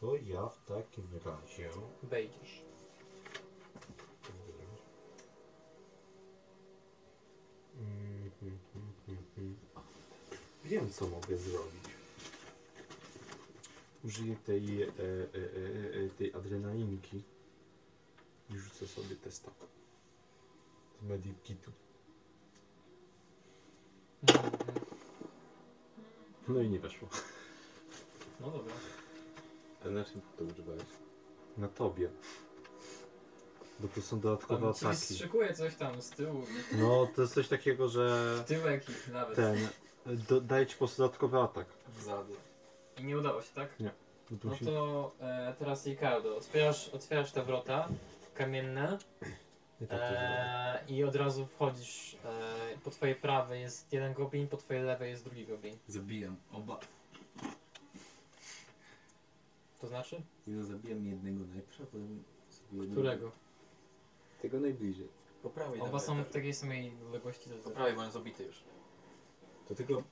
To 0.00 0.16
ja 0.16 0.48
w 0.48 0.64
takim 0.64 1.08
razie... 1.24 1.70
Wejdziesz. 2.02 2.65
Wiem, 10.66 10.90
co 10.92 11.06
mogę 11.06 11.36
zrobić. 11.36 11.84
Użyję 14.04 14.36
tej, 14.36 14.82
e, 14.82 14.86
e, 14.86 14.90
e, 14.90 16.04
e, 16.04 16.08
tej 16.18 16.34
adrenalinki 16.34 17.22
i 18.50 18.58
rzucę 18.58 18.86
sobie 18.88 19.16
testa 19.16 19.50
z 21.00 21.04
Medikitu. 21.08 21.72
No 26.48 26.60
i 26.60 26.68
nie 26.70 26.78
weszło. 26.78 27.08
No 28.40 28.50
dobra. 28.50 28.74
A 29.84 29.88
na 29.88 30.04
czym 30.04 30.20
to 30.38 30.44
używałeś? 30.44 30.82
Na 31.58 31.68
tobie. 31.68 32.10
Bo 33.80 33.88
to 33.88 34.02
są 34.02 34.20
dodatkowe 34.20 34.62
Tam 34.62 34.74
ci 34.74 34.86
ataki. 34.86 35.54
coś 35.56 35.74
tam 35.76 36.02
z 36.02 36.10
tyłu. 36.10 36.46
No, 36.72 37.08
to 37.16 37.22
jest 37.22 37.34
coś 37.34 37.48
takiego, 37.48 37.88
że 37.88 38.44
Tyłek 38.46 38.88
ich 38.88 39.08
nawet. 39.08 39.36
ten, 39.36 39.68
do, 40.06 40.40
daje 40.40 40.66
ci 40.66 40.72
po 40.72 40.78
prostu 40.78 41.02
dodatkowy 41.02 41.38
atak. 41.40 41.66
Zady. 42.00 42.32
I 42.98 43.04
nie 43.04 43.18
udało 43.18 43.42
się, 43.42 43.54
tak? 43.54 43.80
Nie. 43.80 43.90
No 44.30 44.38
to 44.38 44.48
musi- 44.48 44.64
to 44.64 45.12
e, 45.20 45.54
teraz 45.58 45.86
Ricardo, 45.86 46.36
otwierasz, 46.36 46.88
otwierasz 46.88 47.32
te 47.32 47.42
wrota 47.42 47.88
kamienne 48.34 48.98
Nie 49.80 49.86
tak 49.86 50.00
to 50.00 50.06
zrobię. 50.06 50.20
e, 50.20 50.84
i 50.88 51.04
od 51.04 51.16
razu 51.16 51.46
wchodzisz. 51.46 52.16
E, 52.24 52.78
po 52.84 52.90
twojej 52.90 53.14
prawej 53.14 53.60
jest 53.60 53.92
jeden 53.92 54.14
goblin, 54.14 54.48
po 54.48 54.56
twojej 54.56 54.82
lewej 54.82 55.10
jest 55.10 55.24
drugi 55.24 55.46
goblin. 55.46 55.76
Zabijam 55.88 56.36
oba. 56.52 56.80
To 59.80 59.86
znaczy? 59.86 60.22
No 60.46 60.64
zabijam 60.64 61.06
jednego 61.06 61.44
najpierw, 61.44 61.80
a 61.80 61.84
potem 61.84 62.22
sobie 62.48 62.80
jednego. 62.80 62.92
Którego? 63.00 63.32
Tego 64.42 64.60
najbliżej. 64.60 65.08
Po 65.42 65.50
prawej 65.50 65.80
Oba 65.80 65.98
są 65.98 66.14
w 66.14 66.16
dawaj. 66.18 66.32
takiej 66.32 66.54
samej 66.54 66.92
odległości. 67.06 67.50
do- 67.50 67.56
Po 67.56 67.70
prawej, 67.70 67.92
bo 67.94 67.98
on 68.00 68.04
jest 68.06 68.16
obity 68.16 68.44
już. 68.44 68.62
To 69.68 69.74
tylko... 69.74 70.02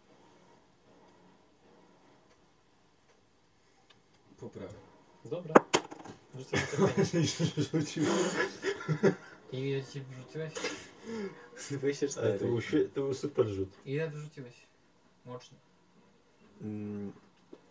Po 4.41 4.49
prawej. 4.51 4.81
Dobra. 5.25 5.55
Rzucę 6.39 6.57
na 6.57 6.67
to 6.89 6.95
pięć. 7.13 7.37
Rzucił. 7.73 8.05
I 9.53 9.59
ile 9.59 9.85
ci 9.85 10.01
wyrzuciłeś? 10.01 10.53
24. 11.71 12.29
Ale 12.29 12.39
to 12.39 12.45
był, 12.45 12.59
świe- 12.61 12.89
to 12.95 13.01
był 13.01 13.15
super 13.15 13.47
rzut. 13.49 13.69
Ile 13.85 14.11
wyrzuciłeś? 14.11 14.55
Łącznie. 15.27 15.59
Mm, 16.63 17.13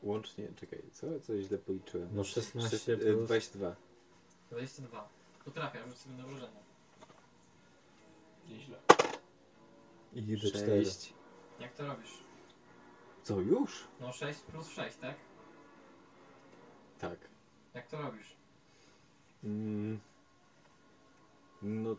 łącznie, 0.04 0.48
czekaj, 0.60 0.80
co? 0.92 1.20
Co 1.20 1.42
źle 1.42 1.58
policzyłem? 1.58 2.10
No 2.14 2.24
16 2.24 2.78
Szes- 2.78 2.94
e, 2.94 2.98
plus- 2.98 3.26
22. 3.26 3.76
22. 4.52 5.10
To 5.46 5.52
trafia, 5.52 5.88
rzuć 5.88 5.98
sobie 5.98 6.16
na 6.16 6.24
wrażenie. 6.24 6.60
Nieźle. 8.50 8.78
I 10.14 10.20
Idę 10.20 10.38
6. 10.38 11.14
Jak 11.64 11.74
to 11.74 11.88
robisz? 11.88 12.24
Co, 13.24 13.40
już? 13.40 13.84
No 14.00 14.14
6 14.14 14.40
plus 14.40 14.70
6, 14.70 14.98
tak? 14.98 15.16
Tak. 17.00 17.20
Jak 17.74 17.88
to 17.88 18.02
robisz? 18.02 18.36
Mm. 19.44 20.00
No. 21.62 21.96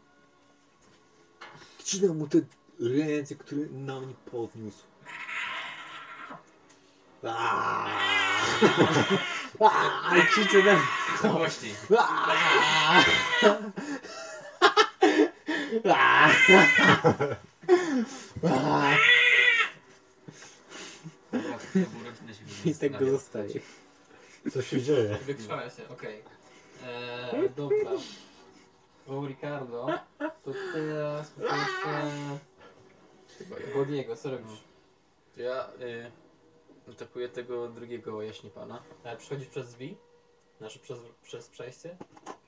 Wcinam 1.79 2.19
mu 2.19 2.29
te 2.29 2.39
ręce, 2.81 3.35
które 3.35 3.67
na 3.71 4.01
mnie 4.01 4.15
podniósł. 4.31 4.85
Aaaa! 7.25 7.89
Krzyczę 10.31 10.63
na... 10.63 10.81
Głośniej. 11.31 11.75
I 22.65 22.75
tak 22.75 22.99
go 22.99 23.11
zostaje. 23.11 23.61
Co 24.53 24.63
się 24.63 24.83
dzieje? 24.83 25.19
Wykrwawia 25.27 25.71
się, 25.71 25.89
okej. 25.89 26.23
Eee, 26.87 27.51
dobra. 27.57 27.91
O 29.09 29.27
Ricardo, 29.27 29.87
to 30.45 30.53
teraz 30.73 31.31
poproszę 31.31 32.39
Bodiego, 33.75 34.17
co 34.17 34.31
robisz? 34.31 34.65
Ja 35.37 35.69
y, 35.81 36.11
atakuję 36.93 37.29
tego 37.29 37.69
drugiego 37.69 38.23
jaśnie 38.23 38.51
pana. 38.51 38.83
E, 39.05 39.17
przychodzisz 39.17 39.49
przez 39.49 39.69
drzwi? 39.69 39.97
Znaczy 40.59 40.79
przez, 40.79 40.99
przez 41.23 41.49
przejście? 41.49 41.97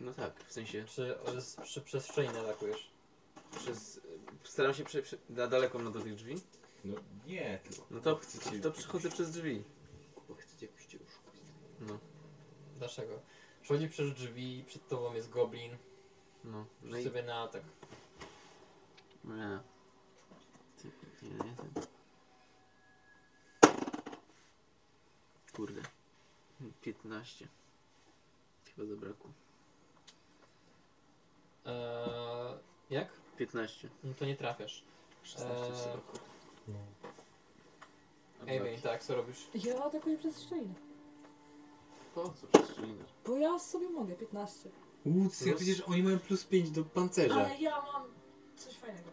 No 0.00 0.14
tak, 0.14 0.44
w 0.44 0.52
sensie 0.52 0.84
Czy 0.84 1.16
z, 1.38 1.56
przy 1.56 1.80
przestrzeni 1.80 2.28
atakujesz? 2.28 2.90
przez... 3.56 4.00
Staram 4.44 4.74
się 4.74 4.84
prze, 4.84 5.02
prze, 5.02 5.16
na 5.30 5.46
daleko 5.46 5.78
no 5.78 5.90
do 5.90 6.00
tych 6.00 6.14
drzwi. 6.14 6.34
No 6.86 6.96
nie, 7.26 7.58
tylko... 7.58 7.86
No 7.90 8.00
to, 8.00 8.16
chcecie... 8.16 8.60
to 8.60 8.70
przychodzę 8.70 9.10
przez 9.10 9.30
drzwi. 9.30 9.64
Bo 10.28 10.34
chcecie 10.34 10.66
jakoś 10.66 10.86
cię 10.86 10.98
oszukać. 10.98 11.40
No, 11.80 11.98
Dlaczego? 12.78 13.20
Przychodzi 13.62 13.88
przez 13.88 14.14
drzwi, 14.14 14.64
przed 14.66 14.88
tobą 14.88 15.14
jest 15.14 15.30
goblin. 15.30 15.76
no. 16.44 16.66
No 16.82 16.90
Rzuć 16.96 17.00
i... 17.00 17.04
sobie 17.04 17.22
na 17.22 17.34
atak. 17.42 17.62
Nie. 19.24 19.60
Ty, 20.76 20.90
nie, 21.22 21.30
nie, 21.30 21.56
ten. 21.56 21.70
Kurde. 25.52 25.82
15. 26.82 27.48
Chyba 28.64 28.88
zabrakło. 28.88 29.30
Eee, 31.66 32.58
jak? 32.90 33.08
15. 33.36 33.88
No 34.04 34.14
to 34.14 34.24
nie 34.24 34.36
trafiasz. 34.36 34.84
16 35.22 35.64
Eee, 35.64 36.00
zabrakło. 36.66 36.86
Ewen, 38.46 38.80
tak, 38.80 39.02
co 39.04 39.14
robisz? 39.16 39.46
Ja 39.54 39.84
atakuję 39.84 40.18
przez 40.18 40.42
szczelinę. 40.42 40.74
Po 42.14 42.22
co 42.28 42.46
przestrzelina? 42.52 43.04
Bo 43.26 43.36
ja 43.36 43.58
sobie 43.58 43.88
mogę, 43.90 44.14
15. 44.14 44.70
Łucja, 45.06 45.46
Plus- 45.46 45.56
przecież 45.62 45.80
oni 45.80 46.02
mają 46.02 46.18
plus 46.18 46.44
5 46.44 46.70
do 46.70 46.84
pancerza. 46.84 47.34
Ale 47.34 47.58
ja 47.58 47.82
mam 47.82 48.02
coś 48.56 48.74
fajnego. 48.74 49.10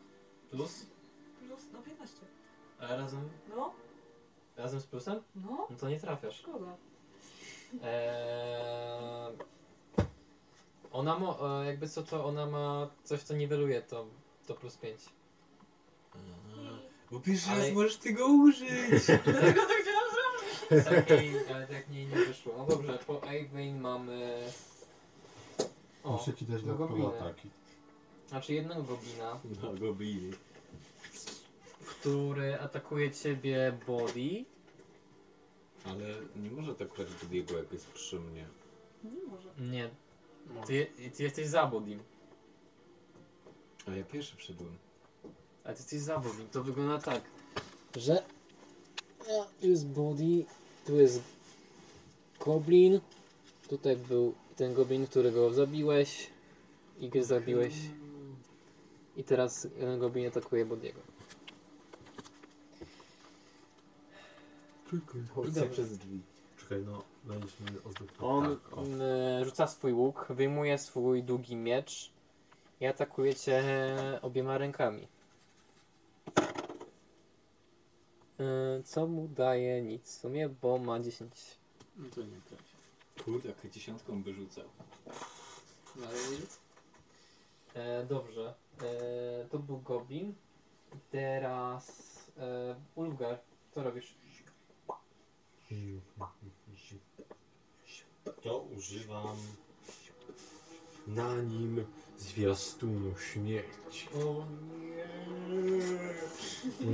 Plus? 0.52 0.86
Plus, 1.40 1.60
no 1.74 1.82
15. 1.82 2.18
A 2.80 2.88
razem, 2.96 3.30
No, 3.56 3.74
razem 4.58 4.80
z 4.80 4.86
plusem? 4.88 5.22
no, 5.36 5.68
No 5.70 5.78
to 5.80 5.90
nie 5.90 6.00
trafiasz. 6.00 6.40
szkoda. 6.40 6.78
Eee, 7.84 9.38
ona 10.92 11.20
mo, 11.20 11.62
e, 11.62 11.66
jakby 11.66 11.90
co 11.90 12.04
to, 12.04 12.26
ona 12.26 12.46
ma 12.46 12.90
coś 13.04 13.22
co 13.24 13.34
niweluje 13.34 13.82
to, 13.82 14.06
to 14.48 14.54
plus 14.56 14.78
5. 14.78 15.02
Bo 17.14 17.20
pierwszy 17.20 17.50
Ale- 17.50 17.60
raz 17.66 17.74
możesz 17.74 17.98
tego 17.98 18.28
użyć. 18.28 19.06
Dlatego 19.26 19.62
to 19.62 19.74
chciałam 19.82 20.10
zrobić. 20.14 20.86
Takiej, 21.08 21.34
ale 21.56 21.68
tak 21.68 21.90
nie, 21.90 22.06
nie 22.06 22.16
wyszło. 22.16 22.54
No 22.58 22.66
dobrze, 22.66 23.00
po 23.08 23.22
Ewen 23.24 23.80
mamy... 23.82 24.44
O, 26.04 26.12
Muszę 26.12 26.34
ci 26.34 26.46
dać 26.46 26.62
dodatkowe 26.64 26.90
gobliny. 27.02 27.20
ataki. 27.22 27.50
Znaczy 28.28 28.54
jednego 28.54 28.84
goblina, 28.84 29.40
No, 29.64 29.74
gobliny. 29.74 30.36
który 31.88 32.60
atakuje 32.60 33.12
ciebie 33.12 33.78
body. 33.88 34.46
Ale 35.86 36.06
nie 36.36 36.52
może 36.52 36.76
tak 36.76 36.88
brać 36.94 37.08
Bodiego, 37.24 37.58
jak 37.58 37.74
jest 37.74 37.88
przy 37.88 38.20
mnie. 38.20 38.46
Nie 39.04 39.24
może. 39.28 39.50
Nie, 39.60 39.90
ty, 40.68 40.88
ty 41.18 41.24
jesteś 41.24 41.48
za 41.48 41.68
bodim. 41.68 42.00
Ale 43.88 43.98
ja 43.98 44.04
pierwszy 44.04 44.36
wszedłem. 44.38 44.78
A 45.64 45.68
ty 45.74 45.80
jesteś 45.80 46.00
za 46.00 46.18
bodim. 46.20 46.48
To 46.52 46.64
wygląda 46.64 46.98
tak, 47.00 47.22
że 47.96 48.24
e, 49.30 49.46
tu 49.62 49.68
jest 49.70 49.88
body, 49.88 50.46
tu 50.86 50.96
jest 50.96 51.22
goblin, 52.40 53.00
tutaj 53.70 53.98
był 53.98 54.34
ten 54.56 54.74
goblin, 54.74 55.08
którego 55.08 55.54
zabiłeś 55.54 56.30
i 57.00 57.10
go 57.10 57.24
zabiłeś. 57.24 57.74
I 59.18 59.24
teraz 59.24 59.68
jeden 59.78 60.00
goblin 60.00 60.28
atakuje 60.28 60.66
bodiego. 60.66 61.00
Idę 65.48 65.70
przez 65.70 65.98
drzwi. 65.98 66.20
Czekaj, 66.58 66.84
no, 66.86 67.04
będziesz 67.24 67.60
mi 67.60 67.68
ozdób. 67.86 68.12
On 68.24 68.58
Tak, 68.58 68.78
o. 68.78 68.82
mm, 68.84 69.46
rzuca 69.46 69.68
swój 69.68 69.94
łuk, 69.94 70.28
wyjmuje 70.30 70.78
swój 70.78 71.24
długi 71.24 71.56
miecz 71.56 72.12
i 72.82 72.86
atakuje 72.86 73.36
cię 73.36 73.64
obiema 74.22 74.58
rękami. 74.58 75.08
Y, 78.40 78.84
Co 78.84 79.08
mu 79.08 79.28
daje 79.28 79.82
nic 79.82 80.04
w 80.04 80.20
sumie, 80.20 80.50
bo 80.50 80.78
ma 80.78 81.00
10. 81.00 81.34
No 81.98 82.10
to 82.16 82.22
nie 82.22 82.42
trafi. 82.50 82.74
Kurde, 83.26 83.50
jak 83.50 83.72
dziesiątką 83.72 84.24
by 84.24 84.34
rzucał. 84.34 84.66
No 85.96 86.08
ale 86.08 86.18
rzucę. 86.18 86.58
E, 87.74 88.06
dobrze. 88.06 88.54
E, 88.82 89.46
to 89.50 89.60
był 89.60 89.78
Goblin. 89.78 90.34
Teraz 91.12 92.16
e, 92.38 92.76
Ulfgar, 92.96 93.40
co 93.72 93.84
robisz? 93.84 94.16
To 98.44 98.60
używam 98.60 99.38
na 101.08 101.36
nim 101.42 101.86
zwiastunu 102.18 103.18
śmierci. 103.18 104.08
O 104.16 104.46
nie. 104.80 105.04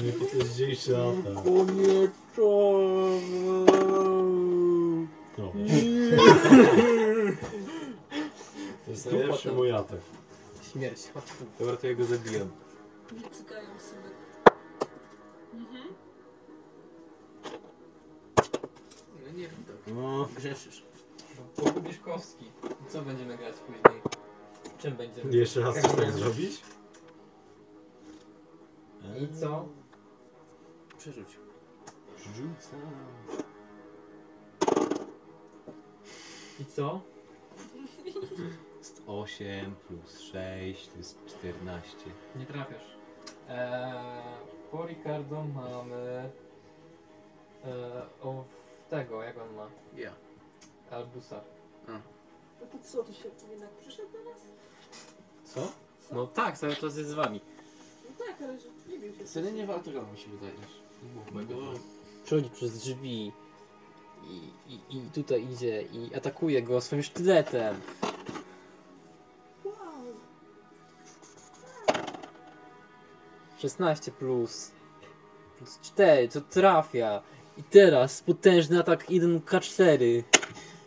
Najpotężniejszy 0.03 0.97
atak. 0.97 1.37
O 1.47 1.49
nie, 1.71 2.09
to... 2.35 2.79
No. 5.37 5.51
To 8.85 8.91
jest 8.91 9.05
najlepszy 9.05 9.51
mój 9.51 9.71
atak. 9.71 9.99
Śmierć, 10.71 10.99
chodź 11.13 11.23
tu. 11.25 11.45
Dobra, 11.59 11.77
to 11.77 11.87
ja 11.87 11.93
go 11.93 12.05
zabijam. 12.05 12.51
Nie 13.11 13.29
cykają 13.29 13.79
sobie. 13.79 14.09
Mhm. 15.53 15.87
No 19.25 19.31
nie 19.37 19.47
wiem 19.47 19.63
tak. 19.67 19.95
No, 19.95 20.27
Grzeszysz. 20.35 20.83
Pogubisz 21.55 21.97
kostki. 21.97 22.45
Co 22.89 23.01
będziemy 23.01 23.37
grać 23.37 23.55
później? 23.55 24.01
Czym 24.79 24.95
będziemy? 24.95 25.35
Jeszcze 25.35 25.61
raz 25.61 25.77
chcesz 25.77 25.91
tak 25.91 26.11
zrobić? 26.11 26.61
I 29.21 29.35
co? 29.39 29.67
Przerzuć. 30.97 31.39
rzucam. 32.35 32.79
I 36.59 36.65
co? 36.65 37.01
Jest 38.77 39.01
8 39.07 39.75
plus 39.75 40.19
6 40.19 40.87
to 40.87 40.97
jest 40.97 41.25
14. 41.25 41.97
Nie 42.35 42.45
trafiasz. 42.45 42.97
Eee, 43.49 44.21
po 44.71 44.85
Ricardo 44.85 45.43
mamy... 45.43 46.29
Eee, 47.65 47.71
o 48.21 48.43
tego, 48.89 49.23
jak 49.23 49.37
on 49.37 49.53
ma? 49.55 49.69
Ja. 49.95 50.11
Albusa. 50.91 51.41
No 52.61 52.67
to 52.71 52.79
co, 52.83 53.03
to 53.03 53.13
się 53.13 53.29
jednak 53.49 53.69
przyszedł 53.69 54.11
do 54.11 54.29
nas? 54.29 54.41
Co? 55.53 55.71
No 56.11 56.27
tak, 56.27 56.57
cały 56.57 56.75
czas 56.75 56.97
jest 56.97 57.09
z 57.09 57.13
wami. 57.13 57.41
No 58.05 58.25
tak, 58.25 58.41
ale 58.41 58.59
że 58.59 58.67
nie 58.89 58.99
wiem, 58.99 59.13
Wtedy 59.27 59.51
nie 59.51 59.63
mi 60.11 60.19
się 60.19 60.29
wydaje. 60.29 60.53
No, 61.49 61.79
Przechodzi 62.25 62.49
przez 62.49 62.77
drzwi 62.77 63.31
i, 64.23 64.73
i, 64.73 64.97
i 64.97 65.01
tutaj 65.13 65.47
idzie 65.51 65.81
i 65.81 66.15
atakuje 66.15 66.61
go 66.63 66.81
swoim 66.81 67.03
sztyletem. 67.03 67.75
Wow. 69.65 69.73
16 73.57 74.11
plus. 74.11 74.71
Plus 75.57 75.79
4, 75.81 76.29
to 76.29 76.41
trafia. 76.41 77.21
I 77.57 77.63
teraz 77.63 78.21
potężny 78.21 78.79
atak 78.79 79.09
1K4. 79.09 80.23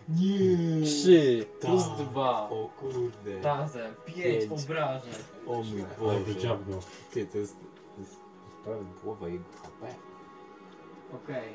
Nie! 0.08 0.86
3 0.86 1.46
plus 1.60 1.82
Tak. 1.98 2.06
2. 2.08 2.48
O 2.50 2.68
kurde. 2.80 3.42
Razem 3.42 3.94
5 4.06 4.16
Pięć. 4.18 4.52
obrażeń. 4.64 5.12
O 5.46 5.62
mój 5.62 5.84
Ale 6.10 6.20
Boże. 6.20 6.36
dziabnął. 6.36 6.80
Ty, 7.12 7.26
to 7.26 7.38
jest, 7.38 7.56
to 7.94 8.00
jest 8.00 8.16
prawie 8.64 8.84
połowa 9.02 9.28
jego 9.28 9.44
HP. 9.62 9.94
Okej. 11.14 11.48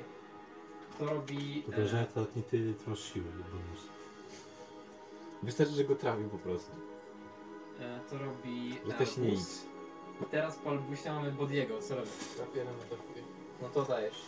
To 1.00 1.06
robi. 1.06 1.64
Tylko, 1.66 1.88
że 1.88 2.00
E, 2.00 2.06
to 2.06 2.26
nie 2.36 2.44
ty 2.44 2.74
masz 2.88 3.14
siły, 3.14 3.26
bonus. 3.26 3.82
Wystarczy, 5.44 5.74
że 5.74 5.84
go 5.84 5.96
trafił 5.96 6.30
po 6.30 6.38
prostu. 6.38 6.72
e, 7.80 8.00
to 8.10 8.18
robi. 8.18 8.74
Że 8.88 8.94
też 8.94 9.10
Albus. 9.18 9.18
nic. 9.32 9.66
I 10.22 10.26
teraz 10.26 10.56
po 10.56 10.70
Albusie 10.70 11.14
mamy 11.14 11.32
Bodiego. 11.32 11.82
Co 11.82 11.96
robisz? 11.96 12.12
Trafię, 12.36 12.66
no 12.66 12.72
trafię. 12.88 13.22
No 13.62 13.70
to 13.70 13.84
dajesz. 13.84 14.22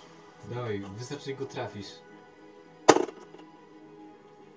Dawaj, 0.50 0.82
wystarczy, 0.98 1.26
że 1.26 1.34
go 1.34 1.46
trafisz. 1.46 1.88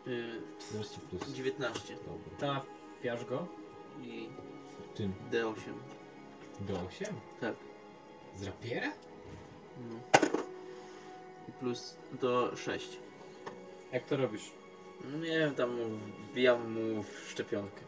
Yy, 0.06 0.42
14 0.60 1.00
plus. 1.10 1.32
19 1.32 1.94
Dobra. 1.96 2.38
Trafiasz 2.38 3.24
go. 3.24 3.46
i 4.02 4.28
Czym? 4.94 5.12
D8. 5.30 5.54
Do 6.60 6.80
8? 6.80 7.06
Tak. 7.40 7.54
Z 8.36 8.42
rapiera? 8.42 8.92
No. 9.90 10.20
I 11.48 11.52
plus 11.52 11.96
do 12.20 12.56
6. 12.56 12.88
Jak 13.92 14.04
to 14.06 14.16
robisz? 14.16 14.50
No 15.04 15.18
nie 15.18 15.38
wiem, 15.38 15.54
tam 15.54 15.76
wbijam 16.30 16.72
mu 16.72 17.02
w 17.02 17.28
szczepionkę. 17.30 17.80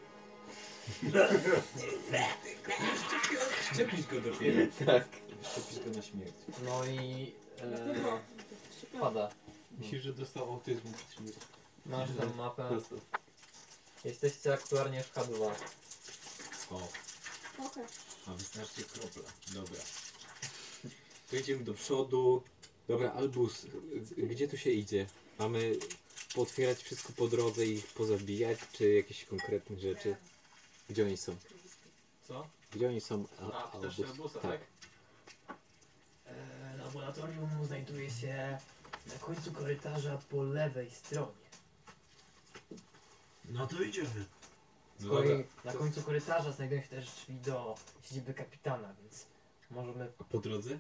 Szczepisz 3.73 4.07
go 4.07 4.21
dopiero. 4.21 4.67
Tak. 4.87 5.09
Szczepisz 5.43 5.85
go 5.85 5.91
na 5.97 6.03
śmierć. 6.03 6.35
No 6.65 6.85
i. 6.85 7.33
E, 7.63 7.77
szczepionka. 7.77 8.21
pada. 9.01 9.31
Myślisz, 9.79 10.03
że 10.03 10.13
dostał 10.13 10.53
autyzmu 10.53 10.93
przed 10.93 11.13
śmiercią? 11.13 11.41
Masz 11.87 12.09
tam 12.21 12.37
mapę. 12.37 12.81
Jesteście 14.05 14.55
aktualnie 14.55 15.03
w 15.03 15.15
K2. 15.15 15.51
O, 16.71 16.89
Okej. 17.67 17.85
a 18.27 18.33
wystarczy 18.35 18.85
kropla. 18.85 19.23
Dobra. 19.55 19.81
Idziemy 21.33 21.65
do 21.65 21.75
przodu. 21.75 22.43
Dobra, 22.89 23.13
Albus, 23.13 23.67
gdzie 24.17 24.49
tu 24.49 24.57
się 24.57 24.71
idzie? 24.71 25.07
Mamy 25.39 25.77
pootwierać 26.35 26.79
wszystko 26.83 27.13
po 27.13 27.29
drodze 27.29 27.67
i 27.67 27.73
ich 27.75 27.87
pozabijać, 27.87 28.59
czy 28.73 28.93
jakieś 28.93 29.25
konkretne 29.25 29.81
rzeczy? 29.81 30.17
Gdzie 30.91 31.05
oni 31.05 31.17
są? 31.17 31.37
Co? 32.29 32.49
Gdzie 32.73 32.89
oni 32.89 33.01
są? 33.01 33.25
Al- 33.41 33.53
A, 33.53 33.69
pytasz 33.69 33.97
się 33.97 34.07
Albusa, 34.07 34.41
tak? 34.41 34.61
E, 36.27 36.77
laboratorium 36.77 37.67
znajduje 37.67 38.11
się 38.11 38.59
na 39.07 39.15
końcu 39.21 39.53
korytarza 39.53 40.19
po 40.31 40.43
lewej 40.43 40.91
stronie. 40.91 41.33
No 43.49 43.67
to 43.67 43.83
idziemy. 43.83 44.25
Z 44.99 45.09
kolei 45.09 45.45
na 45.65 45.73
końcu 45.73 46.03
korytarza 46.03 46.53
znajdują 46.53 46.83
się 46.83 46.89
też 46.89 47.11
drzwi 47.11 47.35
do 47.35 47.75
siedziby 48.03 48.35
kapitana, 48.35 48.95
więc 49.03 49.27
możemy 49.71 50.13
A 50.19 50.25
po 50.25 50.39
drodze? 50.39 50.79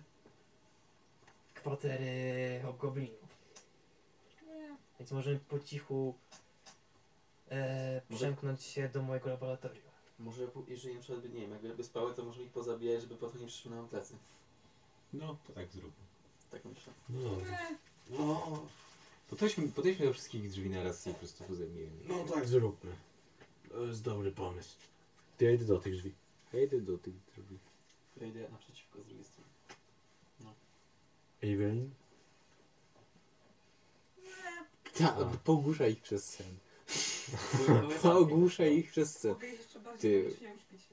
kwatery 1.55 2.61
hobgoblinów. 2.65 3.29
Nie. 4.47 4.77
Więc 5.01 5.13
możemy 5.13 5.39
po 5.39 5.59
cichu 5.59 6.15
e, 7.51 8.01
przemknąć 8.17 8.63
się 8.63 8.89
do 8.89 9.03
mojego 9.03 9.29
laboratorium. 9.31 9.85
Może 10.19 10.47
pu- 10.49 10.65
jeżeli 10.69 10.95
na 10.95 11.01
przykład, 11.01 11.25
nie 11.25 11.41
wiem, 11.41 11.59
jakby 11.63 11.85
spały, 11.85 12.15
to 12.15 12.25
możemy 12.25 12.45
ich 12.47 12.53
pozabijać, 12.53 13.01
żeby 13.03 13.17
potem 13.17 13.41
nie 13.41 13.47
przyszły 13.47 13.71
nam 13.71 13.89
plecy. 13.89 14.17
No, 15.13 15.37
to 15.47 15.53
tak 15.53 15.73
zróbmy. 15.73 16.05
Tak 16.51 16.65
myślę. 16.65 16.93
No 17.09 17.31
dobrze. 17.31 17.57
No, 19.31 19.37
Podejdźmy, 19.37 19.69
podejdźmy 19.69 20.07
do 20.07 20.13
wszystkich 20.13 20.51
drzwi 20.51 20.71
na 20.71 20.83
raz 20.83 21.07
i 21.07 21.11
po 21.11 21.19
prostu 21.19 21.45
pozabijemy. 21.45 21.93
no 22.09 22.25
tak 22.35 22.49
zróbmy. 22.49 22.91
To 23.69 23.85
jest 23.85 24.03
dobry 24.03 24.33
pomysł. 24.33 24.77
Ty 25.39 25.45
ja 25.45 25.51
idę 25.51 25.65
do 25.65 25.79
tych 25.79 25.95
drzwi. 25.95 26.13
Ja 26.53 26.63
idę 26.63 26.81
do 26.81 26.99
tych 26.99 27.15
drzwi. 27.37 27.59
Ja 28.21 28.27
idę 28.27 28.49
naprzeciwko 28.49 29.01
z 29.03 29.07
drugiej 29.07 29.25
strony. 29.25 29.49
Evelyn? 31.43 31.91
Tak, 34.99 35.15
pogłusza 35.45 35.87
ich 35.87 36.01
przez 36.03 36.25
sen. 36.31 36.47
Pogłusza 38.03 38.67
ich 38.67 38.91
przez 38.91 39.19
sen. 39.19 39.33
Mogę 39.33 39.47
jeszcze 39.47 39.81
bardziej 39.81 40.25
Ty. 40.25 40.31
uśpić. 40.31 40.89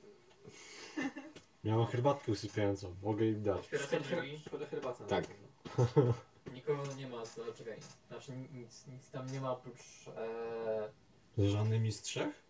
Miałam 1.64 1.88
herbatkę 1.88 2.32
usypiającą. 2.32 2.96
Mogę 3.04 3.26
im 3.26 3.44
dać. 3.44 3.60
Otwieracie 3.60 4.00
drzwi. 4.00 4.40
Szkoda 4.48 4.66
herbaty. 4.66 5.04
na 5.04 5.10
Tak. 5.10 5.28
pewno. 5.28 6.14
Nikogo 6.54 6.94
nie 6.98 7.08
ma, 7.08 7.24
to 7.36 7.54
czekaj. 7.54 7.78
Znaczy 8.08 8.32
nic, 8.54 8.88
nic 8.88 9.10
tam 9.10 9.32
nie 9.32 9.42
ma 9.42 9.52
oprócz 9.52 10.08
e, 10.18 10.90
Z 11.38 11.52
żadnymi 11.52 11.92
z 11.92 12.02
trzech? 12.02 12.44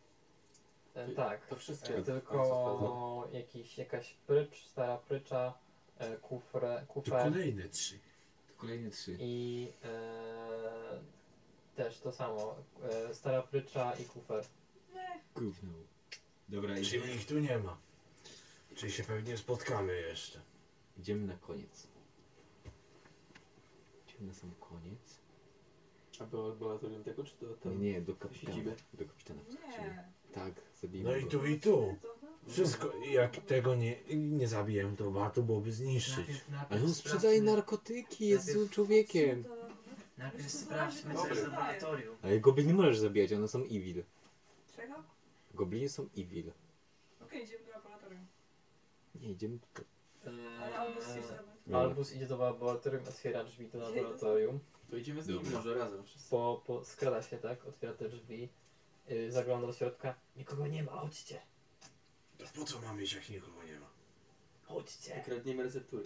e, 0.94 1.10
tak. 1.10 1.48
To 1.48 1.56
wszystkie. 1.56 1.98
E, 1.98 2.04
tylko 2.04 3.28
jakiś, 3.32 3.78
jakaś 3.78 4.14
prycz, 4.28 4.64
stara 4.66 4.98
prycza, 4.98 5.54
e, 5.98 6.18
kufre, 6.18 6.84
To 6.88 6.94
kufer 6.94 7.24
kolejne 7.34 7.70
trzy. 7.70 8.00
To 8.48 8.54
kolejne 8.62 8.90
trzy. 8.90 9.18
i 9.20 9.68
e, 9.84 11.02
też 11.76 12.00
to 12.00 12.12
samo. 12.12 12.56
E, 13.10 13.14
stara 13.16 13.42
prycza 13.42 13.94
i 13.96 14.06
kufer. 14.06 14.46
Gówno. 15.36 15.74
Dobra, 16.50 16.76
Czyli 16.76 16.88
idziemy, 16.88 17.14
ich 17.14 17.28
tu 17.28 17.40
nie 17.40 17.58
ma. 17.58 17.78
Czyli 18.76 18.92
się 18.92 19.04
pewnie 19.04 19.38
spotkamy 19.38 20.02
jeszcze. 20.02 20.42
idziemy 20.98 21.28
na 21.28 21.36
koniec. 21.38 21.88
Na 24.22 24.34
sam 24.34 24.52
koniec. 24.60 25.20
A 26.20 26.24
było 26.26 26.48
laboratorium 26.48 27.04
tego, 27.04 27.24
czy 27.24 27.34
do 27.42 27.56
tego? 27.56 27.76
Nie, 27.76 27.92
nie, 27.92 28.02
do 28.02 28.16
kapitana. 28.16 28.54
siedziby. 28.54 28.76
Do 28.94 29.06
kapitana 29.06 29.40
wskoczymy. 29.44 29.88
Nie. 29.88 30.06
Tak, 30.34 30.54
zabijmy 30.82 31.10
No 31.12 31.16
i 31.18 31.24
go. 31.24 31.30
tu 31.30 31.46
i 31.46 31.60
tu. 31.60 31.98
To. 32.02 32.16
Wszystko, 32.52 32.92
jak 33.12 33.38
tego 33.38 33.76
nie, 33.76 33.96
nie 34.16 34.48
zabiję, 34.48 34.94
to 34.98 35.12
warto 35.12 35.42
byłoby 35.42 35.72
zniszczyć. 35.72 36.28
Ale 36.70 36.84
on 36.84 36.94
sprzedaje 36.94 37.42
narkotyki, 37.42 38.28
jest 38.28 38.52
złym 38.54 38.70
człowiekiem. 38.70 39.44
Najpierw 40.18 40.52
sprawdźmy, 40.52 41.16
co 41.16 41.28
jest 41.28 41.42
w 41.42 41.44
co 41.44 41.46
się 41.46 41.52
laboratorium. 41.52 42.16
Ale 42.22 42.40
goblin 42.40 42.68
nie 42.68 42.74
możesz 42.74 43.00
zabijać, 43.00 43.34
one 43.34 43.48
są 43.48 43.60
evil. 43.64 44.04
Czego? 44.76 44.94
Gobliny 45.54 45.90
są 45.90 46.10
evil. 46.18 46.52
Okej, 47.24 47.44
idziemy 47.44 47.66
do 47.66 47.72
laboratorium. 47.72 48.26
Nie, 49.16 49.32
idziemy 49.32 49.60
tutaj. 49.60 49.86
Ale 50.26 50.78
Albus 50.80 51.16
jest 51.16 51.32
E, 51.32 51.38
dobra. 51.38 51.51
Albus 51.74 52.14
idzie 52.14 52.28
do 52.28 52.38
laboratorium, 52.38 53.04
otwiera 53.08 53.44
drzwi 53.44 53.68
do 53.68 53.80
laboratorium. 53.80 54.60
To 54.90 54.98
idziemy 54.98 55.24
z 55.24 55.28
nim 55.28 55.38
Dobra. 55.38 55.52
może 55.52 55.74
razem 55.74 56.04
wszyscy. 56.04 56.30
Po, 56.30 56.64
po, 56.66 56.86
skrada 56.86 57.22
się, 57.22 57.38
tak? 57.38 57.66
Otwiera 57.66 57.94
te 57.94 58.10
drzwi. 58.10 58.50
Yy, 59.08 59.32
zagląda 59.32 59.68
do 59.68 59.74
środka. 59.74 60.16
Nikogo 60.36 60.68
nie 60.68 60.84
ma, 60.84 60.92
chodźcie. 60.92 61.42
To 62.38 62.46
po 62.56 62.66
co 62.66 62.82
mam 62.82 63.00
mieć, 63.00 63.14
jak 63.14 63.30
nikogo 63.30 63.64
nie 63.64 63.80
ma? 63.80 63.90
Chodźcie. 64.64 65.22
Ukradniemy 65.22 65.64
receptury. 65.64 66.04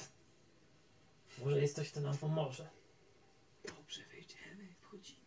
Może 1.46 1.62
jest 1.62 1.76
coś, 1.76 1.92
co 1.92 2.02
nam 2.02 2.18
pomoże. 2.18 2.70
Dobrze, 3.68 4.02
wejdziemy, 4.12 4.76
wchodzimy. 4.82 5.20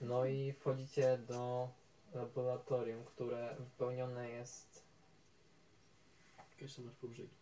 No 0.00 0.26
i 0.26 0.52
wchodzicie 0.52 1.18
do 1.18 1.68
laboratorium, 2.14 3.04
które 3.04 3.56
wypełnione 3.58 4.30
jest 4.30 4.82
Jeszcze 6.62 6.82
masz 6.82 6.94
po 6.94 7.08
brzegi. 7.08 7.41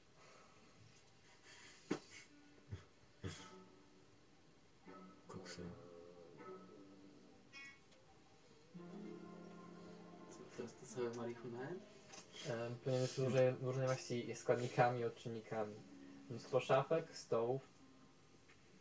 To 11.09 11.21
marihuanę? 11.21 11.75
e, 12.87 13.01
jest 13.01 13.19
różnej, 13.19 13.55
różnej 13.63 13.87
maści 13.87 14.35
składnikami, 14.35 15.05
odczynnikami. 15.05 15.75
Mnóstwo 16.31 16.61
szafek, 16.61 17.17
stołów, 17.17 17.63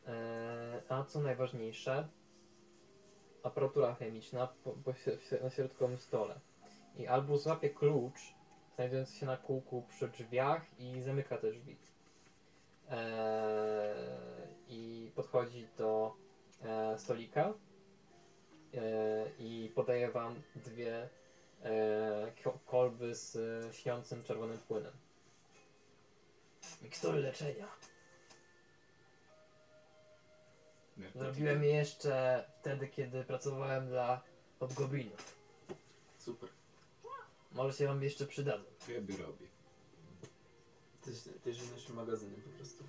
e, 0.07 0.81
a 0.89 1.03
co 1.03 1.19
najważniejsze, 1.19 2.07
aparatura 3.43 3.95
chemiczna 3.95 4.47
po, 4.47 4.71
po, 4.71 4.93
na 5.43 5.49
środkowym 5.49 5.97
stole. 5.97 6.39
I 6.97 7.07
albo 7.07 7.37
złapie 7.37 7.69
klucz, 7.69 8.19
znajdujący 8.75 9.15
się 9.15 9.25
na 9.25 9.37
kółku 9.37 9.83
przy 9.89 10.07
drzwiach 10.07 10.79
i 10.79 11.01
zamyka 11.01 11.37
te 11.37 11.51
drzwi. 11.51 11.77
Eee, 12.89 13.95
I 14.67 15.11
podchodzi 15.15 15.67
do 15.77 16.15
e, 16.63 16.97
stolika 16.97 17.53
e, 18.73 19.31
i 19.39 19.71
podaje 19.75 20.11
wam 20.11 20.41
dwie 20.55 21.03
e, 21.03 21.18
kolby 22.65 23.15
z 23.15 23.35
e, 23.35 23.73
śniącym 23.73 24.23
czerwonym 24.23 24.57
płynem. 24.57 24.93
Mikstury 26.81 27.19
leczenia. 27.19 27.67
Zrobiłem 31.15 31.63
je 31.63 31.69
jeszcze 31.69 32.43
wtedy, 32.59 32.87
kiedy 32.87 33.23
pracowałem 33.23 33.87
dla 33.87 34.21
hobgoblinów. 34.59 35.35
Super. 36.17 36.49
Może 37.51 37.77
się 37.77 37.87
wam 37.87 38.03
jeszcze 38.03 38.27
przydadzą. 38.27 38.63
To 38.85 38.91
ja 38.91 39.01
by 39.01 39.17
robię. 39.17 39.47
Ty, 41.01 41.11
ty 41.43 41.53
żyjesz 41.53 41.89
magazynem 41.89 42.41
po 42.41 42.49
prostu. 42.49 42.83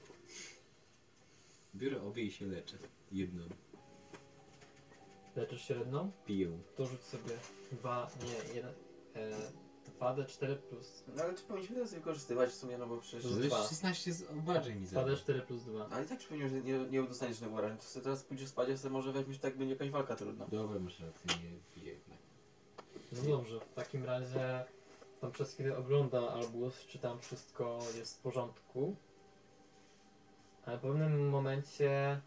Biorę 1.74 2.02
obie 2.02 2.22
i 2.22 2.32
się 2.32 2.46
leczę. 2.46 2.76
Jedną. 3.12 3.48
Leczysz 5.36 5.62
się 5.62 5.74
jedną? 5.74 6.12
Piję. 6.26 6.58
To 6.76 6.86
rzuć 6.86 7.02
sobie 7.02 7.34
dwa, 7.72 8.10
nie, 8.24 8.54
jeden, 8.54 8.74
e, 9.14 9.30
2d4 10.00 10.56
plus, 10.56 11.04
No 11.16 11.22
ale 11.22 11.34
czy 11.34 11.42
powinniśmy 11.42 11.76
teraz 11.76 11.94
wykorzystywać 11.94 12.50
w 12.50 12.54
sumie, 12.54 12.78
no 12.78 12.86
bo 12.86 12.98
przecież... 12.98 13.22
Plus 13.22 13.36
Ale 13.36 13.46
dwa. 13.46 13.62
16 13.62 14.12
z 14.12 14.30
obrażeń 14.30 14.80
mi 14.80 14.86
zabrał. 14.86 15.16
2d4 15.16 15.42
plus 15.42 15.64
2. 15.64 15.88
Ale 15.90 16.04
i 16.04 16.08
tak 16.08 16.18
przypomniałem, 16.18 16.54
że 16.54 16.60
nie, 16.62 16.78
nie 16.78 17.02
dostaniesz 17.02 17.36
żadnego 17.36 17.56
wrażenia. 17.56 17.80
To 17.80 17.86
sobie 17.86 18.04
teraz 18.04 18.24
pójdziesz 18.24 18.48
spać, 18.48 18.68
a 18.70 18.76
sobie 18.76 18.92
może 18.92 19.12
weźmiesz 19.12 19.38
tak, 19.38 19.56
będzie 19.56 19.74
jakaś 19.74 19.90
walka 19.90 20.16
trudna. 20.16 20.46
Dobra, 20.46 20.80
masz 20.80 21.00
rację, 21.00 21.50
nie 21.50 21.58
piję 21.74 21.92
jednak. 21.92 22.18
No 23.12 23.36
dobrze, 23.36 23.60
w 23.60 23.74
takim 23.74 24.04
razie 24.04 24.64
tam 25.20 25.32
przez 25.32 25.54
chwilę 25.54 25.78
ogląda 25.78 26.30
Albus, 26.30 26.86
czy 26.86 26.98
tam 26.98 27.20
wszystko 27.20 27.78
jest 27.96 28.18
w 28.18 28.22
porządku. 28.22 28.96
Ale 30.66 30.78
w 30.78 30.80
pewnym 30.80 31.28
momencie 31.28 32.20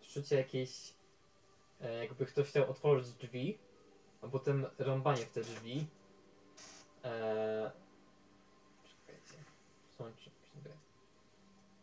czucie 0.00 0.36
jakieś, 0.36 0.90
e, 0.90 0.94
jakby 1.88 2.26
ktoś 2.26 2.48
chciał 2.48 2.70
otworzyć 2.70 3.12
drzwi, 3.12 3.58
a 4.22 4.28
potem 4.28 4.66
rąbanie 4.78 5.26
w 5.26 5.30
te 5.30 5.40
drzwi. 5.40 5.86
E, 7.04 7.70
czekajcie, 8.84 9.44
słońce 9.96 10.30
sobie 10.54 10.70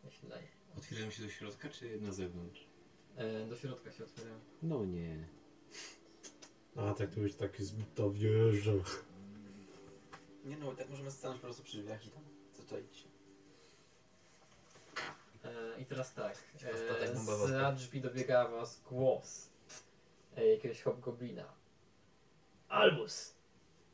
nasilenie. 0.03 0.47
Otwieram 0.77 1.11
się 1.11 1.23
do 1.23 1.29
środka, 1.29 1.69
czy 1.69 2.01
na 2.01 2.11
zewnątrz? 2.11 2.67
E, 3.15 3.45
do 3.45 3.55
środka 3.55 3.91
się 3.91 4.03
otwierają. 4.03 4.39
No 4.63 4.85
nie. 4.85 5.27
A 6.75 6.93
tak 6.93 7.13
to 7.13 7.19
już 7.19 7.35
taki 7.35 7.63
zbita 7.63 8.03
wieża. 8.09 8.71
Nie 10.45 10.57
no, 10.57 10.75
tak 10.75 10.89
możemy 10.89 11.11
stanąć 11.11 11.41
po 11.41 11.47
prostu 11.47 11.63
przy 11.63 11.77
drzwiach 11.77 12.05
i 12.05 12.09
tam 12.09 12.23
zaczaić 12.53 12.97
się. 12.97 13.07
E, 15.43 15.81
I 15.81 15.85
teraz 15.85 16.13
tak. 16.13 16.37
E, 17.01 17.13
bombowy. 17.13 17.47
za 17.47 17.71
drzwi 17.71 18.01
dobiega 18.01 18.47
was 18.47 18.81
głos 18.89 19.47
e, 19.47 19.49
jakiegoś 20.45 20.81
hobgoblina. 20.81 21.53
Albus, 22.69 23.35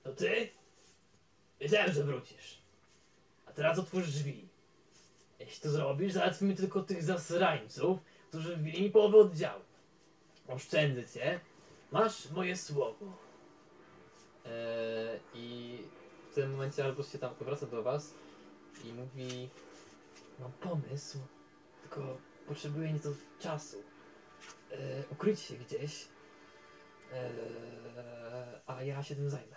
to 0.03 0.13
ty? 0.13 0.49
Wiedziałem, 1.59 1.91
że 1.91 2.03
wrócisz. 2.03 2.61
A 3.45 3.51
teraz 3.51 3.79
otwórz 3.79 4.07
drzwi. 4.11 4.47
Jeśli 5.39 5.61
to 5.61 5.69
zrobisz, 5.69 6.13
załatwimy 6.13 6.55
tylko 6.55 6.83
tych 6.83 7.03
zasrańców, 7.03 7.99
którzy 8.29 8.55
wbili 8.55 8.81
mi 8.81 8.89
połowę 8.89 9.17
oddziału. 9.17 9.61
Oszczędzę 10.47 11.07
cię. 11.07 11.39
Masz 11.91 12.29
moje 12.31 12.57
słowo. 12.57 13.05
E, 14.45 15.19
I 15.33 15.77
w 16.31 16.35
tym 16.35 16.51
momencie 16.51 16.85
Albus 16.85 17.11
się 17.11 17.19
tam 17.19 17.35
powraca 17.35 17.65
do 17.65 17.83
was 17.83 18.13
i 18.85 18.93
mówi 18.93 19.49
Mam 20.39 20.51
pomysł, 20.51 21.17
tylko 21.81 22.17
potrzebuję 22.47 22.93
nieco 22.93 23.09
czasu. 23.39 23.83
E, 24.71 25.03
ukryć 25.11 25.39
się 25.39 25.55
gdzieś, 25.55 26.07
e, 27.13 28.61
a 28.67 28.83
ja 28.83 29.03
się 29.03 29.15
tym 29.15 29.29
zajmę. 29.29 29.55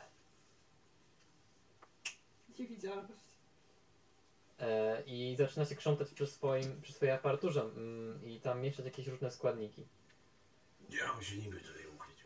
Niewidzialność. 2.59 3.25
e, 4.61 5.03
i 5.07 5.37
zaczyna 5.39 5.65
się 5.65 5.77
krzątać 5.77 6.11
przy, 6.11 6.27
swoim, 6.27 6.81
przy 6.83 6.93
swojej 6.93 7.15
aparaturze 7.15 7.61
mm, 7.61 8.25
i 8.25 8.41
tam 8.41 8.61
mieszać 8.61 8.85
jakieś 8.85 9.07
różne 9.07 9.31
składniki. 9.31 9.87
Ja 10.91 11.13
mam 11.13 11.23
się 11.23 11.37
niby 11.37 11.61
tutaj 11.61 11.87
ukryć. 11.87 12.17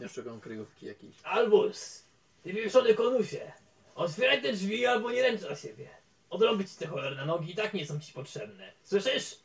Ja 0.00 0.08
szukam 0.08 0.40
kryjówki 0.40 0.86
jakiejś. 0.86 1.16
Albus, 1.22 2.04
ty 2.42 2.52
wieszony 2.52 2.94
konusie, 2.94 3.52
otwieraj 3.94 4.42
te 4.42 4.52
drzwi 4.52 4.86
albo 4.86 5.10
nie 5.10 5.22
ręcz 5.22 5.42
na 5.42 5.56
siebie. 5.56 5.88
Odrobić 6.30 6.70
ci 6.70 6.76
te 6.76 6.86
cholerne 6.86 7.26
nogi 7.26 7.52
i 7.52 7.54
tak 7.54 7.74
nie 7.74 7.86
są 7.86 8.00
ci 8.00 8.12
potrzebne. 8.12 8.72
Słyszysz? 8.82 9.38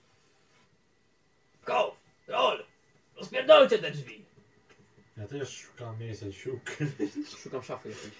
Go, 1.65 1.95
roll, 2.27 2.65
rozpierdolcie 3.15 3.79
te 3.79 3.91
drzwi. 3.91 4.25
Ja 5.19 5.27
też 5.27 5.49
szukam 5.57 5.99
miejsca 5.99 6.31
się 6.31 6.51
ukryć. 6.53 6.89
Szukam 7.43 7.63
szafy 7.63 7.89
jakiejś. 7.89 8.13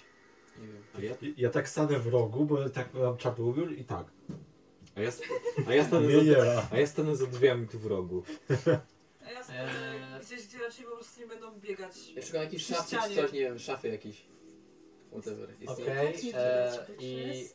Nie 0.60 0.66
wiem. 0.66 0.82
A 0.98 1.00
ja, 1.24 1.32
Ja 1.36 1.50
tak 1.50 1.68
stanę 1.68 1.98
w 1.98 2.06
rogu, 2.06 2.44
bo 2.44 2.70
tak 2.70 2.94
mam 2.94 3.16
czarny 3.16 3.44
ubiór 3.44 3.72
i 3.72 3.84
tak. 3.84 4.06
a 4.96 5.00
ja, 5.00 5.10
a 5.66 5.74
ja, 5.74 5.84
stanę, 5.84 6.06
Nie, 6.06 6.16
za, 6.34 6.44
nie. 6.44 6.62
a 6.72 6.78
ja 6.78 6.86
stanę 6.86 7.16
za 7.16 7.26
drzwiami 7.26 7.68
tu 7.68 7.78
w 7.78 7.86
rogu. 7.86 8.22
A 9.26 9.30
ja 9.30 9.44
stanę 9.44 10.14
Eee. 10.16 10.20
gdzieś, 10.24 10.46
gdzie 10.46 10.58
raczej 10.58 10.84
po 10.84 10.90
prostu 10.90 11.20
nie 11.20 11.26
będą 11.26 11.60
biegać. 11.60 12.08
Ja 12.14 12.22
szukam 12.22 12.42
jakiejś 12.42 12.64
Przy 12.64 12.74
szafy 12.74 12.90
czy 12.90 12.96
ścianie. 12.96 13.14
coś, 13.16 13.32
nie 13.32 13.40
wiem, 13.40 13.58
szafy 13.58 13.88
jakiejś. 13.88 14.26
Whatever. 15.12 15.48
Istnieje. 15.60 15.92
Okej, 15.92 16.32
e, 16.34 16.94
i 17.00 17.48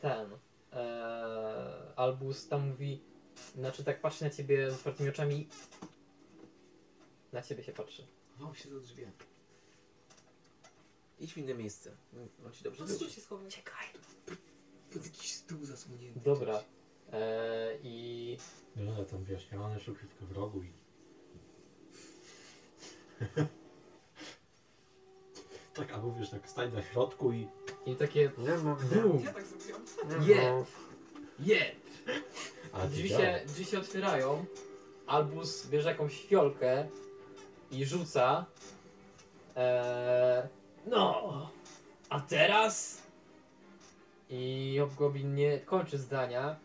ten 0.00 0.26
e, 0.72 1.92
Albus 1.96 2.48
tam 2.48 2.68
mówi, 2.68 3.00
znaczy 3.54 3.84
tak 3.84 4.00
patrzy 4.00 4.24
na 4.24 4.30
ciebie 4.30 4.70
z 4.70 4.74
otwartymi 4.74 5.08
oczami. 5.08 5.48
Na 7.34 7.42
ciebie 7.42 7.62
się 7.64 7.72
patrzy. 7.72 8.06
Mam 8.40 8.54
się 8.54 8.68
za 8.68 8.80
drzwiami. 8.80 9.12
Idź 11.20 11.34
w 11.34 11.38
inne 11.38 11.54
miejsce. 11.54 11.96
Mam 12.42 12.52
ci 12.52 12.64
dobrze 12.64 12.78
Po 12.78 12.84
być. 12.88 12.96
prostu 12.98 13.14
się 13.14 13.20
schowaj. 13.20 13.48
Czekaj. 13.48 13.86
Pod 14.92 15.04
jakiś 15.04 15.32
stół 15.32 15.64
zasłonięty. 15.64 16.20
Dobra. 16.20 16.64
E, 17.12 17.78
I 17.82 18.36
No 18.76 18.98
ja 18.98 19.04
tam 19.04 19.24
wyjaśnione, 19.24 19.80
tylko 19.80 20.00
w 20.20 20.32
rogu 20.32 20.62
i... 20.62 20.72
tak, 25.74 25.92
a 25.92 25.98
mówisz 25.98 26.30
tak 26.30 26.48
stań 26.50 26.72
na 26.72 26.82
środku 26.82 27.32
i... 27.32 27.48
I 27.86 27.96
takie 27.96 28.30
Nie 28.38 28.56
mam... 28.56 28.76
bum, 28.76 29.20
Ja 29.24 29.32
tak 29.32 29.44
zrobiłam. 29.46 29.84
je, 30.28 30.64
je. 31.54 31.74
A 32.72 32.86
Drzwi 32.86 33.08
się, 33.08 33.40
drzwi 33.46 33.64
się 33.64 33.78
otwierają. 33.78 34.44
Albus 35.06 35.66
bierze 35.66 35.88
jakąś 35.88 36.26
fiolkę 36.26 36.88
i 37.74 37.84
rzuca. 37.84 38.46
E, 39.56 40.48
No, 40.86 41.50
a 42.08 42.20
teraz? 42.20 43.02
I 44.30 44.76
Hobgoblin 44.80 45.34
nie 45.34 45.58
kończy 45.58 45.98
zdania, 45.98 46.56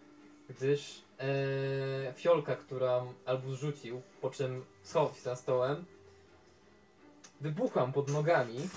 gdyż 0.49 1.01
e, 1.19 2.13
fiolka, 2.13 2.55
którą 2.55 3.13
Albus 3.25 3.59
rzucił, 3.59 4.01
po 4.21 4.29
czym 4.29 4.65
schował 4.83 5.15
się 5.15 5.21
za 5.21 5.35
stołem, 5.35 5.85
wybucham 7.41 7.93
pod 7.93 8.09
nogami. 8.09 8.69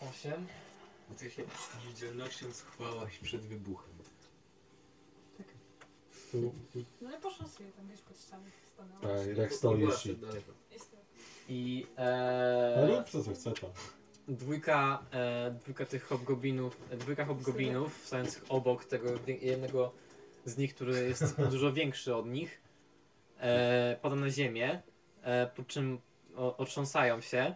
Osiem. 0.00 0.59
Ty 1.18 1.30
się 1.30 1.42
niewidzialnością 1.84 2.52
schowałaś 2.52 3.18
przed 3.18 3.40
wybuchem. 3.40 3.90
Tu, 6.32 6.54
No 7.00 7.08
ale 7.08 7.18
poszła 7.20 7.46
sobie 7.46 7.70
tam 7.72 7.86
gdzieś 7.86 8.00
pod 8.00 8.18
ścianę 8.20 8.44
stanęła. 8.74 9.00
tak, 9.00 9.26
jak 9.26 9.36
Była 9.36 9.50
stoisz 9.50 10.06
i... 11.48 11.86
No 11.98 12.02
e, 12.04 12.96
rób 12.96 13.08
co, 13.10 13.22
co 13.24 13.34
chce 13.34 13.52
to. 13.52 13.70
dwójka, 14.28 15.02
e, 15.12 15.50
dwójka 15.60 15.86
tych 15.86 16.04
hobgobinów, 16.04 16.76
e, 16.90 16.96
dwójka 16.96 17.24
hobgobinów 17.24 18.06
stojących 18.06 18.44
obok 18.48 18.84
tego 18.84 19.18
wie- 19.18 19.36
jednego 19.36 19.92
z 20.44 20.56
nich, 20.58 20.74
który 20.74 21.04
jest 21.08 21.24
dużo 21.50 21.72
większy 21.72 22.14
od 22.14 22.26
nich, 22.26 22.60
e, 23.40 23.96
pada 24.02 24.16
na 24.16 24.30
ziemię, 24.30 24.82
e, 25.22 25.46
po 25.46 25.62
czym 25.64 25.98
o, 26.36 26.56
otrząsają 26.56 27.20
się. 27.20 27.38
E, 27.38 27.54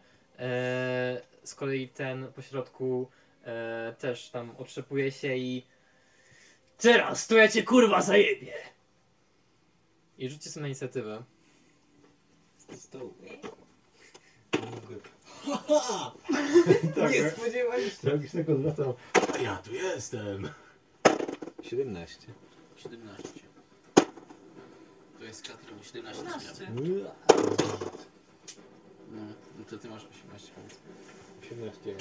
z 1.44 1.54
kolei 1.54 1.88
ten 1.88 2.33
po 2.33 2.42
środku 2.42 3.08
e, 3.44 3.94
też 3.99 4.31
tam 4.31 4.57
otrzepuje 4.57 5.12
się 5.12 5.37
i 5.37 5.67
teraz 6.78 7.27
to 7.27 7.37
ja 7.37 7.49
cię 7.49 7.62
kurwa 7.62 8.03
zajebie! 8.03 8.53
I 10.19 10.31
rzućcie 10.31 10.51
sobie 10.51 10.62
na 10.62 10.69
inicjatywę. 10.69 11.25
Tak, 16.97 17.12
Nie 17.12 17.31
spodziewaj 17.31 17.91
się. 17.91 18.10
Jakiś 18.10 18.33
tak 18.33 18.49
odwracał. 18.49 18.94
A 19.35 19.39
ja 19.39 19.57
tu 19.57 19.75
jestem. 19.75 20.49
17. 21.62 22.33
17. 22.77 23.28
To 25.19 25.25
jest 25.25 25.49
Katrin, 25.49 25.83
17 25.83 26.25
zmian. 26.55 26.77
15. 26.77 27.15
No, 29.10 29.23
no 29.59 29.65
to 29.71 29.78
ty 29.78 29.89
masz 29.89 30.05
18 30.05 30.53
punktów. 30.53 30.81
18. 31.43 31.97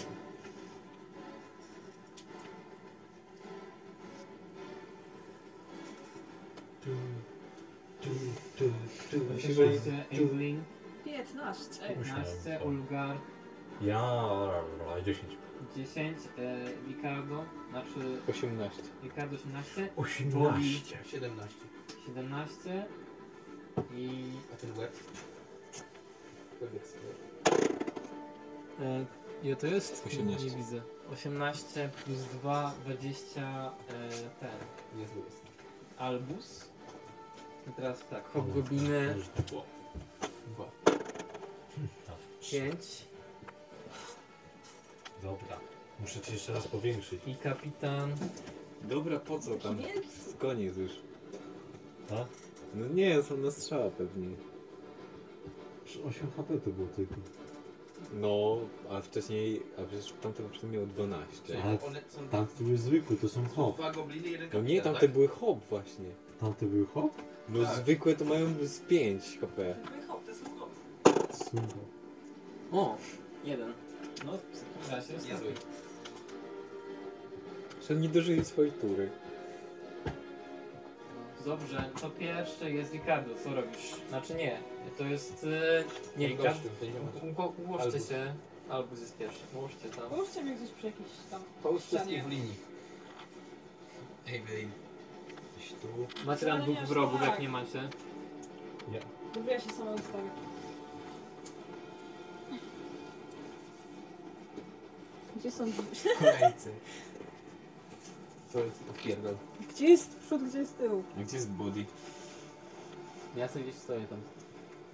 Osiemnaście 9.37 10.05
Evelyn, 10.11 10.63
15. 11.05 11.87
15 11.87 12.59
Ulgar, 12.65 13.17
Ja, 13.81 14.21
10. 15.05 15.37
10 15.75 16.17
e, 16.37 16.65
Ricardo, 16.87 17.45
znaczy 17.69 18.21
18. 18.29 18.81
Ricardo 19.03 19.35
18, 19.35 19.89
18. 19.95 20.97
17. 21.05 21.57
17 22.05 22.85
i 23.95 24.23
A 24.53 24.55
ten 24.55 24.77
łeb? 24.79 24.91
e, 28.79 29.05
ile 29.43 29.55
to 29.55 29.67
jest? 29.67 30.07
18. 30.07 30.45
Nie 30.45 30.57
widzę. 30.57 30.81
18 31.13 31.89
plus 32.05 32.17
2, 32.19 32.73
20 32.85 33.41
e, 33.41 34.09
ten 34.39 34.49
Niezły 34.99 35.21
jest. 35.25 35.41
Albus. 35.97 36.72
I 37.69 37.71
teraz 37.75 38.03
tak, 38.09 38.25
hobgobiny 38.33 39.15
Dwa. 40.55 40.71
5 42.51 43.05
Dobra. 45.23 45.59
Muszę 45.99 46.19
ci 46.21 46.33
jeszcze 46.33 46.53
raz 46.53 46.67
powiększyć. 46.67 47.21
i 47.27 47.35
kapitan 47.35 48.15
Dobra, 48.81 49.19
po 49.19 49.39
co 49.39 49.55
tam? 49.55 49.77
Koniec 50.39 50.77
już. 50.77 50.91
Tak? 52.09 52.27
No 52.75 52.87
nie, 52.87 53.23
są 53.23 53.37
na 53.37 53.51
strzała 53.51 53.89
pewnie. 53.89 54.27
8 56.05 56.31
HP 56.37 56.57
to 56.59 56.69
było 56.69 56.87
tylko. 56.87 57.15
No, 58.13 58.57
a 58.89 59.01
wcześniej, 59.01 59.63
a 59.79 59.81
przecież 59.83 60.13
tamte 60.21 60.43
poprzednie 60.43 60.69
miało 60.69 60.85
12. 60.87 61.61
Ale 61.63 61.77
One 61.87 62.01
są 62.09 62.27
tamte 62.27 62.63
były 62.63 62.77
zwykłe, 62.77 63.15
to 63.17 63.29
są 63.29 63.47
hop. 63.47 63.75
dwa 63.77 63.91
gobliny 63.91 64.27
jeden 64.29 64.47
No 64.47 64.51
kapitan, 64.51 64.65
nie, 64.75 64.81
tamte 64.81 64.99
tak? 64.99 65.11
były 65.11 65.27
hop 65.27 65.59
właśnie. 65.69 66.05
Tamte 66.39 66.65
były 66.65 66.85
hop? 66.85 67.11
No 67.49 67.63
Tak. 67.65 67.75
zwykłe 67.75 68.15
to 68.15 68.25
mają 68.25 68.47
z 68.63 68.79
5 68.79 69.37
HP. 69.41 69.75
Twój 69.85 70.01
hop, 70.07 70.25
to 70.25 70.35
są 70.35 70.59
hop. 70.59 70.69
Super. 71.35 71.63
O! 72.71 72.97
Jeden. 73.43 73.73
No, 74.25 74.31
w 74.37 74.41
takim 74.59 74.91
razie 74.91 75.13
Niezły. 75.13 75.33
ostatni. 75.33 75.53
Że 77.87 77.95
nie 77.95 78.09
dożyli 78.09 78.45
swojej 78.45 78.71
tury. 78.71 79.09
Dobrze, 81.45 81.89
to 82.01 82.09
pierwsze 82.09 82.71
jest 82.71 82.93
Ricardo, 82.93 83.35
co 83.43 83.53
robisz? 83.55 83.95
Znaczy 84.09 84.35
nie, 84.35 84.57
to 84.97 85.03
jest... 85.03 85.43
e, 85.43 85.83
nie, 86.19 86.27
Ricardo, 86.27 86.69
gościu. 86.69 87.27
Ugo- 87.27 87.79
Albus. 87.81 88.09
się. 88.09 88.33
Albus 88.69 88.99
jest 88.99 89.17
pierwszy, 89.17 89.39
ułożcie 89.55 89.89
tam. 89.89 90.09
Połóżcie 90.09 90.43
mnie 90.43 90.55
gdzieś 90.55 90.69
przy 90.69 90.85
jakiejś 90.87 91.09
tam 91.31 91.41
Połóż 91.63 91.81
wszystkich 91.83 92.23
w 92.23 92.29
linii. 92.29 92.55
Evelyn. 94.27 94.69
Gdzieś 95.63 95.73
tu. 95.79 95.87
Macie 96.25 96.45
tam 96.45 96.61
dwóch 96.61 96.75
nie 96.75 96.85
wrogów, 96.85 97.19
tak. 97.19 97.29
jak 97.29 97.39
nie 97.39 97.49
macie. 97.49 97.89
Dobra, 99.33 99.53
ja 99.53 99.59
się 99.59 99.69
sama 99.69 99.91
ustawię. 99.91 100.29
Gdzie 105.35 105.51
są... 105.51 105.65
Kolejcy. 106.19 106.71
Co 108.53 108.59
jest 108.59 108.79
popierdol? 108.79 109.35
Gdzie 109.69 109.87
jest 109.87 110.19
przód, 110.19 110.43
gdzie 110.43 110.59
jest 110.59 110.77
tył? 110.77 111.03
A 111.17 111.21
gdzie 111.21 111.37
jest 111.37 111.51
body? 111.51 111.85
Ja 113.35 113.47
sobie 113.47 113.65
gdzieś 113.65 113.75
stoję 113.75 114.05
tam. 114.07 114.19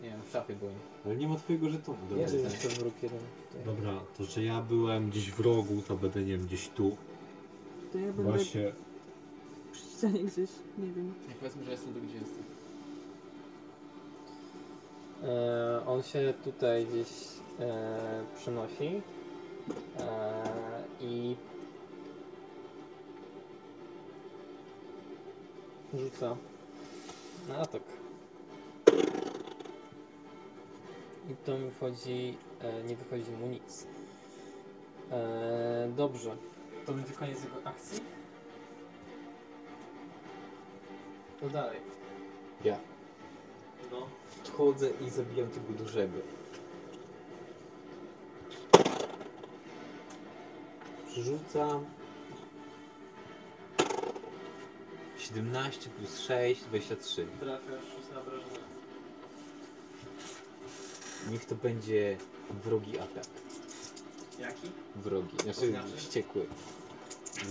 Nie 0.03 0.09
wiem, 0.09 0.21
w 0.29 0.31
szafie 0.31 0.55
byłem. 0.55 0.75
Ale 1.05 1.15
nie 1.15 1.27
ma 1.27 1.35
twojego 1.35 1.69
żetonu. 1.69 1.97
Dobra. 2.09 2.23
Jest 2.23 2.33
jeszcze 2.33 2.67
wróg 2.67 2.93
jeden. 3.03 3.19
Dobra, 3.65 3.99
to 4.17 4.23
że 4.23 4.43
ja 4.43 4.61
byłem 4.61 5.09
gdzieś 5.09 5.31
w 5.31 5.39
rogu, 5.39 5.81
to 5.87 5.95
będę 5.95 6.19
nie 6.23 6.37
wiem, 6.37 6.45
gdzieś 6.45 6.69
tu. 6.69 6.97
To 7.91 7.97
ja 7.97 8.05
będę 8.05 8.23
Właśnie. 8.31 8.71
Przy 9.79 9.97
ścianie 9.97 10.19
gdzieś, 10.29 10.49
nie 10.77 10.91
wiem. 10.91 11.13
Nie 11.29 11.35
powiedzmy, 11.35 11.63
że 11.63 11.71
jestem 11.71 11.93
tu, 11.93 11.99
gdzie 12.01 12.17
jestem. 12.17 12.43
E, 15.23 15.85
on 15.87 16.03
się 16.03 16.33
tutaj 16.43 16.85
gdzieś 16.85 17.07
e, 17.59 18.23
przynosi 18.35 19.01
e, 19.99 20.43
i 21.01 21.35
rzuca 25.93 26.35
na 27.49 27.57
atak. 27.57 27.81
I 31.29 31.35
to 31.45 31.57
mi 31.57 31.71
wchodzi, 31.71 32.37
e, 32.61 32.83
nie 32.83 32.95
wychodzi 32.95 33.31
mu 33.31 33.47
nic. 33.47 33.87
E, 35.11 35.91
dobrze, 35.97 36.37
to 36.85 36.93
będzie 36.93 37.13
koniec 37.13 37.43
jego 37.43 37.67
akcji. 37.67 38.18
To 41.39 41.49
dalej. 41.49 41.79
Ja. 42.63 42.77
No. 43.91 44.07
Wchodzę 44.43 44.89
i 45.07 45.09
zabijam 45.09 45.49
tego 45.49 45.73
dużego. 45.73 46.17
Przerzucam. 51.07 51.85
17 55.17 55.89
plus 55.89 56.19
6, 56.19 56.61
23. 56.63 57.27
Trafiasz 57.39 57.83
rzuć 57.83 58.13
na 58.15 58.21
wrażenie. 58.21 58.59
Niech 61.31 61.45
to 61.45 61.55
będzie 61.55 62.17
wrogi 62.63 62.99
atak. 62.99 63.23
Jaki? 64.39 64.71
Wrogi, 64.95 65.37
znaczy 65.43 65.59
To 65.61 65.65
znaczy? 65.67 65.97
wściekły. 65.97 66.45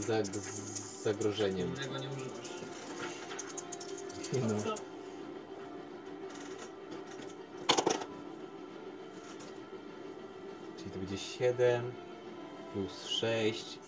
Zag 0.00 0.26
z 0.26 1.02
zagrożeniem. 1.02 1.68
Innego 1.68 1.98
nie 1.98 2.08
używasz. 2.08 2.57
No. 4.32 4.74
Czyli 10.78 10.90
to 10.90 10.98
będzie 10.98 11.18
7 11.18 11.92
plus 12.72 13.06
6 13.06 13.78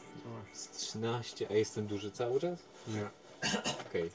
z 0.53 0.69
13, 0.69 1.47
a 1.51 1.53
jestem 1.53 1.87
duży 1.87 2.11
cały 2.11 2.41
czas? 2.41 2.59
Nie. 2.89 3.09
Okej. 3.89 4.11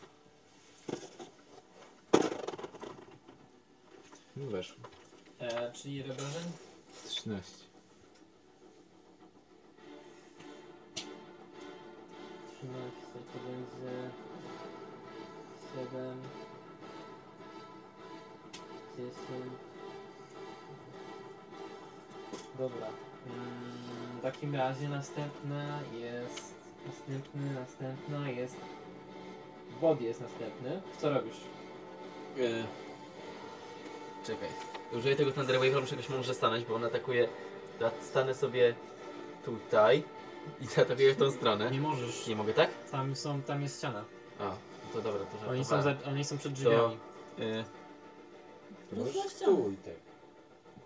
No 4.36 4.46
weszło. 4.52 4.78
E, 5.40 5.72
czyli 5.72 5.96
ile 5.96 6.14
wrażeń? 6.14 6.44
13. 7.06 7.52
13 12.58 12.92
to 13.14 13.40
będzie 13.40 14.10
7 15.76 16.22
10 18.98 19.16
Dobra. 22.58 22.88
Mm, 23.28 24.20
w 24.20 24.22
takim 24.22 24.56
razie 24.56 24.90
następna 24.90 25.80
jest 25.94 26.54
następny, 26.88 27.54
następna 27.54 28.30
jest 28.30 28.56
Wody 29.82 30.04
jest 30.04 30.22
następny. 30.22 30.82
Co 30.98 31.14
robisz? 31.14 31.38
E... 32.38 32.64
Czekaj. 34.26 34.50
Użyję 34.94 35.16
tego 35.16 35.32
Thunder 35.32 35.60
Wave'a, 35.60 35.82
muszę 35.82 35.96
jakoś 35.96 36.10
może 36.10 36.34
stanąć, 36.34 36.66
bo 36.66 36.76
on 36.76 36.84
atakuje... 36.84 37.30
Ja 37.80 37.92
stanę 38.02 38.34
sobie 38.34 38.76
tutaj 39.46 40.04
i 40.62 40.66
zaatakuję 40.66 41.14
w 41.14 41.18
tą 41.18 41.32
stronę. 41.32 41.72
Nie 41.72 41.82
możesz. 41.82 42.28
Nie 42.28 42.36
mogę, 42.36 42.54
tak? 42.54 42.70
Tam 42.92 43.16
są, 43.16 43.42
tam 43.42 43.62
jest 43.62 43.78
ściana. 43.78 44.06
A, 44.40 44.56
to 44.96 45.02
dobra, 45.02 45.26
to 45.26 45.50
Oni 45.50 45.66
są, 45.66 45.82
za, 45.82 45.96
oni 46.06 46.26
są 46.26 46.38
przed 46.38 46.54
drzwiami. 46.54 46.98
E, 47.40 47.64
No 48.92 49.06
stój 49.30 49.78
tak. 49.78 49.94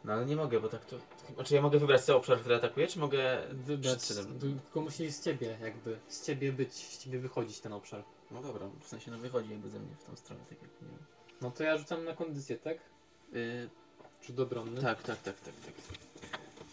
No 0.03 0.13
ale 0.13 0.25
nie 0.25 0.35
mogę, 0.35 0.59
bo 0.59 0.69
tak 0.69 0.85
to... 0.85 0.95
Znaczy 1.35 1.55
ja 1.55 1.61
mogę 1.61 1.79
wybrać 1.79 2.03
sobie 2.03 2.17
obszar, 2.17 2.39
który 2.39 2.55
atakuje, 2.55 2.87
czy 2.87 2.99
mogę... 2.99 3.41
Wybrać, 3.51 3.99
przed 3.99 4.39
tylko 4.39 4.81
musi 4.81 5.11
z 5.11 5.23
ciebie 5.23 5.57
jakby, 5.61 5.99
z 6.07 6.25
ciebie 6.25 6.51
być, 6.51 6.73
z 6.73 6.97
ciebie 6.97 7.19
wychodzić 7.19 7.59
ten 7.59 7.73
obszar. 7.73 8.03
No 8.31 8.41
dobra, 8.41 8.67
w 8.81 8.87
sensie 8.87 9.11
no 9.11 9.17
wychodzi 9.17 9.49
jakby 9.49 9.69
ze 9.69 9.79
mnie 9.79 9.95
w 9.95 10.03
tą 10.03 10.15
stronę, 10.15 10.41
tak 10.49 10.61
jak 10.61 10.71
nie 10.81 10.87
wiem. 10.87 10.99
No 11.41 11.51
to 11.51 11.63
ja 11.63 11.77
rzucam 11.77 12.05
na 12.05 12.13
kondycję, 12.13 12.57
tak? 12.57 12.77
Yy, 13.33 13.69
Rzut 14.23 14.39
obronny. 14.39 14.81
tak, 14.81 15.03
tak, 15.03 15.21
tak, 15.21 15.39
tak, 15.39 15.53
tak. 15.65 15.73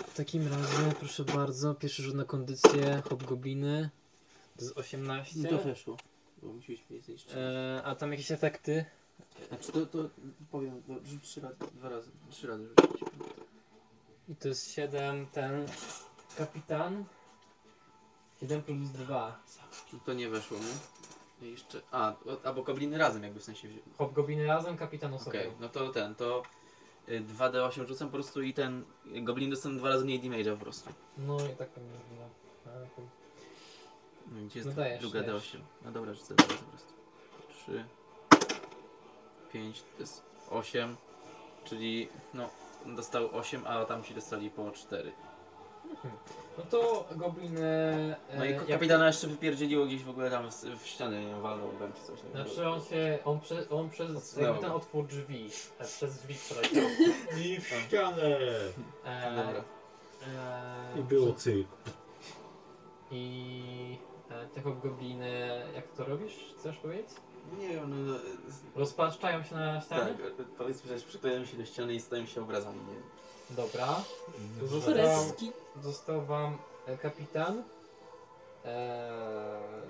W 0.09 0.17
takim 0.17 0.49
razie, 0.49 0.95
proszę 0.99 1.25
bardzo, 1.25 1.75
pierwszy 1.75 2.03
rzut 2.03 2.15
na 2.15 2.25
kondycję, 2.25 3.03
hobgobliny. 3.09 3.91
To 4.57 4.65
jest 4.65 4.79
18. 4.79 5.35
No 5.37 5.49
to 5.49 5.59
weszło, 5.59 5.97
bo 6.47 6.53
niż 7.09 7.25
trzy. 7.25 7.41
E, 7.41 7.83
a 7.85 7.95
tam 7.95 8.11
jakieś 8.11 8.31
efekty? 8.31 8.85
Znaczy 9.49 9.73
to, 9.73 9.87
to 9.87 10.09
powiem, 10.51 10.83
no, 10.89 10.95
rzuć 11.05 11.23
trzy 11.23 11.41
razy, 11.41 11.57
dwa 11.75 11.89
razy, 11.89 12.11
trzy 12.31 12.47
razy 12.47 12.69
rzucić. 12.69 13.09
I 14.29 14.37
to 14.37 14.49
jest 14.49 14.71
7, 14.73 15.27
ten 15.27 15.67
kapitan. 16.39 17.05
7 18.41 18.63
plus 18.63 18.91
2. 18.91 19.43
To 20.07 20.13
nie 20.13 20.29
weszło 20.29 20.59
mu. 20.59 20.65
I 21.43 21.51
jeszcze, 21.51 21.81
a, 21.91 22.11
o- 22.11 22.47
albo 22.47 22.63
gobliny 22.63 22.99
razem 22.99 23.23
jakby 23.23 23.41
w 23.41 23.45
sensie 23.45 23.69
wziął. 23.69 23.83
Hobgobliny 23.99 24.47
razem, 24.47 24.77
kapitan 24.77 25.15
osobno. 25.15 25.41
Okej, 25.41 25.53
no 25.61 25.69
to 25.69 25.89
ten, 25.89 26.15
to 26.15 26.43
y, 27.09 27.21
2d8 27.39 27.87
rzucam 27.87 28.09
po 28.09 28.13
prostu 28.13 28.43
i 28.43 28.55
ten 28.55 28.85
y, 29.17 29.21
goblin 29.21 29.51
dostaną 29.51 29.77
dwa 29.79 29.89
razy 29.89 30.05
mniej 30.05 30.21
damage'a 30.21 30.51
po 30.57 30.61
prostu. 30.63 30.91
No 31.19 31.37
i 31.47 31.57
tak 31.57 31.69
no. 31.77 32.29
A, 32.73 32.77
okej. 32.77 33.26
No, 34.33 34.41
i 34.41 34.45
Gdzie 34.45 34.59
jest 34.59 34.69
No 34.71 34.77
dajesz, 34.77 35.01
druga 35.01 35.23
dajesz. 35.23 35.55
D8? 35.55 35.59
No 35.85 35.91
dobra, 35.93 36.15
rzucę 36.15 36.35
po 36.35 36.43
prostu. 36.45 36.93
3, 37.65 37.85
5, 39.53 39.83
to 39.83 40.01
jest 40.03 40.23
8, 40.51 40.97
czyli 41.65 42.09
no 42.35 42.49
dostał 42.87 43.29
8, 43.37 43.63
a 43.67 43.85
tamci 43.85 44.15
dostali 44.15 44.51
po 44.51 44.71
4. 44.71 45.13
No 46.59 46.65
to 46.71 47.09
gobliny... 47.17 48.17
No 48.39 48.45
i 48.45 48.49
e, 48.49 48.53
jak- 48.53 48.67
kapitana 48.67 49.07
jeszcze 49.07 49.27
wypierdzieliło 49.27 49.87
gdzieś 49.87 50.03
w 50.05 50.11
ogóle 50.11 50.31
tam 50.31 50.51
w, 50.51 50.55
w 50.55 50.87
ścianę, 50.87 51.21
nie 51.21 51.27
wiem, 51.27 51.43
walnął 51.43 51.69
bym 51.73 51.93
czy 51.93 52.01
coś 52.03 52.21
takiego. 52.21 52.45
Znaczy 52.45 52.69
on 52.69 52.81
się, 52.85 53.19
on, 53.25 53.41
prze, 53.41 53.69
on 53.69 53.91
przez 53.91 54.17
Odsunęło 54.17 54.47
jakby 54.49 54.61
ten 54.63 54.71
go. 54.71 54.77
otwór 54.77 55.07
drzwi, 55.07 55.51
e, 55.79 55.85
przez 55.85 56.19
drzwi 56.19 56.35
przeleciał. 56.35 56.85
I 57.45 57.61
w 57.61 57.67
ścianę. 57.69 58.23
E, 59.05 59.37
Dobra. 59.47 59.65
e, 60.29 60.99
I 60.99 61.03
było 61.03 61.33
cyk. 61.33 61.67
I 63.11 63.99
e, 64.03 64.16
te 64.55 64.61
hobgobliny, 64.63 65.63
jak 65.75 65.89
to 65.89 66.05
robisz? 66.05 66.55
Chcesz 66.59 66.77
powiedzieć? 66.77 67.09
Nie 67.59 67.69
wiem, 67.69 68.07
no, 68.07 68.15
Rozpaszczają 68.77 69.43
się 69.43 69.55
na 69.55 69.81
ścianie? 69.81 70.01
tak, 70.15 70.41
e, 70.41 70.45
powiedzmy, 70.59 70.99
że 70.99 71.07
przyklejają 71.07 71.45
się 71.45 71.57
do 71.57 71.65
ściany 71.65 71.95
i 71.95 72.01
stają 72.01 72.27
się 72.27 72.43
obrazami, 72.43 72.79
nie 72.89 72.95
wiem. 72.95 73.03
Dobra. 73.51 73.87
To 74.61 74.67
został, 74.67 74.95
Freski. 74.95 75.53
został 75.83 76.25
wam 76.27 76.59
e, 76.87 76.97
kapitan. 76.99 77.63
Eee, 78.65 78.73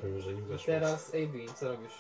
Powiem, 0.01 0.21
że 0.21 0.33
im 0.33 0.39
I 0.39 0.43
weszło. 0.43 0.67
teraz 0.67 1.09
AB, 1.15 1.55
co 1.55 1.69
robisz? 1.73 1.93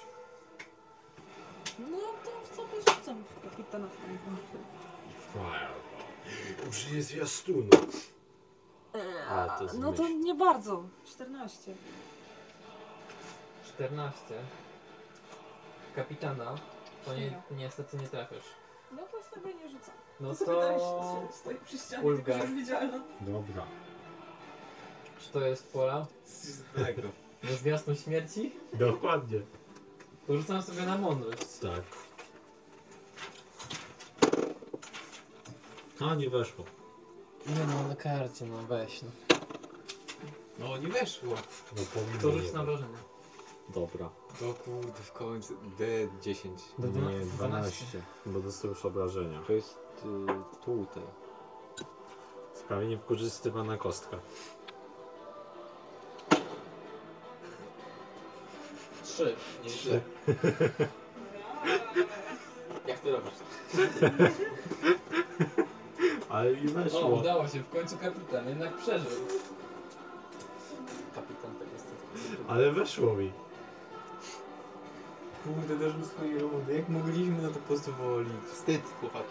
No 1.79 1.97
to 2.25 2.57
sobie 2.57 2.79
rzucam 2.79 3.25
w 3.25 3.51
kapitana 3.51 3.87
w 3.87 3.97
tym. 3.97 4.19
Fireball. 5.33 6.69
Użyję 6.69 7.03
zwiastunu. 7.03 7.71
A, 9.31 9.49
to 9.59 9.63
jest 9.65 9.79
No 9.79 9.93
to 9.93 10.03
myśl. 10.03 10.19
nie 10.21 10.35
bardzo. 10.35 10.83
14. 11.05 11.75
14. 13.77 14.35
Kapitana. 15.97 16.55
To 17.05 17.15
nie, 17.15 17.43
niestety 17.51 17.97
nie 17.97 18.09
trafisz. 18.09 18.45
No 18.93 19.03
to 19.03 19.23
sobie 19.35 19.55
nie 19.55 19.69
rzucam. 19.69 19.95
No 20.21 20.35
to... 20.35 20.79
się- 20.79 21.33
stoi 21.33 21.55
przy 21.65 21.79
ścianie, 21.79 22.05
Ulgar. 22.05 22.41
tylko 22.41 22.55
widzialna. 22.57 23.01
Dobra. 23.21 23.67
Czy 25.21 25.31
to 25.31 25.41
jest 25.41 25.73
pora? 25.73 26.07
Tego. 26.75 27.03
Na 27.43 27.51
zwiastun 27.53 27.97
śmierci? 27.97 28.53
Dokładnie. 28.73 29.41
To 30.27 30.37
rzucam 30.37 30.63
sobie 30.63 30.83
na 30.83 30.99
mądrość. 30.99 31.59
Tak. 31.63 31.83
A, 36.01 36.15
nie 36.15 36.31
weszło. 36.31 36.65
Nie 37.47 37.65
no, 37.67 37.89
na 37.89 37.97
karcie, 37.97 38.45
no 38.47 38.57
weź 38.63 39.03
no. 39.03 39.11
No 40.59 40.77
nie 40.77 40.89
weszło. 40.89 41.35
No 41.77 41.83
powinno 41.95 42.21
To 42.23 42.31
nie 42.31 42.43
rzuć 42.43 42.53
na 42.53 42.65
wrażenie. 42.65 42.97
Dobra. 43.69 44.07
O 44.51 44.55
kurde, 44.65 44.93
w 45.03 45.13
końcu. 45.13 45.55
D10. 45.79 46.49
Do 46.79 46.89
dwa- 46.89 47.11
Nie, 47.11 47.19
12. 47.27 48.03
Bo 48.27 48.41
dostał 48.41 48.71
już 48.71 48.85
obrażenia. 48.85 49.41
To 49.47 49.53
jest 49.53 49.79
y, 50.05 50.65
tutaj. 50.65 51.03
Sprawie 52.55 52.87
niewykorzystywana 52.87 53.77
kostka. 53.77 54.17
3. 59.05 59.37
Nieźle. 59.65 60.01
Jak 62.87 62.99
to 63.01 63.11
robisz? 63.13 63.33
Ale 66.29 66.53
i 66.53 66.69
O, 66.69 66.71
weszło. 66.71 67.07
udało 67.09 67.49
się, 67.49 67.61
w 67.61 67.71
końcu 67.71 67.99
kapitan, 67.99 68.49
jednak 68.49 68.77
przeżył. 68.77 69.11
Kapitan 71.15 71.55
tak 71.59 71.73
jest. 71.73 71.87
Ale 72.49 72.73
weszło 72.73 73.15
mi. 73.15 73.33
Kurde, 75.47 75.77
doszły 75.87 76.05
swojej 76.05 76.39
rundy. 76.39 76.75
Jak 76.77 76.89
mogliśmy 76.89 77.43
na 77.43 77.49
to 77.49 77.59
pozwolić? 77.61 78.33
Wstyd, 78.53 78.83
chłopaki. 79.01 79.29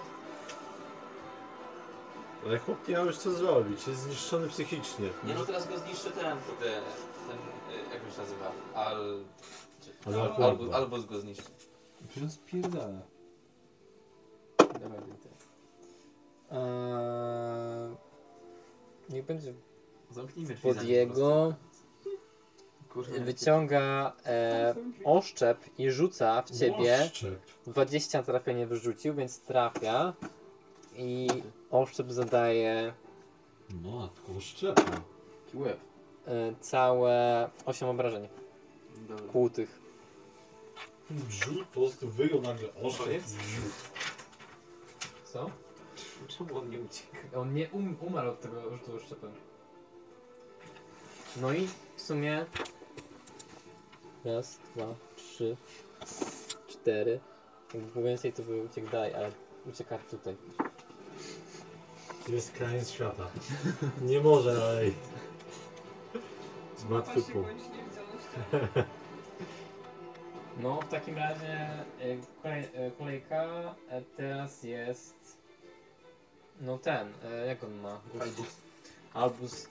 Ale 2.45 2.59
chłop 2.59 2.87
nie 2.87 2.97
ma 2.97 3.03
już 3.03 3.17
co 3.17 3.31
zrobić. 3.31 3.87
Jest 3.87 4.01
zniszczony 4.01 4.47
psychicznie. 4.47 5.09
Nie 5.23 5.33
no, 5.33 5.45
teraz 5.45 5.67
go 5.69 5.77
zniszczy 5.77 6.11
ten, 6.11 6.37
kurde, 6.41 6.81
ten, 7.27 7.37
y, 7.75 7.93
jak 7.93 8.03
on 8.05 8.11
się 8.11 8.17
nazywa? 8.21 8.51
Al... 8.75 9.19
czy- 9.81 9.91
Ale 10.05 10.21
al 10.35 10.43
albo, 10.43 10.75
albo 10.75 10.97
go 10.99 11.19
zniszczy. 11.19 11.43
Przecież 12.09 12.31
spierdala. 12.31 13.01
Dawaj, 14.57 14.99
ty. 15.23 15.29
Eee, 16.51 17.95
niech 19.09 19.25
będzie 19.25 19.53
Zamknijmy 20.11 20.53
drzwi 20.53 20.69
pod 20.69 20.77
nim 20.77 20.85
po 20.85 20.91
jego. 20.91 21.13
prostu. 21.13 21.74
Kurde, 22.95 23.19
Wyciąga 23.19 24.13
e, 24.25 24.75
oszczep 25.03 25.57
i 25.77 25.91
rzuca 25.91 26.41
w 26.41 26.51
ciebie. 26.59 26.99
Oszczep. 27.05 27.39
20 27.67 28.23
trafienie 28.23 28.67
wyrzucił, 28.67 29.13
więc 29.13 29.39
trafia. 29.39 30.13
I 30.95 31.27
oszczep 31.71 32.11
zadaje 32.11 32.93
Matko, 33.69 34.31
oszczepa. 34.37 34.81
Jaki 35.45 35.57
łeb. 35.57 35.79
e, 36.27 36.53
całe 36.59 37.49
8 37.65 37.89
obrażeń 37.89 38.27
Dobra. 39.07 39.27
kłutych. 39.31 39.79
Brzut 41.09 41.67
po 41.67 41.73
prostu 41.79 42.09
wyjął 42.09 42.41
nagle 42.41 42.69
oszczep. 42.83 43.23
Co? 45.23 45.49
Czemu 46.27 46.57
on 46.57 46.69
nie 46.69 46.79
ucieka? 46.79 47.17
On 47.35 47.53
nie 47.53 47.69
um, 47.69 47.97
umarł 48.01 48.29
od 48.29 48.41
tego 48.41 48.69
rzutu 48.69 48.95
oszczepem. 48.95 49.31
No 51.41 51.53
i 51.53 51.67
w 51.95 52.01
sumie 52.01 52.45
raz, 54.25 54.59
dwa, 54.75 54.85
trzy, 55.15 55.57
cztery. 56.67 57.19
Jakby 57.73 57.91
było 57.91 58.05
więcej 58.05 58.33
to 58.33 58.43
by 58.43 58.63
uciekł 58.63 58.91
dalej, 58.91 59.13
ale 59.13 59.31
ucieka 59.69 59.97
tutaj. 59.97 60.35
Jest 62.29 62.51
krańc 62.51 62.89
świata. 62.89 63.27
Nie 64.01 64.21
może 64.21 64.55
dalej. 64.55 64.93
Z 66.77 66.83
martwy 66.83 67.13
Patrz 67.13 67.27
się 67.27 67.33
pół. 67.33 67.43
No 70.63 70.81
w 70.81 70.87
takim 70.87 71.15
razie 71.15 71.69
e, 71.99 72.17
kolej, 72.43 72.63
e, 72.73 72.91
kolejka 72.91 73.75
e, 73.89 74.01
teraz 74.17 74.63
jest 74.63 75.37
no 76.61 76.77
ten, 76.77 77.13
e, 77.23 77.47
jak 77.47 77.63
on 77.63 77.73
ma? 77.73 78.01
Albus. 78.21 78.57
Albus. 79.13 79.67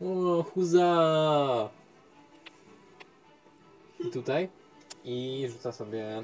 O, 0.00 0.42
huza! 0.42 1.68
I 4.04 4.10
tutaj. 4.10 4.48
I 5.04 5.46
rzuca 5.48 5.72
sobie 5.72 6.22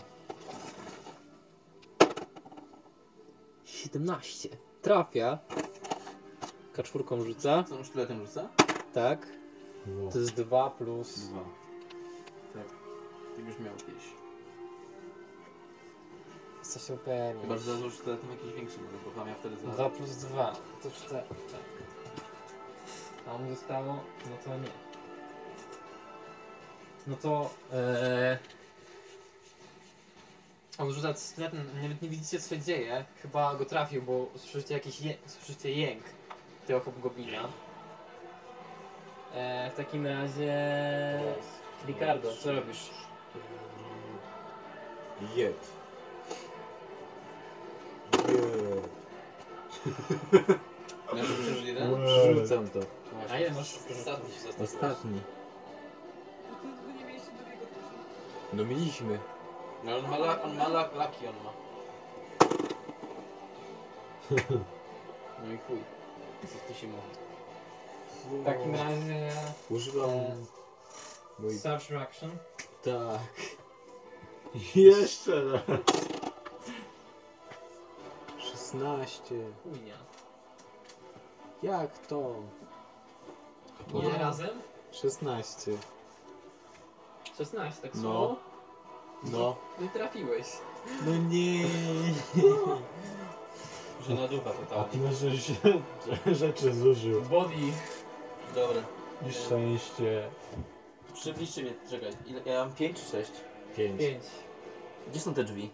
17. 3.64 4.48
Trafia. 4.82 5.38
Kaczwórką 6.72 7.24
rzuca. 7.24 7.64
Co 7.68 7.76
on 7.76 7.84
sztyletem 7.84 8.26
rzuca? 8.26 8.48
Tak. 8.92 9.26
Wow. 9.86 10.12
To 10.12 10.18
jest 10.18 10.34
2 10.34 10.70
plus. 10.70 11.18
Dwa. 11.18 11.44
Tak. 12.54 12.68
Ty 13.36 13.42
już 13.42 13.58
miał 13.58 13.74
kiedyś. 13.76 14.04
Się 16.86 16.94
upewnić. 16.94 17.42
Chyba, 17.42 17.56
że 17.56 17.64
założył 17.64 17.90
sztyletem 17.90 18.30
jakiś 18.30 18.52
większy, 18.52 18.78
bo 19.04 19.10
chyba 19.10 19.24
miał 19.24 19.34
wtedy 19.34 19.56
za... 19.56 19.68
2 19.68 19.90
plus 19.90 20.10
2 20.10 20.52
to 20.82 20.90
4. 20.90 21.22
Tak. 21.28 21.60
A 23.26 23.38
mu 23.38 23.50
zostało? 23.54 24.00
No 24.30 24.36
to 24.44 24.50
nie. 24.58 24.87
No 27.08 27.16
to. 27.16 27.50
E, 27.72 28.38
On 30.78 30.92
rzuca 30.92 31.14
sklep, 31.14 31.52
nawet 31.82 32.02
nie 32.02 32.08
widzicie 32.08 32.40
co 32.40 32.54
się 32.54 32.60
dzieje. 32.60 33.04
Chyba 33.22 33.54
go 33.54 33.64
trafił, 33.64 34.02
bo 34.02 34.26
słyszycie 34.36 34.74
jakiś 34.74 35.00
je, 35.00 35.14
słyszycie 35.26 35.72
jęk 35.72 36.02
tego 36.66 36.80
hobgoblina. 36.80 37.48
E, 39.34 39.70
w 39.70 39.74
takim 39.74 40.06
razie... 40.06 40.54
Ricardo, 41.86 42.36
co 42.36 42.52
robisz? 42.52 42.90
Jed. 45.36 45.70
Miałeś 51.14 51.30
przeżyć 51.32 51.64
jeden? 51.64 51.96
Rzucam 52.34 52.68
to. 52.68 52.80
A 53.30 53.38
ile 53.38 53.50
masz? 53.50 53.78
Ostatni 53.90 54.34
się. 54.34 54.64
Ostatni. 54.64 55.20
No 58.52 58.64
mieliśmy. 58.64 59.18
No 59.84 59.96
on 59.96 60.10
ma, 60.10 60.16
la, 60.18 60.42
on 60.42 60.56
ma 60.56 60.68
la, 60.68 60.88
laki, 60.94 61.28
on 61.28 61.34
ma. 61.44 61.52
No 65.44 65.52
i 65.54 65.58
chuj. 65.58 65.78
Jak 66.54 66.62
to 66.68 66.74
się 66.74 66.86
mówi. 66.86 67.02
W 68.24 68.44
takim 68.44 68.74
razie... 68.74 69.30
Używam... 69.70 70.10
Mój... 71.38 71.58
Search 71.58 71.90
reaction. 71.90 72.30
Tak. 72.82 73.20
Jeszcze 74.74 75.42
raz. 75.52 75.62
16. 78.38 79.34
Chujnia. 79.62 79.94
Jak 81.62 81.98
to? 81.98 82.34
Ile 83.94 84.18
razem? 84.18 84.62
16. 84.92 85.70
16, 87.38 87.82
tak 87.82 87.94
No. 87.94 88.00
słowo? 88.02 88.36
No. 89.24 89.56
Nie 89.80 89.88
trafiłeś. 89.88 90.46
No 91.06 91.12
nie. 91.16 91.64
Że 94.08 94.14
na 94.14 94.28
ducha 94.28 94.50
A 94.50 94.52
totalnie. 94.52 94.88
tyle, 94.92 95.12
że 95.12 95.38
się 95.38 95.54
rzeczy 96.34 96.74
zużył. 96.74 97.22
Body. 97.22 97.54
Dobra. 98.54 98.82
I 99.28 99.32
szczęście. 99.32 100.30
Przybliżcie 101.14 101.62
mnie, 101.62 101.72
czekaj. 101.90 102.12
Ile, 102.26 102.40
ja 102.44 102.64
mam 102.64 102.74
5 102.74 102.96
czy 102.96 103.04
6? 103.10 103.30
5. 103.76 103.98
5. 104.00 104.24
Gdzie 105.10 105.20
są 105.20 105.34
te 105.34 105.44
drzwi? 105.44 105.70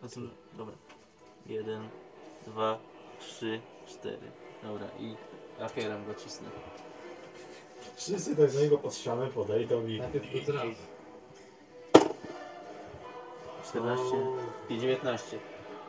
To 0.00 0.08
są, 0.08 0.20
dobra. 0.54 0.74
Jeden, 1.46 1.88
dwa, 2.46 2.78
trzy, 3.20 3.60
cztery. 3.86 4.30
Dobra 4.62 4.86
i 5.00 5.16
rapierem 5.58 6.06
go 6.06 6.14
cisnę. 6.14 6.48
Wszyscy 7.96 8.36
tak 8.36 8.52
do 8.52 8.60
niego 8.60 8.78
pod 8.78 8.94
ścianę 8.94 9.26
podejdą 9.26 9.86
i... 9.86 9.98
Najpierw 9.98 10.32
go 10.46 10.52
traf. 10.52 10.66
14 13.64 14.04
i 14.70 14.78
19. 14.78 15.38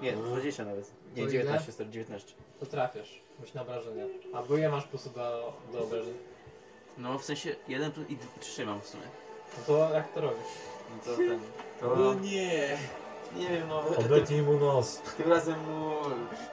Nie, 0.01 0.11
No. 0.15 0.21
20 0.23 0.65
nawet. 0.65 0.91
Nie, 1.15 1.23
To 1.25 1.29
19, 1.31 1.71
sorry, 1.71 1.89
19. 1.89 2.33
To 2.59 2.65
trafiasz. 2.65 3.21
Myśl 3.39 3.51
na 3.55 3.61
obrażenia. 3.61 4.03
Albo 4.33 4.57
ile 4.57 4.69
masz 4.69 4.83
po 4.83 4.89
prostu 4.89 5.09
do, 5.09 5.53
do 5.73 5.83
obrażeń? 5.83 6.13
No 6.97 7.19
w 7.19 7.23
sensie 7.25 7.55
1 7.67 7.91
plus 7.91 8.09
i 8.09 8.15
d- 8.15 8.25
3 8.39 8.65
mam 8.65 8.81
w 8.81 8.87
sumie. 8.87 9.03
No 9.57 9.63
to 9.67 9.93
jak 9.93 10.13
to 10.13 10.21
robisz? 10.21 10.37
No 10.91 11.11
to 11.11 11.17
ten. 11.17 11.39
To... 11.79 11.95
No 11.95 12.13
nie. 12.13 12.77
Nie 13.35 13.49
wiem, 13.49 13.67
no. 13.67 13.83
Tym, 13.83 14.05
Obetnij 14.05 14.41
mu 14.41 14.53
nos. 14.53 14.97
tym 15.17 15.29
razem 15.29 15.59
mu. 15.59 15.91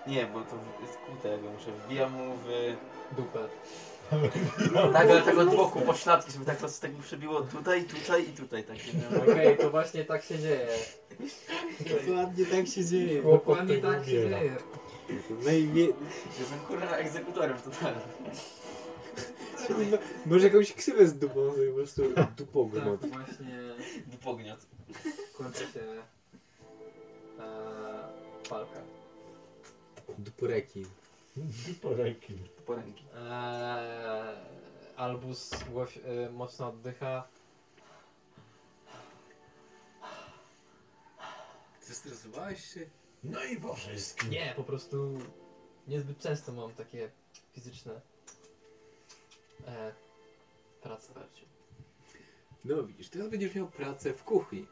Nie, 0.07 0.27
bo 0.27 0.41
to 0.41 0.57
jest 0.83 0.99
kłute, 1.07 1.39
muszę. 1.59 1.71
Wbijam 1.87 2.13
mu 2.13 2.35
w. 2.45 2.77
Dupę. 3.17 3.39
Tak, 4.93 5.11
ale 5.11 5.23
tak 5.23 5.39
od 5.39 5.57
boku, 5.57 5.81
po 5.81 5.95
śladki, 5.95 6.33
żeby 6.33 6.45
tak, 6.45 6.59
tak 6.81 6.93
mi 6.97 7.03
przebiło 7.03 7.41
tutaj, 7.41 7.85
tutaj 7.85 8.29
i 8.29 8.33
tutaj. 8.33 8.65
Tak. 8.65 8.77
Okej, 9.23 9.59
to 9.59 9.71
właśnie 9.71 10.05
tak 10.05 10.25
się 10.25 10.39
dzieje. 10.39 10.69
Dokładnie 11.81 12.47
tak 12.47 12.67
się 12.67 12.85
dzieje. 12.85 13.23
Dokładnie 13.23 13.79
tak 13.79 14.05
się 14.05 14.21
ubiera. 14.21 14.39
dzieje. 14.39 14.57
Najwie... 15.45 15.87
Jestem 16.41 16.59
kurwa 16.69 16.97
egzekutorem 16.97 17.59
totalnie. 17.59 18.01
Może 20.27 20.47
jakąś 20.47 20.73
ksywę 20.73 21.07
z 21.07 21.19
dupą, 21.19 21.53
sobie 21.53 21.69
po 21.69 21.77
prostu 21.77 22.03
dupogrzmot. 22.37 23.01
Tak, 23.01 23.11
właśnie 23.11 23.59
Dupogniot. 24.07 24.67
kończy 25.39 25.59
się 25.59 25.81
e, 27.41 27.45
walka. 28.51 28.81
Duporeki. 30.19 30.87
Poreki. 31.83 32.39
Poręki. 32.67 33.05
Eee, 33.17 34.37
Albus 34.97 35.51
głoś, 35.71 35.99
e, 35.99 36.31
mocno 36.31 36.69
oddycha. 36.69 37.29
Zestresowałeś 41.83 42.75
się? 42.75 42.87
No 43.25 43.45
i 43.45 43.57
po 43.57 43.75
wszystkim. 43.75 44.31
Nie, 44.31 44.53
po 44.57 44.65
prostu 44.65 45.19
niezbyt 45.89 46.19
często 46.19 46.53
mam 46.53 46.73
takie 46.73 47.11
fizyczne 47.53 48.01
e, 49.67 49.93
prace. 50.83 51.13
No 52.65 52.83
widzisz, 52.83 53.09
teraz 53.09 53.29
będziesz 53.29 53.55
miał 53.55 53.69
pracę 53.69 54.13
w 54.13 54.25
kuchni. 54.25 54.67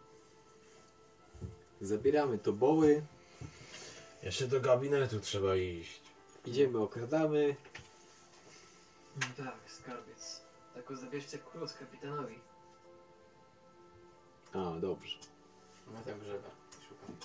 Zabieramy 1.81 2.39
toboły, 2.39 3.03
Jeszcze 4.23 4.49
do 4.49 4.61
gabinetu 4.61 5.21
trzeba 5.21 5.57
iść. 5.57 6.02
Idziemy, 6.47 6.79
okradamy. 6.79 7.57
No 9.17 9.45
tak, 9.45 9.57
skarbiec. 9.67 10.43
Tylko 10.75 10.97
zabierzcie 10.97 11.39
klucz 11.39 11.73
kapitanowi. 11.73 12.39
A, 14.53 14.81
dobrze. 14.81 15.19
No 15.93 16.01
tak 16.05 16.19
grzeba. 16.19 16.51
Szukam. 16.89 17.17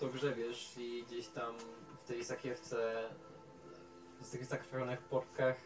To 0.00 0.08
grzebiesz 0.08 0.74
i 0.78 1.04
gdzieś 1.08 1.28
tam 1.28 1.54
w 2.04 2.08
tej 2.08 2.24
sakiewce, 2.24 3.08
z 4.22 4.30
tych 4.30 4.44
zakrwawionych 4.44 5.00
portkach 5.00 5.56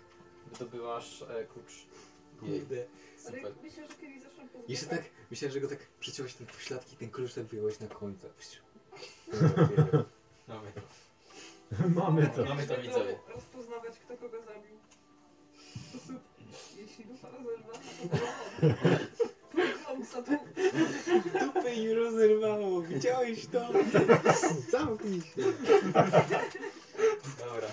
wydobywasz 0.46 1.22
e, 1.22 1.44
klucz. 1.44 1.86
Ale 2.42 2.60
Super. 2.60 3.54
myślę, 3.62 3.88
że 3.88 3.94
kiedyś 3.94 4.22
po 4.24 4.58
Jeszcze 4.68 4.86
tak, 4.86 5.02
myślałem, 5.30 5.52
że 5.52 5.60
go 5.60 5.68
tak 5.68 5.78
przyciąłeś 6.00 6.34
ten 6.34 6.46
pośladki, 6.46 6.96
ten 6.96 7.10
klucz 7.10 7.34
tak 7.34 7.44
wyjąłeś 7.44 7.80
na 7.80 7.88
końcu. 7.88 8.26
Mamy 10.48 10.72
to. 10.72 10.80
Mamy 11.94 12.26
to. 12.26 12.44
Mamy 12.44 12.66
to 12.66 12.76
widzowie. 12.76 13.18
rozpoznawać, 13.34 13.98
kto 13.98 14.16
kogo 14.16 14.38
zabił. 14.42 14.76
Sposób, 15.88 16.22
jeśli 16.78 17.04
ducha 17.04 17.28
rozerwana, 17.28 17.78
to 20.12 20.22
tu. 20.22 20.32
Dupę 21.54 21.74
im 21.74 21.96
rozerwało, 21.98 22.82
widziałeś 22.82 23.46
to? 23.46 23.68
Zamknij 24.70 25.20
się. 25.20 25.42
Dobra. 27.38 27.68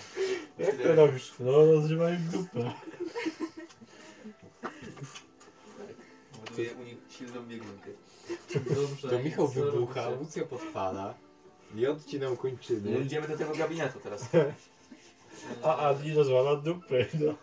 Jak 0.57 0.75
to 0.83 0.95
robisz? 0.95 1.33
No 1.39 1.51
rozrywaj 1.65 2.17
dupę. 2.17 2.71
Buduję 6.49 6.73
u 6.73 6.83
nich 6.83 6.97
silną 7.09 7.45
biegunkę. 7.45 7.89
Dobrze. 8.55 9.09
To 9.09 9.19
Michał 9.19 9.47
wybucha? 9.47 10.09
Lucja 10.09 10.45
podpala. 10.45 11.13
Ja 11.75 11.89
odcinam 11.91 12.37
kończyny. 12.37 12.91
No 12.91 12.99
idziemy 12.99 13.27
do 13.27 13.37
tego 13.37 13.55
gabinetu 13.55 13.99
teraz. 13.99 14.29
A 15.63 15.77
Adi 15.77 16.13
rozwala 16.13 16.55
dupę. 16.55 17.05
No. 17.19 17.35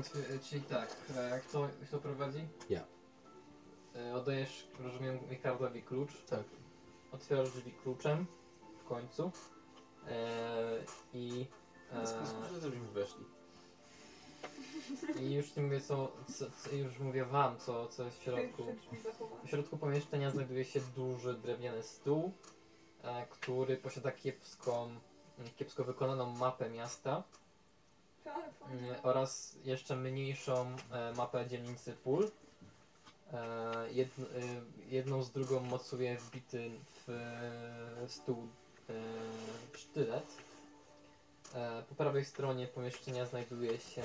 Otw- 0.00 0.40
Czyli 0.50 0.62
tak, 0.62 0.96
e, 1.16 1.40
kto, 1.48 1.68
kto 1.88 1.98
prowadzi? 1.98 2.38
Ja. 2.70 2.84
E, 3.96 4.14
Oddajesz, 4.14 4.66
rozumiem, 4.80 5.18
Ricardowi 5.30 5.82
klucz. 5.82 6.10
Tak. 6.30 6.42
Otwierasz 7.12 7.50
drzwi 7.50 7.72
kluczem 7.82 8.26
w 8.84 8.88
końcu. 8.88 9.30
E, 10.08 10.78
I, 11.14 11.46
W 12.04 12.08
sposób, 12.08 12.36
że 12.54 12.60
żebyśmy 12.60 12.86
weszli. 12.88 13.24
e, 15.18 15.22
I 15.22 15.34
już 15.34 15.56
nie 15.56 15.62
mówię 15.62 15.80
co, 15.80 16.12
co, 16.38 16.44
co, 16.62 16.74
już 16.76 16.98
mówię 16.98 17.24
wam, 17.24 17.58
co, 17.58 17.88
co 17.88 18.04
jest 18.04 18.18
w 18.18 18.22
środku. 18.22 18.62
W 19.44 19.48
środku 19.50 19.76
pomieszczenia 19.76 20.30
znajduje 20.30 20.64
się 20.64 20.80
duży 20.96 21.34
drewniany 21.34 21.82
stół, 21.82 22.32
e, 22.32 22.55
który 23.30 23.76
posiada 23.76 24.12
kiepską, 24.12 24.90
kiepsko 25.56 25.84
wykonaną 25.84 26.30
mapę 26.30 26.70
miasta. 26.70 27.22
Mm, 28.70 28.94
oraz 29.02 29.56
jeszcze 29.64 29.96
mniejszą 29.96 30.76
e, 30.90 31.12
mapę 31.12 31.46
dzielnicy 31.46 31.92
pól. 31.92 32.30
E, 33.32 33.92
jedn, 33.92 34.22
e, 34.22 34.26
jedną 34.88 35.22
z 35.22 35.30
drugą 35.30 35.60
mocuje 35.60 36.18
wbity 36.18 36.70
w 36.90 37.10
e, 37.10 38.08
stół 38.08 38.48
e, 38.88 38.92
sztylet. 39.78 40.26
E, 41.54 41.82
po 41.88 41.94
prawej 41.94 42.24
stronie 42.24 42.66
pomieszczenia 42.66 43.26
znajduje 43.26 43.80
się 43.80 44.02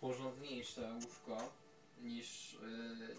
porządniejsze 0.00 0.92
łóżko 0.94 1.48
niż, 2.02 2.58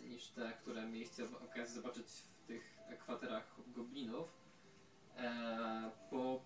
e, 0.03 0.07
niż 0.07 0.27
te, 0.27 0.53
które 0.61 0.85
mieliście 0.85 1.23
okazję 1.51 1.75
zobaczyć 1.75 2.05
w 2.07 2.47
tych 2.47 2.77
kwaterach 2.99 3.55
goblinów. 3.75 4.44
E, 5.17 5.91
po 6.09 6.41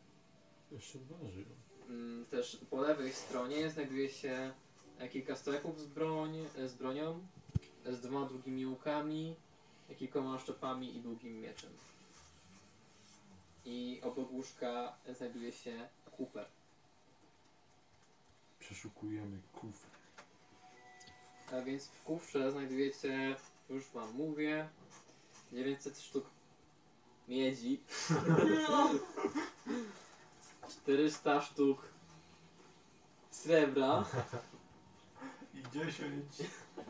Jeszcze 0.72 1.00
dwa 1.00 1.30
żyją. 1.30 1.46
Mm, 1.90 2.26
Też 2.26 2.58
po 2.70 2.82
lewej 2.82 3.14
stronie 3.14 3.70
znajduje 3.70 4.10
się 4.10 4.54
kilka 5.12 5.36
stojaków 5.36 5.80
z, 5.80 5.86
broń, 5.86 6.48
z 6.66 6.74
bronią, 6.74 7.20
z 7.86 8.00
dwoma 8.02 8.26
długimi 8.26 8.66
łukami 8.66 9.36
kilkoma 9.96 10.40
szczepami 10.40 10.96
i 10.96 11.02
długim 11.02 11.42
mieczem. 11.42 11.70
I 13.66 14.00
obok 14.04 14.32
łóżka 14.32 14.96
znajduje 15.14 15.52
się 15.52 15.90
kufer. 16.12 16.46
Przeszukujemy 18.60 19.40
kufr. 19.54 19.88
A 21.52 21.62
więc 21.62 21.88
w 21.88 22.04
kufrze 22.04 22.52
znajdujecie, 22.52 23.36
już 23.70 23.86
wam 23.90 24.14
mówię, 24.14 24.70
900 25.52 26.00
sztuk 26.00 26.26
miedzi, 27.30 27.80
400 30.70 31.42
sztuk 31.42 31.78
srebra 33.32 34.06
I 35.54 35.64
10. 35.74 36.24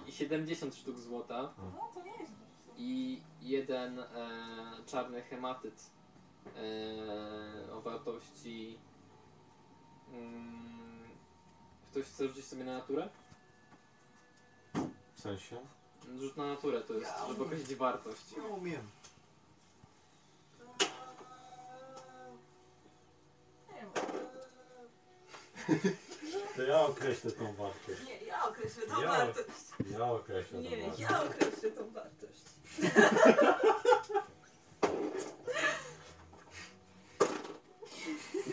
i 0.08 0.12
70 0.12 0.76
sztuk 0.76 1.00
złota 1.00 1.54
No 1.58 1.90
to 1.94 2.04
nie 2.04 2.12
jest 2.12 2.34
i 2.78 3.22
jeden 3.42 4.00
e, 4.00 4.06
czarny 4.86 5.22
hematyt 5.22 5.90
e, 6.56 7.74
o 7.74 7.82
wartości... 7.82 8.80
Mm, 10.14 11.10
ktoś 11.92 12.06
chce 12.06 12.28
rzucić 12.28 12.46
sobie 12.46 12.64
na 12.64 12.74
naturę? 12.74 13.10
W 15.16 15.22
sensie? 15.22 15.58
Rzut 16.20 16.38
na 16.38 16.46
naturę 16.46 16.82
to 16.82 16.94
jest, 16.94 17.12
żeby 17.28 17.44
określić 17.44 17.76
wartość. 17.76 18.32
Ja 18.38 18.44
umiem. 18.44 18.82
Nie. 23.80 25.76
To 26.56 26.64
ja 26.64 26.82
określę 26.82 27.32
tą 27.32 27.54
wartość. 27.54 28.02
Nie, 28.06 28.18
ja 28.26 28.44
określę 28.48 28.84
tą 28.88 29.02
Ja- 29.02 29.08
wartość. 29.08 29.48
Ja 29.92 30.06
określę 30.12 30.60
Nie, 30.60 30.70
tą 30.78 30.82
wartość. 30.82 31.00
ja 31.00 31.24
określę 31.24 31.72
tą 31.72 31.90
wartość. 31.92 32.44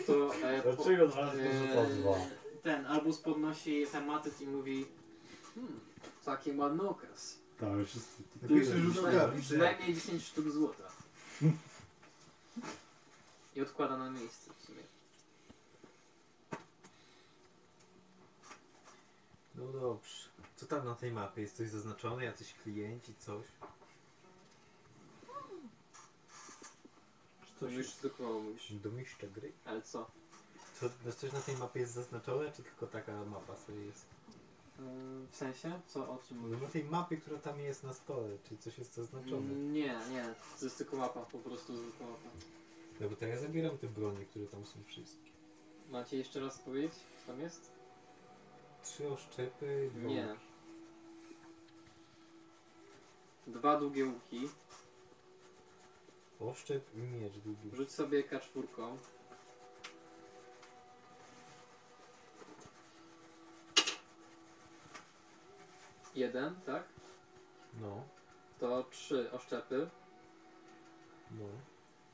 To, 0.07 0.35
e, 0.35 0.61
po- 0.61 0.73
Dlaczego 0.75 1.07
dwa 1.07 1.21
razy 1.21 1.41
e, 1.49 1.75
to 1.75 1.85
dwa? 1.85 2.15
Ten 2.63 2.85
albus 2.85 3.17
podnosi 3.17 3.85
hematyt 3.85 4.41
i 4.41 4.47
mówi 4.47 4.85
hmm, 5.55 5.79
taki 6.25 6.51
ładny 6.57 6.89
okres. 6.89 7.37
Tak, 7.59 7.69
już 7.69 7.95
jest... 7.95 8.07
Pierwszy 8.49 8.77
rzut 8.79 8.93
Przynajmniej- 8.93 9.21
oka, 9.23 9.31
widzę. 9.31 9.45
Przynajmniej 9.47 9.93
10 9.95 10.23
sztuk 10.23 10.49
złota. 10.49 10.83
I 13.55 13.61
odkłada 13.61 13.97
na 13.97 14.09
miejsce 14.09 14.51
w 14.59 14.65
sumie. 14.65 14.79
No 19.57 19.67
dobrze. 19.71 20.29
Co 20.55 20.65
tam 20.65 20.85
na 20.85 20.95
tej 20.95 21.11
mapie? 21.11 21.41
Jest 21.41 21.57
coś 21.57 21.69
zaznaczone? 21.69 22.23
Jacyś 22.23 22.53
klienci, 22.53 23.13
coś? 23.19 23.45
To 27.59 27.67
już 27.67 27.91
tylko 27.91 28.23
mówisz. 28.23 28.73
Domieszcza 28.73 29.27
gry? 29.27 29.51
Ale 29.65 29.81
co? 29.81 30.11
Co, 30.79 30.85
no 31.05 31.11
coś 31.11 31.31
na 31.31 31.41
tej 31.41 31.57
mapie 31.57 31.79
jest 31.79 31.93
zaznaczone, 31.93 32.51
czy 32.51 32.63
tylko 32.63 32.87
taka 32.87 33.25
mapa 33.25 33.55
sobie 33.55 33.85
jest? 33.85 34.05
Yy, 34.79 34.83
W 35.31 35.35
sensie? 35.35 35.81
Co, 35.87 36.09
o 36.11 36.17
czym 36.27 36.37
No 36.37 36.43
mówisz? 36.43 36.61
na 36.61 36.67
tej 36.69 36.83
mapie, 36.83 37.17
która 37.17 37.39
tam 37.39 37.59
jest 37.59 37.83
na 37.83 37.93
stole, 37.93 38.37
czy 38.49 38.57
coś 38.57 38.77
jest 38.77 38.93
zaznaczone? 38.93 39.37
Mm, 39.37 39.73
Nie, 39.73 39.99
nie. 40.11 40.33
To 40.59 40.65
jest 40.65 40.77
tylko 40.77 40.97
mapa, 40.97 41.19
po 41.25 41.37
prostu 41.39 41.77
zwykła 41.77 42.07
mapa. 42.07 42.29
No 42.99 43.09
bo 43.09 43.15
to 43.15 43.25
ja 43.25 43.39
zabieram 43.39 43.77
te 43.77 43.87
bronie, 43.87 44.25
które 44.25 44.45
tam 44.47 44.65
są 44.65 44.83
wszystkie. 44.87 45.29
Macie 45.89 46.17
jeszcze 46.17 46.39
raz 46.39 46.57
powiedzieć, 46.59 46.93
co 46.93 47.31
tam 47.31 47.41
jest? 47.41 47.71
Trzy 48.87 49.07
oszczepy, 49.13 49.89
dwa 49.95 50.07
Nie. 50.09 50.27
łuki. 50.27 50.39
Dwa 53.47 53.79
długie 53.79 54.05
łuki. 54.05 54.49
Oszczep 56.39 56.95
i 56.95 56.97
miecz 56.97 57.33
długi. 57.37 57.69
Rzuć 57.75 57.91
sobie 57.91 58.23
kaczwórką. 58.23 58.97
Jeden, 66.15 66.55
tak? 66.65 66.83
No, 67.81 68.03
To 68.59 68.83
trzy 68.83 69.31
oszczepy 69.31 69.89
no, 71.31 71.45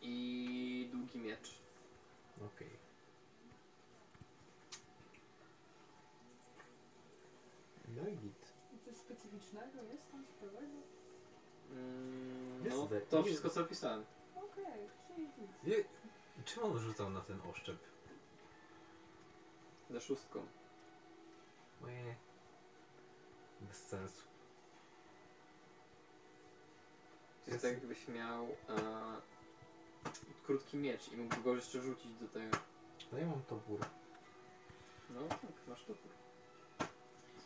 i 0.02 0.90
długi 0.92 1.20
miecz. 1.20 1.52
okej. 2.46 2.83
No 7.96 8.10
i 8.10 8.16
git. 8.16 8.54
I 8.74 8.80
coś 8.80 8.96
specyficznego 8.96 9.82
jest 9.84 10.12
tam 10.12 10.26
ciekawego? 10.28 10.74
Mm, 11.72 12.70
no, 12.70 12.90
to 13.10 13.24
wszystko 13.24 13.50
co 13.50 13.62
opisałem. 13.62 14.06
Okej, 14.36 14.90
czyli 15.08 15.28
nic. 15.28 15.64
Je, 15.64 15.84
czym 16.46 16.64
on 16.64 16.80
rzucał 16.80 17.10
na 17.10 17.22
ten 17.22 17.42
oszczep? 17.42 17.78
Ze 19.90 20.02
szóstką. 20.02 20.46
Moje... 21.82 22.16
Bez 23.62 23.88
sensu. 23.88 24.24
To 27.46 27.52
jest 27.52 27.64
tak 27.64 27.74
jakbyś 27.74 28.08
miał 28.08 28.44
e, 28.46 29.22
krótki 30.46 30.78
miecz 30.78 31.12
i 31.12 31.18
mógłby 31.18 31.42
go 31.42 31.56
jeszcze 31.56 31.82
rzucić 31.82 32.16
do 32.16 32.28
tego. 32.28 32.58
No 33.12 33.18
ja 33.18 33.28
mam 33.28 33.42
topór. 33.44 33.80
No 35.10 35.28
tak, 35.28 35.40
masz 35.68 35.84
topór. 35.86 36.23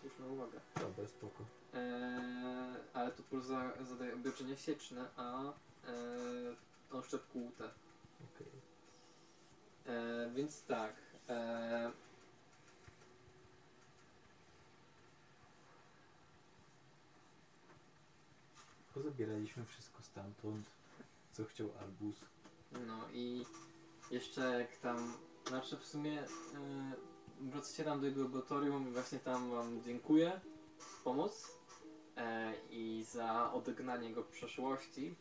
Słuszna 0.08 0.26
uwaga. 0.28 0.60
Dobra, 0.76 1.08
spoko. 1.08 1.46
Eee, 1.74 2.76
ale 2.94 3.12
topór 3.12 3.42
za, 3.42 3.74
zadaje 3.84 4.14
obliczenia 4.14 4.56
sieczne, 4.58 5.10
a 5.16 5.44
e, 5.44 5.54
on 6.92 7.04
szczep 7.04 7.28
kłute. 7.28 7.70
Okej. 8.36 8.48
E, 9.86 10.30
więc 10.36 10.66
tak. 10.66 10.94
E, 11.30 11.92
Pozabieraliśmy 18.94 19.66
wszystko 19.66 20.04
stamtąd, 20.04 20.66
co 21.32 21.46
chciał 21.46 21.70
Albus. 21.82 22.16
no 22.88 23.10
i 23.14 23.46
jeszcze 24.12 24.60
jak 24.60 24.78
tam, 24.78 25.14
znaczy 25.48 25.78
w 25.78 25.86
sumie 25.86 26.22
e, 26.22 26.28
wracacie 27.42 27.84
tam 27.84 28.00
do 28.00 28.06
jego 28.06 28.22
laboratorium 28.22 28.88
i 28.90 28.92
właśnie 28.92 29.20
tam 29.20 29.52
wam 29.52 29.82
dziękuję 29.84 30.42
za 30.80 30.86
pomoc 31.04 31.58
e, 32.18 32.54
i 32.70 33.06
za 33.12 33.54
odegnanie 33.54 34.14
go 34.14 34.24
przeszłości. 34.24 35.16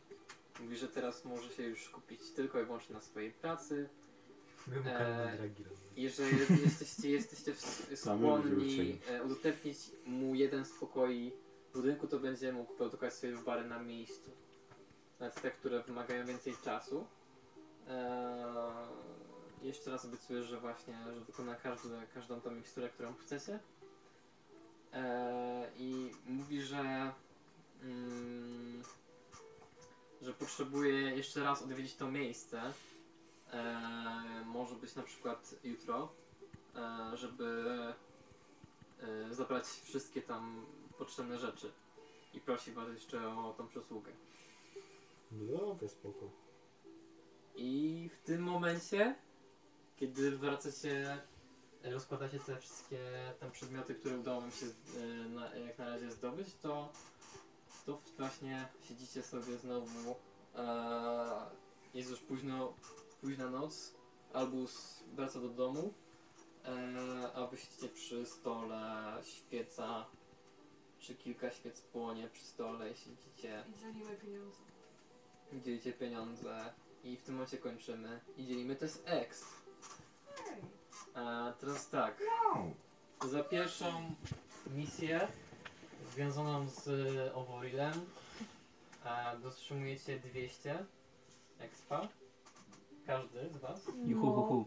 Mówi, 0.61 0.77
że 0.77 0.89
teraz 0.89 1.25
może 1.25 1.51
się 1.51 1.63
już 1.63 1.85
skupić 1.85 2.31
tylko 2.31 2.61
i 2.61 2.65
wyłącznie 2.65 2.95
na 2.95 3.01
swojej 3.01 3.33
pracy, 3.33 3.89
Wymykamy 4.67 5.31
Eee, 5.31 5.37
dragi 5.37 5.65
robić. 5.65 5.79
I 5.97 6.09
że 6.11 6.23
je- 6.23 6.63
jesteście, 6.65 7.11
jesteście 7.11 7.55
w- 7.55 7.91
skłonni 8.01 8.99
e, 9.09 9.23
udostępnić 9.25 9.79
mu 10.05 10.35
jeden 10.35 10.65
z 10.65 10.73
pokoi 10.73 11.33
w 11.71 11.73
budynku, 11.77 12.07
to 12.07 12.19
będzie 12.19 12.53
mógł 12.53 12.75
produkować 12.75 13.15
swoje 13.15 13.37
wybary 13.37 13.65
na 13.69 13.79
miejscu. 13.83 14.31
Nawet 15.21 15.41
te, 15.43 15.51
które 15.51 15.83
wymagają 15.83 16.27
więcej 16.27 16.55
czasu. 16.65 17.07
Eee, 17.89 17.95
jeszcze 19.63 19.91
raz 19.91 20.05
obiecuję, 20.05 20.43
że 20.43 20.61
właśnie, 20.61 20.95
że 21.15 21.21
wykona 21.21 21.55
każdy, 21.55 21.89
każdą 22.15 22.41
tą 22.41 22.51
miksturę, 22.51 22.89
którą 22.89 23.15
chcecie. 23.15 23.59
Eee, 24.93 25.67
I 25.79 26.11
mówi, 26.27 26.63
że 26.63 27.13
mm, 27.83 28.83
że 30.23 30.33
potrzebuje 30.33 30.93
jeszcze 31.17 31.45
raz 31.45 31.63
odwiedzić 31.63 31.95
to 31.95 32.11
miejsce. 32.11 32.73
E, 33.53 34.43
może 34.47 34.75
być 34.75 34.95
na 34.95 35.03
przykład 35.03 35.55
jutro, 35.65 36.09
e, 36.75 37.17
żeby 37.17 37.75
e, 39.01 39.35
zabrać 39.35 39.65
wszystkie 39.65 40.23
tam 40.23 40.67
potrzebne 40.99 41.39
rzeczy. 41.39 41.73
I 42.35 42.41
prosi 42.41 42.73
was 42.73 42.89
jeszcze 42.89 43.29
o 43.29 43.55
tą 43.59 43.69
przysługę. 43.69 44.13
No 45.33 45.59
dobra, 45.59 45.89
spoko. 45.89 46.31
I 47.57 48.11
w 48.13 48.27
tym 48.27 48.43
momencie, 48.43 49.15
kiedy 49.97 50.31
wracacie, 50.31 51.19
e, 51.85 51.91
rozkładacie 51.91 52.39
te 52.39 52.57
wszystkie 52.61 52.99
tam 53.41 53.51
przedmioty, 53.51 53.95
które 53.95 54.19
udało 54.19 54.41
wam 54.41 54.51
się 54.53 54.67
e, 54.67 55.29
na, 55.29 55.55
jak 55.57 55.79
na 55.79 55.89
razie 55.89 56.11
zdobyć, 56.11 56.49
to, 56.63 56.93
to 57.87 58.01
właśnie 58.19 58.69
siedzicie 58.89 59.23
sobie 59.23 59.57
znowu. 59.57 60.17
E, 60.55 61.47
jest 61.95 62.11
już 62.11 62.21
późno, 62.21 62.75
późna 63.21 63.51
noc. 63.51 63.95
Albus 64.33 65.03
wraca 65.15 65.41
do 65.41 65.49
domu, 65.49 65.93
e, 66.65 67.33
a 67.35 67.47
wy 67.47 67.57
siedzicie 67.59 67.89
przy 67.89 68.27
stole, 68.27 69.13
świeca, 69.25 70.07
czy 70.99 71.15
kilka 71.15 71.51
świec 71.51 71.81
płonie 71.81 72.29
przy 72.29 72.45
stole 72.45 72.91
i 72.91 72.97
siedzicie 72.97 73.65
I 73.77 73.81
dzielimy 73.81 74.17
pieniądze. 74.17 74.59
dzielicie 75.65 75.93
pieniądze 75.93 76.73
i 77.05 77.17
w 77.17 77.23
tym 77.23 77.35
momencie 77.35 77.59
kończymy 77.59 78.21
i 78.37 78.47
dzielimy 78.47 78.77
to 78.77 78.85
jest 78.85 79.03
X. 79.07 79.56
A 81.17 81.53
teraz 81.61 81.89
tak. 81.89 82.23
Za 83.31 83.45
pierwszą 83.45 84.15
misję 84.67 85.29
związaną 86.13 86.69
z 86.69 86.89
Oworilem 87.35 87.93
dotrzymujecie 89.43 90.19
200 90.21 90.85
expa. 91.59 92.09
Każdy 93.07 93.49
z 93.51 93.57
was. 93.57 93.81
Juhuhuhu. 94.07 94.67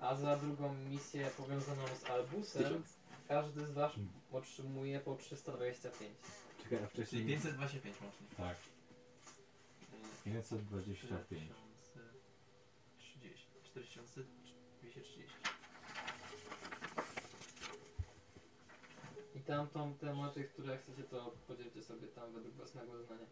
A 0.00 0.14
za 0.14 0.36
drugą 0.36 0.74
misję 0.74 1.30
powiązaną 1.36 1.82
z 2.00 2.10
Albusem, 2.10 2.82
każdy 3.28 3.66
z 3.66 3.72
was 3.72 3.92
otrzymuje 4.32 5.00
po 5.00 5.16
325. 5.16 6.12
Czekaj, 6.62 6.78
a 6.84 6.88
Czyli 6.88 6.90
wcześniej... 7.06 7.26
525 7.26 7.96
łącznie. 8.02 8.26
Tak. 8.36 8.56
525. 10.24 11.50
30, 12.98 13.46
4230. 13.64 15.26
I 19.34 19.35
tamtą 19.46 19.94
tematy, 19.94 20.44
które 20.44 20.78
chcecie, 20.78 21.02
to 21.02 21.32
podzielcie 21.46 21.82
sobie 21.82 22.06
tam 22.06 22.32
według 22.32 22.54
własnego 22.54 22.92
uznania. 22.92 23.26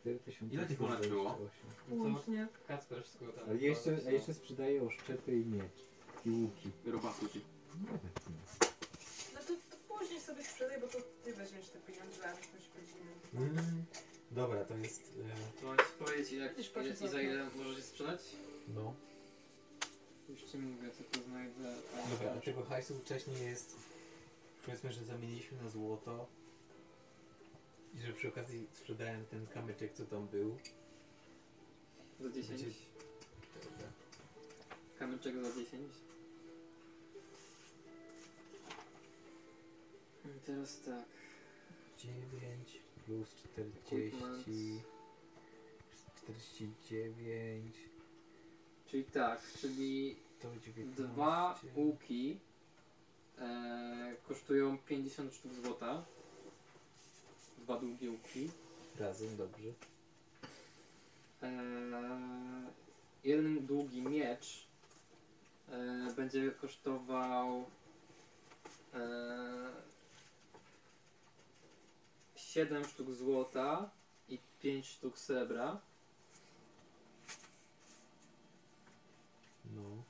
4000 0.00 0.54
Ile 0.54 0.66
tych 0.66 0.80
monet 0.80 1.06
było? 1.06 1.24
No 1.24 1.96
to 1.96 2.02
Łącznie. 2.02 2.48
Kacper 2.68 3.02
wszystko 3.02 3.26
tam. 3.26 3.44
Ale 3.48 3.58
jeszcze, 3.58 3.98
a 4.06 4.10
jeszcze 4.10 4.34
sprzedaję 4.34 4.82
oszczepy 4.82 5.32
i 5.36 5.44
miecz. 5.46 5.82
I 6.26 6.30
łuki. 6.30 6.70
Robaku 6.86 7.28
ty. 7.28 7.40
No 9.34 9.40
to, 9.40 9.54
to 9.70 9.76
później 9.98 10.20
sobie 10.20 10.44
sprzedaj, 10.44 10.80
bo 10.80 10.86
to 10.86 10.98
ty 11.24 11.34
weźmiesz 11.34 11.68
te 11.68 11.78
pieniądze, 11.78 12.24
a 12.30 12.34
myśmy 12.36 12.60
się 12.60 12.68
podzielimy. 12.74 13.60
Mm, 13.60 13.84
dobra, 14.30 14.64
to 14.64 14.76
jest... 14.76 15.02
E, 15.56 15.60
To 15.60 15.66
mam 15.66 15.76
ci 15.78 15.84
powiedzieć, 15.98 16.32
jak, 16.32 16.56
Widzisz, 16.56 16.70
patrz, 16.70 16.88
co 16.98 17.04
i 17.04 17.08
za 17.08 17.16
to- 17.16 17.22
ile 17.22 17.46
możecie 17.56 17.82
sprzedać? 17.82 18.20
no. 18.74 18.94
Już 20.28 20.42
ci 20.42 20.58
mówię, 20.58 20.88
tylko 20.90 21.28
znajdę. 21.28 21.74
Dobra, 22.10 22.32
a 22.32 22.40
tego 22.40 22.64
hajsu 22.64 22.98
wcześniej 22.98 23.46
jest... 23.46 23.76
Powiedzmy, 24.64 24.92
że 24.92 25.04
zamieniliśmy 25.04 25.62
na 25.62 25.68
złoto. 25.68 26.26
I 27.94 28.00
że 28.00 28.12
przy 28.12 28.28
okazji 28.28 28.66
sprzedałem 28.72 29.26
ten 29.26 29.46
kamyczek, 29.46 29.92
co 29.92 30.04
tam 30.06 30.26
był. 30.28 30.58
Za 32.20 32.30
10. 32.30 32.50
Będzie- 32.62 32.74
Dobra. 33.70 33.88
Kamyczek 34.98 35.34
za 35.44 35.52
10. 35.54 35.92
I 40.24 40.40
teraz 40.46 40.80
tak. 40.80 41.04
9 41.98 42.80
plus 43.06 43.28
40... 43.34 44.80
49... 46.22 47.74
Czyli 48.86 49.04
tak, 49.04 49.42
czyli 49.60 50.16
To 50.40 50.48
19... 50.66 51.02
dwa 51.12 51.60
łuki 51.76 52.38
e, 53.42 54.16
kosztują 54.28 54.78
50 54.78 55.34
sztuk 55.34 55.52
złota. 55.54 56.04
Dwa 57.58 57.78
długie 57.78 58.10
łuki. 58.10 58.50
Razem, 58.98 59.36
dobrze. 59.36 59.68
E, 61.42 61.52
jeden 63.24 63.66
długi 63.66 64.02
miecz 64.02 64.66
e, 65.68 66.12
będzie 66.16 66.50
kosztował 66.50 67.64
e, 68.94 69.72
7 72.36 72.84
sztuk 72.84 73.10
złota 73.10 73.90
i 74.28 74.38
5 74.60 74.86
sztuk 74.86 75.18
srebra. 75.18 75.80
No. 79.74 80.02